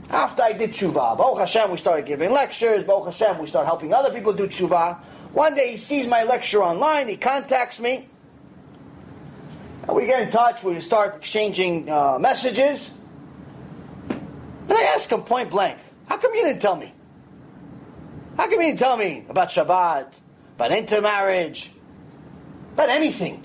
After 0.10 0.44
I 0.44 0.52
did 0.52 0.72
tshuva, 0.72 1.18
Baruch 1.18 1.40
Hashem, 1.40 1.72
we 1.72 1.78
started 1.78 2.06
giving 2.06 2.34
lectures. 2.34 2.84
Baruch 2.84 3.06
Hashem, 3.06 3.40
we 3.40 3.48
started 3.48 3.68
helping 3.68 3.94
other 3.94 4.12
people 4.12 4.34
do 4.34 4.48
tshuva. 4.48 4.98
One 5.32 5.56
day 5.56 5.72
he 5.72 5.78
sees 5.78 6.10
my 6.10 6.26
lecture 6.26 6.62
online. 6.62 7.08
He 7.08 7.16
contacts 7.16 7.80
me. 7.80 8.10
And 9.84 9.96
we 9.96 10.08
get 10.08 10.24
in 10.24 10.30
touch. 10.30 10.62
We 10.62 10.82
start 10.82 11.16
exchanging 11.16 11.90
uh, 11.90 12.20
messages. 12.20 12.92
And 14.10 14.74
I 14.74 14.92
ask 14.94 15.10
him 15.10 15.22
point 15.22 15.52
blank, 15.52 15.80
how 16.08 16.18
come 16.18 16.36
you 16.36 16.44
didn't 16.44 16.62
tell 16.62 16.76
me? 16.76 16.92
How 18.36 18.50
come 18.50 18.60
you 18.60 18.68
didn't 18.68 18.80
tell 18.80 18.98
me 18.98 19.26
about 19.30 19.52
Shabbat, 19.52 20.12
about 20.58 20.72
intermarriage, 20.74 21.72
about 22.78 22.90
anything? 22.90 23.44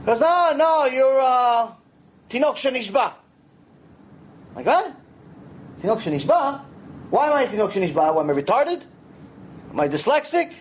He 0.00 0.06
goes, 0.06 0.20
no, 0.20 0.52
no, 0.54 0.84
you're 0.84 1.20
uh, 1.20 1.72
Tinok 2.28 2.56
Shenishba. 2.56 3.14
My 4.54 4.62
God? 4.62 4.94
Tinok 5.80 6.02
Shenishba? 6.02 6.60
Why 7.08 7.28
am 7.28 7.32
I 7.32 7.46
Tinok 7.46 7.70
Shenishba? 7.72 8.20
Am 8.20 8.30
I 8.30 8.34
retarded? 8.34 8.82
Am 9.70 9.80
I 9.80 9.88
dyslexic? 9.88 10.52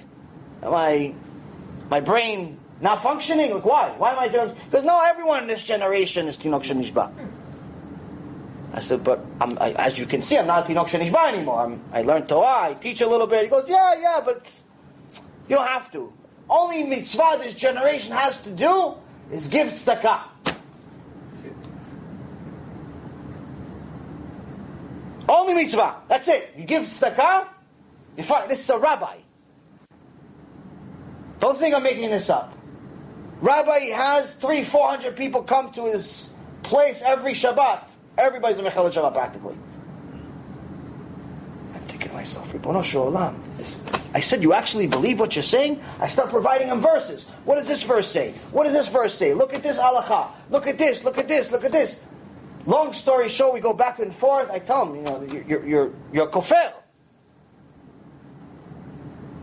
Am 0.63 0.73
I, 0.73 1.13
my 1.89 1.99
brain 1.99 2.57
not 2.79 3.03
functioning? 3.03 3.53
Like, 3.53 3.65
why? 3.65 3.89
Why 3.97 4.13
am 4.13 4.19
I 4.19 4.29
Tinok? 4.29 4.55
Because 4.65 4.85
no, 4.85 5.01
everyone 5.03 5.41
in 5.41 5.47
this 5.47 5.61
generation 5.61 6.27
is 6.27 6.37
Tinok 6.37 6.63
Shenishba. 6.63 7.11
I 8.73 8.79
said, 8.79 9.03
but 9.03 9.25
I, 9.41 9.71
as 9.73 9.99
you 9.99 10.05
can 10.05 10.21
see, 10.21 10.37
I'm 10.37 10.47
not 10.47 10.69
a 10.69 10.73
Tinok 10.73 10.87
Shenishba 10.87 11.33
anymore. 11.33 11.65
I'm, 11.65 11.81
I 11.91 12.03
learned 12.03 12.29
Torah, 12.29 12.69
I 12.69 12.75
teach 12.75 13.01
a 13.01 13.07
little 13.07 13.27
bit. 13.27 13.43
He 13.43 13.49
goes, 13.49 13.65
yeah, 13.67 13.99
yeah, 13.99 14.21
but 14.23 14.61
you 15.49 15.57
don't 15.57 15.67
have 15.67 15.91
to. 15.91 16.13
Only 16.51 16.83
mitzvah 16.83 17.37
this 17.39 17.53
generation 17.53 18.13
has 18.13 18.41
to 18.41 18.51
do 18.51 18.95
is 19.31 19.47
give 19.47 19.69
tzedakah. 19.69 20.23
Only 25.29 25.53
mitzvah. 25.53 25.95
That's 26.09 26.27
it. 26.27 26.53
You 26.57 26.65
give 26.65 26.83
tzedakah, 26.83 27.47
you're 28.17 28.25
fine. 28.25 28.49
This 28.49 28.59
is 28.59 28.69
a 28.69 28.77
rabbi. 28.77 29.19
Don't 31.39 31.57
think 31.57 31.73
I'm 31.73 31.83
making 31.83 32.09
this 32.09 32.29
up. 32.29 32.53
Rabbi 33.39 33.85
has 33.91 34.33
three, 34.35 34.63
four 34.63 34.89
hundred 34.89 35.15
people 35.15 35.43
come 35.43 35.71
to 35.71 35.85
his 35.85 36.33
place 36.63 37.01
every 37.01 37.31
Shabbat. 37.31 37.83
Everybody's 38.17 38.59
a 38.59 38.61
Mechel 38.61 38.91
Shabbat 38.91 39.13
practically. 39.13 39.55
I'm 41.73 41.81
thinking 41.87 42.09
to 42.09 42.13
myself, 42.13 42.51
Ribono 42.51 42.83
Shel 42.83 43.09
Olam. 43.09 43.50
I 44.13 44.19
said, 44.19 44.43
you 44.43 44.53
actually 44.53 44.87
believe 44.87 45.19
what 45.19 45.35
you're 45.35 45.43
saying? 45.43 45.81
I 45.99 46.07
start 46.07 46.29
providing 46.29 46.67
him 46.67 46.81
verses. 46.81 47.23
What 47.45 47.57
does 47.57 47.67
this 47.67 47.81
verse 47.81 48.07
say? 48.07 48.31
What 48.51 48.65
does 48.65 48.73
this 48.73 48.89
verse 48.89 49.13
say? 49.13 49.33
Look 49.33 49.53
at 49.53 49.63
this 49.63 49.77
halacha. 49.77 50.29
Look 50.49 50.67
at 50.67 50.77
this. 50.77 51.03
Look 51.03 51.17
at 51.17 51.27
this. 51.27 51.51
Look 51.51 51.63
at 51.63 51.71
this. 51.71 51.99
Long 52.65 52.93
story 52.93 53.29
short, 53.29 53.53
we 53.53 53.59
go 53.59 53.73
back 53.73 53.99
and 53.99 54.13
forth. 54.13 54.51
I 54.51 54.59
tell 54.59 54.85
him, 54.85 54.95
you 54.95 55.01
know, 55.01 55.21
you're 55.23 55.65
you're 55.65 55.93
you're 56.13 56.27
kofer. 56.27 56.73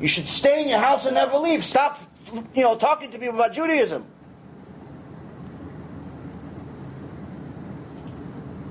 You 0.00 0.06
should 0.06 0.28
stay 0.28 0.62
in 0.62 0.68
your 0.68 0.78
house 0.78 1.06
and 1.06 1.14
never 1.14 1.36
leave. 1.38 1.64
Stop, 1.64 2.00
you 2.54 2.62
know, 2.62 2.76
talking 2.76 3.10
to 3.10 3.18
people 3.18 3.34
about 3.34 3.52
Judaism. 3.52 4.06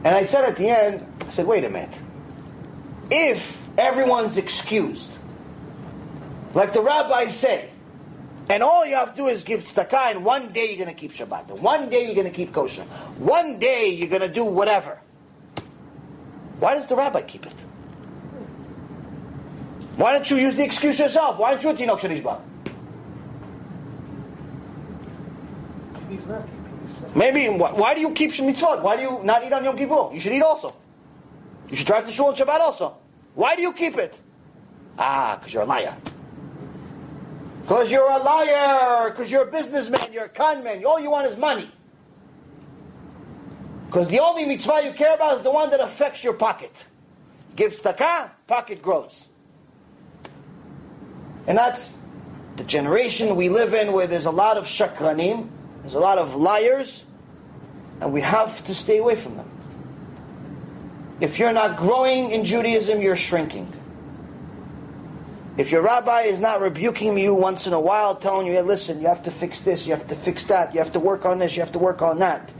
And 0.05 0.15
I 0.15 0.23
said 0.23 0.45
at 0.45 0.55
the 0.55 0.69
end, 0.69 1.05
I 1.27 1.31
said, 1.31 1.45
wait 1.45 1.65
a 1.65 1.69
minute. 1.69 1.93
If 3.11 3.61
everyone's 3.77 4.37
excused, 4.37 5.09
like 6.57 6.73
the 6.73 6.81
rabbis 6.81 7.35
say, 7.35 7.69
and 8.49 8.63
all 8.63 8.83
you 8.83 8.95
have 8.95 9.11
to 9.11 9.17
do 9.17 9.27
is 9.27 9.43
give 9.43 9.63
tzedakah, 9.63 10.11
and 10.11 10.25
one 10.25 10.51
day 10.51 10.69
you're 10.69 10.83
going 10.83 10.93
to 10.93 10.99
keep 10.99 11.13
Shabbat, 11.13 11.51
and 11.51 11.61
one 11.61 11.87
day 11.87 12.05
you're 12.05 12.15
going 12.15 12.25
to 12.25 12.33
keep 12.33 12.51
kosher, 12.51 12.81
one 13.19 13.59
day 13.59 13.89
you're 13.89 14.09
going 14.09 14.23
to 14.23 14.27
do 14.27 14.43
whatever. 14.43 14.99
Why 16.59 16.73
does 16.73 16.87
the 16.87 16.95
rabbi 16.95 17.21
keep 17.21 17.45
it? 17.45 17.53
Why 19.97 20.13
don't 20.13 20.29
you 20.31 20.37
use 20.37 20.55
the 20.55 20.63
excuse 20.63 20.97
yourself? 20.97 21.37
Why 21.37 21.55
don't 21.55 21.79
you 21.79 21.85
Tinok 21.85 21.99
Shenishba? 21.99 22.41
Not. 26.27 26.49
Maybe, 27.15 27.49
why, 27.49 27.71
why 27.71 27.93
do 27.93 28.01
you 28.01 28.11
keep 28.13 28.31
mitzvot? 28.31 28.81
Why 28.81 28.95
do 28.95 29.03
you 29.03 29.19
not 29.23 29.43
eat 29.45 29.53
on 29.53 29.63
Yom 29.63 29.77
Kippur? 29.77 30.09
You 30.11 30.19
should 30.19 30.33
eat 30.33 30.41
also. 30.41 30.75
You 31.69 31.75
should 31.77 31.85
drive 31.85 32.05
to 32.07 32.11
shul 32.11 32.27
on 32.27 32.35
Shabbat 32.35 32.59
also. 32.59 32.97
Why 33.35 33.55
do 33.55 33.61
you 33.61 33.73
keep 33.73 33.97
it? 33.97 34.19
Ah, 34.97 35.37
because 35.37 35.53
you're 35.53 35.63
a 35.63 35.65
liar. 35.65 35.95
Because 37.67 37.91
you're 37.91 38.09
a 38.09 38.17
liar, 38.19 39.09
because 39.09 39.29
you're 39.29 39.41
a 39.41 39.51
businessman, 39.51 40.13
you're 40.13 40.23
a 40.23 40.29
con 40.29 40.63
man, 40.63 40.85
all 40.85 41.01
you 41.01 41.11
want 41.11 41.27
is 41.27 41.35
money. 41.35 41.69
Because 43.87 44.07
the 44.07 44.19
only 44.19 44.45
mitzvah 44.45 44.83
you 44.85 44.93
care 44.93 45.13
about 45.13 45.35
is 45.35 45.41
the 45.41 45.51
one 45.51 45.69
that 45.71 45.81
affects 45.81 46.23
your 46.23 46.31
pocket. 46.31 46.85
Give 47.57 47.73
tzedakah, 47.73 48.31
pocket 48.47 48.81
grows. 48.81 49.27
And 51.45 51.57
that's 51.57 51.97
the 52.55 52.63
generation 52.63 53.35
we 53.35 53.49
live 53.49 53.73
in 53.73 53.91
where 53.91 54.07
there's 54.07 54.27
a 54.27 54.31
lot 54.31 54.55
of 54.55 54.63
shakranim, 54.63 55.49
there's 55.81 55.95
a 55.95 55.99
lot 55.99 56.19
of 56.19 56.35
liars, 56.35 57.03
and 57.99 58.13
we 58.13 58.21
have 58.21 58.63
to 58.63 58.73
stay 58.73 58.99
away 58.99 59.17
from 59.17 59.35
them. 59.35 59.51
If 61.19 61.37
you're 61.37 61.51
not 61.51 61.75
growing 61.75 62.31
in 62.31 62.45
Judaism, 62.45 63.01
you're 63.01 63.17
shrinking. 63.17 63.73
If 65.57 65.71
your 65.71 65.81
rabbi 65.81 66.21
is 66.21 66.39
not 66.39 66.61
rebuking 66.61 67.17
you 67.17 67.33
once 67.33 67.65
in 67.65 67.73
a 67.73 67.79
while, 67.79 68.15
telling 68.15 68.45
you, 68.45 68.53
hey, 68.53 68.61
listen, 68.61 69.01
you 69.01 69.07
have 69.07 69.23
to 69.23 69.31
fix 69.31 69.61
this, 69.61 69.87
you 69.87 69.93
have 69.95 70.05
to 70.07 70.15
fix 70.15 70.45
that, 70.45 70.71
you 70.73 70.79
have 70.79 70.91
to 70.93 70.99
work 70.99 71.25
on 71.25 71.39
this, 71.39 71.55
you 71.55 71.63
have 71.63 71.71
to 71.71 71.79
work 71.79 72.03
on 72.03 72.19
that, 72.19 72.53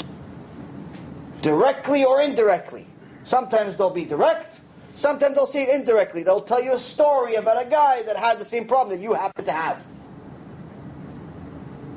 directly 1.43 2.03
or 2.03 2.19
indirectly. 2.19 2.87
Sometimes 3.23 3.77
they'll 3.77 3.91
be 3.91 4.05
direct, 4.05 4.59
sometimes 4.95 5.35
they'll 5.35 5.45
say 5.45 5.63
it 5.63 5.69
indirectly. 5.69 6.23
They'll 6.23 6.41
tell 6.41 6.63
you 6.63 6.73
a 6.73 6.79
story 6.79 7.35
about 7.35 7.63
a 7.63 7.69
guy 7.69 8.01
that 8.01 8.17
had 8.17 8.39
the 8.39 8.45
same 8.45 8.65
problem 8.65 8.97
that 8.97 9.03
you 9.03 9.13
happen 9.13 9.45
to 9.45 9.51
have. 9.51 9.79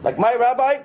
Like 0.03 0.19
my 0.19 0.35
rabbi, 0.35 0.83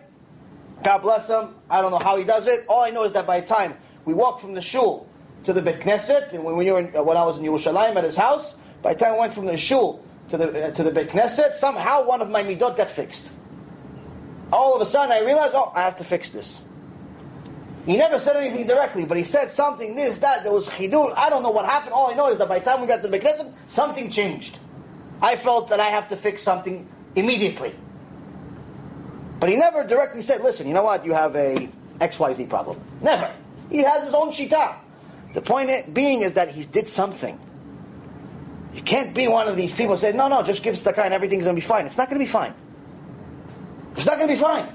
God 0.82 1.00
bless 1.00 1.30
him, 1.30 1.56
I 1.70 1.82
don't 1.82 1.92
know 1.92 2.00
how 2.00 2.16
he 2.16 2.24
does 2.24 2.48
it. 2.48 2.66
All 2.70 2.82
I 2.82 2.90
know 2.90 3.04
is 3.04 3.12
that 3.14 3.28
by 3.28 3.42
the 3.42 3.48
time 3.48 3.76
we 4.06 4.14
walk 4.14 4.40
from 4.40 4.54
the 4.54 4.62
shul 4.62 5.10
to 5.44 5.52
the 5.52 5.62
Bet 5.62 5.82
Knesset, 5.82 6.32
and 6.32 6.46
when, 6.46 6.56
we 6.56 6.72
were 6.72 6.80
in, 6.80 6.96
uh, 6.96 7.04
when 7.04 7.18
I 7.18 7.26
was 7.26 7.38
in 7.38 7.44
Yerushalayim 7.44 7.98
at 7.98 8.06
his 8.06 8.16
house, 8.16 8.56
by 8.86 8.94
the 8.94 9.00
time 9.00 9.16
I 9.16 9.18
went 9.18 9.34
from 9.34 9.48
the 9.48 9.58
shul 9.58 10.06
to 10.30 10.38
the, 10.38 10.68
uh, 10.68 10.70
to 10.70 10.84
the 10.84 10.92
Beit 10.92 11.10
Knesset, 11.10 11.56
somehow 11.56 12.06
one 12.06 12.22
of 12.22 12.30
my 12.30 12.44
midot 12.44 12.78
got 12.78 12.92
fixed. 12.92 13.28
All 14.54 14.76
of 14.76 14.82
a 14.82 14.86
sudden 14.86 15.12
I 15.12 15.22
realized, 15.22 15.56
oh, 15.56 15.72
I 15.74 15.82
have 15.82 15.96
to 15.96 16.04
fix 16.04 16.30
this. 16.30 16.62
He 17.88 17.98
never 17.98 18.20
said 18.20 18.36
anything 18.36 18.68
directly, 18.68 19.04
but 19.04 19.18
he 19.18 19.24
said 19.24 19.50
something, 19.50 19.96
this, 19.96 20.20
that, 20.20 20.44
there 20.44 20.54
was 20.54 20.68
chidul. 20.68 21.12
I 21.18 21.32
don't 21.32 21.42
know 21.42 21.50
what 21.50 21.66
happened. 21.66 21.94
All 21.94 22.12
I 22.12 22.14
know 22.14 22.30
is 22.30 22.38
that 22.38 22.48
by 22.48 22.60
the 22.60 22.66
time 22.66 22.80
we 22.80 22.86
got 22.86 22.98
to 22.98 23.02
the 23.02 23.10
Beit 23.10 23.24
Knesset, 23.24 23.52
something 23.66 24.12
changed. 24.12 24.60
I 25.20 25.36
felt 25.36 25.70
that 25.70 25.80
I 25.80 25.86
have 25.86 26.10
to 26.10 26.16
fix 26.16 26.44
something 26.44 26.88
immediately. 27.16 27.74
But 29.40 29.50
he 29.50 29.56
never 29.56 29.84
directly 29.84 30.22
said, 30.22 30.44
listen, 30.44 30.68
you 30.68 30.76
know 30.76 30.84
what, 30.84 31.04
you 31.04 31.14
have 31.14 31.36
a 31.36 31.72
XYZ 32.02 32.50
problem. 32.50 32.80
Never. 33.02 33.34
He 33.72 33.80
has 33.80 34.04
his 34.04 34.14
own 34.14 34.30
shita. 34.30 34.76
The 35.34 35.42
point 35.42 35.92
being 35.92 36.22
is 36.22 36.36
that 36.36 36.50
he 36.50 36.66
did 36.66 36.88
something. 36.88 37.40
You 38.76 38.82
can't 38.82 39.16
be 39.16 39.30
one 39.30 39.48
of 39.48 39.56
these 39.56 39.72
people 39.72 39.96
who 39.96 39.98
say, 39.98 40.12
no, 40.12 40.28
no, 40.28 40.44
just 40.44 40.62
give 40.62 40.76
tzedakah 40.76 41.06
and 41.06 41.14
everything's 41.14 41.46
going 41.46 41.56
to 41.56 41.62
be 41.62 41.66
fine. 41.66 41.86
It's 41.86 41.98
not 41.98 42.10
going 42.10 42.20
to 42.20 42.26
be 42.26 42.30
fine. 42.30 42.54
It's 43.96 44.06
not 44.06 44.18
going 44.18 44.28
to 44.28 44.36
be 44.36 44.40
fine. 44.40 44.68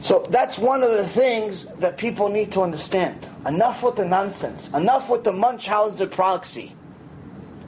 So 0.00 0.26
that's 0.30 0.58
one 0.58 0.82
of 0.82 0.92
the 0.92 1.06
things 1.06 1.66
that 1.80 1.98
people 1.98 2.30
need 2.30 2.52
to 2.52 2.62
understand. 2.62 3.28
Enough 3.46 3.82
with 3.82 3.96
the 3.96 4.06
nonsense. 4.06 4.72
Enough 4.72 5.10
with 5.10 5.24
the 5.24 5.32
Munchausen 5.32 6.08
proxy. 6.08 6.74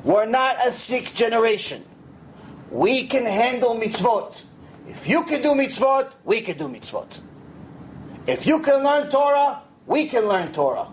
We're 0.02 0.24
not 0.24 0.66
a 0.66 0.72
sick 0.72 1.12
generation. 1.12 1.84
We 2.70 3.06
can 3.06 3.26
handle 3.26 3.74
mitzvot. 3.74 4.34
If 4.88 5.06
you 5.06 5.24
can 5.24 5.42
do 5.42 5.48
mitzvot, 5.48 6.10
we 6.24 6.40
can 6.40 6.56
do 6.56 6.68
mitzvot. 6.68 7.18
If 8.26 8.46
you 8.46 8.60
can 8.60 8.82
learn 8.82 9.10
Torah, 9.10 9.60
we 9.86 10.06
can 10.08 10.26
learn 10.26 10.52
Torah. 10.52 10.86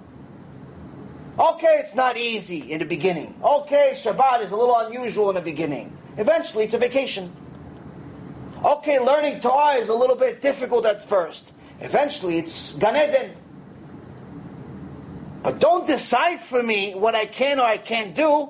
Okay, 1.40 1.78
it's 1.80 1.94
not 1.94 2.18
easy 2.18 2.72
in 2.72 2.80
the 2.80 2.86
beginning. 2.86 3.40
Okay, 3.44 3.92
Shabbat 3.94 4.44
is 4.44 4.52
a 4.52 4.56
little 4.56 4.78
unusual 4.78 5.30
in 5.30 5.36
the 5.36 5.42
beginning. 5.42 5.96
Eventually, 6.18 6.64
it's 6.64 6.74
a 6.74 6.80
vacation. 6.80 7.32
Okay, 8.66 9.00
learning 9.00 9.40
Torah 9.42 9.76
is 9.76 9.90
a 9.90 9.94
little 9.94 10.16
bit 10.16 10.42
difficult 10.42 10.86
at 10.88 11.08
first. 11.08 11.54
Eventually, 11.80 12.40
it's 12.40 12.72
Gan 12.74 12.96
Eden. 12.96 13.36
But 15.44 15.60
don't 15.60 15.86
decide 15.86 16.40
for 16.40 16.64
me 16.64 16.96
what 16.96 17.14
I 17.14 17.28
can 17.28 17.60
or 17.60 17.66
I 17.66 17.78
can't 17.78 18.16
do. 18.16 18.50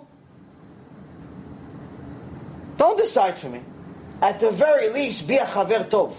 Don't 2.78 2.98
decide 2.98 3.38
for 3.38 3.50
me. 3.50 3.62
At 4.22 4.40
the 4.40 4.52
very 4.52 4.90
least, 4.90 5.28
be 5.28 5.36
a 5.36 5.46
chaver 5.46 5.90
tov. 5.90 6.16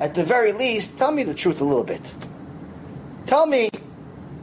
At 0.00 0.14
the 0.14 0.24
very 0.24 0.52
least, 0.52 0.98
tell 0.98 1.12
me 1.12 1.22
the 1.22 1.34
truth 1.34 1.60
a 1.60 1.64
little 1.64 1.84
bit. 1.84 2.02
Tell 3.26 3.46
me 3.46 3.70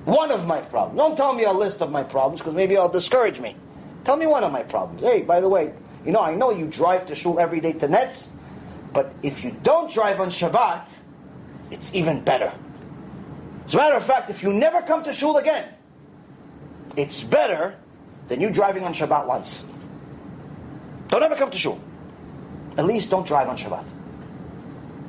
one 0.07 0.31
of 0.31 0.47
my 0.47 0.61
problems. 0.61 0.97
Don't 0.97 1.17
tell 1.17 1.33
me 1.33 1.43
a 1.43 1.51
list 1.51 1.81
of 1.81 1.91
my 1.91 2.01
problems 2.01 2.39
because 2.39 2.55
maybe 2.55 2.77
I'll 2.77 2.87
discourage 2.87 3.41
me. 3.41 3.57
Tell 4.05 4.15
me 4.15 4.25
one 4.25 4.41
of 4.41 4.53
my 4.53 4.63
problems. 4.63 5.01
Hey, 5.01 5.21
by 5.21 5.41
the 5.41 5.49
way, 5.49 5.73
you 6.05 6.13
know, 6.13 6.21
I 6.21 6.33
know 6.33 6.49
you 6.49 6.65
drive 6.65 7.07
to 7.07 7.15
shul 7.15 7.41
every 7.41 7.59
day 7.59 7.73
to 7.73 7.89
Netz, 7.89 8.29
but 8.93 9.13
if 9.21 9.43
you 9.43 9.51
don't 9.63 9.91
drive 9.91 10.21
on 10.21 10.29
Shabbat, 10.29 10.87
it's 11.71 11.93
even 11.93 12.23
better. 12.23 12.53
As 13.65 13.73
a 13.73 13.77
matter 13.77 13.97
of 13.97 14.05
fact, 14.05 14.29
if 14.29 14.41
you 14.43 14.53
never 14.53 14.81
come 14.81 15.03
to 15.03 15.11
shul 15.11 15.35
again, 15.35 15.67
it's 16.95 17.21
better 17.21 17.75
than 18.29 18.39
you 18.39 18.49
driving 18.49 18.85
on 18.85 18.93
Shabbat 18.93 19.27
once. 19.27 19.65
Don't 21.09 21.21
ever 21.21 21.35
come 21.35 21.51
to 21.51 21.57
shul. 21.57 21.81
At 22.77 22.85
least 22.85 23.09
don't 23.09 23.27
drive 23.27 23.49
on 23.49 23.57
Shabbat. 23.57 23.83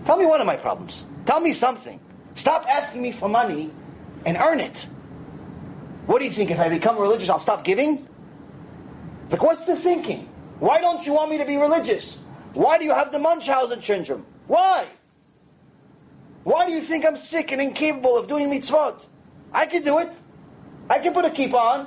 Tell 0.07 0.17
me 0.17 0.27
one 0.27 0.41
of 0.41 0.47
my 0.47 0.57
problems. 0.57 1.05
Tell 1.25 1.39
me 1.39 1.53
something. 1.53 2.01
Stop 2.35 2.67
asking 2.69 3.01
me 3.01 3.13
for 3.13 3.29
money 3.29 3.71
and 4.25 4.37
earn 4.37 4.61
it. 4.61 4.87
What 6.07 6.21
do 6.21 6.25
you 6.25 6.31
think? 6.31 6.51
If 6.51 6.59
I 6.59 6.69
become 6.69 6.99
religious, 6.99 7.29
I'll 7.29 7.39
stop 7.39 7.65
giving? 7.65 8.09
Like, 9.31 9.43
what's 9.43 9.63
the 9.63 9.77
thinking? 9.77 10.29
Why 10.59 10.81
don't 10.81 11.05
you 11.05 11.13
want 11.13 11.31
me 11.31 11.39
to 11.39 11.45
be 11.45 11.57
religious? 11.57 12.19
Why 12.55 12.79
do 12.79 12.85
you 12.85 12.95
have 12.95 13.13
the 13.13 13.19
Munchausen 13.19 13.83
syndrome? 13.83 14.25
Why? 14.47 14.87
Why 16.45 16.67
do 16.67 16.73
you 16.73 16.81
think 16.81 17.05
I'm 17.05 17.17
sick 17.17 17.53
and 17.53 17.61
incapable 17.61 18.17
of 18.17 18.27
doing 18.27 18.49
mitzvot? 18.51 19.05
I 19.53 19.67
can 19.67 19.83
do 19.83 19.99
it. 19.99 20.11
I 20.89 20.99
can 20.99 21.13
put 21.13 21.25
a 21.25 21.31
keep 21.31 21.53
on. 21.53 21.87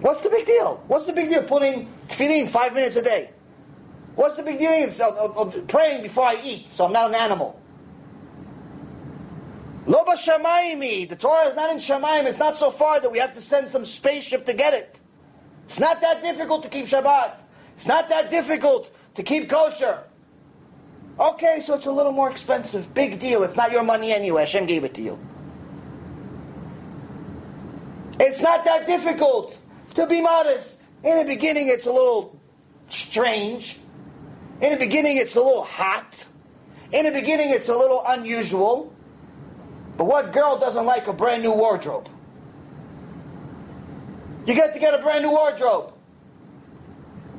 What's 0.00 0.20
the 0.20 0.28
big 0.28 0.46
deal? 0.46 0.84
What's 0.86 1.06
the 1.06 1.12
big 1.12 1.30
deal 1.30 1.42
putting 1.42 1.90
tefillin 2.08 2.50
five 2.50 2.74
minutes 2.74 2.96
a 2.96 3.02
day? 3.02 3.30
What's 4.14 4.36
the 4.36 4.42
big 4.42 4.58
deal 4.58 4.84
of, 4.84 5.00
of, 5.00 5.56
of 5.56 5.66
praying 5.68 6.02
before 6.02 6.24
I 6.24 6.40
eat 6.44 6.70
so 6.70 6.84
I'm 6.84 6.92
not 6.92 7.08
an 7.08 7.14
animal? 7.14 7.60
Lo 9.86 10.04
b'shamayimi. 10.04 11.08
The 11.08 11.16
Torah 11.16 11.48
is 11.48 11.56
not 11.56 11.70
in 11.70 11.78
Shamayim. 11.78 12.24
It's 12.24 12.38
not 12.38 12.56
so 12.56 12.70
far 12.70 13.00
that 13.00 13.10
we 13.10 13.18
have 13.18 13.34
to 13.34 13.42
send 13.42 13.70
some 13.70 13.86
spaceship 13.86 14.44
to 14.46 14.52
get 14.52 14.74
it. 14.74 15.00
It's 15.66 15.78
not 15.78 16.00
that 16.00 16.22
difficult 16.22 16.64
to 16.64 16.68
keep 16.68 16.86
Shabbat. 16.86 17.36
It's 17.76 17.86
not 17.86 18.08
that 18.08 18.30
difficult 18.30 18.90
to 19.14 19.22
keep 19.22 19.48
kosher. 19.48 20.02
Okay, 21.18 21.60
so 21.60 21.74
it's 21.74 21.86
a 21.86 21.92
little 21.92 22.12
more 22.12 22.30
expensive. 22.30 22.92
Big 22.94 23.20
deal. 23.20 23.42
It's 23.42 23.56
not 23.56 23.72
your 23.72 23.82
money 23.82 24.12
anyway. 24.12 24.42
Hashem 24.42 24.66
gave 24.66 24.84
it 24.84 24.94
to 24.94 25.02
you. 25.02 25.18
It's 28.18 28.40
not 28.40 28.64
that 28.64 28.86
difficult 28.86 29.56
to 29.94 30.06
be 30.06 30.20
modest. 30.20 30.82
In 31.04 31.18
the 31.18 31.24
beginning, 31.24 31.68
it's 31.68 31.86
a 31.86 31.92
little 31.92 32.40
strange. 32.88 33.78
In 34.60 34.72
the 34.72 34.78
beginning, 34.78 35.18
it's 35.18 35.36
a 35.36 35.40
little 35.40 35.64
hot. 35.64 36.26
In 36.92 37.04
the 37.04 37.12
beginning, 37.12 37.50
it's 37.50 37.68
a 37.68 37.76
little 37.76 38.02
unusual. 38.06 38.94
But 39.96 40.04
what 40.04 40.32
girl 40.32 40.58
doesn't 40.58 40.84
like 40.84 41.06
a 41.06 41.12
brand 41.12 41.42
new 41.42 41.52
wardrobe? 41.52 42.08
You 44.46 44.54
get 44.54 44.74
to 44.74 44.78
get 44.78 44.94
a 44.94 44.98
brand 44.98 45.24
new 45.24 45.30
wardrobe. 45.30 45.92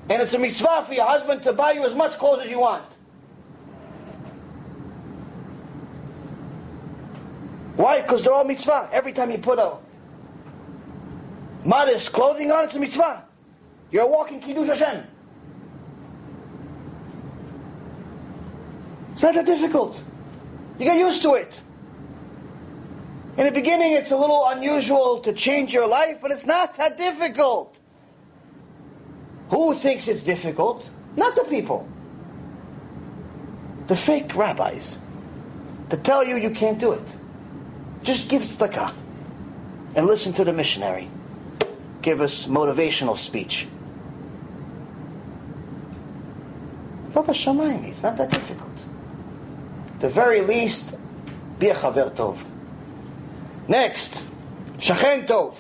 And 0.10 0.22
it's 0.22 0.34
a 0.34 0.40
mitzvah 0.40 0.86
for 0.88 0.94
your 0.94 1.06
husband 1.06 1.44
to 1.44 1.54
buy 1.54 1.72
you 1.74 1.86
as 1.86 1.94
much 1.94 2.14
clothes 2.18 2.46
as 2.46 2.50
you 2.50 2.60
want. 2.60 2.86
Why? 7.76 8.02
Because 8.02 8.24
they're 8.24 8.34
all 8.34 8.44
mitzvah. 8.44 8.90
Every 8.92 9.12
time 9.12 9.30
you 9.30 9.38
put 9.38 9.60
a 9.60 9.78
modest 11.64 12.12
clothing 12.12 12.52
on, 12.52 12.64
it's 12.64 12.76
a 12.76 12.80
mitzvah. 12.80 13.24
You're 13.92 14.04
a 14.04 14.08
walking 14.08 14.42
Kiddush 14.42 14.68
Hashem. 14.68 15.04
It's 19.14 19.24
not 19.24 19.36
that 19.36 19.46
difficult. 19.46 20.02
You 20.80 20.86
get 20.86 20.98
used 20.98 21.22
to 21.22 21.36
it. 21.36 21.60
In 23.38 23.46
the 23.46 23.52
beginning, 23.52 23.92
it's 23.92 24.10
a 24.10 24.18
little 24.18 24.48
unusual 24.48 25.20
to 25.20 25.32
change 25.32 25.72
your 25.72 25.88
life, 25.88 26.18
but 26.22 26.32
it's 26.32 26.48
not 26.48 26.74
that 26.78 26.98
difficult. 26.98 27.78
Who 29.50 29.76
thinks 29.76 30.08
it's 30.08 30.24
difficult? 30.24 30.90
Not 31.16 31.36
the 31.36 31.44
people. 31.44 31.88
The 33.86 33.96
fake 33.96 34.36
rabbis 34.36 34.98
that 35.90 36.04
tell 36.04 36.24
you 36.24 36.36
you 36.36 36.50
can't 36.50 36.80
do 36.80 36.94
it. 36.94 37.08
Just 38.02 38.28
give 38.28 38.42
tzedakah 38.42 38.94
and 39.96 40.08
listen 40.08 40.34
to 40.34 40.44
the 40.44 40.52
missionary. 40.52 41.08
Give 42.02 42.22
us 42.22 42.48
motivational 42.48 43.18
speech. 43.18 43.68
It's 47.16 48.04
not 48.04 48.18
that 48.18 48.30
difficult. 48.32 48.70
the 50.00 50.10
very 50.10 50.42
least, 50.42 50.94
be 51.60 51.70
a 51.70 51.76
chaver 51.76 52.12
tov. 52.12 52.38
Next, 53.68 54.22
shachen 54.78 55.28
tov. 55.28 55.56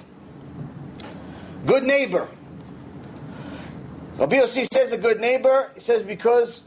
Good 1.65 1.83
neighbor. 1.83 2.29
Rabbi 4.17 4.37
Yossi 4.37 4.67
says 4.71 4.91
a 4.93 4.97
good 4.97 5.19
neighbor. 5.19 5.71
He 5.75 5.81
says 5.81 6.03
because 6.03 6.63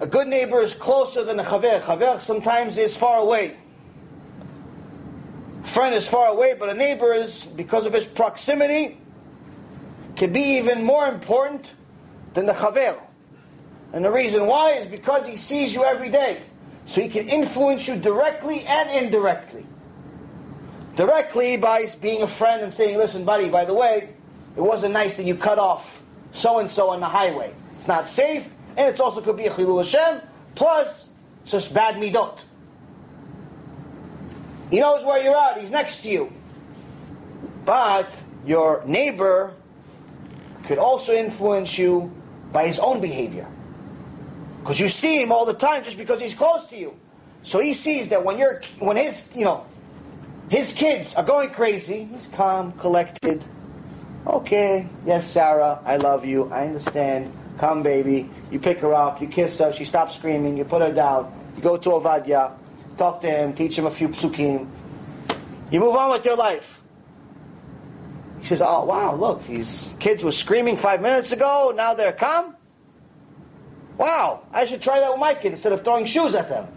a 0.00 0.06
good 0.06 0.28
neighbor 0.28 0.60
is 0.62 0.74
closer 0.74 1.24
than 1.24 1.40
a 1.40 1.44
chaver. 1.44 1.82
Chaver 1.82 2.20
sometimes 2.20 2.78
is 2.78 2.96
far 2.96 3.18
away. 3.18 3.56
Friend 5.64 5.94
is 5.94 6.06
far 6.06 6.28
away, 6.28 6.54
but 6.54 6.68
a 6.68 6.74
neighbor 6.74 7.12
is, 7.12 7.44
because 7.44 7.86
of 7.86 7.92
his 7.92 8.06
proximity, 8.06 8.98
can 10.14 10.32
be 10.32 10.58
even 10.58 10.84
more 10.84 11.08
important 11.08 11.72
than 12.34 12.46
the 12.46 12.52
chaver. 12.52 13.00
And 13.92 14.04
the 14.04 14.12
reason 14.12 14.46
why 14.46 14.72
is 14.72 14.86
because 14.86 15.26
he 15.26 15.36
sees 15.36 15.74
you 15.74 15.84
every 15.84 16.10
day. 16.10 16.40
So 16.84 17.02
he 17.02 17.08
can 17.08 17.28
influence 17.28 17.88
you 17.88 17.96
directly 17.96 18.64
and 18.64 19.04
indirectly. 19.04 19.66
Directly 20.96 21.58
by 21.58 21.86
being 22.00 22.22
a 22.22 22.26
friend 22.26 22.62
and 22.62 22.72
saying, 22.72 22.96
listen, 22.96 23.24
buddy, 23.24 23.50
by 23.50 23.66
the 23.66 23.74
way, 23.74 24.14
it 24.56 24.60
wasn't 24.60 24.94
nice 24.94 25.14
that 25.18 25.24
you 25.24 25.34
cut 25.34 25.58
off 25.58 26.02
so 26.32 26.58
and 26.58 26.70
so 26.70 26.90
on 26.90 27.00
the 27.00 27.06
highway. 27.06 27.52
It's 27.74 27.86
not 27.86 28.08
safe, 28.08 28.52
and 28.76 28.88
it 28.88 28.98
also 28.98 29.20
could 29.20 29.36
be 29.36 29.46
a 29.46 29.50
chilul 29.50 29.84
Hashem, 29.84 30.22
plus 30.54 31.08
just 31.44 31.72
bad 31.74 31.96
midot. 31.96 32.38
He 34.70 34.80
knows 34.80 35.04
where 35.04 35.22
you're 35.22 35.36
at, 35.36 35.60
he's 35.60 35.70
next 35.70 36.00
to 36.00 36.08
you. 36.08 36.32
But 37.66 38.08
your 38.46 38.82
neighbor 38.86 39.52
could 40.66 40.78
also 40.78 41.14
influence 41.14 41.76
you 41.76 42.10
by 42.52 42.66
his 42.66 42.78
own 42.78 43.00
behavior. 43.00 43.46
Because 44.60 44.80
you 44.80 44.88
see 44.88 45.20
him 45.20 45.30
all 45.30 45.44
the 45.44 45.54
time 45.54 45.84
just 45.84 45.98
because 45.98 46.20
he's 46.20 46.34
close 46.34 46.66
to 46.66 46.78
you. 46.78 46.96
So 47.42 47.60
he 47.60 47.72
sees 47.74 48.08
that 48.08 48.24
when 48.24 48.38
you're 48.38 48.62
when 48.80 48.96
his 48.96 49.28
you 49.34 49.44
know 49.44 49.64
his 50.48 50.72
kids 50.72 51.14
are 51.14 51.24
going 51.24 51.50
crazy, 51.50 52.04
he's 52.04 52.28
calm, 52.28 52.72
collected. 52.72 53.42
Okay, 54.26 54.88
yes, 55.04 55.28
Sarah, 55.28 55.80
I 55.84 55.96
love 55.96 56.24
you. 56.24 56.50
I 56.50 56.66
understand. 56.66 57.32
Come, 57.58 57.82
baby. 57.82 58.28
You 58.50 58.58
pick 58.58 58.80
her 58.80 58.92
up, 58.92 59.20
you 59.20 59.28
kiss 59.28 59.58
her, 59.58 59.72
she 59.72 59.84
stops 59.84 60.16
screaming, 60.16 60.56
you 60.56 60.64
put 60.64 60.82
her 60.82 60.92
down, 60.92 61.32
you 61.56 61.62
go 61.62 61.76
to 61.76 61.88
Ovadia, 61.90 62.52
talk 62.96 63.20
to 63.22 63.30
him, 63.30 63.54
teach 63.54 63.78
him 63.78 63.86
a 63.86 63.90
few 63.90 64.08
psukim. 64.08 64.68
You 65.70 65.80
move 65.80 65.96
on 65.96 66.10
with 66.10 66.24
your 66.24 66.36
life. 66.36 66.80
He 68.40 68.46
says, 68.46 68.60
Oh, 68.62 68.84
wow, 68.84 69.14
look, 69.14 69.46
these 69.46 69.94
kids 69.98 70.22
were 70.22 70.32
screaming 70.32 70.76
five 70.76 71.00
minutes 71.00 71.32
ago, 71.32 71.72
now 71.74 71.94
they're 71.94 72.12
calm? 72.12 72.54
Wow, 73.98 74.42
I 74.52 74.66
should 74.66 74.82
try 74.82 75.00
that 75.00 75.10
with 75.10 75.20
my 75.20 75.34
kids 75.34 75.54
instead 75.54 75.72
of 75.72 75.82
throwing 75.82 76.04
shoes 76.04 76.34
at 76.34 76.48
them. 76.48 76.68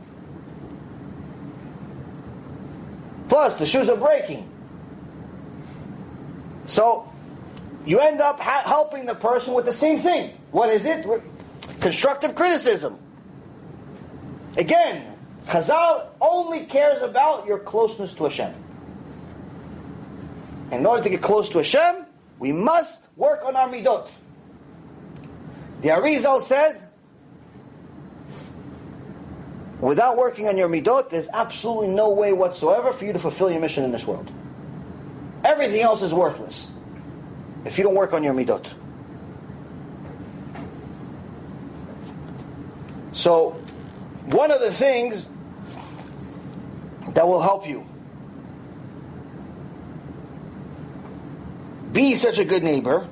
Plus, 3.30 3.56
the 3.58 3.66
shoes 3.66 3.90
are 3.90 3.96
breaking. 3.96 4.50
So, 6.66 7.10
you 7.86 8.00
end 8.00 8.22
up 8.22 8.40
ha- 8.40 8.64
helping 8.66 9.06
the 9.06 9.16
person 9.16 9.54
with 9.54 9.66
the 9.66 9.74
same 9.74 10.00
thing. 10.00 10.36
What 10.52 10.70
is 10.70 10.86
it? 10.86 11.06
Constructive 11.80 12.36
criticism. 12.36 12.98
Again, 14.58 15.16
Chazal 15.46 16.08
only 16.20 16.66
cares 16.66 17.02
about 17.02 17.46
your 17.46 17.60
closeness 17.60 18.14
to 18.16 18.26
Hashem. 18.26 18.54
In 20.72 20.86
order 20.86 21.04
to 21.04 21.10
get 21.10 21.22
close 21.22 21.50
to 21.50 21.60
Hashem, 21.60 22.06
we 22.40 22.52
must 22.52 23.02
work 23.16 23.44
on 23.46 23.56
our 23.56 23.70
midot. 23.70 24.10
The 25.82 25.90
Arizal 25.90 26.42
said, 26.42 26.89
without 29.80 30.18
working 30.18 30.48
on 30.48 30.58
your 30.58 30.70
midot, 30.70 31.10
there's 31.10 31.30
absolutely 31.30 31.88
no 31.88 32.10
way 32.10 32.34
whatsoever 32.34 32.94
for 32.94 33.06
you 33.06 33.14
to 33.14 33.20
fulfill 33.20 33.50
your 33.50 33.62
mission 33.62 33.84
in 33.84 33.92
this 33.92 34.06
world. 34.06 34.30
Everything 35.44 35.82
else 35.82 36.02
is 36.02 36.14
worthless 36.14 36.72
if 37.66 37.78
you 37.78 37.84
don't 37.84 37.96
work 37.96 38.14
on 38.14 38.24
your 38.24 38.34
midot. 38.34 38.72
So, 43.14 43.52
one 44.26 44.52
of 44.52 44.62
the 44.62 44.72
things 44.72 45.28
that 47.14 47.28
will 47.28 47.42
help 47.42 47.68
you 47.68 47.86
be 51.92 52.16
such 52.16 52.38
a 52.38 52.46
good 52.46 52.64
neighbor 52.64 53.08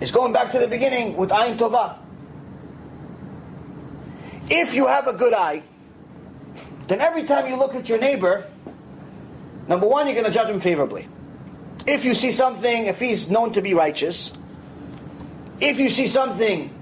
is 0.00 0.10
going 0.10 0.32
back 0.32 0.52
to 0.52 0.58
the 0.58 0.66
beginning 0.66 1.16
with 1.16 1.30
Ayin 1.30 1.56
Tovah. 1.56 2.01
If 4.50 4.74
you 4.74 4.86
have 4.86 5.06
a 5.06 5.12
good 5.12 5.34
eye, 5.34 5.62
then 6.88 7.00
every 7.00 7.24
time 7.24 7.48
you 7.48 7.56
look 7.56 7.74
at 7.74 7.88
your 7.88 7.98
neighbor, 7.98 8.46
number 9.68 9.86
one, 9.86 10.06
you're 10.06 10.14
going 10.14 10.26
to 10.26 10.32
judge 10.32 10.48
him 10.48 10.60
favorably. 10.60 11.08
If 11.86 12.04
you 12.04 12.14
see 12.14 12.32
something, 12.32 12.86
if 12.86 12.98
he's 12.98 13.30
known 13.30 13.52
to 13.52 13.62
be 13.62 13.74
righteous, 13.74 14.32
if 15.60 15.78
you 15.78 15.88
see 15.88 16.06
something 16.06 16.74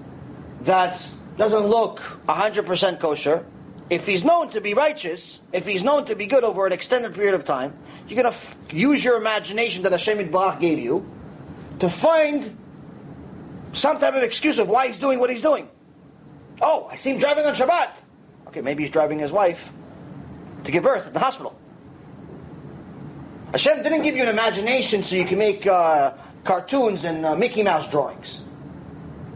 that 0.63 1.07
doesn't 1.37 1.67
look 1.67 2.01
100% 2.29 3.01
kosher, 3.01 3.45
if 3.89 4.07
he's 4.07 4.25
known 4.25 4.51
to 4.51 4.61
be 4.61 4.75
righteous, 4.75 5.41
if 5.53 5.67
he's 5.67 5.83
known 5.83 6.05
to 6.07 6.15
be 6.15 6.27
good 6.27 6.45
over 6.45 6.67
an 6.67 6.73
extended 6.73 7.15
period 7.15 7.35
of 7.35 7.45
time, 7.45 7.77
you're 8.09 8.23
going 8.23 8.33
to 8.33 8.39
f- 8.39 8.57
use 8.71 9.03
your 9.03 9.17
imagination 9.17 9.83
that 9.83 9.93
Hashem 9.93 10.19
Yitbarach 10.19 10.61
gave 10.61 10.79
you 10.79 11.09
to 11.81 11.91
find 11.91 12.57
some 13.73 13.99
type 13.99 14.15
of 14.15 14.23
excuse 14.23 14.59
of 14.59 14.69
why 14.69 14.89
he's 14.89 14.99
doing 14.99 15.19
what 15.19 15.31
he's 15.31 15.43
doing. 15.43 15.69
Oh, 16.61 16.89
I 16.91 16.97
see 16.97 17.11
him 17.11 17.19
driving 17.19 17.47
on 17.47 17.55
Shabbat. 17.55 17.91
Okay, 18.49 18.61
maybe 18.61 18.83
he's 18.83 18.93
driving 18.93 19.19
his 19.19 19.33
wife 19.33 19.73
to 20.65 20.73
give 20.73 20.83
birth 20.83 21.07
at 21.07 21.13
the 21.13 21.19
hospital. 21.19 21.57
Hashem 23.53 23.83
didn't 23.83 24.03
give 24.03 24.17
you 24.17 24.23
an 24.23 24.29
imagination 24.29 25.03
so 25.03 25.17
you 25.17 25.25
can 25.25 25.39
make 25.39 25.67
uh, 25.67 26.13
cartoons 26.45 27.05
and 27.05 27.25
uh, 27.25 27.35
Mickey 27.35 27.63
Mouse 27.63 27.89
drawings. 27.89 28.43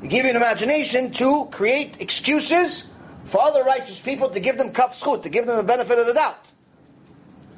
He 0.03 0.09
gave 0.09 0.25
you 0.25 0.31
an 0.31 0.37
imagination 0.37 1.11
to 1.13 1.47
create 1.51 2.01
excuses 2.01 2.91
for 3.25 3.41
other 3.41 3.65
righteous 3.65 3.99
people 3.99 4.29
to 4.31 4.41
give 4.41 4.59
them 4.59 4.73
kaf 4.73 5.01
zchut, 5.01 5.23
to 5.23 5.29
give 5.29 5.47
them 5.47 5.57
the 5.57 5.63
benefit 5.63 5.99
of 5.99 6.07
the 6.07 6.13
doubt. 6.13 6.47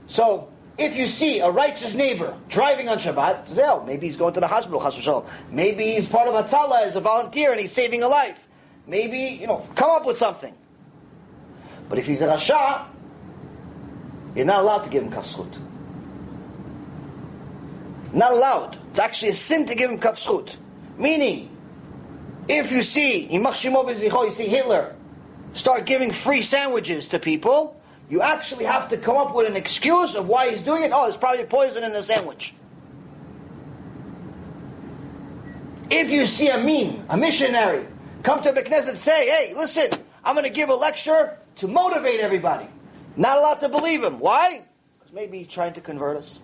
So, 0.06 0.48
if 0.78 0.96
you 0.96 1.06
see 1.06 1.40
a 1.40 1.50
righteous 1.50 1.94
neighbor 1.94 2.36
driving 2.48 2.88
on 2.88 2.98
Shabbat, 2.98 3.48
say, 3.48 3.64
oh, 3.64 3.82
maybe 3.84 4.06
he's 4.06 4.16
going 4.16 4.34
to 4.34 4.40
the 4.40 4.46
hospital, 4.46 5.26
maybe 5.50 5.92
he's 5.92 6.06
part 6.06 6.28
of 6.28 6.34
Hatzalah 6.34 6.82
as 6.82 6.96
a 6.96 7.00
volunteer 7.00 7.50
and 7.50 7.60
he's 7.60 7.72
saving 7.72 8.02
a 8.02 8.08
life. 8.08 8.45
Maybe, 8.86 9.38
you 9.40 9.46
know, 9.46 9.66
come 9.74 9.90
up 9.90 10.06
with 10.06 10.18
something. 10.18 10.54
But 11.88 11.98
if 11.98 12.06
he's 12.06 12.22
a 12.22 12.26
Rasha, 12.26 12.86
you're 14.34 14.44
not 14.44 14.60
allowed 14.60 14.84
to 14.84 14.90
give 14.90 15.02
him 15.02 15.10
kaf. 15.10 15.36
Not 18.12 18.32
allowed. 18.32 18.78
It's 18.90 18.98
actually 18.98 19.30
a 19.30 19.34
sin 19.34 19.66
to 19.66 19.74
give 19.74 19.90
him 19.90 19.98
kaf. 19.98 20.26
Meaning, 20.98 21.50
if 22.48 22.70
you 22.70 22.82
see, 22.82 23.26
you 23.26 24.30
see 24.30 24.48
Hitler 24.48 24.94
start 25.54 25.86
giving 25.86 26.12
free 26.12 26.42
sandwiches 26.42 27.08
to 27.08 27.18
people, 27.18 27.80
you 28.08 28.20
actually 28.22 28.66
have 28.66 28.90
to 28.90 28.96
come 28.96 29.16
up 29.16 29.34
with 29.34 29.48
an 29.48 29.56
excuse 29.56 30.14
of 30.14 30.28
why 30.28 30.50
he's 30.50 30.62
doing 30.62 30.84
it. 30.84 30.92
Oh, 30.94 31.04
there's 31.04 31.16
probably 31.16 31.44
poison 31.44 31.82
in 31.82 31.92
the 31.92 32.02
sandwich. 32.02 32.54
If 35.90 36.10
you 36.10 36.26
see 36.26 36.48
a 36.48 36.58
mean, 36.58 37.04
a 37.08 37.16
missionary, 37.16 37.86
come 38.26 38.42
to 38.42 38.52
Beknes 38.52 38.88
and 38.88 38.98
say, 38.98 39.28
hey, 39.28 39.54
listen, 39.54 39.88
I'm 40.24 40.34
going 40.34 40.44
to 40.44 40.50
give 40.50 40.68
a 40.68 40.74
lecture 40.74 41.38
to 41.56 41.68
motivate 41.68 42.18
everybody. 42.18 42.66
Not 43.16 43.38
allowed 43.38 43.60
to 43.60 43.68
believe 43.68 44.02
him. 44.02 44.18
Why? 44.18 44.64
Because 44.98 45.14
maybe 45.14 45.38
he's 45.38 45.46
trying 45.46 45.74
to 45.74 45.80
convert 45.80 46.16
us. 46.16 46.40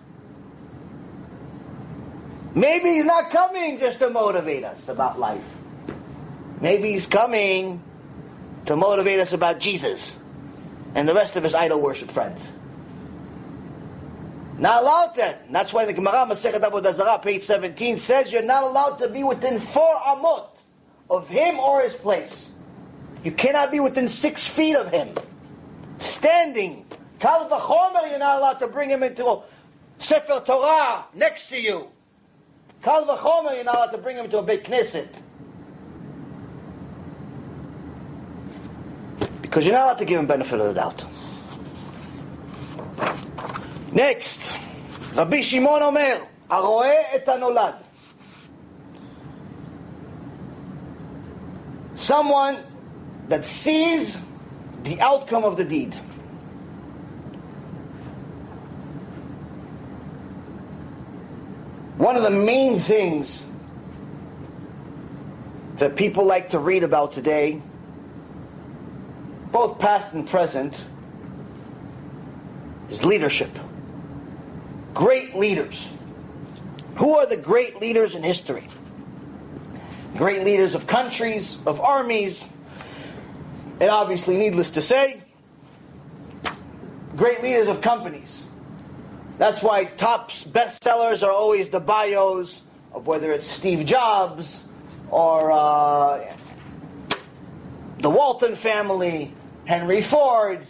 Maybe 2.55 2.91
he's 2.91 3.05
not 3.05 3.31
coming 3.31 3.79
just 3.79 3.99
to 3.99 4.09
motivate 4.09 4.63
us 4.63 4.87
about 4.87 5.19
life. 5.19 5.43
Maybe 6.61 6.93
he's 6.93 7.05
coming 7.05 7.83
to 8.65 8.77
motivate 8.77 9.19
us 9.19 9.33
about 9.33 9.59
Jesus 9.59 10.17
and 10.95 11.05
the 11.05 11.13
rest 11.13 11.35
of 11.35 11.43
his 11.43 11.53
idol 11.53 11.81
worship 11.81 12.11
friends. 12.11 12.49
Not 14.57 14.83
allowed 14.83 15.15
that. 15.15 15.51
That's 15.51 15.73
why 15.73 15.83
the 15.83 15.93
Gemara 15.93 16.25
Masechet 16.27 16.61
Avodah 16.61 16.93
Zarah, 16.93 17.19
page 17.19 17.43
17, 17.43 17.97
says 17.97 18.31
you're 18.31 18.41
not 18.41 18.63
allowed 18.63 18.99
to 18.99 19.09
be 19.09 19.25
within 19.25 19.59
four 19.59 19.95
amot 19.95 20.52
of 21.09 21.27
him 21.29 21.59
or 21.59 21.81
his 21.81 21.95
place. 21.95 22.51
You 23.23 23.31
cannot 23.31 23.71
be 23.71 23.79
within 23.79 24.09
six 24.09 24.47
feet 24.47 24.75
of 24.75 24.91
him. 24.91 25.09
Standing. 25.97 26.85
Kal 27.19 27.47
v'chomer, 27.49 28.09
you're 28.09 28.19
not 28.19 28.39
allowed 28.39 28.59
to 28.59 28.67
bring 28.67 28.89
him 28.89 29.03
into 29.03 29.41
Sefer 29.97 30.43
Torah 30.45 31.05
next 31.13 31.47
to 31.47 31.59
you. 31.59 31.87
Kal 32.81 33.05
v'chomer, 33.05 33.55
you're 33.55 33.63
not 33.63 33.75
allowed 33.75 33.91
to 33.91 33.97
bring 33.97 34.17
him 34.17 34.29
to 34.29 34.39
a 34.39 34.43
Beit 34.43 34.65
Knesset. 34.65 35.07
Because 39.41 39.65
you're 39.65 39.75
not 39.75 39.85
allowed 39.85 39.99
to 39.99 40.05
give 40.05 40.19
him 40.19 40.25
benefit 40.25 40.59
of 40.59 40.67
the 40.67 40.73
doubt. 40.73 41.05
Next, 43.93 44.51
Rabbi 45.15 45.41
Shimon 45.41 45.83
Omer, 45.83 46.27
הרואה 46.49 47.15
את 47.15 47.29
הנולד. 47.29 47.73
Someone 52.03 52.61
that 53.29 53.45
sees 53.45 54.19
the 54.83 54.99
outcome 54.99 55.45
of 55.45 55.55
the 55.55 55.63
deed. 55.63 55.93
One 61.95 62.17
of 62.17 62.23
the 62.23 62.29
main 62.29 62.81
things 62.81 63.41
that 65.77 65.95
people 65.95 66.25
like 66.25 66.49
to 66.49 66.59
read 66.59 66.83
about 66.83 67.13
today, 67.13 67.61
both 69.53 69.79
past 69.79 70.13
and 70.13 70.27
present, 70.27 70.75
is 72.89 73.05
leadership. 73.05 73.57
Great 74.93 75.37
leaders. 75.37 75.87
Who 76.95 77.15
are 77.15 77.25
the 77.25 77.37
great 77.37 77.79
leaders 77.79 78.13
in 78.13 78.23
history? 78.23 78.67
Great 80.17 80.43
leaders 80.43 80.75
of 80.75 80.85
countries, 80.85 81.57
of 81.65 81.81
armies, 81.81 82.47
and 83.79 83.89
obviously, 83.89 84.37
needless 84.37 84.71
to 84.71 84.81
say, 84.81 85.21
great 87.15 87.41
leaders 87.41 87.67
of 87.67 87.81
companies. 87.81 88.45
That's 89.39 89.63
why 89.63 89.85
top 89.85 90.29
bestsellers 90.31 91.23
are 91.23 91.31
always 91.31 91.69
the 91.69 91.79
bios 91.79 92.61
of 92.93 93.07
whether 93.07 93.31
it's 93.31 93.47
Steve 93.47 93.85
Jobs 93.87 94.63
or 95.09 95.51
uh, 95.51 96.31
the 97.99 98.09
Walton 98.09 98.55
family, 98.55 99.33
Henry 99.65 100.01
Ford, 100.01 100.65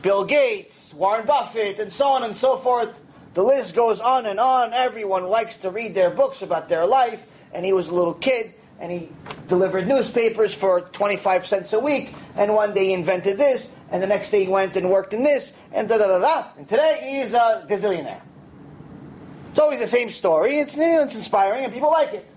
Bill 0.00 0.24
Gates, 0.24 0.94
Warren 0.94 1.26
Buffett, 1.26 1.78
and 1.78 1.92
so 1.92 2.06
on 2.06 2.22
and 2.24 2.34
so 2.34 2.56
forth. 2.56 3.00
The 3.34 3.44
list 3.44 3.74
goes 3.74 4.00
on 4.00 4.24
and 4.24 4.40
on. 4.40 4.72
Everyone 4.72 5.28
likes 5.28 5.58
to 5.58 5.70
read 5.70 5.94
their 5.94 6.10
books 6.10 6.40
about 6.40 6.70
their 6.70 6.86
life, 6.86 7.26
and 7.52 7.64
he 7.64 7.74
was 7.74 7.88
a 7.88 7.94
little 7.94 8.14
kid 8.14 8.54
and 8.80 8.92
he 8.92 9.08
delivered 9.48 9.88
newspapers 9.88 10.54
for 10.54 10.82
25 10.82 11.46
cents 11.46 11.72
a 11.72 11.80
week, 11.80 12.14
and 12.36 12.54
one 12.54 12.74
day 12.74 12.86
he 12.86 12.92
invented 12.92 13.38
this, 13.38 13.70
and 13.90 14.02
the 14.02 14.06
next 14.06 14.30
day 14.30 14.44
he 14.44 14.50
went 14.50 14.76
and 14.76 14.90
worked 14.90 15.12
in 15.12 15.22
this, 15.22 15.52
and 15.72 15.88
da 15.88 15.98
da 15.98 16.06
da 16.06 16.18
da. 16.18 16.48
And 16.56 16.68
today 16.68 16.98
he 17.02 17.20
is 17.20 17.34
a 17.34 17.66
gazillionaire. 17.68 18.20
It's 19.50 19.58
always 19.58 19.80
the 19.80 19.86
same 19.86 20.10
story. 20.10 20.58
It's, 20.58 20.76
you 20.76 20.82
know, 20.82 21.02
it's 21.02 21.16
inspiring, 21.16 21.64
and 21.64 21.72
people 21.72 21.90
like 21.90 22.12
it. 22.12 22.28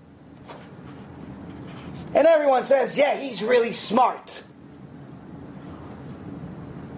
And 2.14 2.26
everyone 2.26 2.64
says, 2.64 2.98
yeah, 2.98 3.16
he's 3.16 3.42
really 3.42 3.72
smart. 3.72 4.42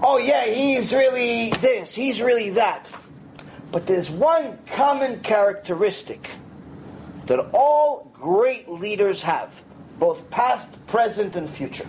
Oh, 0.03 0.19
yeah, 0.19 0.47
he's 0.47 0.93
really 0.93 1.51
this, 1.51 1.95
he's 1.95 2.21
really 2.21 2.51
that. 2.51 2.87
But 3.71 3.87
there's 3.87 4.11
one 4.11 4.59
common 4.67 5.21
characteristic 5.21 6.31
that 7.27 7.41
all 7.53 8.11
great 8.13 8.69
leaders 8.69 9.23
have, 9.23 9.63
both 9.99 10.29
past, 10.31 10.87
present, 10.87 11.37
and 11.37 11.49
future, 11.49 11.87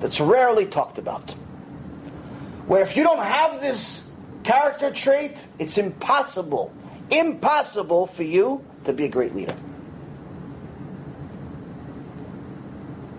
that's 0.00 0.20
rarely 0.20 0.66
talked 0.66 0.98
about. 0.98 1.30
Where 2.66 2.82
if 2.82 2.96
you 2.96 3.02
don't 3.02 3.22
have 3.22 3.60
this 3.60 4.04
character 4.44 4.90
trait, 4.90 5.36
it's 5.58 5.78
impossible, 5.78 6.72
impossible 7.10 8.06
for 8.06 8.22
you 8.22 8.64
to 8.84 8.92
be 8.92 9.04
a 9.04 9.08
great 9.08 9.34
leader. 9.34 9.56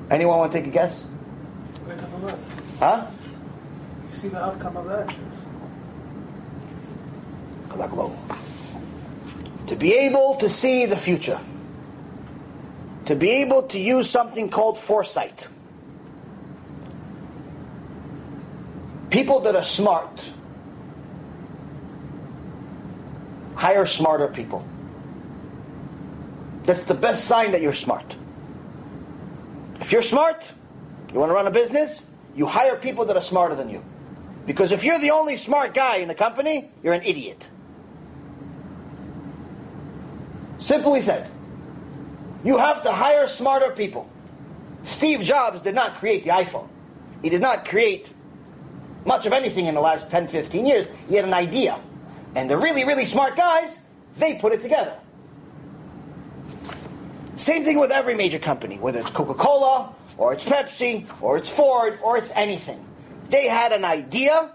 Anyone 0.09 0.37
want 0.39 0.51
to 0.51 0.59
take 0.59 0.67
a 0.67 0.71
guess? 0.71 1.05
Huh? 2.79 3.07
You 4.11 4.17
see 4.17 4.27
the 4.27 4.37
outcome 4.37 4.77
of 4.77 4.91
actions. 4.91 5.45
To 9.73 9.79
be 9.79 9.95
able 9.95 10.35
to 10.35 10.49
see 10.51 10.85
the 10.85 10.95
future. 10.95 11.39
To 13.07 13.15
be 13.15 13.31
able 13.41 13.63
to 13.63 13.79
use 13.79 14.07
something 14.07 14.51
called 14.51 14.77
foresight. 14.77 15.47
People 19.09 19.39
that 19.39 19.55
are 19.55 19.63
smart 19.63 20.23
hire 23.55 23.87
smarter 23.87 24.27
people. 24.27 24.63
That's 26.65 26.83
the 26.83 26.93
best 26.93 27.25
sign 27.25 27.53
that 27.53 27.63
you're 27.63 27.73
smart. 27.73 28.15
If 29.79 29.91
you're 29.91 30.03
smart, 30.03 30.43
you 31.11 31.19
want 31.19 31.31
to 31.31 31.33
run 31.33 31.47
a 31.47 31.51
business, 31.51 32.03
you 32.35 32.45
hire 32.45 32.75
people 32.75 33.05
that 33.05 33.17
are 33.17 33.23
smarter 33.23 33.55
than 33.55 33.69
you. 33.69 33.83
Because 34.45 34.71
if 34.71 34.83
you're 34.83 34.99
the 34.99 35.11
only 35.11 35.35
smart 35.37 35.73
guy 35.73 35.95
in 35.95 36.09
the 36.09 36.13
company, 36.13 36.69
you're 36.83 36.93
an 36.93 37.01
idiot. 37.03 37.49
Simply 40.63 41.01
said, 41.01 41.29
you 42.45 42.57
have 42.57 42.83
to 42.83 42.91
hire 42.93 43.27
smarter 43.27 43.71
people. 43.71 44.09
Steve 44.83 45.19
Jobs 45.19 45.61
did 45.61 45.75
not 45.75 45.95
create 45.99 46.23
the 46.23 46.29
iPhone. 46.29 46.69
He 47.21 47.29
did 47.29 47.41
not 47.41 47.65
create 47.65 48.09
much 49.05 49.25
of 49.25 49.33
anything 49.33 49.65
in 49.65 49.75
the 49.75 49.81
last 49.81 50.09
10, 50.09 50.29
15 50.29 50.65
years. 50.65 50.87
He 51.09 51.15
had 51.15 51.25
an 51.25 51.33
idea. 51.33 51.77
And 52.33 52.49
the 52.49 52.57
really, 52.57 52.85
really 52.85 53.03
smart 53.03 53.35
guys, 53.35 53.77
they 54.15 54.35
put 54.35 54.53
it 54.53 54.61
together. 54.61 54.97
Same 57.35 57.65
thing 57.65 57.77
with 57.77 57.91
every 57.91 58.15
major 58.15 58.39
company, 58.39 58.77
whether 58.77 59.01
it's 59.01 59.11
Coca 59.11 59.33
Cola, 59.33 59.93
or 60.17 60.31
it's 60.31 60.45
Pepsi, 60.45 61.05
or 61.21 61.35
it's 61.35 61.49
Ford, 61.49 61.99
or 62.01 62.15
it's 62.15 62.31
anything. 62.37 62.85
They 63.27 63.49
had 63.49 63.73
an 63.73 63.83
idea 63.83 64.53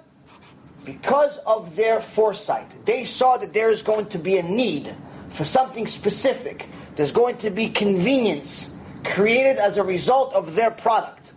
because 0.86 1.36
of 1.44 1.76
their 1.76 2.00
foresight. 2.00 2.86
They 2.86 3.04
saw 3.04 3.36
that 3.36 3.52
there 3.52 3.68
is 3.68 3.82
going 3.82 4.06
to 4.06 4.18
be 4.18 4.38
a 4.38 4.42
need 4.42 4.96
for 5.38 5.44
something 5.44 5.86
specific. 5.86 6.68
There's 6.96 7.12
going 7.12 7.36
to 7.38 7.50
be 7.50 7.68
convenience 7.68 8.74
created 9.04 9.58
as 9.58 9.78
a 9.78 9.84
result 9.84 10.34
of 10.34 10.56
their 10.56 10.72
product. 10.72 11.30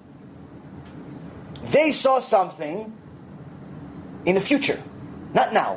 They 1.65 1.91
saw 1.91 2.19
something 2.19 2.91
in 4.25 4.33
the 4.33 4.41
future, 4.41 4.81
not 5.35 5.53
now. 5.53 5.75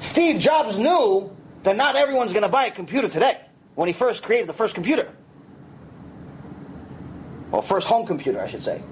Steve 0.00 0.40
Jobs 0.40 0.76
knew 0.76 1.30
that 1.62 1.76
not 1.76 1.94
everyone's 1.94 2.32
going 2.32 2.42
to 2.42 2.48
buy 2.48 2.66
a 2.66 2.72
computer 2.72 3.08
today 3.08 3.40
when 3.76 3.86
he 3.86 3.92
first 3.92 4.24
created 4.24 4.48
the 4.48 4.52
first 4.52 4.74
computer. 4.74 5.08
Well, 7.52 7.62
first 7.62 7.86
home 7.86 8.08
computer, 8.08 8.40
I 8.40 8.48
should 8.48 8.64
say. 8.64 8.82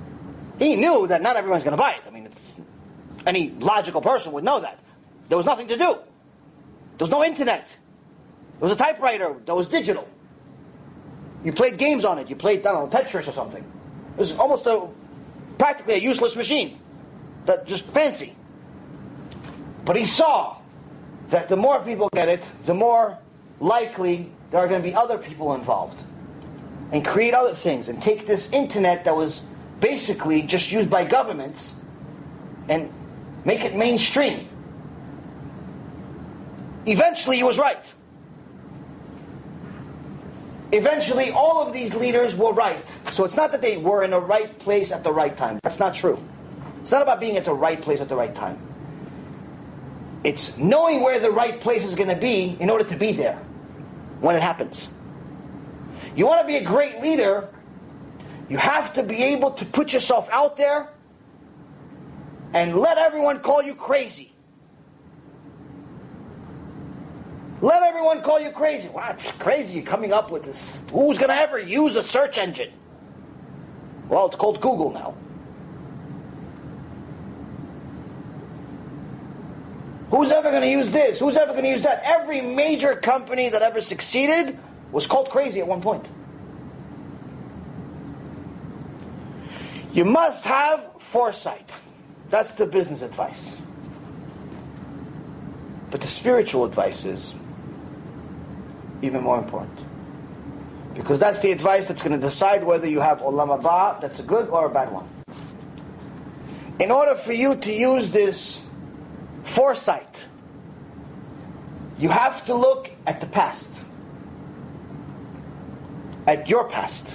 He 0.61 0.77
knew 0.77 1.09
that 1.09 1.23
not 1.23 1.35
everyone's 1.35 1.65
going 1.65 1.77
to 1.77 1.83
buy 1.83 1.95
it. 1.95 2.03
I 2.07 2.11
mean, 2.11 2.29
any 3.27 3.51
logical 3.51 4.01
person 4.01 4.31
would 4.31 4.45
know 4.45 4.61
that. 4.61 4.79
There 5.29 5.37
was 5.37 5.47
nothing 5.47 5.67
to 5.67 5.77
do. 5.77 5.99
There 7.01 7.07
was 7.07 7.13
no 7.13 7.25
internet. 7.25 7.67
There 7.67 8.69
was 8.69 8.73
a 8.73 8.77
typewriter 8.77 9.35
that 9.47 9.57
was 9.57 9.69
digital. 9.69 10.07
You 11.43 11.51
played 11.51 11.79
games 11.79 12.05
on 12.05 12.19
it. 12.19 12.29
You 12.29 12.37
played, 12.37 12.67
I 12.67 12.73
don't 12.73 12.93
know, 12.93 12.99
Tetris 12.99 13.27
or 13.27 13.33
something. 13.33 13.65
It 13.65 14.19
was 14.19 14.37
almost 14.37 14.67
a 14.67 14.87
practically 15.57 15.95
a 15.95 15.97
useless 15.97 16.37
machine. 16.37 16.79
That 17.47 17.67
just 17.67 17.87
fancy. 17.87 18.37
But 19.87 19.97
he 19.97 20.05
saw 20.05 20.59
that 21.31 21.49
the 21.49 21.57
more 21.57 21.81
people 21.81 22.11
get 22.13 22.29
it, 22.29 22.43
the 22.67 22.75
more 22.75 23.17
likely 23.61 24.31
there 24.51 24.61
are 24.61 24.69
going 24.69 24.83
to 24.83 24.87
be 24.87 24.95
other 24.95 25.17
people 25.17 25.55
involved. 25.55 25.99
And 26.93 27.03
create 27.03 27.33
other 27.33 27.55
things 27.55 27.89
and 27.89 28.03
take 28.03 28.27
this 28.27 28.53
internet 28.53 29.07
that 29.07 29.17
was 29.17 29.43
basically 29.81 30.43
just 30.43 30.71
used 30.71 30.91
by 30.91 31.07
governments 31.07 31.81
and 32.69 32.93
make 33.47 33.65
it 33.65 33.75
mainstream. 33.75 34.51
Eventually, 36.87 37.37
he 37.37 37.43
was 37.43 37.59
right. 37.59 37.85
Eventually, 40.73 41.31
all 41.31 41.67
of 41.67 41.73
these 41.73 41.95
leaders 41.95 42.37
were 42.37 42.53
right. 42.53 42.85
So 43.13 43.25
it's 43.25 43.35
not 43.37 43.53
that 43.53 43.61
they 43.61 43.77
were 43.77 44.05
in 44.05 44.11
the 44.11 44.21
right 44.21 44.57
place 44.61 44.93
at 44.93 45.03
the 45.03 45.13
right 45.13 45.37
time. 45.37 45.59
That's 45.63 45.81
not 45.81 45.95
true. 45.95 46.23
It's 46.81 46.91
not 46.91 47.03
about 47.03 47.21
being 47.21 47.37
at 47.37 47.45
the 47.45 47.55
right 47.55 47.81
place 47.81 48.01
at 48.01 48.09
the 48.09 48.17
right 48.17 48.35
time. 48.35 48.59
It's 50.23 50.57
knowing 50.57 51.01
where 51.01 51.19
the 51.19 51.31
right 51.31 51.61
place 51.61 51.85
is 51.85 51.95
going 51.95 52.09
to 52.09 52.17
be 52.17 52.57
in 52.61 52.71
order 52.71 52.85
to 52.85 52.97
be 52.97 53.13
there 53.13 53.37
when 54.21 54.37
it 54.37 54.43
happens. 54.43 54.89
You 56.15 56.27
want 56.27 56.43
to 56.43 56.47
be 56.47 56.57
a 56.57 56.65
great 56.65 57.01
leader, 57.01 57.49
you 58.49 58.59
have 58.59 58.95
to 58.95 59.03
be 59.03 59.23
able 59.23 59.53
to 59.53 59.65
put 59.65 59.93
yourself 59.93 60.29
out 60.31 60.57
there 60.57 60.89
and 62.53 62.77
let 62.77 62.99
everyone 62.99 63.41
call 63.41 63.63
you 63.63 63.75
crazy. 63.75 64.30
Let 67.63 67.83
everyone 67.83 68.23
call 68.23 68.41
you 68.41 68.51
crazy. 68.51 68.89
Wow, 68.89 69.15
it's 69.19 69.33
crazy 69.33 69.79
you're 69.79 69.87
coming 69.87 70.13
up 70.13 70.31
with 70.31 70.45
this. 70.45 70.83
Who's 70.93 71.19
going 71.19 71.29
to 71.29 71.37
ever 71.37 71.59
use 71.59 71.97
a 71.97 72.03
search 72.03 72.39
engine? 72.39 72.73
Well, 74.09 74.27
it's 74.27 74.37
called 74.37 74.61
Google 74.61 74.91
now. 74.91 75.15
Who's 80.11 80.33
ever 80.33 80.51
going 80.51 80.63
to 80.63 80.69
use 80.69 80.91
this? 80.91 81.21
Who's 81.21 81.37
ever 81.37 81.53
going 81.53 81.65
to 81.65 81.71
use 81.71 81.83
that? 81.83 82.03
Every 82.05 82.41
major 82.41 82.97
company 82.97 83.49
that 83.51 83.63
ever 83.63 83.81
succeeded 83.81 84.59
was 84.91 85.07
called 85.07 85.31
crazy 85.31 85.61
at 85.61 85.69
one 85.69 85.83
point. 85.83 86.07
You 89.93 90.05
must 90.05 90.45
have 90.47 90.89
foresight. 90.99 91.71
That's 92.29 92.53
the 92.53 92.67
business 92.67 93.03
advice. 93.03 93.57
But 95.91 96.01
the 96.01 96.09
spiritual 96.09 96.65
advice 96.65 97.05
is 97.05 97.35
even 99.03 99.23
more 99.23 99.39
important. 99.39 99.79
Because 100.95 101.21
that's 101.21 101.39
the 101.39 101.53
advice 101.53 101.87
that's 101.89 102.03
going 102.03 102.13
to 102.13 102.27
decide 102.27 102.65
whether 102.65 102.89
you 102.89 103.01
have 103.01 103.21
olam 103.21 103.61
haba, 103.61 104.01
that's 104.01 104.19
a 104.19 104.23
good 104.23 104.49
or 104.49 104.67
a 104.67 104.71
bad 104.71 104.91
one. 104.93 105.09
In 106.79 106.91
order 106.91 107.15
for 107.15 107.33
you 107.33 107.57
to 107.57 107.73
use 107.73 108.11
this 108.11 108.65
foresight, 109.45 110.27
You 112.01 112.09
have 112.09 112.47
to 112.47 112.55
look 112.55 112.89
at 113.07 113.21
the 113.21 113.27
past, 113.27 113.75
at 116.27 116.49
your 116.49 116.65
past, 116.67 117.15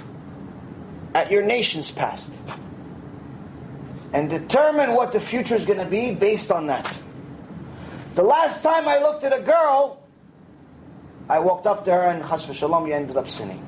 at 1.12 1.32
your 1.32 1.42
nation's 1.42 1.90
past, 1.90 2.32
and 4.12 4.30
determine 4.30 4.94
what 4.94 5.12
the 5.12 5.18
future 5.18 5.56
is 5.56 5.66
going 5.66 5.80
to 5.80 5.90
be 5.90 6.14
based 6.14 6.52
on 6.52 6.68
that. 6.68 6.86
The 8.14 8.22
last 8.22 8.62
time 8.62 8.86
I 8.86 9.00
looked 9.00 9.24
at 9.24 9.36
a 9.36 9.42
girl, 9.42 10.05
I 11.28 11.38
walked 11.40 11.66
up 11.66 11.84
to 11.86 11.92
her 11.92 12.02
and 12.02 12.22
chas 12.22 12.46
v'shalom, 12.46 12.86
you 12.86 12.94
ended 12.94 13.16
up 13.16 13.28
sinning. 13.28 13.64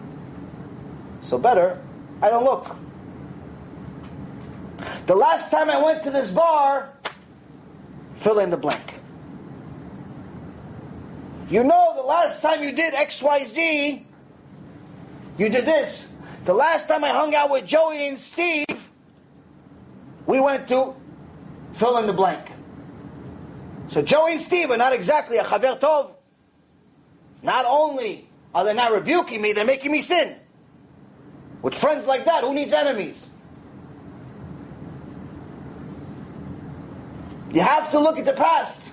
So 1.22 1.38
better, 1.38 1.80
I 2.22 2.30
don't 2.30 2.44
look. 2.44 2.76
The 5.06 5.14
last 5.14 5.50
time 5.50 5.70
I 5.70 5.82
went 5.82 6.02
to 6.04 6.10
this 6.10 6.30
bar, 6.30 6.92
fill 8.14 8.38
in 8.38 8.50
the 8.50 8.56
blank. 8.56 8.94
You 11.50 11.64
know, 11.64 11.94
the 11.96 12.02
last 12.02 12.42
time 12.42 12.62
you 12.62 12.72
did 12.72 12.94
XYZ, 12.94 14.04
you 15.38 15.48
did 15.48 15.64
this. 15.64 16.06
The 16.44 16.52
last 16.54 16.88
time 16.88 17.04
I 17.04 17.08
hung 17.08 17.34
out 17.34 17.50
with 17.50 17.66
Joey 17.66 18.08
and 18.08 18.18
Steve, 18.18 18.90
we 20.26 20.40
went 20.40 20.68
to 20.68 20.94
fill 21.72 21.96
in 21.98 22.06
the 22.06 22.12
blank. 22.12 22.50
So 23.88 24.02
Joey 24.02 24.32
and 24.32 24.42
Steve 24.42 24.70
are 24.70 24.76
not 24.76 24.92
exactly 24.92 25.38
a 25.38 25.44
chaver 25.44 25.80
tov. 25.80 26.14
Not 27.42 27.64
only 27.66 28.28
are 28.54 28.64
they 28.64 28.74
not 28.74 28.92
rebuking 28.92 29.40
me, 29.40 29.52
they're 29.52 29.64
making 29.64 29.92
me 29.92 30.00
sin. 30.00 30.36
With 31.62 31.74
friends 31.74 32.04
like 32.06 32.24
that, 32.24 32.44
who 32.44 32.54
needs 32.54 32.72
enemies? 32.72 33.28
You 37.52 37.62
have 37.62 37.90
to 37.92 37.98
look 37.98 38.18
at 38.18 38.24
the 38.24 38.32
past. 38.32 38.84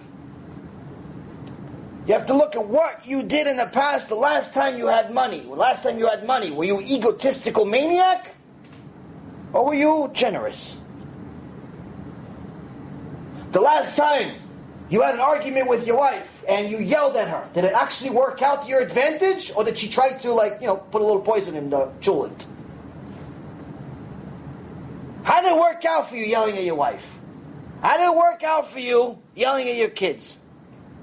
You 2.08 2.14
have 2.14 2.28
to 2.28 2.34
look 2.34 2.56
at 2.56 2.66
what 2.66 3.06
you 3.06 3.24
did 3.24 3.48
in 3.48 3.58
the 3.58 3.66
past 3.66 4.10
the 4.10 4.16
last 4.16 4.54
time 4.54 4.78
you 4.78 4.88
had 4.88 5.12
money. 5.12 5.42
The 5.42 5.50
last 5.50 5.84
time 5.84 5.98
you 5.98 6.08
had 6.08 6.26
money, 6.26 6.52
were 6.52 6.64
you 6.64 6.80
egotistical 6.82 7.66
maniac? 7.66 8.36
Or 9.54 9.66
were 9.66 9.74
you 9.74 10.10
generous? 10.14 10.78
The 13.52 13.62
last 13.62 13.98
time 13.98 14.36
you 14.90 15.02
had 15.02 15.16
an 15.16 15.22
argument 15.22 15.68
with 15.68 15.88
your 15.88 15.98
wife 15.98 16.35
and 16.48 16.70
you 16.70 16.80
yelled 16.80 17.16
at 17.16 17.28
her, 17.28 17.48
did 17.54 17.64
it 17.64 17.74
actually 17.74 18.12
work 18.12 18.42
out 18.42 18.64
to 18.64 18.70
your 18.70 18.82
advantage? 18.82 19.52
Or 19.56 19.64
did 19.64 19.78
she 19.78 19.90
try 19.90 20.14
to, 20.20 20.32
like, 20.34 20.60
you 20.62 20.68
know, 20.68 20.78
put 20.78 21.02
a 21.02 21.06
little 21.06 21.22
poison 21.22 21.56
in 21.56 21.70
the 21.70 21.92
julent? 22.00 22.46
How 25.24 25.42
did 25.42 25.54
it 25.54 25.60
work 25.60 25.84
out 25.86 26.10
for 26.10 26.16
you 26.16 26.26
yelling 26.26 26.58
at 26.58 26.64
your 26.64 26.76
wife? 26.76 27.06
How 27.82 27.98
did 27.98 28.06
it 28.06 28.16
work 28.16 28.44
out 28.44 28.70
for 28.70 28.80
you 28.80 29.20
yelling 29.36 29.68
at 29.68 29.76
your 29.76 29.90
kids? 29.90 30.38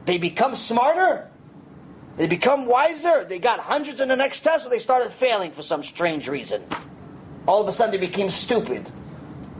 They 0.04 0.18
become 0.18 0.56
smarter? 0.56 1.28
They 2.16 2.26
become 2.26 2.66
wiser? 2.66 3.24
They 3.24 3.38
got 3.38 3.58
hundreds 3.58 4.00
in 4.00 4.08
the 4.08 4.16
next 4.16 4.40
test 4.40 4.66
or 4.66 4.70
they 4.70 4.78
started 4.78 5.10
failing 5.10 5.52
for 5.52 5.62
some 5.62 5.82
strange 5.82 6.28
reason? 6.28 6.62
All 7.46 7.60
of 7.60 7.68
a 7.68 7.72
sudden 7.72 7.92
they 7.92 8.06
became 8.06 8.30
stupid. 8.30 8.90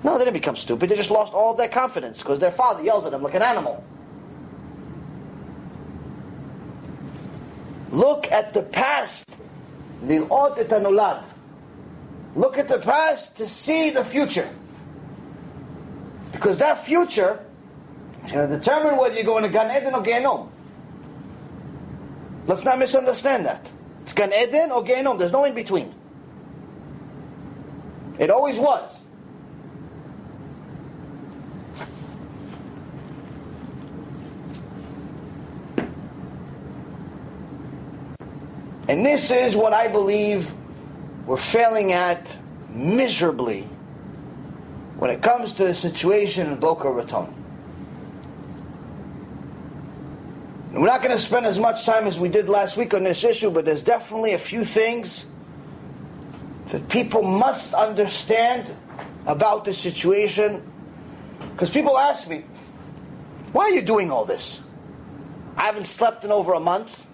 No, 0.05 0.19
they 0.19 0.25
didn't 0.25 0.35
become 0.35 0.57
stupid. 0.57 0.91
They 0.91 0.97
just 0.97 1.11
lost 1.11 1.33
all 1.33 1.53
of 1.53 1.59
their 1.59 1.69
confidence 1.69 2.23
because 2.23 2.41
their 2.41 2.53
father 2.53 2.83
yells 2.83 3.07
at 3.07 3.13
them 3.13 3.23
like 3.23 3.35
an 3.35 3.43
animal. 3.43 3.85
Look 7.93 8.33
at 8.33 8.55
the 8.55 8.63
past. 8.63 9.37
Look 10.03 10.59
at 10.59 10.69
the 12.69 12.79
past 12.83 13.37
to 13.37 13.47
see 13.47 13.91
the 13.91 14.05
future. 14.05 14.49
Because 16.33 16.59
that 16.59 16.87
future 16.87 17.39
is 18.25 18.33
going 18.33 18.49
to 18.49 18.59
determine 18.59 18.97
whether 18.97 19.15
you're 19.15 19.25
going 19.25 19.45
to 19.45 19.51
Gan 19.51 19.71
Eden 19.77 19.95
or 19.95 20.03
Gehenom. 20.03 20.49
Let's 22.47 22.65
not 22.65 22.79
misunderstand 22.79 23.45
that. 23.45 23.71
It's 24.05 24.15
Gan 24.15 24.33
Eden 24.33 24.73
or 24.73 24.83
Gehenom. 24.83 25.19
There's 25.19 25.31
no 25.31 25.45
in 25.45 25.55
between. 25.55 25.95
It 28.19 28.31
always 28.31 28.59
was. 28.59 29.02
And 38.89 39.07
this 39.07 39.31
is 39.31 39.55
what 39.55 39.73
I 39.73 39.89
believe 39.89 40.53
we're 41.27 41.37
failing 41.37 41.93
at 41.93 42.37
miserably 42.71 43.63
when 44.97 45.11
it 45.11 45.23
comes 45.23 45.55
to 45.55 45.65
the 45.65 45.75
situation 45.75 46.49
in 46.49 46.59
Boca 46.59 46.91
Raton. 46.91 47.33
We're 50.73 50.87
not 50.87 51.03
going 51.03 51.15
to 51.15 51.23
spend 51.23 51.45
as 51.45 51.59
much 51.59 51.85
time 51.85 52.07
as 52.07 52.19
we 52.19 52.29
did 52.29 52.49
last 52.49 52.77
week 52.77 52.95
on 52.95 53.05
this 53.05 53.25
issue, 53.25 53.51
but 53.51 53.65
there's 53.65 53.83
definitely 53.83 54.33
a 54.33 54.39
few 54.39 54.65
things 54.65 55.27
that 56.69 56.89
people 56.89 57.23
must 57.23 57.75
understand 57.75 58.75
about 59.27 59.65
the 59.65 59.75
situation. 59.75 60.63
Because 61.53 61.69
people 61.69 61.99
ask 61.99 62.27
me, 62.27 62.45
why 63.53 63.65
are 63.65 63.71
you 63.71 63.83
doing 63.83 64.11
all 64.11 64.25
this? 64.25 64.63
I 65.59 65.65
haven't 65.65 65.87
slept 65.87 66.25
in 66.25 66.33
over 66.33 66.55
a 66.55 66.61
month. 66.61 67.07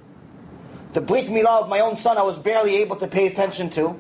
The 0.99 1.05
Brit 1.05 1.27
Milah 1.27 1.62
of 1.62 1.69
my 1.69 1.79
own 1.79 1.97
son 1.97 2.19
I 2.19 2.23
was 2.23 2.37
barely 2.37 2.75
able 2.79 2.97
to 2.97 3.07
pay 3.07 3.29
attention 3.29 3.70
to. 3.70 3.97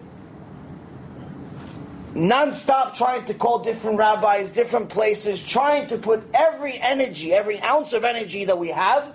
Non-stop 2.12 2.96
trying 2.96 3.24
to 3.26 3.34
call 3.34 3.60
different 3.60 3.98
rabbis, 3.98 4.50
different 4.50 4.88
places, 4.88 5.40
trying 5.40 5.86
to 5.90 5.98
put 5.98 6.28
every 6.34 6.76
energy, 6.76 7.32
every 7.32 7.60
ounce 7.60 7.92
of 7.92 8.02
energy 8.02 8.46
that 8.46 8.58
we 8.58 8.70
have 8.70 9.14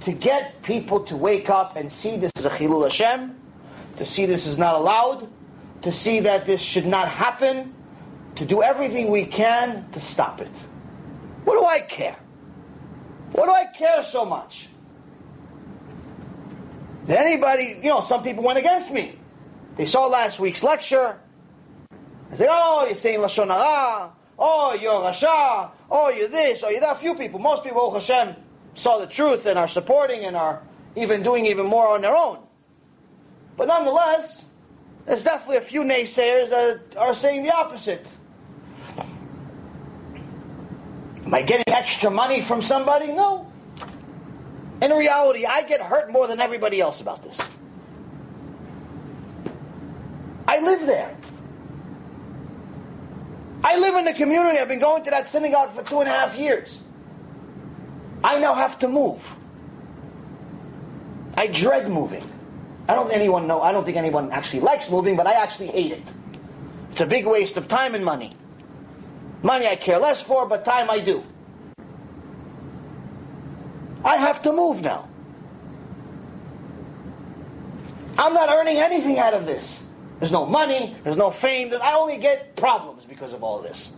to 0.00 0.12
get 0.12 0.62
people 0.62 1.04
to 1.04 1.16
wake 1.16 1.48
up 1.48 1.74
and 1.74 1.90
see 1.90 2.18
this 2.18 2.32
is 2.36 2.44
a 2.44 2.50
Chilul 2.50 2.82
Hashem, 2.82 3.34
to 3.96 4.04
see 4.04 4.26
this 4.26 4.46
is 4.46 4.58
not 4.58 4.74
allowed, 4.74 5.26
to 5.80 5.92
see 5.92 6.20
that 6.20 6.44
this 6.44 6.60
should 6.60 6.84
not 6.84 7.08
happen, 7.08 7.74
to 8.34 8.44
do 8.44 8.62
everything 8.62 9.10
we 9.10 9.24
can 9.24 9.88
to 9.92 10.00
stop 10.02 10.42
it. 10.42 10.52
What 11.44 11.58
do 11.58 11.64
I 11.64 11.80
care? 11.80 12.16
What 13.32 13.46
do 13.46 13.52
I 13.52 13.64
care 13.74 14.02
so 14.02 14.26
much? 14.26 14.68
Anybody, 17.08 17.78
you 17.82 17.90
know, 17.90 18.00
some 18.00 18.22
people 18.22 18.42
went 18.42 18.58
against 18.58 18.92
me. 18.92 19.18
They 19.76 19.86
saw 19.86 20.06
last 20.06 20.40
week's 20.40 20.62
lecture. 20.62 21.18
They 22.30 22.36
say, 22.38 22.46
oh, 22.50 22.84
you're 22.86 22.94
saying 22.94 23.20
Lashon 23.20 23.48
Hara. 23.48 24.12
Oh, 24.38 24.74
you're 24.74 24.92
Rasha. 24.92 25.70
Oh, 25.90 26.08
you're 26.10 26.28
this. 26.28 26.62
Oh, 26.64 26.68
you're 26.68 26.80
that. 26.80 26.96
A 26.96 26.98
Few 26.98 27.14
people, 27.14 27.38
most 27.38 27.62
people, 27.62 27.80
oh 27.80 27.94
Hashem, 27.94 28.34
saw 28.74 28.98
the 28.98 29.06
truth 29.06 29.46
and 29.46 29.58
are 29.58 29.68
supporting 29.68 30.24
and 30.24 30.36
are 30.36 30.62
even 30.96 31.22
doing 31.22 31.46
even 31.46 31.66
more 31.66 31.88
on 31.88 32.02
their 32.02 32.16
own. 32.16 32.38
But 33.56 33.68
nonetheless, 33.68 34.44
there's 35.06 35.24
definitely 35.24 35.58
a 35.58 35.62
few 35.62 35.82
naysayers 35.82 36.50
that 36.50 36.96
are 36.96 37.14
saying 37.14 37.44
the 37.44 37.54
opposite. 37.54 38.06
Am 41.24 41.34
I 41.34 41.42
getting 41.42 41.72
extra 41.72 42.10
money 42.10 42.40
from 42.40 42.62
somebody? 42.62 43.12
No. 43.12 43.50
In 44.82 44.90
reality, 44.90 45.46
I 45.46 45.62
get 45.62 45.80
hurt 45.80 46.10
more 46.10 46.26
than 46.26 46.40
everybody 46.40 46.80
else 46.80 47.00
about 47.00 47.22
this. 47.22 47.40
I 50.46 50.60
live 50.60 50.86
there. 50.86 51.16
I 53.64 53.78
live 53.78 53.94
in 53.96 54.04
the 54.04 54.12
community. 54.12 54.58
I've 54.58 54.68
been 54.68 54.78
going 54.78 55.02
to 55.04 55.10
that 55.10 55.26
synagogue 55.26 55.74
for 55.74 55.82
two 55.82 56.00
and 56.00 56.08
a 56.08 56.12
half 56.12 56.36
years. 56.36 56.82
I 58.22 58.38
now 58.38 58.54
have 58.54 58.78
to 58.80 58.88
move. 58.88 59.34
I 61.36 61.48
dread 61.48 61.90
moving. 61.90 62.24
I 62.88 62.94
don't 62.94 63.12
anyone 63.12 63.46
know. 63.46 63.60
I 63.60 63.72
don't 63.72 63.84
think 63.84 63.96
anyone 63.96 64.30
actually 64.30 64.60
likes 64.60 64.90
moving, 64.90 65.16
but 65.16 65.26
I 65.26 65.32
actually 65.32 65.68
hate 65.68 65.92
it. 65.92 66.12
It's 66.92 67.00
a 67.00 67.06
big 67.06 67.26
waste 67.26 67.56
of 67.56 67.66
time 67.66 67.94
and 67.94 68.04
money. 68.04 68.32
Money 69.42 69.66
I 69.66 69.76
care 69.76 69.98
less 69.98 70.22
for, 70.22 70.46
but 70.46 70.64
time 70.64 70.90
I 70.90 71.00
do. 71.00 71.24
I 74.06 74.16
have 74.16 74.40
to 74.42 74.52
move 74.52 74.82
now. 74.82 75.08
I'm 78.16 78.32
not 78.32 78.48
earning 78.48 78.76
anything 78.76 79.18
out 79.18 79.34
of 79.34 79.46
this. 79.46 79.82
There's 80.20 80.32
no 80.32 80.46
money, 80.46 80.94
there's 81.02 81.16
no 81.16 81.30
fame, 81.30 81.74
I 81.82 81.94
only 81.94 82.16
get 82.16 82.54
problems 82.56 83.04
because 83.04 83.32
of 83.32 83.42
all 83.42 83.60
this. 83.60 83.92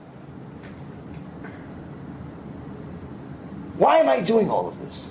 Why 3.76 3.98
am 3.98 4.09
I 4.09 4.20
doing 4.20 4.51
all 4.51 4.66
of 4.66 4.80
this? 4.80 5.06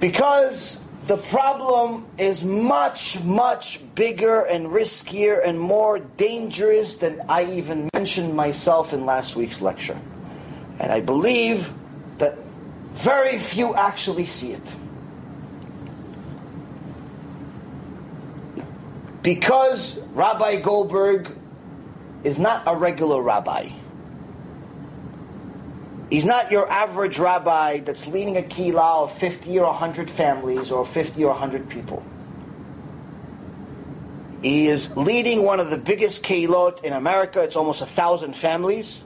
Because 0.00 0.80
the 1.06 1.18
problem 1.18 2.06
is 2.18 2.44
much, 2.44 3.22
much 3.22 3.80
bigger 3.94 4.40
and 4.40 4.66
riskier 4.66 5.40
and 5.46 5.60
more 5.60 6.00
dangerous 6.00 6.96
than 6.96 7.22
I 7.28 7.44
even 7.44 7.88
mentioned 7.94 8.34
myself 8.34 8.92
in 8.92 9.06
last 9.06 9.36
week's 9.36 9.60
lecture. 9.60 9.98
And 10.80 10.90
I 10.90 11.00
believe 11.00 11.72
very 12.96 13.38
few 13.38 13.74
actually 13.74 14.26
see 14.26 14.52
it. 14.52 14.74
Because 19.22 20.00
Rabbi 20.12 20.60
Goldberg 20.60 21.36
is 22.24 22.38
not 22.38 22.62
a 22.66 22.74
regular 22.74 23.20
rabbi. 23.20 23.70
He's 26.10 26.24
not 26.24 26.52
your 26.52 26.70
average 26.70 27.18
rabbi 27.18 27.80
that's 27.80 28.06
leading 28.06 28.36
a 28.36 28.42
kila 28.42 29.02
of 29.02 29.12
50 29.18 29.58
or 29.58 29.66
100 29.66 30.10
families 30.10 30.70
or 30.70 30.86
50 30.86 31.24
or 31.24 31.30
100 31.30 31.68
people. 31.68 32.02
He 34.42 34.68
is 34.68 34.96
leading 34.96 35.42
one 35.42 35.58
of 35.58 35.70
the 35.70 35.78
biggest 35.78 36.22
keilot 36.22 36.84
in 36.84 36.92
America. 36.92 37.42
It's 37.42 37.56
almost 37.56 37.80
a 37.80 37.86
thousand 37.86 38.36
families. 38.36 39.00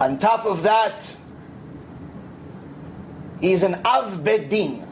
On 0.00 0.18
top 0.18 0.46
of 0.46 0.64
that, 0.64 1.06
he's 3.44 3.62
an 3.62 3.74
Av 3.84 4.24
Bedin, 4.24 4.86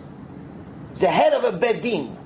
the 0.96 1.08
head 1.08 1.32
of 1.32 1.44
a 1.44 1.56
Bedin. 1.56 2.16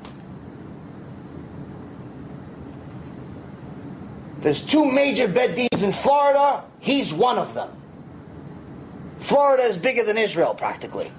There's 4.40 4.62
two 4.62 4.85
major 4.85 5.28
Bedins 5.28 5.82
in 5.82 5.93
Florida. 5.93 6.65
He's 6.81 7.12
one 7.12 7.39
of 7.39 7.55
them. 7.55 7.70
Florida 9.19 9.62
is 9.62 9.78
bigger 9.78 10.05
than 10.05 10.19
Israel, 10.19 10.55
practically. 10.55 11.11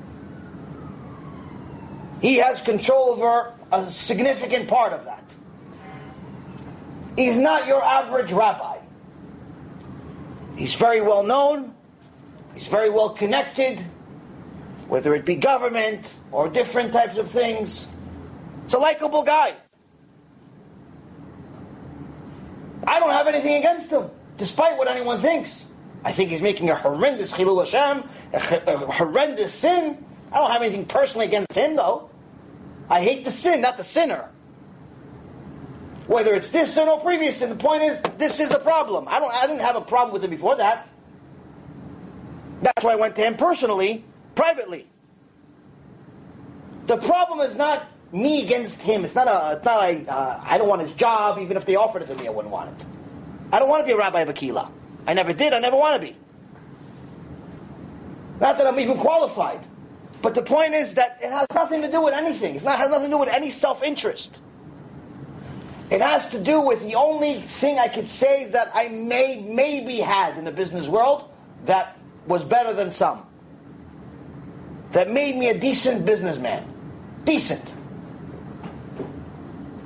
He 2.21 2.35
has 2.37 2.61
control 2.61 3.09
over 3.11 3.53
a 3.71 3.89
significant 3.89 4.67
part 4.67 4.93
of 4.93 5.05
that. 5.05 5.23
He's 7.15 7.37
not 7.37 7.65
your 7.65 7.83
average 7.83 8.31
rabbi. 8.31 8.77
He's 10.55 10.75
very 10.75 11.01
well 11.01 11.23
known. 11.23 11.73
He's 12.53 12.67
very 12.67 12.89
well 12.89 13.11
connected, 13.11 13.83
whether 14.87 15.13
it 15.15 15.25
be 15.25 15.35
government 15.35 16.13
or 16.31 16.49
different 16.49 16.93
types 16.93 17.17
of 17.17 17.29
things. 17.29 17.87
It's 18.65 18.73
a 18.73 18.77
likable 18.77 19.23
guy. 19.23 19.55
I 22.85 22.99
don't 22.99 23.11
have 23.11 23.27
anything 23.27 23.55
against 23.55 23.91
him, 23.91 24.09
despite 24.37 24.77
what 24.77 24.87
anyone 24.87 25.19
thinks. 25.19 25.67
I 26.03 26.11
think 26.11 26.29
he's 26.29 26.41
making 26.41 26.69
a 26.69 26.75
horrendous 26.75 27.33
chilul 27.33 27.65
Hashem, 27.65 28.09
a, 28.33 28.73
a 28.73 28.77
horrendous 28.77 29.53
sin. 29.53 30.05
I 30.31 30.37
don't 30.37 30.51
have 30.51 30.61
anything 30.61 30.85
personally 30.85 31.25
against 31.25 31.53
him, 31.53 31.75
though. 31.75 32.09
I 32.89 33.01
hate 33.01 33.25
the 33.25 33.31
sin, 33.31 33.61
not 33.61 33.77
the 33.77 33.83
sinner. 33.83 34.29
Whether 36.07 36.33
it's 36.35 36.49
this 36.49 36.73
sin 36.73 36.87
or 36.87 37.01
previous 37.01 37.37
sin, 37.37 37.49
the 37.49 37.55
point 37.55 37.83
is, 37.83 38.01
this 38.17 38.39
is 38.39 38.51
a 38.51 38.59
problem. 38.59 39.07
I 39.09 39.19
don't. 39.19 39.33
I 39.33 39.45
didn't 39.45 39.61
have 39.61 39.75
a 39.75 39.81
problem 39.81 40.13
with 40.13 40.23
it 40.23 40.29
before 40.29 40.55
that. 40.55 40.87
That's 42.61 42.83
why 42.83 42.93
I 42.93 42.95
went 42.95 43.17
to 43.17 43.21
him 43.21 43.35
personally, 43.35 44.05
privately. 44.37 44.87
The 46.85 46.97
problem 46.97 47.41
is 47.41 47.57
not 47.57 47.85
me 48.13 48.45
against 48.45 48.81
him. 48.81 49.03
It's 49.03 49.15
not 49.15 49.27
a. 49.27 49.57
It's 49.57 49.65
not 49.65 49.77
like 49.77 50.07
uh, 50.07 50.39
I 50.41 50.57
don't 50.57 50.69
want 50.69 50.83
his 50.83 50.93
job. 50.93 51.39
Even 51.39 51.57
if 51.57 51.65
they 51.65 51.75
offered 51.75 52.03
it 52.03 52.07
to 52.07 52.15
me, 52.15 52.27
I 52.27 52.29
wouldn't 52.29 52.53
want 52.53 52.79
it. 52.79 52.85
I 53.51 53.59
don't 53.59 53.67
want 53.67 53.81
to 53.81 53.85
be 53.85 53.93
a 53.93 53.97
rabbi 53.97 54.21
of 54.21 54.29
Akila. 54.29 54.71
I 55.05 55.13
never 55.13 55.33
did. 55.33 55.51
I 55.51 55.59
never 55.59 55.75
want 55.75 55.99
to 55.99 56.07
be. 56.07 56.15
Not 58.39 58.57
that 58.57 58.67
I'm 58.67 58.79
even 58.79 58.97
qualified. 58.97 59.65
But 60.21 60.35
the 60.35 60.41
point 60.41 60.73
is 60.73 60.93
that 60.95 61.19
it 61.21 61.31
has 61.31 61.47
nothing 61.53 61.81
to 61.81 61.91
do 61.91 62.01
with 62.01 62.13
anything. 62.13 62.55
It's 62.55 62.63
It 62.63 62.69
has 62.69 62.89
nothing 62.89 63.07
to 63.07 63.15
do 63.15 63.19
with 63.19 63.29
any 63.29 63.49
self-interest. 63.49 64.39
It 65.89 66.01
has 66.01 66.27
to 66.29 66.39
do 66.39 66.59
with 66.61 66.81
the 66.81 66.95
only 66.95 67.41
thing 67.41 67.79
I 67.79 67.87
could 67.87 68.09
say 68.09 68.45
that 68.51 68.71
I 68.73 68.89
may 68.89 69.41
maybe 69.41 69.97
had 69.97 70.37
in 70.37 70.45
the 70.45 70.51
business 70.51 70.87
world 70.87 71.29
that 71.65 71.97
was 72.25 72.43
better 72.43 72.73
than 72.73 72.91
some. 72.91 73.26
That 74.97 75.11
made 75.11 75.35
me 75.35 75.49
a 75.49 75.53
decent 75.55 76.07
businessman. 76.07 76.65
Decent. 77.23 77.63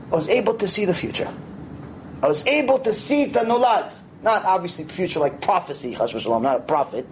I 0.09 0.15
was 0.15 0.29
able 0.29 0.53
to 0.53 0.69
see 0.69 0.85
the 0.85 0.93
future. 0.93 1.27
I 2.23 2.29
was 2.29 2.47
able 2.47 2.79
to 2.79 2.93
see 2.93 3.25
the 3.25 3.41
nulad. 3.41 3.91
Not 4.23 4.45
obviously 4.45 4.85
future 4.85 5.19
like 5.19 5.41
prophecy, 5.41 5.97
I'm 5.99 6.43
not 6.43 6.55
a 6.55 6.61
prophet. 6.61 7.05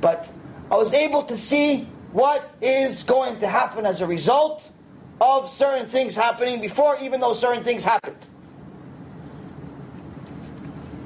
But 0.00 0.28
I 0.70 0.76
was 0.76 0.92
able 0.92 1.24
to 1.24 1.36
see 1.36 1.88
what 2.12 2.48
is 2.62 3.02
going 3.02 3.40
to 3.40 3.48
happen 3.48 3.86
as 3.86 4.00
a 4.02 4.06
result 4.06 4.62
of 5.20 5.50
certain 5.50 5.88
things 5.88 6.14
happening 6.14 6.60
before 6.60 6.96
even 7.00 7.18
though 7.18 7.34
certain 7.34 7.64
things 7.64 7.82
happened. 7.82 8.24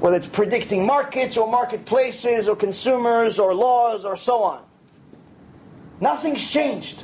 Whether 0.01 0.17
it's 0.17 0.27
predicting 0.27 0.85
markets 0.85 1.35
or 1.35 1.49
marketplaces 1.49 2.47
or 2.47 2.55
consumers 2.55 3.39
or 3.39 3.55
laws 3.55 4.05
or 4.05 4.15
so 4.15 4.43
on. 4.43 4.61
Nothing's 5.99 6.49
changed. 6.49 7.03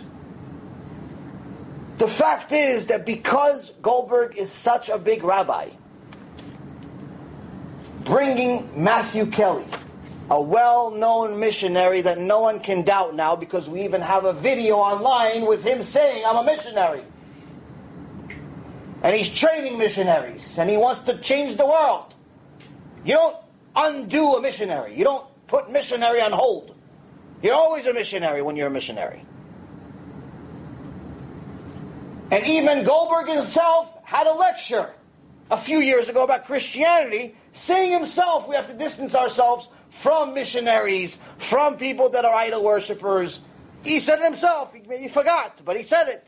The 1.98 2.08
fact 2.08 2.52
is 2.52 2.88
that 2.88 3.06
because 3.06 3.72
Goldberg 3.82 4.36
is 4.36 4.52
such 4.52 4.90
a 4.90 4.98
big 4.98 5.24
rabbi, 5.24 5.70
bringing 8.04 8.70
Matthew 8.76 9.28
Kelly, 9.28 9.66
a 10.30 10.42
well-known 10.42 11.40
missionary 11.40 12.02
that 12.02 12.18
no 12.18 12.40
one 12.40 12.60
can 12.60 12.84
doubt 12.84 13.16
now 13.16 13.36
because 13.36 13.70
we 13.70 13.84
even 13.84 14.02
have 14.02 14.26
a 14.26 14.34
video 14.34 14.78
online 14.78 15.46
with 15.46 15.64
him 15.64 15.84
saying, 15.84 16.24
I'm 16.26 16.38
a 16.38 16.44
missionary. 16.44 17.04
And 19.04 19.16
he's 19.16 19.30
training 19.30 19.78
missionaries, 19.78 20.58
and 20.58 20.70
he 20.70 20.78
wants 20.78 21.02
to 21.02 21.18
change 21.18 21.58
the 21.58 21.66
world. 21.66 22.14
You 23.04 23.16
don't 23.16 23.38
undo 23.76 24.36
a 24.36 24.42
missionary. 24.42 24.98
You 24.98 25.04
don't 25.04 25.26
put 25.48 25.70
missionary 25.70 26.22
on 26.22 26.32
hold. 26.32 26.71
You're 27.42 27.56
always 27.56 27.86
a 27.86 27.94
missionary 27.94 28.42
when 28.42 28.56
you're 28.56 28.68
a 28.68 28.72
missionary. 28.72 29.26
And 32.32 32.46
even 32.46 32.84
Goldberg 32.84 33.28
himself 33.28 33.94
had 34.04 34.28
a 34.28 34.34
lecture 34.34 34.90
a 35.50 35.58
few 35.58 35.80
years 35.80 36.08
ago 36.08 36.24
about 36.24 36.46
Christianity, 36.46 37.36
saying 37.52 37.92
himself 37.92 38.48
we 38.48 38.56
have 38.56 38.68
to 38.68 38.74
distance 38.74 39.16
ourselves 39.16 39.68
from 39.90 40.34
missionaries, 40.34 41.20
from 41.38 41.76
people 41.76 42.10
that 42.10 42.24
are 42.24 42.34
idol 42.34 42.64
worshippers. 42.64 43.40
He 43.84 44.00
said 44.00 44.20
it 44.20 44.26
himself. 44.26 44.74
He 44.74 44.82
maybe 44.88 45.10
forgot, 45.10 45.62
but 45.66 45.76
he 45.76 45.84
said 45.84 46.08
it. 46.08 46.26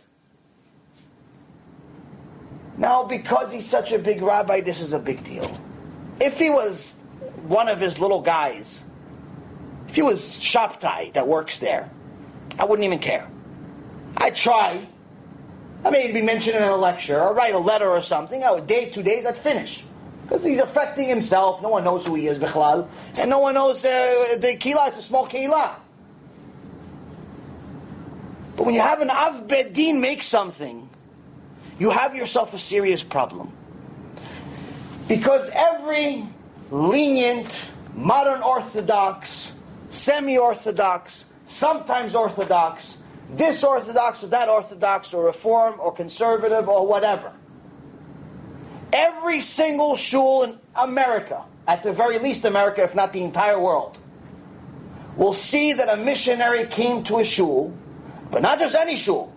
Now, 2.77 3.03
because 3.03 3.51
he's 3.51 3.69
such 3.69 3.91
a 3.91 3.99
big 3.99 4.21
rabbi, 4.21 4.61
this 4.61 4.81
is 4.81 4.93
a 4.93 4.99
big 4.99 5.23
deal. 5.23 5.59
If 6.19 6.39
he 6.39 6.49
was 6.49 6.97
one 7.43 7.69
of 7.69 7.79
his 7.79 7.99
little 7.99 8.21
guys, 8.21 8.83
if 9.93 9.97
he 9.97 10.01
was 10.01 10.39
Shabtai 10.39 11.13
that 11.13 11.27
works 11.27 11.59
there, 11.59 11.87
I 12.57 12.65
wouldn't 12.65 12.83
even 12.83 12.97
care. 12.97 13.29
I'd 14.17 14.35
try. 14.35 14.87
I 15.85 15.91
may 15.91 16.11
be 16.11 16.23
mentioned 16.23 16.57
in 16.57 16.63
a 16.63 16.75
lecture 16.75 17.21
or 17.21 17.31
write 17.31 17.53
a 17.53 17.59
letter 17.59 17.87
or 17.87 18.01
something. 18.01 18.43
I 18.43 18.51
would 18.53 18.65
day, 18.65 18.89
two 18.89 19.03
days, 19.03 19.23
I'd 19.27 19.37
finish. 19.37 19.85
Because 20.23 20.43
he's 20.43 20.59
affecting 20.59 21.07
himself. 21.07 21.61
No 21.61 21.69
one 21.69 21.83
knows 21.83 22.07
who 22.07 22.15
he 22.15 22.25
is, 22.25 22.39
Bichlal. 22.39 22.87
And 23.17 23.29
no 23.29 23.37
one 23.37 23.53
knows 23.53 23.85
uh, 23.85 24.37
the 24.39 24.55
Kila, 24.55 24.87
it's 24.87 24.97
a 24.97 25.03
small 25.03 25.27
Kila. 25.27 25.75
But 28.55 28.65
when 28.65 28.73
you 28.73 28.81
have 28.81 28.99
an 28.99 29.11
Av 29.11 29.47
Bedin 29.47 30.01
make 30.01 30.23
something, 30.23 30.89
you 31.77 31.91
have 31.91 32.15
yourself 32.15 32.55
a 32.55 32.57
serious 32.57 33.03
problem. 33.03 33.53
Because 35.07 35.51
every 35.53 36.25
lenient, 36.71 37.53
modern 37.93 38.41
Orthodox, 38.41 39.53
semi 39.93 40.37
Orthodox, 40.37 41.25
sometimes 41.45 42.15
Orthodox, 42.15 42.97
this 43.31 43.63
Orthodox 43.63 44.23
or 44.23 44.27
that 44.27 44.49
Orthodox 44.49 45.13
or 45.13 45.25
Reform 45.25 45.75
or 45.79 45.93
Conservative 45.93 46.67
or 46.67 46.85
whatever, 46.87 47.31
Every 48.93 49.41
single 49.41 49.95
shul 49.95 50.43
in 50.43 50.59
America, 50.75 51.43
at 51.67 51.81
the 51.81 51.91
very 51.91 52.19
least 52.19 52.45
America, 52.45 52.83
if 52.83 52.93
not 52.93 53.11
the 53.11 53.23
entire 53.23 53.59
world, 53.59 53.97
will 55.17 55.33
see 55.33 55.73
that 55.73 55.89
a 55.89 55.97
missionary 55.97 56.67
came 56.67 57.03
to 57.05 57.17
a 57.17 57.23
shul, 57.23 57.73
but 58.29 58.43
not 58.43 58.59
just 58.59 58.75
any 58.75 58.95
shul. 58.95 59.33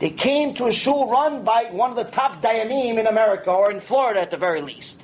They 0.00 0.10
came 0.10 0.54
to 0.54 0.66
a 0.66 0.72
shul 0.72 1.08
run 1.08 1.44
by 1.44 1.66
one 1.70 1.90
of 1.90 1.96
the 1.96 2.04
top 2.04 2.42
dayanim 2.42 2.98
in 2.98 3.06
America, 3.06 3.52
or 3.52 3.70
in 3.70 3.78
Florida 3.78 4.20
at 4.20 4.32
the 4.32 4.36
very 4.36 4.60
least. 4.60 5.00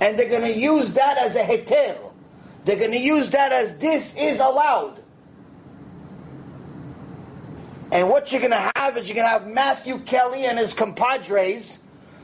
And 0.00 0.18
they're 0.18 0.28
going 0.28 0.52
to 0.52 0.58
use 0.58 0.94
that 0.94 1.16
as 1.16 1.36
a 1.36 1.44
heter. 1.44 2.03
They're 2.64 2.76
going 2.76 2.92
to 2.92 2.98
use 2.98 3.30
that 3.30 3.52
as 3.52 3.76
this 3.78 4.14
is 4.16 4.40
allowed. 4.40 5.02
And 7.92 8.08
what 8.08 8.32
you're 8.32 8.40
going 8.40 8.50
to 8.52 8.72
have 8.76 8.96
is 8.96 9.08
you're 9.08 9.14
going 9.14 9.26
to 9.26 9.30
have 9.30 9.46
Matthew 9.46 9.98
Kelly 10.00 10.46
and 10.46 10.58
his 10.58 10.74
compadres 10.74 11.78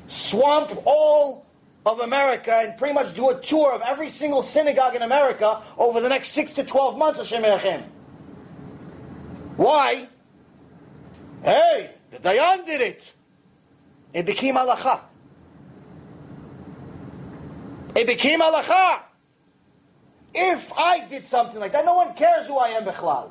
swamp 0.09 0.73
all 0.85 1.47
of 1.87 2.01
America 2.01 2.53
and 2.53 2.77
pretty 2.77 2.95
much 2.95 3.15
do 3.15 3.31
a 3.31 3.41
tour 3.41 3.73
of 3.73 3.83
every 3.83 4.09
single 4.09 4.43
synagogue 4.43 4.97
in 4.97 5.03
America 5.03 5.63
over 5.79 6.01
the 6.01 6.09
next 6.09 6.29
six 6.29 6.53
to 6.53 6.65
twelve 6.65 6.99
months, 6.99 7.19
Hashem 7.21 7.43
Erachem. 7.43 7.85
Why? 9.57 10.09
Hey, 11.43 11.91
the 12.11 12.19
Dayan 12.19 12.67
did 12.67 12.81
it. 12.81 13.03
It 14.13 14.27
became 14.27 14.57
halacha. 14.57 15.01
It 17.95 18.07
became 18.07 18.41
halacha. 18.41 19.03
If 20.35 20.73
I 20.73 21.07
did 21.07 21.27
something 21.27 21.59
like 21.59 21.73
that, 21.73 21.85
no 21.85 21.95
one 21.95 22.15
cares 22.15 22.47
who 22.47 22.57
I 22.59 22.71
am, 22.71 22.85
Bechlal. 22.85 23.31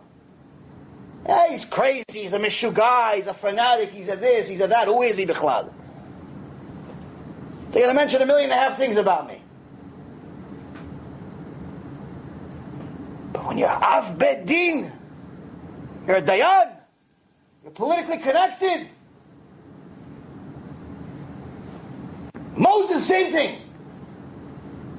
Hey, 1.26 1.48
he's 1.52 1.66
crazy, 1.66 2.04
he's 2.12 2.34
a 2.34 2.40
mishugai, 2.40 3.16
he's 3.16 3.28
a 3.28 3.34
fanatic, 3.34 3.92
he's 3.92 4.10
a 4.10 4.16
this, 4.16 4.48
he's 4.48 4.62
a 4.62 4.68
that. 4.68 4.88
Who 4.88 5.02
is 5.02 5.18
he, 5.18 5.26
Bechlal? 5.26 5.72
They're 7.72 7.84
going 7.84 7.90
to 7.90 7.94
mention 7.94 8.22
a 8.22 8.26
million 8.26 8.52
and 8.52 8.60
a 8.60 8.64
half 8.64 8.78
things 8.78 8.98
about 8.98 9.28
me. 9.28 9.42
But 13.32 13.46
when 13.46 13.58
you're 13.58 13.70
Av 13.70 14.18
Bet 14.18 14.46
Din, 14.46 14.92
you're 16.08 16.18
a 16.18 16.22
Dayan, 16.22 16.76
you're 17.64 17.72
politically 17.72 18.18
connected. 18.18 18.88
Moses, 22.58 23.06
same 23.06 23.32
thing. 23.32 23.69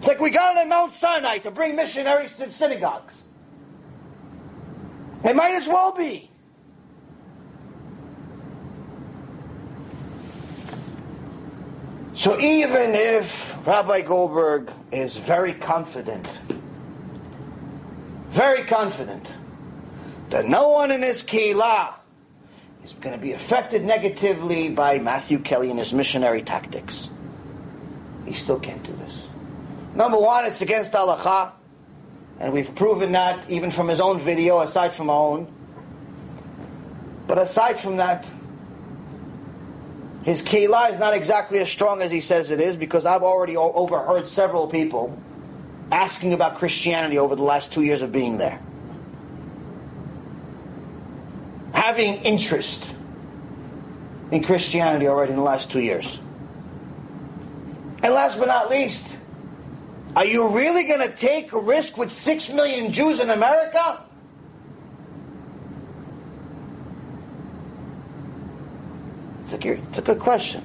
It's 0.00 0.08
like 0.08 0.18
we 0.18 0.30
got 0.30 0.56
on 0.56 0.66
Mount 0.66 0.94
Sinai 0.94 1.36
to 1.40 1.50
bring 1.50 1.76
missionaries 1.76 2.32
to 2.32 2.50
synagogues. 2.50 3.22
It 5.22 5.36
might 5.36 5.52
as 5.56 5.68
well 5.68 5.92
be. 5.92 6.30
So 12.14 12.40
even 12.40 12.94
if 12.94 13.66
Rabbi 13.66 14.00
Goldberg 14.00 14.72
is 14.90 15.18
very 15.18 15.52
confident, 15.52 16.26
very 18.30 18.62
confident 18.64 19.26
that 20.30 20.46
no 20.46 20.70
one 20.70 20.90
in 20.92 21.02
his 21.02 21.22
keilah 21.22 21.92
is 22.82 22.94
going 22.94 23.14
to 23.14 23.20
be 23.20 23.32
affected 23.32 23.84
negatively 23.84 24.70
by 24.70 24.98
Matthew 24.98 25.40
Kelly 25.40 25.68
and 25.68 25.78
his 25.78 25.92
missionary 25.92 26.40
tactics, 26.40 27.10
he 28.24 28.32
still 28.32 28.58
can't 28.58 28.82
do 28.82 28.94
this. 28.94 29.26
Number 29.94 30.18
one, 30.18 30.44
it's 30.44 30.62
against 30.62 30.92
halacha, 30.92 31.52
and 32.38 32.52
we've 32.52 32.74
proven 32.74 33.12
that 33.12 33.50
even 33.50 33.70
from 33.70 33.88
his 33.88 34.00
own 34.00 34.20
video, 34.20 34.60
aside 34.60 34.94
from 34.94 35.10
our 35.10 35.30
own. 35.30 35.52
But 37.26 37.38
aside 37.38 37.80
from 37.80 37.96
that, 37.98 38.26
his 40.24 40.42
keilah 40.42 40.92
is 40.92 40.98
not 40.98 41.14
exactly 41.14 41.58
as 41.58 41.70
strong 41.70 42.02
as 42.02 42.10
he 42.10 42.20
says 42.20 42.50
it 42.50 42.60
is 42.60 42.76
because 42.76 43.06
I've 43.06 43.22
already 43.22 43.56
overheard 43.56 44.28
several 44.28 44.66
people 44.66 45.18
asking 45.90 46.32
about 46.32 46.56
Christianity 46.56 47.18
over 47.18 47.34
the 47.34 47.42
last 47.42 47.72
two 47.72 47.82
years 47.82 48.02
of 48.02 48.12
being 48.12 48.38
there. 48.38 48.60
Having 51.72 52.16
interest 52.22 52.86
in 54.30 54.44
Christianity 54.44 55.08
already 55.08 55.30
in 55.30 55.36
the 55.36 55.42
last 55.42 55.70
two 55.70 55.80
years. 55.80 56.18
And 58.02 58.14
last 58.14 58.38
but 58.38 58.46
not 58.46 58.70
least, 58.70 59.06
are 60.16 60.24
you 60.24 60.48
really 60.48 60.84
going 60.84 61.00
to 61.00 61.14
take 61.14 61.52
a 61.52 61.58
risk 61.58 61.96
with 61.96 62.10
six 62.10 62.50
million 62.50 62.92
Jews 62.92 63.20
in 63.20 63.30
America? 63.30 64.04
It's 69.44 69.52
a, 69.52 69.68
it's 69.68 69.98
a 69.98 70.02
good 70.02 70.18
question. 70.18 70.64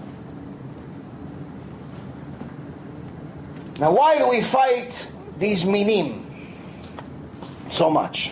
Now, 3.80 3.92
why 3.92 4.18
do 4.18 4.30
we 4.30 4.42
fight 4.42 5.08
these 5.38 5.66
minim 5.66 6.26
so 7.70 7.90
much? 7.90 8.32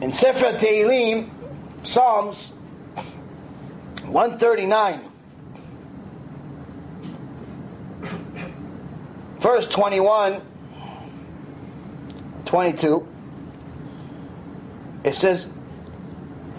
In 0.00 0.12
Sefer 0.12 0.58
Tehillim, 0.58 1.30
Psalms 1.84 2.50
139, 4.05 5.01
verse 9.39 9.67
21, 9.67 10.41
22, 12.45 13.07
it 15.03 15.15
says, 15.15 15.47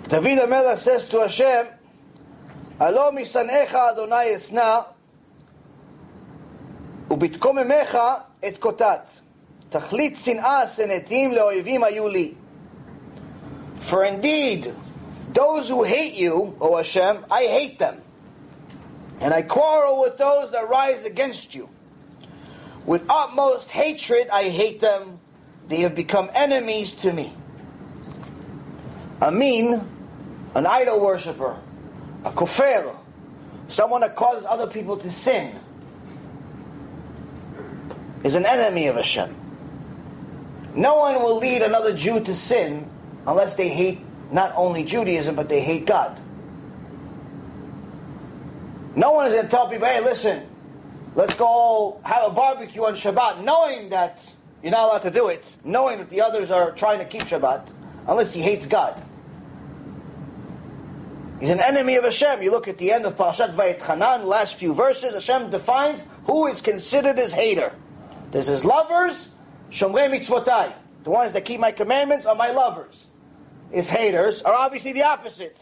David 0.08 0.38
HaMelech 0.38 0.78
says 0.78 1.06
to 1.08 1.20
Hashem, 1.20 1.66
Alo 2.80 3.10
misanecha 3.10 3.92
Adonai 3.92 4.34
esna, 4.34 4.84
ובתקוממך 7.10 7.98
את 8.48 8.58
קוטט. 8.58 9.06
תכלית 9.68 10.16
שנאה 10.16 10.68
שנאתים 10.68 11.32
לאויבים 11.32 11.84
היו 11.84 12.08
לי. 12.08 12.34
For 13.88 14.04
indeed, 14.04 14.66
those 15.33 15.67
who 15.67 15.83
hate 15.83 16.13
you, 16.13 16.55
O 16.61 16.77
Hashem, 16.77 17.25
I 17.29 17.43
hate 17.43 17.79
them. 17.79 18.01
And 19.19 19.33
I 19.33 19.41
quarrel 19.41 20.01
with 20.01 20.17
those 20.17 20.51
that 20.51 20.69
rise 20.69 21.05
against 21.05 21.55
you. 21.55 21.69
With 22.85 23.03
utmost 23.09 23.69
hatred 23.71 24.27
I 24.29 24.49
hate 24.49 24.79
them. 24.79 25.19
They 25.67 25.81
have 25.81 25.95
become 25.95 26.29
enemies 26.33 26.95
to 26.97 27.13
me. 27.13 27.33
Amin, 29.21 29.87
an 30.53 30.65
idol 30.65 30.99
worshiper, 30.99 31.57
a 32.25 32.31
kofer, 32.31 32.93
someone 33.67 34.01
that 34.01 34.15
causes 34.17 34.45
other 34.45 34.67
people 34.67 34.97
to 34.97 35.09
sin, 35.09 35.57
is 38.25 38.35
an 38.35 38.45
enemy 38.45 38.87
of 38.87 38.97
Hashem. 38.97 39.33
No 40.75 40.97
one 40.97 41.21
will 41.21 41.37
lead 41.37 41.61
another 41.61 41.95
Jew 41.95 42.19
to 42.19 42.35
sin 42.35 42.89
unless 43.25 43.55
they 43.55 43.69
hate 43.69 44.01
not 44.33 44.51
only 44.55 44.83
Judaism, 44.83 45.35
but 45.35 45.47
they 45.47 45.61
hate 45.61 45.85
God. 45.85 46.19
No 48.95 49.11
one 49.11 49.27
is 49.27 49.33
going 49.33 49.45
to 49.45 49.49
tell 49.49 49.69
people, 49.69 49.87
hey, 49.87 50.01
listen, 50.01 50.47
let's 51.15 51.35
go 51.35 51.99
have 52.03 52.31
a 52.31 52.33
barbecue 52.33 52.83
on 52.83 52.95
Shabbat, 52.95 53.43
knowing 53.43 53.89
that 53.89 54.23
you're 54.61 54.71
not 54.71 54.89
allowed 54.89 55.03
to 55.03 55.11
do 55.11 55.27
it, 55.27 55.49
knowing 55.63 55.99
that 55.99 56.09
the 56.09 56.21
others 56.21 56.51
are 56.51 56.71
trying 56.71 56.99
to 56.99 57.05
keep 57.05 57.21
Shabbat, 57.23 57.67
unless 58.07 58.33
he 58.33 58.41
hates 58.41 58.65
God. 58.65 59.01
He's 61.39 61.49
an 61.49 61.59
enemy 61.59 61.95
of 61.97 62.03
Hashem. 62.03 62.41
You 62.41 62.51
look 62.51 62.67
at 62.67 62.77
the 62.77 62.91
end 62.91 63.05
of 63.05 63.17
Parashat 63.17 63.53
Va'etchanan, 63.53 64.25
last 64.25 64.55
few 64.55 64.73
verses, 64.73 65.13
Hashem 65.13 65.51
defines 65.51 66.05
who 66.25 66.47
is 66.47 66.61
considered 66.61 67.17
his 67.17 67.33
hater. 67.33 67.73
There's 68.31 68.47
his 68.47 68.65
lovers, 68.65 69.27
Shomrei 69.69 70.09
Mitzvotai. 70.09 70.73
The 71.03 71.09
ones 71.09 71.33
that 71.33 71.45
keep 71.45 71.59
my 71.59 71.71
commandments 71.71 72.25
are 72.25 72.35
my 72.35 72.51
lovers. 72.51 73.07
His 73.73 73.89
haters 73.89 74.43
are 74.43 74.53
obviously 74.53 74.93
the 74.93 75.01
opposite. 75.01 75.57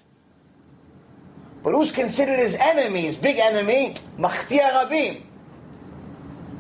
But 1.64 1.74
who's 1.74 1.94
considered 1.94 2.40
his 2.40 2.56
enemy, 2.56 3.04
his 3.04 3.16
big 3.16 3.38
enemy? 3.38 3.96
Machtia 4.18 4.70
Rabim. 4.70 5.22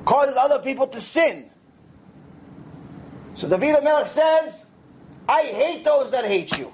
Causes 0.06 0.38
other 0.38 0.60
people 0.60 0.88
to 0.88 1.02
sin. 1.02 1.49
So 3.36 3.49
David 3.49 3.84
Melech 3.84 4.07
says, 4.07 4.65
I 5.28 5.41
hate 5.44 5.84
those 5.84 6.11
that 6.11 6.23
hate 6.23 6.57
you. 6.57 6.72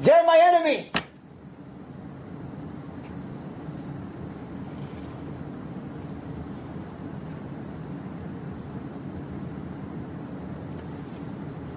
They're 0.00 0.24
my 0.24 0.38
enemy. 0.40 0.92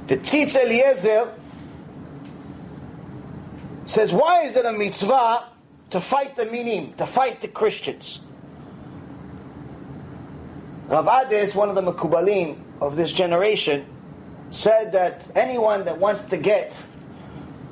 The 0.05 0.17
Tzitz 0.17 0.55
Eliezer 0.55 1.34
says, 3.88 4.14
why 4.14 4.43
is 4.43 4.55
it 4.55 4.65
a 4.65 4.72
mitzvah 4.72 5.47
to 5.89 6.01
fight 6.01 6.35
the 6.35 6.45
minim, 6.45 6.93
to 6.93 7.07
fight 7.07 7.41
the 7.41 7.47
Christians? 7.47 8.19
Rav 10.88 11.07
Ades, 11.07 11.55
one 11.55 11.69
of 11.69 11.76
the 11.76 11.81
Mekubalim 11.81 12.61
of 12.81 12.95
this 12.95 13.11
generation, 13.11 13.85
said 14.51 14.91
that 14.93 15.26
anyone 15.35 15.85
that 15.85 15.97
wants 15.97 16.26
to 16.26 16.38
get 16.38 16.81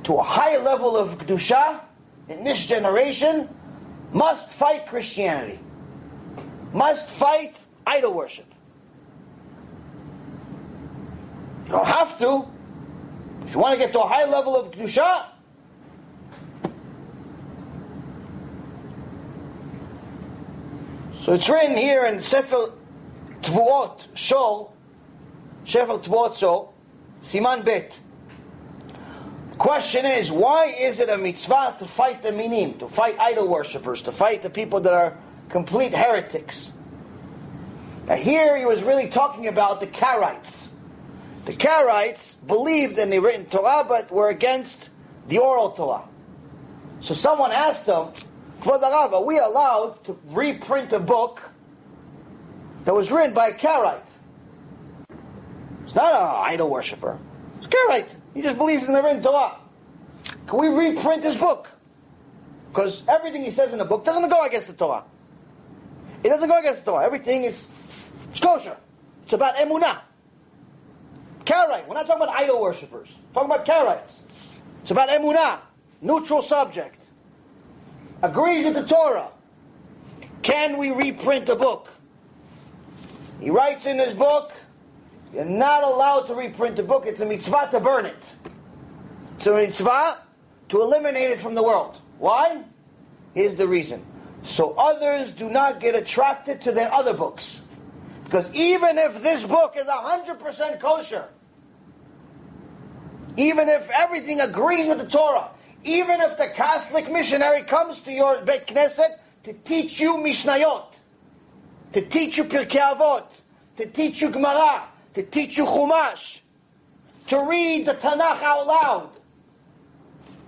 to 0.04 0.16
a 0.16 0.24
high 0.24 0.58
level 0.58 0.98
of 0.98 1.18
Kedusha 1.18 1.82
in 2.28 2.44
this 2.44 2.66
generation 2.66 3.48
must 4.12 4.50
fight 4.50 4.88
Christianity, 4.88 5.60
must 6.74 7.10
fight 7.10 7.60
idol 7.86 8.14
worship. 8.14 8.46
You 11.66 11.72
don't 11.72 11.88
have 11.88 12.18
to. 12.20 12.46
If 13.46 13.54
you 13.54 13.60
want 13.60 13.74
to 13.74 13.80
get 13.80 13.94
to 13.94 14.02
a 14.02 14.08
high 14.08 14.26
level 14.26 14.56
of 14.56 14.72
Kedusha, 14.72 15.28
so 21.26 21.34
it's 21.34 21.50
written 21.50 21.76
here 21.76 22.06
in 22.06 22.22
Sefer 22.22 22.72
Tevuot 23.42 24.06
Shor, 24.14 24.72
Sefer 25.66 25.94
Tevuot 25.94 26.38
Shor, 26.38 26.72
Siman 27.20 27.66
Bet. 27.66 27.98
Question 29.58 30.06
is, 30.06 30.32
why 30.32 30.66
is 30.66 31.00
it 31.00 31.10
a 31.10 31.18
mitzvah 31.18 31.78
to 31.80 31.88
fight 31.88 32.22
the 32.22 32.32
minim, 32.32 32.78
to 32.78 32.88
fight 32.88 33.18
idol 33.20 33.48
worshippers, 33.48 34.04
to 34.04 34.12
fight 34.12 34.44
the 34.44 34.52
people 34.52 34.82
that 34.82 34.94
are 34.94 35.18
complete 35.50 35.96
heretics? 35.96 36.72
Now 38.06 38.18
here 38.18 38.56
he 38.56 38.66
was 38.66 38.84
really 38.84 39.10
talking 39.10 39.48
about 39.48 39.80
the 39.80 39.88
Karaites. 39.88 40.68
The 41.46 41.54
Karaites 41.54 42.36
believed 42.46 43.00
in 43.00 43.10
the 43.10 43.18
written 43.18 43.48
Torah, 43.48 43.84
but 43.84 44.12
were 44.12 44.30
against 44.30 44.92
the 45.28 45.40
oral 45.40 45.72
Torah. 45.72 46.08
So 47.00 47.16
someone 47.16 47.52
asked 47.52 47.88
them, 47.88 48.12
Kvod 48.66 48.82
HaRav, 48.82 49.14
are 49.14 49.24
we 49.24 49.38
are 49.38 49.48
allowed 49.48 50.04
to 50.06 50.18
reprint 50.30 50.92
a 50.92 51.00
book 51.00 51.40
that 52.84 52.96
was 52.96 53.12
written 53.12 53.32
by 53.32 53.50
a 53.50 53.54
Karaite? 53.54 54.02
It's 55.84 55.94
not 55.94 56.16
an 56.16 56.52
idol 56.52 56.72
worshiper. 56.72 57.20
It's 57.58 57.68
a 57.68 57.70
Karaite. 57.70 58.10
He 58.34 58.42
just 58.42 58.58
believes 58.58 58.84
in 58.86 58.94
the 58.94 59.04
written 59.04 59.22
Torah. 59.22 59.58
Can 60.48 60.58
we 60.58 60.68
reprint 60.70 61.22
this 61.22 61.36
book? 61.36 61.70
Because 62.70 63.04
everything 63.08 63.44
he 63.44 63.52
says 63.52 63.72
in 63.72 63.78
the 63.78 63.86
book 63.86 64.04
doesn't 64.04 64.28
go 64.30 64.44
against 64.44 64.66
the 64.66 64.74
Torah. 64.74 65.06
It 66.24 66.30
doesn't 66.30 66.50
go 66.50 66.58
against 66.58 66.86
the 66.86 66.92
Torah. 66.92 67.06
Everything 67.06 67.44
is 67.44 67.68
it's 68.32 68.40
kosher. 68.40 68.76
It's 69.26 69.34
about 69.34 69.58
emunah. 69.58 70.02
Karaite. 71.46 71.88
We're 71.88 71.94
not 71.94 72.08
talking 72.08 72.24
about 72.24 72.36
idol 72.36 72.64
worshippers. 72.64 73.16
We're 73.28 73.44
talking 73.44 73.54
about 73.54 73.68
Karaites. 73.68 74.22
It's 74.82 74.90
about 74.90 75.10
emunah. 75.10 75.60
Neutral 76.02 76.42
subject. 76.42 76.95
Agrees 78.26 78.66
with 78.66 78.74
the 78.74 78.88
Torah. 78.88 79.30
Can 80.42 80.80
we 80.80 80.90
reprint 80.90 81.46
the 81.46 81.56
book? 81.56 81.90
He 83.40 83.52
writes 83.52 83.86
in 83.86 84.00
his 84.00 84.16
book, 84.16 84.52
you're 85.32 85.46
not 85.46 85.84
allowed 85.84 86.22
to 86.22 86.34
reprint 86.34 86.76
the 86.76 86.82
book. 86.82 87.06
It's 87.06 87.22
a 87.22 87.26
mitzvah 87.26 87.70
to 87.70 87.80
burn 87.80 88.08
it. 88.08 88.34
It's 89.38 89.46
a 89.46 89.54
mitzvah 89.54 90.18
to 90.70 90.82
eliminate 90.82 91.30
it 91.30 91.40
from 91.40 91.54
the 91.54 91.62
world. 91.62 92.02
Why? 92.18 92.64
Here's 93.36 93.58
the 93.58 93.68
reason. 93.68 94.04
So 94.42 94.74
others 94.74 95.32
do 95.32 95.48
not 95.48 95.80
get 95.80 95.94
attracted 95.94 96.64
to 96.64 96.72
their 96.72 96.92
other 96.92 97.14
books. 97.14 97.62
Because 98.24 98.52
even 98.56 98.98
if 98.98 99.22
this 99.22 99.44
book 99.44 99.76
is 99.78 99.86
100% 99.86 100.80
kosher, 100.80 101.28
even 103.38 103.70
if 103.70 103.88
everything 103.92 104.42
agrees 104.42 104.88
with 104.88 104.98
the 104.98 105.06
Torah, 105.06 105.52
even 105.86 106.20
if 106.20 106.38
the 106.38 106.48
Catholic 106.48 107.12
missionary 107.12 107.62
comes 107.62 108.02
to 108.02 108.12
your 108.12 108.42
Beit 108.42 108.66
Knesset 108.66 109.20
to 109.44 109.54
teach 109.54 110.00
you 110.02 110.16
Mishnayot, 110.16 110.88
to 111.94 112.02
teach 112.02 112.38
you 112.40 112.46
Pirkei 112.46 112.96
Avot, 112.96 113.26
to 113.78 113.86
teach 113.86 114.22
you 114.22 114.32
Gemara, 114.32 114.84
to 115.14 115.24
teach 115.24 115.58
you 115.58 115.66
Chumash, 115.66 116.42
to 117.28 117.44
read 117.44 117.86
the 117.86 117.94
Tanakh 117.94 118.42
out 118.42 118.66
loud, 118.66 119.10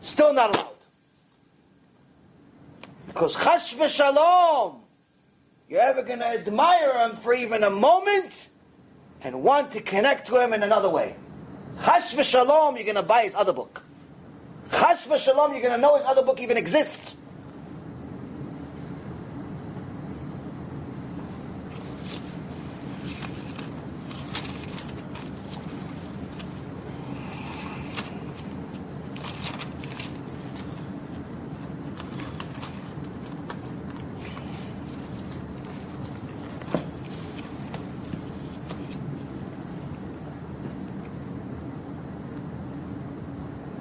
still 0.02 0.34
not 0.34 0.56
allowed. 0.56 0.74
Because 3.06 3.36
chas 3.36 3.74
v'shalom, 3.74 4.80
you're 5.70 5.82
ever 5.82 6.02
going 6.02 6.20
to 6.20 6.28
admire 6.28 6.98
him 7.06 7.16
for 7.16 7.34
even 7.34 7.64
a 7.64 7.70
moment 7.70 8.50
and 9.22 9.44
want 9.44 9.72
to 9.72 9.82
connect 9.82 10.28
to 10.28 10.42
him 10.42 10.52
in 10.54 10.64
another 10.64 10.90
way. 10.90 11.16
Chas 11.84 12.14
v'shalom, 12.16 12.76
you're 12.76 12.86
going 12.86 12.96
to 12.96 13.04
buy 13.04 13.24
his 13.24 13.36
other 13.36 13.54
book. 13.54 13.84
Chas 14.72 15.08
v'shalom, 15.08 15.52
you're 15.52 15.62
going 15.62 15.74
to 15.74 15.78
know 15.78 15.96
his 15.96 16.06
other 16.06 16.24
book 16.24 16.40
even 16.40 16.58
exists. 16.58 17.16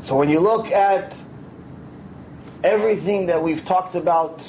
So 0.07 0.15
when 0.15 0.29
you 0.29 0.39
look 0.39 0.71
at 0.71 1.17
everything 2.63 3.27
that 3.27 3.43
we've 3.43 3.65
talked 3.65 3.97
about, 3.97 4.41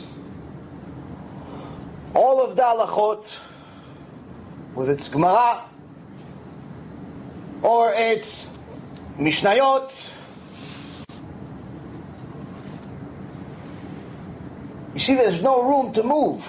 all 2.14 2.44
of 2.44 2.56
the 2.56 2.62
halachot, 2.62 3.34
with 4.76 4.88
its 4.88 5.10
Gemara, 5.10 5.64
or 7.64 7.92
its 7.96 8.48
Mishnayot, 9.18 9.92
you 14.94 15.00
see 15.00 15.16
there's 15.16 15.42
no 15.42 15.64
room 15.64 15.92
to 15.94 16.04
move. 16.04 16.48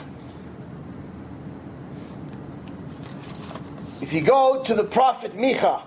If 4.03 4.13
you 4.13 4.21
go 4.21 4.63
to 4.65 4.75
the 4.75 4.85
prophet 4.85 5.35
Micha, 5.35 5.81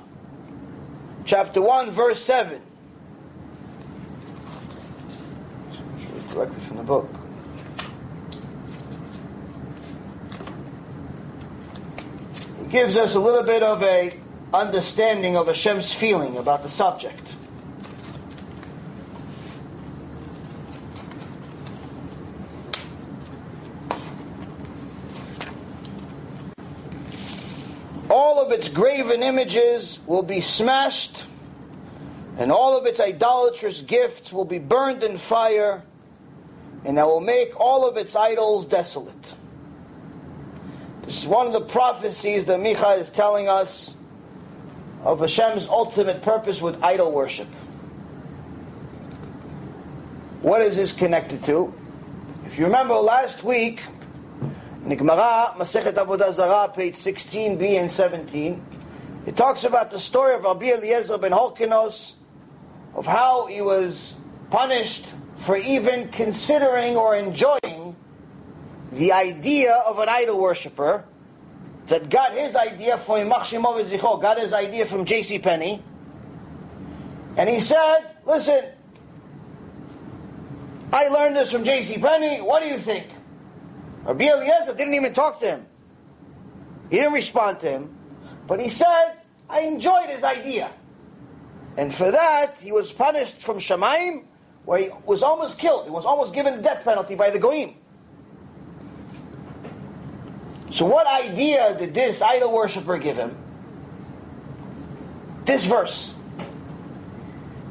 chapter 1.23 1.61
1, 1.61 1.91
verse 1.91 2.19
7, 2.19 2.59
directly 6.31 6.61
from 6.61 6.77
the 6.77 6.83
book. 6.83 7.09
It 12.60 12.60
gives 12.71 12.95
us 12.95 13.15
a 13.15 13.19
little 13.19 13.43
bit 13.43 13.61
of 13.63 13.83
a 13.83 14.17
understanding 14.53 15.35
of 15.35 15.47
Hashem's 15.47 15.91
feeling 15.91 16.37
about 16.37 16.63
the 16.63 16.69
subject. 16.69 17.27
All 28.09 28.41
of 28.41 28.51
its 28.51 28.67
graven 28.69 29.21
images 29.23 29.99
will 30.05 30.23
be 30.23 30.41
smashed, 30.41 31.23
and 32.37 32.51
all 32.51 32.77
of 32.77 32.85
its 32.85 32.99
idolatrous 32.99 33.81
gifts 33.81 34.31
will 34.31 34.45
be 34.45 34.59
burned 34.59 35.03
in 35.03 35.17
fire 35.17 35.83
and 36.83 36.99
I 36.99 37.03
will 37.03 37.21
make 37.21 37.59
all 37.59 37.87
of 37.87 37.97
its 37.97 38.15
idols 38.15 38.65
desolate. 38.65 39.20
Is 41.21 41.27
one 41.27 41.45
of 41.45 41.53
the 41.53 41.61
prophecies 41.61 42.45
that 42.45 42.59
Micha 42.59 42.97
is 42.97 43.11
telling 43.11 43.47
us 43.47 43.93
of 45.03 45.19
Hashem's 45.19 45.67
ultimate 45.67 46.23
purpose 46.23 46.59
with 46.59 46.83
idol 46.83 47.11
worship. 47.11 47.47
What 50.41 50.61
is 50.61 50.77
this 50.77 50.91
connected 50.91 51.43
to? 51.43 51.71
If 52.47 52.57
you 52.57 52.65
remember 52.65 52.95
last 52.95 53.43
week, 53.43 53.83
Gemara, 54.83 55.53
Masechet 55.59 55.93
Avodah 55.93 56.33
Zarah, 56.33 56.73
page 56.73 56.95
16b 56.95 57.79
and 57.79 57.91
17, 57.91 58.65
it 59.27 59.37
talks 59.37 59.63
about 59.63 59.91
the 59.91 59.99
story 59.99 60.33
of 60.33 60.43
Rabbi 60.43 60.71
Eliezer 60.71 61.19
ben 61.19 61.33
Horkinos, 61.33 62.13
of 62.95 63.05
how 63.05 63.45
he 63.45 63.61
was 63.61 64.15
punished 64.49 65.05
for 65.37 65.55
even 65.55 66.07
considering 66.07 66.97
or 66.97 67.15
enjoying 67.15 67.95
the 68.91 69.11
idea 69.11 69.75
of 69.75 69.99
an 69.99 70.09
idol 70.09 70.39
worshiper 70.39 71.05
that 71.91 72.09
got 72.09 72.31
his 72.31 72.55
idea 72.55 72.97
from 72.97 73.17
Yimach 73.17 73.41
Shemo 73.41 73.77
V'zichro, 73.77 74.21
got 74.21 74.39
his 74.39 74.53
idea 74.53 74.85
from 74.85 75.03
J.C. 75.03 75.39
Penney, 75.39 75.83
and 77.35 77.49
he 77.49 77.59
said, 77.59 78.15
listen, 78.25 78.63
I 80.93 81.09
learned 81.09 81.35
this 81.35 81.51
from 81.51 81.65
J.C. 81.65 81.97
Penney, 81.97 82.39
what 82.41 82.63
do 82.63 82.69
you 82.69 82.77
think? 82.77 83.07
Rabbi 84.05 84.23
Eliezer 84.23 84.73
didn't 84.73 84.93
even 84.93 85.13
talk 85.13 85.41
to 85.41 85.45
him. 85.45 85.65
He 86.89 86.95
didn't 86.97 87.13
respond 87.13 87.59
to 87.59 87.69
him, 87.69 87.97
but 88.47 88.61
he 88.61 88.69
said, 88.69 89.17
I 89.49 89.61
enjoyed 89.61 90.09
his 90.09 90.23
idea. 90.23 90.71
And 91.75 91.93
for 91.93 92.09
that, 92.09 92.55
he 92.61 92.71
was 92.71 92.91
punished 92.93 93.41
from 93.41 93.57
Shamayim 93.57 94.23
where 94.63 94.79
he 94.79 94.89
was 95.05 95.23
almost 95.23 95.59
killed. 95.59 95.85
He 95.85 95.91
was 95.91 96.05
almost 96.05 96.33
given 96.33 96.55
the 96.55 96.61
death 96.61 96.85
penalty 96.85 97.15
by 97.15 97.31
the 97.31 97.39
Goyim. 97.39 97.75
So 100.71 100.85
what 100.85 101.05
idea 101.05 101.77
did 101.77 101.93
this 101.93 102.21
idol 102.21 102.53
worshiper 102.53 102.97
give 102.97 103.17
him? 103.17 103.35
This 105.43 105.65
verse. 105.65 106.15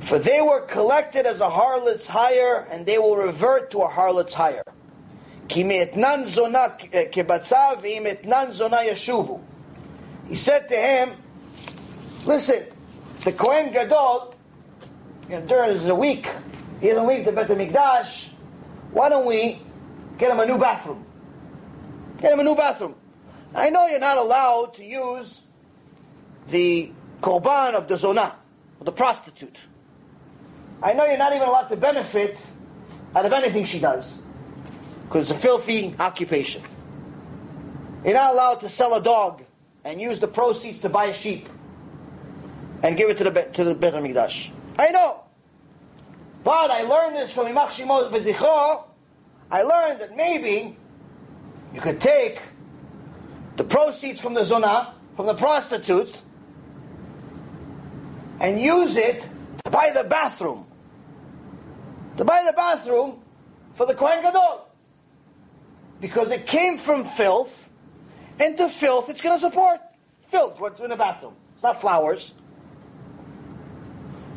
For 0.01 0.19
they 0.19 0.43
were 0.43 0.61
collected 0.61 1.25
as 1.25 1.41
a 1.41 1.49
harlot's 1.49 2.07
hire, 2.07 2.67
and 2.71 2.85
they 2.85 2.99
will 2.99 3.17
revert 3.17 3.71
to 3.71 3.79
a 3.79 3.89
harlot's 3.89 4.35
hire. 4.35 4.65
Eh, 5.49 5.55
he 10.29 10.37
said 10.37 10.69
to 10.69 10.77
him, 10.77 11.11
listen, 12.27 12.67
the 13.25 13.33
Kohen 13.33 13.73
Gadol, 13.73 14.35
you 15.29 15.41
know, 15.41 15.47
during 15.47 15.89
a 15.89 15.95
week, 15.95 16.29
he 16.81 16.89
doesn't 16.89 17.07
leave 17.07 17.25
the 17.25 17.33
Bet 17.33 17.49
HaMikdash. 17.49 18.29
Why 18.93 19.09
don't 19.09 19.27
we 19.27 19.63
get 20.19 20.31
him 20.31 20.41
a 20.41 20.47
new 20.47 20.59
bathroom? 20.59 21.07
Get 22.21 22.33
him 22.33 22.41
a 22.41 22.45
new 22.45 22.55
bathroom. 22.55 22.95
I 23.55 23.71
know 23.71 23.87
you're 23.87 23.99
not 23.99 24.19
allowed 24.19 24.75
to 24.75 24.85
use 24.85 25.41
the 26.49 26.93
korban 27.23 27.75
of 27.75 27.89
the 27.89 27.95
zonah, 27.95 28.35
of 28.79 28.87
the 28.87 28.93
prostitute. 28.93 29.57
I 30.83 30.93
know 30.93 31.07
you're 31.07 31.19
not 31.19 31.35
even 31.35 31.49
allowed 31.49 31.69
to 31.69 31.77
benefit 31.77 32.39
out 33.15 33.25
of 33.25 33.33
anything 33.33 33.65
she 33.65 33.81
does, 33.81 34.21
because 35.05 35.31
it's 35.31 35.39
a 35.39 35.43
filthy 35.43 35.95
occupation. 35.99 36.63
You're 38.05 38.15
not 38.15 38.35
allowed 38.35 38.61
to 38.61 38.69
sell 38.69 38.95
a 38.95 39.03
dog 39.03 39.43
and 39.85 40.01
use 40.01 40.21
the 40.21 40.29
proceeds 40.29 40.79
to 40.81 40.89
buy 40.89 41.07
a 41.07 41.15
sheep 41.15 41.49
and 42.83 42.97
give 42.97 43.11
it 43.11 43.19
to 43.19 43.25
the 43.25 43.31
to 43.31 43.65
the 43.65 43.75
Beit 43.75 43.95
Hamikdash. 43.95 44.51
I 44.79 44.91
know. 44.91 45.23
But 46.45 46.71
I 46.71 46.83
learned 46.83 47.17
this 47.17 47.33
from 47.33 47.47
Yimach 47.47 47.69
Shemo 47.69 48.11
V'zichro. 48.11 48.85
I 49.51 49.63
learned 49.63 50.01
that 50.01 50.17
maybe 50.17 50.77
you 51.75 51.81
could 51.81 52.01
take 52.01 52.41
the 53.57 53.65
proceeds 53.65 54.21
from 54.21 54.35
the 54.35 54.45
zona, 54.45 54.95
from 55.17 55.27
the 55.27 55.35
prostitutes, 55.35 56.23
and 58.41 58.61
use 58.61 58.97
it 58.97 59.29
to 59.65 59.71
buy 59.71 59.91
the 59.95 60.05
bathroom. 60.05 60.67
To 62.17 62.25
buy 62.25 62.43
the 62.45 62.53
bathroom 62.53 63.23
for 63.75 63.87
the 63.87 63.95
Kohen 63.95 64.23
Gadol. 64.23 64.67
Because 66.01 66.31
it 66.31 66.47
came 66.47 66.79
from 66.79 67.05
filth, 67.05 67.69
and 68.39 68.57
to 68.57 68.69
filth 68.69 69.11
it's 69.11 69.21
going 69.21 69.37
to 69.37 69.41
support. 69.41 69.81
Filth, 70.29 70.59
what's 70.59 70.81
in 70.81 70.89
the 70.89 70.97
bathroom. 70.97 71.35
It's 71.55 71.63
not 71.63 71.81
flowers. 71.81 72.33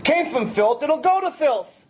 Came 0.03 0.27
from 0.27 0.49
filth, 0.49 0.83
it'll 0.83 0.99
go 0.99 1.21
to 1.21 1.31
filth. 1.31 1.82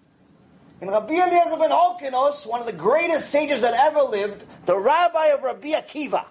And 0.84 0.92
Rabbi 0.92 1.14
Eliezer 1.14 1.56
ben 1.56 1.70
Horkinos, 1.70 2.46
one 2.46 2.60
of 2.60 2.66
the 2.66 2.74
greatest 2.74 3.30
sages 3.30 3.62
that 3.62 3.74
ever 3.74 4.02
lived, 4.02 4.44
the 4.66 4.78
rabbi 4.78 5.28
of 5.28 5.42
Rabbi 5.42 5.70
Akiva, 5.70 6.26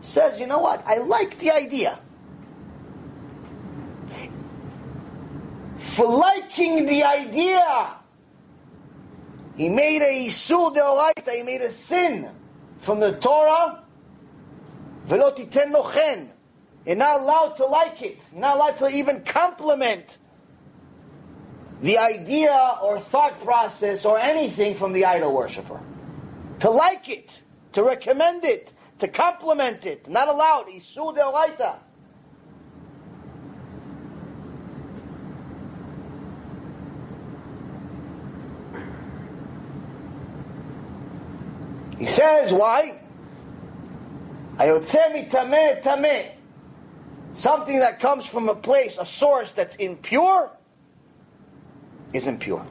says, 0.00 0.40
you 0.40 0.46
know 0.46 0.60
what, 0.60 0.82
I 0.86 0.96
like 0.96 1.38
the 1.38 1.50
idea. 1.50 1.98
For 5.76 6.06
liking 6.06 6.86
the 6.86 7.02
idea, 7.04 7.90
he 9.58 9.68
made 9.68 10.00
a 10.00 10.26
Isur 10.26 10.74
Deoraita, 10.74 11.36
he 11.36 11.42
made 11.42 11.60
a 11.60 11.70
sin 11.70 12.26
from 12.78 13.00
the 13.00 13.12
Torah, 13.12 13.84
Velo 15.04 15.30
titen 15.32 15.74
lochen. 15.74 16.30
You're 16.86 16.96
not 16.96 17.20
allowed 17.20 17.58
to 17.58 17.66
like 17.66 18.00
it. 18.00 18.18
You're 18.32 18.40
not 18.40 18.56
allowed 18.56 18.78
to 18.78 18.88
even 18.88 19.24
compliment 19.24 20.16
the 21.82 21.98
idea 21.98 22.76
or 22.82 22.98
thought 22.98 23.40
process 23.44 24.04
or 24.04 24.18
anything 24.18 24.74
from 24.74 24.92
the 24.92 25.04
idol 25.04 25.32
worshiper. 25.32 25.80
To 26.60 26.70
like 26.70 27.08
it, 27.08 27.42
to 27.72 27.82
recommend 27.82 28.44
it, 28.44 28.72
to 28.98 29.08
compliment 29.08 29.86
it. 29.86 30.08
Not 30.08 30.28
allowed. 30.28 30.66
Isur 30.66 31.16
Deoraita. 31.16 31.78
He 41.98 42.06
says, 42.06 42.52
why? 42.52 43.00
Something 47.34 47.78
that 47.80 48.00
comes 48.00 48.26
from 48.26 48.48
a 48.48 48.54
place, 48.54 48.98
a 48.98 49.06
source 49.06 49.52
that's 49.52 49.76
impure, 49.76 50.50
is 52.12 52.26
impure. 52.26 52.66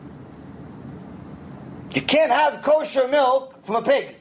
You 1.93 2.01
can't 2.01 2.31
have 2.31 2.61
kosher 2.61 3.07
milk 3.07 3.65
from 3.65 3.77
a 3.77 3.81
pig. 3.81 4.15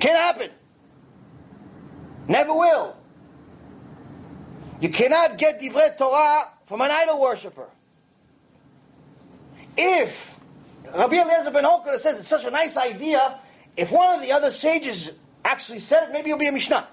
Can't 0.00 0.18
happen. 0.18 0.50
Never 2.28 2.54
will. 2.54 2.96
You 4.80 4.88
cannot 4.88 5.38
get 5.38 5.60
divrei 5.60 5.96
Torah 5.96 6.50
from 6.66 6.80
an 6.80 6.90
idol 6.90 7.20
worshiper. 7.20 7.68
If 9.76 10.38
Rabbi 10.94 11.16
Eliezer 11.16 11.50
ben 11.50 11.64
Horkinos 11.64 12.00
says 12.00 12.18
it's 12.20 12.28
such 12.28 12.44
a 12.44 12.50
nice 12.50 12.76
idea, 12.76 13.38
if 13.76 13.90
one 13.90 14.14
of 14.14 14.20
the 14.20 14.32
other 14.32 14.50
sages 14.50 15.10
actually 15.44 15.80
said 15.80 16.08
it, 16.08 16.12
maybe 16.12 16.30
it'll 16.30 16.38
be 16.38 16.46
a 16.46 16.52
Mishnah. 16.52 16.86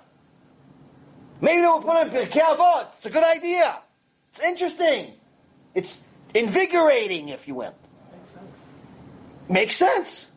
Maybe 1.42 1.62
they 1.62 1.68
will 1.68 1.82
put 1.82 1.98
it 1.98 2.14
in 2.14 2.14
Pirkei 2.14 2.42
Avot. 2.42 2.88
It's 2.96 3.06
a 3.06 3.10
good 3.10 3.24
idea. 3.24 3.80
It's 4.32 4.40
interesting. 4.40 5.14
It's 5.74 5.98
invigorating, 6.34 7.30
if 7.30 7.48
you 7.48 7.56
will. 7.56 7.74
Makes 8.12 8.30
sense. 8.30 8.58
Makes 9.50 9.76
sense. 9.76 10.28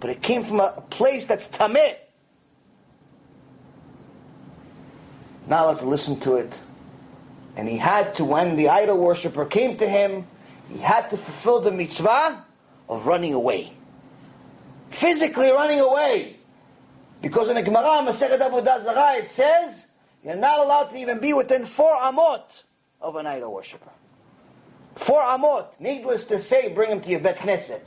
But 0.00 0.10
it 0.10 0.22
came 0.22 0.42
from 0.42 0.60
a 0.60 0.82
place 0.90 1.26
that's 1.26 1.48
tameh. 1.48 1.96
Not 5.46 5.64
allowed 5.64 5.78
to 5.78 5.86
listen 5.86 6.20
to 6.20 6.36
it. 6.36 6.52
And 7.56 7.68
he 7.68 7.78
had 7.78 8.14
to, 8.16 8.24
when 8.24 8.56
the 8.56 8.68
idol 8.68 8.98
worshiper 8.98 9.46
came 9.46 9.78
to 9.78 9.88
him, 9.88 10.26
he 10.68 10.78
had 10.78 11.08
to 11.10 11.16
fulfill 11.16 11.60
the 11.60 11.70
mitzvah 11.70 12.44
of 12.88 13.06
running 13.06 13.32
away. 13.32 13.72
Physically 14.90 15.50
running 15.50 15.80
away. 15.80 16.36
Because 17.22 17.48
in 17.48 17.54
the 17.54 17.62
Gemara, 17.62 18.04
Masechet 18.04 18.38
Avodah 18.38 18.82
Zarah, 18.82 19.16
it 19.16 19.30
says, 19.30 19.86
you're 20.22 20.36
not 20.36 20.58
allowed 20.58 20.90
to 20.90 20.98
even 20.98 21.18
be 21.18 21.32
within 21.32 21.64
four 21.64 21.94
amot 21.96 22.62
of 23.00 23.16
an 23.16 23.26
idol 23.26 23.54
worshiper. 23.54 23.90
Four 24.96 25.20
amot. 25.20 25.68
Needless 25.78 26.24
to 26.24 26.40
say, 26.40 26.68
bring 26.68 26.90
him 26.90 27.00
to 27.02 27.08
your 27.08 27.20
Beit 27.20 27.36
Knesset. 27.36 27.86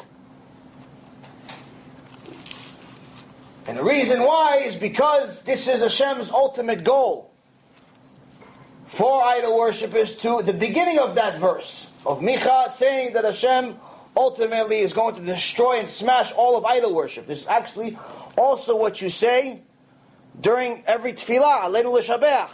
And 3.67 3.77
the 3.77 3.83
reason 3.83 4.23
why 4.23 4.57
is 4.57 4.75
because 4.75 5.41
this 5.43 5.67
is 5.67 5.81
Hashem's 5.81 6.31
ultimate 6.31 6.83
goal 6.83 7.31
for 8.87 9.21
idol 9.21 9.57
worshippers 9.57 10.15
to 10.17 10.41
the 10.43 10.53
beginning 10.53 10.97
of 10.97 11.15
that 11.15 11.39
verse 11.39 11.87
of 12.05 12.19
Micha 12.19 12.71
saying 12.71 13.13
that 13.13 13.25
Hashem 13.25 13.75
ultimately 14.17 14.79
is 14.79 14.93
going 14.93 15.15
to 15.15 15.21
destroy 15.21 15.79
and 15.79 15.89
smash 15.89 16.31
all 16.31 16.57
of 16.57 16.65
idol 16.65 16.95
worship. 16.95 17.27
This 17.27 17.41
is 17.41 17.47
actually 17.47 17.97
also 18.35 18.75
what 18.75 19.01
you 19.01 19.09
say 19.09 19.61
during 20.41 20.83
every 20.87 21.13
tefillah, 21.13 21.61
Aleinu 21.61 21.91
l'shabeach. 21.93 22.49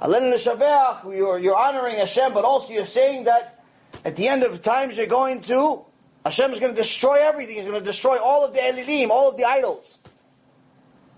Aleinu 0.00 0.34
l'shabeach, 0.34 1.04
you're, 1.16 1.38
you're 1.38 1.56
honoring 1.56 1.96
Hashem, 1.96 2.32
but 2.32 2.44
also 2.44 2.72
you're 2.72 2.86
saying 2.86 3.24
that 3.24 3.64
at 4.04 4.16
the 4.16 4.28
end 4.28 4.44
of 4.44 4.62
times 4.62 4.96
you're 4.96 5.06
going 5.06 5.40
to, 5.42 5.84
Hashem 6.24 6.52
is 6.52 6.60
going 6.60 6.74
to 6.74 6.80
destroy 6.80 7.16
everything. 7.20 7.56
He's 7.56 7.64
going 7.64 7.78
to 7.78 7.84
destroy 7.84 8.18
all 8.18 8.44
of 8.44 8.54
the 8.54 8.60
Elilim, 8.60 9.10
all 9.10 9.28
of 9.28 9.36
the 9.36 9.44
idols. 9.44 9.98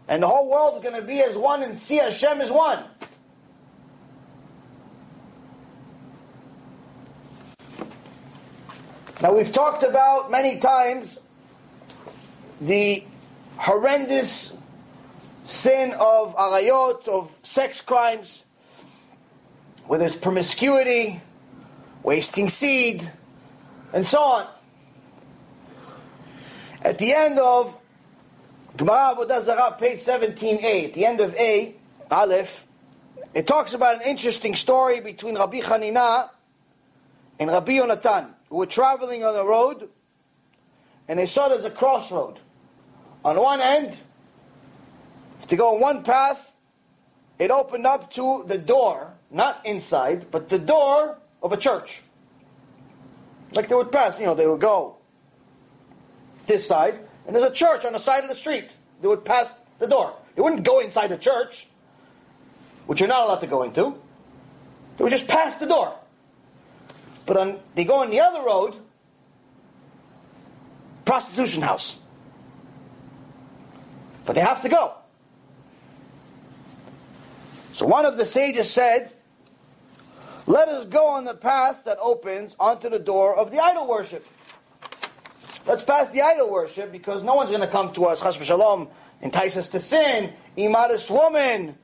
And 0.09 0.23
the 0.23 0.29
whole 0.29 0.49
world 0.49 0.77
is 0.77 0.83
going 0.83 1.01
to 1.01 1.07
be 1.07 1.21
as 1.21 1.37
one 1.37 1.63
and 1.63 1.77
see 1.77 1.97
Hashem 1.97 2.41
as 2.41 2.51
one. 2.51 2.85
Now 9.23 9.35
we've 9.35 9.53
talked 9.53 9.83
about 9.83 10.31
many 10.31 10.59
times 10.59 11.19
the 12.61 13.05
horrendous 13.59 14.57
sin 15.45 15.93
of 15.99 16.35
arayot, 16.37 17.07
of 17.07 17.31
sex 17.43 17.83
crimes, 17.83 18.45
where 19.91 19.99
there's 19.99 20.15
promiscuity, 20.15 21.21
wasting 22.05 22.49
seed, 22.49 23.11
and 23.93 24.07
so 24.07 24.23
on. 24.23 24.47
At 26.81 26.99
the 26.99 27.13
end 27.13 27.41
of 27.41 27.77
Gemara 28.77 29.17
Avodah 29.17 29.43
Zarah, 29.43 29.77
page 29.77 29.99
17a, 29.99 30.85
at 30.85 30.95
the 30.95 31.05
end 31.05 31.21
of 31.21 31.35
A, 31.35 31.75
Aleph, 32.09 32.69
it 33.35 33.49
talks 33.49 33.75
about 33.75 33.97
an 33.97 34.03
interesting 34.03 34.55
story 34.55 35.01
between 35.01 35.35
Rabbi 35.35 35.59
Hanina 35.59 36.31
and 37.41 37.51
Rabbi 37.51 37.73
Yonatan, 37.73 38.29
who 38.49 38.59
were 38.59 38.67
traveling 38.67 39.25
on 39.25 39.35
a 39.35 39.45
road, 39.45 39.89
and 41.09 41.19
they 41.19 41.27
saw 41.27 41.49
there's 41.49 41.65
a 41.65 41.69
crossroad. 41.69 42.39
On 43.25 43.37
one 43.37 43.61
end, 43.61 43.99
to 45.49 45.57
go 45.57 45.75
on 45.75 45.81
one 45.81 46.05
path, 46.05 46.53
it 47.41 47.51
opened 47.51 47.87
up 47.87 48.13
to 48.13 48.45
the 48.47 48.57
door, 48.57 49.15
not 49.31 49.65
inside, 49.65 50.31
but 50.31 50.49
the 50.49 50.59
door 50.59 51.19
of 51.43 51.53
a 51.53 51.57
church. 51.57 52.03
Like 53.53 53.69
they 53.69 53.75
would 53.75 53.93
pass, 53.93 54.19
you 54.19 54.27
know, 54.27 54.35
they 54.35 54.47
would 54.47 54.61
go 54.61 54.97
this 56.47 56.67
side, 56.67 56.99
and 57.27 57.35
there's 57.35 57.49
a 57.49 57.55
church 57.55 57.85
on 57.85 57.93
the 57.93 57.99
side 57.99 58.25
of 58.25 58.31
the 58.31 58.37
street. 58.37 58.69
They 59.01 59.09
would 59.09 59.25
pass 59.25 59.55
the 59.79 59.87
door. 59.87 60.15
They 60.35 60.43
wouldn't 60.43 60.65
go 60.65 60.81
inside 60.81 61.09
the 61.09 61.17
church, 61.17 61.67
which 62.87 63.01
you're 63.01 63.09
not 63.09 63.25
allowed 63.25 63.41
to 63.41 63.47
go 63.47 63.63
into. 63.63 63.95
They 64.97 65.05
would 65.05 65.13
just 65.13 65.29
pass 65.29 65.57
the 65.57 65.67
door. 65.67 65.95
But 67.27 67.37
on, 67.37 67.61
they 67.75 67.85
go 67.85 67.97
on 67.97 68.11
the 68.11 68.21
other 68.21 68.43
road, 68.43 68.77
prostitution 71.05 71.63
house. 71.63 71.97
But 74.25 74.35
they 74.35 74.41
have 74.41 74.63
to 74.63 74.69
go. 74.69 74.95
So 77.73 77.87
one 77.87 78.05
of 78.05 78.19
the 78.19 78.27
sages 78.27 78.71
said, 78.71 79.13
Let 80.51 80.69
us 80.69 80.85
go 80.87 81.07
on 81.07 81.27
the 81.27 81.35
path 81.35 81.85
that 81.85 81.99
opens 82.01 82.57
onto 82.59 82.91
the 82.91 82.99
door 82.99 83.37
of 83.37 83.53
the 83.53 83.61
idol 83.61 83.87
worship. 83.87 84.27
Let's 85.65 85.85
pass 85.85 86.09
the 86.09 86.23
idol 86.23 86.51
worship 86.51 86.91
because 86.91 87.23
no 87.23 87.37
one's 87.37 87.51
going 87.51 87.63
to 87.63 87.69
come 87.69 87.93
to 87.93 88.07
us, 88.07 88.21
chas 88.21 88.37
v'shalom, 88.37 88.91
entice 89.23 89.57
us 89.57 89.69
to 89.69 89.79
sin, 89.79 90.33
immodest 90.57 91.09
woman. 91.09 91.79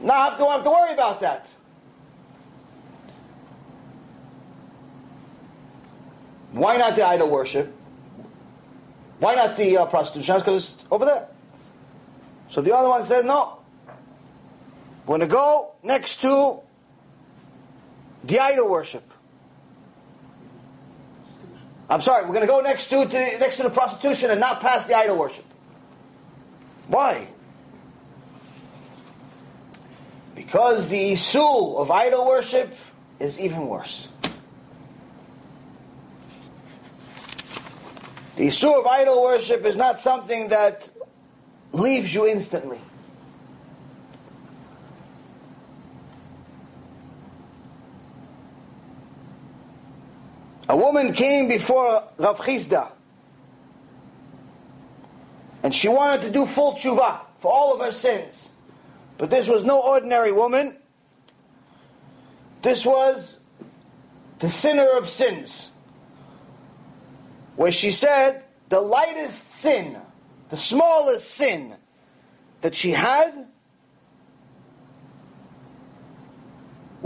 Not 0.00 0.38
don't 0.38 0.50
have 0.50 0.64
to 0.64 0.70
worry 0.70 0.94
about 0.94 1.20
that. 1.20 1.46
Why 6.52 6.78
not 6.78 6.96
the 6.96 7.06
idol 7.06 7.28
worship? 7.28 7.74
Why 9.18 9.34
not 9.34 9.58
the 9.58 9.76
uh, 9.76 9.84
prostitution? 9.84 10.38
Because 10.38 10.72
it's 10.72 10.84
over 10.90 11.04
there. 11.04 11.28
So 12.48 12.62
the 12.62 12.74
other 12.74 12.88
one 12.88 13.04
said, 13.04 13.26
no. 13.26 13.55
We're 15.06 15.18
going 15.18 15.28
to 15.28 15.34
go 15.34 15.72
next 15.84 16.20
to 16.22 16.60
the 18.24 18.40
idol 18.40 18.68
worship. 18.68 19.08
I'm 21.88 22.02
sorry, 22.02 22.24
we're 22.24 22.34
going 22.34 22.40
to 22.40 22.48
go 22.48 22.60
next 22.60 22.88
to, 22.88 23.06
to 23.06 23.38
next 23.38 23.58
to 23.58 23.62
the 23.62 23.70
prostitution 23.70 24.32
and 24.32 24.40
not 24.40 24.60
past 24.60 24.88
the 24.88 24.94
idol 24.94 25.16
worship. 25.16 25.44
Why? 26.88 27.28
Because 30.34 30.88
the 30.88 31.12
Isur 31.12 31.76
of 31.76 31.90
idol 31.92 32.26
worship 32.26 32.74
is 33.20 33.38
even 33.38 33.68
worse. 33.68 34.08
The 38.36 38.48
issue 38.48 38.70
of 38.70 38.86
idol 38.86 39.22
worship 39.22 39.64
is 39.64 39.76
not 39.76 40.00
something 40.00 40.48
that 40.48 40.88
leaves 41.72 42.12
you 42.12 42.26
instantly. 42.26 42.78
A 50.68 50.76
woman 50.76 51.12
came 51.12 51.48
before 51.48 52.02
Rav 52.18 52.38
Chisda 52.38 52.90
and 55.62 55.74
she 55.74 55.88
wanted 55.88 56.22
to 56.22 56.30
do 56.30 56.46
full 56.46 56.74
tshuva 56.74 57.20
for 57.38 57.52
all 57.52 57.74
of 57.74 57.80
her 57.80 57.92
sins. 57.92 58.50
But 59.18 59.30
this 59.30 59.48
was 59.48 59.64
no 59.64 59.80
ordinary 59.80 60.30
woman. 60.30 60.76
This 62.62 62.84
was 62.84 63.38
the 64.38 64.50
sinner 64.50 64.88
of 64.96 65.08
sins. 65.08 65.70
Where 67.56 67.72
she 67.72 67.90
said 67.90 68.44
the 68.68 68.80
lightest 68.80 69.54
sin, 69.54 69.96
the 70.50 70.56
smallest 70.56 71.30
sin 71.30 71.74
that 72.60 72.74
she 72.74 72.90
had 72.90 73.46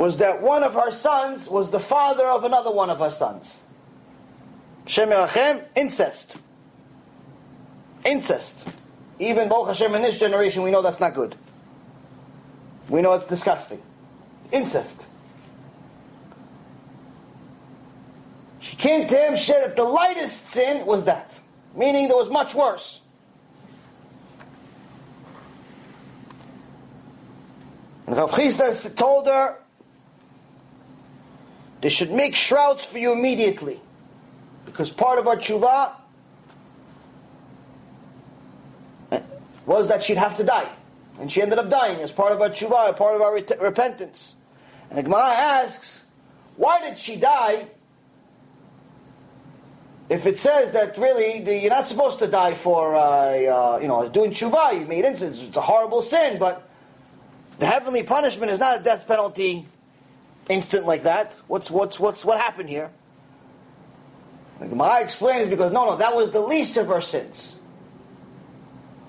was 0.01 0.17
that 0.17 0.41
one 0.41 0.65
of 0.65 0.73
her 0.73 0.91
sons 0.91 1.47
was 1.47 1.71
the 1.71 1.79
father 1.79 2.27
of 2.27 2.45
another 2.45 2.71
one 2.71 2.89
of 2.89 3.01
her 3.01 3.11
sons. 3.11 3.61
Shem 4.87 5.13
incest. 5.77 6.39
Incest. 8.03 8.67
Even 9.19 9.51
Baruch 9.51 9.69
Hashem 9.69 9.95
in 9.95 10.01
this 10.01 10.19
generation, 10.19 10.63
we 10.63 10.71
know 10.71 10.81
that's 10.81 11.01
not 11.01 11.15
good. 11.15 11.37
We 12.89 13.03
know 13.03 13.13
it's 13.13 13.27
disgusting. 13.27 13.83
Incest. 14.51 15.05
She 18.61 18.77
came 18.77 19.07
to 19.07 19.17
him, 19.19 19.37
said 19.37 19.67
that 19.67 19.77
the 19.77 19.85
lightest 19.85 20.47
sin 20.47 20.87
was 20.87 21.05
that, 21.05 21.39
meaning 21.75 22.09
there 22.09 22.17
was 22.17 22.31
much 22.31 22.55
worse. 22.55 23.03
And 28.07 28.17
Rav 28.17 28.31
Chisda 28.31 28.97
told 28.97 29.27
her, 29.27 29.60
they 31.81 31.89
should 31.89 32.11
make 32.11 32.35
shrouds 32.37 32.85
for 32.85 32.99
you 32.99 33.13
immediately. 33.13 33.81
Because 34.65 34.91
part 34.91 35.19
of 35.19 35.27
our 35.27 35.37
tshuva 35.37 35.93
was 39.67 39.89
that 39.89 40.05
she'd 40.05 40.17
have 40.17 40.37
to 40.37 40.45
die. 40.45 40.69
And 41.19 41.31
she 41.31 41.43
ended 41.43 41.59
up 41.59 41.71
dying 41.71 42.01
as 42.01 42.11
part 42.11 42.33
of 42.33 42.41
our 42.41 42.51
tshuva, 42.51 42.97
part 42.97 43.15
of 43.15 43.23
our 43.23 43.33
repentance. 43.33 44.35
And 44.89 44.99
the 44.99 45.03
Gemara 45.03 45.31
asks, 45.31 46.03
why 46.57 46.81
did 46.81 46.99
she 46.99 47.17
die 47.17 47.69
if 50.11 50.27
it 50.27 50.41
says 50.41 50.73
that 50.73 50.99
really 50.99 51.41
the, 51.41 51.57
you're 51.57 51.71
not 51.71 51.87
supposed 51.87 52.19
to 52.19 52.27
die 52.27 52.55
for, 52.55 52.97
uh, 52.97 53.01
uh, 53.01 53.79
you 53.81 53.87
know, 53.87 54.09
doing 54.09 54.33
tshuva, 54.33 54.79
you 54.79 54.85
made 54.85 55.05
incidents, 55.05 55.41
it's 55.41 55.57
a 55.57 55.61
horrible 55.61 56.03
sin, 56.03 56.37
but 56.37 56.69
the 57.61 57.67
heavenly 57.67 58.03
punishment 58.03 58.51
is 58.51 58.59
not 58.59 58.81
a 58.81 58.83
death 58.83 59.07
penalty 59.07 59.69
instant 60.51 60.87
like 60.87 61.03
that. 61.03 61.35
What's, 61.47 61.71
what's, 61.71 61.99
what's, 61.99 62.25
what 62.25 62.39
happened 62.39 62.69
here? 62.69 62.91
The 64.59 64.67
Gemara 64.67 65.01
explains 65.03 65.49
because 65.49 65.73
no, 65.73 65.87
no, 65.87 65.97
that 65.97 66.15
was 66.15 66.33
the 66.33 66.41
least 66.41 66.77
of 66.77 66.89
her 66.89 67.01
sins. 67.01 67.57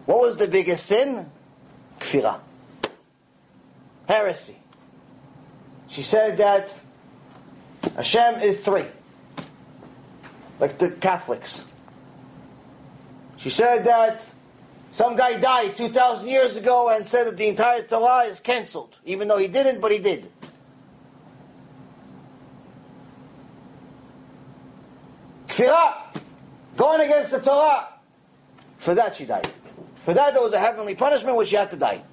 What 0.06 0.22
was 0.22 0.38
the 0.38 0.48
biggest 0.48 0.86
sin? 0.86 1.30
Kfirah. 2.00 2.40
Heresy. 4.08 4.58
She 5.90 6.04
said 6.04 6.38
that 6.38 6.70
Hashem 7.96 8.42
is 8.42 8.60
three. 8.60 8.86
Like 10.60 10.78
the 10.78 10.90
Catholics. 10.90 11.66
She 13.38 13.50
said 13.50 13.84
that 13.86 14.24
some 14.92 15.16
guy 15.16 15.40
died 15.40 15.78
2,000 15.78 16.28
years 16.28 16.56
ago 16.56 16.90
and 16.90 17.08
said 17.08 17.28
that 17.28 17.38
the 17.38 17.48
entire 17.48 17.82
Torah 17.82 18.26
is 18.26 18.40
cancelled. 18.40 18.96
Even 19.06 19.28
though 19.28 19.38
he 19.38 19.48
didn't, 19.48 19.82
but 19.82 19.92
he 19.92 20.00
did. 20.00 20.30
Kfirah. 25.52 25.94
Going 26.78 27.02
against 27.02 27.32
the 27.32 27.40
Torah. 27.40 27.88
For 28.78 28.96
that 28.96 29.16
she 29.16 29.26
died. 29.26 29.48
For 30.04 30.14
that 30.14 30.34
there 30.34 30.42
was 30.42 30.54
a 30.54 30.60
heavenly 30.60 30.96
punishment 30.96 31.36
where 31.36 31.46
she 31.46 31.56
had 31.56 31.70
to 31.72 31.78
die. 31.78 32.04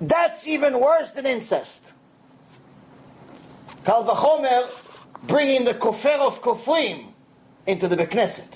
That's 0.00 0.46
even 0.46 0.80
worse 0.80 1.12
than 1.12 1.26
incest. 1.26 1.92
Kal 3.84 4.04
v'chomer, 4.04 4.68
bringing 5.24 5.64
the 5.64 5.74
kofer 5.74 6.18
of 6.18 6.42
kofrim 6.42 7.12
into 7.66 7.86
the 7.86 7.96
Beknesset. 7.96 8.48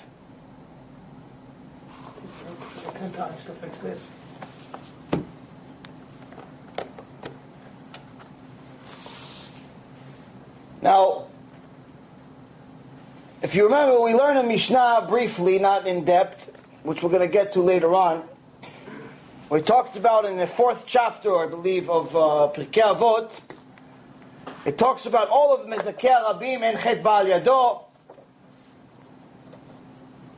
Ten 2.95 3.11
times 3.13 3.45
to 3.45 3.51
fix 3.51 3.77
this. 3.77 4.09
Now, 10.81 11.28
if 13.41 13.55
you 13.55 13.63
remember, 13.63 14.01
we 14.01 14.13
learned 14.13 14.39
in 14.39 14.47
Mishnah 14.47 15.05
briefly, 15.07 15.59
not 15.59 15.87
in 15.87 16.03
depth, 16.03 16.51
which 16.83 17.03
we're 17.03 17.09
going 17.09 17.21
to 17.21 17.27
get 17.27 17.53
to 17.53 17.61
later 17.61 17.93
on. 17.93 18.27
We 19.49 19.61
talked 19.61 19.95
about 19.95 20.25
in 20.25 20.37
the 20.37 20.45
fourth 20.45 20.83
chapter, 20.85 21.37
I 21.37 21.47
believe, 21.47 21.89
of 21.89 22.15
uh, 22.15 22.51
Pirkei 22.53 22.95
Avot. 22.95 23.31
It 24.65 24.77
talks 24.77 25.05
about 25.05 25.29
all 25.29 25.55
of 25.55 25.67
Mezakeh 25.67 26.23
Rabim 26.23 26.61
and 26.61 26.77
Chet 26.79 27.01
Baal 27.01 27.25
Yado. 27.25 27.83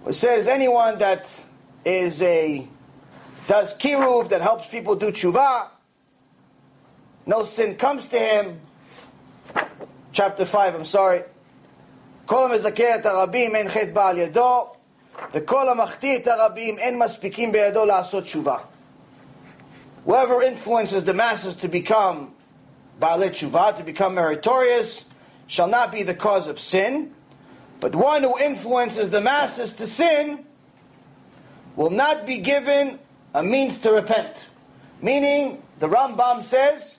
It 0.08 0.14
says 0.14 0.48
anyone 0.48 1.00
that 1.00 1.28
is 1.84 2.22
a 2.22 2.68
does 3.48 3.76
kiruv 3.78 4.30
that 4.30 4.42
helps 4.42 4.68
people 4.68 4.96
do 4.96 5.12
tshuva, 5.12 5.68
no 7.26 7.46
sin 7.46 7.76
comes 7.76 8.08
to 8.10 8.20
him. 8.20 8.60
Chapter 10.14 10.46
five. 10.46 10.76
I'm 10.76 10.86
sorry. 10.86 11.24
כל 12.27 12.45
המזכה 12.45 12.95
את 12.95 13.07
הרבים 13.07 13.57
אין 13.57 13.69
חטא 13.69 13.93
בא 13.93 14.09
על 14.09 14.19
ידו, 14.19 14.67
וכל 15.33 15.69
המחטיא 15.69 16.17
את 16.17 16.29
הרבים 16.29 16.79
אין 16.79 16.99
מספיקים 16.99 17.53
בידו 17.53 17.85
לעשות 17.85 18.25
תשובה. 18.25 18.57
Whoever 20.07 20.41
influences 20.43 21.05
the 21.05 21.15
masses 21.15 21.57
to 21.57 21.69
become 21.69 22.33
Baalei 23.01 23.31
Tshuva, 23.31 23.77
to 23.77 23.83
become 23.83 24.15
meritorious, 24.15 25.05
shall 25.49 25.67
not 25.67 25.93
be 25.93 26.03
the 26.03 26.15
cause 26.15 26.47
of 26.47 26.61
sin, 26.61 27.13
but 27.81 27.95
one 27.95 28.23
who 28.23 28.39
influences 28.39 29.11
the 29.11 29.21
masses 29.21 29.73
to 29.75 29.87
sin 29.87 30.45
will 31.75 31.91
not 31.91 32.25
be 32.25 32.39
given 32.39 32.99
a 33.35 33.43
means 33.43 33.79
to 33.81 33.93
repent. 33.93 34.45
Meaning, 35.03 35.63
the 35.79 35.89
Rambam 35.89 36.43
says, 36.43 36.97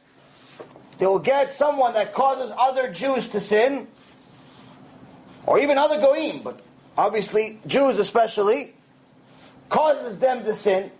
they 0.99 1.07
will 1.07 1.19
get 1.19 1.53
someone 1.53 1.93
that 1.93 2.13
causes 2.13 2.53
other 2.57 2.91
Jews 2.91 3.29
to 3.29 3.39
sin, 3.39 3.87
or 5.46 5.58
even 5.58 5.78
other 5.78 6.00
goyim, 6.00 6.42
but 6.42 6.60
obviously 6.96 7.58
Jews 7.66 7.98
especially, 7.98 8.74
causes 9.68 10.18
them 10.18 10.44
to 10.44 10.54
sin, 10.54 10.90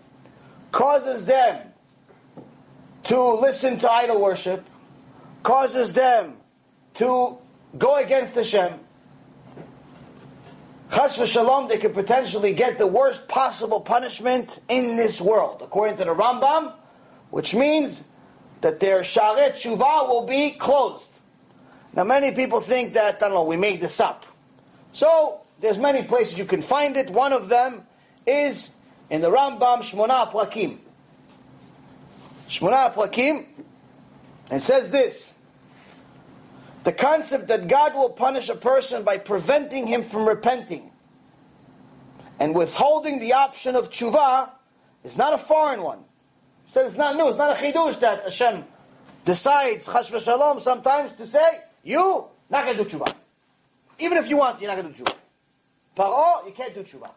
causes 0.71 1.25
them 1.25 1.67
to 3.03 3.33
listen 3.33 3.77
to 3.79 3.91
idol 3.91 4.19
worship, 4.21 4.65
causes 5.43 5.93
them 5.93 6.37
to 6.95 7.37
go 7.77 7.95
against 7.97 8.35
Hashem. 8.35 8.79
Chas 10.91 11.17
v'shalom, 11.17 11.69
they 11.69 11.77
could 11.77 11.93
potentially 11.93 12.53
get 12.53 12.77
the 12.77 12.87
worst 12.87 13.27
possible 13.27 13.81
punishment 13.81 14.59
in 14.69 14.95
this 14.95 15.19
world, 15.19 15.61
according 15.61 15.97
to 15.97 16.05
the 16.05 16.13
Rambam, 16.13 16.73
which 17.31 17.55
means 17.55 18.03
that 18.61 18.79
their 18.79 19.01
sharei 19.01 19.53
tshuva 19.53 20.07
will 20.07 20.25
be 20.25 20.51
closed. 20.51 21.09
Now, 21.95 22.03
many 22.03 22.31
people 22.31 22.61
think 22.61 22.93
that, 22.93 23.15
I 23.15 23.19
don't 23.19 23.31
know, 23.31 23.43
we 23.43 23.57
made 23.57 23.81
this 23.81 23.99
up. 23.99 24.25
So, 24.93 25.41
there's 25.59 25.77
many 25.77 26.03
places 26.03 26.37
you 26.37 26.45
can 26.45 26.61
find 26.61 26.95
it. 26.97 27.09
One 27.09 27.33
of 27.33 27.49
them 27.49 27.83
is 28.25 28.69
in 29.09 29.21
the 29.21 29.29
Rambam 29.29 29.79
Shmona 29.79 30.31
Prakim. 30.31 30.77
Shmona 32.47 32.93
Prakim, 32.93 33.45
it 34.51 34.61
says 34.61 34.89
this. 34.89 35.33
The 36.83 36.91
concept 36.91 37.47
that 37.47 37.67
God 37.67 37.95
will 37.95 38.09
punish 38.09 38.49
a 38.49 38.55
person 38.55 39.03
by 39.03 39.17
preventing 39.17 39.87
him 39.87 40.03
from 40.03 40.27
repenting 40.27 40.91
and 42.39 42.53
withholding 42.53 43.19
the 43.19 43.33
option 43.33 43.75
of 43.75 43.89
tshuva 43.89 44.49
is 45.03 45.17
not 45.17 45.33
a 45.33 45.37
foreign 45.37 45.81
one. 45.81 45.99
Said 46.69 46.87
it's 46.87 46.95
not 46.95 47.15
new, 47.15 47.29
it's 47.29 47.37
not 47.37 47.57
a 47.57 47.61
chidush 47.61 47.99
that 48.01 48.23
Hashem 48.23 48.65
decides, 49.23 49.85
chas 49.85 50.11
v'shalom, 50.11 50.61
sometimes 50.61 51.13
to 51.13 51.25
say, 51.25 51.61
you, 51.83 52.25
not 52.49 52.65
going 52.65 52.77
to 52.77 52.83
do 52.83 52.97
tshuva. 52.97 53.15
Even 53.99 54.17
if 54.17 54.27
you 54.29 54.37
want, 54.37 54.59
you're 54.61 54.69
not 54.69 54.81
going 54.81 54.93
to 54.93 54.97
do 54.97 55.03
tshuva. 55.03 55.15
Paro, 55.95 56.45
you 56.45 56.53
can't 56.53 56.73
do 56.73 56.83
tshuva. 56.83 57.11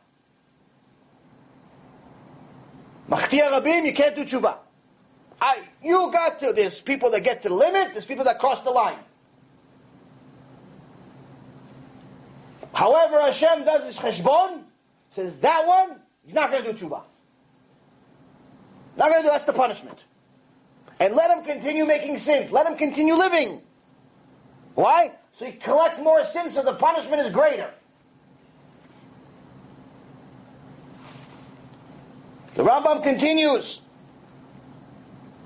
Machtia 3.08 3.48
Rabim, 3.50 3.86
you 3.86 3.94
can't 3.94 4.14
do 4.16 4.24
tshuva. 4.24 4.58
I, 5.40 5.60
you 5.82 6.10
got 6.12 6.40
to, 6.40 6.52
there's 6.52 6.80
people 6.80 7.10
that 7.10 7.20
get 7.20 7.42
to 7.42 7.48
the 7.48 7.54
limit, 7.54 7.92
there's 7.92 8.06
people 8.06 8.24
that 8.24 8.38
cross 8.38 8.62
the 8.62 8.70
line. 8.70 8.98
However, 12.72 13.20
Hashem 13.20 13.64
does 13.64 13.84
his 13.84 13.98
cheshbon, 13.98 14.62
says 15.10 15.38
that 15.38 15.66
one, 15.66 16.00
he's 16.24 16.34
not 16.34 16.50
going 16.50 16.64
to 16.64 16.72
do 16.72 16.86
tshuva. 16.86 17.02
Not 18.96 19.10
going 19.10 19.22
to 19.22 19.28
do, 19.28 19.30
that's 19.30 19.44
the 19.44 19.52
punishment. 19.52 19.98
And 20.98 21.14
let 21.14 21.30
him 21.30 21.44
continue 21.44 21.84
making 21.84 22.18
sins. 22.18 22.50
Let 22.50 22.66
him 22.66 22.76
continue 22.76 23.14
living. 23.14 23.60
Why? 24.74 25.12
So 25.36 25.44
you 25.44 25.52
collect 25.52 26.00
more 26.00 26.24
sins, 26.24 26.54
so 26.54 26.62
the 26.62 26.72
punishment 26.72 27.20
is 27.20 27.28
greater. 27.28 27.70
The 32.54 32.62
Rambam 32.62 33.02
continues. 33.02 33.82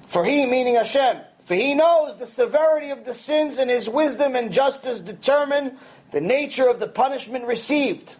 For 0.07 0.25
he, 0.25 0.47
meaning 0.47 0.77
Hashem, 0.77 1.17
for 1.44 1.57
he 1.57 1.75
knows 1.75 2.19
the 2.19 2.27
severity 2.28 2.91
of 2.91 3.05
the 3.05 3.15
sins 3.15 3.59
and 3.59 3.69
his 3.69 3.89
wisdom 3.89 4.36
and 4.36 4.52
justice 4.52 5.01
determine 5.01 5.77
the 6.12 6.20
nature 6.20 6.69
of 6.69 6.78
the 6.78 6.86
punishment 6.86 7.47
received. 7.47 8.15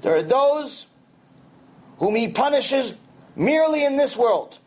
There 0.00 0.14
are 0.14 0.22
those 0.22 0.86
whom 1.98 2.14
he 2.14 2.28
punishes 2.28 2.94
merely 3.34 3.84
in 3.84 3.98
this 3.98 4.16
world, 4.16 4.58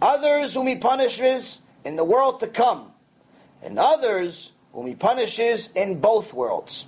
others 0.00 0.54
whom 0.54 0.66
he 0.66 0.74
punishes 0.74 1.60
in 1.84 1.94
the 1.94 2.04
world 2.04 2.40
to 2.40 2.48
come, 2.48 2.90
and 3.62 3.78
others 3.78 4.51
whom 4.72 4.86
he 4.86 4.94
punishes 4.94 5.68
in 5.74 6.00
both 6.00 6.32
worlds. 6.32 6.86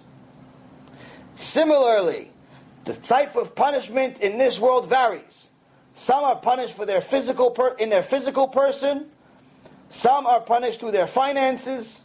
Similarly, 1.37 2.31
the 2.85 2.95
type 2.95 3.37
of 3.37 3.55
punishment 3.55 4.21
in 4.21 4.39
this 4.39 4.59
world 4.59 4.89
varies. 4.89 5.49
Some 5.95 6.25
are 6.25 6.37
punished 6.37 6.75
for 6.75 6.87
their 6.87 7.01
physical 7.01 7.51
per- 7.51 7.75
in 7.75 7.89
their 7.89 8.03
physical 8.03 8.49
person, 8.49 9.07
some 9.91 10.27
are 10.27 10.41
punished 10.41 10.81
through 10.81 10.91
their 10.91 11.07
finances, 11.07 12.03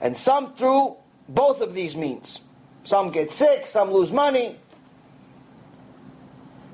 and 0.00 0.16
some 0.16 0.54
through 0.54 0.96
both 1.28 1.60
of 1.60 1.74
these 1.74 1.96
means. 1.96 2.40
Some 2.82 3.10
get 3.10 3.30
sick, 3.30 3.66
some 3.66 3.92
lose 3.92 4.10
money. 4.10 4.56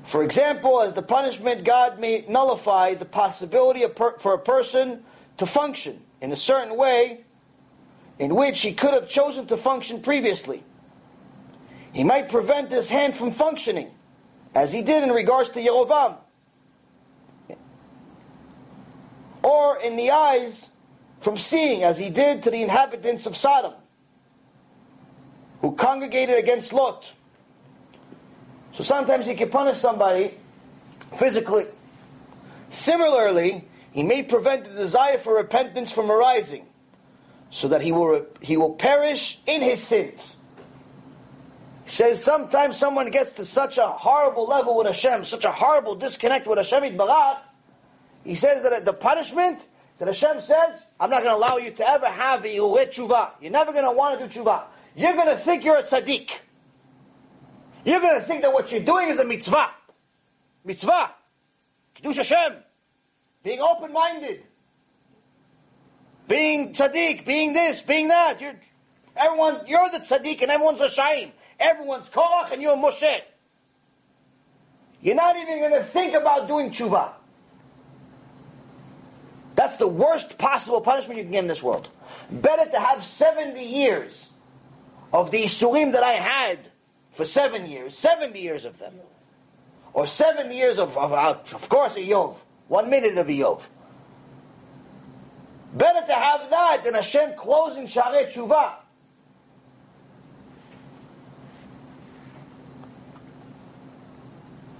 For 0.05 0.23
example, 0.23 0.81
as 0.81 0.93
the 0.93 1.01
punishment, 1.01 1.63
God 1.63 1.99
may 1.99 2.25
nullify 2.27 2.95
the 2.95 3.05
possibility 3.05 3.85
per- 3.87 4.17
for 4.19 4.33
a 4.33 4.39
person 4.39 5.03
to 5.37 5.45
function 5.45 6.01
in 6.21 6.31
a 6.31 6.37
certain 6.37 6.75
way 6.75 7.25
in 8.19 8.35
which 8.35 8.61
he 8.61 8.73
could 8.73 8.93
have 8.93 9.09
chosen 9.09 9.45
to 9.47 9.57
function 9.57 10.01
previously. 10.01 10.63
He 11.93 12.03
might 12.03 12.29
prevent 12.29 12.71
his 12.71 12.89
hand 12.89 13.15
from 13.15 13.31
functioning, 13.31 13.91
as 14.53 14.71
he 14.71 14.81
did 14.81 15.03
in 15.03 15.11
regards 15.11 15.49
to 15.51 15.59
Yerovam. 15.59 16.17
Or 19.43 19.79
in 19.79 19.95
the 19.95 20.11
eyes 20.11 20.69
from 21.21 21.37
seeing, 21.37 21.83
as 21.83 21.97
he 21.97 22.09
did 22.09 22.43
to 22.43 22.51
the 22.51 22.61
inhabitants 22.61 23.25
of 23.25 23.35
Sodom, 23.35 23.73
who 25.61 25.71
congregated 25.75 26.37
against 26.37 26.73
Lot. 26.73 27.05
So 28.73 28.83
sometimes 28.83 29.25
he 29.25 29.33
can 29.33 29.49
punish 29.49 29.77
somebody 29.77 30.37
physically. 31.17 31.65
Similarly, 32.69 33.63
he 33.91 34.03
may 34.03 34.21
prevent 34.21 34.65
the 34.65 34.73
desire 34.73 35.17
for 35.17 35.35
repentance 35.35 35.91
from 35.91 36.11
arising, 36.11 36.66
so 37.49 37.69
that 37.69 37.81
he 37.81 37.91
will, 37.91 38.25
he 38.41 38.57
will 38.57 38.73
perish 38.73 39.39
in 39.45 39.61
his 39.61 39.81
sins. 39.81 40.37
He 41.85 41.91
says 41.91 42.23
sometimes 42.23 42.77
someone 42.77 43.11
gets 43.11 43.33
to 43.33 43.45
such 43.45 43.77
a 43.77 43.87
horrible 43.87 44.47
level 44.47 44.75
with 44.77 44.87
Hashem, 44.87 45.25
such 45.25 45.45
a 45.45 45.51
horrible 45.51 45.95
disconnect 45.95 46.47
with 46.47 46.57
Hashem 46.57 46.97
Barach. 46.97 47.39
He 48.23 48.35
says 48.35 48.63
that 48.63 48.83
the 48.83 48.93
punishment, 48.93 49.65
that 49.97 50.07
Hashem 50.07 50.41
says, 50.41 50.85
I'm 50.99 51.09
not 51.09 51.23
going 51.23 51.33
to 51.33 51.37
allow 51.37 51.57
you 51.57 51.71
to 51.71 51.89
ever 51.89 52.07
have 52.07 52.43
a 52.43 52.47
tshuva. 52.47 53.31
You're 53.41 53.51
never 53.51 53.71
going 53.71 53.85
to 53.85 53.91
want 53.91 54.19
to 54.19 54.27
do 54.27 54.41
tshuva. 54.41 54.63
You're 54.95 55.13
going 55.13 55.29
to 55.29 55.37
think 55.37 55.63
you're 55.63 55.77
a 55.77 55.83
tzaddik. 55.83 56.29
You're 57.85 58.01
going 58.01 58.19
to 58.19 58.25
think 58.25 58.41
that 58.41 58.51
what 58.51 58.71
you're 58.71 58.81
doing 58.81 59.07
is 59.07 59.19
a 59.19 59.25
mitzvah. 59.25 59.69
Mitzvah. 60.65 61.11
Kiddush 61.95 62.17
Hashem. 62.17 62.57
Being 63.43 63.61
open-minded. 63.61 64.43
Being 66.27 66.73
tzaddik, 66.73 67.25
being 67.25 67.53
this, 67.53 67.81
being 67.81 68.09
that. 68.09 68.41
You're, 68.41 68.55
everyone, 69.15 69.61
you're 69.67 69.89
the 69.89 69.99
tzaddik 69.99 70.41
and 70.41 70.51
everyone's 70.51 70.81
a 70.81 70.89
shaim. 70.89 71.31
Everyone's 71.59 72.09
Korach 72.09 72.51
and 72.51 72.61
you're 72.61 72.73
a 72.73 72.77
Moshe. 72.77 73.21
You're 75.01 75.15
not 75.15 75.35
even 75.37 75.59
going 75.59 75.73
to 75.73 75.83
think 75.83 76.13
about 76.13 76.47
doing 76.47 76.71
tshuva. 76.71 77.11
That's 79.55 79.77
the 79.77 79.87
worst 79.87 80.37
possible 80.37 80.81
punishment 80.81 81.17
you 81.17 81.23
can 81.23 81.31
get 81.31 81.39
in 81.39 81.47
this 81.47 81.63
world. 81.63 81.89
Better 82.29 82.69
to 82.69 82.79
have 82.79 83.03
70 83.03 83.59
years 83.63 84.29
of 85.11 85.31
the 85.31 85.43
Isurim 85.43 85.93
that 85.93 86.03
I 86.03 86.13
had 86.13 86.59
for 87.13 87.25
seven 87.25 87.67
years, 87.69 87.97
70 87.97 88.39
years 88.39 88.65
of 88.65 88.77
them. 88.77 88.93
Or 89.93 90.05
seven 90.05 90.51
years 90.51 90.77
of, 90.77 90.95
of, 90.95 91.11
of 91.11 91.69
course, 91.69 91.95
Iyov. 91.95 92.35
One 92.67 92.89
minute 92.89 93.17
of 93.17 93.25
Iyov. 93.25 93.61
Better 95.73 96.05
to 96.07 96.13
have 96.13 96.49
that 96.49 96.83
than 96.83 96.93
Hashem 96.93 97.35
closing 97.35 97.87
Sharei 97.87 98.31
Tshuva. 98.31 98.73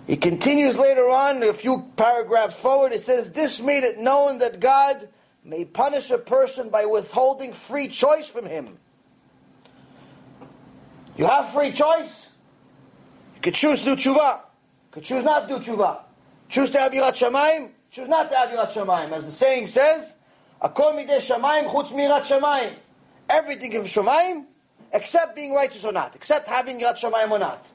He 0.07 0.15
continues 0.15 0.77
later 0.77 1.09
on, 1.09 1.43
a 1.43 1.53
few 1.53 1.91
paragraphs 1.97 2.55
forward, 2.55 2.93
it 2.93 3.01
says, 3.01 3.33
This 3.33 3.61
made 3.61 3.83
it 3.83 3.99
known 3.99 4.37
that 4.37 4.61
God 4.61 5.09
may 5.43 5.65
punish 5.65 6.11
a 6.11 6.17
person 6.17 6.69
by 6.69 6.85
withholding 6.85 7.53
free 7.53 7.89
choice 7.89 8.27
from 8.27 8.45
him. 8.45 8.77
You 11.17 11.25
have 11.25 11.51
free 11.51 11.71
choice. 11.71 12.29
You 13.35 13.41
could 13.41 13.55
choose 13.55 13.79
to 13.79 13.85
do 13.85 13.95
tshuva. 13.95 14.35
You 14.37 14.91
could 14.91 15.03
choose 15.03 15.25
not 15.25 15.49
to 15.49 15.59
do 15.59 15.63
tshuva. 15.63 15.99
Choose 16.47 16.71
to 16.71 16.79
have 16.79 16.93
yirat 16.93 17.13
shamayim. 17.13 17.71
Choose 17.91 18.07
not 18.07 18.29
to 18.29 18.37
have 18.37 18.49
yirat 18.49 18.71
shamayim. 18.71 19.11
As 19.11 19.25
the 19.25 19.31
saying 19.31 19.67
says, 19.67 20.15
Akol 20.61 20.93
midei 20.95 21.17
shamayim 21.17 21.71
chutz 21.71 21.91
mirat 21.91 22.23
shamayim. 22.23 22.73
Everything 23.29 23.73
is 23.73 23.91
shamayim, 23.93 24.45
except 24.93 25.35
being 25.35 25.53
righteous 25.53 25.85
or 25.85 25.91
not. 25.91 26.15
Except 26.15 26.47
having 26.47 26.79
yirat 26.79 26.97
shamayim 26.97 27.31
or 27.31 27.39
not. 27.39 27.65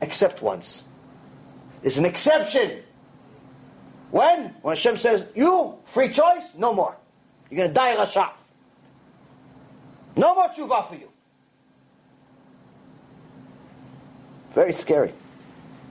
Except 0.00 0.42
once. 0.42 0.84
There's 1.82 1.98
an 1.98 2.04
exception. 2.04 2.82
When? 4.10 4.54
When 4.62 4.72
Hashem 4.76 4.96
says, 4.96 5.26
you, 5.34 5.74
free 5.84 6.08
choice, 6.08 6.54
no 6.56 6.72
more. 6.72 6.96
You're 7.50 7.58
going 7.58 7.68
to 7.68 7.74
die 7.74 7.96
Rasha. 7.96 8.30
No 10.16 10.34
more 10.34 10.48
tshuva 10.48 10.88
for 10.88 10.94
you. 10.94 11.08
Very 14.54 14.72
scary. 14.72 15.12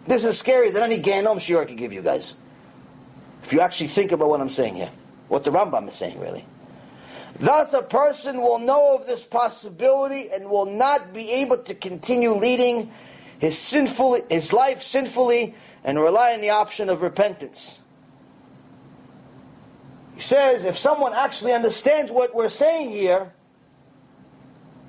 This 0.08 0.24
is 0.24 0.42
scarier 0.42 0.74
than 0.74 0.84
any 0.84 1.02
Gehinnom 1.02 1.60
I 1.60 1.66
could 1.66 1.78
give 1.78 1.94
you 1.94 2.02
guys. 2.02 2.36
If 3.44 3.54
you 3.54 3.60
actually 3.60 3.88
think 3.88 4.12
about 4.12 4.30
what 4.30 4.42
I'm 4.42 4.50
saying 4.50 4.76
here. 4.76 4.92
What 5.34 5.46
the 5.46 5.50
Rambam 5.50 5.88
is 5.88 5.96
saying, 5.96 6.20
really. 6.20 6.46
Thus, 7.40 7.74
a 7.74 7.82
person 7.82 8.40
will 8.40 8.60
know 8.60 8.96
of 8.96 9.08
this 9.08 9.24
possibility 9.24 10.30
and 10.30 10.48
will 10.48 10.68
not 10.68 11.12
be 11.12 11.32
able 11.32 11.58
to 11.58 11.74
continue 11.74 12.34
leading 12.34 12.92
his 13.40 13.58
sinful, 13.58 14.28
his 14.30 14.54
life 14.54 14.84
sinfully 14.84 15.56
and 15.84 16.00
rely 16.00 16.34
on 16.34 16.42
the 16.42 16.52
option 16.52 16.88
of 16.88 17.02
repentance. 17.02 17.80
He 20.14 20.22
says 20.22 20.66
if 20.66 20.78
someone 20.78 21.14
actually 21.16 21.54
understands 21.54 22.12
what 22.12 22.36
we're 22.36 22.48
saying 22.48 22.92
here, 22.92 23.34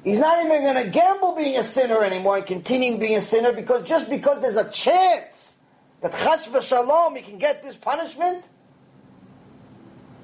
he's 0.04 0.18
not 0.18 0.44
even 0.44 0.60
going 0.60 0.84
to 0.84 0.90
gamble 0.90 1.34
being 1.34 1.56
a 1.56 1.64
sinner 1.64 2.04
anymore 2.04 2.36
and 2.36 2.44
continuing 2.44 3.00
being 3.00 3.16
a 3.16 3.22
sinner 3.22 3.50
because 3.50 3.82
just 3.84 4.10
because 4.10 4.42
there's 4.42 4.58
a 4.58 4.70
chance 4.70 5.56
that 6.02 6.12
chas 6.12 6.46
v'shalom 6.48 7.16
he 7.16 7.22
can 7.22 7.38
get 7.38 7.62
this 7.62 7.76
punishment 7.76 8.44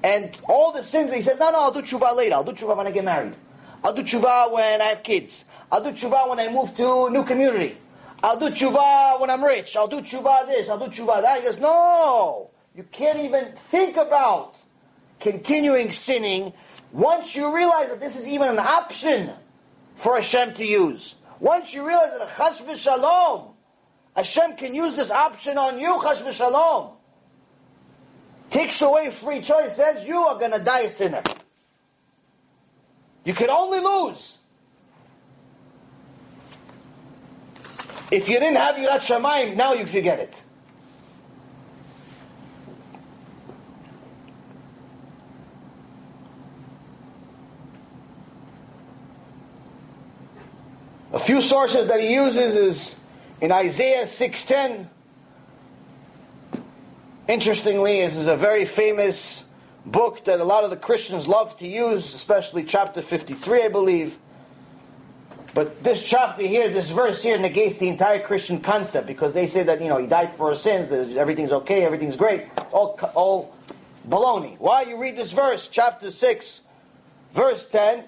and 0.03 0.35
all 0.47 0.71
the 0.71 0.83
sins 0.83 1.13
he 1.13 1.21
says, 1.21 1.39
no, 1.39 1.51
no, 1.51 1.59
I'll 1.59 1.71
do 1.71 1.81
tshuva 1.81 2.15
later. 2.15 2.35
I'll 2.35 2.43
do 2.43 2.53
tshuva 2.53 2.75
when 2.75 2.87
I 2.87 2.91
get 2.91 3.03
married. 3.03 3.35
I'll 3.83 3.93
do 3.93 4.03
tshuva 4.03 4.51
when 4.51 4.81
I 4.81 4.85
have 4.85 5.03
kids. 5.03 5.45
I'll 5.71 5.83
do 5.83 5.91
tshuva 5.91 6.29
when 6.29 6.39
I 6.39 6.51
move 6.51 6.75
to 6.77 7.05
a 7.05 7.09
new 7.09 7.23
community. 7.23 7.77
I'll 8.23 8.39
do 8.39 8.49
tshuva 8.49 9.19
when 9.19 9.29
I'm 9.29 9.43
rich. 9.43 9.75
I'll 9.75 9.87
do 9.87 10.01
tshuva 10.01 10.47
this. 10.47 10.69
I'll 10.69 10.77
do 10.77 10.85
tshuva 10.85 11.21
that. 11.21 11.39
He 11.39 11.43
goes, 11.43 11.59
no, 11.59 12.51
you 12.75 12.83
can't 12.91 13.19
even 13.19 13.53
think 13.53 13.97
about 13.97 14.55
continuing 15.19 15.91
sinning 15.91 16.53
once 16.91 17.35
you 17.35 17.55
realize 17.55 17.89
that 17.89 17.99
this 17.99 18.15
is 18.15 18.27
even 18.27 18.49
an 18.49 18.59
option 18.59 19.31
for 19.95 20.15
Hashem 20.15 20.55
to 20.55 20.65
use. 20.65 21.15
Once 21.39 21.73
you 21.73 21.87
realize 21.87 22.11
that 22.11 22.21
a 22.21 22.29
chas 22.35 22.61
v'shalom, 22.61 23.53
Hashem 24.15 24.55
can 24.57 24.75
use 24.75 24.95
this 24.95 25.09
option 25.09 25.57
on 25.57 25.79
you, 25.79 25.99
chas 26.03 26.19
v'shalom. 26.19 26.93
Takes 28.51 28.81
away 28.81 29.09
free 29.09 29.41
choice, 29.41 29.75
says 29.75 30.07
you 30.07 30.17
are 30.19 30.37
going 30.37 30.51
to 30.51 30.59
die 30.59 30.81
a 30.81 30.89
sinner. 30.89 31.23
You 33.23 33.33
can 33.33 33.49
only 33.49 33.79
lose. 33.79 34.37
If 38.11 38.27
you 38.27 38.39
didn't 38.39 38.57
have 38.57 38.75
Yirat 38.75 38.99
Shamayim, 38.99 39.55
now 39.55 39.73
you 39.73 39.85
forget 39.85 40.19
it. 40.19 40.33
A 51.13 51.19
few 51.19 51.41
sources 51.41 51.87
that 51.87 51.99
he 51.99 52.13
uses 52.13 52.55
is 52.55 52.95
In 53.41 53.51
Isaiah 53.51 54.05
6:10, 54.05 54.87
interestingly, 57.31 58.01
this 58.01 58.17
is 58.17 58.27
a 58.27 58.35
very 58.35 58.65
famous 58.65 59.45
book 59.85 60.25
that 60.25 60.41
a 60.41 60.43
lot 60.43 60.65
of 60.65 60.69
the 60.69 60.75
Christians 60.75 61.27
love 61.27 61.57
to 61.59 61.67
use, 61.67 62.13
especially 62.13 62.63
chapter 62.63 63.01
53, 63.01 63.63
I 63.63 63.67
believe. 63.69 64.17
But 65.53 65.81
this 65.83 66.03
chapter 66.03 66.43
here, 66.43 66.69
this 66.69 66.89
verse 66.89 67.23
here 67.23 67.37
negates 67.37 67.77
the 67.77 67.87
entire 67.87 68.19
Christian 68.19 68.59
concept 68.59 69.07
because 69.07 69.33
they 69.33 69.47
say 69.47 69.63
that, 69.63 69.81
you 69.81 69.87
know, 69.87 69.97
he 69.97 70.07
died 70.07 70.35
for 70.35 70.49
our 70.49 70.55
sins, 70.55 70.91
everything's 71.17 71.51
okay, 71.51 71.83
everything's 71.83 72.15
great. 72.15 72.47
All, 72.71 72.99
all 73.15 73.55
baloney. 74.07 74.57
Why 74.59 74.83
you 74.83 74.97
read 74.97 75.17
this 75.17 75.31
verse, 75.31 75.67
chapter 75.69 76.11
6, 76.11 76.61
verse 77.33 77.67
10, 77.67 78.03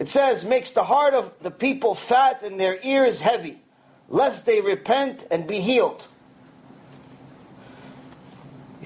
it 0.00 0.08
says, 0.08 0.44
makes 0.44 0.72
the 0.72 0.84
heart 0.84 1.14
of 1.14 1.32
the 1.42 1.50
people 1.50 1.94
fat 1.94 2.42
and 2.42 2.58
their 2.58 2.78
ears 2.82 3.20
heavy, 3.20 3.60
lest 4.08 4.46
they 4.46 4.60
repent 4.60 5.26
and 5.30 5.46
be 5.46 5.60
healed. 5.60 6.04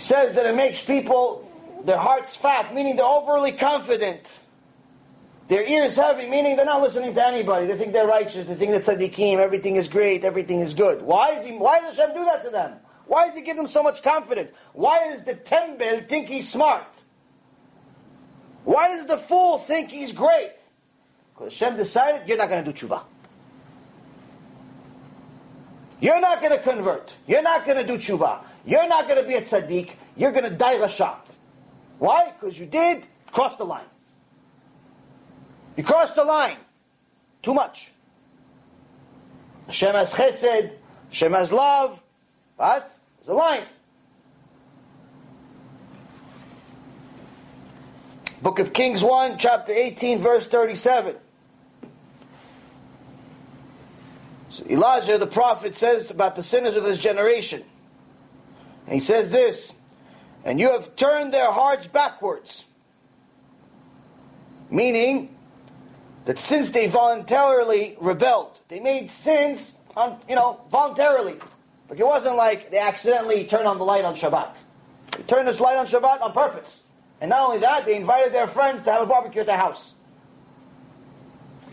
Says 0.04 0.34
that 0.34 0.44
it 0.44 0.54
makes 0.54 0.82
people, 0.82 1.50
their 1.82 1.96
hearts 1.96 2.36
fat, 2.36 2.74
meaning 2.74 2.96
they're 2.96 3.06
overly 3.06 3.52
confident 3.52 4.30
their 5.48 5.64
ears 5.64 5.96
heavy, 5.96 6.28
meaning 6.28 6.56
they're 6.56 6.66
not 6.66 6.82
listening 6.82 7.14
to 7.14 7.26
anybody. 7.26 7.64
They 7.64 7.78
think 7.78 7.94
they're 7.94 8.06
righteous. 8.06 8.44
They 8.44 8.54
think 8.54 8.72
that 8.72 8.82
tzaddikim, 8.82 9.38
everything 9.38 9.76
is 9.76 9.88
great, 9.88 10.22
everything 10.22 10.60
is 10.60 10.74
good. 10.74 11.00
Why 11.00 11.30
is 11.30 11.46
he? 11.46 11.56
Why 11.56 11.80
does 11.80 11.96
Hashem 11.96 12.14
do 12.14 12.22
that 12.26 12.44
to 12.44 12.50
them? 12.50 12.80
Why 13.06 13.24
does 13.24 13.34
he 13.34 13.40
give 13.40 13.56
them 13.56 13.66
so 13.66 13.82
much 13.82 14.02
confidence? 14.02 14.50
Why 14.74 14.98
does 15.10 15.24
the 15.24 15.36
tembel 15.36 16.06
think 16.06 16.28
he's 16.28 16.50
smart? 16.52 16.86
Why 18.64 18.88
does 18.88 19.06
the 19.06 19.16
fool 19.16 19.56
think 19.56 19.88
he's 19.88 20.12
great? 20.12 20.52
Because 21.32 21.58
Hashem 21.58 21.78
decided 21.78 22.28
you're 22.28 22.36
not 22.36 22.50
going 22.50 22.62
to 22.62 22.70
do 22.70 22.86
tshuva. 22.86 23.04
You're 25.98 26.20
not 26.20 26.42
going 26.42 26.52
to 26.52 26.62
convert. 26.62 27.10
You're 27.26 27.42
not 27.42 27.64
going 27.64 27.78
to 27.78 27.86
do 27.86 27.96
tshuva. 27.96 28.40
You're 28.66 28.88
not 28.88 29.08
going 29.08 29.22
to 29.22 29.28
be 29.28 29.34
a 29.34 29.42
tzaddik. 29.42 29.90
You're 30.16 30.32
going 30.32 30.44
to 30.44 30.56
die 30.56 30.76
rasha. 30.76 31.16
Why? 31.98 32.32
Because 32.38 32.58
you 32.58 32.66
did 32.66 33.06
cross 33.30 33.56
the 33.56 33.64
line. 33.64 33.84
You 35.76 35.84
crossed 35.84 36.14
the 36.14 36.24
line. 36.24 36.56
Too 37.42 37.54
much. 37.54 37.90
Hashem 39.66 39.94
has 39.94 40.12
chesed, 40.12 40.72
Hashem 41.08 41.32
has 41.32 41.52
love, 41.52 42.00
but 42.56 42.90
there's 43.18 43.28
a 43.28 43.34
line. 43.34 43.64
Book 48.42 48.58
of 48.58 48.74
Kings 48.74 49.02
1, 49.02 49.38
chapter 49.38 49.72
18, 49.72 50.20
verse 50.20 50.46
37. 50.48 51.16
So 54.50 54.64
Elijah 54.66 55.16
the 55.16 55.26
prophet 55.26 55.76
says 55.76 56.10
about 56.10 56.36
the 56.36 56.42
sinners 56.42 56.76
of 56.76 56.84
this 56.84 56.98
generation. 56.98 57.64
And 58.86 58.94
he 58.94 59.00
says 59.00 59.30
this, 59.30 59.72
and 60.44 60.60
you 60.60 60.70
have 60.70 60.94
turned 60.96 61.32
their 61.32 61.50
hearts 61.50 61.86
backwards. 61.86 62.64
Meaning, 64.70 65.34
that 66.24 66.38
since 66.38 66.70
they 66.70 66.86
voluntarily 66.86 67.96
rebelled, 68.00 68.58
they 68.68 68.80
made 68.80 69.10
sins, 69.10 69.76
on, 69.96 70.18
you 70.28 70.34
know, 70.34 70.60
voluntarily. 70.70 71.36
But 71.88 71.98
it 71.98 72.06
wasn't 72.06 72.36
like 72.36 72.70
they 72.70 72.78
accidentally 72.78 73.44
turned 73.44 73.66
on 73.66 73.78
the 73.78 73.84
light 73.84 74.04
on 74.04 74.14
Shabbat. 74.16 74.56
They 75.16 75.22
turned 75.24 75.46
this 75.46 75.60
light 75.60 75.76
on 75.76 75.86
Shabbat 75.86 76.22
on 76.22 76.32
purpose. 76.32 76.82
And 77.20 77.30
not 77.30 77.42
only 77.42 77.58
that, 77.58 77.84
they 77.84 77.96
invited 77.96 78.32
their 78.32 78.46
friends 78.46 78.82
to 78.82 78.92
have 78.92 79.02
a 79.02 79.06
barbecue 79.06 79.42
at 79.42 79.46
their 79.46 79.58
house. 79.58 79.94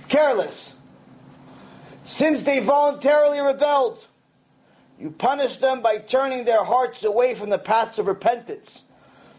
Careless. 0.10 0.76
Since 2.04 2.44
they 2.44 2.60
voluntarily 2.60 3.40
rebelled, 3.40 4.06
you 5.02 5.10
punish 5.10 5.58
them 5.58 5.82
by 5.82 5.98
turning 5.98 6.46
their 6.46 6.64
hearts 6.64 7.04
away 7.04 7.34
from 7.34 7.50
the 7.50 7.58
paths 7.58 7.98
of 7.98 8.06
repentance, 8.06 8.84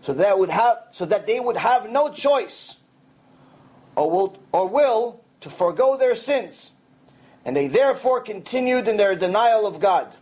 so 0.03 0.13
that 0.15 0.37
would 0.39 0.51
have 0.51 0.79
so 0.91 1.07
that 1.07 1.29
they 1.29 1.39
would 1.39 1.57
have 1.57 1.89
no 1.89 2.13
choice 2.13 2.75
or 3.95 4.11
will, 4.11 4.39
or 4.51 4.67
will 4.67 5.21
to 5.41 5.51
forego 5.51 5.97
their 5.97 6.17
sins, 6.17 6.73
and 7.45 7.55
they 7.55 7.69
therefore 7.69 8.21
continued 8.21 8.89
in 8.89 8.97
their 8.97 9.15
denial 9.15 9.67
of 9.67 9.79
God. 9.79 10.13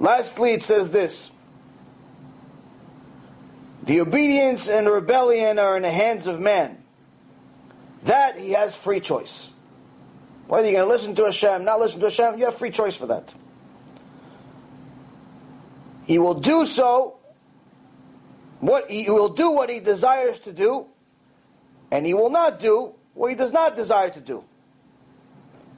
Lastly, 0.00 0.52
it 0.52 0.64
says 0.64 0.90
this 0.90 1.30
The 3.84 4.00
obedience 4.00 4.68
and 4.68 4.88
rebellion 4.88 5.60
are 5.60 5.76
in 5.76 5.82
the 5.82 5.90
hands 5.90 6.26
of 6.26 6.40
man. 6.40 6.78
That 8.02 8.36
he 8.38 8.50
has 8.50 8.74
free 8.74 9.00
choice. 9.00 9.48
Whether 10.46 10.68
you're 10.68 10.80
going 10.80 10.88
to 10.88 10.94
listen 10.94 11.14
to 11.16 11.24
Hashem, 11.24 11.64
not 11.64 11.80
listen 11.80 12.00
to 12.00 12.06
Hashem, 12.06 12.38
you 12.38 12.44
have 12.44 12.56
free 12.56 12.70
choice 12.70 12.96
for 12.96 13.06
that. 13.06 13.32
He 16.06 16.18
will 16.18 16.34
do 16.34 16.66
so 16.66 17.18
what 18.60 18.90
he 18.90 19.10
will 19.10 19.30
do 19.30 19.50
what 19.50 19.70
he 19.70 19.80
desires 19.80 20.40
to 20.40 20.52
do, 20.52 20.86
and 21.90 22.06
he 22.06 22.14
will 22.14 22.30
not 22.30 22.60
do 22.60 22.94
what 23.14 23.30
he 23.30 23.36
does 23.36 23.52
not 23.52 23.76
desire 23.76 24.10
to 24.10 24.20
do. 24.20 24.44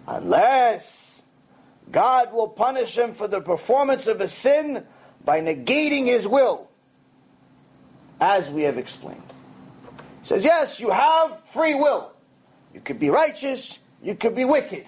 Unless 0.07 1.23
God 1.91 2.33
will 2.33 2.49
punish 2.49 2.97
him 2.97 3.15
for 3.15 3.28
the 3.28 3.41
performance 3.41 4.07
of 4.07 4.20
a 4.20 4.28
sin 4.28 4.85
by 5.25 5.41
negating 5.41 6.07
his 6.07 6.27
will, 6.27 6.69
as 8.20 8.49
we 8.49 8.62
have 8.62 8.78
explained. 8.78 9.23
He 10.23 10.27
says, 10.27 10.45
yes, 10.45 10.81
you 10.81 10.91
have 10.91 11.41
free 11.53 11.75
will. 11.75 12.12
You 12.73 12.81
could 12.81 12.99
be 12.99 13.11
righteous, 13.11 13.78
you 14.02 14.15
could 14.15 14.34
be 14.34 14.44
wicked. 14.44 14.86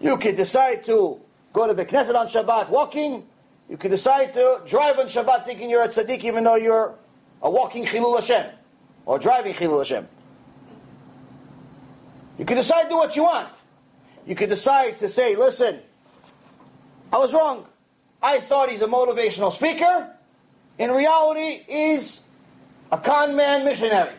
You 0.00 0.16
could 0.18 0.36
decide 0.36 0.84
to 0.84 1.20
go 1.52 1.66
to 1.66 1.74
the 1.74 1.84
Knesset 1.84 2.14
on 2.14 2.28
Shabbat 2.28 2.68
walking, 2.68 3.26
you 3.68 3.76
can 3.76 3.90
decide 3.90 4.34
to 4.34 4.60
drive 4.66 4.98
on 4.98 5.06
Shabbat 5.06 5.44
thinking 5.44 5.70
you're 5.70 5.82
a 5.82 5.88
tzaddik 5.88 6.22
even 6.22 6.44
though 6.44 6.54
you're 6.54 6.94
a 7.42 7.50
walking 7.50 7.84
Chilul 7.84 8.18
Hashem 8.18 8.52
or 9.06 9.18
driving 9.18 9.54
Chilul 9.54 9.78
Hashem. 9.78 10.06
You 12.38 12.44
can 12.44 12.56
decide 12.56 12.84
to 12.84 12.88
do 12.90 12.96
what 12.96 13.16
you 13.16 13.24
want. 13.24 13.48
You 14.26 14.34
can 14.34 14.48
decide 14.48 14.98
to 14.98 15.08
say, 15.08 15.36
listen, 15.36 15.80
I 17.12 17.18
was 17.18 17.32
wrong. 17.32 17.66
I 18.22 18.40
thought 18.40 18.70
he's 18.70 18.82
a 18.82 18.86
motivational 18.86 19.52
speaker. 19.52 20.10
In 20.78 20.90
reality, 20.90 21.62
he's 21.66 22.20
a 22.92 22.98
con 22.98 23.36
man 23.36 23.64
missionary. 23.64 24.14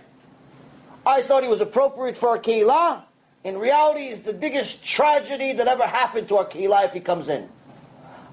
I 1.05 1.21
thought 1.21 1.43
he 1.43 1.49
was 1.49 1.61
appropriate 1.61 2.17
for 2.17 2.35
a 2.35 2.39
keilah. 2.39 3.03
In 3.47 3.57
reality, 3.57 4.09
he's 4.09 4.23
the 4.23 4.33
biggest 4.33 4.83
tragedy 4.83 5.53
that 5.53 5.69
ever 5.69 5.87
happened 5.87 6.27
to 6.27 6.35
our 6.35 6.45
keilah 6.45 6.83
if 6.83 6.91
he 6.91 6.99
comes 6.99 7.29
in. 7.29 7.47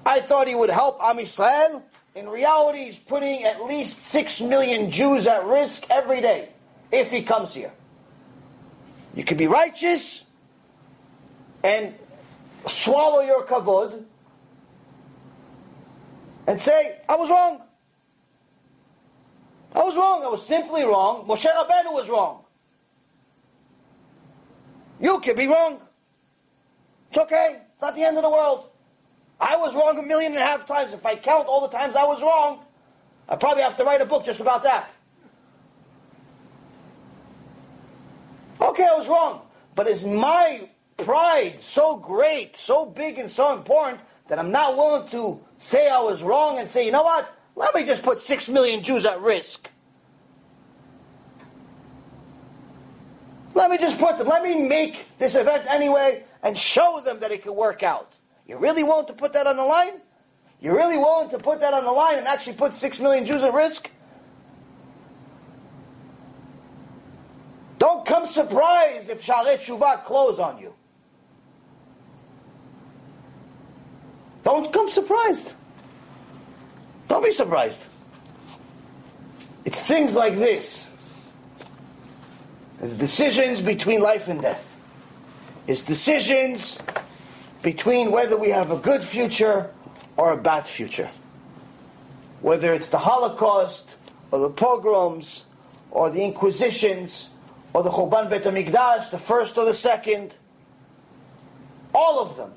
I 0.05 0.19
thought 0.19 0.45
he 0.45 0.55
would 0.55 0.69
help 0.69 1.01
Am 1.01 1.15
Yisrael. 1.15 1.81
In 2.15 2.27
reality, 2.27 2.83
he's 2.83 2.99
putting 2.99 3.45
at 3.45 3.63
least 3.63 3.97
six 3.97 4.41
million 4.41 4.91
Jews 4.91 5.25
at 5.25 5.45
risk 5.45 5.85
every 5.89 6.19
day 6.19 6.49
if 6.91 7.11
he 7.11 7.21
comes 7.21 7.53
here. 7.53 7.71
You 9.15 9.23
can 9.23 9.37
be 9.37 9.47
righteous 9.47 10.25
and 11.63 11.95
swallow 12.67 13.21
your 13.21 13.45
kavod 13.45 14.03
and 16.45 16.61
say, 16.61 16.97
I 17.07 17.15
was 17.15 17.29
wrong. 17.29 17.61
I 19.73 19.81
was 19.81 19.95
wrong. 19.95 20.25
I 20.25 20.27
was 20.27 20.45
simply 20.45 20.83
wrong. 20.83 21.25
Moshe 21.25 21.45
Rabbeinu 21.45 21.93
was 21.93 22.09
wrong. 22.09 22.44
You 24.99 25.19
can 25.19 25.35
be 25.35 25.47
wrong. 25.47 25.79
It's 27.09 27.19
okay. 27.19 27.61
It's 27.73 27.81
not 27.81 27.95
the 27.95 28.03
end 28.03 28.17
of 28.17 28.23
the 28.23 28.29
world. 28.29 28.69
I 29.39 29.57
was 29.57 29.75
wrong 29.75 29.97
a 29.97 30.01
million 30.01 30.33
and 30.33 30.41
a 30.41 30.45
half 30.45 30.65
times. 30.65 30.93
If 30.93 31.05
I 31.05 31.15
count 31.15 31.47
all 31.47 31.61
the 31.61 31.75
times 31.75 31.95
I 31.95 32.05
was 32.05 32.21
wrong, 32.21 32.63
I 33.27 33.35
probably 33.35 33.63
have 33.63 33.75
to 33.77 33.83
write 33.83 34.01
a 34.01 34.05
book 34.05 34.25
just 34.25 34.39
about 34.39 34.63
that. 34.63 34.89
Okay, 38.61 38.85
I 38.85 38.95
was 38.95 39.07
wrong. 39.07 39.41
But 39.75 39.87
is 39.87 40.05
my 40.05 40.69
pride 40.97 41.57
so 41.59 41.97
great, 41.97 42.55
so 42.55 42.85
big, 42.85 43.19
and 43.19 43.29
so 43.29 43.53
important 43.53 43.99
that 44.27 44.39
I'm 44.39 44.51
not 44.51 44.77
willing 44.77 45.07
to 45.09 45.41
say 45.59 45.89
I 45.89 45.99
was 45.99 46.23
wrong 46.23 46.59
and 46.59 46.69
say, 46.69 46.85
you 46.85 46.91
know 46.91 47.03
what? 47.03 47.31
Let 47.55 47.75
me 47.75 47.85
just 47.85 48.03
put 48.03 48.21
six 48.21 48.47
million 48.47 48.83
Jews 48.83 49.05
at 49.05 49.21
risk. 49.21 49.69
Let 53.55 53.71
me 53.71 53.77
just 53.77 53.97
put 53.97 54.23
let 54.27 54.43
me 54.43 54.67
make 54.67 55.07
this 55.17 55.35
event 55.35 55.65
anyway 55.67 56.25
and 56.43 56.57
show 56.57 57.01
them 57.03 57.19
that 57.21 57.31
it 57.31 57.41
can 57.41 57.55
work 57.55 57.83
out. 57.83 58.13
You're 58.45 58.59
really 58.59 58.83
want 58.83 59.07
to 59.07 59.13
put 59.13 59.33
that 59.33 59.47
on 59.47 59.55
the 59.55 59.63
line? 59.63 59.93
You're 60.59 60.75
really 60.75 60.97
willing 60.97 61.29
to 61.29 61.39
put 61.39 61.61
that 61.61 61.73
on 61.73 61.85
the 61.85 61.91
line 61.91 62.17
and 62.17 62.27
actually 62.27 62.57
put 62.57 62.75
six 62.75 62.99
million 62.99 63.25
Jews 63.25 63.41
at 63.43 63.53
risk? 63.53 63.89
Don't 67.79 68.05
come 68.05 68.27
surprised 68.27 69.09
if 69.09 69.25
sharei 69.25 69.57
tshuva 69.57 70.03
close 70.03 70.37
on 70.37 70.59
you. 70.59 70.73
Don't 74.43 74.71
come 74.71 74.91
surprised. 74.91 75.53
Don't 77.07 77.23
be 77.23 77.31
surprised. 77.31 77.81
It's 79.63 79.81
things 79.81 80.13
like 80.13 80.35
this. 80.35 80.87
The 82.79 82.87
decisions 82.89 83.61
between 83.61 84.01
life 84.01 84.27
and 84.27 84.41
death. 84.41 84.79
It's 85.67 85.81
decisions 85.81 86.77
between 87.61 88.11
whether 88.11 88.37
we 88.37 88.49
have 88.49 88.71
a 88.71 88.77
good 88.77 89.03
future 89.03 89.71
or 90.17 90.33
a 90.33 90.37
bad 90.37 90.67
future. 90.67 91.09
Whether 92.41 92.73
it's 92.73 92.89
the 92.89 92.99
Holocaust 92.99 93.89
or 94.31 94.39
the 94.39 94.49
pogroms 94.49 95.45
or 95.89 96.09
the 96.11 96.23
Inquisitions 96.23 97.29
or 97.73 97.81
the 97.81 97.89
Churban 97.89 98.29
Bet 98.29 98.43
HaMikdash, 98.43 99.09
the 99.09 99.17
first 99.17 99.57
or 99.57 99.65
the 99.65 99.73
second, 99.73 100.35
all 101.93 102.19
of 102.19 102.37
them, 102.37 102.51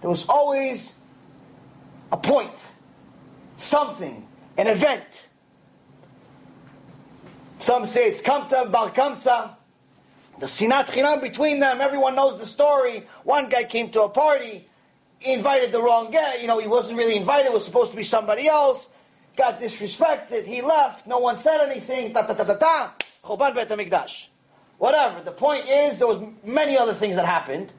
there 0.00 0.10
was 0.10 0.26
always 0.28 0.94
a 2.10 2.16
point, 2.16 2.58
something, 3.56 4.26
an 4.56 4.66
event. 4.66 5.28
Some 7.58 7.86
say 7.86 8.08
it's 8.08 8.20
Kamta, 8.20 8.70
Bar 8.70 8.90
Kamta, 8.90 9.56
the 10.38 10.46
Sinat 10.46 10.86
Chinam 10.86 11.20
between 11.20 11.60
them, 11.60 11.80
everyone 11.80 12.14
knows 12.14 12.38
the 12.38 12.46
story. 12.46 13.06
One 13.22 13.48
guy 13.48 13.64
came 13.64 13.90
to 13.90 14.02
a 14.02 14.08
party, 14.08 14.68
invited 15.20 15.72
the 15.72 15.80
wrong 15.80 16.10
guy, 16.10 16.36
you 16.36 16.46
know, 16.46 16.58
he 16.58 16.68
wasn't 16.68 16.98
really 16.98 17.16
invited, 17.16 17.46
it 17.46 17.52
was 17.52 17.64
supposed 17.64 17.92
to 17.92 17.96
be 17.96 18.02
somebody 18.02 18.48
else, 18.48 18.88
got 19.36 19.60
disrespected, 19.60 20.44
he 20.44 20.62
left, 20.62 21.06
no 21.06 21.18
one 21.18 21.38
said 21.38 21.60
anything, 21.60 22.12
ta 22.12 22.22
ta 22.22 22.34
ta 22.34 22.44
ta 22.44 22.54
ta, 22.54 22.94
Churban 23.24 23.54
Bet 23.54 23.68
HaMikdash. 23.68 24.26
Whatever, 24.78 25.22
the 25.22 25.32
point 25.32 25.66
is, 25.68 25.98
there 25.98 26.08
was 26.08 26.18
many 26.44 26.76
other 26.76 26.94
things 26.94 27.16
that 27.16 27.24
happened. 27.24 27.70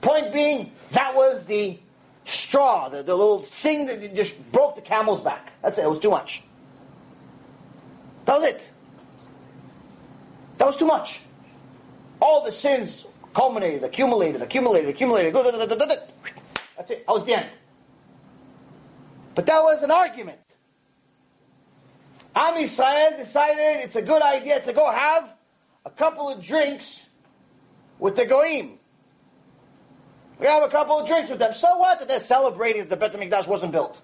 Point 0.00 0.32
being, 0.32 0.72
that 0.90 1.14
was 1.14 1.46
the 1.46 1.78
straw, 2.24 2.88
the, 2.88 3.02
the 3.02 3.14
little 3.14 3.42
thing 3.42 3.86
that 3.86 4.14
just 4.14 4.36
broke 4.52 4.74
the 4.74 4.82
camel's 4.82 5.20
back. 5.20 5.52
That's 5.62 5.78
it, 5.78 5.84
it 5.84 5.88
was 5.88 6.00
too 6.00 6.10
much. 6.10 6.42
That 8.24 8.40
was 8.40 8.48
it. 8.50 8.70
That 10.60 10.66
was 10.66 10.76
too 10.76 10.84
much. 10.84 11.22
All 12.20 12.44
the 12.44 12.52
sins 12.52 13.06
culminated, 13.32 13.82
accumulated, 13.82 14.42
accumulated, 14.42 14.90
accumulated. 14.90 15.32
That's 15.34 16.90
it. 16.90 17.06
That 17.06 17.12
was 17.14 17.24
the 17.24 17.32
end. 17.32 17.46
But 19.34 19.46
that 19.46 19.62
was 19.62 19.82
an 19.82 19.90
argument. 19.90 20.38
Am 22.36 22.56
Yisrael 22.56 23.16
decided 23.16 23.84
it's 23.84 23.96
a 23.96 24.02
good 24.02 24.20
idea 24.20 24.60
to 24.60 24.74
go 24.74 24.90
have 24.90 25.32
a 25.86 25.90
couple 25.90 26.28
of 26.28 26.42
drinks 26.42 27.06
with 27.98 28.16
the 28.16 28.26
goyim. 28.26 28.78
We 30.38 30.46
have 30.46 30.62
a 30.62 30.68
couple 30.68 30.98
of 30.98 31.08
drinks 31.08 31.30
with 31.30 31.38
them. 31.38 31.54
So 31.54 31.78
what? 31.78 32.00
That 32.00 32.08
they're 32.08 32.20
celebrating 32.20 32.82
that 32.82 32.90
the 32.90 32.96
Bet 32.98 33.14
HaMikdash 33.14 33.48
wasn't 33.48 33.72
built. 33.72 33.98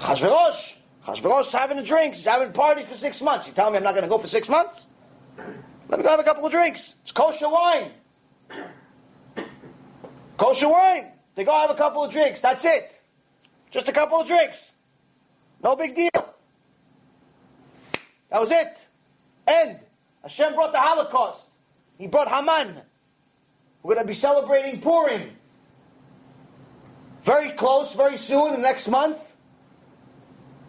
Chashverosh. 0.00 0.74
Chashverosh 1.06 1.52
having 1.52 1.78
a 1.78 1.84
drink. 1.84 2.16
He's 2.16 2.24
having 2.24 2.52
party 2.52 2.82
for 2.82 2.96
six 2.96 3.22
months. 3.22 3.46
You 3.46 3.52
tell 3.52 3.70
me 3.70 3.76
I'm 3.76 3.84
not 3.84 3.94
going 3.94 4.02
to 4.02 4.10
go 4.10 4.18
for 4.18 4.26
six 4.26 4.48
months? 4.48 4.88
Let 5.36 5.98
me 5.98 6.02
go 6.02 6.08
have 6.08 6.20
a 6.20 6.24
couple 6.24 6.46
of 6.46 6.52
drinks. 6.52 6.94
It's 7.02 7.12
kosher 7.12 7.48
wine. 7.48 7.90
Kosher 10.36 10.68
wine. 10.68 11.12
They 11.34 11.44
go 11.44 11.52
have 11.52 11.70
a 11.70 11.74
couple 11.74 12.02
of 12.02 12.12
drinks. 12.12 12.40
That's 12.40 12.64
it. 12.64 13.00
Just 13.70 13.88
a 13.88 13.92
couple 13.92 14.20
of 14.20 14.26
drinks. 14.26 14.72
No 15.62 15.76
big 15.76 15.94
deal. 15.94 16.10
That 18.30 18.40
was 18.40 18.50
it. 18.50 18.76
End. 19.46 19.78
Hashem 20.22 20.54
brought 20.54 20.72
the 20.72 20.80
Holocaust. 20.80 21.48
He 21.98 22.06
brought 22.06 22.28
Haman. 22.28 22.80
We're 23.82 23.94
going 23.94 24.06
to 24.06 24.10
be 24.10 24.14
celebrating 24.14 24.80
Purim. 24.80 25.30
Very 27.22 27.50
close, 27.50 27.94
very 27.94 28.16
soon, 28.16 28.52
the 28.52 28.58
next 28.58 28.88
month. 28.88 29.36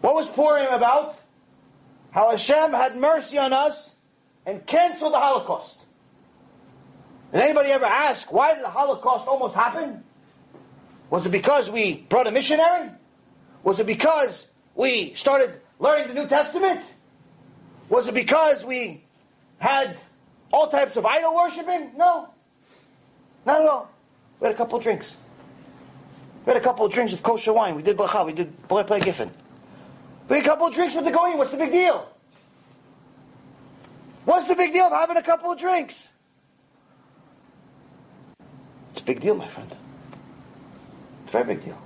What 0.00 0.14
was 0.14 0.28
Purim 0.28 0.72
about? 0.72 1.18
How 2.12 2.30
Hashem 2.30 2.70
had 2.70 2.96
mercy 2.96 3.38
on 3.38 3.52
us 3.52 3.95
and 4.46 4.64
cancel 4.64 5.10
the 5.10 5.18
Holocaust. 5.18 5.80
Did 7.32 7.42
anybody 7.42 7.70
ever 7.70 7.84
ask 7.84 8.32
why 8.32 8.54
did 8.54 8.62
the 8.62 8.68
Holocaust 8.68 9.26
almost 9.26 9.54
happen? 9.54 10.04
Was 11.10 11.26
it 11.26 11.30
because 11.30 11.70
we 11.70 12.06
brought 12.08 12.26
a 12.26 12.30
missionary? 12.30 12.90
Was 13.62 13.80
it 13.80 13.86
because 13.86 14.46
we 14.74 15.12
started 15.14 15.60
learning 15.78 16.08
the 16.08 16.14
New 16.14 16.28
Testament? 16.28 16.80
Was 17.88 18.08
it 18.08 18.14
because 18.14 18.64
we 18.64 19.04
had 19.58 19.96
all 20.52 20.68
types 20.68 20.96
of 20.96 21.04
idol 21.04 21.34
worshiping? 21.34 21.90
No. 21.96 22.28
Not 23.44 23.60
at 23.60 23.66
all. 23.66 23.90
We 24.40 24.46
had 24.46 24.54
a 24.54 24.56
couple 24.56 24.78
of 24.78 24.84
drinks. 24.84 25.16
We 26.44 26.52
had 26.52 26.60
a 26.60 26.64
couple 26.64 26.86
of 26.86 26.92
drinks 26.92 27.12
of 27.12 27.22
kosher 27.22 27.52
wine. 27.52 27.74
We 27.74 27.82
did 27.82 27.96
bracha. 27.96 28.24
We 28.24 28.32
did 28.32 28.68
play 28.68 29.00
giffen. 29.00 29.30
We 30.28 30.36
had 30.36 30.46
a 30.46 30.48
couple 30.48 30.66
of 30.66 30.74
drinks 30.74 30.94
with 30.94 31.04
the 31.04 31.10
goyim. 31.10 31.38
What's 31.38 31.50
the 31.50 31.56
big 31.56 31.72
deal? 31.72 32.08
What's 34.26 34.48
the 34.48 34.56
big 34.56 34.72
deal 34.72 34.86
of 34.86 34.92
having 34.92 35.16
a 35.16 35.22
couple 35.22 35.52
of 35.52 35.58
drinks? 35.58 36.08
It's 38.90 39.00
a 39.00 39.04
big 39.04 39.20
deal, 39.20 39.36
my 39.36 39.46
friend. 39.46 39.72
It's 41.24 41.32
a 41.32 41.32
very 41.32 41.54
big 41.54 41.64
deal. 41.64 41.80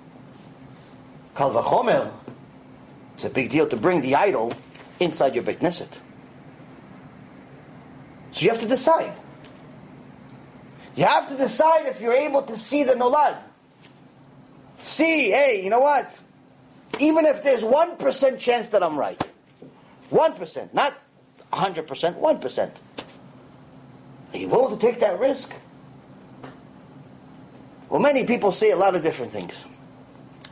Kal 1.36 1.52
vachomer. 1.52 2.10
It's 3.14 3.24
a 3.26 3.28
big 3.28 3.50
deal 3.50 3.68
to 3.68 3.76
bring 3.76 4.00
the 4.00 4.14
idol 4.14 4.54
inside 5.00 5.34
your 5.34 5.44
Beit 5.44 5.60
Knesset. 5.60 5.92
So 8.32 8.44
you 8.44 8.48
have 8.48 8.60
to 8.60 8.68
decide. 8.68 9.12
You 10.96 11.04
have 11.04 11.28
to 11.28 11.36
decide 11.36 11.86
if 11.86 12.00
you're 12.00 12.14
able 12.14 12.40
to 12.42 12.56
see 12.56 12.84
the 12.84 12.94
nolad. 12.94 13.36
See, 14.78 15.30
hey, 15.30 15.62
you 15.62 15.68
know 15.68 15.80
what? 15.80 16.10
Even 16.98 17.26
if 17.26 17.42
there's 17.42 17.62
1% 17.62 18.38
chance 18.38 18.70
that 18.70 18.82
I'm 18.82 18.98
right. 18.98 19.20
1%, 20.10 20.72
not 20.72 20.94
100%, 21.52 22.20
1%. 22.20 22.70
Are 24.32 24.38
you 24.38 24.48
willing 24.48 24.78
to 24.78 24.86
take 24.86 25.00
that 25.00 25.18
risk? 25.18 25.52
Well, 27.88 28.00
many 28.00 28.24
people 28.24 28.52
say 28.52 28.70
a 28.70 28.76
lot 28.76 28.94
of 28.94 29.02
different 29.02 29.32
things. 29.32 29.64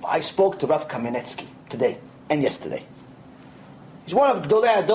I 0.04 0.20
spoke 0.20 0.58
to 0.60 0.66
Rav 0.66 0.88
Kamenetsky 0.88 1.46
today 1.68 1.98
and 2.28 2.42
yesterday. 2.42 2.84
He's 4.04 4.14
one 4.14 4.36
of 4.36 4.42
Gdolei 4.44 4.86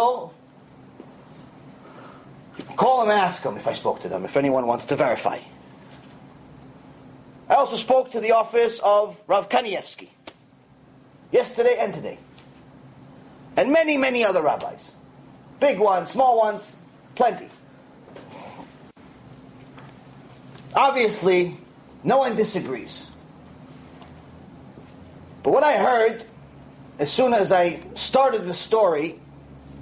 can 2.74 2.76
call 2.78 3.04
him 3.04 3.10
and 3.12 3.20
ask 3.20 3.44
him 3.44 3.56
if 3.58 3.68
I 3.68 3.74
spoke 3.74 4.02
to 4.02 4.10
them, 4.10 4.26
if 4.26 4.36
anyone 4.36 4.66
wants 4.66 4.86
to 4.86 4.96
verify. 4.96 5.40
I 7.48 7.56
also 7.56 7.76
spoke 7.76 8.12
to 8.12 8.20
the 8.20 8.32
office 8.32 8.80
of 8.84 9.20
Rav 9.28 9.48
Kanievsky 9.50 10.10
yesterday 11.32 11.76
and 11.80 11.94
today. 11.94 12.18
And 13.56 13.72
many, 13.72 13.98
many 13.98 14.26
other 14.26 14.42
rabbis. 14.42 14.92
Big 15.64 15.80
ones, 15.80 16.10
small 16.10 16.38
ones, 16.38 16.76
plenty. 17.16 17.48
Obviously, 20.76 21.58
no 22.04 22.18
one 22.18 22.36
disagrees. 22.36 23.10
But 25.42 25.52
what 25.52 25.64
I 25.64 25.78
heard, 25.78 26.26
as 27.00 27.14
soon 27.14 27.34
as 27.34 27.54
I 27.54 27.80
started 27.96 28.46
the 28.46 28.54
story 28.54 29.18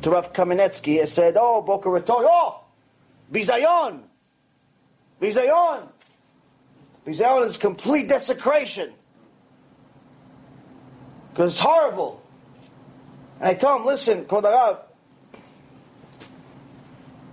to 0.03 0.11
Rav 0.11 0.33
Kamenetsky, 0.33 1.01
I 1.01 1.05
said, 1.05 1.33
oh, 1.35 1.63
Boca 1.63 1.89
Raton, 1.89 2.25
oh, 2.27 2.63
Bizayon, 3.33 4.01
Bizayon. 5.19 5.87
Bizayon 7.07 7.47
is 7.47 7.57
complete 7.57 8.07
desecration. 8.07 8.93
Because 11.31 11.53
it's 11.53 11.59
horrible. 11.59 12.21
And 13.39 13.49
I 13.49 13.55
told 13.55 13.81
him, 13.81 13.87
listen, 13.87 14.25
Kvod 14.25 14.43
HaRav, 14.43 14.77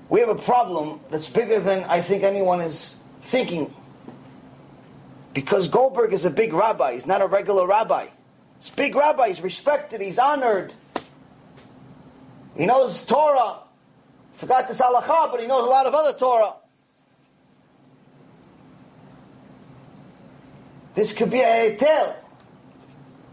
we 0.09 0.20
have 0.20 0.28
a 0.28 0.35
problem 0.35 1.01
that's 1.11 1.28
bigger 1.28 1.61
than 1.61 1.85
I 1.85 2.01
think 2.01 2.23
anyone 2.23 2.61
is 2.61 2.97
thinking. 3.20 3.75
Because 5.35 5.69
Goldberg 5.69 6.12
is 6.12 6.25
a 6.25 6.31
big 6.31 6.53
rabbi, 6.53 6.95
he's 6.95 7.07
not 7.07 7.20
a 7.20 7.27
regular 7.27 7.67
rabbi. 7.67 8.07
He's 8.59 8.70
big 8.70 8.97
rabbi, 8.97 9.28
he's 9.28 9.41
respected, 9.41 10.01
he's 10.01 10.19
honored. 10.19 10.73
He 12.57 12.67
knows 12.67 13.05
Torah. 13.05 13.61
Forgot 14.35 14.69
this 14.69 14.81
halacha, 14.81 15.31
but 15.31 15.41
he 15.41 15.47
knows 15.47 15.67
a 15.67 15.70
lot 15.70 15.87
of 15.87 15.95
other 15.95 16.17
Torah. 16.19 16.55
This 20.95 21.12
could 21.12 21.31
be 21.31 21.41
a 21.41 21.77
tale. 21.77 22.17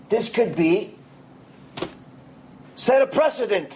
This 0.10 0.30
could 0.30 0.56
be 0.56 0.96
set 2.76 3.02
a 3.02 3.08
precedent. 3.08 3.76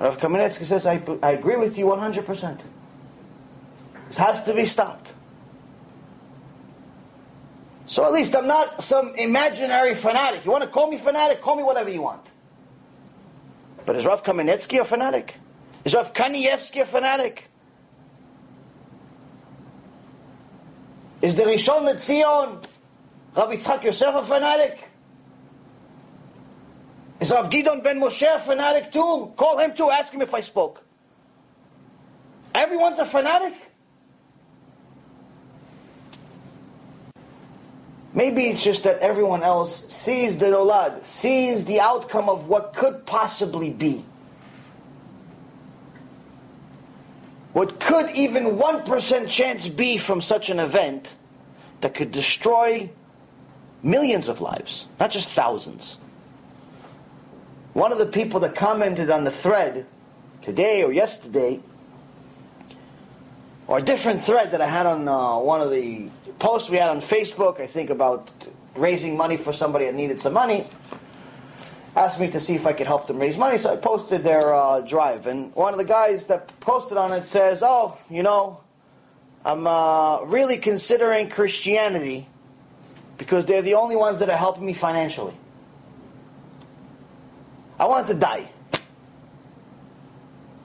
Rav 0.00 0.18
Kamenetsky 0.18 0.64
says, 0.64 0.86
I, 0.86 1.02
I 1.22 1.32
agree 1.32 1.56
with 1.56 1.76
you 1.76 1.84
100%. 1.84 2.60
This 4.08 4.16
has 4.16 4.42
to 4.44 4.54
be 4.54 4.64
stopped. 4.64 5.12
So 7.86 8.04
at 8.04 8.12
least 8.12 8.34
I'm 8.34 8.46
not 8.46 8.82
some 8.82 9.14
imaginary 9.16 9.94
fanatic. 9.94 10.44
You 10.44 10.52
want 10.52 10.64
to 10.64 10.70
call 10.70 10.90
me 10.90 10.96
fanatic? 10.96 11.42
Call 11.42 11.56
me 11.56 11.62
whatever 11.62 11.90
you 11.90 12.02
want. 12.02 12.24
But 13.84 13.96
is 13.96 14.06
Rav 14.06 14.22
Kamenetsky 14.22 14.80
a 14.80 14.84
fanatic? 14.84 15.34
Is 15.84 15.94
Rav 15.94 16.14
Kanievsky 16.14 16.82
a 16.82 16.86
fanatic? 16.86 17.44
Is 21.20 21.36
the 21.36 21.42
Rishon 21.42 21.92
LeZion, 21.92 22.64
Rav 23.36 23.50
Yitzchak 23.50 23.82
Yosef 23.82 24.14
a 24.14 24.22
fanatic? 24.22 24.89
Is 27.20 27.30
Rav 27.30 27.50
Gidon 27.50 27.82
ben 27.82 28.00
Moshe 28.00 28.26
a 28.34 28.40
fanatic 28.40 28.92
too? 28.92 29.32
Call 29.36 29.58
him 29.58 29.74
too, 29.74 29.90
ask 29.90 30.12
him 30.12 30.22
if 30.22 30.32
I 30.32 30.40
spoke. 30.40 30.82
Everyone's 32.54 32.98
a 32.98 33.04
fanatic? 33.04 33.54
Maybe 38.12 38.46
it's 38.46 38.64
just 38.64 38.84
that 38.84 38.98
everyone 38.98 39.42
else 39.42 39.86
sees 39.92 40.38
the 40.38 40.46
nolad, 40.46 41.04
sees 41.04 41.64
the 41.66 41.80
outcome 41.80 42.28
of 42.28 42.48
what 42.48 42.74
could 42.74 43.06
possibly 43.06 43.70
be. 43.70 44.04
What 47.52 47.78
could 47.78 48.10
even 48.10 48.56
1% 48.56 49.28
chance 49.28 49.68
be 49.68 49.98
from 49.98 50.20
such 50.20 50.50
an 50.50 50.58
event 50.58 51.14
that 51.82 51.94
could 51.94 52.12
destroy 52.12 52.90
millions 53.82 54.28
of 54.28 54.40
lives, 54.40 54.86
not 54.98 55.10
just 55.10 55.30
thousands. 55.30 55.98
One 57.72 57.92
of 57.92 57.98
the 57.98 58.06
people 58.06 58.40
that 58.40 58.56
commented 58.56 59.10
on 59.10 59.24
the 59.24 59.30
thread 59.30 59.86
today 60.42 60.82
or 60.82 60.92
yesterday, 60.92 61.60
or 63.68 63.78
a 63.78 63.82
different 63.82 64.24
thread 64.24 64.50
that 64.50 64.60
I 64.60 64.66
had 64.66 64.86
on 64.86 65.06
uh, 65.06 65.38
one 65.38 65.60
of 65.60 65.70
the 65.70 66.08
posts 66.40 66.68
we 66.68 66.78
had 66.78 66.90
on 66.90 67.00
Facebook, 67.00 67.60
I 67.60 67.66
think 67.66 67.90
about 67.90 68.28
raising 68.74 69.16
money 69.16 69.36
for 69.36 69.52
somebody 69.52 69.84
that 69.84 69.94
needed 69.94 70.20
some 70.20 70.32
money, 70.32 70.66
asked 71.94 72.18
me 72.18 72.28
to 72.30 72.40
see 72.40 72.56
if 72.56 72.66
I 72.66 72.72
could 72.72 72.88
help 72.88 73.06
them 73.06 73.18
raise 73.18 73.38
money, 73.38 73.58
so 73.58 73.72
I 73.72 73.76
posted 73.76 74.24
their 74.24 74.52
uh, 74.52 74.80
drive. 74.80 75.28
And 75.28 75.54
one 75.54 75.72
of 75.72 75.78
the 75.78 75.84
guys 75.84 76.26
that 76.26 76.58
posted 76.58 76.98
on 76.98 77.12
it 77.12 77.26
says, 77.26 77.62
Oh, 77.62 77.96
you 78.10 78.24
know, 78.24 78.60
I'm 79.44 79.66
uh, 79.66 80.22
really 80.22 80.56
considering 80.56 81.28
Christianity 81.28 82.26
because 83.16 83.46
they're 83.46 83.62
the 83.62 83.74
only 83.74 83.96
ones 83.96 84.18
that 84.18 84.28
are 84.28 84.36
helping 84.36 84.66
me 84.66 84.72
financially. 84.72 85.34
I 87.80 87.86
wanted 87.86 88.08
to 88.08 88.14
die. 88.14 88.46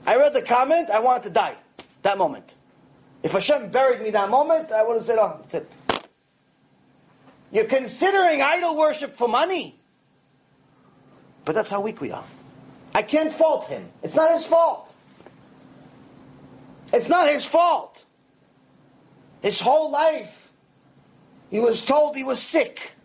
I 0.04 0.16
read 0.16 0.34
the 0.34 0.42
comment, 0.42 0.90
I 0.90 1.00
wanted 1.00 1.24
to 1.24 1.30
die 1.30 1.56
that 2.02 2.18
moment. 2.18 2.54
If 3.22 3.32
Hashem 3.32 3.70
buried 3.70 4.02
me 4.02 4.10
that 4.10 4.28
moment, 4.28 4.70
I 4.70 4.82
would 4.82 4.96
have 4.96 5.04
said, 5.04 5.18
oh, 5.18 5.40
that's 5.40 5.54
it. 5.54 5.72
You're 7.50 7.64
considering 7.64 8.42
idol 8.42 8.76
worship 8.76 9.16
for 9.16 9.28
money. 9.28 9.80
But 11.46 11.54
that's 11.54 11.70
how 11.70 11.80
weak 11.80 12.02
we 12.02 12.12
are. 12.12 12.24
I 12.94 13.00
can't 13.00 13.32
fault 13.32 13.66
him. 13.66 13.88
It's 14.02 14.14
not 14.14 14.30
his 14.32 14.44
fault. 14.44 14.92
It's 16.92 17.08
not 17.08 17.30
his 17.30 17.46
fault. 17.46 18.04
His 19.40 19.58
whole 19.58 19.90
life, 19.90 20.50
he 21.50 21.60
was 21.60 21.82
told 21.82 22.14
he 22.14 22.24
was 22.24 22.40
sick 22.42 22.95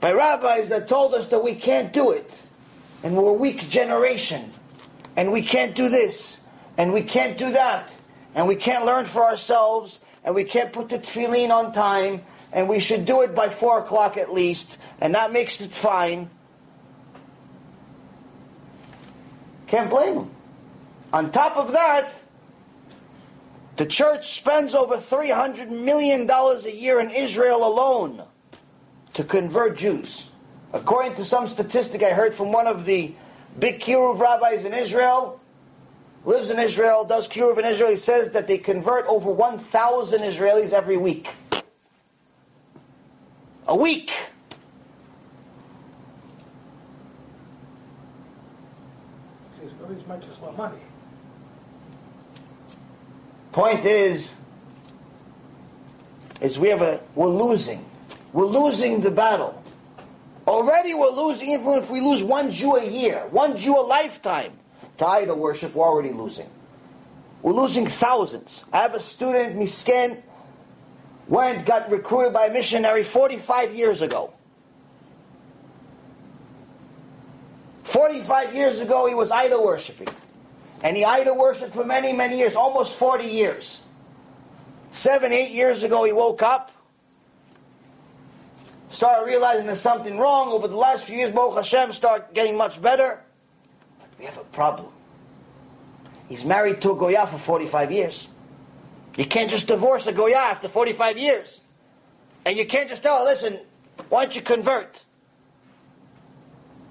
by 0.00 0.12
rabbis 0.12 0.68
that 0.68 0.88
told 0.88 1.14
us 1.14 1.28
that 1.28 1.42
we 1.42 1.54
can't 1.54 1.92
do 1.92 2.10
it, 2.12 2.42
and 3.02 3.16
we're 3.16 3.30
a 3.30 3.32
weak 3.32 3.68
generation, 3.68 4.52
and 5.16 5.32
we 5.32 5.42
can't 5.42 5.74
do 5.74 5.88
this, 5.88 6.38
and 6.76 6.92
we 6.92 7.02
can't 7.02 7.38
do 7.38 7.50
that, 7.52 7.90
and 8.34 8.46
we 8.46 8.56
can't 8.56 8.84
learn 8.84 9.06
for 9.06 9.24
ourselves, 9.24 10.00
and 10.24 10.34
we 10.34 10.44
can't 10.44 10.72
put 10.72 10.88
the 10.88 10.98
tefillin 10.98 11.50
on 11.50 11.72
time, 11.72 12.22
and 12.52 12.68
we 12.68 12.80
should 12.80 13.04
do 13.04 13.22
it 13.22 13.34
by 13.34 13.48
four 13.48 13.78
o'clock 13.78 14.16
at 14.16 14.32
least, 14.32 14.78
and 15.00 15.14
that 15.14 15.32
makes 15.32 15.60
it 15.60 15.72
fine. 15.72 16.30
Can't 19.66 19.90
blame 19.90 20.14
them. 20.14 20.30
On 21.12 21.30
top 21.30 21.56
of 21.56 21.72
that, 21.72 22.12
the 23.76 23.86
church 23.86 24.34
spends 24.34 24.74
over 24.74 24.96
$300 24.96 25.70
million 25.70 26.28
a 26.30 26.70
year 26.70 27.00
in 27.00 27.10
Israel 27.10 27.66
alone 27.66 28.22
to 29.16 29.24
convert 29.24 29.78
Jews. 29.78 30.28
According 30.74 31.14
to 31.14 31.24
some 31.24 31.48
statistic 31.48 32.02
I 32.02 32.10
heard 32.10 32.34
from 32.34 32.52
one 32.52 32.66
of 32.66 32.84
the 32.84 33.14
big 33.58 33.80
Kiruv 33.80 34.20
rabbis 34.20 34.66
in 34.66 34.74
Israel, 34.74 35.40
lives 36.26 36.50
in 36.50 36.58
Israel, 36.58 37.06
does 37.06 37.26
Kiruv 37.26 37.58
in 37.58 37.64
Israel, 37.64 37.88
he 37.88 37.96
says 37.96 38.32
that 38.32 38.46
they 38.46 38.58
convert 38.58 39.06
over 39.06 39.30
1,000 39.30 40.20
Israelis 40.20 40.74
every 40.74 40.98
week. 40.98 41.28
A 43.66 43.74
week! 43.74 44.10
He 49.54 49.62
says, 49.62 49.72
well, 49.80 49.96
as 49.98 50.06
much 50.06 50.24
as 50.30 50.38
want 50.40 50.58
money. 50.58 50.78
Point 53.52 53.86
is, 53.86 54.34
is 56.42 56.58
we 56.58 56.68
have 56.68 56.82
a, 56.82 57.00
we're 57.14 57.28
losing. 57.28 57.85
We're 58.36 58.44
losing 58.44 59.00
the 59.00 59.10
battle. 59.10 59.64
Already 60.46 60.92
we're 60.92 61.08
losing, 61.08 61.52
even 61.52 61.72
if 61.72 61.88
we 61.88 62.02
lose 62.02 62.22
one 62.22 62.50
Jew 62.50 62.76
a 62.76 62.84
year, 62.84 63.26
one 63.30 63.56
Jew 63.56 63.78
a 63.78 63.80
lifetime 63.80 64.52
to 64.98 65.06
idol 65.06 65.38
worship, 65.38 65.74
we're 65.74 65.86
already 65.86 66.12
losing. 66.12 66.46
We're 67.40 67.54
losing 67.54 67.86
thousands. 67.86 68.62
I 68.74 68.82
have 68.82 68.94
a 68.94 69.00
student, 69.00 69.56
Misken, 69.56 70.20
went, 71.28 71.64
got 71.64 71.90
recruited 71.90 72.34
by 72.34 72.48
a 72.48 72.52
missionary 72.52 73.04
45 73.04 73.74
years 73.74 74.02
ago. 74.02 74.34
45 77.84 78.54
years 78.54 78.80
ago, 78.80 79.06
he 79.06 79.14
was 79.14 79.30
idol 79.30 79.64
worshiping. 79.64 80.08
And 80.82 80.94
he 80.94 81.06
idol 81.06 81.38
worshipped 81.38 81.72
for 81.72 81.86
many, 81.86 82.12
many 82.12 82.36
years, 82.36 82.54
almost 82.54 82.98
40 82.98 83.24
years. 83.24 83.80
Seven, 84.92 85.32
eight 85.32 85.52
years 85.52 85.82
ago, 85.82 86.04
he 86.04 86.12
woke 86.12 86.42
up, 86.42 86.70
started 88.90 89.26
realizing 89.26 89.66
there's 89.66 89.80
something 89.80 90.18
wrong. 90.18 90.48
Over 90.48 90.68
the 90.68 90.76
last 90.76 91.04
few 91.04 91.16
years, 91.16 91.32
Baruch 91.32 91.56
Hashem 91.56 91.92
started 91.92 92.34
getting 92.34 92.56
much 92.56 92.80
better. 92.80 93.20
But 93.98 94.08
we 94.18 94.24
have 94.24 94.38
a 94.38 94.44
problem. 94.44 94.88
He's 96.28 96.44
married 96.44 96.80
to 96.82 96.92
a 96.92 96.96
Goya 96.96 97.26
for 97.26 97.38
45 97.38 97.92
years. 97.92 98.28
You 99.16 99.26
can't 99.26 99.50
just 99.50 99.66
divorce 99.66 100.06
a 100.06 100.12
Goya 100.12 100.36
after 100.36 100.68
45 100.68 101.18
years. 101.18 101.60
And 102.44 102.56
you 102.56 102.66
can't 102.66 102.88
just 102.88 103.02
tell 103.02 103.18
her, 103.18 103.24
listen, 103.24 103.60
why 104.08 104.24
don't 104.24 104.36
you 104.36 104.42
convert 104.42 105.04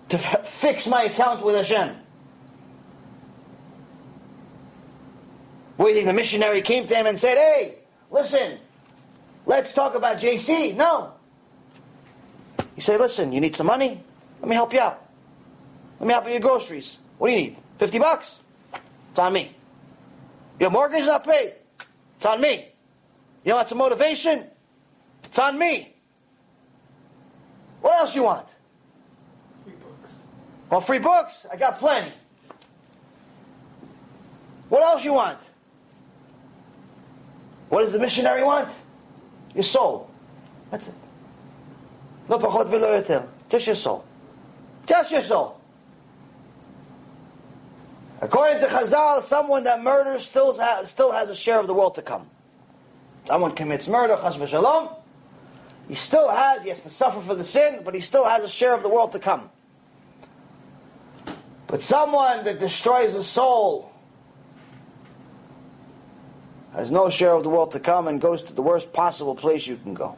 to 0.10 0.18
f- 0.18 0.48
fix 0.48 0.88
my 0.88 1.04
account 1.04 1.44
with 1.44 1.56
Hashem? 1.56 1.96
What 5.78 5.88
do 5.88 5.90
you 5.90 5.96
think? 5.96 6.08
The 6.08 6.14
missionary 6.14 6.62
came 6.62 6.88
to 6.88 6.96
him 6.96 7.06
and 7.06 7.20
said, 7.20 7.38
hey, 7.38 7.80
listen, 8.10 8.60
let's 9.46 9.74
talk 9.74 9.96
about 9.96 10.18
JC. 10.20 10.76
No. 10.76 11.15
You 12.76 12.82
say, 12.82 12.98
listen, 12.98 13.32
you 13.32 13.40
need 13.40 13.56
some 13.56 13.68
money? 13.68 14.04
Let 14.42 14.50
me 14.50 14.56
help 14.56 14.74
you 14.74 14.80
out. 14.80 15.02
Let 16.00 16.08
me 16.08 16.14
help 16.14 16.26
you 16.26 16.34
with 16.34 16.44
your 16.44 16.50
groceries. 16.50 16.98
What 17.18 17.30
do 17.30 17.34
you 17.34 17.40
need? 17.40 17.58
50 17.80 18.00
bucks? 18.00 18.40
It's 19.12 19.20
on 19.20 19.34
me. 19.34 19.56
Your 20.60 20.70
mortgage 20.70 21.02
is 21.02 21.06
not 21.06 21.24
paid? 21.24 21.54
It's 22.18 22.26
on 22.26 22.42
me. 22.42 22.68
You 23.44 23.54
want 23.54 23.70
some 23.70 23.78
motivation? 23.78 24.46
It's 25.24 25.40
on 25.40 25.58
me. 25.58 25.94
What 27.82 28.00
else 28.00 28.16
you 28.16 28.24
want? 28.24 28.48
Three 29.64 29.74
books. 29.74 30.12
Well, 30.70 30.82
free 30.82 31.00
books? 31.00 31.46
I 31.52 31.56
got 31.56 31.78
plenty. 31.78 32.12
What 34.70 34.84
else 34.84 35.06
you 35.06 35.14
want? 35.14 35.40
What 37.70 37.82
does 37.82 37.92
the 37.92 38.00
missionary 38.00 38.44
want? 38.44 38.70
Your 39.54 39.64
soul. 39.64 40.10
That's 40.72 40.88
it. 40.88 40.94
V'lo 42.28 42.40
yoter. 42.40 43.28
Just 43.50 43.68
your 43.68 43.76
soul. 43.76 44.06
Just 44.86 45.12
your 45.12 45.22
soul. 45.22 45.60
According 48.22 48.60
to 48.62 48.68
Chazal, 48.68 49.22
someone 49.22 49.64
that 49.66 49.84
murders 49.84 50.26
still 50.26 50.58
has, 50.58 50.90
still 50.90 51.12
has 51.12 51.30
a 51.30 51.36
share 51.36 51.60
of 51.60 51.68
the 51.68 51.74
world 51.74 51.96
to 51.96 52.02
come. 52.02 52.28
Someone 53.28 53.56
commits 53.56 53.88
murder, 53.88 54.18
chas 54.22 54.38
v'shalom, 54.38 54.96
he 55.88 55.96
still 55.96 56.30
has, 56.30 56.64
he 56.64 56.70
has 56.70 56.82
to 56.82 56.90
suffer 56.90 57.22
for 57.22 57.36
the 57.36 57.46
sin, 57.46 57.82
but 57.84 57.94
he 57.94 58.02
still 58.02 58.26
has 58.26 58.44
a 58.44 58.50
share 58.50 58.74
of 58.74 58.84
the 58.84 58.90
world 58.90 59.12
to 59.12 59.20
come. 59.20 59.50
But 61.68 61.82
someone 61.82 62.44
that 62.46 62.60
destroys 62.60 63.14
a 63.14 63.24
soul 63.24 63.92
has 66.74 66.92
no 66.92 67.10
share 67.10 67.32
of 67.32 67.44
the 67.44 67.50
world 67.50 67.72
to 67.72 67.80
come 67.80 68.08
and 68.08 68.20
goes 68.20 68.44
to 68.44 68.54
the 68.54 68.62
worst 68.62 68.94
possible 68.94 69.36
place 69.36 69.66
you 69.68 69.78
can 69.78 69.94
go. 69.94 70.18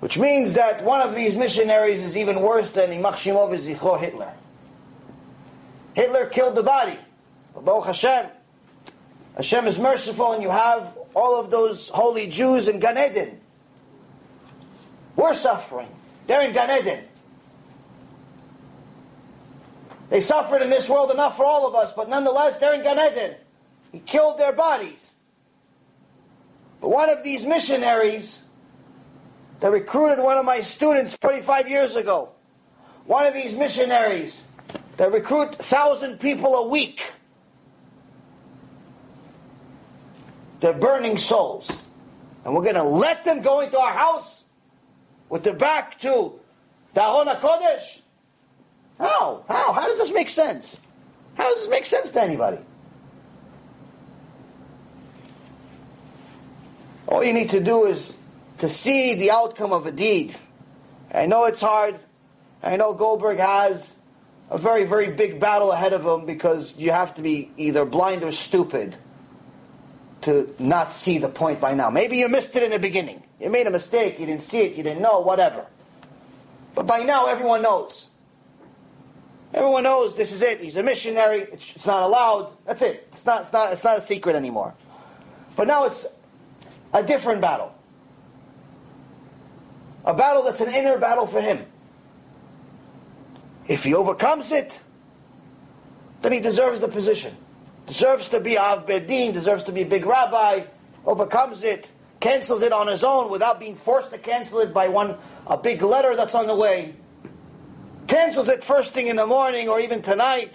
Which 0.00 0.18
means 0.18 0.54
that 0.54 0.82
one 0.82 1.02
of 1.02 1.14
these 1.14 1.36
missionaries 1.36 2.02
is 2.02 2.16
even 2.16 2.40
worse 2.40 2.70
than 2.72 2.90
Yimach 2.90 3.14
Shemo 3.14 3.50
V'zichro 3.50 4.00
Hitler. 4.00 4.32
Hitler 5.94 6.26
killed 6.26 6.56
the 6.56 6.62
body. 6.62 6.98
But 7.54 7.64
Baruch 7.64 7.86
Hashem, 7.86 8.26
Hashem 9.36 9.66
is 9.66 9.78
merciful 9.78 10.32
and 10.32 10.42
you 10.42 10.50
have 10.50 10.96
all 11.14 11.38
of 11.38 11.50
those 11.50 11.88
holy 11.90 12.28
Jews 12.28 12.68
in 12.68 12.80
Gan 12.80 12.96
Eden. 12.96 13.40
We're 15.16 15.34
suffering. 15.34 15.88
They're 16.26 16.42
in 16.42 16.52
Gan 16.52 16.80
Eden. 16.80 17.04
They 20.08 20.20
suffered 20.20 20.62
in 20.62 20.70
this 20.70 20.88
world 20.88 21.10
enough 21.10 21.36
for 21.36 21.44
all 21.44 21.68
of 21.68 21.74
us, 21.74 21.92
but 21.92 22.08
nonetheless, 22.08 22.58
they're 22.58 22.74
in 22.74 22.82
Gan 22.82 22.98
Eden. 23.12 23.34
He 23.92 23.98
killed 24.00 24.38
their 24.38 24.52
bodies. 24.52 25.12
But 26.80 26.88
one 26.88 27.10
of 27.10 27.22
these 27.22 27.44
missionaries 27.44 28.40
that 29.60 29.70
recruited 29.70 30.22
one 30.22 30.38
of 30.38 30.44
my 30.44 30.62
students 30.62 31.16
45 31.20 31.68
years 31.68 31.94
ago, 31.94 32.30
one 33.04 33.26
of 33.26 33.34
these 33.34 33.54
missionaries 33.54 34.42
that 34.96 35.12
recruit 35.12 35.56
thousand 35.56 36.18
people 36.18 36.54
a 36.54 36.68
week. 36.68 37.02
They're 40.60 40.72
burning 40.72 41.18
souls. 41.18 41.80
And 42.44 42.54
we're 42.54 42.62
going 42.62 42.74
to 42.74 42.82
let 42.82 43.24
them 43.24 43.42
go 43.42 43.60
into 43.60 43.78
our 43.78 43.92
house 43.92 44.44
with 45.28 45.44
their 45.44 45.54
back 45.54 45.98
to 46.00 46.38
the 46.94 47.02
Aron 47.02 47.28
HaKodesh? 47.28 48.00
How? 48.98 49.44
How? 49.48 49.72
How 49.72 49.86
does 49.86 49.98
this 49.98 50.12
make 50.12 50.28
sense? 50.28 50.78
How 51.34 51.48
does 51.48 51.62
this 51.62 51.70
make 51.70 51.86
sense 51.86 52.10
to 52.10 52.22
anybody? 52.22 52.58
All 57.06 57.24
you 57.24 57.32
need 57.32 57.50
to 57.50 57.60
do 57.60 57.86
is 57.86 58.14
to 58.60 58.68
see 58.68 59.14
the 59.14 59.30
outcome 59.30 59.72
of 59.72 59.86
a 59.86 59.92
deed. 59.92 60.36
I 61.12 61.26
know 61.26 61.44
it's 61.44 61.60
hard. 61.60 61.98
I 62.62 62.76
know 62.76 62.92
Goldberg 62.92 63.38
has 63.38 63.94
a 64.50 64.58
very, 64.58 64.84
very 64.84 65.10
big 65.10 65.40
battle 65.40 65.72
ahead 65.72 65.92
of 65.92 66.04
him 66.04 66.26
because 66.26 66.76
you 66.76 66.90
have 66.90 67.14
to 67.14 67.22
be 67.22 67.50
either 67.56 67.84
blind 67.84 68.22
or 68.22 68.32
stupid 68.32 68.96
to 70.22 70.54
not 70.58 70.92
see 70.92 71.18
the 71.18 71.28
point 71.28 71.60
by 71.60 71.72
now. 71.72 71.88
Maybe 71.88 72.18
you 72.18 72.28
missed 72.28 72.54
it 72.54 72.62
in 72.62 72.70
the 72.70 72.78
beginning. 72.78 73.22
You 73.40 73.48
made 73.48 73.66
a 73.66 73.70
mistake, 73.70 74.20
you 74.20 74.26
didn't 74.26 74.42
see 74.42 74.58
it, 74.58 74.76
you 74.76 74.82
didn't 74.82 75.00
know, 75.00 75.20
whatever. 75.20 75.64
But 76.74 76.86
by 76.86 77.02
now, 77.02 77.26
everyone 77.26 77.62
knows. 77.62 78.08
Everyone 79.54 79.84
knows 79.84 80.16
this 80.16 80.32
is 80.32 80.42
it. 80.42 80.60
He's 80.60 80.76
a 80.76 80.82
missionary. 80.82 81.40
It's, 81.40 81.74
it's 81.74 81.86
not 81.86 82.02
allowed. 82.02 82.52
That's 82.66 82.82
it. 82.82 83.08
It's 83.12 83.24
not, 83.24 83.42
it's, 83.42 83.52
not, 83.52 83.72
it's 83.72 83.82
not 83.82 83.98
a 83.98 84.02
secret 84.02 84.36
anymore. 84.36 84.74
But 85.56 85.66
now 85.66 85.86
it's 85.86 86.06
a 86.92 87.02
different 87.02 87.40
battle. 87.40 87.74
A 90.04 90.14
battle 90.14 90.42
that's 90.42 90.60
an 90.60 90.72
inner 90.72 90.98
battle 90.98 91.26
for 91.26 91.40
him. 91.40 91.64
If 93.68 93.84
he 93.84 93.94
overcomes 93.94 94.50
it, 94.52 94.80
then 96.22 96.32
he 96.32 96.40
deserves 96.40 96.80
the 96.80 96.88
position. 96.88 97.36
Deserves 97.86 98.28
to 98.28 98.40
be 98.40 98.58
Av 98.58 98.86
deserves 98.86 99.64
to 99.64 99.72
be 99.72 99.82
a 99.82 99.86
big 99.86 100.06
rabbi, 100.06 100.64
overcomes 101.04 101.62
it, 101.62 101.90
cancels 102.20 102.62
it 102.62 102.72
on 102.72 102.86
his 102.86 103.02
own 103.02 103.30
without 103.30 103.58
being 103.58 103.74
forced 103.74 104.10
to 104.12 104.18
cancel 104.18 104.60
it 104.60 104.72
by 104.72 104.88
one 104.88 105.16
a 105.46 105.56
big 105.56 105.82
letter 105.82 106.14
that's 106.16 106.34
on 106.34 106.46
the 106.46 106.54
way. 106.54 106.94
Cancels 108.06 108.48
it 108.48 108.64
first 108.64 108.92
thing 108.92 109.08
in 109.08 109.16
the 109.16 109.26
morning 109.26 109.68
or 109.68 109.80
even 109.80 110.02
tonight. 110.02 110.54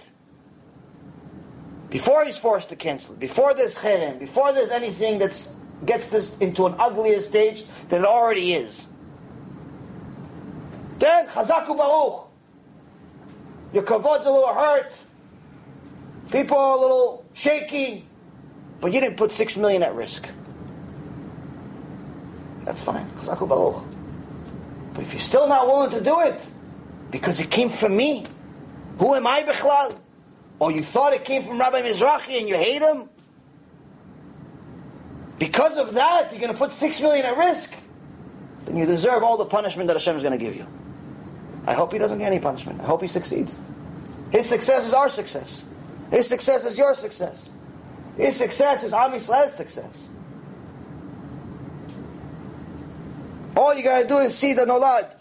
Before 1.90 2.24
he's 2.24 2.36
forced 2.36 2.68
to 2.70 2.76
cancel 2.76 3.14
it, 3.14 3.20
before 3.20 3.54
there's 3.54 3.76
cherem, 3.76 4.18
before 4.18 4.52
there's 4.52 4.70
anything 4.70 5.18
that 5.18 5.48
gets 5.84 6.08
this 6.08 6.36
into 6.38 6.66
an 6.66 6.74
uglier 6.78 7.20
stage 7.20 7.64
than 7.88 8.02
it 8.02 8.06
already 8.06 8.54
is. 8.54 8.86
Then, 10.98 11.26
Chazaku 11.28 11.76
Baruch. 11.76 12.28
Your 13.72 13.82
kavod's 13.82 14.26
a 14.26 14.30
little 14.30 14.54
hurt. 14.54 14.92
People 16.30 16.56
are 16.56 16.76
a 16.76 16.80
little 16.80 17.24
shaky. 17.34 18.04
But 18.80 18.92
you 18.92 19.00
didn't 19.00 19.16
put 19.16 19.32
six 19.32 19.56
million 19.56 19.82
at 19.82 19.94
risk. 19.94 20.26
That's 22.64 22.82
fine. 22.82 23.08
Chazaku 23.20 23.48
Baruch. 23.48 23.84
But 24.94 25.02
if 25.02 25.12
you're 25.12 25.20
still 25.20 25.46
not 25.48 25.66
willing 25.66 25.90
to 25.90 26.00
do 26.00 26.20
it, 26.20 26.40
because 27.10 27.40
it 27.40 27.50
came 27.50 27.68
from 27.68 27.96
me, 27.96 28.24
who 28.98 29.14
am 29.14 29.26
I, 29.26 29.42
Bechlal? 29.42 29.98
Or 30.58 30.72
you 30.72 30.82
thought 30.82 31.12
it 31.12 31.24
came 31.24 31.42
from 31.42 31.58
Rabbi 31.58 31.82
Mizrahi 31.82 32.40
and 32.40 32.48
you 32.48 32.56
hate 32.56 32.80
him? 32.80 33.10
Because 35.38 35.76
of 35.76 35.94
that, 35.94 36.32
you're 36.32 36.40
going 36.40 36.52
to 36.52 36.58
put 36.58 36.72
six 36.72 37.00
million 37.00 37.26
at 37.26 37.36
risk? 37.36 37.74
Then 38.64 38.76
you 38.76 38.86
deserve 38.86 39.22
all 39.22 39.36
the 39.36 39.44
punishment 39.44 39.86
that 39.88 39.94
Hashem 39.94 40.16
is 40.16 40.22
going 40.22 40.36
to 40.36 40.42
give 40.42 40.56
you. 40.56 40.66
I 41.66 41.74
hope 41.74 41.92
he 41.92 41.98
doesn't 41.98 42.18
get 42.18 42.26
any 42.26 42.38
punishment. 42.38 42.80
I 42.80 42.84
hope 42.84 43.02
he 43.02 43.08
succeeds. 43.08 43.56
His 44.30 44.46
success 44.46 44.86
is 44.86 44.94
our 44.94 45.10
success. 45.10 45.64
His 46.10 46.28
success 46.28 46.64
is 46.64 46.78
your 46.78 46.94
success. 46.94 47.50
His 48.16 48.36
success 48.36 48.84
is 48.84 48.92
Am 48.92 49.12
Yisrael's 49.12 49.54
success. 49.54 50.08
All 53.56 53.74
you 53.74 53.82
got 53.82 54.02
to 54.02 54.08
do 54.08 54.18
is 54.18 54.36
see 54.36 54.52
the 54.52 54.66
Nolad. 54.66 55.12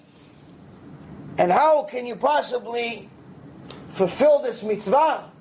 And 1.37 1.51
how 1.51 1.83
can 1.83 2.05
you 2.05 2.15
possibly 2.15 3.09
fulfill 3.93 4.39
this 4.39 4.63
mitzvah? 4.63 5.31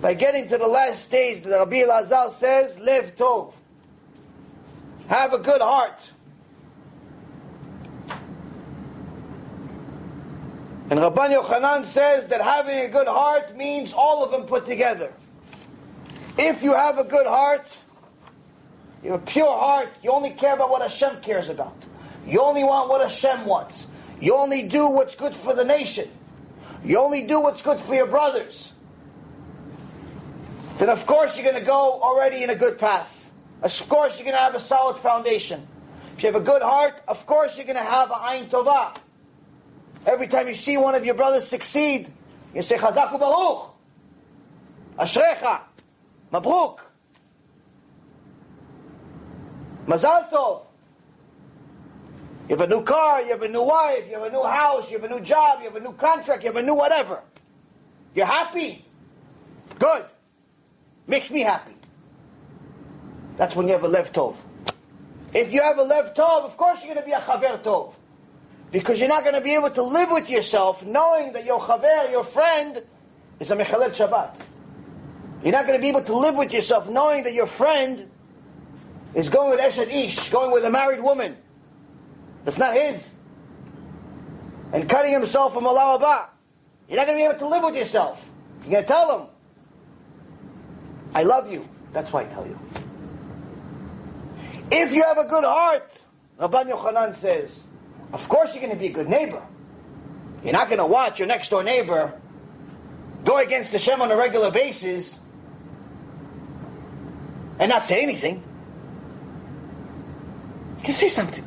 By 0.00 0.14
getting 0.14 0.48
to 0.48 0.58
the 0.58 0.66
last 0.66 1.04
stage, 1.04 1.42
the 1.42 1.50
Rabbi 1.50 1.82
Elazar 1.82 2.32
says, 2.32 2.78
Lev 2.78 3.16
Tov. 3.16 3.54
Have 5.08 5.32
a 5.32 5.38
good 5.38 5.60
heart. 5.60 6.11
And 10.92 11.00
Rabban 11.00 11.34
Yochanan 11.34 11.86
says 11.86 12.26
that 12.26 12.42
having 12.42 12.78
a 12.78 12.88
good 12.88 13.06
heart 13.06 13.56
means 13.56 13.94
all 13.94 14.22
of 14.22 14.30
them 14.30 14.42
put 14.42 14.66
together. 14.66 15.10
If 16.36 16.62
you 16.62 16.74
have 16.74 16.98
a 16.98 17.04
good 17.04 17.26
heart, 17.26 17.66
you 19.02 19.12
have 19.12 19.22
a 19.22 19.24
pure 19.24 19.58
heart, 19.58 19.88
you 20.02 20.10
only 20.10 20.32
care 20.32 20.52
about 20.52 20.68
what 20.68 20.82
Hashem 20.82 21.22
cares 21.22 21.48
about. 21.48 21.82
You 22.26 22.42
only 22.42 22.62
want 22.62 22.90
what 22.90 23.00
Hashem 23.00 23.46
wants. 23.46 23.86
You 24.20 24.36
only 24.36 24.64
do 24.64 24.86
what's 24.90 25.16
good 25.16 25.34
for 25.34 25.54
the 25.54 25.64
nation. 25.64 26.10
You 26.84 26.98
only 26.98 27.26
do 27.26 27.40
what's 27.40 27.62
good 27.62 27.80
for 27.80 27.94
your 27.94 28.06
brothers. 28.06 28.70
Then 30.76 30.90
of 30.90 31.06
course 31.06 31.38
you're 31.38 31.50
going 31.50 31.58
to 31.58 31.66
go 31.66 32.02
already 32.02 32.42
in 32.42 32.50
a 32.50 32.54
good 32.54 32.78
path. 32.78 33.32
Of 33.62 33.88
course 33.88 34.18
you're 34.18 34.26
going 34.26 34.36
to 34.36 34.42
have 34.42 34.54
a 34.54 34.60
solid 34.60 34.98
foundation. 34.98 35.66
If 36.18 36.22
you 36.22 36.30
have 36.30 36.36
a 36.36 36.44
good 36.44 36.60
heart, 36.60 37.02
of 37.08 37.24
course 37.24 37.56
you're 37.56 37.64
going 37.64 37.76
to 37.76 37.82
have 37.82 38.10
a 38.10 38.14
ayin 38.28 38.50
tovah. 38.50 38.98
Every 40.06 40.26
time 40.26 40.48
you 40.48 40.54
see 40.54 40.76
one 40.76 40.94
of 40.94 41.04
your 41.04 41.14
brothers 41.14 41.46
succeed, 41.46 42.12
you 42.54 42.62
say 42.62 42.76
Chazaku 42.76 43.18
Baruch, 43.18 43.70
Ashrecha, 44.98 45.60
Mabruk, 46.32 46.78
Mazal 49.86 50.28
Tov. 50.30 50.64
You 52.48 52.56
have 52.56 52.68
a 52.68 52.74
new 52.74 52.82
car, 52.82 53.22
you 53.22 53.30
have 53.30 53.42
a 53.42 53.48
new 53.48 53.62
wife, 53.62 54.04
you 54.08 54.14
have 54.14 54.24
a 54.24 54.30
new 54.30 54.42
house, 54.42 54.90
you 54.90 54.98
have 54.98 55.10
a 55.10 55.14
new 55.14 55.20
job, 55.22 55.60
you 55.60 55.66
have 55.66 55.76
a 55.76 55.80
new 55.80 55.92
contract, 55.92 56.42
you 56.42 56.48
have 56.48 56.56
a 56.56 56.62
new 56.62 56.74
whatever. 56.74 57.20
You're 58.14 58.26
happy? 58.26 58.84
Good. 59.78 60.04
Makes 61.06 61.30
me 61.30 61.40
happy. 61.40 61.76
That's 63.36 63.54
when 63.54 63.66
you 63.66 63.72
have 63.72 63.84
a 63.84 63.88
lev 63.88 64.12
tov. 64.12 64.36
If 65.32 65.52
you 65.52 65.62
have 65.62 65.78
a 65.78 65.82
lev 65.82 66.14
tov, 66.14 66.44
of 66.44 66.56
course 66.56 66.84
you're 66.84 66.94
going 66.94 67.04
to 67.04 67.08
be 67.08 67.12
a 67.12 67.20
chaver 67.20 67.62
tov. 67.62 67.94
Because 68.72 68.98
you're 68.98 69.08
not 69.08 69.22
going 69.22 69.34
to 69.34 69.42
be 69.42 69.54
able 69.54 69.70
to 69.70 69.82
live 69.82 70.10
with 70.10 70.30
yourself 70.30 70.84
knowing 70.84 71.32
that 71.34 71.44
your 71.44 71.60
chaver, 71.60 72.10
your 72.10 72.24
friend, 72.24 72.82
is 73.38 73.50
a 73.50 73.56
mechalel 73.56 73.90
Shabbat. 73.90 74.34
You're 75.44 75.52
not 75.52 75.66
going 75.66 75.78
to 75.78 75.82
be 75.82 75.90
able 75.90 76.02
to 76.04 76.16
live 76.16 76.34
with 76.36 76.52
yourself 76.52 76.88
knowing 76.88 77.24
that 77.24 77.34
your 77.34 77.46
friend 77.46 78.10
is 79.14 79.28
going 79.28 79.50
with 79.50 79.60
Eshet 79.60 79.92
Ish, 79.92 80.30
going 80.30 80.50
with 80.52 80.64
a 80.64 80.70
married 80.70 81.02
woman. 81.02 81.36
That's 82.44 82.58
not 82.58 82.74
his. 82.74 83.12
And 84.72 84.88
cutting 84.88 85.12
himself 85.12 85.52
from 85.52 85.64
Olam 85.64 86.00
Haba. 86.00 86.28
You're 86.88 86.96
not 86.96 87.06
going 87.06 87.18
to 87.18 87.22
be 87.22 87.28
able 87.28 87.38
to 87.40 87.48
live 87.48 87.62
with 87.64 87.76
yourself. 87.76 88.26
You're 88.62 88.72
going 88.72 88.84
to 88.84 88.88
tell 88.88 89.18
him, 89.18 89.26
I 91.14 91.24
love 91.24 91.52
you. 91.52 91.68
That's 91.92 92.10
why 92.10 92.22
I 92.22 92.24
tell 92.24 92.46
you. 92.46 92.58
If 94.70 94.94
you 94.94 95.02
have 95.02 95.18
a 95.18 95.26
good 95.26 95.44
heart, 95.44 96.00
Rabban 96.38 96.70
Yochanan 96.70 97.14
says, 97.14 97.64
of 98.12 98.28
course 98.28 98.54
you're 98.54 98.62
going 98.62 98.74
to 98.74 98.78
be 98.78 98.88
a 98.88 98.92
good 98.92 99.08
neighbor. 99.08 99.42
You're 100.42 100.52
not 100.52 100.68
going 100.68 100.78
to 100.78 100.86
watch 100.86 101.18
your 101.18 101.28
next 101.28 101.50
door 101.50 101.62
neighbor 101.62 102.18
go 103.24 103.38
against 103.38 103.72
Hashem 103.72 104.02
on 104.02 104.10
a 104.10 104.16
regular 104.16 104.50
basis 104.50 105.20
and 107.58 107.68
not 107.68 107.84
say 107.84 108.02
anything. 108.02 108.42
You 110.78 110.84
can 110.84 110.94
say 110.94 111.08
something. 111.08 111.44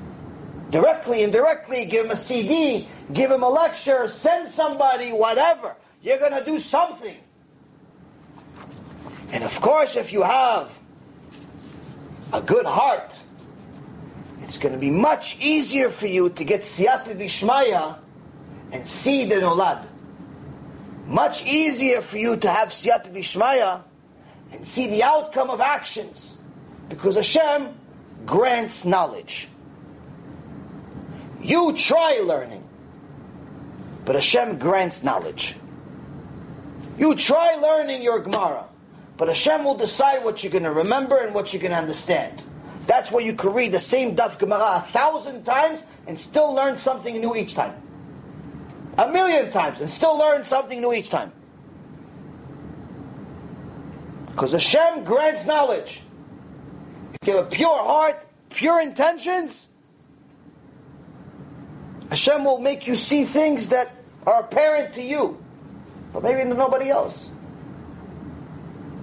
Directly, 0.71 1.23
indirectly, 1.23 1.85
give 1.85 2.05
him 2.05 2.11
a 2.11 2.17
CD, 2.17 2.87
give 3.13 3.29
him 3.29 3.43
a 3.43 3.49
lecture, 3.49 4.07
send 4.07 4.49
somebody, 4.49 5.11
whatever. 5.11 5.75
You're 6.01 6.17
going 6.17 6.31
to 6.31 6.43
do 6.43 6.59
something. 6.59 7.17
And 9.31 9.43
of 9.43 9.59
course, 9.59 9.95
if 9.95 10.13
you 10.13 10.23
have 10.23 10.71
a 12.31 12.41
good 12.41 12.65
heart, 12.65 13.17
it's 14.45 14.59
going 14.59 14.73
to 14.73 14.79
be 14.79 14.91
much 14.91 15.39
easier 15.39 15.89
for 15.89 16.05
you 16.05 16.29
to 16.29 16.43
get 16.43 16.61
siyata 16.61 17.17
dishmaya 17.17 17.97
and 18.71 18.87
see 18.87 19.25
the 19.25 19.35
nolad. 19.35 19.87
Much 21.07 21.43
easier 21.43 21.99
for 22.01 22.19
you 22.19 22.37
to 22.37 22.47
have 22.47 22.69
siyata 22.69 23.11
dishmaya 23.11 23.81
and 24.51 24.67
see 24.67 24.87
the 24.87 25.01
outcome 25.01 25.49
of 25.49 25.61
actions. 25.61 26.37
Because 26.89 27.15
Hashem 27.15 27.73
grants 28.27 28.85
knowledge. 28.85 29.47
You 31.41 31.73
try 31.73 32.21
learning, 32.23 32.63
but 34.05 34.13
Hashem 34.13 34.59
grants 34.59 35.01
knowledge. 35.01 35.55
You 36.99 37.15
try 37.15 37.55
learning 37.55 38.03
your 38.03 38.19
Gemara, 38.19 38.65
but 39.17 39.27
Hashem 39.27 39.63
will 39.63 39.77
decide 39.77 40.23
what 40.23 40.43
you're 40.43 40.51
going 40.51 40.63
to 40.65 40.71
remember 40.71 41.17
and 41.17 41.33
what 41.33 41.51
you're 41.51 41.61
going 41.63 41.71
to 41.71 41.79
understand. 41.79 42.43
That's 42.87 43.11
where 43.11 43.23
you 43.23 43.33
could 43.33 43.55
read 43.55 43.71
the 43.71 43.79
same 43.79 44.15
Daf 44.15 44.37
Gemara 44.37 44.83
a 44.85 44.91
thousand 44.91 45.43
times 45.43 45.83
and 46.07 46.19
still 46.19 46.53
learn 46.53 46.77
something 46.77 47.19
new 47.19 47.35
each 47.35 47.55
time. 47.55 47.81
A 48.97 49.11
million 49.11 49.51
times 49.51 49.81
and 49.81 49.89
still 49.89 50.17
learn 50.17 50.45
something 50.45 50.79
new 50.79 50.93
each 50.93 51.09
time. 51.09 51.31
Because 54.27 54.51
Hashem 54.51 55.03
grants 55.03 55.45
knowledge. 55.45 56.01
If 57.21 57.27
you 57.27 57.37
have 57.37 57.47
a 57.47 57.49
pure 57.49 57.77
heart, 57.77 58.25
pure 58.49 58.81
intentions, 58.81 59.67
Hashem 62.09 62.43
will 62.43 62.59
make 62.59 62.85
you 62.85 62.95
see 62.95 63.23
things 63.23 63.69
that 63.69 63.91
are 64.25 64.41
apparent 64.41 64.93
to 64.95 65.01
you, 65.01 65.41
but 66.13 66.21
maybe 66.21 66.41
to 66.41 66.53
nobody 66.53 66.89
else. 66.89 67.29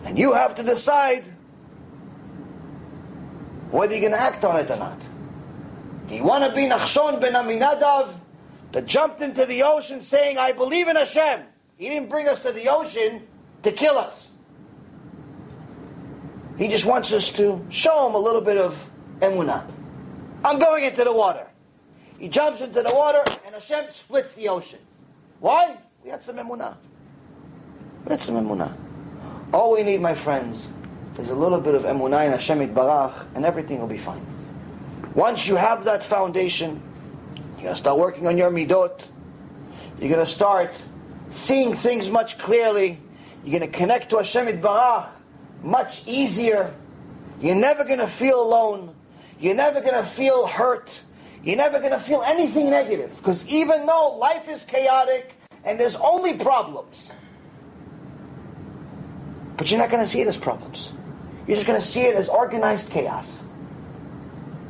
And 0.04 0.18
you 0.18 0.32
have 0.32 0.54
to 0.56 0.62
decide 0.62 1.24
whether 3.72 3.92
you're 3.94 4.08
going 4.08 4.12
to 4.12 4.20
act 4.20 4.44
on 4.44 4.60
it 4.60 4.70
or 4.70 4.76
not. 4.76 5.00
Do 6.06 6.14
you 6.14 6.22
want 6.22 6.44
to 6.44 6.54
be 6.54 6.66
Nachshon 6.66 7.20
ben 7.20 7.32
Aminadav 7.32 8.14
that 8.72 8.86
jumped 8.86 9.20
into 9.22 9.46
the 9.46 9.62
ocean 9.62 10.02
saying, 10.02 10.38
I 10.38 10.52
believe 10.52 10.88
in 10.88 10.96
Hashem? 10.96 11.40
He 11.78 11.88
didn't 11.88 12.10
bring 12.10 12.28
us 12.28 12.40
to 12.40 12.52
the 12.52 12.68
ocean 12.68 13.26
to 13.62 13.72
kill 13.72 13.98
us. 13.98 14.32
He 16.58 16.68
just 16.68 16.84
wants 16.84 17.12
us 17.14 17.32
to 17.32 17.64
show 17.70 18.06
him 18.06 18.14
a 18.14 18.18
little 18.18 18.42
bit 18.42 18.58
of 18.58 18.90
emunah. 19.20 19.66
I'm 20.44 20.58
going 20.58 20.84
into 20.84 21.02
the 21.02 21.12
water. 21.12 21.46
He 22.18 22.28
jumps 22.28 22.60
into 22.60 22.82
the 22.82 22.94
water, 22.94 23.24
and 23.46 23.54
Hashem 23.54 23.86
splits 23.90 24.32
the 24.32 24.48
ocean. 24.48 24.78
Why? 25.40 25.78
We 26.04 26.10
had 26.10 26.22
some 26.22 26.36
emunah. 26.36 26.76
We 28.04 28.10
had 28.10 28.20
some 28.20 28.34
emunah. 28.34 28.76
All 29.52 29.72
we 29.72 29.82
need, 29.82 30.00
my 30.00 30.14
friends, 30.14 30.68
is 31.18 31.30
a 31.30 31.34
little 31.34 31.60
bit 31.60 31.74
of 31.74 31.82
emunah 31.82 32.26
in 32.26 32.32
Hashem 32.32 32.74
Barach, 32.74 33.26
and 33.34 33.44
everything 33.44 33.80
will 33.80 33.86
be 33.86 33.98
fine. 33.98 34.24
Once 35.14 35.46
you 35.46 35.56
have 35.56 35.84
that 35.84 36.02
foundation, 36.02 36.82
you're 37.60 37.70
to 37.70 37.76
start 37.76 37.98
working 37.98 38.26
on 38.26 38.38
your 38.38 38.50
midot. 38.50 39.06
You're 39.98 40.08
going 40.08 40.24
to 40.24 40.32
start 40.32 40.74
seeing 41.30 41.74
things 41.74 42.08
much 42.08 42.38
clearly. 42.38 42.98
You're 43.44 43.58
going 43.58 43.70
to 43.70 43.78
connect 43.78 44.10
to 44.10 44.16
Hashem 44.16 44.46
Barach 44.60 45.08
much 45.62 46.06
easier. 46.06 46.74
You're 47.40 47.56
never 47.56 47.84
going 47.84 47.98
to 47.98 48.06
feel 48.06 48.42
alone. 48.42 48.94
You're 49.38 49.54
never 49.54 49.80
going 49.80 49.94
to 49.94 50.04
feel 50.04 50.46
hurt. 50.46 51.02
You're 51.44 51.56
never 51.56 51.78
going 51.78 51.92
to 51.92 51.98
feel 51.98 52.22
anything 52.22 52.70
negative. 52.70 53.14
Because 53.16 53.46
even 53.48 53.86
though 53.86 54.16
life 54.16 54.48
is 54.48 54.64
chaotic 54.64 55.34
and 55.64 55.78
there's 55.78 55.96
only 55.96 56.34
problems, 56.34 57.12
but 59.56 59.70
you're 59.70 59.80
not 59.80 59.90
going 59.90 60.02
to 60.02 60.08
see 60.08 60.20
it 60.20 60.26
as 60.26 60.38
problems. 60.38 60.92
You're 61.46 61.56
just 61.56 61.66
going 61.66 61.80
to 61.80 61.86
see 61.86 62.02
it 62.02 62.14
as 62.14 62.28
organized 62.28 62.90
chaos. 62.90 63.42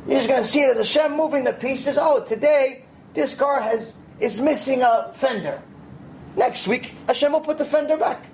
You're 0.07 0.17
just 0.17 0.29
going 0.29 0.41
to 0.41 0.47
see 0.47 0.61
it 0.61 0.75
as 0.75 0.93
Hashem 0.93 1.15
moving 1.15 1.43
the 1.43 1.53
pieces. 1.53 1.97
Oh, 1.99 2.23
today 2.23 2.85
this 3.13 3.35
car 3.35 3.61
has 3.61 3.95
is 4.19 4.39
missing 4.39 4.81
a 4.81 5.11
fender. 5.15 5.61
Next 6.35 6.67
week, 6.67 6.93
Hashem 7.07 7.31
will 7.31 7.41
put 7.41 7.57
the 7.57 7.65
fender 7.65 7.97
back. 7.97 8.25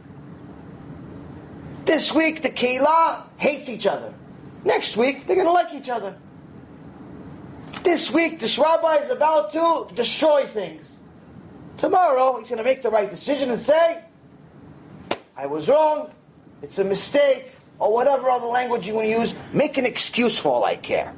This 1.86 2.14
week, 2.14 2.42
the 2.42 2.50
Keilah 2.50 3.24
hates 3.38 3.68
each 3.70 3.88
other. 3.88 4.14
Next 4.64 4.96
week, 4.96 5.26
they're 5.26 5.36
going 5.36 5.48
to 5.48 5.54
like 5.54 5.74
each 5.74 5.90
other. 5.90 6.16
This 7.84 8.12
week, 8.12 8.40
this 8.40 8.58
rabbi 8.58 8.98
is 8.98 9.10
about 9.10 9.52
to 9.54 9.94
destroy 9.96 10.46
things. 10.46 10.98
Tomorrow, 11.78 12.40
he's 12.40 12.50
going 12.50 12.58
to 12.58 12.64
make 12.64 12.84
the 12.84 12.90
right 12.90 13.10
decision 13.10 13.52
and 13.52 13.62
say, 13.62 14.04
I 15.36 15.46
was 15.48 15.70
wrong, 15.70 16.12
it's 16.62 16.78
a 16.78 16.84
mistake, 16.84 17.52
or 17.80 17.94
whatever 17.94 18.30
other 18.30 18.48
language 18.48 18.88
you 18.88 18.94
want 18.94 19.06
to 19.06 19.12
use. 19.12 19.34
Make 19.54 19.78
an 19.78 19.86
excuse 19.86 20.38
for 20.38 20.50
all 20.50 20.64
I 20.64 20.76
care. 20.76 21.14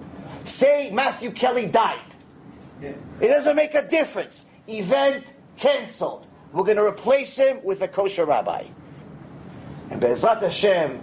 Say 0.45 0.89
Matthew 0.91 1.31
Kelly 1.31 1.65
died. 1.65 1.99
Yeah. 2.81 2.93
It 3.19 3.27
doesn't 3.27 3.55
make 3.55 3.75
a 3.75 3.87
difference. 3.87 4.45
Event 4.67 5.25
canceled. 5.57 6.27
We're 6.53 6.63
going 6.63 6.77
to 6.77 6.85
replace 6.85 7.35
him 7.37 7.63
with 7.63 7.81
a 7.81 7.87
kosher 7.87 8.25
rabbi. 8.25 8.65
And 9.89 9.99
Be'ezrat 9.99 10.41
Hashem, 10.41 11.01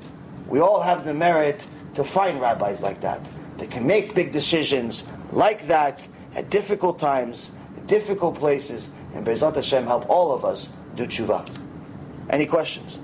we 0.48 0.60
all 0.60 0.80
have 0.80 1.04
the 1.04 1.14
merit 1.14 1.60
to 1.94 2.04
find 2.04 2.40
rabbis 2.40 2.82
like 2.82 3.00
that. 3.02 3.20
that 3.58 3.70
can 3.70 3.86
make 3.86 4.14
big 4.14 4.32
decisions 4.32 5.04
like 5.32 5.66
that 5.66 6.06
at 6.34 6.48
difficult 6.50 6.98
times, 6.98 7.50
at 7.76 7.86
difficult 7.86 8.36
places, 8.36 8.88
and 9.14 9.24
Be'ezrat 9.24 9.54
Hashem 9.54 9.84
help 9.86 10.08
all 10.08 10.32
of 10.32 10.44
us 10.44 10.68
do 10.96 11.06
tshuva. 11.06 11.48
Any 12.30 12.46
questions? 12.46 12.98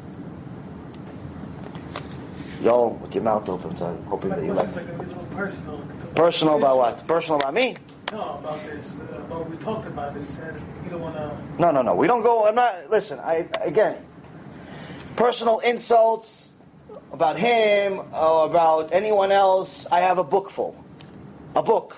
Y'all 2.64 2.94
with 2.94 3.14
your 3.14 3.22
mouth 3.22 3.48
open, 3.48 3.76
so 3.76 3.86
I'm 3.86 4.02
hoping 4.04 4.30
that 4.30 4.42
you 4.42 4.54
like 4.54 4.74
it. 4.74 5.30
Personal. 5.36 5.78
Personal 6.16 6.56
about 6.56 6.78
what? 6.78 7.06
Personal 7.06 7.38
about 7.38 7.54
me? 7.54 7.76
No, 8.10 8.38
about 8.38 8.64
this. 8.64 8.96
Uh, 8.98 9.18
about 9.18 9.50
we 9.50 9.56
talked 9.58 9.86
about 9.86 10.16
it. 10.16 10.20
You 10.20 10.30
said 10.30 10.60
you 10.82 10.90
don't 10.90 11.02
want 11.02 11.14
to. 11.14 11.38
No, 11.58 11.70
no, 11.70 11.82
no. 11.82 11.94
We 11.94 12.06
don't 12.06 12.22
go. 12.22 12.46
I'm 12.46 12.54
not. 12.54 12.90
Listen. 12.90 13.20
I 13.20 13.48
again 13.60 14.02
personal 15.16 15.60
insults 15.60 16.52
about 17.12 17.38
him 17.38 18.00
or 18.12 18.46
about 18.46 18.92
anyone 18.92 19.32
else, 19.32 19.86
I 19.90 20.00
have 20.00 20.18
a 20.18 20.24
book 20.24 20.50
full. 20.50 20.76
A 21.54 21.62
book. 21.62 21.96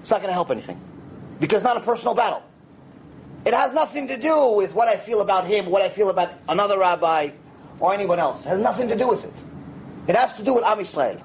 It's 0.00 0.10
not 0.10 0.20
going 0.20 0.28
to 0.28 0.34
help 0.34 0.50
anything. 0.50 0.80
Because 1.40 1.62
not 1.62 1.76
a 1.76 1.80
personal 1.80 2.14
battle. 2.14 2.42
It 3.44 3.54
has 3.54 3.72
nothing 3.72 4.08
to 4.08 4.16
do 4.18 4.52
with 4.56 4.74
what 4.74 4.88
I 4.88 4.96
feel 4.96 5.20
about 5.20 5.46
him, 5.46 5.66
what 5.66 5.82
I 5.82 5.88
feel 5.88 6.10
about 6.10 6.32
another 6.48 6.78
rabbi, 6.78 7.30
or 7.80 7.92
anyone 7.92 8.18
else. 8.18 8.40
It 8.44 8.48
has 8.48 8.58
nothing 8.58 8.88
to 8.88 8.96
do 8.96 9.08
with 9.08 9.24
it. 9.24 9.32
It 10.06 10.16
has 10.16 10.34
to 10.34 10.42
do 10.42 10.54
with 10.54 10.64
Am 10.64 10.78
Yisrael. 10.78 11.22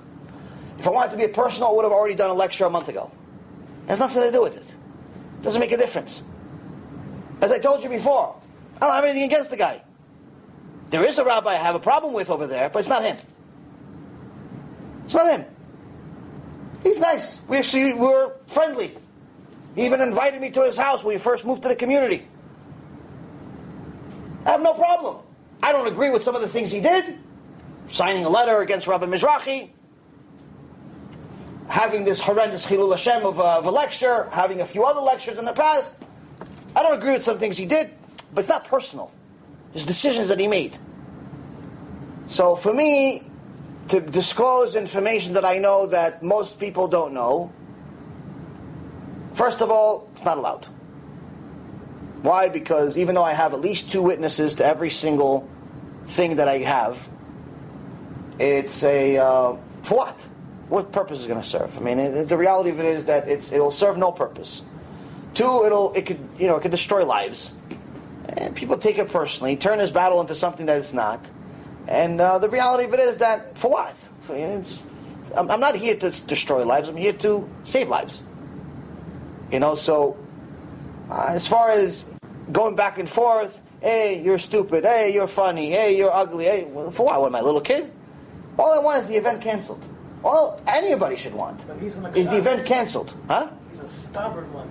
If 0.77 0.87
I 0.87 0.91
wanted 0.91 1.11
to 1.11 1.17
be 1.17 1.25
a 1.25 1.29
personal, 1.29 1.69
I 1.69 1.71
would 1.73 1.83
have 1.83 1.91
already 1.91 2.15
done 2.15 2.29
a 2.29 2.33
lecture 2.33 2.65
a 2.65 2.69
month 2.69 2.87
ago. 2.87 3.11
It 3.83 3.89
has 3.89 3.99
nothing 3.99 4.21
to 4.21 4.31
do 4.31 4.41
with 4.41 4.55
it. 4.55 4.63
It 4.63 5.43
doesn't 5.43 5.59
make 5.59 5.71
a 5.71 5.77
difference. 5.77 6.23
As 7.41 7.51
I 7.51 7.59
told 7.59 7.83
you 7.83 7.89
before, 7.89 8.39
I 8.77 8.79
don't 8.85 8.95
have 8.95 9.03
anything 9.03 9.23
against 9.23 9.49
the 9.49 9.57
guy. 9.57 9.81
There 10.89 11.05
is 11.05 11.17
a 11.17 11.25
rabbi 11.25 11.51
I 11.51 11.57
have 11.57 11.75
a 11.75 11.79
problem 11.79 12.13
with 12.13 12.29
over 12.29 12.47
there, 12.47 12.69
but 12.69 12.79
it's 12.79 12.89
not 12.89 13.03
him. 13.03 13.17
It's 15.05 15.13
not 15.13 15.31
him. 15.31 15.45
He's 16.83 16.99
nice. 16.99 17.39
We 17.47 17.57
actually 17.57 17.93
were 17.93 18.35
friendly. 18.47 18.97
He 19.75 19.85
even 19.85 20.01
invited 20.01 20.39
me 20.39 20.49
to 20.51 20.63
his 20.63 20.77
house 20.77 21.03
when 21.03 21.15
we 21.15 21.19
first 21.19 21.45
moved 21.45 21.63
to 21.63 21.67
the 21.67 21.75
community. 21.75 22.27
I 24.45 24.51
have 24.51 24.61
no 24.61 24.73
problem. 24.73 25.17
I 25.61 25.71
don't 25.71 25.87
agree 25.87 26.09
with 26.09 26.23
some 26.23 26.35
of 26.35 26.41
the 26.41 26.47
things 26.47 26.71
he 26.71 26.79
did. 26.79 27.19
Signing 27.89 28.25
a 28.25 28.29
letter 28.29 28.59
against 28.61 28.87
Rabbi 28.87 29.05
Mizrahi, 29.05 29.71
having 31.67 32.03
this 32.03 32.21
horrendous 32.21 32.65
Chilul 32.65 32.91
Hashem 32.91 33.25
of 33.25 33.39
a, 33.39 33.43
of 33.43 33.65
a 33.65 33.71
lecture, 33.71 34.29
having 34.31 34.61
a 34.61 34.65
few 34.65 34.85
other 34.85 35.01
lectures 35.01 35.37
in 35.37 35.45
the 35.45 35.53
past. 35.53 35.91
I 36.75 36.83
don't 36.83 36.97
agree 36.97 37.13
with 37.13 37.23
some 37.23 37.39
things 37.39 37.57
he 37.57 37.65
did, 37.65 37.91
but 38.33 38.41
it's 38.41 38.49
not 38.49 38.65
personal. 38.65 39.11
There's 39.73 39.85
decisions 39.85 40.29
that 40.29 40.39
he 40.39 40.47
made. 40.47 40.77
So 42.27 42.55
for 42.55 42.73
me, 42.73 43.23
to 43.89 43.99
disclose 43.99 44.75
information 44.75 45.33
that 45.33 45.45
I 45.45 45.57
know 45.57 45.87
that 45.87 46.21
most 46.21 46.59
people 46.59 46.87
don't 46.87 47.13
know, 47.13 47.51
first 49.33 49.61
of 49.61 49.71
all, 49.71 50.07
it's 50.13 50.23
not 50.23 50.37
allowed. 50.37 50.65
Why? 52.21 52.49
Because 52.49 52.97
even 52.97 53.15
though 53.15 53.23
I 53.23 53.33
have 53.33 53.53
at 53.53 53.61
least 53.61 53.89
two 53.89 54.01
witnesses 54.01 54.55
to 54.55 54.65
every 54.65 54.89
single 54.89 55.49
thing 56.05 56.35
that 56.35 56.47
I 56.47 56.59
have, 56.59 57.09
it's 58.39 58.83
a 58.83 59.17
uh, 59.17 59.57
for 59.83 59.97
what? 59.97 60.21
What 60.69 60.91
purpose 60.91 61.21
is 61.21 61.27
going 61.27 61.41
to 61.41 61.47
serve? 61.47 61.75
I 61.77 61.81
mean, 61.81 61.99
it, 61.99 62.29
the 62.29 62.37
reality 62.37 62.69
of 62.69 62.79
it 62.79 62.85
is 62.85 63.05
that 63.05 63.27
it's 63.27 63.51
it 63.51 63.59
will 63.59 63.71
serve 63.71 63.97
no 63.97 64.11
purpose. 64.11 64.63
Two, 65.33 65.65
it'll 65.65 65.93
it 65.93 66.05
could 66.05 66.19
you 66.37 66.47
know 66.47 66.55
it 66.55 66.61
could 66.61 66.71
destroy 66.71 67.05
lives. 67.05 67.51
And 68.27 68.55
people 68.55 68.77
take 68.77 68.97
it 68.99 69.11
personally, 69.11 69.55
turn 69.57 69.79
this 69.79 69.91
battle 69.91 70.21
into 70.21 70.35
something 70.35 70.67
that 70.67 70.77
it's 70.77 70.93
not. 70.93 71.27
And 71.87 72.21
uh, 72.21 72.37
the 72.37 72.49
reality 72.49 72.83
of 72.83 72.93
it 72.93 72.99
is 72.99 73.17
that, 73.17 73.57
for 73.57 73.71
what? 73.71 73.95
I'm, 74.29 75.49
I'm 75.49 75.59
not 75.59 75.75
here 75.75 75.95
to 75.95 76.11
destroy 76.27 76.63
lives, 76.63 76.87
I'm 76.87 76.95
here 76.95 77.13
to 77.13 77.49
save 77.63 77.89
lives. 77.89 78.23
You 79.51 79.59
know, 79.59 79.73
so 79.73 80.17
uh, 81.09 81.27
as 81.29 81.47
far 81.47 81.71
as 81.71 82.05
going 82.51 82.75
back 82.75 82.99
and 82.99 83.09
forth, 83.09 83.59
hey, 83.81 84.21
you're 84.21 84.37
stupid, 84.37 84.83
hey, 84.83 85.13
you're 85.13 85.27
funny, 85.27 85.71
hey, 85.71 85.97
you're 85.97 86.13
ugly, 86.13 86.45
hey, 86.45 86.65
for 86.91 87.05
what? 87.05 87.19
What 87.19 87.27
am 87.27 87.35
I, 87.35 87.39
a 87.39 87.43
little 87.43 87.61
kid? 87.61 87.91
All 88.59 88.73
I 88.73 88.79
want 88.79 88.99
is 88.99 89.07
the 89.07 89.15
event 89.15 89.41
canceled. 89.41 89.83
All 90.21 90.61
anybody 90.67 91.15
should 91.15 91.33
want 91.33 91.61
is 92.13 92.27
the 92.27 92.35
event 92.35 92.65
canceled. 92.65 93.13
Huh? 93.29 93.49
He's 93.71 93.79
a 93.79 93.87
stubborn 93.87 94.51
one. 94.53 94.69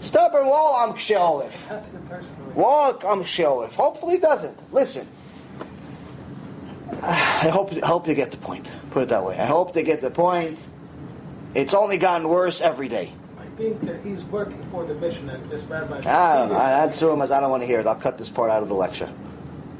Stubborn 0.00 0.46
wall, 0.46 0.74
I'm 0.76 0.96
ksheolif. 0.96 1.52
Walk, 2.54 3.04
I'm 3.04 3.22
ksheolif. 3.24 3.72
Hopefully 3.72 4.14
he 4.14 4.20
doesn't. 4.20 4.72
Listen. 4.72 5.06
I 7.02 7.50
hope, 7.50 7.72
hope 7.80 8.08
you 8.08 8.14
get 8.14 8.30
the 8.30 8.38
point. 8.38 8.72
Put 8.90 9.02
it 9.04 9.08
that 9.10 9.22
way. 9.22 9.38
I 9.38 9.44
hope 9.44 9.74
they 9.74 9.82
get 9.82 10.00
the 10.00 10.10
point. 10.10 10.58
It's 11.54 11.74
only 11.74 11.98
gotten 11.98 12.28
worse 12.28 12.62
every 12.62 12.88
day. 12.88 13.12
I 13.38 13.44
think 13.58 13.82
that 13.82 14.02
he's 14.02 14.22
working 14.24 14.62
for 14.70 14.84
the 14.84 14.94
mission 14.94 15.26
that 15.26 15.48
this 15.50 15.62
rabbi. 15.64 15.98
I 15.98 16.36
don't 16.36 16.48
know. 16.48 16.54
That's 16.56 17.02
rumors. 17.02 17.30
I 17.30 17.40
don't 17.40 17.50
want 17.50 17.62
to 17.62 17.66
hear 17.66 17.80
it. 17.80 17.86
I'll 17.86 17.96
cut 17.96 18.16
this 18.16 18.30
part 18.30 18.50
out 18.50 18.62
of 18.62 18.68
the 18.68 18.74
lecture. 18.74 19.10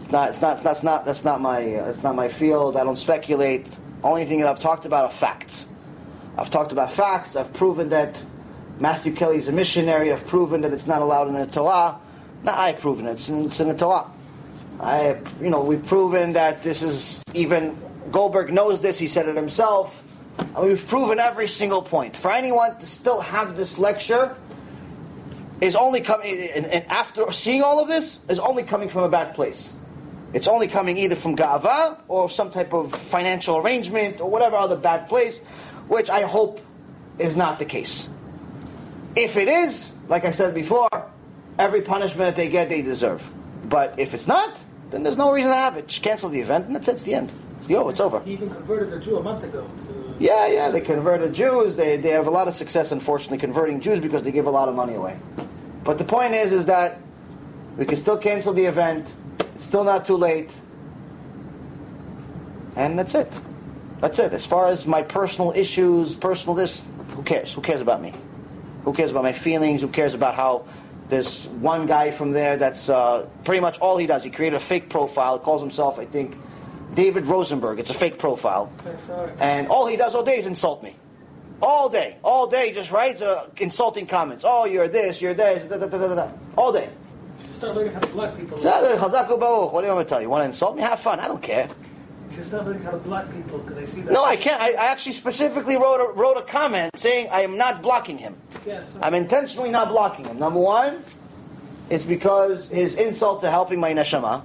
It's 0.07 0.12
not. 0.12 0.31
It's 0.31 0.41
not. 0.41 0.70
It's 0.70 0.83
not. 0.85 1.05
That's 1.05 1.25
not 1.25 1.41
my. 1.41 1.59
It's 1.59 2.05
not 2.05 2.15
my 2.15 2.28
field. 2.28 2.76
I 2.76 2.85
don't 2.85 2.97
speculate. 2.97 3.67
Only 4.05 4.25
thing 4.25 4.39
that 4.39 4.49
I've 4.49 4.60
talked 4.60 4.86
about 4.86 5.07
are 5.07 5.10
facts. 5.10 5.67
I've 6.39 6.49
talked 6.49 6.70
about 6.70 6.93
facts. 6.93 7.35
I've 7.35 7.52
proven 7.52 7.89
that 7.89 8.17
Matthew 8.78 9.12
Kelly 9.12 9.39
is 9.39 9.49
a 9.49 9.52
missionary. 9.52 10.12
I've 10.12 10.25
proven 10.28 10.60
that 10.60 10.73
it's 10.73 10.86
not 10.86 11.02
allowed 11.02 11.26
in 11.26 11.35
the 11.35 11.47
Torah. 11.49 11.99
Not 12.44 12.57
I've 12.57 12.78
proven 12.78 13.07
it. 13.07 13.15
It's 13.15 13.28
in, 13.28 13.47
it's 13.47 13.59
in 13.59 13.67
the 13.67 13.75
Torah. 13.75 14.09
I, 14.78 15.17
you 15.41 15.51
know, 15.51 15.62
we've 15.62 15.85
proven 15.85 16.35
that 16.35 16.62
this 16.62 16.85
is 16.85 17.20
even 17.35 17.76
Goldberg 18.12 18.52
knows 18.52 18.81
this, 18.81 19.01
he 19.01 19.09
said 19.09 19.28
it 19.28 19.35
himself. 19.35 20.05
And 20.39 20.68
we've 20.68 20.86
proven 20.86 21.18
every 21.18 21.49
single 21.49 21.83
point. 21.83 22.17
For 22.17 22.31
anyone 22.31 22.78
to 22.78 22.86
still 22.86 23.20
have 23.23 23.57
this 23.57 23.76
lecture 23.76 24.36
is 25.60 25.75
only 25.75 26.01
coming, 26.01 26.49
and, 26.51 26.67
and 26.67 26.86
after 26.86 27.33
seeing 27.33 27.62
all 27.62 27.81
of 27.81 27.89
this, 27.89 28.20
is 28.28 28.39
only 28.39 28.62
coming 28.62 28.89
from 28.89 29.02
a 29.02 29.09
bad 29.09 29.35
place. 29.35 29.73
It's 30.33 30.49
only 30.49 30.69
coming 30.69 30.99
either 30.99 31.17
from 31.17 31.37
Ga'ava 31.37 31.99
or 32.09 32.29
some 32.31 32.51
type 32.51 32.73
of 32.73 32.95
financial 32.95 33.57
arrangement 33.57 34.21
or 34.21 34.29
whatever 34.31 34.57
other 34.57 34.77
bad 34.77 35.09
place, 35.09 35.39
which 35.89 36.11
I 36.11 36.23
hope 36.23 36.61
is 37.19 37.37
not 37.37 37.59
the 37.59 37.65
case. 37.65 38.09
If 39.15 39.37
it 39.37 39.49
is, 39.49 39.93
like 40.09 40.25
I 40.25 40.33
said 40.33 40.55
before, 40.55 40.89
every 41.59 41.83
punishment 41.83 42.29
that 42.29 42.37
they 42.37 42.51
get, 42.51 42.69
they 42.69 42.83
deserve. 42.83 43.29
But 43.65 43.99
if 43.99 44.15
it's 44.15 44.27
not, 44.27 44.57
then 44.91 45.03
there's 45.03 45.17
no 45.17 45.33
reason 45.33 45.51
to 45.51 45.57
have 45.57 45.77
it. 45.77 45.89
Just 45.89 46.03
cancel 46.03 46.29
the 46.29 46.41
event, 46.41 46.67
and 46.67 46.75
that's 46.75 46.89
it. 46.89 46.93
It's 46.93 47.03
the 47.03 47.15
end. 47.15 47.33
It's 47.59 47.67
the 47.67 47.77
oh, 47.77 47.89
it's 47.89 48.01
over. 48.01 48.21
He 48.21 48.35
even 48.35 48.51
converted 48.51 48.93
a 48.93 49.01
Jew 49.01 49.17
a 49.17 49.23
month 49.23 49.45
ago. 49.45 49.63
To, 49.63 50.15
Yeah, 50.19 50.47
yeah, 50.47 50.71
they 50.71 50.81
converted 50.81 51.33
Jews. 51.33 51.77
They, 51.77 51.97
they 51.97 52.11
have 52.11 52.27
a 52.27 52.31
lot 52.31 52.49
of 52.49 52.55
success, 52.55 52.93
unfortunately, 52.93 53.39
converting 53.39 53.81
Jews 53.81 54.01
because 54.01 54.23
they 54.23 54.33
give 54.33 54.47
a 54.47 54.51
lot 54.51 54.69
of 54.69 54.75
money 54.75 54.95
away. 54.95 55.19
But 55.83 55.99
the 55.99 56.05
point 56.05 56.35
is, 56.35 56.53
is 56.53 56.67
that 56.67 57.01
we 57.77 57.87
can 57.87 57.97
still 57.97 58.19
cancel 58.19 58.53
the 58.53 58.67
event. 58.67 59.07
Still 59.58 59.84
not 59.84 60.06
too 60.06 60.16
late. 60.16 60.50
And 62.76 62.98
that's 62.98 63.15
it. 63.15 63.32
That's 64.00 64.18
it. 64.18 64.32
As 64.32 64.44
far 64.44 64.68
as 64.68 64.86
my 64.86 65.02
personal 65.02 65.52
issues, 65.52 66.15
personal 66.15 66.55
this, 66.55 66.84
who 67.10 67.23
cares? 67.23 67.52
Who 67.55 67.62
cares 67.62 67.81
about 67.81 68.02
me? 68.02 68.15
Who 68.84 68.92
cares 68.92 69.10
about 69.10 69.24
my 69.24 69.32
feelings? 69.32 69.81
Who 69.81 69.89
cares 69.89 70.15
about 70.15 70.34
how 70.34 70.66
this 71.08 71.47
one 71.47 71.86
guy 71.86 72.10
from 72.10 72.32
there 72.32 72.56
that's 72.56 72.89
uh, 72.89 73.26
pretty 73.44 73.60
much 73.60 73.78
all 73.78 73.97
he 73.97 74.06
does? 74.06 74.23
He 74.23 74.31
created 74.31 74.56
a 74.56 74.60
fake 74.60 74.90
profile. 74.90 75.39
Calls 75.39 75.62
himself, 75.62 75.98
I 75.98 76.05
think, 76.05 76.36
David 76.94 77.26
Rosenberg. 77.26 77.81
It's 77.81 77.90
a 77.90 77.94
fake 77.94 78.18
profile. 78.18 78.70
I 78.86 78.97
saw 78.97 79.24
it. 79.24 79.36
And 79.40 79.68
all 79.68 79.86
he 79.86 79.97
does 79.97 80.15
all 80.15 80.23
day 80.23 80.39
is 80.39 80.47
insult 80.47 80.82
me. 80.82 80.94
All 81.62 81.89
day. 81.89 82.18
All 82.23 82.47
day 82.47 82.68
he 82.68 82.74
just 82.74 82.90
writes 82.90 83.23
uh, 83.23 83.48
insulting 83.56 84.06
comments. 84.06 84.44
Oh, 84.47 84.66
you're 84.66 84.89
this, 84.89 85.23
you're 85.23 85.34
this, 85.34 85.65
da, 85.65 85.78
da, 85.78 85.86
da, 85.86 85.98
da, 86.08 86.15
da. 86.15 86.31
All 86.56 86.73
day. 86.73 86.90
You 87.57 87.60
start 87.60 87.75
learning 87.75 87.94
how 87.94 88.01
to 88.01 88.09
block 88.09 88.36
people. 88.36 88.59
What 88.59 89.81
do 89.81 89.86
you 89.86 89.94
want 89.94 89.99
me 89.99 90.05
to 90.05 90.09
tell 90.10 90.20
you? 90.20 90.28
Want 90.28 90.43
to 90.43 90.47
insult 90.47 90.76
me? 90.76 90.83
Have 90.83 91.01
fun. 91.01 91.20
I 91.20 91.26
don't 91.26 91.43
care. 91.43 91.70
You 92.28 92.36
should 92.36 92.44
start 92.44 92.67
learning 92.67 92.83
how 92.83 92.91
to 92.91 92.99
block 92.99 93.33
people 93.33 93.60
because 93.60 93.78
I 93.78 93.86
see 93.86 94.02
that. 94.02 94.12
No, 94.12 94.26
I 94.26 94.36
can't. 94.36 94.60
I, 94.60 94.73
I 94.73 94.86
actually 94.89 95.12
specifically 95.12 95.78
wrote 95.78 96.07
a, 96.07 96.12
wrote 96.12 96.36
a 96.36 96.43
comment 96.43 96.99
saying 96.99 97.28
I 97.33 97.41
am 97.41 97.57
not 97.57 97.81
blocking 97.81 98.18
him. 98.18 98.36
Yeah, 98.67 98.85
so 98.85 98.99
I'm 99.01 99.15
intentionally 99.15 99.70
not 99.70 99.89
blocking 99.89 100.26
him. 100.26 100.39
Number 100.39 100.60
one, 100.60 101.02
it's 101.89 102.05
because 102.05 102.68
his 102.68 102.94
insult 102.94 103.41
to 103.41 103.51
helping 103.51 103.81
my 103.81 103.94
neshama. 103.94 104.44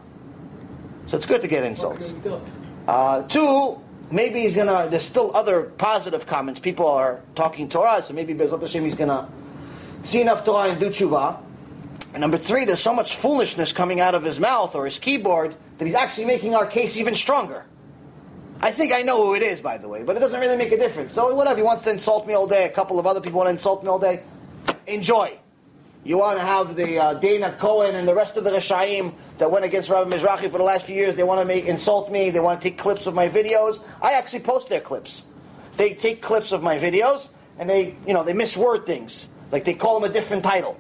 So 1.07 1.17
it's 1.17 1.25
good 1.25 1.41
to 1.41 1.49
get 1.49 1.65
insults. 1.65 2.14
can 2.14 2.15
we 2.15 2.30
do? 2.30 2.41
Uh, 2.88 3.23
two, 3.23 3.77
maybe 4.09 4.43
he's 4.43 4.56
gonna. 4.56 4.88
There's 4.90 5.03
still 5.03 5.35
other 5.35 5.64
positive 5.64 6.25
comments. 6.27 6.61
People 6.61 6.88
are 6.88 7.19
talking 7.35 7.67
Torah, 7.67 8.01
so 8.03 8.14
maybe 8.14 8.33
Bezrat 8.33 8.61
Hashem 8.61 8.85
he's 8.85 8.95
gonna 8.95 9.30
see 10.03 10.22
enough 10.22 10.45
Torah 10.45 10.69
and 10.69 10.80
do 10.80 10.90
tshuva. 10.90 11.41
And 12.14 12.22
number 12.22 12.38
three, 12.38 12.65
there's 12.65 12.80
so 12.80 12.93
much 12.93 13.15
foolishness 13.15 13.72
coming 13.72 13.99
out 13.99 14.15
of 14.15 14.23
his 14.23 14.40
mouth 14.40 14.75
or 14.75 14.85
his 14.85 14.99
keyboard 14.99 15.56
that 15.77 15.85
he's 15.85 15.95
actually 15.95 16.25
making 16.25 16.56
our 16.56 16.65
case 16.65 16.98
even 16.98 17.15
stronger. 17.15 17.65
I 18.59 18.72
think 18.72 18.93
I 18.93 19.01
know 19.01 19.25
who 19.25 19.33
it 19.33 19.41
is, 19.41 19.61
by 19.61 19.77
the 19.77 19.88
way, 19.88 20.03
but 20.03 20.17
it 20.17 20.19
doesn't 20.19 20.40
really 20.40 20.57
make 20.57 20.72
a 20.72 20.77
difference. 20.77 21.14
So 21.14 21.33
whatever, 21.33 21.57
he 21.57 21.64
wants 21.64 21.83
to 21.83 21.90
insult 21.90 22.27
me 22.27 22.33
all 22.33 22.48
day. 22.48 22.65
A 22.65 22.69
couple 22.69 22.99
of 22.99 23.07
other 23.07 23.22
people 23.22 23.38
want 23.38 23.48
to 23.48 23.51
insult 23.51 23.81
me 23.83 23.90
all 23.90 23.98
day. 23.98 24.23
Enjoy. 24.85 25.38
You 26.03 26.17
want 26.17 26.38
to 26.38 26.45
have 26.45 26.75
the 26.75 26.99
uh, 26.99 27.14
Dana 27.15 27.56
Cohen 27.59 27.95
and 27.95 28.07
the 28.07 28.14
rest 28.14 28.35
of 28.35 28.43
the 28.43 28.51
Rishaim 28.51 29.14
that 29.38 29.49
went 29.49 29.65
against 29.65 29.90
Rabbi 29.90 30.15
Mizrahi 30.15 30.51
for 30.51 30.57
the 30.57 30.64
last 30.64 30.85
few 30.85 30.95
years. 30.95 31.15
They 31.15 31.23
want 31.23 31.40
to 31.41 31.45
make 31.45 31.65
insult 31.65 32.11
me. 32.11 32.30
They 32.30 32.40
want 32.40 32.59
to 32.59 32.69
take 32.69 32.77
clips 32.77 33.07
of 33.07 33.14
my 33.14 33.30
videos. 33.30 33.83
I 34.01 34.14
actually 34.14 34.41
post 34.41 34.69
their 34.69 34.81
clips. 34.81 35.23
They 35.77 35.93
take 35.93 36.22
clips 36.22 36.51
of 36.51 36.61
my 36.61 36.77
videos 36.77 37.30
and 37.57 37.69
they, 37.69 37.95
you 38.06 38.14
know, 38.14 38.23
they 38.23 38.33
misword 38.33 38.85
things. 38.85 39.27
Like 39.51 39.64
they 39.64 39.73
call 39.73 39.99
them 39.99 40.09
a 40.09 40.14
different 40.14 40.43
title. 40.43 40.80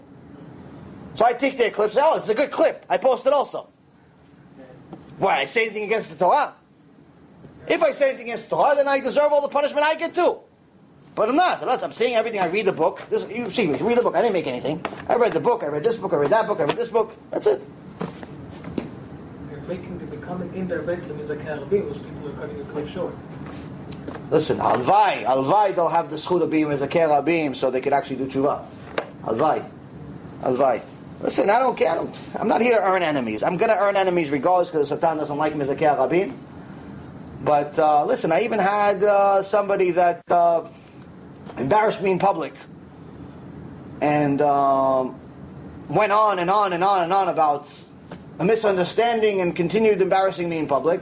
So 1.15 1.25
I 1.25 1.33
take 1.33 1.57
their 1.57 1.71
clips. 1.71 1.97
Oh, 1.99 2.17
it's 2.17 2.29
a 2.29 2.35
good 2.35 2.51
clip. 2.51 2.85
I 2.89 2.97
post 2.97 3.25
it 3.25 3.33
also. 3.33 3.67
Why? 5.17 5.39
I 5.39 5.45
say 5.45 5.65
anything 5.65 5.83
against 5.83 6.09
the 6.09 6.15
Torah? 6.15 6.53
If 7.67 7.83
I 7.83 7.91
say 7.91 8.09
anything 8.09 8.27
against 8.27 8.49
the 8.49 8.55
Torah, 8.55 8.75
then 8.75 8.87
I 8.87 8.99
deserve 8.99 9.31
all 9.31 9.41
the 9.41 9.49
punishment 9.49 9.85
I 9.85 9.95
get 9.95 10.15
too. 10.15 10.39
But 11.13 11.29
I'm 11.29 11.35
not. 11.35 11.61
I'm, 11.61 11.67
not. 11.67 11.83
I'm 11.83 11.91
saying 11.91 12.15
everything. 12.15 12.39
I 12.39 12.47
read 12.47 12.65
the 12.65 12.71
book. 12.71 13.01
This, 13.09 13.27
you 13.29 13.49
see 13.49 13.67
me. 13.67 13.77
Read 13.77 13.97
the 13.97 14.01
book. 14.01 14.15
I 14.15 14.21
didn't 14.21 14.33
make 14.33 14.47
anything. 14.47 14.83
I 15.07 15.15
read 15.15 15.33
the 15.33 15.41
book. 15.41 15.63
I 15.63 15.67
read 15.67 15.83
this 15.83 15.97
book. 15.97 16.13
I 16.13 16.15
read 16.15 16.31
that 16.31 16.47
book. 16.47 16.59
I 16.59 16.63
read 16.63 16.77
this 16.77 16.89
book. 16.89 17.13
That's 17.29 17.47
it. 17.47 17.61
You're 19.51 19.59
making 19.61 19.99
the 19.99 20.05
becoming 20.05 20.53
indirectly 20.55 21.19
is 21.19 21.29
a 21.29 21.35
carabin, 21.35 21.89
which 21.89 22.01
people 22.01 22.29
are 22.29 22.33
cutting 22.33 22.57
the 22.57 22.63
clip 22.71 22.87
short. 22.87 23.13
Listen, 24.29 24.59
alvai, 24.59 25.25
alvai, 25.25 25.75
they'll 25.75 25.89
have 25.89 26.09
the 26.09 26.15
zchut 26.15 26.41
of 26.41 26.49
being 26.49 26.71
as 26.71 26.81
a 26.81 26.87
kerabim, 26.87 27.53
so 27.53 27.69
they 27.69 27.81
could 27.81 27.91
actually 27.91 28.15
do 28.15 28.27
tshuva. 28.27 28.65
Alvai, 29.23 29.69
alvai. 30.41 30.81
Listen, 31.21 31.51
I 31.51 31.59
don't 31.59 31.77
care. 31.77 31.99
I'm 32.39 32.47
not 32.47 32.61
here 32.61 32.77
to 32.77 32.83
earn 32.83 33.03
enemies. 33.03 33.43
I'm 33.43 33.57
going 33.57 33.69
to 33.69 33.77
earn 33.77 33.95
enemies 33.95 34.31
regardless 34.31 34.71
because 34.71 34.89
Satan 34.89 35.17
doesn't 35.17 35.37
like 35.37 35.55
me 35.55 35.61
as 35.61 35.69
a 35.69 35.75
kerabim. 35.75 36.35
But 37.43 37.77
uh, 37.77 38.05
listen, 38.05 38.31
I 38.31 38.41
even 38.41 38.57
had 38.57 39.03
uh, 39.03 39.43
somebody 39.43 39.91
that 39.91 40.23
uh, 40.31 40.67
embarrassed 41.57 42.01
me 42.01 42.11
in 42.11 42.19
public 42.19 42.53
and 44.01 44.41
um, 44.41 45.19
went 45.89 46.11
on 46.11 46.39
and 46.39 46.49
on 46.49 46.73
and 46.73 46.83
on 46.83 47.03
and 47.03 47.13
on 47.13 47.29
about 47.29 47.71
a 48.39 48.45
misunderstanding 48.45 49.41
and 49.41 49.55
continued 49.55 50.01
embarrassing 50.01 50.49
me 50.49 50.57
in 50.57 50.67
public. 50.67 51.01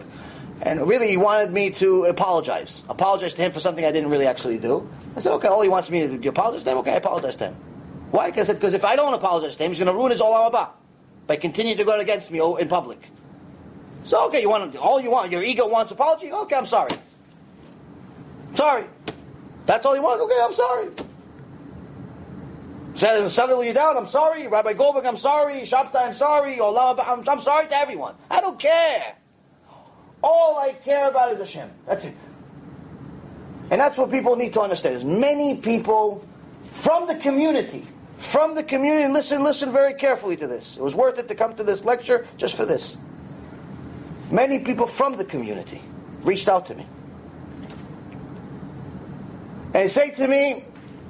And 0.61 0.85
really, 0.85 1.07
he 1.07 1.15
wanted 1.15 1.53
me 1.53 1.69
to 1.71 2.03
apologize. 2.05 2.81
Apologize 2.89 3.33
to 3.35 3.41
him 3.41 3.53
for 3.53 3.61
something 3.61 3.85
I 3.85 3.91
didn't 3.93 4.09
really 4.09 4.27
actually 4.27 4.57
do. 4.57 4.89
I 5.15 5.21
said, 5.21 5.31
okay, 5.35 5.47
all 5.47 5.61
he 5.61 5.69
wants 5.69 5.89
me 5.89 6.01
to 6.01 6.17
do, 6.17 6.29
apologize 6.29 6.63
to 6.65 6.71
him? 6.71 6.77
Okay, 6.79 6.91
I 6.91 6.95
apologize 6.95 7.37
to 7.37 7.47
him. 7.47 7.68
Why? 8.11 8.31
Because 8.31 8.73
if 8.73 8.85
I 8.85 8.95
don't 8.95 9.13
apologize 9.13 9.55
to 9.57 9.63
him, 9.63 9.71
he's 9.71 9.79
going 9.79 9.87
to 9.87 9.93
ruin 9.93 10.11
his 10.11 10.21
Olam 10.21 10.51
Haba 10.51 10.69
by 11.27 11.35
continuing 11.35 11.77
to 11.77 11.83
go 11.83 11.99
against 11.99 12.31
me 12.31 12.41
oh, 12.41 12.55
in 12.55 12.67
public. 12.67 12.99
So, 14.03 14.27
okay, 14.27 14.41
you 14.41 14.49
want 14.49 14.75
all 14.75 14.99
you 14.99 15.11
want. 15.11 15.31
Your 15.31 15.43
ego 15.43 15.67
wants 15.67 15.91
apology? 15.91 16.31
Okay, 16.31 16.55
I'm 16.55 16.65
sorry. 16.65 16.91
Sorry. 18.55 18.85
That's 19.65 19.85
all 19.85 19.95
you 19.95 20.01
want? 20.01 20.21
Okay, 20.21 20.39
I'm 20.41 20.55
sorry. 20.55 20.89
Says 22.95 23.33
settle 23.33 23.63
you 23.63 23.73
down. 23.73 23.97
I'm 23.97 24.07
sorry, 24.07 24.47
Rabbi 24.47 24.73
Goldberg. 24.73 25.05
I'm 25.05 25.17
sorry, 25.17 25.61
Shabtai. 25.61 26.07
I'm 26.07 26.15
sorry, 26.15 26.57
Olam. 26.57 26.99
I'm, 27.05 27.29
I'm 27.29 27.41
sorry 27.41 27.67
to 27.67 27.77
everyone. 27.77 28.15
I 28.29 28.41
don't 28.41 28.59
care. 28.59 29.15
All 30.23 30.57
I 30.57 30.73
care 30.73 31.07
about 31.09 31.31
is 31.31 31.39
Hashem. 31.39 31.69
That's 31.85 32.05
it. 32.05 32.15
And 33.69 33.79
that's 33.79 33.97
what 33.97 34.09
people 34.09 34.35
need 34.35 34.53
to 34.53 34.61
understand. 34.61 34.95
Is 34.95 35.05
many 35.05 35.57
people 35.57 36.25
from 36.71 37.07
the 37.07 37.15
community, 37.15 37.85
from 38.19 38.55
the 38.55 38.63
community, 38.63 39.11
listen, 39.11 39.43
listen 39.43 39.71
very 39.71 39.93
carefully 39.93 40.37
to 40.37 40.47
this. 40.47 40.77
It 40.77 40.83
was 40.83 40.93
worth 40.93 41.17
it 41.19 41.27
to 41.29 41.35
come 41.35 41.55
to 41.55 41.63
this 41.63 41.83
lecture 41.85 42.27
just 42.37 42.55
for 42.55 42.65
this. 42.65 42.97
Many 44.29 44.59
people 44.59 44.85
from 44.85 45.15
the 45.15 45.25
community 45.25 45.81
reached 46.21 46.47
out 46.47 46.67
to 46.67 46.75
me. 46.75 46.85
And 49.73 49.89
say 49.89 50.11
to 50.11 50.27
me, 50.27 50.65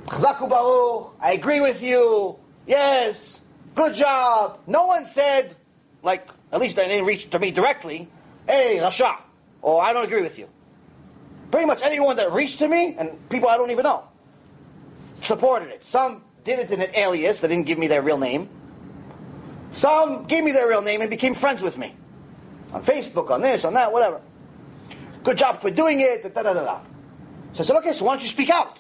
Chazaku 0.06 0.50
Baruch, 0.50 1.16
I 1.20 1.34
agree 1.34 1.62
with 1.62 1.82
you. 1.82 2.38
Yes, 2.68 3.40
good 3.76 3.94
job. 3.94 4.60
No 4.68 4.86
one 4.86 5.08
said, 5.08 5.56
like, 6.04 6.28
at 6.52 6.60
least 6.60 6.76
they 6.76 6.88
didn't 6.88 7.06
reach 7.06 7.30
to 7.32 7.40
me 7.40 7.52
directly, 7.52 8.08
hey, 8.48 8.78
Rasha, 8.80 9.18
or 9.62 9.82
I 9.82 9.94
don't 9.94 10.06
agree 10.06 10.22
with 10.22 10.38
you. 10.38 10.48
Pretty 11.52 11.66
much 11.66 11.82
anyone 11.82 12.18
that 12.18 12.32
reached 12.32 12.60
to 12.60 12.68
me, 12.68 12.96
and 12.98 13.30
people 13.30 13.50
I 13.50 13.58
don't 13.58 13.72
even 13.72 13.84
know, 13.84 14.04
supported 15.22 15.70
it. 15.70 15.84
Some 15.84 16.24
did 16.44 16.60
it 16.60 16.72
in 16.72 16.82
an 16.82 16.90
alias, 16.96 17.42
they 17.42 17.48
didn't 17.48 17.66
give 17.66 17.78
me 17.78 17.88
their 17.88 18.02
real 18.02 18.18
name. 18.18 18.50
Some 19.72 20.26
gave 20.26 20.44
me 20.44 20.52
their 20.52 20.68
real 20.68 20.82
name 20.82 21.02
and 21.02 21.10
became 21.10 21.34
friends 21.34 21.62
with 21.62 21.78
me. 21.78 21.96
On 22.74 22.84
Facebook, 22.84 23.30
on 23.30 23.42
this, 23.42 23.66
on 23.66 23.74
that, 23.74 23.92
whatever. 23.92 24.22
Good 25.24 25.38
job 25.38 25.62
for 25.62 25.70
doing 25.70 26.00
it, 26.00 26.24
da 26.24 26.44
da 26.44 26.54
da 26.54 26.64
da. 26.64 26.82
So 27.54 27.64
I 27.64 27.66
said, 27.66 27.76
okay, 27.78 27.94
so 27.94 28.06
why 28.06 28.14
don't 28.14 28.22
you 28.22 28.30
speak 28.30 28.50
out? 28.50 28.80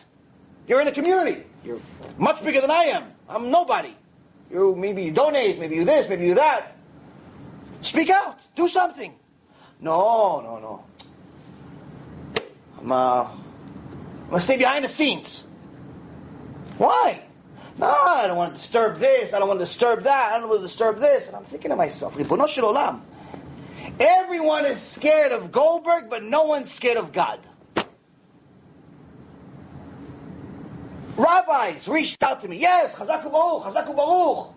You're 0.67 0.81
in 0.81 0.87
a 0.87 0.91
community. 0.91 1.43
You're 1.63 1.79
much 2.17 2.43
bigger 2.43 2.61
than 2.61 2.71
I 2.71 2.83
am. 2.85 3.03
I'm 3.27 3.51
nobody. 3.51 3.95
You 4.51 4.75
maybe 4.75 5.03
you 5.03 5.11
donate, 5.11 5.59
maybe 5.59 5.75
you 5.75 5.85
this, 5.85 6.07
maybe 6.09 6.25
you 6.25 6.35
that. 6.35 6.75
Speak 7.81 8.09
out. 8.09 8.39
Do 8.55 8.67
something. 8.67 9.13
No, 9.79 10.41
no, 10.41 10.59
no. 10.59 10.85
I'm, 12.79 12.91
uh, 12.91 13.23
I'm 13.23 14.29
gonna 14.29 14.41
stay 14.41 14.57
behind 14.57 14.85
the 14.85 14.89
scenes. 14.89 15.43
Why? 16.77 17.23
No, 17.79 17.87
I 17.87 18.27
don't 18.27 18.35
want 18.35 18.55
to 18.55 18.61
disturb 18.61 18.97
this. 18.97 19.33
I 19.33 19.39
don't 19.39 19.47
want 19.47 19.61
to 19.61 19.65
disturb 19.65 20.03
that. 20.03 20.33
I 20.33 20.39
don't 20.39 20.49
want 20.49 20.59
to 20.59 20.67
disturb 20.67 20.99
this. 20.99 21.27
And 21.27 21.35
I'm 21.37 21.45
thinking 21.45 21.71
to 21.71 21.77
myself. 21.77 22.13
Everyone 23.99 24.65
is 24.65 24.81
scared 24.81 25.31
of 25.31 25.53
Goldberg, 25.53 26.09
but 26.09 26.21
no 26.23 26.43
one's 26.43 26.69
scared 26.69 26.97
of 26.97 27.13
God. 27.13 27.39
Rabbis 31.15 31.87
reached 31.87 32.21
out 32.21 32.41
to 32.41 32.49
me. 32.49 32.57
Yes, 32.57 32.95
Chazaku 32.95 33.31
Baruch, 33.31 33.63
Chazaku 33.63 33.95
Baruch. 33.95 34.53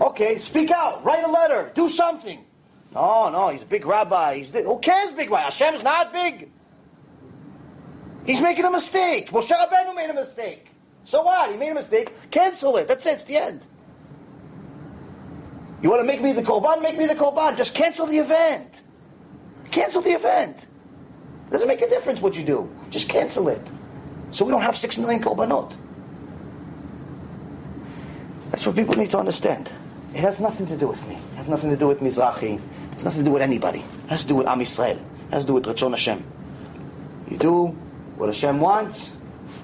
Okay, 0.00 0.38
speak 0.38 0.72
out. 0.72 1.04
Write 1.04 1.24
a 1.24 1.30
letter. 1.30 1.70
Do 1.74 1.88
something. 1.88 2.44
No, 2.92 3.28
no, 3.30 3.48
he's 3.50 3.62
a 3.62 3.66
big 3.66 3.86
rabbi. 3.86 4.36
He's 4.36 4.50
the, 4.50 4.62
who 4.62 4.78
cares, 4.78 5.12
big 5.12 5.30
rabbi? 5.30 5.44
Hashem's 5.44 5.84
not 5.84 6.12
big. 6.12 6.50
He's 8.26 8.40
making 8.40 8.64
a 8.64 8.70
mistake. 8.70 9.30
Moshe 9.30 9.50
Rabbeinu 9.50 9.94
made 9.94 10.10
a 10.10 10.14
mistake. 10.14 10.67
So 11.08 11.22
what? 11.22 11.50
He 11.50 11.56
made 11.56 11.70
a 11.70 11.74
mistake. 11.74 12.12
Cancel 12.30 12.76
it. 12.76 12.86
That's 12.86 13.06
it. 13.06 13.12
It's 13.14 13.24
the 13.24 13.38
end. 13.38 13.62
You 15.82 15.88
want 15.88 16.02
to 16.02 16.06
make 16.06 16.20
me 16.20 16.34
the 16.34 16.42
korban? 16.42 16.82
Make 16.82 16.98
me 16.98 17.06
the 17.06 17.14
korban. 17.14 17.56
Just 17.56 17.74
cancel 17.74 18.04
the 18.04 18.18
event. 18.18 18.82
Cancel 19.70 20.02
the 20.02 20.10
event. 20.10 20.66
Doesn't 21.50 21.66
make 21.66 21.80
a 21.80 21.88
difference 21.88 22.20
what 22.20 22.36
you 22.36 22.44
do. 22.44 22.70
Just 22.90 23.08
cancel 23.08 23.48
it. 23.48 23.66
So 24.32 24.44
we 24.44 24.50
don't 24.50 24.60
have 24.60 24.76
six 24.76 24.98
million 24.98 25.22
korbanot. 25.22 25.74
That's 28.50 28.66
what 28.66 28.76
people 28.76 28.94
need 28.94 29.10
to 29.12 29.18
understand. 29.18 29.72
It 30.12 30.20
has 30.20 30.40
nothing 30.40 30.66
to 30.66 30.76
do 30.76 30.88
with 30.88 31.08
me. 31.08 31.14
It 31.14 31.36
has 31.36 31.48
nothing 31.48 31.70
to 31.70 31.76
do 31.78 31.88
with 31.88 32.00
Mizrahi. 32.00 32.56
It 32.56 32.94
has 32.96 33.04
nothing 33.04 33.20
to 33.20 33.24
do 33.24 33.32
with 33.32 33.40
anybody. 33.40 33.78
It 33.78 34.10
has 34.10 34.22
to 34.24 34.28
do 34.28 34.34
with 34.34 34.46
Am 34.46 34.60
Yisrael. 34.60 34.98
It 34.98 35.32
has 35.32 35.44
to 35.44 35.46
do 35.46 35.54
with 35.54 35.64
Ratzon 35.64 35.92
Hashem. 35.92 36.22
You 37.30 37.38
do 37.38 37.66
what 38.18 38.26
Hashem 38.26 38.60
wants, 38.60 39.10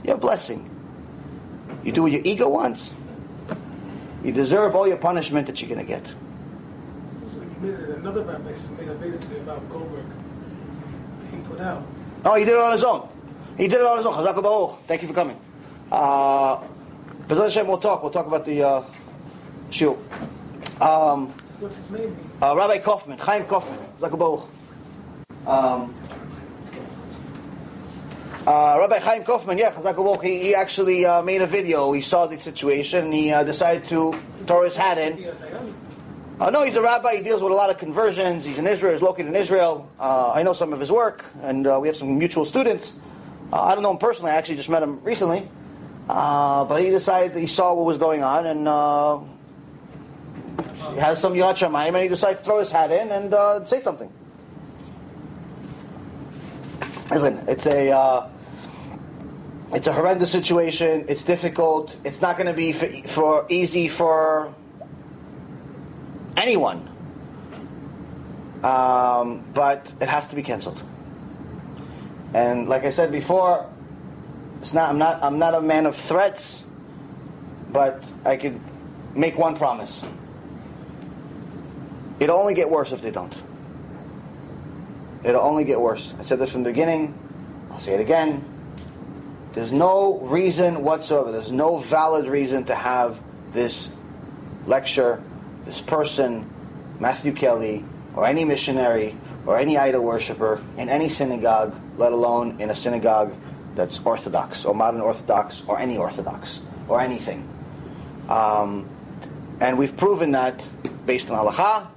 your 0.05 0.17
blessing. 0.17 0.71
You 1.85 1.93
do 1.93 2.03
what 2.03 2.13
your 2.13 2.23
ego 2.25 2.49
wants, 2.49 2.95
you 4.25 4.33
deserve 4.33 4.75
all 4.75 4.89
your 4.89 4.97
punishment 4.97 5.47
that 5.47 5.61
you're 5.61 5.69
going 5.69 5.85
to 5.85 5.87
get. 5.87 6.07
So 6.07 6.15
you 7.43 7.57
made 7.61 7.75
it, 7.75 7.91
another 7.99 8.23
rabbi 8.23 8.53
made 8.79 8.89
a 8.89 8.95
video 8.95 9.19
today 9.19 9.41
about 9.41 9.69
Goldberg. 9.71 10.07
He 11.31 11.37
put 11.49 11.61
out. 11.61 11.83
No, 12.25 12.35
he 12.35 12.45
did 12.47 12.55
it 12.55 12.61
on 12.61 12.73
his 12.73 12.85
own. 12.85 13.07
He 13.59 13.69
did 13.69 13.81
it 13.81 13.87
on 13.87 13.99
his 13.99 14.07
own. 14.07 14.15
Chazak 14.15 14.43
Baruch. 14.43 14.79
Thank 14.87 15.03
you 15.03 15.09
for 15.09 15.15
coming. 15.15 15.39
Uh, 15.93 16.63
Hashem, 17.29 17.67
we'll 17.67 17.79
talk. 17.79 18.03
We'll 18.03 18.13
talk 18.13 18.27
about 18.27 18.47
the 18.47 18.63
uh, 18.63 18.85
shiur. 19.71 19.97
Um, 20.81 21.29
What's 21.61 21.77
his 21.77 21.91
name? 21.91 22.17
uh, 22.43 22.57
Rabbi 22.57 22.79
Kaufman, 22.79 23.19
Chaim 23.19 23.45
Kaufman, 23.45 23.79
Chazak 24.01 24.19
Baruch. 24.19 24.49
Um, 25.47 25.95
uh, 28.47 28.77
Rabbi 28.79 28.99
Chaim 28.99 29.25
Kaufman, 29.25 29.57
yeah, 29.57 29.73
Chazak 29.73 29.97
Baruch, 29.97 30.23
he, 30.23 30.39
he 30.39 30.55
actually 30.55 31.07
uh, 31.07 31.23
made 31.23 31.41
a 31.41 31.47
video. 31.47 31.93
He 31.93 32.03
saw 32.03 32.27
the 32.27 32.39
situation. 32.39 33.11
He 33.11 33.33
uh, 33.33 33.43
decided 33.43 33.89
to 33.89 34.21
throw 34.45 34.65
his 34.65 34.77
hat 34.77 34.99
in. 34.99 35.35
Uh, 36.39 36.51
no, 36.51 36.63
he's 36.63 36.77
a 36.77 36.83
rabbi. 36.83 37.17
He 37.17 37.23
deals 37.23 37.41
with 37.41 37.53
a 37.53 37.55
lot 37.55 37.71
of 37.71 37.79
conversions. 37.79 38.45
He's 38.45 38.59
in 38.59 38.67
Israel. 38.67 38.93
He's 38.93 39.01
located 39.01 39.29
in 39.29 39.37
Israel. 39.37 39.89
Uh, 39.99 40.33
I 40.33 40.43
know 40.43 40.53
some 40.53 40.75
of 40.75 40.81
his 40.81 40.93
work, 40.93 41.25
and 41.41 41.67
uh, 41.67 41.79
we 41.81 41.89
have 41.89 41.97
some 41.97 42.19
mutual 42.19 42.45
students. 42.45 42.93
Uh, 43.51 43.63
I 43.63 43.75
don't 43.75 43.83
know 43.83 43.93
him 43.93 43.99
personally. 43.99 44.33
I 44.33 44.37
actually 44.37 44.57
just 44.57 44.69
met 44.69 44.83
him 44.83 45.03
recently. 45.05 45.49
But 46.07 46.79
he 46.81 46.91
decided 46.91 47.33
that 47.35 47.41
he 47.41 47.47
saw 47.47 47.73
what 47.73 47.87
was 47.87 47.97
going 47.97 48.23
on, 48.23 48.45
and 48.45 48.67
he 50.93 51.01
has 51.01 51.19
some 51.19 51.33
Yad 51.33 51.57
Shamayim, 51.57 51.95
and 51.95 52.03
he 52.03 52.09
decided 52.09 52.39
to 52.41 52.45
throw 52.45 52.59
his 52.59 52.71
hat 52.71 52.91
in 52.91 53.11
and 53.11 53.67
say 53.67 53.81
something. 53.81 54.13
Listen, 57.11 57.43
it's 57.49 57.67
a 57.67 58.29
it's 59.75 59.89
a 59.89 59.93
horrendous 59.93 60.31
situation. 60.31 61.07
It's 61.09 61.25
difficult. 61.25 61.97
It's 62.05 62.23
not 62.23 62.37
going 62.37 62.47
to 62.47 62.53
be 62.53 62.73
for, 62.73 62.89
for 63.09 63.47
easy 63.49 63.89
for 63.89 64.55
anyone. 66.37 66.89
Um, 68.63 69.45
but 69.53 69.91
it 70.01 70.09
has 70.09 70.29
to 70.29 70.37
be 70.37 70.43
canceled. 70.43 70.81
And 72.33 72.69
like 72.69 72.85
I 72.85 72.91
said 72.91 73.13
before, 73.13 73.69
it's 74.63 74.73
not. 74.73 74.91
I'm 74.91 74.99
not. 74.99 75.23
I'm 75.23 75.39
not 75.39 75.55
a 75.55 75.61
man 75.61 75.87
of 75.87 75.97
threats, 75.97 76.63
but 77.71 78.03
I 78.25 78.37
could 78.37 78.59
make 79.15 79.37
one 79.37 79.57
promise. 79.57 80.03
It'll 82.21 82.39
only 82.39 82.55
get 82.55 82.71
worse 82.71 82.93
if 82.93 83.03
they 83.03 83.11
don't. 83.11 83.35
It'll 85.25 85.43
only 85.43 85.65
get 85.65 85.81
worse. 85.81 86.15
I 86.19 86.23
said 86.23 86.39
this 86.39 86.51
from 86.51 86.63
the 86.63 86.71
beginning. 86.71 87.13
I'll 87.71 87.81
say 87.81 87.95
it 87.95 88.01
again. 88.01 88.54
There's 89.55 89.73
no 89.73 90.19
reason 90.19 90.83
whatsoever. 90.83 91.31
There's 91.31 91.53
no 91.53 91.79
valid 91.79 92.27
reason 92.27 92.65
to 92.65 92.75
have 92.75 93.21
this 93.53 93.89
lecture, 94.67 95.23
this 95.65 95.81
person, 95.81 96.51
Matthew 96.99 97.33
Kelly, 97.33 97.85
or 98.17 98.27
any 98.27 98.45
missionary, 98.45 99.17
or 99.47 99.59
any 99.59 99.79
idol 99.79 100.03
worshiper 100.03 100.61
in 100.77 100.89
any 100.89 101.09
synagogue, 101.09 101.75
let 101.99 102.13
alone 102.13 102.61
in 102.61 102.71
a 102.71 102.75
synagogue 102.75 103.35
that's 103.75 103.99
Orthodox, 104.05 104.65
or 104.65 104.75
modern 104.75 105.01
Orthodox, 105.01 105.63
or 105.67 105.79
any 105.79 105.97
Orthodox, 105.97 106.61
or 106.89 107.01
anything. 107.01 107.49
Um, 108.29 108.89
and 109.61 109.79
we've 109.79 109.97
proven 109.97 110.33
that 110.33 110.69
based 111.07 111.31
on 111.31 111.39
halacha, 111.39 111.89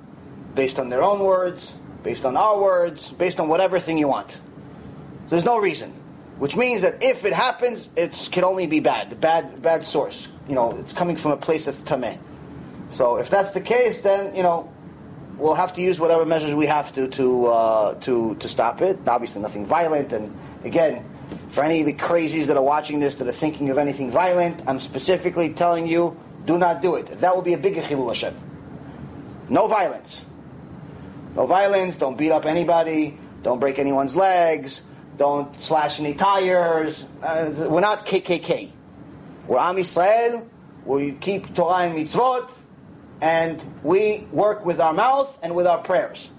based 0.54 0.80
on 0.80 0.90
their 0.90 1.02
own 1.02 1.20
words, 1.20 1.74
based 2.04 2.26
on 2.26 2.38
our 2.38 2.60
words, 2.60 3.12
based 3.12 3.40
on 3.40 3.48
whatever 3.48 3.80
thing 3.80 3.98
you 3.98 4.08
want. 4.08 4.32
So 4.32 4.40
there's 5.30 5.46
no 5.46 5.58
reason. 5.58 5.94
Which 6.40 6.56
means 6.56 6.84
that 6.84 7.02
if 7.02 7.26
it 7.26 7.34
happens, 7.34 7.90
it 7.96 8.30
can 8.32 8.44
only 8.44 8.68
be 8.68 8.80
bad, 8.80 9.10
the 9.10 9.16
bad, 9.16 9.62
bad 9.62 9.88
source. 9.88 10.28
You 10.48 10.56
know, 10.56 10.72
it's 10.72 10.94
coming 10.94 11.18
from 11.18 11.32
a 11.32 11.38
place 11.38 11.66
that's 11.66 11.82
tameh. 11.82 12.18
So 12.92 13.18
if 13.18 13.30
that's 13.30 13.52
the 13.52 13.62
case, 13.62 14.02
then 14.02 14.36
you 14.36 14.44
know 14.44 14.72
we'll 15.38 15.56
have 15.56 15.74
to 15.74 15.82
use 15.82 16.00
whatever 16.00 16.26
measures 16.26 16.54
we 16.54 16.68
have 16.68 16.94
to 16.94 17.08
to 17.08 17.48
uh, 17.48 17.94
to 18.02 18.36
to 18.36 18.50
stop 18.50 18.82
it. 18.82 19.00
Obviously, 19.08 19.42
nothing 19.42 19.66
violent. 19.66 20.14
And 20.14 20.38
again, 20.64 21.04
for 21.50 21.64
any 21.64 21.82
of 21.82 21.88
the 21.88 21.94
crazies 21.94 22.48
that 22.48 22.58
are 22.58 22.64
watching 22.64 23.00
this 23.00 23.16
that 23.16 23.28
are 23.28 23.32
thinking 23.32 23.70
of 23.70 23.78
anything 23.78 24.12
violent, 24.12 24.62
I'm 24.68 24.80
specifically 24.80 25.54
telling 25.54 25.88
you, 25.88 26.18
do 26.46 26.58
not 26.58 26.82
do 26.82 26.96
it. 26.96 27.20
That 27.20 27.36
will 27.36 27.44
be 27.44 27.54
a 27.54 27.58
bigger 27.58 27.82
chilul 27.82 28.10
Hashem. 28.10 28.36
No 29.50 29.68
violence. 29.68 30.26
No 31.36 31.46
violence. 31.46 31.98
Don't 31.98 32.18
beat 32.18 32.32
up 32.32 32.46
anybody. 32.46 33.18
Don't 33.44 33.60
break 33.60 33.80
anyone's 33.80 34.16
legs. 34.16 34.82
Don't 35.18 35.60
slash 35.60 36.00
any 36.00 36.14
tires. 36.14 37.04
Uh, 37.24 37.68
we're 37.70 37.82
not 37.82 38.06
KKK. 38.06 38.72
We're 39.48 39.58
Am 39.58 39.76
Yisrael. 39.76 40.48
We 40.86 41.14
keep 41.14 41.56
Torah 41.56 41.88
and 41.88 41.98
mitzvot, 41.98 42.52
and 43.20 43.62
we 43.84 44.28
work 44.32 44.64
with 44.64 44.80
our 44.80 44.94
mouth 44.94 45.38
and 45.42 45.56
with 45.56 45.66
our 45.66 45.80
prayers. 45.80 46.32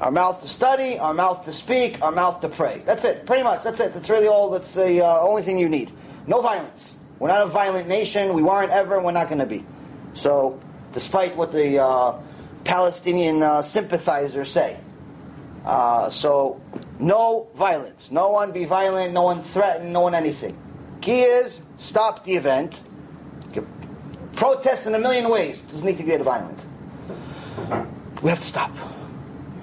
Our 0.00 0.12
mouth 0.12 0.42
to 0.42 0.48
study, 0.48 0.98
our 0.98 1.14
mouth 1.14 1.46
to 1.46 1.52
speak, 1.52 2.02
our 2.02 2.12
mouth 2.12 2.40
to 2.42 2.48
pray. 2.48 2.82
That's 2.84 3.04
it. 3.04 3.26
Pretty 3.26 3.42
much. 3.42 3.64
That's 3.64 3.80
it. 3.80 3.94
That's 3.94 4.10
really 4.10 4.28
all. 4.28 4.50
That's 4.50 4.74
the 4.74 5.04
uh, 5.04 5.20
only 5.20 5.42
thing 5.42 5.58
you 5.58 5.68
need. 5.68 5.90
No 6.26 6.42
violence. 6.42 6.96
We're 7.18 7.28
not 7.28 7.42
a 7.42 7.46
violent 7.46 7.88
nation. 7.88 8.34
We 8.34 8.42
weren't 8.42 8.70
ever, 8.70 8.96
and 8.96 9.04
we're 9.04 9.12
not 9.12 9.28
going 9.28 9.40
to 9.40 9.46
be. 9.46 9.64
So, 10.14 10.60
despite 10.92 11.34
what 11.36 11.50
the 11.50 11.82
uh, 11.82 12.20
Palestinian 12.64 13.42
uh, 13.42 13.62
sympathizers 13.62 14.50
say, 14.52 14.78
uh, 15.64 16.10
so 16.10 16.60
no 16.98 17.48
violence. 17.54 18.10
No 18.10 18.30
one 18.30 18.52
be 18.52 18.64
violent. 18.64 19.12
No 19.12 19.22
one 19.22 19.42
threaten. 19.42 19.92
No 19.92 20.00
one 20.00 20.14
anything. 20.14 20.56
Key 21.00 21.22
is 21.22 21.60
stop 21.78 22.24
the 22.24 22.34
event. 22.34 22.80
Protest 24.34 24.86
in 24.86 24.94
a 24.94 24.98
million 24.98 25.28
ways. 25.30 25.62
Doesn't 25.62 25.86
need 25.86 25.98
to 25.98 26.04
get 26.04 26.20
violent. 26.22 26.58
We 28.22 28.30
have 28.30 28.40
to 28.40 28.46
stop. 28.46 28.70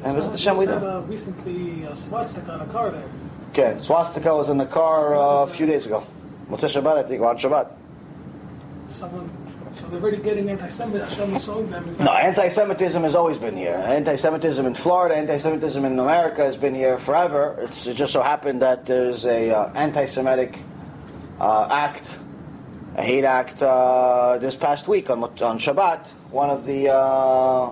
And. 0.04 0.22
Hashem, 0.22 0.58
we 0.58 0.66
do. 0.66 0.74
uh, 0.74 1.00
recently 1.02 1.84
a 1.84 1.96
swastika 1.96 2.52
on 2.52 2.62
a 2.62 2.66
car 2.68 2.92
there. 2.92 3.10
Okay, 3.52 3.78
swastika 3.82 4.36
was 4.36 4.50
in 4.50 4.58
the 4.58 4.66
car 4.66 5.16
uh, 5.16 5.44
a 5.44 5.48
few 5.48 5.66
days 5.66 5.86
ago. 5.86 6.06
Motzei 6.50 6.70
Shabbat, 6.70 6.98
I 6.98 7.04
think, 7.04 7.22
on 7.22 7.38
Shabbat. 7.38 7.72
Someone, 8.90 9.30
so 9.76 9.88
they're 9.88 10.00
already 10.00 10.18
getting 10.18 10.46
them. 10.46 10.58
No, 12.00 12.12
anti-Semitism 12.12 13.04
has 13.04 13.16
always 13.16 13.38
been 13.38 13.58
here. 13.58 13.76
Anti-Semitism 13.76 14.66
in 14.66 14.76
Florida, 14.76 15.16
anti-Semitism 15.16 15.84
in 15.84 16.00
America 16.00 16.44
has 16.44 16.58
been 16.58 16.74
here 16.74 16.98
forever. 16.98 17.58
It's, 17.62 17.86
it 17.88 17.96
just 17.96 18.14
so 18.14 18.22
happened 18.22 18.62
that 18.62 18.86
there's 18.86 19.26
a 19.26 19.52
uh, 19.52 19.72
anti-Semitic 19.74 20.58
uh, 21.40 21.68
act, 21.70 22.20
a 22.96 23.04
hate 23.04 23.26
act, 23.26 23.62
uh, 23.62 24.38
this 24.40 24.56
past 24.56 24.88
week 24.88 25.10
on, 25.10 25.24
on 25.24 25.60
Shabbat. 25.60 26.08
One 26.32 26.50
of 26.50 26.66
the 26.66 26.90
uh, 26.94 27.72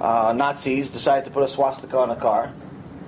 uh, 0.00 0.32
Nazis 0.32 0.90
decided 0.90 1.24
to 1.24 1.30
put 1.30 1.42
a 1.42 1.48
swastika 1.48 1.98
on 1.98 2.10
a 2.10 2.16
car 2.16 2.52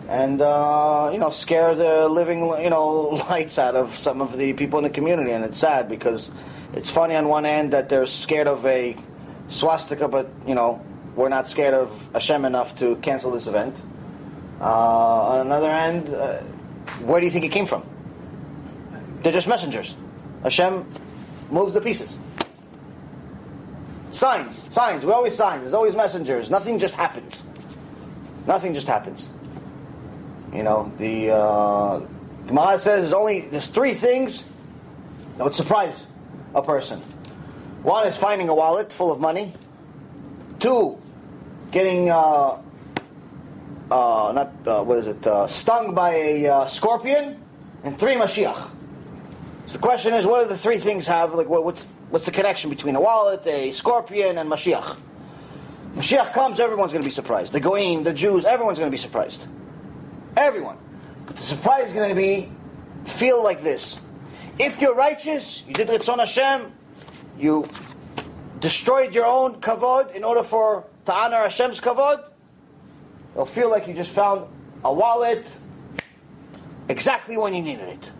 and 0.08 0.42
uh, 0.42 1.10
you 1.12 1.18
know 1.18 1.30
scare 1.30 1.74
the 1.74 2.08
living 2.08 2.40
you 2.62 2.70
know 2.70 3.00
lights 3.30 3.58
out 3.58 3.74
of 3.74 3.96
some 3.96 4.20
of 4.20 4.36
the 4.36 4.52
people 4.52 4.78
in 4.78 4.84
the 4.84 4.90
community. 4.90 5.32
And 5.32 5.44
it's 5.44 5.58
sad 5.58 5.88
because 5.88 6.30
it's 6.74 6.90
funny 6.90 7.14
on 7.16 7.28
one 7.28 7.44
end 7.44 7.72
that 7.72 7.88
they're 7.88 8.06
scared 8.06 8.46
of 8.46 8.64
a 8.66 8.96
swastika, 9.48 10.08
but 10.08 10.30
you 10.46 10.54
know 10.54 10.84
we're 11.14 11.28
not 11.28 11.48
scared 11.48 11.74
of 11.74 12.08
Hashem 12.12 12.44
enough 12.44 12.76
to 12.78 12.96
cancel 12.96 13.30
this 13.30 13.46
event. 13.46 13.80
Uh, 14.60 14.64
on 14.64 15.40
another 15.46 15.70
end, 15.70 16.08
uh, 16.08 16.38
where 17.04 17.20
do 17.20 17.26
you 17.26 17.32
think 17.32 17.44
it 17.44 17.52
came 17.52 17.66
from? 17.66 17.84
They're 19.22 19.32
just 19.32 19.48
messengers. 19.48 19.94
Hashem 20.42 20.86
moves 21.50 21.74
the 21.74 21.80
pieces. 21.80 22.18
Signs, 24.10 24.66
signs. 24.72 25.04
We 25.04 25.12
always 25.12 25.34
signs. 25.34 25.62
There's 25.62 25.74
always 25.74 25.94
messengers. 25.94 26.50
Nothing 26.50 26.78
just 26.78 26.94
happens. 26.94 27.42
Nothing 28.46 28.74
just 28.74 28.86
happens. 28.86 29.28
You 30.52 30.62
know, 30.62 30.92
the 30.98 31.30
uh, 31.30 32.00
Gemara 32.46 32.78
says 32.78 33.02
there's 33.02 33.12
only 33.12 33.40
there's 33.40 33.68
three 33.68 33.94
things 33.94 34.44
that 35.38 35.44
would 35.44 35.54
surprise 35.54 36.06
a 36.54 36.62
person. 36.62 37.00
One 37.82 38.06
is 38.06 38.16
finding 38.16 38.48
a 38.48 38.54
wallet 38.54 38.92
full 38.92 39.10
of 39.10 39.20
money. 39.20 39.52
Two 40.60 41.00
getting 41.72 42.10
uh, 42.10 42.60
uh, 43.90 44.32
not 44.34 44.52
uh, 44.66 44.84
what 44.84 44.98
is 44.98 45.06
it 45.06 45.26
uh, 45.26 45.46
stung 45.46 45.94
by 45.94 46.14
a 46.14 46.46
uh, 46.46 46.66
scorpion, 46.66 47.42
and 47.82 47.98
three 47.98 48.14
Mashiach. 48.14 48.70
So 49.66 49.72
the 49.74 49.78
question 49.78 50.14
is, 50.14 50.26
what 50.26 50.42
do 50.42 50.48
the 50.48 50.58
three 50.58 50.78
things 50.78 51.06
have? 51.06 51.34
Like, 51.34 51.48
what, 51.48 51.64
what's 51.64 51.86
what's 52.10 52.24
the 52.24 52.30
connection 52.30 52.70
between 52.70 52.94
a 52.96 53.00
wallet, 53.00 53.46
a 53.46 53.72
scorpion, 53.72 54.38
and 54.38 54.50
Mashiach? 54.50 54.96
Mashiach 55.94 56.32
comes, 56.32 56.58
everyone's 56.58 56.92
going 56.92 57.02
to 57.02 57.06
be 57.06 57.12
surprised. 57.12 57.52
The 57.52 57.60
Goyim, 57.60 58.02
the 58.02 58.14
Jews, 58.14 58.46
everyone's 58.46 58.78
going 58.78 58.90
to 58.90 58.94
be 58.94 59.00
surprised. 59.00 59.44
Everyone. 60.36 60.78
But 61.26 61.36
the 61.36 61.42
surprise 61.42 61.88
is 61.88 61.92
going 61.92 62.08
to 62.08 62.14
be 62.14 62.50
feel 63.04 63.42
like 63.42 63.62
this. 63.62 64.00
If 64.58 64.80
you're 64.80 64.94
righteous, 64.94 65.62
you 65.66 65.74
did 65.74 65.88
Ratzon 65.88 66.18
Hashem, 66.18 66.72
you 67.38 67.66
destroyed 68.60 69.14
your 69.14 69.26
own 69.26 69.60
kavod 69.60 70.14
in 70.14 70.24
order 70.24 70.42
for 70.42 70.84
to 71.06 71.14
honor 71.14 71.38
Hashem's 71.38 71.80
kavod, 71.80 72.22
you'll 73.34 73.46
feel 73.46 73.70
like 73.70 73.88
you 73.88 73.94
just 73.94 74.10
found 74.10 74.46
a 74.84 74.92
wallet 74.92 75.44
exactly 76.88 77.36
when 77.36 77.54
you 77.54 77.62
needed 77.62 77.88
it. 77.88 78.10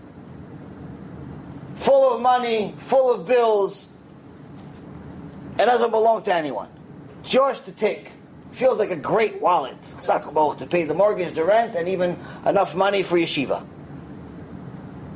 Full 1.77 2.15
of 2.15 2.21
money, 2.21 2.75
full 2.79 3.13
of 3.13 3.27
bills. 3.27 3.89
It 5.59 5.67
doesn't 5.67 5.91
belong 5.91 6.23
to 6.25 6.35
anyone. 6.35 6.69
It's 7.21 7.35
yours 7.35 7.61
to 7.63 7.73
take. 7.73 8.09
Feels 8.53 8.79
like 8.79 8.91
a 8.91 8.97
great 8.97 9.41
wallet. 9.41 9.77
To 10.03 10.67
pay 10.69 10.85
the 10.85 10.95
mortgage, 10.95 11.35
the 11.35 11.45
rent, 11.45 11.75
and 11.75 11.89
even 11.89 12.19
enough 12.47 12.75
money 12.75 13.03
for 13.03 13.17
yeshiva. 13.17 13.65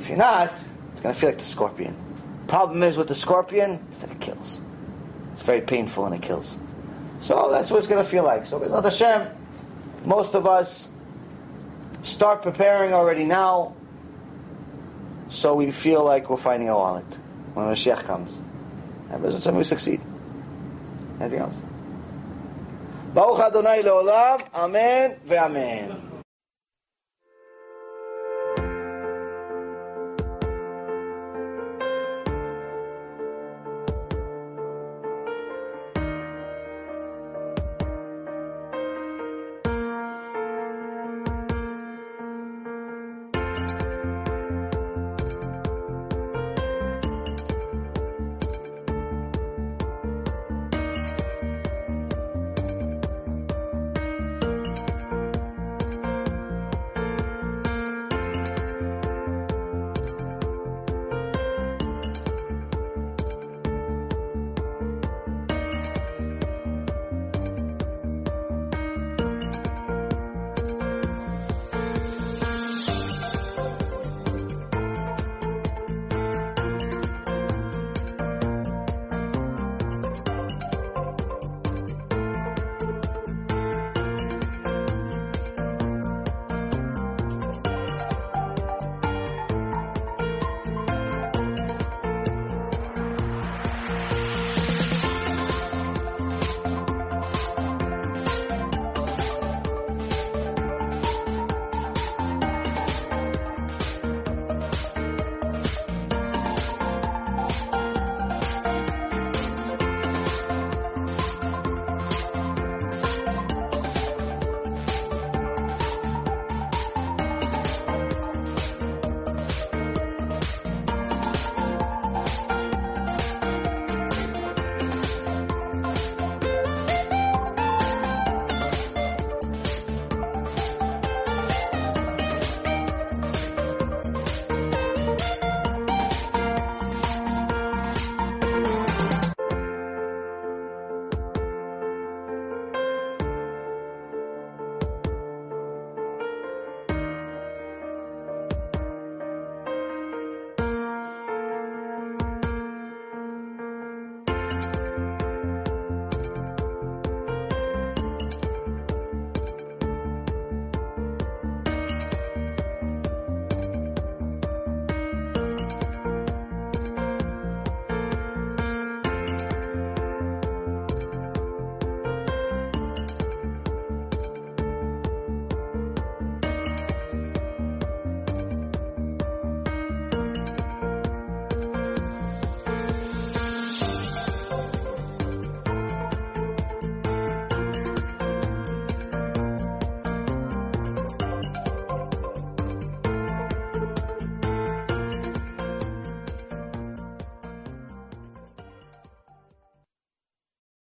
If 0.00 0.08
you're 0.08 0.18
not, 0.18 0.52
it's 0.96 1.02
going 1.02 1.14
to 1.14 1.20
feel 1.20 1.28
like 1.28 1.38
the 1.38 1.44
scorpion. 1.44 1.94
Problem 2.46 2.82
is 2.82 2.96
with 2.96 3.08
the 3.08 3.14
scorpion 3.14 3.86
is 3.92 3.98
that 3.98 4.10
it 4.10 4.18
kills. 4.18 4.62
It's 5.34 5.42
very 5.42 5.60
painful 5.60 6.06
and 6.06 6.14
it 6.14 6.22
kills. 6.22 6.56
So 7.20 7.50
that's 7.50 7.70
what 7.70 7.80
it's 7.80 7.86
going 7.86 8.02
to 8.02 8.10
feel 8.10 8.24
like. 8.24 8.46
So 8.46 8.58
Bezrat 8.58 8.82
Hashem, 8.82 9.28
most 10.06 10.34
of 10.34 10.46
us 10.46 10.88
start 12.02 12.40
preparing 12.40 12.94
already 12.94 13.24
now 13.24 13.74
so 15.28 15.54
we 15.54 15.70
feel 15.70 16.02
like 16.02 16.30
we're 16.30 16.38
finding 16.38 16.70
a 16.70 16.74
wallet 16.74 17.04
when 17.52 17.66
Mashiach 17.66 18.04
comes. 18.04 18.34
And 19.10 19.22
Bezrat 19.22 19.34
Hashem, 19.34 19.56
we 19.56 19.64
succeed. 19.64 20.00
Anything 21.20 21.40
else? 21.40 21.56
Baruch 23.12 23.40
Adonai 23.40 23.82
leolam, 23.82 24.48
amen 24.54 25.16
ve'amen. 25.28 26.05